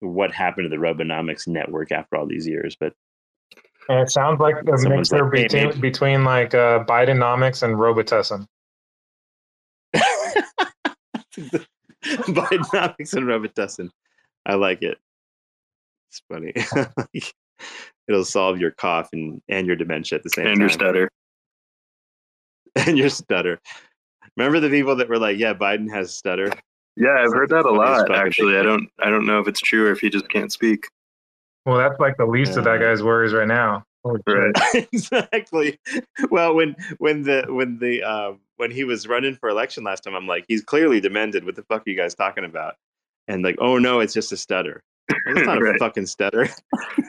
what 0.00 0.32
happened 0.32 0.64
to 0.64 0.70
the 0.70 0.82
Robonomics 0.82 1.46
network 1.46 1.92
after 1.92 2.16
all 2.16 2.26
these 2.26 2.46
years. 2.46 2.76
But 2.78 2.94
And 3.88 4.00
it 4.00 4.10
sounds 4.10 4.40
like 4.40 4.56
a 4.56 4.78
Someone's 4.78 5.12
mixture 5.12 5.24
like, 5.24 5.34
"Hey, 5.34 5.42
between 5.42 5.68
maybe." 5.68 5.80
between 5.80 6.24
like 6.24 6.54
uh, 6.54 6.84
Bidenomics 6.84 7.62
and 7.62 7.74
Robitussin. 7.76 8.46
Bidenomics 12.04 13.14
and 13.14 13.26
Robitussin. 13.26 13.90
I 14.46 14.54
like 14.54 14.82
it. 14.82 14.98
It's 16.08 16.22
funny. 16.28 16.52
It'll 18.08 18.24
solve 18.24 18.58
your 18.58 18.70
cough 18.72 19.10
and, 19.12 19.40
and 19.48 19.66
your 19.66 19.76
dementia 19.76 20.18
at 20.18 20.24
the 20.24 20.30
same 20.30 20.46
and 20.46 20.56
time. 20.56 20.62
And 20.62 20.70
your 20.70 20.70
stutter. 20.70 21.10
and 22.86 22.98
your 22.98 23.10
stutter. 23.10 23.60
Remember 24.36 24.60
the 24.60 24.70
people 24.70 24.96
that 24.96 25.08
were 25.08 25.18
like, 25.18 25.38
"Yeah, 25.38 25.54
Biden 25.54 25.92
has 25.92 26.16
stutter." 26.16 26.50
Yeah, 26.96 27.16
I've 27.18 27.32
heard 27.32 27.50
that 27.50 27.66
a 27.66 27.70
lot. 27.70 28.10
Actually. 28.10 28.58
I 28.58 28.62
don't. 28.62 28.88
I 29.00 29.10
don't 29.10 29.26
know 29.26 29.40
if 29.40 29.48
it's 29.48 29.60
true 29.60 29.88
or 29.88 29.92
if 29.92 30.00
he 30.00 30.08
just 30.08 30.28
can't 30.28 30.52
speak. 30.52 30.86
Well, 31.66 31.76
that's 31.76 32.00
like 32.00 32.16
the 32.16 32.26
least 32.26 32.56
of 32.56 32.64
that 32.64 32.80
guy's 32.80 33.02
worries 33.02 33.32
right 33.32 33.46
now. 33.46 33.84
Holy. 34.04 34.20
Right. 34.26 34.54
exactly. 34.92 35.78
Well, 36.30 36.54
when 36.54 36.74
when 36.98 37.22
the 37.22 37.44
when 37.48 37.78
the 37.78 38.02
um, 38.02 38.40
when 38.60 38.70
he 38.70 38.84
was 38.84 39.08
running 39.08 39.34
for 39.34 39.48
election 39.48 39.82
last 39.82 40.04
time, 40.04 40.14
I'm 40.14 40.26
like, 40.26 40.44
he's 40.46 40.62
clearly 40.62 41.00
demented. 41.00 41.44
What 41.44 41.56
the 41.56 41.62
fuck 41.62 41.80
are 41.86 41.90
you 41.90 41.96
guys 41.96 42.14
talking 42.14 42.44
about? 42.44 42.74
And 43.26 43.42
like, 43.42 43.56
oh 43.58 43.78
no, 43.78 44.00
it's 44.00 44.14
just 44.14 44.30
a 44.32 44.36
stutter. 44.36 44.82
Like, 45.10 45.38
It's 45.38 45.46
not 45.46 45.60
a 45.60 45.74
fucking 45.78 46.06
stutter. 46.06 46.48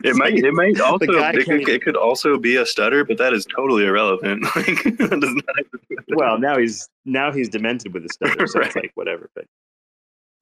It 0.04 0.16
might. 0.16 0.34
It 0.34 0.54
might 0.54 0.80
also. 0.82 1.06
It 1.06 1.46
could, 1.46 1.70
it 1.70 1.84
could 1.84 1.96
also 1.96 2.40
be 2.40 2.56
a 2.56 2.66
stutter, 2.66 3.06
but 3.06 3.20
that 3.20 3.34
is 3.34 3.46
totally 3.46 3.86
irrelevant. 3.86 4.44
Like, 4.56 4.84
does 4.98 5.36
not. 5.36 5.56
well, 6.16 6.40
now 6.40 6.58
he's 6.58 6.90
now 7.06 7.32
he's 7.32 7.50
demented 7.50 7.94
with 7.94 8.06
a 8.06 8.10
stutter, 8.10 8.48
so 8.48 8.62
it's 8.62 8.76
like 8.76 8.92
whatever. 8.96 9.30
But 9.36 9.46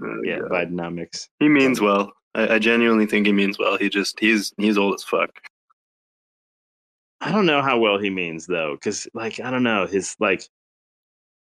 Oh, 0.01 0.21
yeah, 0.23 0.39
God. 0.39 0.51
Bidenomics. 0.51 1.27
He 1.39 1.49
means 1.49 1.81
well. 1.81 2.13
I, 2.35 2.55
I 2.55 2.59
genuinely 2.59 3.05
think 3.05 3.25
he 3.25 3.33
means 3.33 3.59
well. 3.59 3.77
He 3.77 3.89
just 3.89 4.17
he's 4.19 4.53
he's 4.57 4.77
old 4.77 4.93
as 4.93 5.03
fuck. 5.03 5.29
I 7.21 7.31
don't 7.33 7.45
know 7.45 7.61
how 7.61 7.79
well 7.79 7.97
he 7.97 8.09
means 8.09 8.47
though, 8.47 8.75
because 8.75 9.07
like 9.13 9.41
I 9.41 9.51
don't 9.51 9.63
know 9.63 9.87
his 9.87 10.15
like 10.19 10.47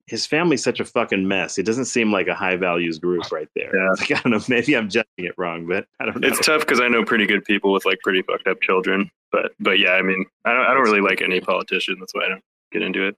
his 0.08 0.26
family's 0.26 0.64
such 0.64 0.80
a 0.80 0.86
fucking 0.86 1.28
mess. 1.28 1.58
It 1.58 1.66
doesn't 1.66 1.86
seem 1.86 2.12
like 2.12 2.28
a 2.28 2.36
high 2.36 2.58
values 2.58 3.00
group 3.00 3.32
right 3.32 3.48
there. 3.56 3.76
Yeah. 3.76 3.92
Like, 3.92 4.12
I 4.12 4.22
don't 4.22 4.32
know. 4.32 4.42
Maybe 4.50 4.76
I'm 4.76 4.90
judging 4.90 5.08
it 5.18 5.34
wrong, 5.38 5.66
but 5.66 5.88
I 6.00 6.06
don't 6.06 6.20
know. 6.20 6.28
It's 6.28 6.46
tough 6.46 6.62
because 6.62 6.82
I 6.82 6.88
know 6.88 7.06
pretty 7.06 7.26
good 7.26 7.46
people 7.46 7.72
with 7.72 7.86
like 7.86 8.00
pretty 8.04 8.22
fucked 8.22 8.48
up 8.48 8.62
children. 8.62 9.10
But 9.32 9.54
but 9.60 9.80
yeah, 9.80 9.92
I 9.92 10.02
mean, 10.02 10.26
I 10.46 10.54
don't 10.54 10.66
I 10.66 10.74
don't 10.74 10.84
really 10.84 11.02
like 11.02 11.22
any 11.22 11.40
politician. 11.40 11.98
That's 12.00 12.14
why 12.14 12.26
I 12.26 12.30
don't 12.30 12.44
get 12.72 12.82
into 12.82 13.08
it. 13.08 13.18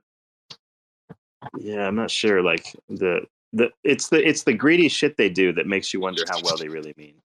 Yeah, 1.57 1.87
I'm 1.87 1.95
not 1.95 2.11
sure. 2.11 2.41
Like 2.41 2.75
the 2.87 3.25
the 3.53 3.69
it's 3.83 4.09
the 4.09 4.25
it's 4.25 4.43
the 4.43 4.53
greedy 4.53 4.87
shit 4.87 5.17
they 5.17 5.29
do 5.29 5.53
that 5.53 5.67
makes 5.67 5.93
you 5.93 5.99
wonder 5.99 6.23
how 6.29 6.39
well 6.43 6.57
they 6.57 6.69
really 6.69 6.93
mean. 6.97 7.15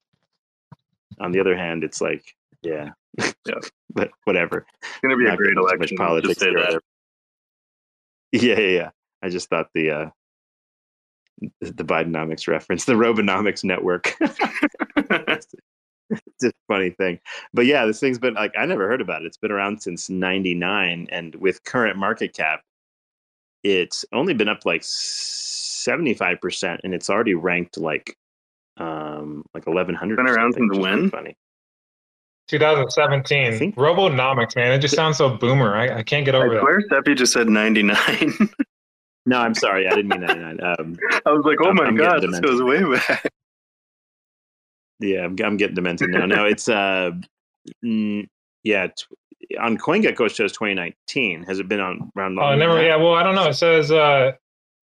On 1.21 1.33
the 1.33 1.41
other 1.41 1.57
hand, 1.57 1.85
it's 1.85 2.01
like 2.01 2.35
yeah, 2.63 2.91
Yeah. 3.19 3.55
but 3.95 4.11
whatever. 4.25 4.67
It's 4.83 5.01
gonna 5.03 5.17
be 5.17 5.27
a 5.27 5.37
great 5.37 5.57
election. 5.57 5.97
politics 5.97 6.29
Just 6.29 6.41
say 6.41 6.55
that. 6.55 6.81
Yeah, 8.33 8.61
yeah, 8.61 8.69
yeah. 8.69 8.91
I 9.23 9.29
just 9.29 9.49
thought 9.49 9.69
the 9.75 9.91
uh 9.91 10.11
the 11.61 11.73
the 11.73 11.85
Bidenomics 11.85 12.49
reference, 12.49 12.85
the 12.85 12.93
Robonomics 12.95 13.65
network. 13.65 14.15
it's 14.21 15.47
a 16.45 16.53
funny 16.69 16.91
thing. 16.91 17.19
But 17.55 17.67
yeah, 17.67 17.87
this 17.87 18.01
thing's 18.01 18.19
been 18.19 18.35
like 18.35 18.53
I 18.59 18.67
never 18.67 18.89
heard 18.89 19.01
about 19.01 19.23
it. 19.23 19.27
It's 19.27 19.37
been 19.39 19.53
around 19.53 19.81
since 19.83 20.11
99 20.11 21.09
and 21.11 21.35
with 21.37 21.63
current 21.65 21.97
market 21.97 22.35
cap 22.35 22.61
it's 23.63 24.07
only 24.15 24.33
been 24.33 24.49
up 24.49 24.65
like 24.65 24.81
75% 24.81 26.79
and 26.83 26.95
it's 26.95 27.11
already 27.11 27.35
ranked 27.35 27.77
like 27.77 28.17
um 28.79 29.45
like 29.53 29.67
1100 29.67 30.17
Been 30.17 30.27
around 30.27 30.55
since 30.55 30.79
when? 30.79 31.11
funny 31.11 31.37
2017. 32.49 33.59
Think- 33.59 33.77
Robonomics, 33.77 34.57
man. 34.57 34.73
It 34.73 34.79
just 34.81 34.97
sounds 34.97 35.19
so 35.19 35.37
boomer. 35.37 35.77
I, 35.77 35.99
I 35.99 36.03
can't 36.03 36.25
get 36.25 36.35
I 36.35 36.39
over 36.39 36.55
that. 36.55 36.61
swear 36.63 36.81
Cephii 36.89 37.15
just 37.15 37.33
said 37.33 37.49
99. 37.49 37.97
no 39.27 39.39
i'm 39.39 39.55
sorry 39.55 39.87
i 39.87 39.91
didn't 39.91 40.09
mean 40.09 40.21
99 40.21 40.61
um 40.63 40.97
I 41.27 41.33
was 41.33 41.45
like, 41.45 41.59
oh 41.61 41.67
I'm- 41.67 41.77
my 41.77 41.85
I'm 41.85 41.97
god, 41.97 42.23
this 42.23 42.41
goes 42.41 42.63
way 42.63 42.83
back. 42.83 43.31
yeah 45.01 45.25
i'm, 45.25 45.37
I'm 45.45 45.57
getting 45.57 45.75
demented 45.75 46.11
now 46.11 46.27
no 46.27 46.45
it's 46.47 46.69
uh 46.69 47.11
mm, 47.85 48.29
yeah 48.65 48.87
t- 48.89 49.57
on 49.59 49.77
coingecko 49.79 50.27
it 50.27 50.33
shows 50.35 50.53
2019 50.53 51.43
has 51.45 51.59
it 51.59 51.69
been 51.69 51.81
on 51.81 52.11
around 52.17 52.39
Oh, 52.39 52.43
longer 52.43 52.57
never. 52.59 52.83
Yeah. 52.83 52.97
Well, 52.97 53.15
I 53.15 53.23
don't 53.25 53.35
know. 53.35 53.49
It 53.49 53.55
says 53.55 53.91
uh, 53.91 54.33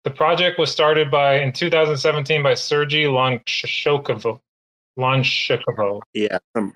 the 0.04 0.10
project 0.10 0.58
was 0.58 0.72
started 0.72 1.12
by 1.12 1.40
in 1.41 1.52
2017 1.54 2.41
by 2.41 2.56
Sergey 2.56 3.04
Lonchakov. 3.04 4.40
Lonchakov. 4.98 6.02
yeah 6.16 6.40
some 6.56 6.74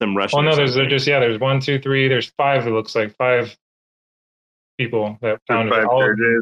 some 0.00 0.16
russian 0.16 0.40
Oh 0.40 0.42
no, 0.42 0.56
there's 0.56 0.74
there's 0.74 0.88
just 0.90 1.06
yeah. 1.06 1.20
There's 1.20 1.38
one, 1.38 1.60
two, 1.60 1.78
three. 1.78 2.08
There's 2.08 2.32
five. 2.36 2.66
It 2.66 2.70
looks 2.70 2.96
like 2.96 3.14
five 3.16 3.56
people 4.78 5.16
that 5.22 5.38
founded 5.46 5.74
Five 5.74 5.84
it. 5.84 5.88
All, 5.88 6.00
Sergeys. 6.00 6.40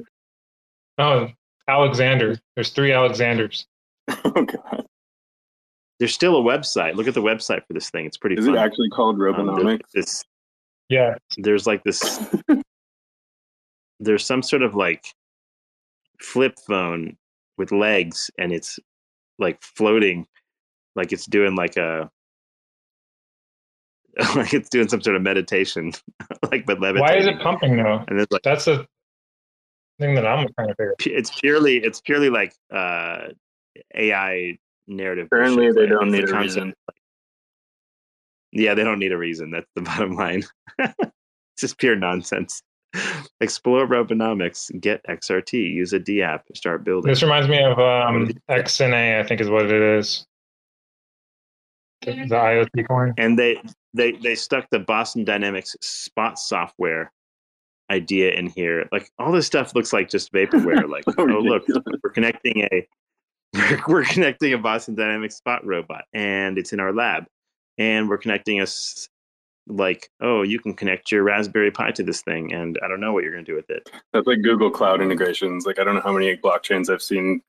Oh, 1.00 1.28
Alexander. 1.68 2.36
There's 2.54 2.70
three 2.70 2.92
Alexanders. 2.92 3.66
Oh 4.24 4.30
god. 4.44 4.86
there's 6.00 6.12
still 6.14 6.36
a 6.36 6.42
website 6.42 6.94
look 6.96 7.06
at 7.06 7.14
the 7.14 7.22
website 7.22 7.64
for 7.66 7.74
this 7.74 7.90
thing 7.90 8.06
it's 8.06 8.16
pretty 8.16 8.34
Is 8.36 8.46
fun 8.46 8.56
it 8.56 8.58
actually 8.58 8.88
called 8.90 9.16
Um, 9.16 9.20
Robonomics? 9.20 9.80
there's 9.94 10.06
this 10.06 10.24
Yeah. 10.88 11.14
there's 11.36 11.66
like 11.66 11.84
this 11.84 12.18
there's 14.00 14.24
some 14.24 14.42
sort 14.42 14.62
of 14.62 14.74
like 14.74 15.04
flip 16.20 16.54
phone 16.66 17.16
with 17.58 17.70
legs 17.70 18.30
and 18.38 18.52
it's 18.52 18.78
like 19.38 19.62
floating 19.62 20.26
like 20.96 21.12
it's 21.12 21.26
doing 21.26 21.54
like 21.54 21.76
a 21.76 22.10
like 24.34 24.52
it's 24.54 24.68
doing 24.70 24.88
some 24.88 25.00
sort 25.02 25.14
of 25.16 25.22
meditation 25.22 25.92
like 26.50 26.66
but 26.66 26.80
levitating. 26.80 27.00
Why 27.02 27.16
is 27.16 27.26
it 27.26 27.38
pumping 27.40 27.76
though? 27.76 28.04
and 28.08 28.20
it's 28.20 28.32
like 28.32 28.42
That's 28.42 28.64
the 28.64 28.86
thing 30.00 30.14
that 30.16 30.26
I'm 30.26 30.48
trying 30.54 30.68
to 30.68 30.74
figure. 30.74 30.94
pu- 30.98 31.10
it's 31.14 31.30
purely 31.40 31.76
it's 31.78 32.00
purely 32.00 32.30
like 32.30 32.52
uh 32.74 33.28
AI 33.94 34.58
narrative. 34.88 35.26
Apparently, 35.26 35.66
bullshit, 35.66 35.74
they 35.76 35.80
right? 35.82 35.90
don't 35.90 36.08
It's 36.08 36.12
the 36.12 36.18
need 36.20 36.28
a 36.28 36.32
concept- 36.32 36.56
reason. 36.56 36.74
Yeah, 38.52 38.74
they 38.74 38.82
don't 38.82 38.98
need 38.98 39.12
a 39.12 39.18
reason. 39.18 39.50
That's 39.52 39.70
the 39.76 39.82
bottom 39.90 40.16
line. 40.16 40.42
it's 40.78 40.90
just 41.60 41.78
pure 41.78 41.94
nonsense. 41.96 42.62
Explore 43.40 43.86
Robonomics, 43.86 44.68
get 44.80 45.00
XRT, 45.08 45.52
use 45.52 45.92
a 45.92 46.00
D 46.00 46.22
app, 46.22 46.44
to 46.46 46.56
start 46.56 46.82
building. 46.82 47.08
This 47.08 47.22
reminds 47.22 47.46
me 47.48 47.62
of 47.62 47.78
um, 47.78 48.22
What 48.22 48.30
is 48.30 48.30
it? 48.30 48.66
XNA, 48.66 49.20
I 49.20 49.22
think 49.22 49.40
is 49.40 49.48
what 49.48 49.66
it 49.66 49.80
is. 49.80 50.26
The, 52.02 52.12
the 52.12 52.34
IoT 52.34 52.88
coin. 52.88 53.14
and 53.18 53.38
they 53.38 53.62
they 53.94 54.12
they 54.12 54.34
stuck 54.34 54.66
the 54.70 54.78
Boston 54.80 55.22
Dynamics 55.22 55.76
spot 55.82 56.38
software 56.38 57.12
idea 57.90 58.32
in 58.32 58.46
here. 58.46 58.88
Like 58.92 59.10
all 59.18 59.32
this 59.32 59.46
stuff 59.46 59.74
looks 59.74 59.92
like 59.92 60.08
just 60.08 60.32
vaporware. 60.32 60.88
Like 60.88 61.04
oh, 61.08 61.14
oh 61.18 61.40
look, 61.40 61.64
we're 62.02 62.10
connecting 62.10 62.66
a 62.72 62.88
we're, 63.88 64.04
connecting 64.04 64.52
a 64.52 64.58
Boston 64.58 64.94
Dynamics 64.94 65.36
spot 65.36 65.66
robot, 65.66 66.04
and 66.12 66.56
it's 66.56 66.72
in 66.72 66.80
our 66.80 66.92
lab, 66.92 67.24
and 67.78 68.08
we're 68.08 68.18
connecting 68.18 68.60
us 68.60 69.08
like 69.66 70.10
oh 70.20 70.42
you 70.42 70.58
can 70.58 70.74
connect 70.74 71.12
your 71.12 71.22
Raspberry 71.22 71.70
Pi 71.70 71.90
to 71.92 72.02
this 72.02 72.22
thing, 72.22 72.52
and 72.52 72.78
I 72.82 72.88
don't 72.88 73.00
know 73.00 73.12
what 73.12 73.24
you're 73.24 73.32
gonna 73.32 73.44
do 73.44 73.56
with 73.56 73.70
it. 73.70 73.90
That's 74.12 74.26
like 74.26 74.42
Google 74.42 74.70
Cloud 74.70 75.02
integrations. 75.02 75.66
Like 75.66 75.78
I 75.78 75.84
don't 75.84 75.96
know 75.96 76.00
how 76.00 76.12
many 76.12 76.36
blockchains 76.36 76.88
I've 76.88 77.02
seen 77.02 77.42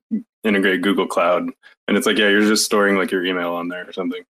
integrate 0.44 0.82
Google 0.82 1.06
Cloud, 1.06 1.50
and 1.88 1.96
it's 1.96 2.06
like 2.06 2.18
yeah, 2.18 2.28
you're 2.28 2.40
just 2.40 2.64
storing 2.64 2.96
like 2.96 3.10
your 3.10 3.24
email 3.24 3.52
on 3.52 3.68
there 3.68 3.88
or 3.88 3.92
something. 3.92 4.24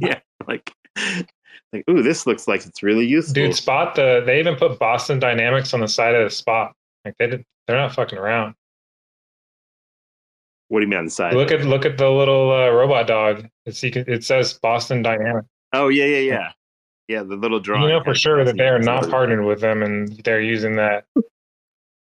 Yeah, 0.00 0.18
like 0.48 0.72
like 1.72 1.84
ooh 1.88 2.02
this 2.02 2.26
looks 2.26 2.46
like 2.46 2.66
it's 2.66 2.82
really 2.82 3.06
useful. 3.06 3.34
Dude, 3.34 3.54
Spot 3.54 3.94
the 3.94 4.22
they 4.24 4.38
even 4.38 4.56
put 4.56 4.78
Boston 4.78 5.18
Dynamics 5.18 5.72
on 5.72 5.80
the 5.80 5.88
side 5.88 6.14
of 6.14 6.24
the 6.24 6.34
Spot. 6.34 6.72
Like 7.04 7.14
they 7.18 7.28
did, 7.28 7.44
they're 7.66 7.76
not 7.76 7.94
fucking 7.94 8.18
around. 8.18 8.54
what 10.68 10.80
do 10.80 10.84
you 10.84 10.90
mean 10.90 10.98
on 11.00 11.04
the 11.06 11.10
side? 11.10 11.34
Look 11.34 11.50
at 11.50 11.64
look 11.64 11.84
at 11.84 11.98
the 11.98 12.10
little 12.10 12.50
uh, 12.52 12.70
robot 12.70 13.06
dog. 13.06 13.48
It's 13.66 13.82
you 13.82 13.90
can, 13.90 14.04
it 14.06 14.24
says 14.24 14.58
Boston 14.62 15.02
Dynamics. 15.02 15.48
oh 15.72 15.88
yeah 15.88 16.04
yeah 16.04 16.18
yeah 16.18 16.52
yeah 17.08 17.22
the 17.22 17.36
little 17.36 17.60
drawing. 17.60 17.84
You 17.84 17.88
know 17.90 18.04
for 18.04 18.14
sure 18.14 18.44
that 18.44 18.56
they 18.56 18.68
are 18.68 18.78
not 18.78 19.08
partnered 19.08 19.44
with 19.44 19.60
them, 19.60 19.82
and 19.82 20.08
they're 20.24 20.40
using 20.42 20.76
that. 20.76 21.04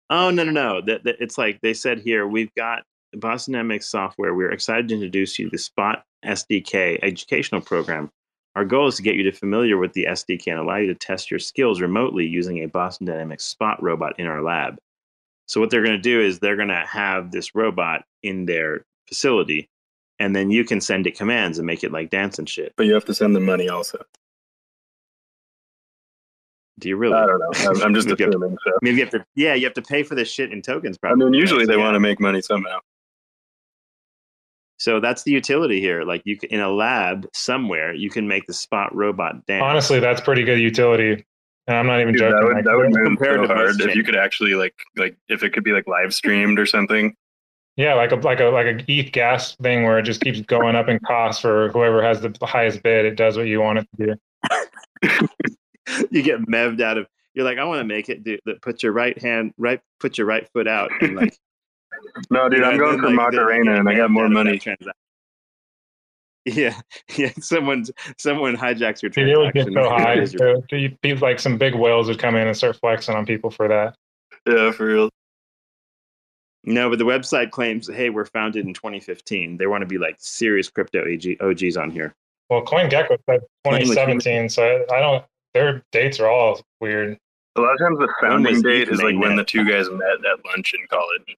Oh 0.09 0.29
no 0.29 0.43
no 0.43 0.51
no! 0.51 0.81
That, 0.81 1.03
that 1.05 1.15
it's 1.19 1.37
like 1.37 1.59
they 1.61 1.73
said 1.73 1.99
here. 1.99 2.27
We've 2.27 2.53
got 2.55 2.83
Boston 3.13 3.53
Dynamics 3.53 3.89
software. 3.89 4.33
We're 4.33 4.51
excited 4.51 4.87
to 4.89 4.95
introduce 4.95 5.39
you 5.39 5.45
to 5.45 5.51
the 5.51 5.57
Spot 5.57 6.03
SDK 6.25 6.99
educational 7.01 7.61
program. 7.61 8.09
Our 8.55 8.65
goal 8.65 8.87
is 8.87 8.95
to 8.97 9.01
get 9.03 9.15
you 9.15 9.23
to 9.23 9.31
familiar 9.31 9.77
with 9.77 9.93
the 9.93 10.05
SDK 10.05 10.47
and 10.51 10.59
allow 10.59 10.77
you 10.77 10.87
to 10.87 10.95
test 10.95 11.31
your 11.31 11.39
skills 11.39 11.81
remotely 11.81 12.25
using 12.27 12.59
a 12.63 12.67
Boston 12.67 13.07
Dynamics 13.07 13.45
Spot 13.45 13.81
robot 13.81 14.19
in 14.19 14.27
our 14.27 14.41
lab. 14.43 14.77
So 15.47 15.59
what 15.59 15.69
they're 15.71 15.83
going 15.83 15.97
to 15.97 16.01
do 16.01 16.21
is 16.21 16.39
they're 16.39 16.55
going 16.55 16.67
to 16.67 16.85
have 16.85 17.31
this 17.31 17.55
robot 17.55 18.03
in 18.21 18.45
their 18.45 18.85
facility, 19.07 19.69
and 20.19 20.35
then 20.35 20.51
you 20.51 20.63
can 20.63 20.79
send 20.81 21.07
it 21.07 21.17
commands 21.17 21.57
and 21.57 21.65
make 21.65 21.83
it 21.83 21.91
like 21.91 22.11
dance 22.11 22.37
and 22.39 22.47
shit. 22.47 22.73
But 22.77 22.85
you 22.85 22.93
have 22.93 23.05
to 23.05 23.13
send 23.15 23.35
them 23.35 23.43
money 23.45 23.69
also. 23.69 24.03
Do 26.79 26.89
you 26.89 26.95
really? 26.97 27.13
I 27.15 27.25
don't 27.25 27.39
know. 27.39 27.51
I'm, 27.69 27.81
I'm 27.83 27.93
just 27.93 28.07
Maybe 28.07 28.23
have 28.23 28.31
to- 28.31 28.37
assuming. 28.37 28.57
So 28.65 28.71
I 28.71 28.77
mean, 28.81 28.95
you 28.95 29.01
have 29.01 29.11
to. 29.11 29.25
Yeah, 29.35 29.53
you 29.53 29.65
have 29.65 29.73
to 29.75 29.81
pay 29.81 30.03
for 30.03 30.15
this 30.15 30.29
shit 30.31 30.51
in 30.51 30.61
tokens. 30.61 30.97
Probably. 30.97 31.25
I 31.25 31.29
mean, 31.29 31.33
usually 31.39 31.65
they 31.65 31.73
Yeah. 31.75 31.79
want 31.83 31.95
to 31.95 31.99
make 31.99 32.19
money 32.19 32.41
somehow. 32.41 32.79
So 34.83 34.99
that's 34.99 35.23
the 35.23 35.31
utility 35.31 35.79
here. 35.79 36.03
Like 36.03 36.23
you 36.25 36.37
can, 36.37 36.49
in 36.49 36.59
a 36.59 36.69
lab 36.69 37.25
somewhere, 37.31 37.93
you 37.93 38.09
can 38.09 38.27
make 38.27 38.47
the 38.47 38.53
spot 38.53 38.93
robot 38.93 39.45
dance. 39.45 39.63
Honestly, 39.63 40.01
that's 40.01 40.19
pretty 40.19 40.43
good 40.43 40.59
utility. 40.59 41.25
And 41.67 41.77
I'm 41.77 41.87
not 41.87 42.01
even 42.01 42.15
Dude, 42.15 42.19
joking. 42.19 42.35
that 42.35 42.43
would 42.43 42.55
Like, 42.55 42.65
that 42.65 42.75
would 42.75 42.93
move 42.93 43.17
so 43.17 43.47
hard 43.47 43.79
if 43.79 43.95
you 43.95 44.03
could 44.03 44.17
actually 44.17 44.55
like 44.55 44.75
like 44.97 45.15
if 45.29 45.41
it 45.41 45.53
could 45.53 45.63
be 45.63 45.71
like 45.71 45.87
live 45.87 46.13
streamed 46.13 46.59
or 46.59 46.65
something. 46.65 47.15
yeah, 47.77 47.93
like 47.93 48.11
a 48.11 48.15
like 48.15 48.41
a 48.41 48.47
like 48.47 48.65
a 48.65 48.91
ETH 48.91 49.13
gas 49.13 49.55
thing 49.55 49.83
where 49.83 49.99
it 49.99 50.03
just 50.03 50.19
keeps 50.19 50.41
going 50.41 50.75
up 50.75 50.89
in 50.89 50.99
cost 50.99 51.41
for 51.41 51.69
whoever 51.69 52.03
has 52.03 52.19
the 52.19 52.37
highest 52.41 52.83
bid. 52.83 53.05
It 53.05 53.15
does 53.15 53.37
what 53.37 53.47
you 53.47 53.61
want 53.61 53.79
it 53.79 53.87
to 53.97 54.05
do. 54.05 55.27
you 56.11 56.23
get 56.23 56.41
meved 56.41 56.81
out 56.81 56.97
of. 56.97 57.07
You're 57.33 57.45
like, 57.45 57.57
I 57.57 57.63
want 57.63 57.79
to 57.79 57.85
make 57.85 58.09
it. 58.09 58.25
Do, 58.25 58.37
that 58.47 58.61
put 58.61 58.83
your 58.83 58.91
right 58.91 59.17
hand, 59.21 59.53
right, 59.57 59.79
put 60.01 60.17
your 60.17 60.27
right 60.27 60.45
foot 60.51 60.67
out, 60.67 60.91
and 60.99 61.15
like. 61.15 61.37
No, 62.29 62.49
dude, 62.49 62.59
you 62.59 62.65
know, 62.65 62.71
I'm 62.71 62.77
going 62.77 62.91
then, 62.91 63.01
for 63.01 63.07
like, 63.07 63.15
Macarena 63.15 63.71
get 63.71 63.79
and 63.79 63.89
I 63.89 63.95
got 63.95 64.09
meved 64.09 64.13
more 64.13 64.25
out 64.25 64.31
of 64.31 64.37
that 64.37 64.43
money. 64.45 64.61
Yeah, 66.45 66.79
yeah. 67.15 67.31
Someone, 67.39 67.85
someone 68.17 68.55
hijacks 68.55 69.01
your 69.01 69.09
Dude, 69.09 69.29
it 69.29 69.37
would 69.37 69.53
get 69.53 69.67
transaction. 69.67 69.83
so 69.83 69.89
high. 69.89 70.15
Here's 70.15 70.31
So, 70.69 70.75
you'd 70.75 70.99
be 71.01 71.15
like 71.15 71.39
some 71.39 71.57
big 71.57 71.75
whales 71.75 72.07
would 72.07 72.19
come 72.19 72.35
in 72.35 72.47
and 72.47 72.55
start 72.55 72.77
flexing 72.77 73.15
on 73.15 73.25
people 73.25 73.49
for 73.49 73.67
that. 73.67 73.95
Yeah, 74.45 74.71
for 74.71 74.85
real. 74.85 75.09
No, 76.65 76.89
but 76.89 76.97
the 76.97 77.05
website 77.05 77.51
claims, 77.51 77.89
hey, 77.89 78.09
we're 78.09 78.25
founded 78.25 78.65
in 78.65 78.73
2015. 78.73 79.57
They 79.57 79.67
want 79.67 79.81
to 79.81 79.85
be 79.85 79.97
like 79.97 80.15
serious 80.19 80.69
crypto 80.69 81.05
AG, 81.05 81.37
OGs 81.41 81.77
on 81.77 81.91
here. 81.91 82.13
Well, 82.49 82.63
CoinGecko 82.63 83.17
said 83.29 83.41
2017, 83.65 84.49
so 84.49 84.85
I 84.91 84.99
don't. 84.99 85.25
Their 85.53 85.83
dates 85.91 86.19
are 86.19 86.29
all 86.29 86.61
weird. 86.79 87.17
A 87.55 87.61
lot 87.61 87.73
of 87.73 87.79
times 87.79 87.99
the 87.99 88.07
When 88.21 88.31
founding 88.31 88.61
date 88.61 88.89
is 88.89 89.01
like 89.01 89.17
when 89.17 89.35
the 89.35 89.43
two 89.43 89.63
guys 89.69 89.89
met 89.89 90.25
at 90.25 90.45
lunch 90.45 90.73
in 90.73 90.85
college. 90.89 91.37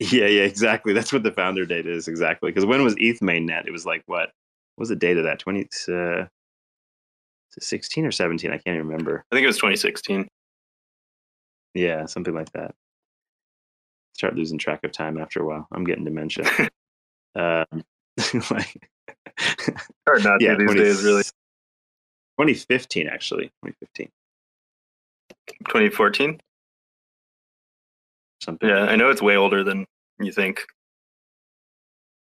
Yeah, 0.00 0.26
yeah, 0.26 0.42
exactly. 0.42 0.92
That's 0.92 1.12
what 1.12 1.22
the 1.22 1.32
founder 1.32 1.64
date 1.64 1.86
is 1.86 2.08
exactly. 2.08 2.50
Because 2.50 2.66
when 2.66 2.82
was 2.82 2.96
ETH 2.98 3.20
mainnet? 3.20 3.66
It 3.66 3.72
was 3.72 3.86
like 3.86 4.02
what? 4.06 4.30
What 4.74 4.82
was 4.82 4.88
the 4.88 4.96
date 4.96 5.16
of 5.16 5.24
that? 5.24 5.38
20, 5.38 5.68
uh, 5.92 6.24
16 7.58 8.04
or 8.04 8.10
17? 8.10 8.50
I 8.50 8.54
can't 8.54 8.74
even 8.74 8.88
remember. 8.88 9.24
I 9.30 9.36
think 9.36 9.44
it 9.44 9.48
was 9.48 9.56
2016. 9.56 10.28
Yeah, 11.74 12.06
something 12.06 12.34
like 12.34 12.50
that. 12.52 12.74
Start 14.14 14.34
losing 14.36 14.58
track 14.58 14.84
of 14.84 14.92
time 14.92 15.18
after 15.18 15.40
a 15.40 15.46
while. 15.46 15.66
I'm 15.72 15.84
getting 15.84 16.04
dementia. 16.04 16.46
um, 17.36 17.84
like, 18.50 18.88
Hard 20.06 20.24
not 20.24 20.40
yeah, 20.40 20.52
to 20.52 20.58
these 20.58 20.66
20 20.66 20.80
days, 20.80 21.04
really. 21.04 21.22
2015, 22.38 23.08
actually. 23.08 23.44
2015. 23.64 24.08
2014. 25.66 26.40
Something. 28.44 28.68
Yeah, 28.68 28.82
I 28.82 28.96
know 28.96 29.08
it's 29.08 29.22
way 29.22 29.36
older 29.36 29.64
than 29.64 29.86
you 30.20 30.30
think. 30.30 30.66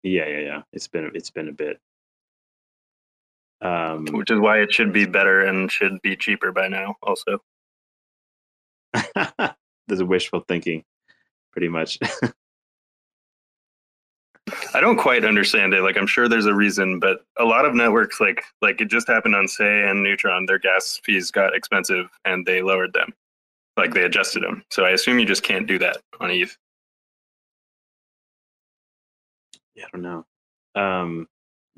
Yeah, 0.03 0.27
yeah, 0.27 0.39
yeah. 0.39 0.61
It's 0.71 0.87
been 0.87 1.09
it's 1.15 1.31
been 1.31 1.49
a 1.49 1.51
bit. 1.51 1.79
Um, 3.61 4.05
which 4.11 4.29
is 4.29 4.39
why 4.39 4.59
it 4.59 4.71
should 4.71 4.93
be 4.93 5.07
better 5.07 5.41
and 5.41 5.71
should 5.71 5.99
be 6.03 6.15
cheaper 6.15 6.51
by 6.51 6.67
now. 6.67 6.97
Also, 7.01 7.39
there's 9.15 10.01
a 10.01 10.05
wishful 10.05 10.41
thinking, 10.47 10.83
pretty 11.51 11.69
much. 11.69 11.97
I 14.75 14.81
don't 14.81 14.97
quite 14.97 15.25
understand 15.25 15.73
it. 15.73 15.81
Like, 15.81 15.97
I'm 15.97 16.05
sure 16.05 16.27
there's 16.27 16.45
a 16.45 16.53
reason, 16.53 16.99
but 16.99 17.25
a 17.39 17.45
lot 17.45 17.65
of 17.65 17.73
networks, 17.73 18.19
like 18.19 18.43
like 18.61 18.81
it 18.81 18.89
just 18.89 19.07
happened 19.07 19.33
on 19.33 19.47
Sei 19.47 19.89
and 19.89 20.03
Neutron, 20.03 20.45
their 20.45 20.59
gas 20.59 21.01
fees 21.03 21.31
got 21.31 21.55
expensive 21.55 22.05
and 22.23 22.45
they 22.45 22.61
lowered 22.61 22.93
them. 22.93 23.13
Like 23.75 23.93
they 23.93 24.03
adjusted 24.03 24.43
them. 24.43 24.63
So 24.69 24.85
I 24.85 24.91
assume 24.91 25.19
you 25.19 25.25
just 25.25 25.43
can't 25.43 25.67
do 25.67 25.79
that 25.79 25.97
on 26.19 26.31
Eve. 26.31 26.57
yeah, 29.75 29.85
I 29.85 29.97
don't 29.97 30.01
know. 30.01 30.25
Um, 30.75 31.27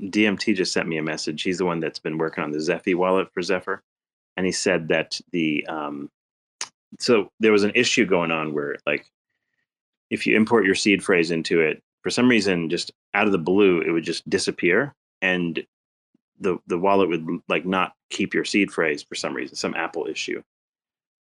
DMT 0.01 0.55
just 0.55 0.73
sent 0.73 0.87
me 0.87 0.97
a 0.97 1.03
message. 1.03 1.43
He's 1.43 1.57
the 1.57 1.65
one 1.65 1.79
that's 1.79 1.99
been 1.99 2.17
working 2.17 2.43
on 2.43 2.51
the 2.51 2.57
Zephy 2.57 2.95
wallet 2.95 3.31
for 3.33 3.41
Zephyr, 3.41 3.81
and 4.35 4.45
he 4.45 4.51
said 4.51 4.89
that 4.89 5.19
the 5.31 5.65
um, 5.67 6.09
so 6.99 7.29
there 7.39 7.51
was 7.51 7.63
an 7.63 7.71
issue 7.75 8.05
going 8.05 8.31
on 8.31 8.53
where 8.53 8.77
like 8.85 9.05
if 10.09 10.27
you 10.27 10.35
import 10.35 10.65
your 10.65 10.75
seed 10.75 11.03
phrase 11.03 11.31
into 11.31 11.61
it, 11.61 11.81
for 12.03 12.09
some 12.09 12.29
reason, 12.29 12.69
just 12.69 12.91
out 13.13 13.25
of 13.25 13.31
the 13.31 13.37
blue, 13.37 13.81
it 13.81 13.91
would 13.91 14.03
just 14.03 14.29
disappear, 14.29 14.93
and 15.21 15.65
the 16.39 16.57
the 16.67 16.77
wallet 16.77 17.09
would 17.09 17.25
like 17.47 17.65
not 17.65 17.93
keep 18.09 18.33
your 18.33 18.45
seed 18.45 18.71
phrase 18.71 19.03
for 19.03 19.15
some 19.15 19.33
reason, 19.33 19.55
some 19.55 19.75
Apple 19.75 20.07
issue, 20.07 20.41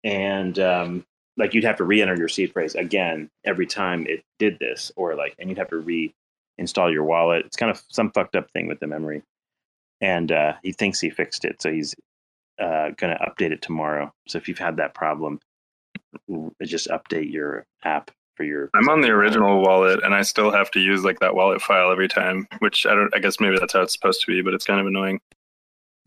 and 0.05 0.59
um, 0.59 1.05
like 1.37 1.55
you'd 1.55 1.65
have 1.65 1.77
to 1.77 1.85
re-enter 1.85 2.17
your 2.17 2.29
seed 2.29 2.53
phrase 2.53 2.75
again 2.75 3.31
every 3.45 3.67
time 3.67 4.07
it 4.07 4.23
did 4.39 4.59
this, 4.59 4.93
or 4.97 5.15
like, 5.15 5.35
and 5.39 5.49
you'd 5.49 5.59
have 5.59 5.71
to 5.71 5.79
re 5.79 6.13
install 6.59 6.93
your 6.93 7.05
wallet. 7.05 7.47
It's 7.47 7.57
kind 7.57 7.71
of 7.71 7.83
some 7.91 8.11
fucked 8.11 8.37
up 8.37 8.51
thing 8.51 8.67
with 8.67 8.81
the 8.81 8.87
memory. 8.87 9.23
And 10.01 10.31
uh, 10.31 10.55
he 10.63 10.73
thinks 10.73 11.01
he 11.01 11.11
fixed 11.11 11.45
it, 11.45 11.61
so 11.61 11.73
he's 11.73 11.95
uh, 12.61 12.91
going 12.97 13.17
to 13.17 13.25
update 13.25 13.53
it 13.53 13.63
tomorrow. 13.63 14.13
So 14.27 14.39
if 14.39 14.49
you've 14.49 14.59
had 14.59 14.77
that 14.77 14.95
problem, 14.95 15.41
just 16.63 16.89
update 16.89 17.33
your 17.33 17.65
app 17.85 18.11
for 18.37 18.45
your. 18.45 18.71
I'm 18.75 18.89
on 18.89 19.01
the 19.01 19.11
original 19.11 19.61
wallet 19.61 20.01
and 20.03 20.15
I 20.15 20.23
still 20.23 20.51
have 20.51 20.71
to 20.73 20.81
use 20.81 21.05
like 21.05 21.21
that 21.21 21.35
wallet 21.35 21.61
file 21.61 21.91
every 21.91 22.09
time, 22.09 22.47
which 22.61 22.87
I 22.87 22.95
don't 22.95 23.15
I 23.15 23.19
guess 23.19 23.41
maybe 23.41 23.59
that's 23.59 23.73
how 23.73 23.83
it's 23.83 23.93
supposed 23.93 24.23
to 24.23 24.27
be, 24.27 24.43
but 24.43 24.55
it's 24.55 24.65
kind 24.65 24.81
of 24.81 24.87
annoying. 24.87 25.21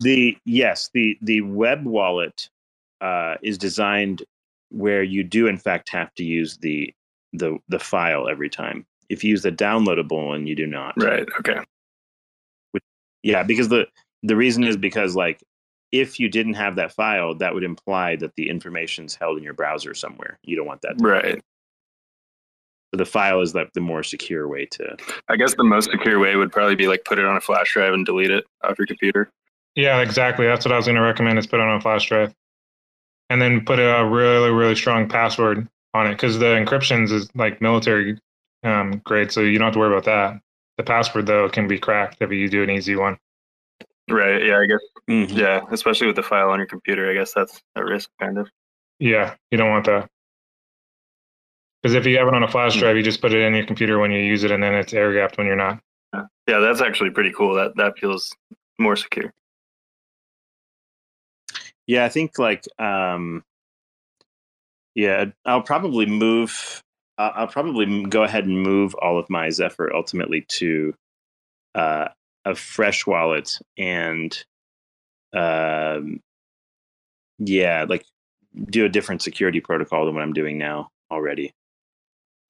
The 0.00 0.36
yes, 0.44 0.90
the 0.92 1.18
the 1.22 1.42
web 1.42 1.84
wallet 1.84 2.48
uh, 3.02 3.34
is 3.42 3.58
designed 3.58 4.22
where 4.70 5.02
you 5.02 5.22
do 5.22 5.46
in 5.46 5.58
fact 5.58 5.90
have 5.90 6.14
to 6.14 6.24
use 6.24 6.56
the 6.58 6.94
the 7.34 7.58
the 7.68 7.78
file 7.78 8.28
every 8.28 8.48
time. 8.48 8.86
If 9.08 9.22
you 9.22 9.30
use 9.30 9.42
the 9.42 9.52
downloadable 9.52 10.28
one, 10.28 10.46
you 10.46 10.54
do 10.54 10.66
not. 10.66 10.94
Right. 10.96 11.28
Okay. 11.40 11.58
Yeah, 13.22 13.42
because 13.42 13.68
the 13.68 13.86
the 14.22 14.36
reason 14.36 14.64
is 14.64 14.76
because 14.76 15.14
like 15.14 15.42
if 15.90 16.18
you 16.18 16.28
didn't 16.28 16.54
have 16.54 16.76
that 16.76 16.92
file, 16.92 17.34
that 17.34 17.52
would 17.52 17.64
imply 17.64 18.16
that 18.16 18.34
the 18.36 18.48
information's 18.48 19.14
held 19.14 19.36
in 19.36 19.44
your 19.44 19.52
browser 19.52 19.94
somewhere. 19.94 20.38
You 20.42 20.56
don't 20.56 20.66
want 20.66 20.80
that. 20.82 20.94
Right. 20.98 21.42
But 22.90 22.98
the 22.98 23.04
file 23.04 23.40
is 23.40 23.54
like 23.54 23.72
the 23.74 23.80
more 23.80 24.02
secure 24.02 24.48
way 24.48 24.66
to. 24.66 24.96
I 25.28 25.36
guess 25.36 25.54
the 25.54 25.64
most 25.64 25.90
secure 25.90 26.18
way 26.18 26.34
would 26.36 26.52
probably 26.52 26.76
be 26.76 26.88
like 26.88 27.04
put 27.04 27.18
it 27.18 27.24
on 27.24 27.36
a 27.36 27.40
flash 27.40 27.72
drive 27.72 27.92
and 27.92 28.04
delete 28.04 28.30
it 28.30 28.44
off 28.64 28.78
your 28.78 28.86
computer. 28.86 29.30
Yeah, 29.74 30.00
exactly. 30.00 30.46
That's 30.46 30.64
what 30.64 30.72
I 30.72 30.76
was 30.76 30.86
going 30.86 30.96
to 30.96 31.02
recommend 31.02 31.38
is 31.38 31.46
put 31.46 31.60
it 31.60 31.62
on 31.62 31.76
a 31.76 31.80
flash 31.80 32.06
drive, 32.06 32.34
and 33.32 33.40
then 33.40 33.64
put 33.64 33.78
a 33.78 34.04
really 34.04 34.50
really 34.50 34.74
strong 34.74 35.08
password 35.08 35.66
on 35.94 36.06
it 36.06 36.12
because 36.12 36.38
the 36.38 36.46
encryptions 36.46 37.10
is 37.10 37.28
like 37.34 37.60
military 37.62 38.18
um, 38.62 39.00
grade, 39.04 39.32
so 39.32 39.40
you 39.40 39.58
don't 39.58 39.66
have 39.66 39.72
to 39.74 39.78
worry 39.78 39.92
about 39.92 40.04
that. 40.04 40.40
The 40.76 40.82
password 40.84 41.26
though 41.26 41.48
can 41.48 41.66
be 41.66 41.78
cracked 41.78 42.18
if 42.20 42.30
you 42.30 42.48
do 42.48 42.62
an 42.62 42.70
easy 42.70 42.94
one. 42.96 43.18
Right. 44.10 44.44
Yeah. 44.44 44.58
I 44.58 44.66
guess. 44.66 44.80
Mhm. 45.08 45.36
Yeah. 45.36 45.60
Especially 45.70 46.06
with 46.06 46.16
the 46.16 46.22
file 46.22 46.50
on 46.50 46.58
your 46.58 46.66
computer, 46.68 47.10
I 47.10 47.14
guess 47.14 47.32
that's 47.32 47.60
a 47.76 47.84
risk, 47.84 48.10
kind 48.20 48.38
of. 48.38 48.48
Yeah, 48.98 49.34
you 49.50 49.58
don't 49.58 49.70
want 49.70 49.86
that. 49.86 50.08
Because 51.82 51.94
if 51.94 52.06
you 52.06 52.16
have 52.18 52.28
it 52.28 52.34
on 52.34 52.42
a 52.42 52.48
flash 52.48 52.74
Hmm. 52.74 52.80
drive, 52.80 52.96
you 52.96 53.02
just 53.02 53.20
put 53.20 53.32
it 53.32 53.40
in 53.40 53.54
your 53.54 53.66
computer 53.66 53.98
when 53.98 54.12
you 54.12 54.20
use 54.20 54.44
it, 54.44 54.50
and 54.52 54.62
then 54.62 54.74
it's 54.74 54.92
air 54.92 55.12
gapped 55.12 55.38
when 55.38 55.46
you're 55.46 55.56
not. 55.56 55.80
Yeah. 56.14 56.22
yeah, 56.48 56.58
that's 56.60 56.80
actually 56.80 57.10
pretty 57.10 57.32
cool. 57.32 57.54
That 57.54 57.74
that 57.76 57.98
feels 57.98 58.32
more 58.78 58.94
secure. 58.96 59.32
Yeah, 61.92 62.06
I 62.06 62.08
think 62.08 62.38
like 62.38 62.64
um 62.80 63.44
yeah, 64.94 65.26
I'll 65.44 65.62
probably 65.62 66.06
move 66.06 66.82
I'll 67.18 67.46
probably 67.48 68.04
go 68.04 68.22
ahead 68.22 68.46
and 68.46 68.62
move 68.62 68.94
all 68.94 69.18
of 69.18 69.28
my 69.28 69.50
Zephyr 69.50 69.94
ultimately 69.94 70.46
to 70.48 70.94
uh 71.74 72.08
a 72.46 72.54
fresh 72.54 73.06
wallet 73.06 73.58
and 73.76 74.32
um 75.34 76.20
yeah, 77.38 77.84
like 77.86 78.06
do 78.70 78.86
a 78.86 78.88
different 78.88 79.20
security 79.20 79.60
protocol 79.60 80.06
than 80.06 80.14
what 80.14 80.22
I'm 80.22 80.32
doing 80.32 80.56
now 80.56 80.88
already. 81.10 81.52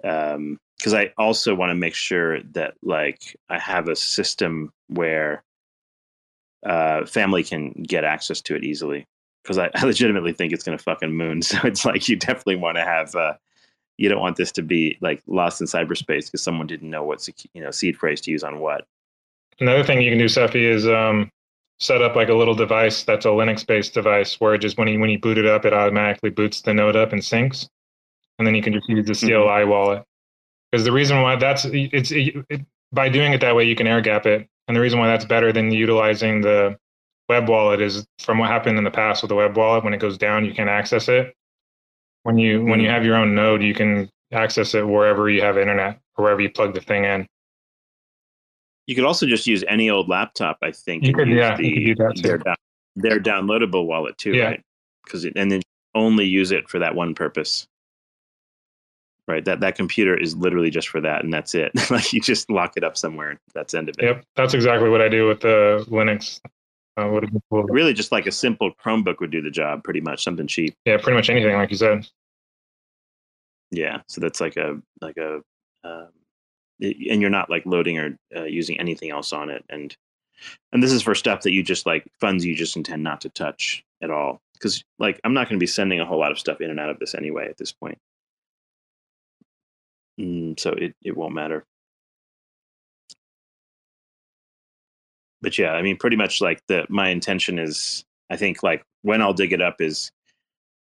Um 0.04 0.58
because 0.78 0.94
I 0.94 1.12
also 1.18 1.56
want 1.56 1.70
to 1.70 1.74
make 1.76 1.94
sure 1.96 2.42
that 2.54 2.74
like 2.80 3.36
I 3.48 3.58
have 3.58 3.88
a 3.88 3.96
system 3.96 4.70
where 4.86 5.42
uh 6.64 7.06
family 7.06 7.42
can 7.42 7.72
get 7.88 8.04
access 8.04 8.40
to 8.42 8.54
it 8.54 8.62
easily 8.64 9.04
because 9.42 9.58
I, 9.58 9.70
I 9.74 9.84
legitimately 9.84 10.32
think 10.32 10.52
it's 10.52 10.64
going 10.64 10.76
to 10.76 10.82
fucking 10.82 11.12
moon. 11.12 11.42
So 11.52 11.58
it's 11.64 11.84
like 11.84 12.08
you 12.08 12.16
definitely 12.16 12.56
want 12.56 12.76
to 12.76 12.84
have. 12.84 13.14
Uh, 13.14 13.34
you 13.98 14.08
don't 14.08 14.20
want 14.20 14.36
this 14.36 14.52
to 14.52 14.62
be 14.62 14.96
like 15.00 15.22
lost 15.26 15.60
in 15.60 15.66
cyberspace 15.66 16.26
because 16.26 16.42
someone 16.42 16.66
didn't 16.66 16.90
know 16.90 17.04
what 17.04 17.28
you 17.52 17.62
know 17.62 17.70
seed 17.70 17.96
phrase 17.96 18.20
to 18.22 18.30
use 18.30 18.42
on 18.42 18.58
what. 18.58 18.86
Another 19.60 19.84
thing 19.84 20.00
you 20.00 20.10
can 20.10 20.18
do, 20.18 20.28
Cephii, 20.28 20.64
is 20.64 20.88
um, 20.88 21.30
set 21.78 22.00
up 22.00 22.16
like 22.16 22.28
a 22.28 22.34
little 22.34 22.54
device 22.54 23.04
that's 23.04 23.26
a 23.26 23.28
Linux-based 23.28 23.92
device 23.92 24.40
where 24.40 24.54
it 24.54 24.58
just 24.58 24.78
when 24.78 24.88
you 24.88 24.98
when 24.98 25.10
you 25.10 25.18
boot 25.18 25.38
it 25.38 25.46
up, 25.46 25.64
it 25.64 25.74
automatically 25.74 26.30
boots 26.30 26.62
the 26.62 26.72
node 26.72 26.96
up 26.96 27.12
and 27.12 27.22
syncs, 27.22 27.68
and 28.38 28.46
then 28.46 28.54
you 28.54 28.62
can 28.62 28.72
just 28.72 28.88
use 28.88 29.06
the 29.06 29.14
CLI 29.14 29.64
wallet. 29.66 30.04
Because 30.70 30.84
the 30.84 30.92
reason 30.92 31.20
why 31.20 31.36
that's 31.36 31.66
it's 31.66 32.10
it, 32.10 32.34
it, 32.48 32.62
by 32.92 33.08
doing 33.08 33.32
it 33.32 33.40
that 33.40 33.54
way, 33.54 33.64
you 33.64 33.76
can 33.76 33.86
air 33.86 34.00
gap 34.00 34.26
it, 34.26 34.48
and 34.68 34.76
the 34.76 34.80
reason 34.80 34.98
why 34.98 35.06
that's 35.06 35.24
better 35.24 35.52
than 35.52 35.70
utilizing 35.70 36.40
the 36.40 36.78
web 37.28 37.48
wallet 37.48 37.80
is 37.80 38.06
from 38.18 38.38
what 38.38 38.50
happened 38.50 38.78
in 38.78 38.84
the 38.84 38.90
past 38.90 39.22
with 39.22 39.28
the 39.28 39.34
web 39.34 39.56
wallet. 39.56 39.84
When 39.84 39.94
it 39.94 39.98
goes 39.98 40.18
down, 40.18 40.44
you 40.44 40.52
can't 40.52 40.70
access 40.70 41.08
it. 41.08 41.34
When 42.24 42.38
you 42.38 42.64
when 42.64 42.80
you 42.80 42.86
mm-hmm. 42.86 42.94
have 42.94 43.04
your 43.04 43.16
own 43.16 43.34
node, 43.34 43.62
you 43.62 43.74
can 43.74 44.08
access 44.32 44.74
it 44.74 44.86
wherever 44.86 45.28
you 45.28 45.42
have 45.42 45.58
internet 45.58 46.00
or 46.16 46.24
wherever 46.24 46.40
you 46.40 46.50
plug 46.50 46.74
the 46.74 46.80
thing 46.80 47.04
in. 47.04 47.26
You 48.86 48.94
could 48.94 49.04
also 49.04 49.26
just 49.26 49.46
use 49.46 49.64
any 49.68 49.90
old 49.90 50.08
laptop. 50.08 50.58
I 50.62 50.72
think. 50.72 51.04
You 51.04 51.14
could, 51.14 51.28
use 51.28 51.38
yeah, 51.38 51.58
you 51.58 51.74
could 51.74 51.84
do 51.84 51.94
that 52.04 52.16
too. 52.16 52.22
their, 52.22 52.38
down, 52.38 52.56
their 52.96 53.20
downloadable 53.20 53.86
wallet 53.86 54.18
too, 54.18 54.32
Yeah. 54.32 54.44
right? 54.44 54.62
Because 55.04 55.24
and 55.24 55.50
then 55.50 55.62
only 55.94 56.24
use 56.24 56.52
it 56.52 56.68
for 56.68 56.78
that 56.78 56.94
one 56.94 57.14
purpose. 57.14 57.66
Right. 59.28 59.44
That 59.44 59.60
that 59.60 59.76
computer 59.76 60.16
is 60.16 60.36
literally 60.36 60.70
just 60.70 60.88
for 60.88 61.00
that, 61.00 61.24
and 61.24 61.32
that's 61.32 61.54
it. 61.54 61.72
like 61.90 62.12
you 62.12 62.20
just 62.20 62.50
lock 62.50 62.76
it 62.76 62.84
up 62.84 62.96
somewhere. 62.96 63.38
That's 63.54 63.72
end 63.72 63.88
of 63.88 63.94
it. 63.98 64.04
Yep, 64.04 64.24
that's 64.36 64.54
exactly 64.54 64.88
what 64.90 65.00
I 65.00 65.08
do 65.08 65.28
with 65.28 65.40
the 65.40 65.84
Linux. 65.88 66.40
Uh, 66.96 67.08
what 67.08 67.24
is 67.24 67.30
it 67.34 67.42
called? 67.48 67.70
Really, 67.70 67.94
just 67.94 68.12
like 68.12 68.26
a 68.26 68.32
simple 68.32 68.70
Chromebook 68.74 69.18
would 69.20 69.30
do 69.30 69.40
the 69.40 69.50
job, 69.50 69.82
pretty 69.82 70.00
much. 70.00 70.22
Something 70.22 70.46
cheap. 70.46 70.74
Yeah, 70.84 70.98
pretty 70.98 71.16
much 71.16 71.30
anything, 71.30 71.54
like 71.54 71.70
you 71.70 71.76
said. 71.76 72.06
Yeah, 73.70 74.02
so 74.08 74.20
that's 74.20 74.40
like 74.40 74.56
a 74.58 74.80
like 75.00 75.16
a, 75.16 75.36
um, 75.84 76.08
i- 76.82 76.94
and 77.10 77.20
you're 77.22 77.30
not 77.30 77.48
like 77.48 77.64
loading 77.64 77.98
or 77.98 78.18
uh, 78.36 78.44
using 78.44 78.78
anything 78.78 79.10
else 79.10 79.32
on 79.32 79.48
it, 79.48 79.64
and 79.70 79.96
and 80.72 80.82
this 80.82 80.92
is 80.92 81.02
for 81.02 81.14
stuff 81.14 81.40
that 81.42 81.52
you 81.52 81.62
just 81.62 81.86
like 81.86 82.06
funds 82.20 82.44
you 82.44 82.54
just 82.54 82.76
intend 82.76 83.02
not 83.02 83.22
to 83.22 83.30
touch 83.30 83.82
at 84.02 84.10
all, 84.10 84.42
because 84.52 84.84
like 84.98 85.18
I'm 85.24 85.32
not 85.32 85.48
going 85.48 85.58
to 85.58 85.62
be 85.62 85.66
sending 85.66 86.00
a 86.00 86.04
whole 86.04 86.18
lot 86.18 86.32
of 86.32 86.38
stuff 86.38 86.60
in 86.60 86.68
and 86.70 86.78
out 86.78 86.90
of 86.90 86.98
this 86.98 87.14
anyway 87.14 87.48
at 87.48 87.56
this 87.56 87.72
point, 87.72 87.96
mm, 90.20 90.58
so 90.60 90.70
it 90.72 90.94
it 91.02 91.16
won't 91.16 91.34
matter. 91.34 91.64
But 95.42 95.58
yeah, 95.58 95.72
I 95.72 95.82
mean, 95.82 95.96
pretty 95.96 96.16
much 96.16 96.40
like 96.40 96.60
the 96.68 96.86
my 96.88 97.08
intention 97.08 97.58
is, 97.58 98.04
I 98.30 98.36
think 98.36 98.62
like 98.62 98.84
when 99.02 99.20
I'll 99.20 99.34
dig 99.34 99.52
it 99.52 99.60
up 99.60 99.80
is 99.80 100.10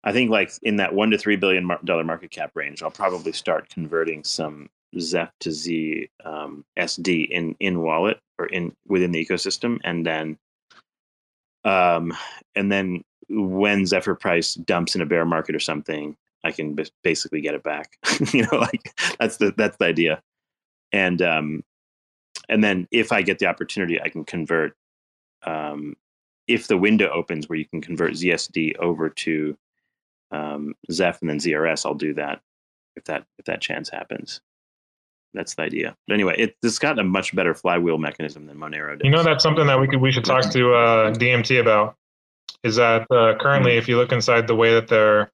I 0.05 0.13
think 0.13 0.31
like 0.31 0.53
in 0.63 0.77
that 0.77 0.95
one 0.95 1.11
to 1.11 1.19
three 1.19 1.37
billion 1.37 1.69
dollar 1.85 2.05
market 2.05 2.31
cap 2.31 2.53
range, 2.55 2.83
I'll 2.83 2.91
probably 2.91 3.33
start 3.33 3.69
converting 3.69 4.25
some 4.25 4.69
Zeph 4.99 5.33
to 5.41 5.51
Z 5.51 6.09
um, 6.25 6.65
SD 6.79 7.29
in 7.29 7.57
in 7.61 7.81
wallet 7.81 8.21
or 8.39 8.47
in 8.47 8.75
within 8.87 9.13
the 9.13 9.25
ecosystem, 9.25 9.79
and 9.85 10.07
then 10.07 10.39
um, 11.65 12.13
and 12.55 12.73
then 12.73 13.03
when 13.29 13.87
Zephyr 13.87 14.15
price 14.15 14.55
dumps 14.55 14.95
in 14.95 15.03
a 15.03 15.07
bear 15.07 15.25
market 15.25 15.55
or 15.55 15.61
something, 15.61 16.17
I 16.45 16.53
can 16.53 16.75
bas- 16.75 16.91
basically 17.03 17.41
get 17.41 17.55
it 17.55 17.63
back. 17.63 17.97
you 18.33 18.43
know, 18.51 18.59
like 18.59 18.93
that's 19.19 19.37
the 19.37 19.53
that's 19.57 19.77
the 19.77 19.85
idea, 19.87 20.23
and 20.93 21.21
um, 21.21 21.63
and 22.51 22.63
then 22.63 22.89
if 22.91 23.13
I 23.13 23.23
get 23.23 23.39
the 23.39 23.47
opportunity, 23.47 24.01
I 24.01 24.11
can 24.11 24.25
convert. 24.25 24.77
Um, 25.45 25.97
if 26.47 26.67
the 26.67 26.77
window 26.77 27.09
opens 27.11 27.49
where 27.49 27.59
you 27.59 27.65
can 27.65 27.81
convert 27.81 28.13
ZSD 28.13 28.77
over 28.79 29.09
to 29.09 29.57
um, 30.33 30.75
Zeph 30.91 31.21
and 31.21 31.31
then 31.31 31.39
ZRS, 31.39 31.87
I'll 31.87 31.95
do 31.95 32.13
that 32.15 32.43
if 32.97 33.05
that 33.05 33.25
if 33.39 33.45
that 33.47 33.61
chance 33.61 33.89
happens. 33.89 34.41
That's 35.33 35.55
the 35.55 35.63
idea. 35.63 35.97
But 36.09 36.15
anyway, 36.15 36.35
it, 36.37 36.57
it's 36.63 36.81
got 36.81 36.99
a 36.99 37.05
much 37.05 37.35
better 37.37 37.55
flywheel 37.55 37.99
mechanism 37.99 38.47
than 38.47 38.59
Monero 38.59 38.99
does. 38.99 39.05
You 39.05 39.11
know, 39.11 39.23
that's 39.23 39.45
something 39.45 39.69
that 39.69 39.81
we 39.81 39.87
could 39.87 40.01
we 40.01 40.11
should 40.11 40.25
talk 40.25 40.51
to 40.51 40.75
uh, 40.75 41.13
DMT 41.13 41.61
about. 41.61 41.97
Is 42.65 42.77
that 42.77 43.07
uh, 43.11 43.37
currently, 43.39 43.77
if 43.77 43.89
you 43.89 43.97
look 43.97 44.11
inside 44.11 44.49
the 44.49 44.57
way 44.57 44.75
that 44.75 44.89
their 44.89 45.31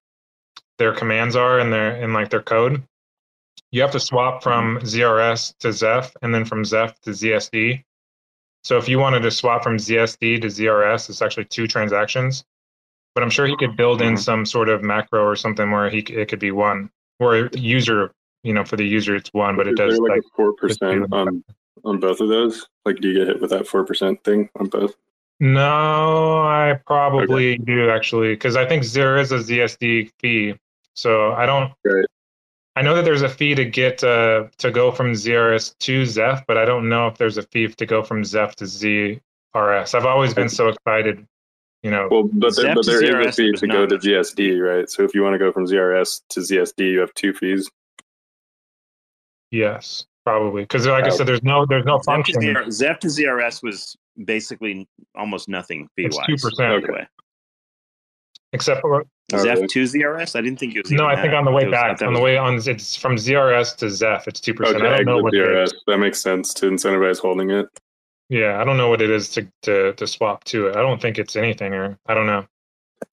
their 0.78 0.92
commands 0.92 1.34
are 1.34 1.58
and 1.58 1.72
their 1.72 1.96
in 1.96 2.12
like 2.12 2.28
their 2.28 2.42
code, 2.42 2.82
you 3.72 3.80
have 3.82 3.90
to 3.92 4.00
swap 4.00 4.42
from 4.42 4.78
ZRS 4.80 5.56
to 5.58 5.72
Zeph 5.72 6.16
and 6.22 6.34
then 6.34 6.44
from 6.44 6.64
Zeph 6.64 6.98
to 7.02 7.10
ZSD. 7.10 7.84
So 8.64 8.78
if 8.78 8.88
you 8.88 8.98
wanted 8.98 9.20
to 9.20 9.30
swap 9.30 9.62
from 9.62 9.76
ZSD 9.76 10.40
to 10.42 10.48
ZRS, 10.48 11.08
it's 11.10 11.22
actually 11.22 11.44
two 11.44 11.66
transactions. 11.66 12.44
But 13.14 13.22
I'm 13.22 13.30
sure 13.30 13.46
he 13.46 13.56
could 13.56 13.76
build 13.76 14.02
in 14.02 14.14
Mhm. 14.14 14.18
some 14.18 14.44
sort 14.46 14.68
of 14.68 14.82
macro 14.82 15.24
or 15.24 15.36
something 15.36 15.70
where 15.70 15.88
he 15.88 15.98
it 16.00 16.28
could 16.28 16.38
be 16.38 16.50
one, 16.50 16.90
or 17.18 17.48
user, 17.54 18.12
you 18.42 18.52
know, 18.52 18.64
for 18.64 18.76
the 18.76 18.84
user 18.86 19.16
it's 19.16 19.32
one, 19.32 19.56
but 19.56 19.66
it 19.66 19.76
does 19.76 19.98
like 19.98 20.10
like 20.10 20.22
four 20.34 20.50
do 20.50 20.56
percent 20.56 21.06
on 21.12 21.42
on 21.84 22.00
both 22.00 22.20
of 22.20 22.28
those? 22.28 22.66
Like, 22.84 22.96
do 23.00 23.08
you 23.08 23.14
get 23.14 23.28
hit 23.28 23.40
with 23.40 23.50
that 23.50 23.66
four 23.66 23.84
percent 23.84 24.22
thing 24.24 24.50
on 24.56 24.66
both? 24.66 24.96
No, 25.38 26.38
I 26.42 26.80
probably 26.86 27.58
do 27.58 27.90
actually, 27.90 28.32
because 28.34 28.56
I 28.56 28.66
think 28.66 28.84
there 28.86 29.18
is 29.18 29.32
a 29.32 29.38
ZSD 29.38 30.10
fee. 30.18 30.54
So 30.94 31.32
I 31.32 31.46
don't. 31.46 31.72
Right. 31.84 32.04
I 32.76 32.82
know 32.82 32.94
that 32.94 33.06
there's 33.06 33.22
a 33.22 33.28
fee 33.28 33.54
to 33.54 33.64
get 33.64 34.04
uh, 34.04 34.44
to 34.58 34.70
go 34.70 34.92
from 34.92 35.12
ZRS 35.12 35.78
to 35.78 36.04
Zeph, 36.04 36.46
but 36.46 36.58
I 36.58 36.66
don't 36.66 36.90
know 36.90 37.06
if 37.08 37.16
there's 37.16 37.38
a 37.38 37.42
fee 37.42 37.68
to 37.68 37.86
go 37.86 38.02
from 38.02 38.22
Zeph 38.22 38.54
to 38.56 38.64
ZRS. 38.64 39.94
I've 39.94 40.04
always 40.04 40.34
been 40.34 40.50
so 40.50 40.68
excited, 40.68 41.26
you 41.82 41.90
know. 41.90 42.08
Well, 42.10 42.24
but 42.24 42.54
there, 42.54 42.66
Zep 42.66 42.74
but 42.74 42.84
to 42.84 42.90
there 42.90 43.20
is 43.22 43.28
a 43.28 43.32
fee 43.32 43.52
to 43.52 43.66
go 43.66 43.86
to 43.86 43.94
much. 43.94 44.04
ZSD, 44.04 44.60
right? 44.60 44.90
So 44.90 45.04
if 45.04 45.14
you 45.14 45.22
want 45.22 45.32
to 45.32 45.38
go 45.38 45.50
from 45.52 45.64
ZRS 45.64 46.20
to 46.28 46.40
ZSD, 46.40 46.92
you 46.92 47.00
have 47.00 47.14
two 47.14 47.32
fees. 47.32 47.70
Yes, 49.50 50.04
probably, 50.26 50.64
because 50.64 50.86
like 50.86 51.04
I 51.04 51.08
said, 51.08 51.26
there's 51.26 51.42
no 51.42 51.64
there's 51.64 51.86
no 51.86 51.98
function. 52.00 52.42
ZR, 52.42 52.70
Zeph 52.70 52.98
to 53.00 53.06
ZRS 53.08 53.62
was 53.62 53.96
basically 54.22 54.86
almost 55.14 55.48
nothing 55.48 55.88
fee 55.96 56.04
It's 56.04 56.16
wise. 56.16 56.26
2%. 56.28 56.82
Okay. 56.84 57.06
Way. 58.56 58.60
Except 58.74 58.80
for 58.80 59.04
Oh, 59.32 59.38
Zeph 59.38 59.56
really? 59.56 59.66
to 59.68 59.82
ZRS? 59.82 60.36
I 60.36 60.40
didn't 60.40 60.60
think 60.60 60.76
it 60.76 60.84
was. 60.84 60.92
no, 60.92 61.04
even 61.06 61.18
I 61.18 61.20
think 61.20 61.32
that. 61.32 61.38
on 61.38 61.44
the 61.44 61.50
way 61.50 61.62
thought 61.64 61.68
it 61.68 61.70
was- 61.70 61.78
I 61.80 61.88
back, 61.94 62.02
on 62.02 62.14
the 62.14 62.20
way 62.20 62.36
on 62.36 62.54
it's 62.54 62.94
from 62.96 63.16
ZRS 63.16 63.74
to 63.78 63.90
Zeph, 63.90 64.28
it's 64.28 64.40
two 64.40 64.54
percent. 64.54 64.76
Okay, 64.76 64.86
I 64.86 64.96
don't 64.98 65.06
know 65.06 65.18
what. 65.22 65.32
ZRS. 65.34 65.72
That 65.88 65.98
makes 65.98 66.20
sense 66.20 66.54
to 66.54 66.66
incentivize 66.70 67.18
holding 67.20 67.50
it. 67.50 67.66
Yeah, 68.28 68.60
I 68.60 68.64
don't 68.64 68.76
know 68.76 68.88
what 68.88 69.02
it 69.02 69.10
is 69.10 69.28
to, 69.30 69.46
to 69.62 69.92
to 69.94 70.06
swap 70.06 70.44
to 70.44 70.68
it. 70.68 70.76
I 70.76 70.80
don't 70.80 71.00
think 71.02 71.18
it's 71.18 71.34
anything, 71.36 71.74
or 71.74 71.98
I 72.06 72.14
don't 72.14 72.26
know. 72.26 72.46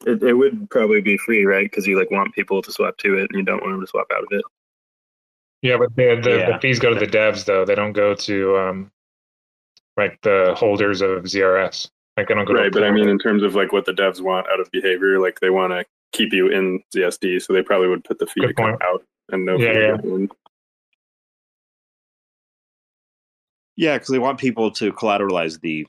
It, 0.06 0.22
it 0.24 0.34
would 0.34 0.70
probably 0.70 1.02
be 1.02 1.18
free, 1.18 1.46
right? 1.46 1.66
Because 1.70 1.86
you 1.88 1.98
like 1.98 2.10
want 2.12 2.34
people 2.34 2.62
to 2.62 2.72
swap 2.72 2.98
to 2.98 3.18
it, 3.18 3.30
and 3.32 3.40
you 3.40 3.44
don't 3.44 3.62
want 3.62 3.74
them 3.74 3.82
to 3.82 3.88
swap 3.88 4.08
out 4.16 4.24
of 4.24 4.28
it. 4.32 4.44
Yeah, 5.64 5.78
but 5.78 5.96
the 5.96 6.20
the, 6.22 6.38
Yeah. 6.38 6.52
the 6.52 6.60
fees 6.60 6.78
go 6.80 6.94
to 6.94 7.00
the 7.00 7.08
devs 7.08 7.46
though. 7.46 7.66
They 7.66 7.76
don't 7.76 7.94
go 7.94 8.14
to 8.14 8.58
um 8.58 8.92
like 9.98 10.20
the 10.22 10.54
holders 10.58 11.02
of 11.02 11.24
ZRS. 11.24 11.90
Like 12.18 12.28
they 12.28 12.36
don't 12.36 12.46
go 12.46 12.54
Right, 12.54 12.72
but 12.72 12.84
I 12.84 12.92
mean, 12.92 13.10
in 13.10 13.18
terms 13.18 13.42
of 13.44 13.56
like 13.56 13.72
what 13.72 13.86
the 13.86 13.92
devs 13.92 14.22
want 14.22 14.48
out 14.52 14.60
of 14.60 14.70
behavior, 14.72 15.20
like 15.20 15.40
they 15.40 15.50
want 15.50 15.72
to 15.72 15.84
keep 16.12 16.32
you 16.32 16.48
in 16.48 16.82
ZSD, 16.96 17.42
so 17.42 17.54
they 17.54 17.64
probably 17.64 17.88
would 17.88 18.04
put 18.04 18.20
the 18.20 18.28
fee 18.28 18.42
to 18.42 18.54
come 18.54 18.78
out 18.82 19.04
and 19.32 19.46
no 19.46 19.58
Yeah, 19.58 19.74
fee 19.74 19.80
yeah. 19.80 19.98
to. 19.98 20.30
Yeah, 23.76 23.96
because 23.98 24.10
they 24.10 24.20
want 24.20 24.40
people 24.40 24.70
to 24.72 24.94
collateralize 24.94 25.60
the 25.62 25.88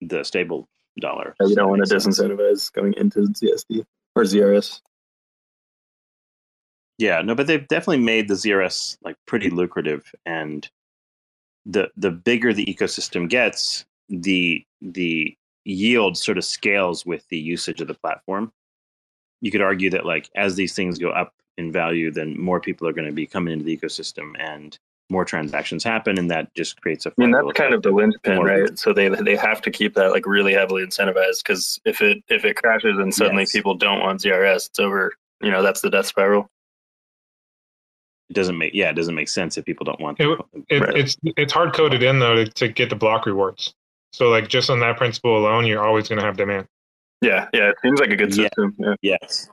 the 0.00 0.22
stable 0.24 0.68
dollar. 1.00 1.34
Yeah, 1.40 1.48
we 1.48 1.54
don't 1.56 1.68
want 1.68 1.84
to 1.84 1.94
disincentivize 1.94 2.72
going 2.72 2.94
into 2.94 3.20
ZSD 3.20 3.84
or 4.14 4.22
ZRS. 4.22 4.80
Yeah, 6.98 7.20
no, 7.22 7.34
but 7.34 7.46
they've 7.46 7.66
definitely 7.66 8.04
made 8.04 8.28
the 8.28 8.34
ZRS 8.34 8.98
like 9.02 9.16
pretty 9.26 9.50
lucrative, 9.50 10.14
and 10.24 10.68
the 11.66 11.90
the 11.96 12.12
bigger 12.12 12.52
the 12.52 12.64
ecosystem 12.66 13.28
gets, 13.28 13.84
the 14.08 14.64
the 14.80 15.36
yield 15.66 16.16
sort 16.16 16.38
of 16.38 16.44
scales 16.44 17.04
with 17.04 17.26
the 17.28 17.38
usage 17.38 17.80
of 17.80 17.88
the 17.88 17.94
platform. 17.94 18.52
You 19.40 19.50
could 19.50 19.60
argue 19.62 19.90
that 19.90 20.06
like 20.06 20.30
as 20.34 20.54
these 20.56 20.74
things 20.74 20.98
go 20.98 21.10
up 21.10 21.34
in 21.58 21.72
value, 21.72 22.10
then 22.10 22.38
more 22.38 22.60
people 22.60 22.86
are 22.88 22.92
going 22.92 23.06
to 23.06 23.12
be 23.12 23.26
coming 23.26 23.52
into 23.52 23.64
the 23.64 23.76
ecosystem, 23.76 24.32
and 24.38 24.78
more 25.08 25.24
transactions 25.24 25.84
happen, 25.84 26.18
and 26.18 26.30
that 26.30 26.52
just 26.54 26.80
creates 26.80 27.06
a. 27.06 27.10
I 27.10 27.12
mean, 27.18 27.30
that's 27.30 27.52
kind 27.52 27.74
of 27.74 27.82
the 27.82 27.90
linchpin, 27.90 28.36
More- 28.36 28.46
right? 28.46 28.78
So 28.78 28.92
they 28.92 29.08
they 29.08 29.36
have 29.36 29.60
to 29.62 29.70
keep 29.70 29.94
that 29.94 30.10
like 30.12 30.26
really 30.26 30.52
heavily 30.54 30.84
incentivized 30.84 31.42
because 31.44 31.80
if 31.84 32.00
it 32.00 32.22
if 32.28 32.44
it 32.44 32.56
crashes 32.56 32.98
and 32.98 33.14
suddenly 33.14 33.42
Yes. 33.42 33.52
people 33.52 33.74
don't 33.74 34.00
want 34.00 34.20
ZRS, 34.22 34.68
it's 34.68 34.78
over. 34.80 35.12
You 35.42 35.50
know, 35.50 35.62
that's 35.62 35.80
the 35.82 35.90
death 35.90 36.06
spiral. 36.06 36.50
It 38.30 38.34
doesn't 38.34 38.58
make 38.58 38.74
yeah, 38.74 38.90
it 38.90 38.94
doesn't 38.94 39.14
make 39.14 39.28
sense 39.28 39.56
if 39.56 39.64
people 39.64 39.84
don't 39.84 40.00
want. 40.00 40.18
It 40.20 40.28
It, 40.68 40.80
Right. 40.82 40.96
It's 40.96 41.16
it's 41.36 41.52
hard 41.52 41.74
coded 41.74 42.02
in 42.02 42.18
though 42.18 42.34
to, 42.34 42.46
to 42.46 42.68
get 42.68 42.90
the 42.90 42.96
block 42.96 43.26
rewards. 43.26 43.74
So 44.12 44.28
like 44.28 44.48
just 44.48 44.70
on 44.70 44.80
that 44.80 44.96
principle 44.96 45.36
alone, 45.36 45.66
you're 45.66 45.84
always 45.84 46.08
going 46.08 46.18
to 46.18 46.24
have 46.24 46.36
demand. 46.36 46.66
Yeah, 47.22 47.48
yeah, 47.52 47.70
it 47.70 47.76
seems 47.82 47.98
like 48.00 48.10
a 48.10 48.16
good 48.16 48.34
system. 48.34 48.74
Yeah. 48.78 48.94
Yes. 49.02 49.48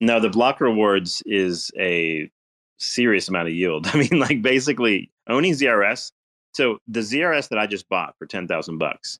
Now 0.00 0.18
the 0.18 0.30
block 0.30 0.60
rewards 0.60 1.22
is 1.26 1.70
a 1.78 2.30
serious 2.78 3.28
amount 3.28 3.48
of 3.48 3.54
yield. 3.54 3.86
I 3.92 3.98
mean, 3.98 4.18
like 4.18 4.42
basically 4.42 5.10
owning 5.28 5.52
ZRS. 5.52 6.12
So 6.54 6.78
the 6.88 7.00
ZRS 7.00 7.48
that 7.50 7.58
I 7.58 7.66
just 7.66 7.88
bought 7.88 8.14
for 8.18 8.26
ten 8.26 8.48
thousand 8.48 8.78
bucks, 8.78 9.18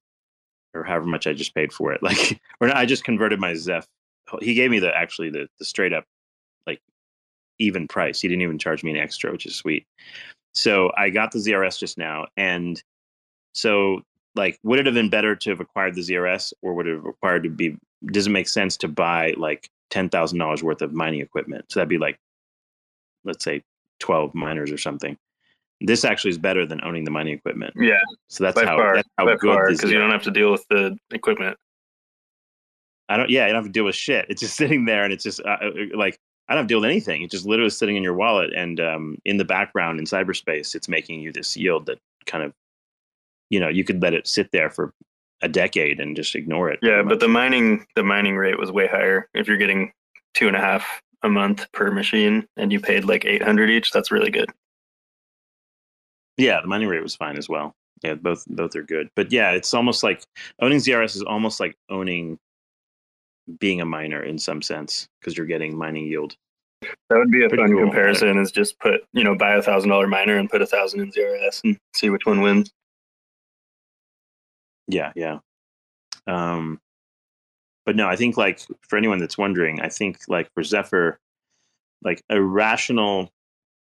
or 0.75 0.85
however 0.85 1.07
much 1.07 1.27
I 1.27 1.33
just 1.33 1.55
paid 1.55 1.73
for 1.73 1.93
it, 1.93 2.03
like, 2.03 2.41
or 2.61 2.75
I 2.75 2.87
just 2.87 3.05
converted 3.05 3.41
my 3.41 3.55
Zeph. 3.55 3.87
He 4.41 4.55
gave 4.55 4.71
me 4.71 4.79
the 4.79 4.97
actually 4.97 5.31
the 5.31 5.49
the 5.59 5.65
straight 5.65 5.93
up 5.93 6.05
like 6.67 6.81
even 7.59 7.89
price. 7.89 8.21
He 8.21 8.29
didn't 8.29 8.43
even 8.43 8.59
charge 8.59 8.83
me 8.83 8.91
an 8.91 8.97
extra, 8.97 9.33
which 9.33 9.47
is 9.47 9.55
sweet. 9.55 9.87
So 10.55 10.91
I 10.97 11.11
got 11.11 11.33
the 11.33 11.39
ZRS 11.39 11.79
just 11.79 11.99
now, 11.99 12.27
and 12.37 12.83
so 13.57 14.03
like, 14.35 14.59
would 14.63 14.79
it 14.79 14.87
have 14.87 14.95
been 14.95 15.11
better 15.11 15.35
to 15.35 15.51
have 15.51 15.61
acquired 15.61 15.95
the 15.95 16.03
ZRS, 16.03 16.53
or 16.63 16.75
would 16.75 16.87
it 16.87 16.95
have 16.95 17.05
required 17.05 17.43
to 17.45 17.51
be? 17.51 17.77
Does 18.07 18.27
it 18.27 18.31
make 18.31 18.49
sense 18.49 18.77
to 18.79 18.89
buy 18.89 19.35
like 19.37 19.71
ten 19.91 20.09
thousand 20.09 20.39
dollars 20.39 20.63
worth 20.63 20.83
of 20.83 20.93
mining 20.93 21.21
equipment? 21.21 21.65
So 21.69 21.81
that'd 21.81 21.89
be 21.89 21.99
like, 21.99 22.19
let's 23.25 23.45
say, 23.45 23.63
twelve 23.99 24.35
miners 24.35 24.71
or 24.71 24.79
something. 24.79 25.17
This 25.81 26.05
actually 26.05 26.31
is 26.31 26.39
better 26.39 26.65
than 26.65 26.83
owning 26.85 27.05
the 27.05 27.11
mining 27.11 27.35
equipment. 27.35 27.75
Yeah, 27.77 28.01
So 28.29 28.45
that's 28.45 28.59
how 28.59 28.79
far, 28.79 28.97
that's 28.97 29.09
how 29.19 29.27
good 29.37 29.69
because 29.69 29.91
you 29.91 29.99
don't 29.99 30.11
have 30.11 30.23
to 30.23 30.31
deal 30.31 30.51
with 30.51 30.67
the 30.71 30.97
equipment. 31.13 31.59
I 33.09 33.17
don't. 33.17 33.31
Yeah, 33.31 33.45
I 33.45 33.49
don't 33.49 33.57
have 33.57 33.65
to 33.65 33.71
deal 33.71 33.85
with 33.85 33.95
shit. 33.95 34.27
It's 34.29 34.41
just 34.41 34.57
sitting 34.57 34.85
there, 34.85 35.05
and 35.05 35.13
it's 35.13 35.25
just 35.25 35.41
uh, 35.41 35.59
uh, 35.63 35.71
like 35.95 36.19
I 36.49 36.55
don't 36.55 36.63
have 36.63 36.69
to 36.69 36.73
deal 36.73 36.81
with 36.81 36.91
anything. 36.91 37.23
It's 37.23 37.33
just 37.33 37.47
literally 37.47 37.71
sitting 37.71 37.97
in 37.97 38.03
your 38.03 38.15
wallet, 38.15 38.53
and 38.55 38.81
um, 38.81 39.19
in 39.25 39.37
the 39.37 39.45
background 39.45 39.99
in 39.99 40.05
cyberspace, 40.05 40.75
it's 40.75 40.89
making 40.89 41.21
you 41.21 41.33
this 41.33 41.57
yield 41.57 41.87
that 41.87 41.99
kind 42.27 42.45
of, 42.45 42.53
you 43.51 43.61
know, 43.61 43.69
you 43.69 43.85
could 43.85 44.03
let 44.03 44.15
it 44.15 44.27
sit 44.27 44.51
there 44.53 44.71
for 44.71 44.93
a 45.43 45.49
decade 45.49 46.01
and 46.01 46.17
just 46.17 46.35
ignore 46.35 46.71
it. 46.71 46.79
Yeah, 46.83 47.03
but 47.03 47.21
the 47.21 47.29
mining 47.29 47.87
the 47.95 48.03
mining 48.03 48.37
rate 48.37 48.59
was 48.59 48.71
way 48.73 48.87
higher. 48.87 49.29
If 49.35 49.47
you're 49.49 49.57
getting 49.59 49.93
two 50.35 50.47
and 50.49 50.57
a 50.57 50.61
half 50.61 51.01
a 51.23 51.29
month 51.29 51.71
per 51.73 51.91
machine 51.91 52.47
and 52.57 52.73
you 52.73 52.81
paid 52.81 53.05
like 53.05 53.25
eight 53.25 53.43
hundred 53.43 53.71
each, 53.71 53.91
that's 53.93 54.11
really 54.11 54.31
good. 54.31 54.51
yeah, 56.39 56.61
the 56.61 56.67
mining 56.67 56.89
rate 56.89 57.03
was 57.03 57.17
fine 57.17 57.37
as 57.39 57.49
well. 57.49 57.75
Yeah, 58.05 58.15
both 58.15 58.45
both 58.47 58.77
are 58.77 58.83
good. 58.83 59.09
But 59.17 59.33
yeah, 59.33 59.53
it's 59.53 59.73
almost 59.73 60.03
like 60.03 60.23
owning 60.61 60.79
ZRS 60.79 61.17
is 61.17 61.23
almost 61.23 61.61
like 61.61 61.77
owning 61.89 62.39
being 63.61 63.81
a 63.81 63.87
miner 63.87 64.23
in 64.23 64.39
some 64.39 64.61
sense 64.61 65.09
because 65.21 65.37
you're 65.37 65.47
getting 65.47 65.77
mining 65.79 66.07
yield. 66.07 66.37
That 66.83 67.19
would 67.19 67.31
be 67.31 67.45
a 67.45 67.49
Pretty 67.49 67.63
fun 67.63 67.73
cool. 67.73 67.83
comparison. 67.85 68.37
Is 68.39 68.53
just 68.53 68.79
put 68.81 69.03
you 69.13 69.25
know 69.25 69.35
buy 69.35 69.55
a 69.55 69.63
thousand 69.63 69.91
dollar 69.91 70.07
miner 70.07 70.37
and 70.37 70.51
put 70.51 70.61
a 70.63 70.67
thousand 70.67 71.01
in 71.01 71.11
ZRS 71.13 71.63
and 71.65 71.79
see 71.95 72.11
which 72.11 72.27
one 72.27 72.43
wins. 72.43 72.71
Yeah, 74.89 75.13
yeah. 75.15 75.39
Um, 76.27 76.81
but 77.85 77.97
no, 77.97 78.09
I 78.09 78.17
think 78.17 78.37
like 78.37 78.61
for 78.89 78.97
anyone 78.97 79.19
that's 79.19 79.39
wondering, 79.39 79.81
I 79.81 79.89
think 79.89 80.19
like 80.29 80.53
for 80.55 80.63
Zephyr, 80.63 81.19
like 82.03 82.23
a 82.29 82.41
rational 82.41 83.31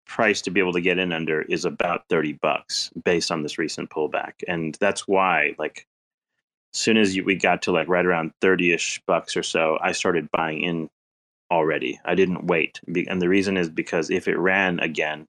price 0.06 0.42
to 0.44 0.52
be 0.52 0.60
able 0.60 0.74
to 0.74 0.82
get 0.82 1.00
in 1.00 1.12
under 1.12 1.42
is 1.42 1.66
about 1.66 2.08
30 2.10 2.34
bucks 2.34 2.92
based 3.04 3.32
on 3.32 3.42
this 3.42 3.58
recent 3.58 3.90
pullback. 3.90 4.34
And 4.48 4.78
that's 4.80 5.08
why 5.08 5.56
like 5.58 5.88
as 6.74 6.80
soon 6.80 6.98
as 6.98 7.16
you, 7.16 7.24
we 7.24 7.36
got 7.36 7.64
to 7.64 7.72
like 7.72 7.88
right 7.88 8.06
around 8.06 8.34
30ish 8.42 9.02
bucks 9.08 9.36
or 9.36 9.44
so, 9.44 9.80
I 9.82 9.94
started 9.94 10.30
buying 10.32 10.62
in 10.62 10.90
already. 11.52 12.00
I 12.06 12.16
didn't 12.16 12.46
wait. 12.46 12.80
And 13.08 13.22
the 13.22 13.30
reason 13.30 13.58
is 13.58 13.70
because 13.70 14.10
if 14.10 14.28
it 14.28 14.38
ran 14.38 14.80
again, 14.80 15.26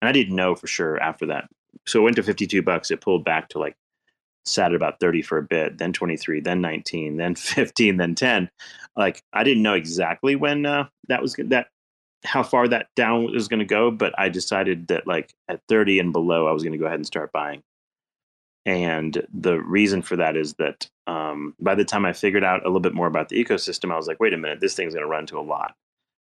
and 0.00 0.08
I 0.08 0.12
didn't 0.12 0.36
know 0.36 0.54
for 0.54 0.66
sure 0.66 1.00
after 1.00 1.26
that. 1.26 1.48
So 1.86 2.00
it 2.00 2.02
went 2.02 2.16
to 2.16 2.22
52 2.22 2.62
bucks. 2.62 2.90
It 2.90 3.00
pulled 3.00 3.24
back 3.24 3.48
to 3.50 3.58
like 3.58 3.76
sat 4.48 4.72
at 4.72 4.76
about 4.76 5.00
30 5.00 5.22
for 5.22 5.38
a 5.38 5.42
bit, 5.42 5.78
then 5.78 5.92
23, 5.92 6.40
then 6.40 6.60
19, 6.60 7.16
then 7.16 7.34
15, 7.36 7.96
then 7.96 8.14
10. 8.14 8.50
Like 8.96 9.22
I 9.32 9.44
didn't 9.44 9.62
know 9.62 9.74
exactly 9.74 10.36
when 10.36 10.66
uh, 10.66 10.88
that 11.08 11.22
was 11.22 11.36
that 11.38 11.68
how 12.24 12.42
far 12.42 12.66
that 12.68 12.88
down 12.96 13.32
was 13.32 13.48
going 13.48 13.60
to 13.60 13.64
go, 13.64 13.90
but 13.90 14.12
I 14.18 14.28
decided 14.28 14.88
that 14.88 15.06
like 15.06 15.32
at 15.48 15.60
30 15.68 16.00
and 16.00 16.12
below, 16.12 16.48
I 16.48 16.52
was 16.52 16.62
going 16.62 16.72
to 16.72 16.78
go 16.78 16.86
ahead 16.86 16.98
and 16.98 17.06
start 17.06 17.32
buying. 17.32 17.62
And 18.66 19.26
the 19.32 19.60
reason 19.60 20.02
for 20.02 20.16
that 20.16 20.36
is 20.36 20.54
that 20.54 20.90
um, 21.06 21.54
by 21.58 21.74
the 21.74 21.84
time 21.84 22.04
I 22.04 22.12
figured 22.12 22.44
out 22.44 22.64
a 22.64 22.68
little 22.68 22.80
bit 22.80 22.94
more 22.94 23.06
about 23.06 23.28
the 23.28 23.42
ecosystem, 23.42 23.92
I 23.92 23.96
was 23.96 24.06
like, 24.06 24.20
wait 24.20 24.34
a 24.34 24.36
minute, 24.36 24.60
this 24.60 24.74
thing's 24.74 24.94
going 24.94 25.04
to 25.04 25.10
run 25.10 25.26
to 25.26 25.38
a 25.38 25.40
lot. 25.40 25.74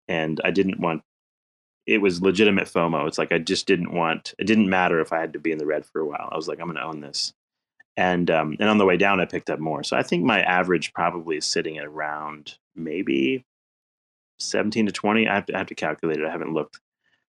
And 0.09 0.41
I 0.43 0.51
didn't 0.51 0.81
want, 0.81 1.03
it 1.87 1.99
was 1.99 2.23
legitimate 2.23 2.67
FOMO. 2.67 3.07
It's 3.07 3.19
like, 3.19 3.31
I 3.31 3.39
just 3.39 3.67
didn't 3.67 3.93
want, 3.93 4.35
it 4.39 4.47
didn't 4.47 4.69
matter 4.69 5.01
if 5.01 5.13
I 5.13 5.21
had 5.21 5.35
to 5.35 5.39
be 5.39 5.53
in 5.53 5.59
the 5.59 5.67
red 5.67 5.87
for 5.87 6.01
a 6.01 6.07
while. 6.07 6.29
I 6.33 6.37
was 6.37 6.49
like, 6.49 6.59
I'm 6.59 6.67
going 6.67 6.77
to 6.77 6.83
own 6.83 7.01
this. 7.01 7.33
And, 7.97 8.31
um, 8.31 8.57
and 8.59 8.69
on 8.69 8.79
the 8.79 8.85
way 8.85 8.97
down, 8.97 9.21
I 9.21 9.25
picked 9.25 9.51
up 9.51 9.61
more. 9.61 9.85
So 9.85 9.97
I 9.97 10.03
think 10.03 10.25
my 10.25 10.43
average 10.43 10.93
probably 10.93 11.37
is 11.37 11.47
sitting 11.47 11.79
at 11.79 11.85
around 11.85 12.59
maybe 12.75 13.45
17 14.41 14.87
to 14.87 14.93
20. 14.93 15.29
I 15.29 15.35
have 15.35 15.47
to, 15.47 15.55
I 15.55 15.59
have 15.59 15.69
to 15.69 15.75
calculate 15.75 16.19
it. 16.19 16.27
I 16.27 16.31
haven't 16.31 16.53
looked 16.53 16.81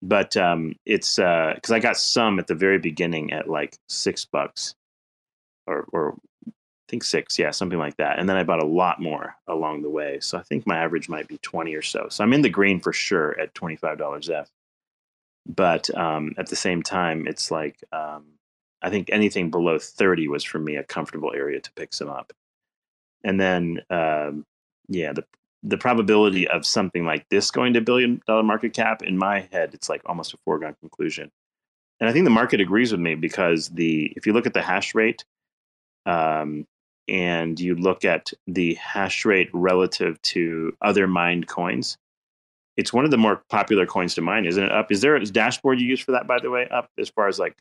but 0.01 0.37
um, 0.37 0.75
it's 0.85 1.15
because 1.15 1.71
I 1.71 1.79
got 1.79 1.97
some 1.97 2.37
at 2.39 2.47
the 2.47 2.55
very 2.55 2.77
beginning 2.77 3.33
at 3.33 3.49
like 3.49 3.77
six 3.89 4.25
bucks, 4.25 4.75
or 5.65 5.87
or 5.91 6.15
I 6.47 6.51
think 6.87 7.03
six, 7.03 7.39
yeah, 7.39 7.51
something 7.51 7.79
like 7.79 7.97
that. 7.97 8.19
And 8.19 8.29
then 8.29 8.37
I 8.37 8.43
bought 8.43 8.61
a 8.61 8.67
lot 8.67 9.01
more 9.01 9.35
along 9.47 9.81
the 9.81 9.89
way, 9.89 10.19
so 10.19 10.37
I 10.37 10.43
think 10.43 10.67
my 10.67 10.77
average 10.77 11.09
might 11.09 11.27
be 11.27 11.39
twenty 11.39 11.73
or 11.73 11.81
so. 11.81 12.07
So 12.09 12.23
I'm 12.23 12.33
in 12.33 12.43
the 12.43 12.49
green 12.49 12.79
for 12.79 12.93
sure 12.93 13.39
at 13.39 13.55
twenty 13.55 13.75
five 13.75 13.97
dollars 13.97 14.29
F. 14.29 14.49
But 15.47 15.95
um, 15.95 16.33
at 16.37 16.47
the 16.47 16.55
same 16.55 16.83
time, 16.83 17.27
it's 17.27 17.49
like 17.49 17.83
um, 17.91 18.25
I 18.85 18.89
think 18.91 19.09
anything 19.11 19.49
below 19.49 19.79
thirty 19.79 20.27
was 20.27 20.43
for 20.43 20.59
me 20.59 20.75
a 20.75 20.83
comfortable 20.83 21.33
area 21.33 21.59
to 21.59 21.71
pick 21.73 21.91
some 21.91 22.07
up. 22.07 22.31
And 23.23 23.39
then 23.41 23.81
um, 23.89 24.45
yeah, 24.87 25.11
the 25.11 25.25
the 25.63 25.77
probability 25.77 26.47
of 26.47 26.65
something 26.65 27.05
like 27.05 27.27
this 27.29 27.49
going 27.49 27.73
to 27.73 27.81
billion 27.81 28.21
dollar 28.27 28.43
market 28.43 28.73
cap 28.73 29.01
in 29.01 29.17
my 29.17 29.47
head 29.51 29.73
it's 29.73 29.89
like 29.89 30.01
almost 30.05 30.33
a 30.33 30.37
foregone 30.45 30.75
conclusion. 30.79 31.31
And 31.99 32.07
i 32.09 32.13
think 32.13 32.25
the 32.25 32.29
market 32.29 32.61
agrees 32.61 32.91
with 32.91 33.01
me 33.01 33.15
because 33.15 33.69
the 33.69 34.13
if 34.15 34.27
you 34.27 34.33
look 34.33 34.45
at 34.45 34.53
the 34.53 34.61
hash 34.61 34.93
rate 34.93 35.25
um, 36.05 36.67
and 37.07 37.59
you 37.59 37.73
look 37.73 38.05
at 38.05 38.31
the 38.45 38.75
hash 38.75 39.25
rate 39.25 39.49
relative 39.53 40.21
to 40.21 40.73
other 40.81 41.07
mined 41.07 41.47
coins 41.47 41.97
it's 42.77 42.93
one 42.93 43.05
of 43.05 43.11
the 43.11 43.17
more 43.17 43.41
popular 43.49 43.85
coins 43.87 44.13
to 44.15 44.21
mine 44.21 44.45
isn't 44.45 44.65
it? 44.65 44.71
Up 44.71 44.91
is 44.91 45.01
there 45.01 45.15
a 45.15 45.25
dashboard 45.25 45.79
you 45.79 45.87
use 45.87 46.01
for 46.01 46.11
that 46.11 46.27
by 46.27 46.39
the 46.39 46.51
way? 46.51 46.67
Up 46.69 46.91
as 46.99 47.09
far 47.09 47.27
as 47.27 47.39
like 47.39 47.55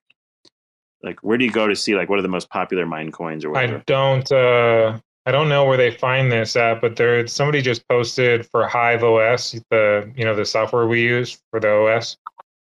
like 1.04 1.20
where 1.20 1.38
do 1.38 1.44
you 1.44 1.52
go 1.52 1.68
to 1.68 1.76
see 1.76 1.94
like 1.94 2.08
what 2.08 2.18
are 2.18 2.22
the 2.22 2.28
most 2.28 2.50
popular 2.50 2.86
mine 2.86 3.12
coins 3.12 3.44
or 3.44 3.50
whatever 3.50 3.76
I 3.76 3.82
don't 3.86 4.32
uh 4.32 4.98
I 5.26 5.30
don't 5.30 5.48
know 5.48 5.64
where 5.64 5.78
they 5.78 5.90
find 5.90 6.30
this 6.30 6.54
at, 6.54 6.82
but 6.82 6.96
there 6.96 7.26
somebody 7.26 7.62
just 7.62 7.88
posted 7.88 8.46
for 8.50 8.66
Hive 8.66 9.02
OS, 9.02 9.52
the 9.70 10.12
you 10.16 10.24
know 10.24 10.34
the 10.34 10.44
software 10.44 10.86
we 10.86 11.02
use 11.02 11.40
for 11.50 11.60
the 11.60 11.70
OS. 11.70 12.16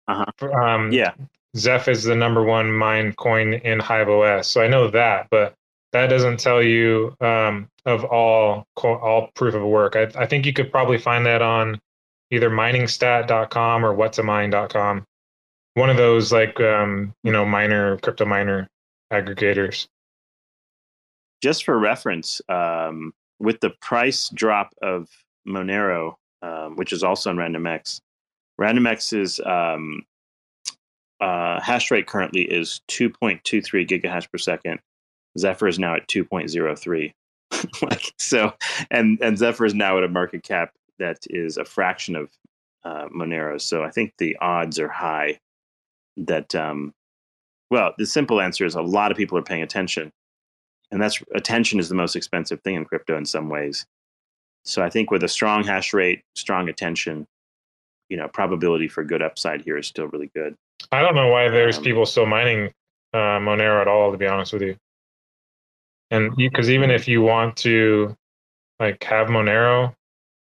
Uh-huh. 0.08 0.50
Um, 0.52 0.92
yeah 0.92 1.12
Zeph 1.56 1.88
is 1.88 2.04
the 2.04 2.16
number 2.16 2.42
one 2.42 2.72
mine 2.72 3.12
coin 3.12 3.54
in 3.54 3.78
Hive 3.78 4.08
OS, 4.08 4.48
so 4.48 4.62
I 4.62 4.68
know 4.68 4.88
that, 4.90 5.28
but 5.30 5.54
that 5.92 6.06
doesn't 6.08 6.40
tell 6.40 6.62
you 6.62 7.14
um, 7.20 7.68
of 7.84 8.04
all 8.04 8.66
all 8.82 9.28
proof 9.34 9.54
of 9.54 9.62
work. 9.62 9.94
I, 9.94 10.10
I 10.16 10.26
think 10.26 10.46
you 10.46 10.52
could 10.52 10.70
probably 10.70 10.98
find 10.98 11.26
that 11.26 11.42
on 11.42 11.78
either 12.30 12.48
minerstat.com 12.48 13.84
or 13.84 13.94
whattomine.com. 13.94 15.04
One 15.74 15.88
of 15.88 15.96
those 15.96 16.32
like 16.32 16.60
um, 16.60 17.14
you 17.22 17.32
know 17.32 17.46
miner 17.46 17.96
crypto 17.98 18.26
miner 18.26 18.68
aggregators. 19.12 19.88
just 21.42 21.64
for 21.64 21.78
reference, 21.78 22.40
um, 22.48 23.12
with 23.40 23.60
the 23.60 23.70
price 23.80 24.28
drop 24.30 24.72
of 24.82 25.08
Monero, 25.46 26.14
um, 26.42 26.76
which 26.76 26.92
is 26.92 27.02
also 27.02 27.30
on 27.30 27.36
RandomX, 27.36 28.00
RandomX's 28.60 29.40
um, 29.40 30.02
uh, 31.20 31.60
hash 31.60 31.90
rate 31.90 32.06
currently 32.06 32.42
is 32.42 32.80
2.23 32.88 33.88
gigahash 33.88 34.30
per 34.30 34.38
second. 34.38 34.80
Zephyr 35.38 35.68
is 35.68 35.78
now 35.78 35.94
at 35.94 36.08
2.03. 36.08 37.12
like 37.82 38.12
so, 38.18 38.52
and 38.90 39.18
and 39.22 39.38
Zephyr 39.38 39.66
is 39.66 39.74
now 39.74 39.98
at 39.98 40.04
a 40.04 40.08
market 40.08 40.42
cap 40.42 40.72
that 40.98 41.18
is 41.30 41.56
a 41.56 41.64
fraction 41.64 42.16
of 42.16 42.30
uh, 42.84 43.08
Monero. 43.08 43.60
So 43.60 43.82
I 43.82 43.90
think 43.90 44.14
the 44.18 44.36
odds 44.40 44.78
are 44.78 44.88
high 44.88 45.38
that. 46.16 46.54
Um, 46.54 46.92
well, 47.70 47.94
the 47.96 48.06
simple 48.06 48.40
answer 48.40 48.66
is 48.66 48.74
a 48.74 48.82
lot 48.82 49.10
of 49.10 49.16
people 49.16 49.38
are 49.38 49.42
paying 49.42 49.62
attention, 49.62 50.12
and 50.90 51.00
that's 51.00 51.22
attention 51.34 51.78
is 51.78 51.88
the 51.88 51.94
most 51.94 52.16
expensive 52.16 52.60
thing 52.62 52.74
in 52.74 52.84
crypto 52.84 53.16
in 53.16 53.24
some 53.24 53.48
ways. 53.48 53.86
So 54.64 54.82
I 54.82 54.90
think 54.90 55.10
with 55.10 55.24
a 55.24 55.28
strong 55.28 55.64
hash 55.64 55.92
rate, 55.92 56.22
strong 56.34 56.68
attention, 56.68 57.26
you 58.08 58.16
know, 58.16 58.28
probability 58.28 58.88
for 58.88 59.02
good 59.02 59.22
upside 59.22 59.62
here 59.62 59.78
is 59.78 59.86
still 59.86 60.06
really 60.08 60.30
good. 60.34 60.54
I 60.92 61.00
don't 61.00 61.14
know 61.14 61.28
why 61.28 61.48
there's 61.48 61.78
Um, 61.78 61.84
people 61.84 62.06
still 62.06 62.26
mining 62.26 62.72
uh, 63.14 63.38
Monero 63.40 63.80
at 63.80 63.88
all, 63.88 64.12
to 64.12 64.18
be 64.18 64.26
honest 64.26 64.52
with 64.52 64.62
you. 64.62 64.76
And 66.10 66.36
because 66.36 66.70
even 66.70 66.90
if 66.90 67.08
you 67.08 67.22
want 67.22 67.56
to 67.58 68.16
like 68.78 69.02
have 69.04 69.28
Monero, 69.28 69.94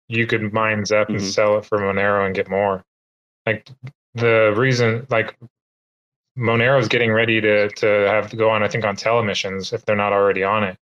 you 0.07 0.25
could 0.25 0.51
mine 0.51 0.85
Zep 0.85 1.09
and 1.09 1.19
Mhm. 1.19 1.31
sell 1.33 1.57
it 1.59 1.65
for 1.65 1.77
Monero 1.77 2.25
and 2.25 2.33
get 2.33 2.49
more. 2.49 2.83
Like 3.45 3.69
the 4.15 4.53
reason, 4.57 5.05
like 5.09 5.35
Monero 6.39 6.79
is 6.79 6.87
getting 6.87 7.11
ready 7.11 7.41
to 7.41 7.67
to 7.69 7.85
have 8.07 8.29
to 8.29 8.37
go 8.37 8.49
on, 8.49 8.63
I 8.63 8.67
think, 8.69 8.85
on 8.85 8.95
tail 8.95 9.19
emissions 9.19 9.73
if 9.73 9.83
they're 9.85 9.95
not 9.95 10.13
already 10.13 10.43
on 10.43 10.63
it. 10.63 10.77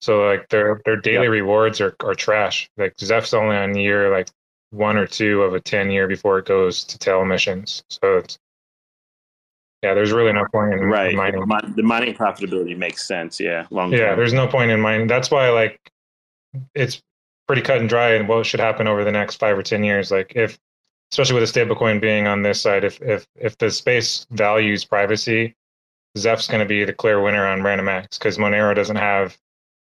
So 0.00 0.26
like 0.26 0.48
their 0.48 0.80
their 0.86 0.96
daily 0.96 1.28
rewards 1.28 1.80
are 1.80 1.94
are 2.02 2.14
trash. 2.14 2.70
Like 2.78 2.94
Zeph's 2.98 3.34
only 3.34 3.56
on 3.56 3.76
year 3.76 4.10
like 4.10 4.28
one 4.70 4.96
or 4.96 5.06
two 5.06 5.42
of 5.42 5.52
a 5.54 5.60
ten 5.60 5.90
year 5.90 6.08
before 6.08 6.38
it 6.38 6.46
goes 6.46 6.84
to 6.84 6.98
tail 6.98 7.20
emissions. 7.22 7.82
So 7.90 8.16
it's 8.18 8.38
yeah, 9.82 9.94
there's 9.94 10.12
really 10.12 10.32
no 10.32 10.44
point 10.52 10.74
in 10.74 10.80
Right. 10.80 11.14
mining. 11.14 11.46
Mi- 11.46 11.72
The 11.74 11.82
mining 11.82 12.14
profitability 12.14 12.76
makes 12.76 13.06
sense. 13.06 13.40
Yeah. 13.40 13.66
Long 13.70 13.90
Yeah, 13.92 14.08
term. 14.08 14.18
there's 14.18 14.32
no 14.34 14.46
point 14.46 14.70
in 14.70 14.80
mining. 14.80 15.06
That's 15.06 15.30
why 15.30 15.48
like 15.50 15.78
it's 16.74 17.02
pretty 17.46 17.62
cut 17.62 17.78
and 17.78 17.88
dry 17.88 18.10
and 18.14 18.28
what 18.28 18.44
should 18.46 18.60
happen 18.60 18.86
over 18.88 19.04
the 19.04 19.12
next 19.12 19.36
five 19.36 19.58
or 19.58 19.62
ten 19.62 19.82
years. 19.84 20.10
Like 20.10 20.32
if 20.36 20.58
especially 21.12 21.40
with 21.40 21.56
a 21.56 21.60
stablecoin 21.60 22.00
being 22.00 22.26
on 22.26 22.42
this 22.42 22.60
side, 22.60 22.84
if 22.84 23.00
if 23.02 23.26
if 23.36 23.56
the 23.58 23.70
space 23.70 24.26
values 24.30 24.84
privacy, 24.84 25.54
Zeph's 26.18 26.48
going 26.48 26.60
to 26.60 26.68
be 26.68 26.84
the 26.84 26.92
clear 26.92 27.20
winner 27.20 27.46
on 27.46 27.60
RandomX 27.60 28.18
because 28.18 28.38
Monero 28.38 28.74
doesn't 28.74 28.96
have 28.96 29.36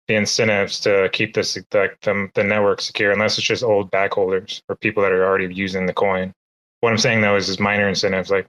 the 0.08 0.16
incentives 0.16 0.80
to 0.82 1.10
keep 1.14 1.34
this 1.34 1.54
the, 1.54 1.90
the 2.02 2.30
the 2.34 2.44
network 2.44 2.82
secure 2.82 3.12
unless 3.12 3.38
it's 3.38 3.48
just 3.48 3.64
old 3.64 3.92
backholders 3.92 4.62
or 4.68 4.76
people 4.76 5.02
that 5.04 5.12
are 5.12 5.26
already 5.26 5.54
using 5.54 5.86
the 5.86 5.94
coin. 5.94 6.34
What 6.82 6.92
I'm 6.92 6.98
saying 6.98 7.22
though 7.22 7.36
is 7.36 7.50
is 7.50 7.60
miner 7.60 7.88
incentives 7.88 8.30
like 8.30 8.48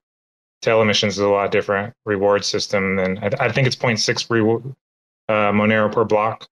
tail 0.62 0.82
emissions 0.82 1.14
is 1.14 1.20
a 1.20 1.28
lot 1.28 1.52
different 1.52 1.94
reward 2.04 2.44
system 2.44 2.96
than 2.96 3.18
I, 3.18 3.30
I 3.40 3.52
think 3.52 3.66
it's 3.66 3.76
0.6 3.76 4.30
reward 4.30 4.74
uh, 5.28 5.52
Monero 5.52 5.92
per 5.92 6.04
block. 6.04 6.46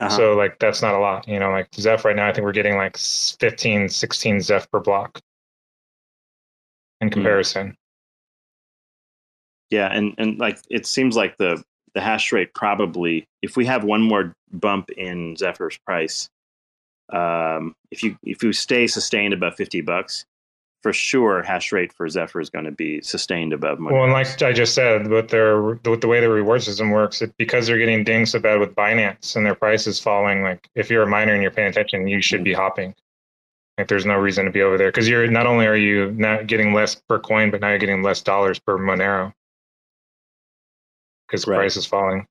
Uh-huh. 0.00 0.16
So 0.16 0.34
like 0.34 0.58
that's 0.58 0.82
not 0.82 0.94
a 0.94 0.98
lot, 0.98 1.28
you 1.28 1.38
know. 1.38 1.50
Like 1.50 1.68
Zeph 1.74 2.04
right 2.04 2.16
now, 2.16 2.28
I 2.28 2.32
think 2.32 2.44
we're 2.44 2.52
getting 2.52 2.76
like 2.76 2.96
15, 2.96 3.88
16 3.88 4.40
Zeph 4.40 4.70
per 4.70 4.80
block 4.80 5.20
in 7.00 7.10
comparison. 7.10 7.76
Yeah, 9.70 9.88
and 9.92 10.14
and 10.18 10.38
like 10.38 10.58
it 10.68 10.86
seems 10.86 11.16
like 11.16 11.36
the 11.36 11.62
the 11.94 12.00
hash 12.00 12.32
rate 12.32 12.54
probably 12.54 13.26
if 13.42 13.56
we 13.56 13.66
have 13.66 13.84
one 13.84 14.02
more 14.02 14.34
bump 14.52 14.90
in 14.90 15.36
Zephyr's 15.36 15.78
price, 15.86 16.28
um, 17.12 17.74
if 17.90 18.02
you 18.02 18.16
if 18.22 18.42
you 18.42 18.52
stay 18.52 18.86
sustained 18.86 19.32
above 19.32 19.54
fifty 19.54 19.80
bucks, 19.80 20.24
for 20.84 20.92
sure 20.92 21.42
hash 21.42 21.72
rate 21.72 21.94
for 21.94 22.06
Zephyr 22.10 22.42
is 22.42 22.50
going 22.50 22.66
to 22.66 22.70
be 22.70 23.00
sustained 23.00 23.54
above. 23.54 23.78
Monero. 23.78 23.92
Well, 23.92 24.04
and 24.04 24.12
like 24.12 24.42
I 24.42 24.52
just 24.52 24.74
said, 24.74 25.08
with 25.08 25.30
their 25.30 25.62
with 25.62 26.02
the 26.02 26.06
way 26.06 26.20
the 26.20 26.28
reward 26.28 26.62
system 26.62 26.90
works, 26.90 27.22
it, 27.22 27.34
because 27.38 27.66
they're 27.66 27.78
getting 27.78 28.04
dinged 28.04 28.32
so 28.32 28.38
bad 28.38 28.60
with 28.60 28.74
Binance 28.74 29.34
and 29.34 29.46
their 29.46 29.54
price 29.54 29.86
is 29.86 29.98
falling. 29.98 30.42
Like 30.42 30.68
if 30.74 30.90
you're 30.90 31.04
a 31.04 31.06
miner 31.06 31.32
and 31.32 31.40
you're 31.40 31.50
paying 31.50 31.68
attention, 31.68 32.06
you 32.06 32.20
should 32.20 32.44
be 32.44 32.50
mm-hmm. 32.50 32.60
hopping. 32.60 32.94
Like 33.78 33.88
there's 33.88 34.04
no 34.04 34.18
reason 34.18 34.44
to 34.44 34.50
be 34.50 34.60
over 34.60 34.76
there 34.76 34.88
because 34.88 35.08
you're 35.08 35.26
not 35.26 35.46
only 35.46 35.66
are 35.66 35.74
you 35.74 36.10
not 36.12 36.48
getting 36.48 36.74
less 36.74 36.96
per 36.96 37.18
coin, 37.18 37.50
but 37.50 37.62
now 37.62 37.70
you're 37.70 37.78
getting 37.78 38.02
less 38.02 38.20
dollars 38.20 38.58
per 38.58 38.76
Monero 38.76 39.32
because 41.26 41.46
Right. 41.46 41.56
price 41.56 41.78
is 41.78 41.86
falling. 41.86 42.26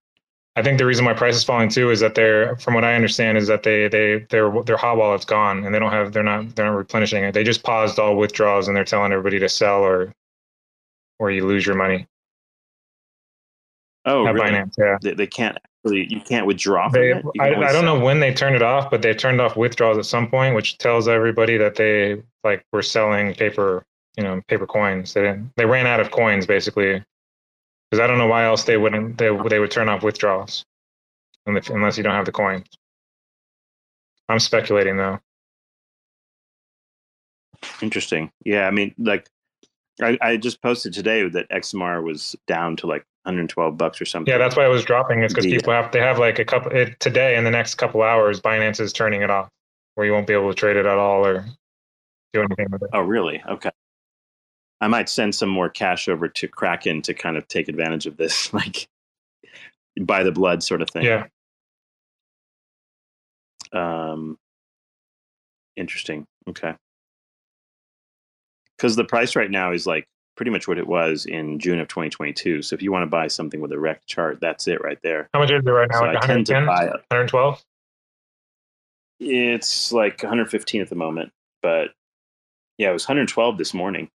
I 0.56 0.62
think 0.62 0.78
the 0.78 0.86
reason 0.86 1.04
why 1.06 1.14
price 1.14 1.36
is 1.36 1.44
falling 1.44 1.70
too 1.70 1.90
is 1.90 2.00
that 2.02 2.14
they're, 2.14 2.56
from 2.58 2.76
what 2.76 2.84
I 2.84 2.94
understand, 2.94 3.38
is 3.38 3.48
that 3.48 3.64
they 3.64 3.88
they 3.88 4.26
their 4.30 4.52
their 4.64 4.78
hot 4.78 4.98
wallet's 4.98 5.26
gone 5.26 5.66
and 5.66 5.74
they 5.74 5.80
don't 5.80 5.92
have 5.92 6.14
they're 6.14 6.24
not 6.24 6.56
they're 6.56 6.66
not 6.66 6.78
replenishing 6.78 7.24
it. 7.24 7.34
They 7.34 7.44
just 7.44 7.64
paused 7.64 7.98
all 8.00 8.16
withdrawals 8.16 8.68
and 8.68 8.78
they're 8.78 8.86
telling 8.86 9.12
everybody 9.12 9.40
to 9.40 9.50
sell 9.50 9.82
or 9.82 10.14
or 11.20 11.32
you 11.32 11.46
lose 11.46 11.66
your 11.66 11.76
money 11.76 12.08
oh, 14.06 14.24
really? 14.24 14.52
Binance. 14.52 14.74
Yeah, 14.78 14.98
They, 15.02 15.14
they 15.14 15.28
can't 15.28 15.58
actually. 15.58 16.08
You 16.10 16.22
can't 16.22 16.46
withdraw 16.46 16.90
from 16.90 17.02
they, 17.02 17.14
I, 17.40 17.48
I 17.48 17.50
don't 17.72 17.72
sell. 17.72 17.84
know 17.84 18.00
when 18.00 18.20
they 18.20 18.34
turned 18.34 18.56
it 18.56 18.62
off, 18.62 18.90
but 18.90 19.02
they 19.02 19.14
turned 19.14 19.42
off 19.42 19.56
withdrawals 19.56 19.98
at 19.98 20.06
some 20.06 20.30
point, 20.30 20.56
which 20.56 20.78
tells 20.78 21.08
everybody 21.08 21.58
that 21.58 21.76
they 21.76 22.22
like 22.44 22.66
were 22.72 22.82
selling 22.82 23.34
paper, 23.34 23.86
you 24.18 24.24
know, 24.24 24.42
paper 24.48 24.66
coins. 24.66 25.14
They 25.14 25.22
didn't. 25.22 25.52
They 25.56 25.66
ran 25.66 25.88
out 25.88 26.00
of 26.00 26.12
coins 26.12 26.46
basically, 26.46 27.04
because 27.94 28.04
I 28.04 28.08
don't 28.08 28.18
know 28.18 28.26
why 28.26 28.46
else 28.46 28.64
they 28.64 28.76
wouldn't. 28.76 29.20
They 29.20 29.30
they 29.50 29.60
would 29.60 29.70
turn 29.70 29.88
off 29.88 30.02
withdrawals, 30.02 30.66
unless 31.46 31.96
you 31.96 32.04
don't 32.04 32.16
have 32.16 32.26
the 32.26 32.32
coins. 32.32 32.66
I'm 34.28 34.40
speculating 34.40 34.98
though. 34.98 35.20
Interesting. 37.84 38.32
Yeah, 38.44 38.66
I 38.66 38.72
mean, 38.72 38.96
like, 38.98 39.30
I, 40.02 40.18
I 40.22 40.38
just 40.38 40.60
posted 40.64 40.94
today 40.94 41.30
that 41.30 41.48
XMR 41.52 42.04
was 42.04 42.36
down 42.48 42.78
to 42.78 42.88
like 42.88 43.06
112 43.26 43.78
bucks 43.78 44.02
or 44.02 44.06
something. 44.06 44.32
Yeah, 44.32 44.40
that's 44.40 44.56
why 44.56 44.66
it 44.66 44.70
was 44.70 44.84
dropping. 44.84 45.22
It's 45.22 45.32
because 45.32 45.46
people 45.46 45.72
have 45.72 45.92
they 45.92 46.00
have 46.00 46.18
like 46.18 46.40
a 46.40 46.46
couple 46.46 46.72
it, 46.72 47.00
today 47.00 47.36
in 47.36 47.44
the 47.44 47.52
next 47.52 47.76
couple 47.76 48.02
hours. 48.02 48.42
Binance 48.42 48.80
is 48.80 48.92
turning 48.92 49.22
it 49.22 49.30
off, 49.30 49.50
where 49.94 50.08
you 50.08 50.14
won't 50.14 50.26
be 50.26 50.34
able 50.34 50.50
to 50.50 50.56
trade 50.56 50.78
it 50.78 50.88
at 50.88 50.98
all 50.98 51.24
or 51.28 51.46
do 52.34 52.42
anything 52.42 52.72
with 52.72 52.82
it. 52.82 52.90
Oh, 52.92 53.02
really? 53.02 53.44
Okay. 53.48 53.70
I 54.84 54.88
might 54.88 55.08
send 55.08 55.34
some 55.34 55.48
more 55.48 55.70
cash 55.70 56.10
over 56.10 56.28
to 56.28 56.48
Kraken 56.50 57.02
to 57.04 57.14
kind 57.14 57.38
of 57.38 57.48
take 57.48 57.70
advantage 57.70 58.06
of 58.06 58.18
this, 58.18 58.54
like 58.54 58.90
buy 60.02 60.24
the 60.24 60.32
blood 60.32 60.62
sort 60.62 60.82
of 60.82 60.90
thing. 60.90 61.04
Yeah, 61.06 61.28
Um, 63.72 64.38
interesting. 65.78 66.26
Okay. 66.50 66.74
Because 68.78 68.98
the 68.98 69.06
price 69.06 69.38
right 69.38 69.50
now 69.50 69.72
is 69.72 69.88
like 69.88 70.06
pretty 70.36 70.52
much 70.52 70.68
what 70.68 70.78
it 70.78 70.86
was 70.88 71.26
in 71.26 71.60
June 71.60 71.80
of 71.80 71.88
2022. 71.88 72.62
So 72.62 72.74
if 72.74 72.82
you 72.82 72.92
want 72.92 73.04
to 73.04 73.08
buy 73.10 73.28
something 73.28 73.62
with 73.62 73.72
a 73.72 73.80
rect 73.80 74.06
chart, 74.06 74.40
that's 74.42 74.68
it 74.68 74.84
right 74.84 75.00
there. 75.02 75.30
how 75.34 75.40
much 75.40 75.52
is 75.52 75.64
it 75.66 75.70
right 75.70 75.90
now? 75.90 76.00
So 76.00 76.06
Like 76.08 76.18
I 76.18 76.28
tend 76.28 76.46
to 76.48 76.54
110, 76.56 76.66
buy 76.66 76.86
112. 77.10 77.64
It's 79.22 79.94
like 79.94 80.22
115 80.24 80.82
at 80.82 80.90
the 80.90 80.96
moment, 80.96 81.32
but 81.62 81.92
yeah, 82.78 82.90
it 82.90 82.94
was 82.94 83.08
112 83.08 83.58
this 83.58 83.74
morning. 83.74 84.10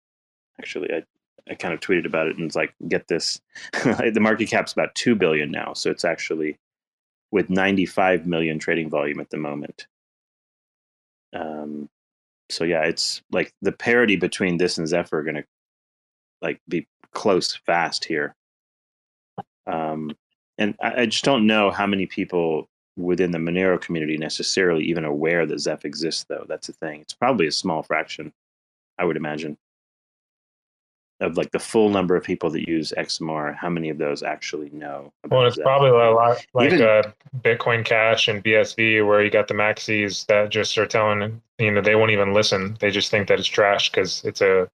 Actually, 0.60 0.92
I 0.92 1.02
I 1.50 1.54
kind 1.54 1.74
of 1.74 1.80
tweeted 1.80 2.06
about 2.06 2.28
it 2.28 2.36
and 2.36 2.44
it's 2.44 2.56
like, 2.56 2.74
get 2.88 3.08
this, 3.08 3.40
the 3.72 4.18
market 4.20 4.50
cap's 4.50 4.72
about 4.72 4.94
two 4.94 5.14
billion 5.14 5.50
now, 5.50 5.72
so 5.72 5.90
it's 5.90 6.04
actually 6.04 6.58
with 7.30 7.50
95 7.50 8.26
million 8.26 8.58
trading 8.58 8.90
volume 8.90 9.20
at 9.20 9.30
the 9.30 9.36
moment. 9.36 9.86
Um, 11.32 11.88
so 12.50 12.64
yeah, 12.64 12.82
it's 12.84 13.22
like 13.30 13.52
the 13.60 13.72
parity 13.72 14.16
between 14.16 14.56
this 14.56 14.78
and 14.78 14.88
Zephyr 14.88 15.18
are 15.18 15.22
going 15.22 15.36
to 15.36 15.44
like 16.40 16.60
be 16.68 16.86
close 17.12 17.54
fast 17.54 18.04
here. 18.04 18.34
Um, 19.66 20.12
and 20.56 20.74
I, 20.80 21.02
I 21.02 21.06
just 21.06 21.24
don't 21.24 21.46
know 21.46 21.70
how 21.70 21.86
many 21.86 22.06
people 22.06 22.68
within 22.96 23.30
the 23.30 23.38
Monero 23.38 23.80
community 23.80 24.16
necessarily 24.16 24.84
even 24.84 25.04
aware 25.04 25.46
that 25.46 25.60
Zeph 25.60 25.84
exists, 25.84 26.24
though. 26.28 26.44
That's 26.48 26.66
the 26.66 26.72
thing. 26.72 27.00
It's 27.02 27.12
probably 27.12 27.46
a 27.46 27.52
small 27.52 27.82
fraction, 27.82 28.32
I 28.98 29.04
would 29.04 29.16
imagine, 29.16 29.56
of 31.20 31.36
like 31.36 31.50
the 31.50 31.58
full 31.58 31.88
number 31.88 32.14
of 32.16 32.22
people 32.22 32.48
that 32.50 32.68
use 32.68 32.92
XMR. 32.96 33.56
How 33.56 33.68
many 33.68 33.88
of 33.90 33.98
those 33.98 34.22
actually 34.22 34.70
know? 34.70 35.12
About 35.24 35.36
Well, 35.36 35.46
it's 35.46 35.56
Zeph? 35.56 35.64
probably 35.64 35.90
a 35.90 35.94
lot 36.12 36.44
like 36.54 36.72
Even- 36.72 36.82
uh, 36.86 37.02
Bitcoin 37.40 37.84
Cash 37.84 38.28
and 38.28 38.42
BSV, 38.42 39.04
where 39.06 39.22
you 39.22 39.30
got 39.30 39.48
the 39.48 39.54
maxis 39.54 40.26
that 40.26 40.50
just 40.50 40.76
are 40.78 40.86
telling 40.86 41.42
you 41.58 41.70
know 41.72 41.80
they 41.80 41.96
won't 41.96 42.12
even 42.12 42.32
listen. 42.32 42.76
They 42.80 42.90
just 42.90 43.10
think 43.10 43.28
that 43.28 43.38
it's 43.40 43.48
trash 43.48 43.90
because 43.90 44.24
it's 44.24 44.40
a 44.40 44.68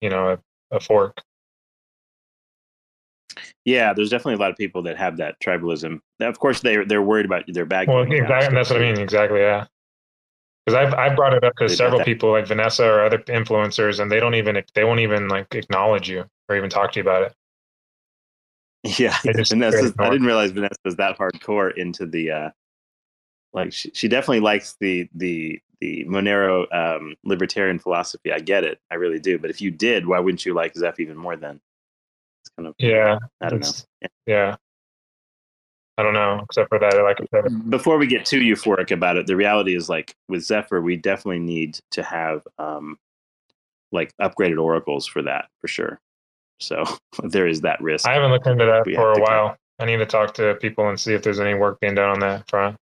you 0.00 0.08
know 0.08 0.30
a, 0.70 0.76
a 0.76 0.80
fork. 0.80 1.20
Yeah, 3.64 3.92
there's 3.92 4.10
definitely 4.10 4.34
a 4.34 4.38
lot 4.38 4.50
of 4.52 4.56
people 4.56 4.82
that 4.82 4.96
have 4.96 5.16
that 5.16 5.40
tribalism. 5.40 6.00
Now, 6.20 6.28
Of 6.28 6.38
course, 6.38 6.60
they're 6.60 6.84
they're 6.84 7.02
worried 7.02 7.26
about 7.26 7.44
their 7.48 7.66
bag. 7.66 7.88
Well, 7.88 8.02
exactly. 8.02 8.54
That's 8.54 8.70
what 8.70 8.80
I 8.80 8.92
mean. 8.92 9.00
Exactly. 9.00 9.40
Yeah. 9.40 9.66
Because 10.66 10.84
I've 10.84 10.94
I've 10.94 11.16
brought 11.16 11.32
it 11.32 11.44
up 11.44 11.54
to 11.56 11.64
several 11.76 12.00
people 12.04 12.32
like 12.32 12.46
Vanessa 12.48 12.84
or 12.84 13.04
other 13.04 13.18
influencers, 13.18 14.00
and 14.00 14.10
they 14.10 14.18
don't 14.18 14.34
even 14.34 14.60
they 14.74 14.82
won't 14.84 15.00
even 15.00 15.28
like 15.28 15.54
acknowledge 15.54 16.08
you 16.08 16.24
or 16.48 16.56
even 16.56 16.68
talk 16.68 16.92
to 16.92 16.98
you 16.98 17.02
about 17.02 17.22
it. 17.22 17.32
Yeah, 18.98 19.16
Vanessa. 19.24 19.92
I 19.98 20.10
didn't 20.10 20.26
realize 20.26 20.50
Vanessa 20.50 20.76
was 20.84 20.96
that 20.96 21.18
hardcore 21.18 21.76
into 21.76 22.04
the. 22.06 22.30
uh 22.30 22.50
Like 23.52 23.72
she, 23.72 23.90
she 23.94 24.08
definitely 24.08 24.40
likes 24.40 24.76
the 24.80 25.08
the 25.14 25.60
the 25.80 26.04
Monero 26.06 26.66
um, 26.74 27.14
libertarian 27.22 27.78
philosophy. 27.78 28.32
I 28.32 28.38
get 28.40 28.64
it, 28.64 28.80
I 28.90 28.94
really 28.96 29.18
do. 29.20 29.38
But 29.38 29.50
if 29.50 29.60
you 29.60 29.70
did, 29.70 30.06
why 30.06 30.18
wouldn't 30.20 30.44
you 30.46 30.54
like 30.54 30.74
Zeph 30.74 30.98
even 31.00 31.16
more? 31.16 31.36
Then 31.36 31.60
it's 32.42 32.50
kind 32.56 32.66
of 32.66 32.74
Yeah. 32.78 33.18
I 33.40 33.48
don't 33.50 33.60
know. 33.60 33.68
it's- 33.68 33.86
Yeah. 34.26 34.56
I 35.98 36.02
don't 36.02 36.14
know, 36.14 36.40
except 36.44 36.68
for 36.68 36.78
that, 36.78 36.94
like 37.02 37.18
before 37.70 37.98
we 37.98 38.06
get 38.06 38.26
too 38.26 38.40
euphoric 38.40 38.90
about 38.90 39.16
it, 39.16 39.26
the 39.26 39.36
reality 39.36 39.74
is 39.76 39.88
like 39.88 40.14
with 40.28 40.42
Zephyr, 40.44 40.80
we 40.82 40.96
definitely 40.96 41.38
need 41.40 41.80
to 41.92 42.02
have 42.02 42.46
um, 42.58 42.98
like 43.92 44.12
upgraded 44.20 44.62
oracles 44.62 45.06
for 45.06 45.22
that 45.22 45.48
for 45.60 45.68
sure. 45.68 46.00
So 46.60 46.84
there 47.24 47.46
is 47.48 47.62
that 47.62 47.80
risk. 47.80 48.06
I 48.06 48.14
haven't 48.14 48.30
looked 48.30 48.46
into 48.46 48.66
that 48.66 48.86
We 48.86 48.94
for 48.94 49.12
a 49.12 49.20
while. 49.20 49.56
I 49.78 49.86
need 49.86 49.98
to 49.98 50.06
talk 50.06 50.34
to 50.34 50.54
people 50.56 50.88
and 50.88 51.00
see 51.00 51.14
if 51.14 51.22
there's 51.22 51.40
any 51.40 51.54
work 51.54 51.80
being 51.80 51.94
done 51.94 52.10
on 52.10 52.20
that 52.20 52.48
front. 52.48 52.76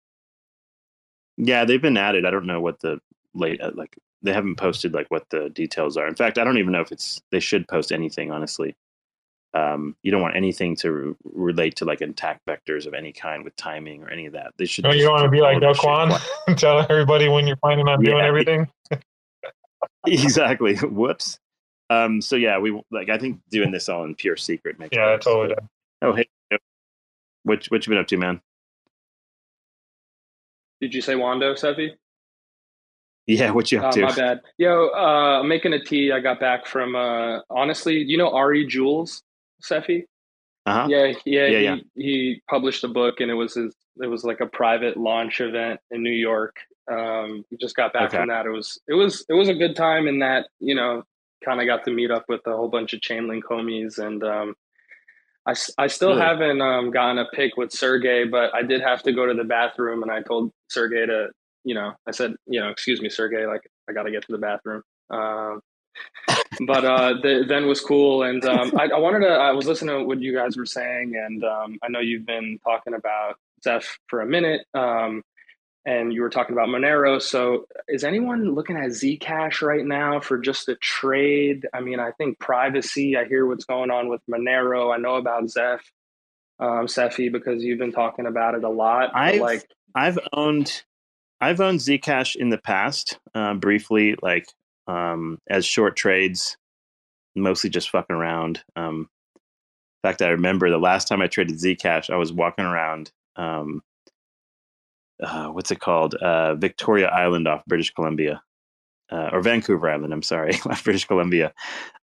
yeah, 1.36 1.64
they've 1.64 1.82
been 1.82 1.96
added. 1.96 2.24
I 2.26 2.30
don't 2.30 2.46
know 2.46 2.60
what 2.60 2.80
the 2.80 3.00
late 3.34 3.60
uh, 3.60 3.72
like 3.74 3.96
they 4.22 4.32
haven't 4.32 4.56
posted 4.56 4.94
like 4.94 5.10
what 5.10 5.28
the 5.30 5.50
details 5.50 5.96
are. 5.96 6.06
In 6.06 6.14
fact, 6.14 6.38
I 6.38 6.44
don't 6.44 6.58
even 6.58 6.72
know 6.72 6.80
if 6.80 6.92
it's 6.92 7.20
they 7.30 7.40
should 7.40 7.68
post 7.68 7.92
anything. 7.92 8.30
Honestly, 8.30 8.74
um, 9.54 9.94
you 10.02 10.10
don't 10.10 10.22
want 10.22 10.34
anything 10.36 10.74
to 10.76 10.92
re- 10.92 11.14
relate 11.24 11.76
to 11.76 11.84
like 11.84 12.00
attack 12.00 12.40
vectors 12.48 12.86
of 12.86 12.94
any 12.94 13.12
kind 13.12 13.44
with 13.44 13.54
timing 13.56 14.02
or 14.02 14.08
any 14.08 14.26
of 14.26 14.32
that. 14.32 14.52
They 14.58 14.64
should. 14.64 14.84
No, 14.84 14.92
you 14.92 15.02
don't 15.04 15.12
want 15.12 15.24
to 15.24 15.30
be 15.30 15.40
like 15.40 15.56
of 15.56 15.60
Do 15.62 15.68
this 15.68 15.76
shit 15.78 15.84
Kwon 15.86 16.08
quiet. 16.08 16.22
and 16.46 16.58
tell 16.58 16.78
everybody 16.88 17.28
when 17.28 17.46
you're 17.46 17.56
planning 17.56 17.86
on 17.88 18.02
doing 18.02 18.20
everything. 18.24 18.68
exactly. 20.06 20.76
Whoops. 20.82 21.38
Um, 21.90 22.20
so 22.22 22.36
yeah, 22.36 22.58
we 22.58 22.80
like. 22.90 23.10
I 23.10 23.18
think 23.18 23.40
doing 23.50 23.70
this 23.70 23.88
all 23.90 24.04
in 24.04 24.14
pure 24.14 24.36
secret 24.36 24.78
makes. 24.78 24.96
Yeah, 24.96 25.06
that 25.06 25.22
sense. 25.22 25.24
totally 25.24 25.48
But- 25.48 25.58
does. 25.60 25.68
Oh 26.04 26.12
hey, 26.14 26.26
what 27.44 27.64
what 27.66 27.86
you 27.86 27.90
been 27.90 27.98
up 27.98 28.06
to, 28.08 28.16
man? 28.16 28.40
Did 30.80 30.94
you 30.94 31.00
say 31.00 31.14
Wando, 31.14 31.56
Cephii? 31.56 31.92
Yeah, 33.26 33.50
what 33.52 33.70
you 33.70 33.78
up 33.78 33.84
Uh, 33.86 33.92
to? 33.92 34.00
my 34.02 34.14
bad. 34.16 34.40
Yo, 34.58 34.88
uh, 34.88 35.40
I'm 35.40 35.48
making 35.48 35.72
a 35.74 35.84
tea. 35.84 36.10
I 36.10 36.18
got 36.18 36.40
back 36.40 36.66
from, 36.66 36.96
uh, 36.96 37.38
honestly, 37.50 37.98
you 37.98 38.18
know 38.18 38.30
Ari 38.32 38.66
Juels, 38.66 39.22
Cephii? 39.62 40.04
Uh 40.66 40.72
huh. 40.82 40.86
Yeah, 40.88 41.12
yeah, 41.24 41.46
Yeah, 41.46 41.58
he, 41.58 41.64
yeah. 41.64 41.76
he 41.96 42.42
published 42.48 42.84
a 42.84 42.88
book 42.88 43.20
and 43.20 43.30
it 43.30 43.34
was 43.34 43.54
his, 43.54 43.74
it 44.02 44.06
was 44.06 44.24
like 44.24 44.40
a 44.40 44.46
private 44.46 44.96
launch 44.96 45.40
event 45.40 45.80
in 45.90 46.02
New 46.02 46.10
York. 46.10 46.56
Um, 46.90 47.44
he 47.50 47.56
just 47.56 47.76
got 47.76 47.92
back 47.92 48.08
Okay. 48.08 48.18
from 48.18 48.28
that. 48.28 48.46
It 48.46 48.50
was, 48.50 48.78
it 48.88 48.94
was, 48.94 49.24
it 49.28 49.34
was 49.34 49.48
a 49.48 49.54
good 49.54 49.74
time 49.76 50.06
in 50.06 50.20
that, 50.20 50.46
you 50.60 50.74
know, 50.74 51.02
kind 51.44 51.60
of 51.60 51.66
got 51.66 51.84
to 51.84 51.90
meet 51.90 52.10
up 52.10 52.24
with 52.28 52.40
a 52.46 52.56
whole 52.56 52.68
bunch 52.68 52.92
of 52.92 53.00
Chainlink 53.00 53.42
homies 53.42 53.98
and, 53.98 54.22
um, 54.24 54.54
I, 55.44 55.54
I 55.76 55.88
still 55.88 56.16
haven't 56.16 56.60
um, 56.60 56.92
gotten 56.92 57.18
a 57.18 57.24
pic 57.34 57.56
with 57.56 57.72
Sergey, 57.72 58.24
but 58.24 58.54
I 58.54 58.62
did 58.62 58.80
have 58.80 59.02
to 59.02 59.12
go 59.12 59.26
to 59.26 59.34
the 59.34 59.42
bathroom 59.42 60.04
and 60.04 60.12
I 60.12 60.22
told 60.22 60.52
Sergey 60.68 61.04
to, 61.06 61.30
you 61.64 61.74
know, 61.74 61.94
I 62.06 62.12
said, 62.12 62.34
you 62.46 62.60
know, 62.60 62.68
excuse 62.70 63.00
me, 63.00 63.08
Sergey, 63.10 63.44
like 63.46 63.62
I 63.90 63.92
got 63.92 64.04
to 64.04 64.12
get 64.12 64.24
to 64.26 64.32
the 64.32 64.38
bathroom. 64.38 64.82
Um, 65.10 65.60
but 66.66 66.84
uh, 66.84 67.14
the 67.22 67.40
event 67.42 67.66
was 67.66 67.80
cool, 67.80 68.22
and 68.22 68.44
um, 68.44 68.72
I, 68.78 68.88
I 68.94 68.98
wanted 68.98 69.20
to. 69.20 69.28
I 69.32 69.52
was 69.52 69.66
listening 69.66 69.98
to 69.98 70.04
what 70.04 70.20
you 70.20 70.34
guys 70.34 70.56
were 70.56 70.66
saying, 70.66 71.14
and 71.16 71.44
um, 71.44 71.78
I 71.82 71.88
know 71.88 72.00
you've 72.00 72.26
been 72.26 72.58
talking 72.64 72.94
about 72.94 73.36
Zeph 73.64 73.98
for 74.08 74.20
a 74.20 74.26
minute, 74.26 74.66
um, 74.74 75.22
and 75.84 76.12
you 76.12 76.22
were 76.22 76.30
talking 76.30 76.54
about 76.54 76.68
Monero. 76.68 77.20
So, 77.20 77.66
is 77.88 78.04
anyone 78.04 78.54
looking 78.54 78.76
at 78.76 78.90
Zcash 78.90 79.62
right 79.62 79.84
now 79.84 80.20
for 80.20 80.38
just 80.38 80.68
a 80.68 80.76
trade? 80.76 81.66
I 81.74 81.80
mean, 81.80 81.98
I 81.98 82.12
think 82.12 82.38
privacy. 82.38 83.16
I 83.16 83.24
hear 83.24 83.46
what's 83.46 83.64
going 83.64 83.90
on 83.90 84.08
with 84.08 84.20
Monero. 84.30 84.94
I 84.94 84.98
know 84.98 85.16
about 85.16 85.50
Zeph, 85.50 85.82
um, 86.60 86.86
Cephii, 86.86 87.30
because 87.30 87.62
you've 87.62 87.78
been 87.78 87.92
talking 87.92 88.26
about 88.26 88.54
it 88.54 88.64
a 88.64 88.68
lot. 88.68 89.10
I've- 89.14 89.40
like, 89.40 89.66
I've 89.94 90.18
owned 90.32 90.82
I've 91.40 91.60
owned 91.60 91.80
Zcash 91.80 92.36
in 92.36 92.50
the 92.50 92.56
past, 92.56 93.18
uh, 93.34 93.54
briefly, 93.54 94.14
like 94.22 94.46
um, 94.86 95.38
as 95.48 95.64
short 95.64 95.96
trades, 95.96 96.56
mostly 97.34 97.70
just 97.70 97.90
fucking 97.90 98.14
around. 98.14 98.62
Um, 98.76 99.08
in 99.36 100.08
fact, 100.08 100.22
I 100.22 100.28
remember 100.28 100.70
the 100.70 100.78
last 100.78 101.08
time 101.08 101.22
I 101.22 101.28
traded 101.28 101.56
Zcash, 101.56 102.10
I 102.10 102.16
was 102.16 102.32
walking 102.32 102.64
around. 102.64 103.12
Um, 103.36 103.82
uh, 105.22 105.48
what's 105.48 105.70
it 105.70 105.80
called? 105.80 106.14
Uh, 106.14 106.56
Victoria 106.56 107.08
Island 107.08 107.46
off 107.46 107.64
British 107.66 107.90
Columbia, 107.90 108.42
uh, 109.12 109.30
or 109.32 109.40
Vancouver 109.40 109.88
Island. 109.88 110.12
I'm 110.12 110.22
sorry, 110.22 110.54
off 110.66 110.82
British 110.82 111.04
Columbia. 111.04 111.52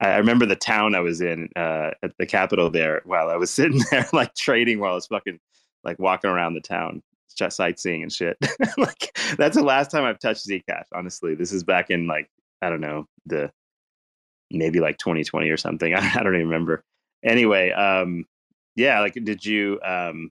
I, 0.01 0.09
I 0.09 0.17
remember 0.17 0.45
the 0.45 0.55
town 0.55 0.95
I 0.95 0.99
was 0.99 1.21
in 1.21 1.49
uh, 1.55 1.91
at 2.03 2.11
the 2.19 2.25
capital 2.25 2.69
there. 2.69 3.01
While 3.05 3.29
I 3.29 3.37
was 3.37 3.51
sitting 3.53 3.81
there, 3.91 4.07
like 4.11 4.35
trading, 4.35 4.79
while 4.79 4.91
I 4.91 4.95
was 4.95 5.07
fucking 5.07 5.39
like 5.83 5.99
walking 5.99 6.29
around 6.29 6.55
the 6.55 6.61
town 6.61 7.01
just 7.35 7.57
sightseeing 7.57 8.01
and 8.01 8.11
shit. 8.11 8.37
like 8.77 9.17
that's 9.37 9.55
the 9.55 9.63
last 9.63 9.91
time 9.91 10.03
I've 10.03 10.19
touched 10.19 10.47
Zcash. 10.47 10.85
Honestly, 10.93 11.35
this 11.35 11.51
is 11.51 11.63
back 11.63 11.89
in 11.89 12.07
like 12.07 12.29
I 12.65 12.69
don't 12.69 12.81
know 12.81 13.05
the 13.25 13.51
maybe 14.51 14.79
like 14.79 14.97
2020 14.97 15.49
or 15.49 15.57
something. 15.57 15.93
I, 15.93 15.99
I 16.15 16.23
don't 16.23 16.35
even 16.35 16.47
remember. 16.47 16.83
Anyway, 17.23 17.71
um, 17.71 18.25
yeah, 18.75 18.99
like 18.99 19.13
did 19.13 19.45
you 19.45 19.79
um, 19.83 20.29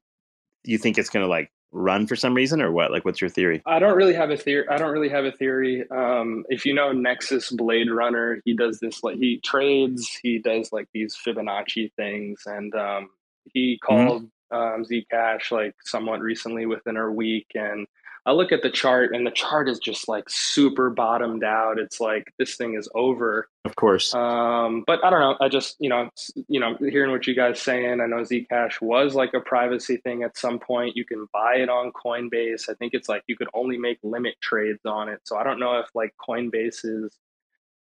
you 0.65 0.79
think 0.79 0.99
it's 0.99 1.11
gonna 1.11 1.27
like 1.27 1.51
run 1.73 2.07
for 2.07 2.17
some 2.17 2.35
reason 2.35 2.63
or 2.63 2.71
what? 2.71 2.91
Like, 2.91 3.05
what's 3.05 3.21
your 3.21 3.31
theory? 3.31 3.63
I 3.67 3.79
don't 3.79 3.97
really 3.97 4.15
have 4.15 4.31
a 4.31 4.37
theory. 4.37 4.67
I 4.71 4.77
don't 4.77 4.93
really 4.93 5.09
have 5.09 5.25
a 5.25 5.33
theory. 5.33 5.85
Um, 5.91 6.45
if 6.49 6.65
you 6.65 6.73
know 6.75 6.93
Nexus 6.93 7.51
Blade 7.51 7.91
Runner, 7.91 8.41
he 8.45 8.55
does 8.55 8.79
this 8.81 9.03
like 9.03 9.17
he 9.17 9.41
trades. 9.45 10.19
He 10.23 10.39
does 10.39 10.73
like 10.73 10.89
these 10.95 11.17
Fibonacci 11.27 11.93
things, 11.95 12.43
and 12.47 12.75
um, 12.75 13.11
he 13.53 13.79
called 13.79 14.29
um, 14.51 14.85
Zcash 14.85 15.51
like 15.51 15.75
somewhat 15.85 16.21
recently 16.21 16.67
within 16.67 16.97
a 16.97 17.11
week. 17.11 17.49
And 17.55 17.87
I 18.27 18.33
look 18.33 18.53
at 18.53 18.63
the 18.63 18.71
chart, 18.71 19.15
and 19.15 19.27
the 19.27 19.31
chart 19.31 19.69
is 19.69 19.79
just 19.79 20.09
like 20.09 20.25
super 20.29 20.89
bottomed 20.89 21.45
out. 21.45 21.79
It's 21.79 22.01
like 22.01 22.33
this 22.39 22.57
thing 22.57 22.75
is 22.75 22.89
over. 22.95 23.49
Of 23.65 23.77
course, 23.77 24.15
Um, 24.15 24.85
but 24.87 25.05
I 25.05 25.11
don't 25.11 25.21
know. 25.21 25.37
I 25.41 25.49
just 25.49 25.77
you 25.79 25.89
know 25.89 26.09
you 26.49 26.61
know 26.61 26.77
hearing 26.81 27.11
what 27.11 27.27
you 27.27 27.35
guys 27.35 27.61
saying. 27.61 28.01
I 28.01 28.07
know 28.07 28.23
Zcash 28.23 28.81
was 28.81 29.15
like 29.15 29.35
a 29.35 29.41
privacy 29.41 29.99
thing 29.99 30.23
at 30.23 30.39
some 30.39 30.59
point. 30.59 30.97
You 30.97 31.05
can 31.05 31.27
buy 31.33 31.57
it 31.57 31.69
on 31.69 31.93
Coinbase. 31.93 32.69
I 32.69 32.75
think 32.75 32.95
it's 32.95 33.09
like 33.09 33.23
you 33.27 33.37
could 33.37 33.49
only 33.55 33.77
make 33.77 33.99
limit 34.03 34.35
trades 34.41 34.85
on 34.87 35.09
it. 35.09 35.21
So 35.25 35.37
I 35.37 35.45
don't 35.45 35.61
know 35.61 35.79
if 35.79 35.87
like 35.95 36.15
Coinbase's 36.27 37.17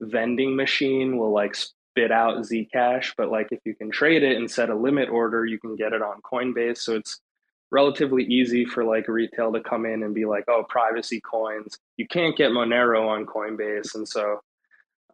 vending 0.02 0.56
machine 0.56 1.18
will 1.18 1.32
like 1.32 1.56
spit 1.56 2.12
out 2.12 2.38
Zcash, 2.40 3.14
but 3.18 3.32
like 3.32 3.48
if 3.52 3.60
you 3.66 3.74
can 3.74 3.90
trade 3.90 4.24
it 4.24 4.36
and 4.36 4.52
set 4.52 4.70
a 4.70 4.76
limit 4.76 5.10
order, 5.10 5.46
you 5.46 5.58
can 5.60 5.78
get 5.78 5.94
it 5.94 6.02
on 6.02 6.22
Coinbase. 6.22 6.80
So 6.80 6.96
it's 6.96 7.22
relatively 7.72 8.24
easy 8.24 8.66
for 8.66 8.84
like 8.84 9.08
retail 9.08 9.52
to 9.54 9.60
come 9.60 9.86
in 9.86 10.04
and 10.04 10.14
be 10.14 10.26
like, 10.26 10.46
oh, 10.48 10.64
privacy 10.68 11.22
coins. 11.22 11.78
You 11.98 12.08
can't 12.08 12.36
get 12.38 12.52
Monero 12.52 13.08
on 13.08 13.26
Coinbase, 13.26 13.96
and 13.96 14.08
so 14.08 14.40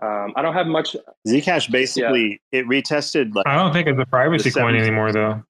um, 0.01 0.33
I 0.35 0.41
don't 0.41 0.53
have 0.53 0.67
much. 0.67 0.95
Zcash 1.27 1.71
basically 1.71 2.41
it 2.51 2.65
retested 2.65 3.35
like 3.35 3.47
I 3.47 3.55
don't 3.55 3.73
think 3.73 3.87
it's 3.87 3.99
a 3.99 4.05
privacy 4.05 4.51
coin 4.51 4.75
anymore, 4.75 5.11
though. 5.11 5.43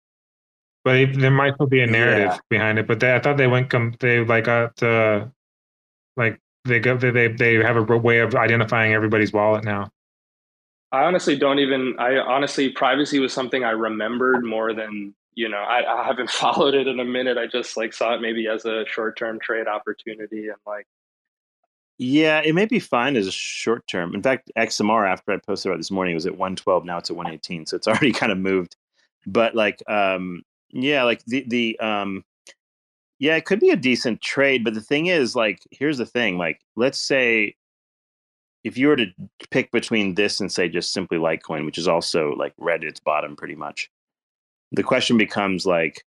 But 0.84 0.95
it, 0.95 1.19
there 1.19 1.32
might 1.32 1.56
still 1.56 1.68
be 1.68 1.82
a 1.82 1.88
narrative 1.88 2.32
Yeah. 2.32 2.38
behind 2.50 2.80
it. 2.80 2.88
But 2.88 3.00
they, 3.00 3.14
I 3.14 3.19
thought 3.19 3.38
they 3.38 3.48
went. 3.48 3.69
Com- 3.69 3.95
they 4.00 4.24
like 4.24 4.45
got 4.45 4.82
uh, 4.82 5.26
like 6.18 6.40
they 6.66 6.80
go. 6.80 6.98
They, 6.98 7.11
they 7.11 7.28
they 7.28 7.56
have 7.56 7.76
a 7.78 7.98
way 7.98 8.19
of 8.19 8.34
identifying 8.36 8.94
everybody's 8.94 9.34
wallet 9.34 9.64
now. 9.64 9.92
I 10.92 11.03
honestly 11.03 11.38
don't 11.38 11.60
even. 11.60 11.95
I 12.00 12.18
honestly, 12.18 12.69
privacy 12.69 13.19
was 13.19 13.34
something 13.34 13.64
I 13.64 13.72
remembered 13.72 14.44
more 14.44 14.74
than 14.74 15.14
you 15.40 15.48
know. 15.48 15.58
I, 15.58 16.01
I 16.01 16.06
haven't 16.06 16.30
followed 16.43 16.76
it 16.76 16.88
in 16.88 17.00
a 17.00 17.06
minute. 17.06 17.38
I 17.38 17.48
just 17.48 17.77
like 17.77 17.93
saw 17.93 18.14
it 18.14 18.22
maybe 18.22 18.48
as 18.48 18.66
a 18.66 18.85
short 18.88 19.18
term 19.18 19.40
trade 19.40 19.68
opportunity, 19.68 20.48
and 20.48 20.58
like 20.68 20.85
Yeah, 21.98 22.42
it 22.43 22.53
may 22.53 22.66
be 22.66 22.80
fine 22.80 23.16
as 23.16 23.26
a 23.26 23.32
short 23.32 23.88
term. 23.88 24.14
In 24.14 24.22
fact, 24.22 24.51
XMR 24.58 25.09
after 25.09 25.32
I 25.32 25.38
posted 25.38 25.72
about 25.72 25.77
this 25.77 25.92
morning 25.92 26.11
it 26.11 26.16
was 26.16 26.26
at 26.26 26.38
112. 26.38 26.84
Now 26.84 26.98
it's 26.98 27.09
at 27.09 27.16
118, 27.16 27.66
so 27.66 27.77
it's 27.77 27.88
already 27.88 28.11
kind 28.11 28.32
of 28.32 28.38
moved. 28.38 28.76
But 29.26 29.56
like, 29.56 29.82
um, 29.90 30.43
yeah, 30.72 31.03
like 31.03 31.24
the 31.26 31.45
the 31.48 31.80
um, 31.80 32.26
yeah, 33.19 33.35
it 33.38 33.45
could 33.45 33.61
be 33.61 33.69
a 33.69 33.77
decent 33.77 34.22
trade. 34.22 34.64
But 34.64 34.74
the 34.74 34.82
thing 34.82 35.08
is, 35.08 35.35
like, 35.35 35.59
here's 35.72 35.98
the 35.98 36.06
thing: 36.06 36.38
like, 36.38 36.59
let's 36.76 37.00
say 37.00 37.56
if 38.66 38.77
you 38.77 38.90
were 38.90 38.98
to 38.98 39.08
pick 39.51 39.72
between 39.72 40.16
this 40.16 40.42
and 40.42 40.51
say 40.51 40.68
just 40.68 40.92
simply 40.92 41.18
Litecoin, 41.18 41.66
which 41.66 41.77
is 41.77 41.88
also 41.88 42.34
like 42.35 42.53
red 42.58 42.84
at 42.84 42.90
its 42.90 43.00
bottom 43.00 43.38
pretty 43.38 43.56
much, 43.56 43.90
the 44.72 44.84
question 44.84 45.18
becomes 45.18 45.66
like, 45.66 46.04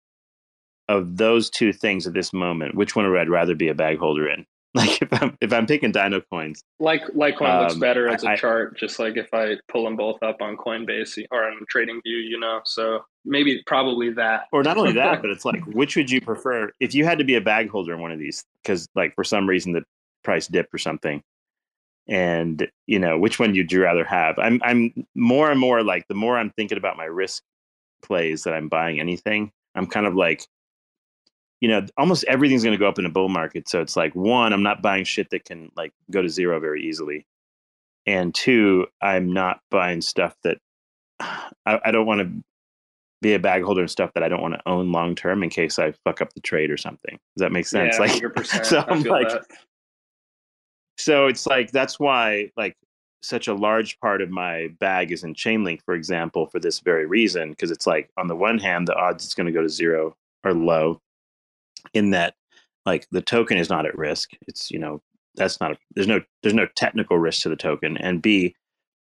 of 0.90 1.18
those 1.18 1.50
two 1.50 1.74
things 1.74 2.08
at 2.08 2.14
this 2.14 2.32
moment, 2.32 2.74
which 2.76 2.96
one 2.96 3.10
would 3.10 3.20
I 3.20 3.24
rather 3.26 3.56
be 3.56 3.68
a 3.68 3.76
bag 3.76 3.98
holder 4.00 4.30
in? 4.30 4.46
Like 4.78 5.02
if 5.02 5.12
I'm 5.24 5.36
if 5.42 5.52
I'm 5.54 5.66
picking 5.66 5.92
Dino 5.92 6.22
coins, 6.32 6.62
like 6.80 7.02
Litecoin 7.16 7.62
looks 7.62 7.74
Um, 7.74 7.80
better 7.80 8.08
as 8.10 8.24
a 8.24 8.32
I- 8.32 8.36
chart. 8.36 8.78
Just 8.78 9.00
like 9.00 9.18
if 9.18 9.34
I 9.34 9.56
pull 9.70 9.84
them 9.86 9.96
both 9.96 10.22
up 10.22 10.40
on 10.42 10.56
Coinbase 10.56 11.24
or 11.32 11.46
on 11.46 11.62
Trading 11.68 12.00
View, 12.06 12.18
you 12.18 12.40
know. 12.40 12.60
So 12.64 13.00
maybe 13.26 13.64
probably 13.66 14.12
that. 14.14 14.42
or 14.52 14.62
not 14.62 14.78
only 14.78 14.92
that, 14.92 15.22
but 15.22 15.32
it's 15.36 15.46
like 15.46 15.66
which 15.66 15.96
would 15.96 16.12
you 16.12 16.22
prefer 16.22 16.72
if 16.80 16.94
you 16.94 17.06
had 17.06 17.18
to 17.18 17.24
be 17.24 17.34
a 17.36 17.42
bag 17.42 17.70
holder 17.70 17.94
in 17.96 18.02
one 18.02 18.12
of 18.12 18.20
these? 18.20 18.44
Because 18.62 18.88
like 18.94 19.16
for 19.16 19.24
some 19.24 19.48
reason 19.50 19.72
the 19.72 19.84
price 20.24 20.46
dipped 20.48 20.72
or 20.74 20.78
something, 20.78 21.24
and 22.08 22.68
you 22.86 23.00
know 23.00 23.18
which 23.18 23.40
one 23.40 23.56
you'd 23.56 23.72
you 23.72 23.82
rather 23.82 24.04
have? 24.06 24.38
I'm 24.38 24.62
I'm 24.64 24.94
more 25.16 25.50
and 25.50 25.60
more 25.60 25.82
like 25.82 26.08
the 26.08 26.14
more 26.14 26.38
I'm 26.38 26.52
thinking 26.52 26.78
about 26.78 26.98
my 26.98 27.06
risk 27.06 27.42
plays 28.02 28.44
that 28.44 28.54
I'm 28.54 28.70
buying 28.70 29.00
anything, 29.00 29.52
I'm 29.76 29.88
kind 29.88 30.06
of 30.06 30.16
like 30.16 30.48
you 31.60 31.68
know, 31.68 31.86
almost 31.98 32.24
everything's 32.26 32.64
going 32.64 32.76
to 32.76 32.80
go 32.80 32.88
up 32.88 33.00
in 33.00 33.06
a 33.06 33.10
bull 33.10 33.30
market. 33.30 33.68
So 33.68 33.82
it's 33.82 33.96
like 33.96 34.14
one, 34.16 34.54
I'm 34.54 34.62
not 34.62 34.82
buying 34.82 35.04
shit 35.06 35.32
that 35.32 35.46
can 35.46 35.72
like 35.76 35.92
go 36.12 36.22
to 36.22 36.30
zero 36.30 36.60
very 36.60 36.84
easily, 36.84 37.26
and 38.06 38.34
two, 38.34 38.88
I'm 39.02 39.34
not 39.34 39.60
buying 39.72 40.02
stuff 40.02 40.36
that 40.44 40.58
I, 41.20 41.80
I 41.86 41.92
don't 41.92 42.06
want 42.06 42.22
to 42.22 42.44
be 43.22 43.34
a 43.34 43.40
bag 43.40 43.64
holder 43.64 43.82
and 43.82 43.90
stuff 43.90 44.12
that 44.14 44.24
I 44.24 44.30
don't 44.30 44.42
want 44.42 44.54
to 44.54 44.70
own 44.70 44.92
long 44.92 45.16
term 45.16 45.44
in 45.44 45.50
case 45.50 45.80
I 45.80 45.94
fuck 46.04 46.22
up 46.22 46.34
the 46.34 46.42
trade 46.42 46.70
or 46.70 46.78
something. 46.78 47.18
Does 47.36 47.42
that 47.42 47.52
make 47.52 47.66
sense? 47.66 47.96
Yeah, 47.96 48.02
like, 48.02 48.12
100%. 48.12 48.66
so 48.66 48.84
I'm 48.88 49.02
like, 49.04 49.30
that. 49.30 49.46
so 50.98 51.28
it's 51.28 51.48
like 51.48 51.72
that's 51.72 52.00
why 52.00 52.52
like 52.56 52.76
such 53.28 53.48
a 53.48 53.54
large 53.54 54.00
part 54.00 54.22
of 54.22 54.30
my 54.30 54.70
bag 54.80 55.12
is 55.12 55.24
in 55.24 55.34
Chainlink, 55.34 55.82
for 55.84 55.94
example, 55.94 56.48
for 56.48 56.60
this 56.60 56.80
very 56.80 57.06
reason. 57.06 57.52
Because 57.52 57.72
it's 57.72 57.88
like 57.88 58.10
on 58.18 58.28
the 58.28 58.36
one 58.36 58.60
hand, 58.60 58.88
the 58.88 58.96
odds 58.96 59.26
it's 59.26 59.34
going 59.34 59.48
to 59.48 59.54
go 59.54 59.62
to 59.62 59.70
zero 59.70 60.16
are 60.44 60.54
low, 60.54 61.02
in 61.94 62.12
that 62.12 62.36
like 62.86 63.08
the 63.12 63.22
token 63.22 63.58
is 63.58 63.70
not 63.70 63.86
at 63.86 63.98
risk. 63.98 64.32
It's 64.48 64.72
you 64.72 64.80
know 64.80 65.02
that's 65.36 65.60
not 65.60 65.74
a, 65.74 65.78
there's 65.96 66.08
no 66.08 66.22
there's 66.44 66.54
no 66.54 66.68
technical 66.76 67.18
risk 67.18 67.44
to 67.44 67.50
the 67.50 67.56
token, 67.56 67.98
and 67.98 68.22
B 68.22 68.56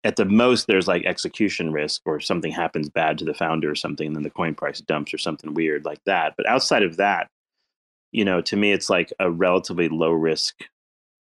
at 0.04 0.16
the 0.16 0.26
most 0.26 0.68
there's 0.68 0.88
like 0.88 1.06
execution 1.06 1.72
risk 1.72 2.02
or 2.06 2.20
something 2.20 2.52
happens 2.52 2.90
bad 2.90 3.18
to 3.18 3.26
the 3.26 3.34
founder 3.34 3.70
or 3.70 3.76
something 3.76 4.08
and 4.08 4.16
then 4.16 4.24
the 4.24 4.30
coin 4.30 4.56
price 4.56 4.82
dumps 4.82 5.14
or 5.14 5.18
something 5.18 5.54
weird 5.54 5.86
like 5.86 6.04
that 6.06 6.34
but 6.38 6.48
outside 6.48 6.84
of 6.84 6.98
that 6.98 7.28
you 8.12 8.26
know 8.26 8.42
to 8.42 8.56
me 8.56 8.72
it's 8.72 8.90
like 8.90 9.14
a 9.20 9.30
relatively 9.30 9.90
low 9.90 10.12
risk 10.12 10.64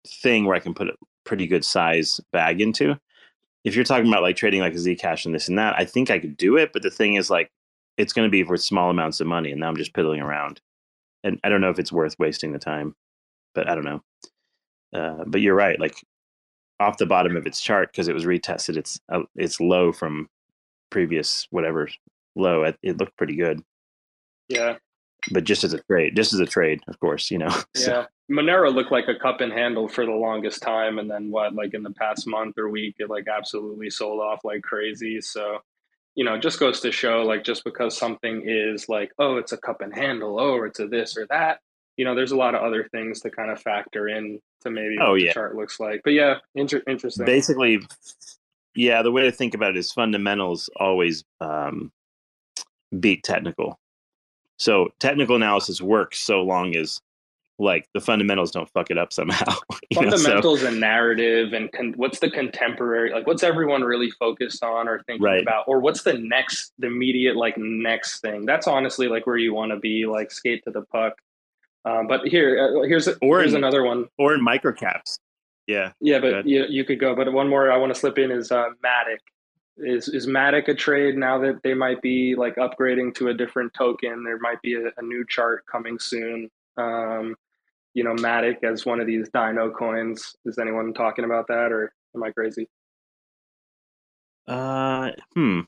thing 0.06 0.44
where 0.44 0.56
i 0.56 0.60
can 0.60 0.74
put 0.74 0.88
pretty 1.24 1.46
good 1.46 1.64
size 1.64 2.20
bag 2.32 2.60
into 2.60 2.98
if 3.64 3.74
you're 3.76 3.84
talking 3.84 4.08
about 4.08 4.22
like 4.22 4.36
trading 4.36 4.60
like 4.60 4.74
a 4.74 4.76
zcash 4.76 5.24
and 5.24 5.34
this 5.34 5.48
and 5.48 5.58
that 5.58 5.74
i 5.78 5.84
think 5.84 6.10
i 6.10 6.18
could 6.18 6.36
do 6.36 6.56
it 6.56 6.72
but 6.72 6.82
the 6.82 6.90
thing 6.90 7.14
is 7.14 7.30
like 7.30 7.50
it's 7.96 8.12
going 8.12 8.26
to 8.26 8.30
be 8.30 8.42
for 8.42 8.56
small 8.56 8.90
amounts 8.90 9.20
of 9.20 9.26
money 9.26 9.50
and 9.50 9.60
now 9.60 9.68
i'm 9.68 9.76
just 9.76 9.94
piddling 9.94 10.20
around 10.20 10.60
and 11.22 11.38
i 11.44 11.48
don't 11.48 11.60
know 11.60 11.70
if 11.70 11.78
it's 11.78 11.92
worth 11.92 12.16
wasting 12.18 12.52
the 12.52 12.58
time 12.58 12.94
but 13.54 13.68
i 13.68 13.74
don't 13.74 13.84
know 13.84 14.02
uh, 14.94 15.24
but 15.26 15.40
you're 15.40 15.54
right 15.54 15.80
like 15.80 15.96
off 16.82 16.98
the 16.98 17.06
bottom 17.06 17.36
of 17.36 17.46
its 17.46 17.60
chart 17.60 17.90
because 17.92 18.08
it 18.08 18.14
was 18.14 18.24
retested. 18.24 18.76
It's 18.76 19.00
uh, 19.10 19.22
it's 19.36 19.60
low 19.60 19.92
from 19.92 20.28
previous 20.90 21.46
whatever 21.50 21.88
low. 22.34 22.64
It, 22.64 22.76
it 22.82 22.98
looked 22.98 23.16
pretty 23.16 23.36
good, 23.36 23.62
Yeah, 24.48 24.76
but 25.30 25.44
just 25.44 25.64
as 25.64 25.72
a 25.72 25.80
trade, 25.82 26.16
just 26.16 26.32
as 26.32 26.40
a 26.40 26.46
trade, 26.46 26.80
of 26.88 26.98
course, 27.00 27.30
you 27.30 27.38
know. 27.38 27.48
yeah. 27.74 27.84
So, 27.84 28.06
Monero 28.30 28.72
looked 28.72 28.92
like 28.92 29.08
a 29.08 29.14
cup 29.14 29.40
and 29.40 29.52
handle 29.52 29.88
for 29.88 30.06
the 30.06 30.12
longest 30.12 30.62
time, 30.62 30.98
and 30.98 31.10
then 31.10 31.30
what? 31.30 31.54
Like 31.54 31.74
in 31.74 31.82
the 31.82 31.90
past 31.92 32.26
month 32.26 32.56
or 32.58 32.68
week, 32.68 32.96
it 32.98 33.10
like 33.10 33.26
absolutely 33.28 33.90
sold 33.90 34.20
off 34.20 34.44
like 34.44 34.62
crazy. 34.62 35.20
So, 35.20 35.58
you 36.14 36.24
know, 36.24 36.34
it 36.34 36.42
just 36.42 36.60
goes 36.60 36.80
to 36.80 36.92
show 36.92 37.22
like 37.22 37.44
just 37.44 37.64
because 37.64 37.96
something 37.96 38.42
is 38.46 38.88
like, 38.88 39.12
oh, 39.18 39.36
it's 39.36 39.52
a 39.52 39.56
cup 39.58 39.80
and 39.80 39.94
handle, 39.94 40.38
oh, 40.40 40.52
or 40.54 40.66
it's 40.66 40.80
a 40.80 40.86
this 40.86 41.16
or 41.16 41.26
that. 41.30 41.58
You 41.96 42.04
know, 42.06 42.14
there's 42.14 42.32
a 42.32 42.36
lot 42.36 42.54
of 42.54 42.62
other 42.62 42.88
things 42.90 43.20
to 43.20 43.30
kind 43.30 43.50
of 43.50 43.60
factor 43.60 44.08
in 44.08 44.40
to 44.62 44.70
maybe 44.70 44.96
Oh, 45.00 45.10
what 45.10 45.20
yeah. 45.20 45.28
the 45.30 45.34
chart 45.34 45.56
looks 45.56 45.78
like. 45.78 46.00
But 46.04 46.14
yeah, 46.14 46.36
inter- 46.54 46.82
interesting. 46.86 47.26
basically, 47.26 47.80
yeah, 48.74 49.02
the 49.02 49.12
way 49.12 49.22
to 49.24 49.32
think 49.32 49.52
about 49.52 49.70
it 49.70 49.76
is 49.76 49.92
fundamentals 49.92 50.70
always 50.76 51.24
um, 51.42 51.92
beat 52.98 53.22
technical. 53.24 53.78
So 54.58 54.88
technical 55.00 55.36
analysis 55.36 55.82
works 55.82 56.18
so 56.20 56.42
long 56.42 56.76
as 56.76 57.00
like 57.62 57.88
the 57.94 58.00
fundamentals 58.00 58.50
don't 58.50 58.68
fuck 58.70 58.90
it 58.90 58.98
up 58.98 59.12
somehow. 59.12 59.44
you 59.90 60.00
know, 60.02 60.10
so- 60.10 60.16
fundamentals 60.16 60.62
and 60.62 60.80
narrative 60.80 61.52
and 61.52 61.70
con- 61.72 61.94
what's 61.96 62.18
the 62.18 62.30
contemporary 62.30 63.12
like 63.12 63.26
what's 63.26 63.42
everyone 63.42 63.82
really 63.82 64.10
focused 64.10 64.62
on 64.64 64.88
or 64.88 65.02
thinking 65.06 65.22
Right. 65.24 65.42
about 65.42 65.64
or 65.68 65.80
what's 65.80 66.02
the 66.02 66.14
next 66.14 66.72
the 66.78 66.86
immediate 66.88 67.36
like 67.36 67.56
next 67.58 68.20
thing 68.20 68.44
that's 68.46 68.66
honestly 68.66 69.08
like 69.08 69.26
where 69.26 69.36
you 69.36 69.54
want 69.54 69.70
to 69.72 69.78
be 69.78 70.06
like 70.06 70.30
skate 70.30 70.62
to 70.64 70.70
the 70.70 70.82
puck 70.82 71.14
um, 71.84 72.06
but 72.06 72.26
here 72.26 72.80
uh, 72.82 72.86
here's 72.86 73.08
Or 73.20 73.40
here's 73.40 73.52
in- 73.52 73.58
another 73.58 73.82
one 73.82 74.06
or 74.18 74.34
in 74.34 74.44
microcaps. 74.44 75.18
Yeah. 75.66 75.92
yeah 76.00 76.18
but 76.18 76.46
you, 76.46 76.64
you 76.68 76.84
could 76.84 76.98
go 76.98 77.14
but 77.14 77.32
one 77.32 77.48
more 77.48 77.70
i 77.70 77.76
want 77.76 77.94
to 77.94 77.98
slip 77.98 78.18
in 78.18 78.30
is 78.30 78.50
uh, 78.50 78.70
matic 78.84 79.18
is 79.78 80.08
is 80.08 80.26
matic 80.26 80.68
a 80.68 80.74
trade 80.74 81.16
now 81.16 81.38
that 81.38 81.60
they 81.62 81.74
might 81.74 82.02
be 82.02 82.34
like 82.36 82.56
upgrading 82.56 83.14
to 83.14 83.28
a 83.28 83.34
different 83.34 83.72
token 83.74 84.24
there 84.24 84.38
might 84.38 84.60
be 84.62 84.74
a, 84.74 84.86
a 84.98 85.02
new 85.02 85.24
chart 85.28 85.64
coming 85.70 85.98
soon 85.98 86.50
um, 86.76 87.34
you 87.94 88.04
know 88.04 88.14
matic 88.14 88.62
as 88.64 88.84
one 88.86 89.00
of 89.00 89.06
these 89.06 89.28
dino 89.34 89.70
coins 89.70 90.34
is 90.44 90.58
anyone 90.58 90.92
talking 90.94 91.24
about 91.24 91.46
that 91.48 91.70
or 91.72 91.92
am 92.14 92.22
i 92.22 92.30
crazy 92.30 92.68
Uh, 94.46 95.10
hmm. 95.34 95.60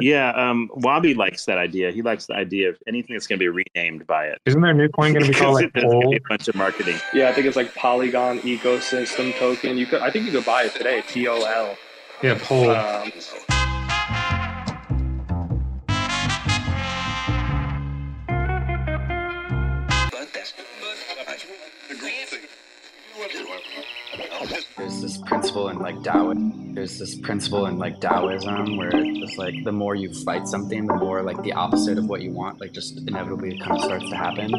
Yeah, 0.00 0.30
um, 0.30 0.70
Wabi 0.74 1.12
likes 1.12 1.44
that 1.44 1.58
idea. 1.58 1.90
He 1.92 2.00
likes 2.00 2.24
the 2.26 2.32
idea 2.34 2.70
of 2.70 2.78
anything 2.88 3.14
that's 3.14 3.26
going 3.26 3.38
to 3.38 3.42
be 3.42 3.48
renamed 3.76 4.06
by 4.06 4.28
it. 4.28 4.38
Isn't 4.46 4.62
there 4.62 4.70
a 4.70 4.74
new 4.74 4.88
coin 4.88 5.12
going 5.12 5.26
to 5.26 5.30
be 5.30 5.34
called 5.38 5.52
like 5.54 5.70
There's 5.74 5.84
gonna 5.84 6.00
POL? 6.00 6.10
be 6.12 6.16
a 6.16 6.20
bunch 6.28 6.48
of 6.48 6.54
marketing. 6.54 6.96
yeah 7.12 7.28
i 7.28 7.32
think 7.32 7.46
it's 7.46 7.56
like 7.56 7.74
polygon 7.74 8.38
ecosystem 8.40 9.34
token 9.38 9.76
you 9.76 9.84
could 9.86 10.00
i 10.00 10.10
think 10.10 10.24
you 10.26 10.32
could 10.32 10.46
buy 10.46 10.64
it 10.64 10.74
today 10.74 11.02
tol 11.02 11.76
Yeah, 12.22 12.38
POL. 12.42 12.70
um, 12.70 13.12
there's 24.76 25.00
this 25.00 25.18
principle 25.18 25.68
in 25.68 25.78
like 25.78 26.02
Taoism. 26.02 26.74
There's 26.74 26.98
this 26.98 27.14
principle 27.16 27.66
in 27.66 27.78
like 27.78 28.00
Taoism 28.00 28.76
where 28.76 28.90
it's 28.92 29.36
like 29.38 29.54
the 29.64 29.72
more 29.72 29.94
you 29.94 30.12
fight 30.12 30.46
something, 30.46 30.86
the 30.86 30.94
more 30.94 31.22
like 31.22 31.42
the 31.42 31.52
opposite 31.52 31.98
of 31.98 32.06
what 32.06 32.22
you 32.22 32.32
want, 32.32 32.60
like 32.60 32.72
just 32.72 32.98
inevitably 32.98 33.58
kind 33.58 33.78
of 33.78 33.84
starts 33.84 34.08
to 34.10 34.16
happen. 34.16 34.52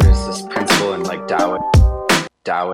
There's 0.00 0.26
this 0.26 0.42
principle 0.42 0.94
in 0.94 1.02
like 1.04 1.26
Tao, 1.26 1.58
Tao, 2.44 2.72
Tao, 2.72 2.72
Tao, 2.72 2.72
Tao, 2.72 2.73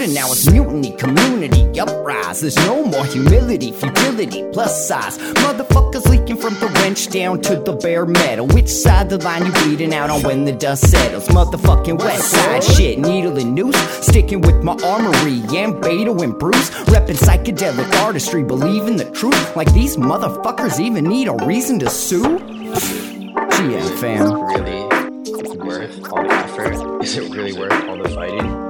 and 0.00 0.14
now 0.14 0.30
it's 0.30 0.50
mutiny, 0.50 0.92
community, 0.92 1.78
uprise. 1.78 2.40
There's 2.40 2.56
no 2.56 2.84
more 2.84 3.04
humility, 3.04 3.72
futility, 3.72 4.44
plus 4.52 4.88
size. 4.88 5.18
Motherfuckers 5.18 6.08
leaking 6.08 6.36
from 6.36 6.54
the 6.54 6.66
wrench 6.80 7.08
down 7.08 7.40
to 7.42 7.56
the 7.56 7.72
bare 7.72 8.06
metal. 8.06 8.46
Which 8.46 8.68
side 8.68 9.10
the 9.10 9.18
line 9.18 9.46
you 9.46 9.52
bleeding 9.52 9.94
out 9.94 10.10
on 10.10 10.22
when 10.22 10.44
the 10.44 10.52
dust 10.52 10.90
settles? 10.90 11.28
Motherfucking 11.28 11.98
west 11.98 12.30
side 12.30 12.64
shit, 12.64 12.98
needle 12.98 13.38
and 13.38 13.54
noose. 13.54 13.76
Sticking 14.04 14.40
with 14.40 14.62
my 14.62 14.76
armory 14.84 15.40
and 15.56 15.74
Beto 15.74 16.22
and 16.22 16.38
Bruce. 16.38 16.70
Reppin' 16.86 17.16
psychedelic 17.16 17.90
artistry, 18.00 18.42
believing 18.42 18.96
the 18.96 19.10
truth. 19.10 19.56
Like 19.56 19.72
these 19.74 19.96
motherfuckers 19.96 20.80
even 20.80 21.04
need 21.04 21.28
a 21.28 21.34
reason 21.44 21.78
to 21.80 21.90
sue? 21.90 22.38
GM 22.38 23.98
fam. 24.00 24.32
really 24.42 25.58
worth 25.58 26.12
all 26.12 26.22
the 26.22 26.32
effort? 26.32 27.02
Is 27.02 27.16
it 27.16 27.34
really 27.34 27.52
worth 27.52 27.72
all 27.88 27.96
the 27.96 28.08
fighting? 28.08 28.63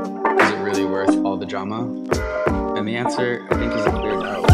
Really 0.75 0.87
worth 0.87 1.25
all 1.25 1.37
the 1.37 1.47
drama? 1.47 1.83
And 2.77 2.89
the 2.89 2.97
answer, 2.97 3.47
I 3.49 3.59
think, 3.59 3.73
is 3.75 3.87
a 3.87 3.91
clear 3.93 4.19
no. 4.19 4.54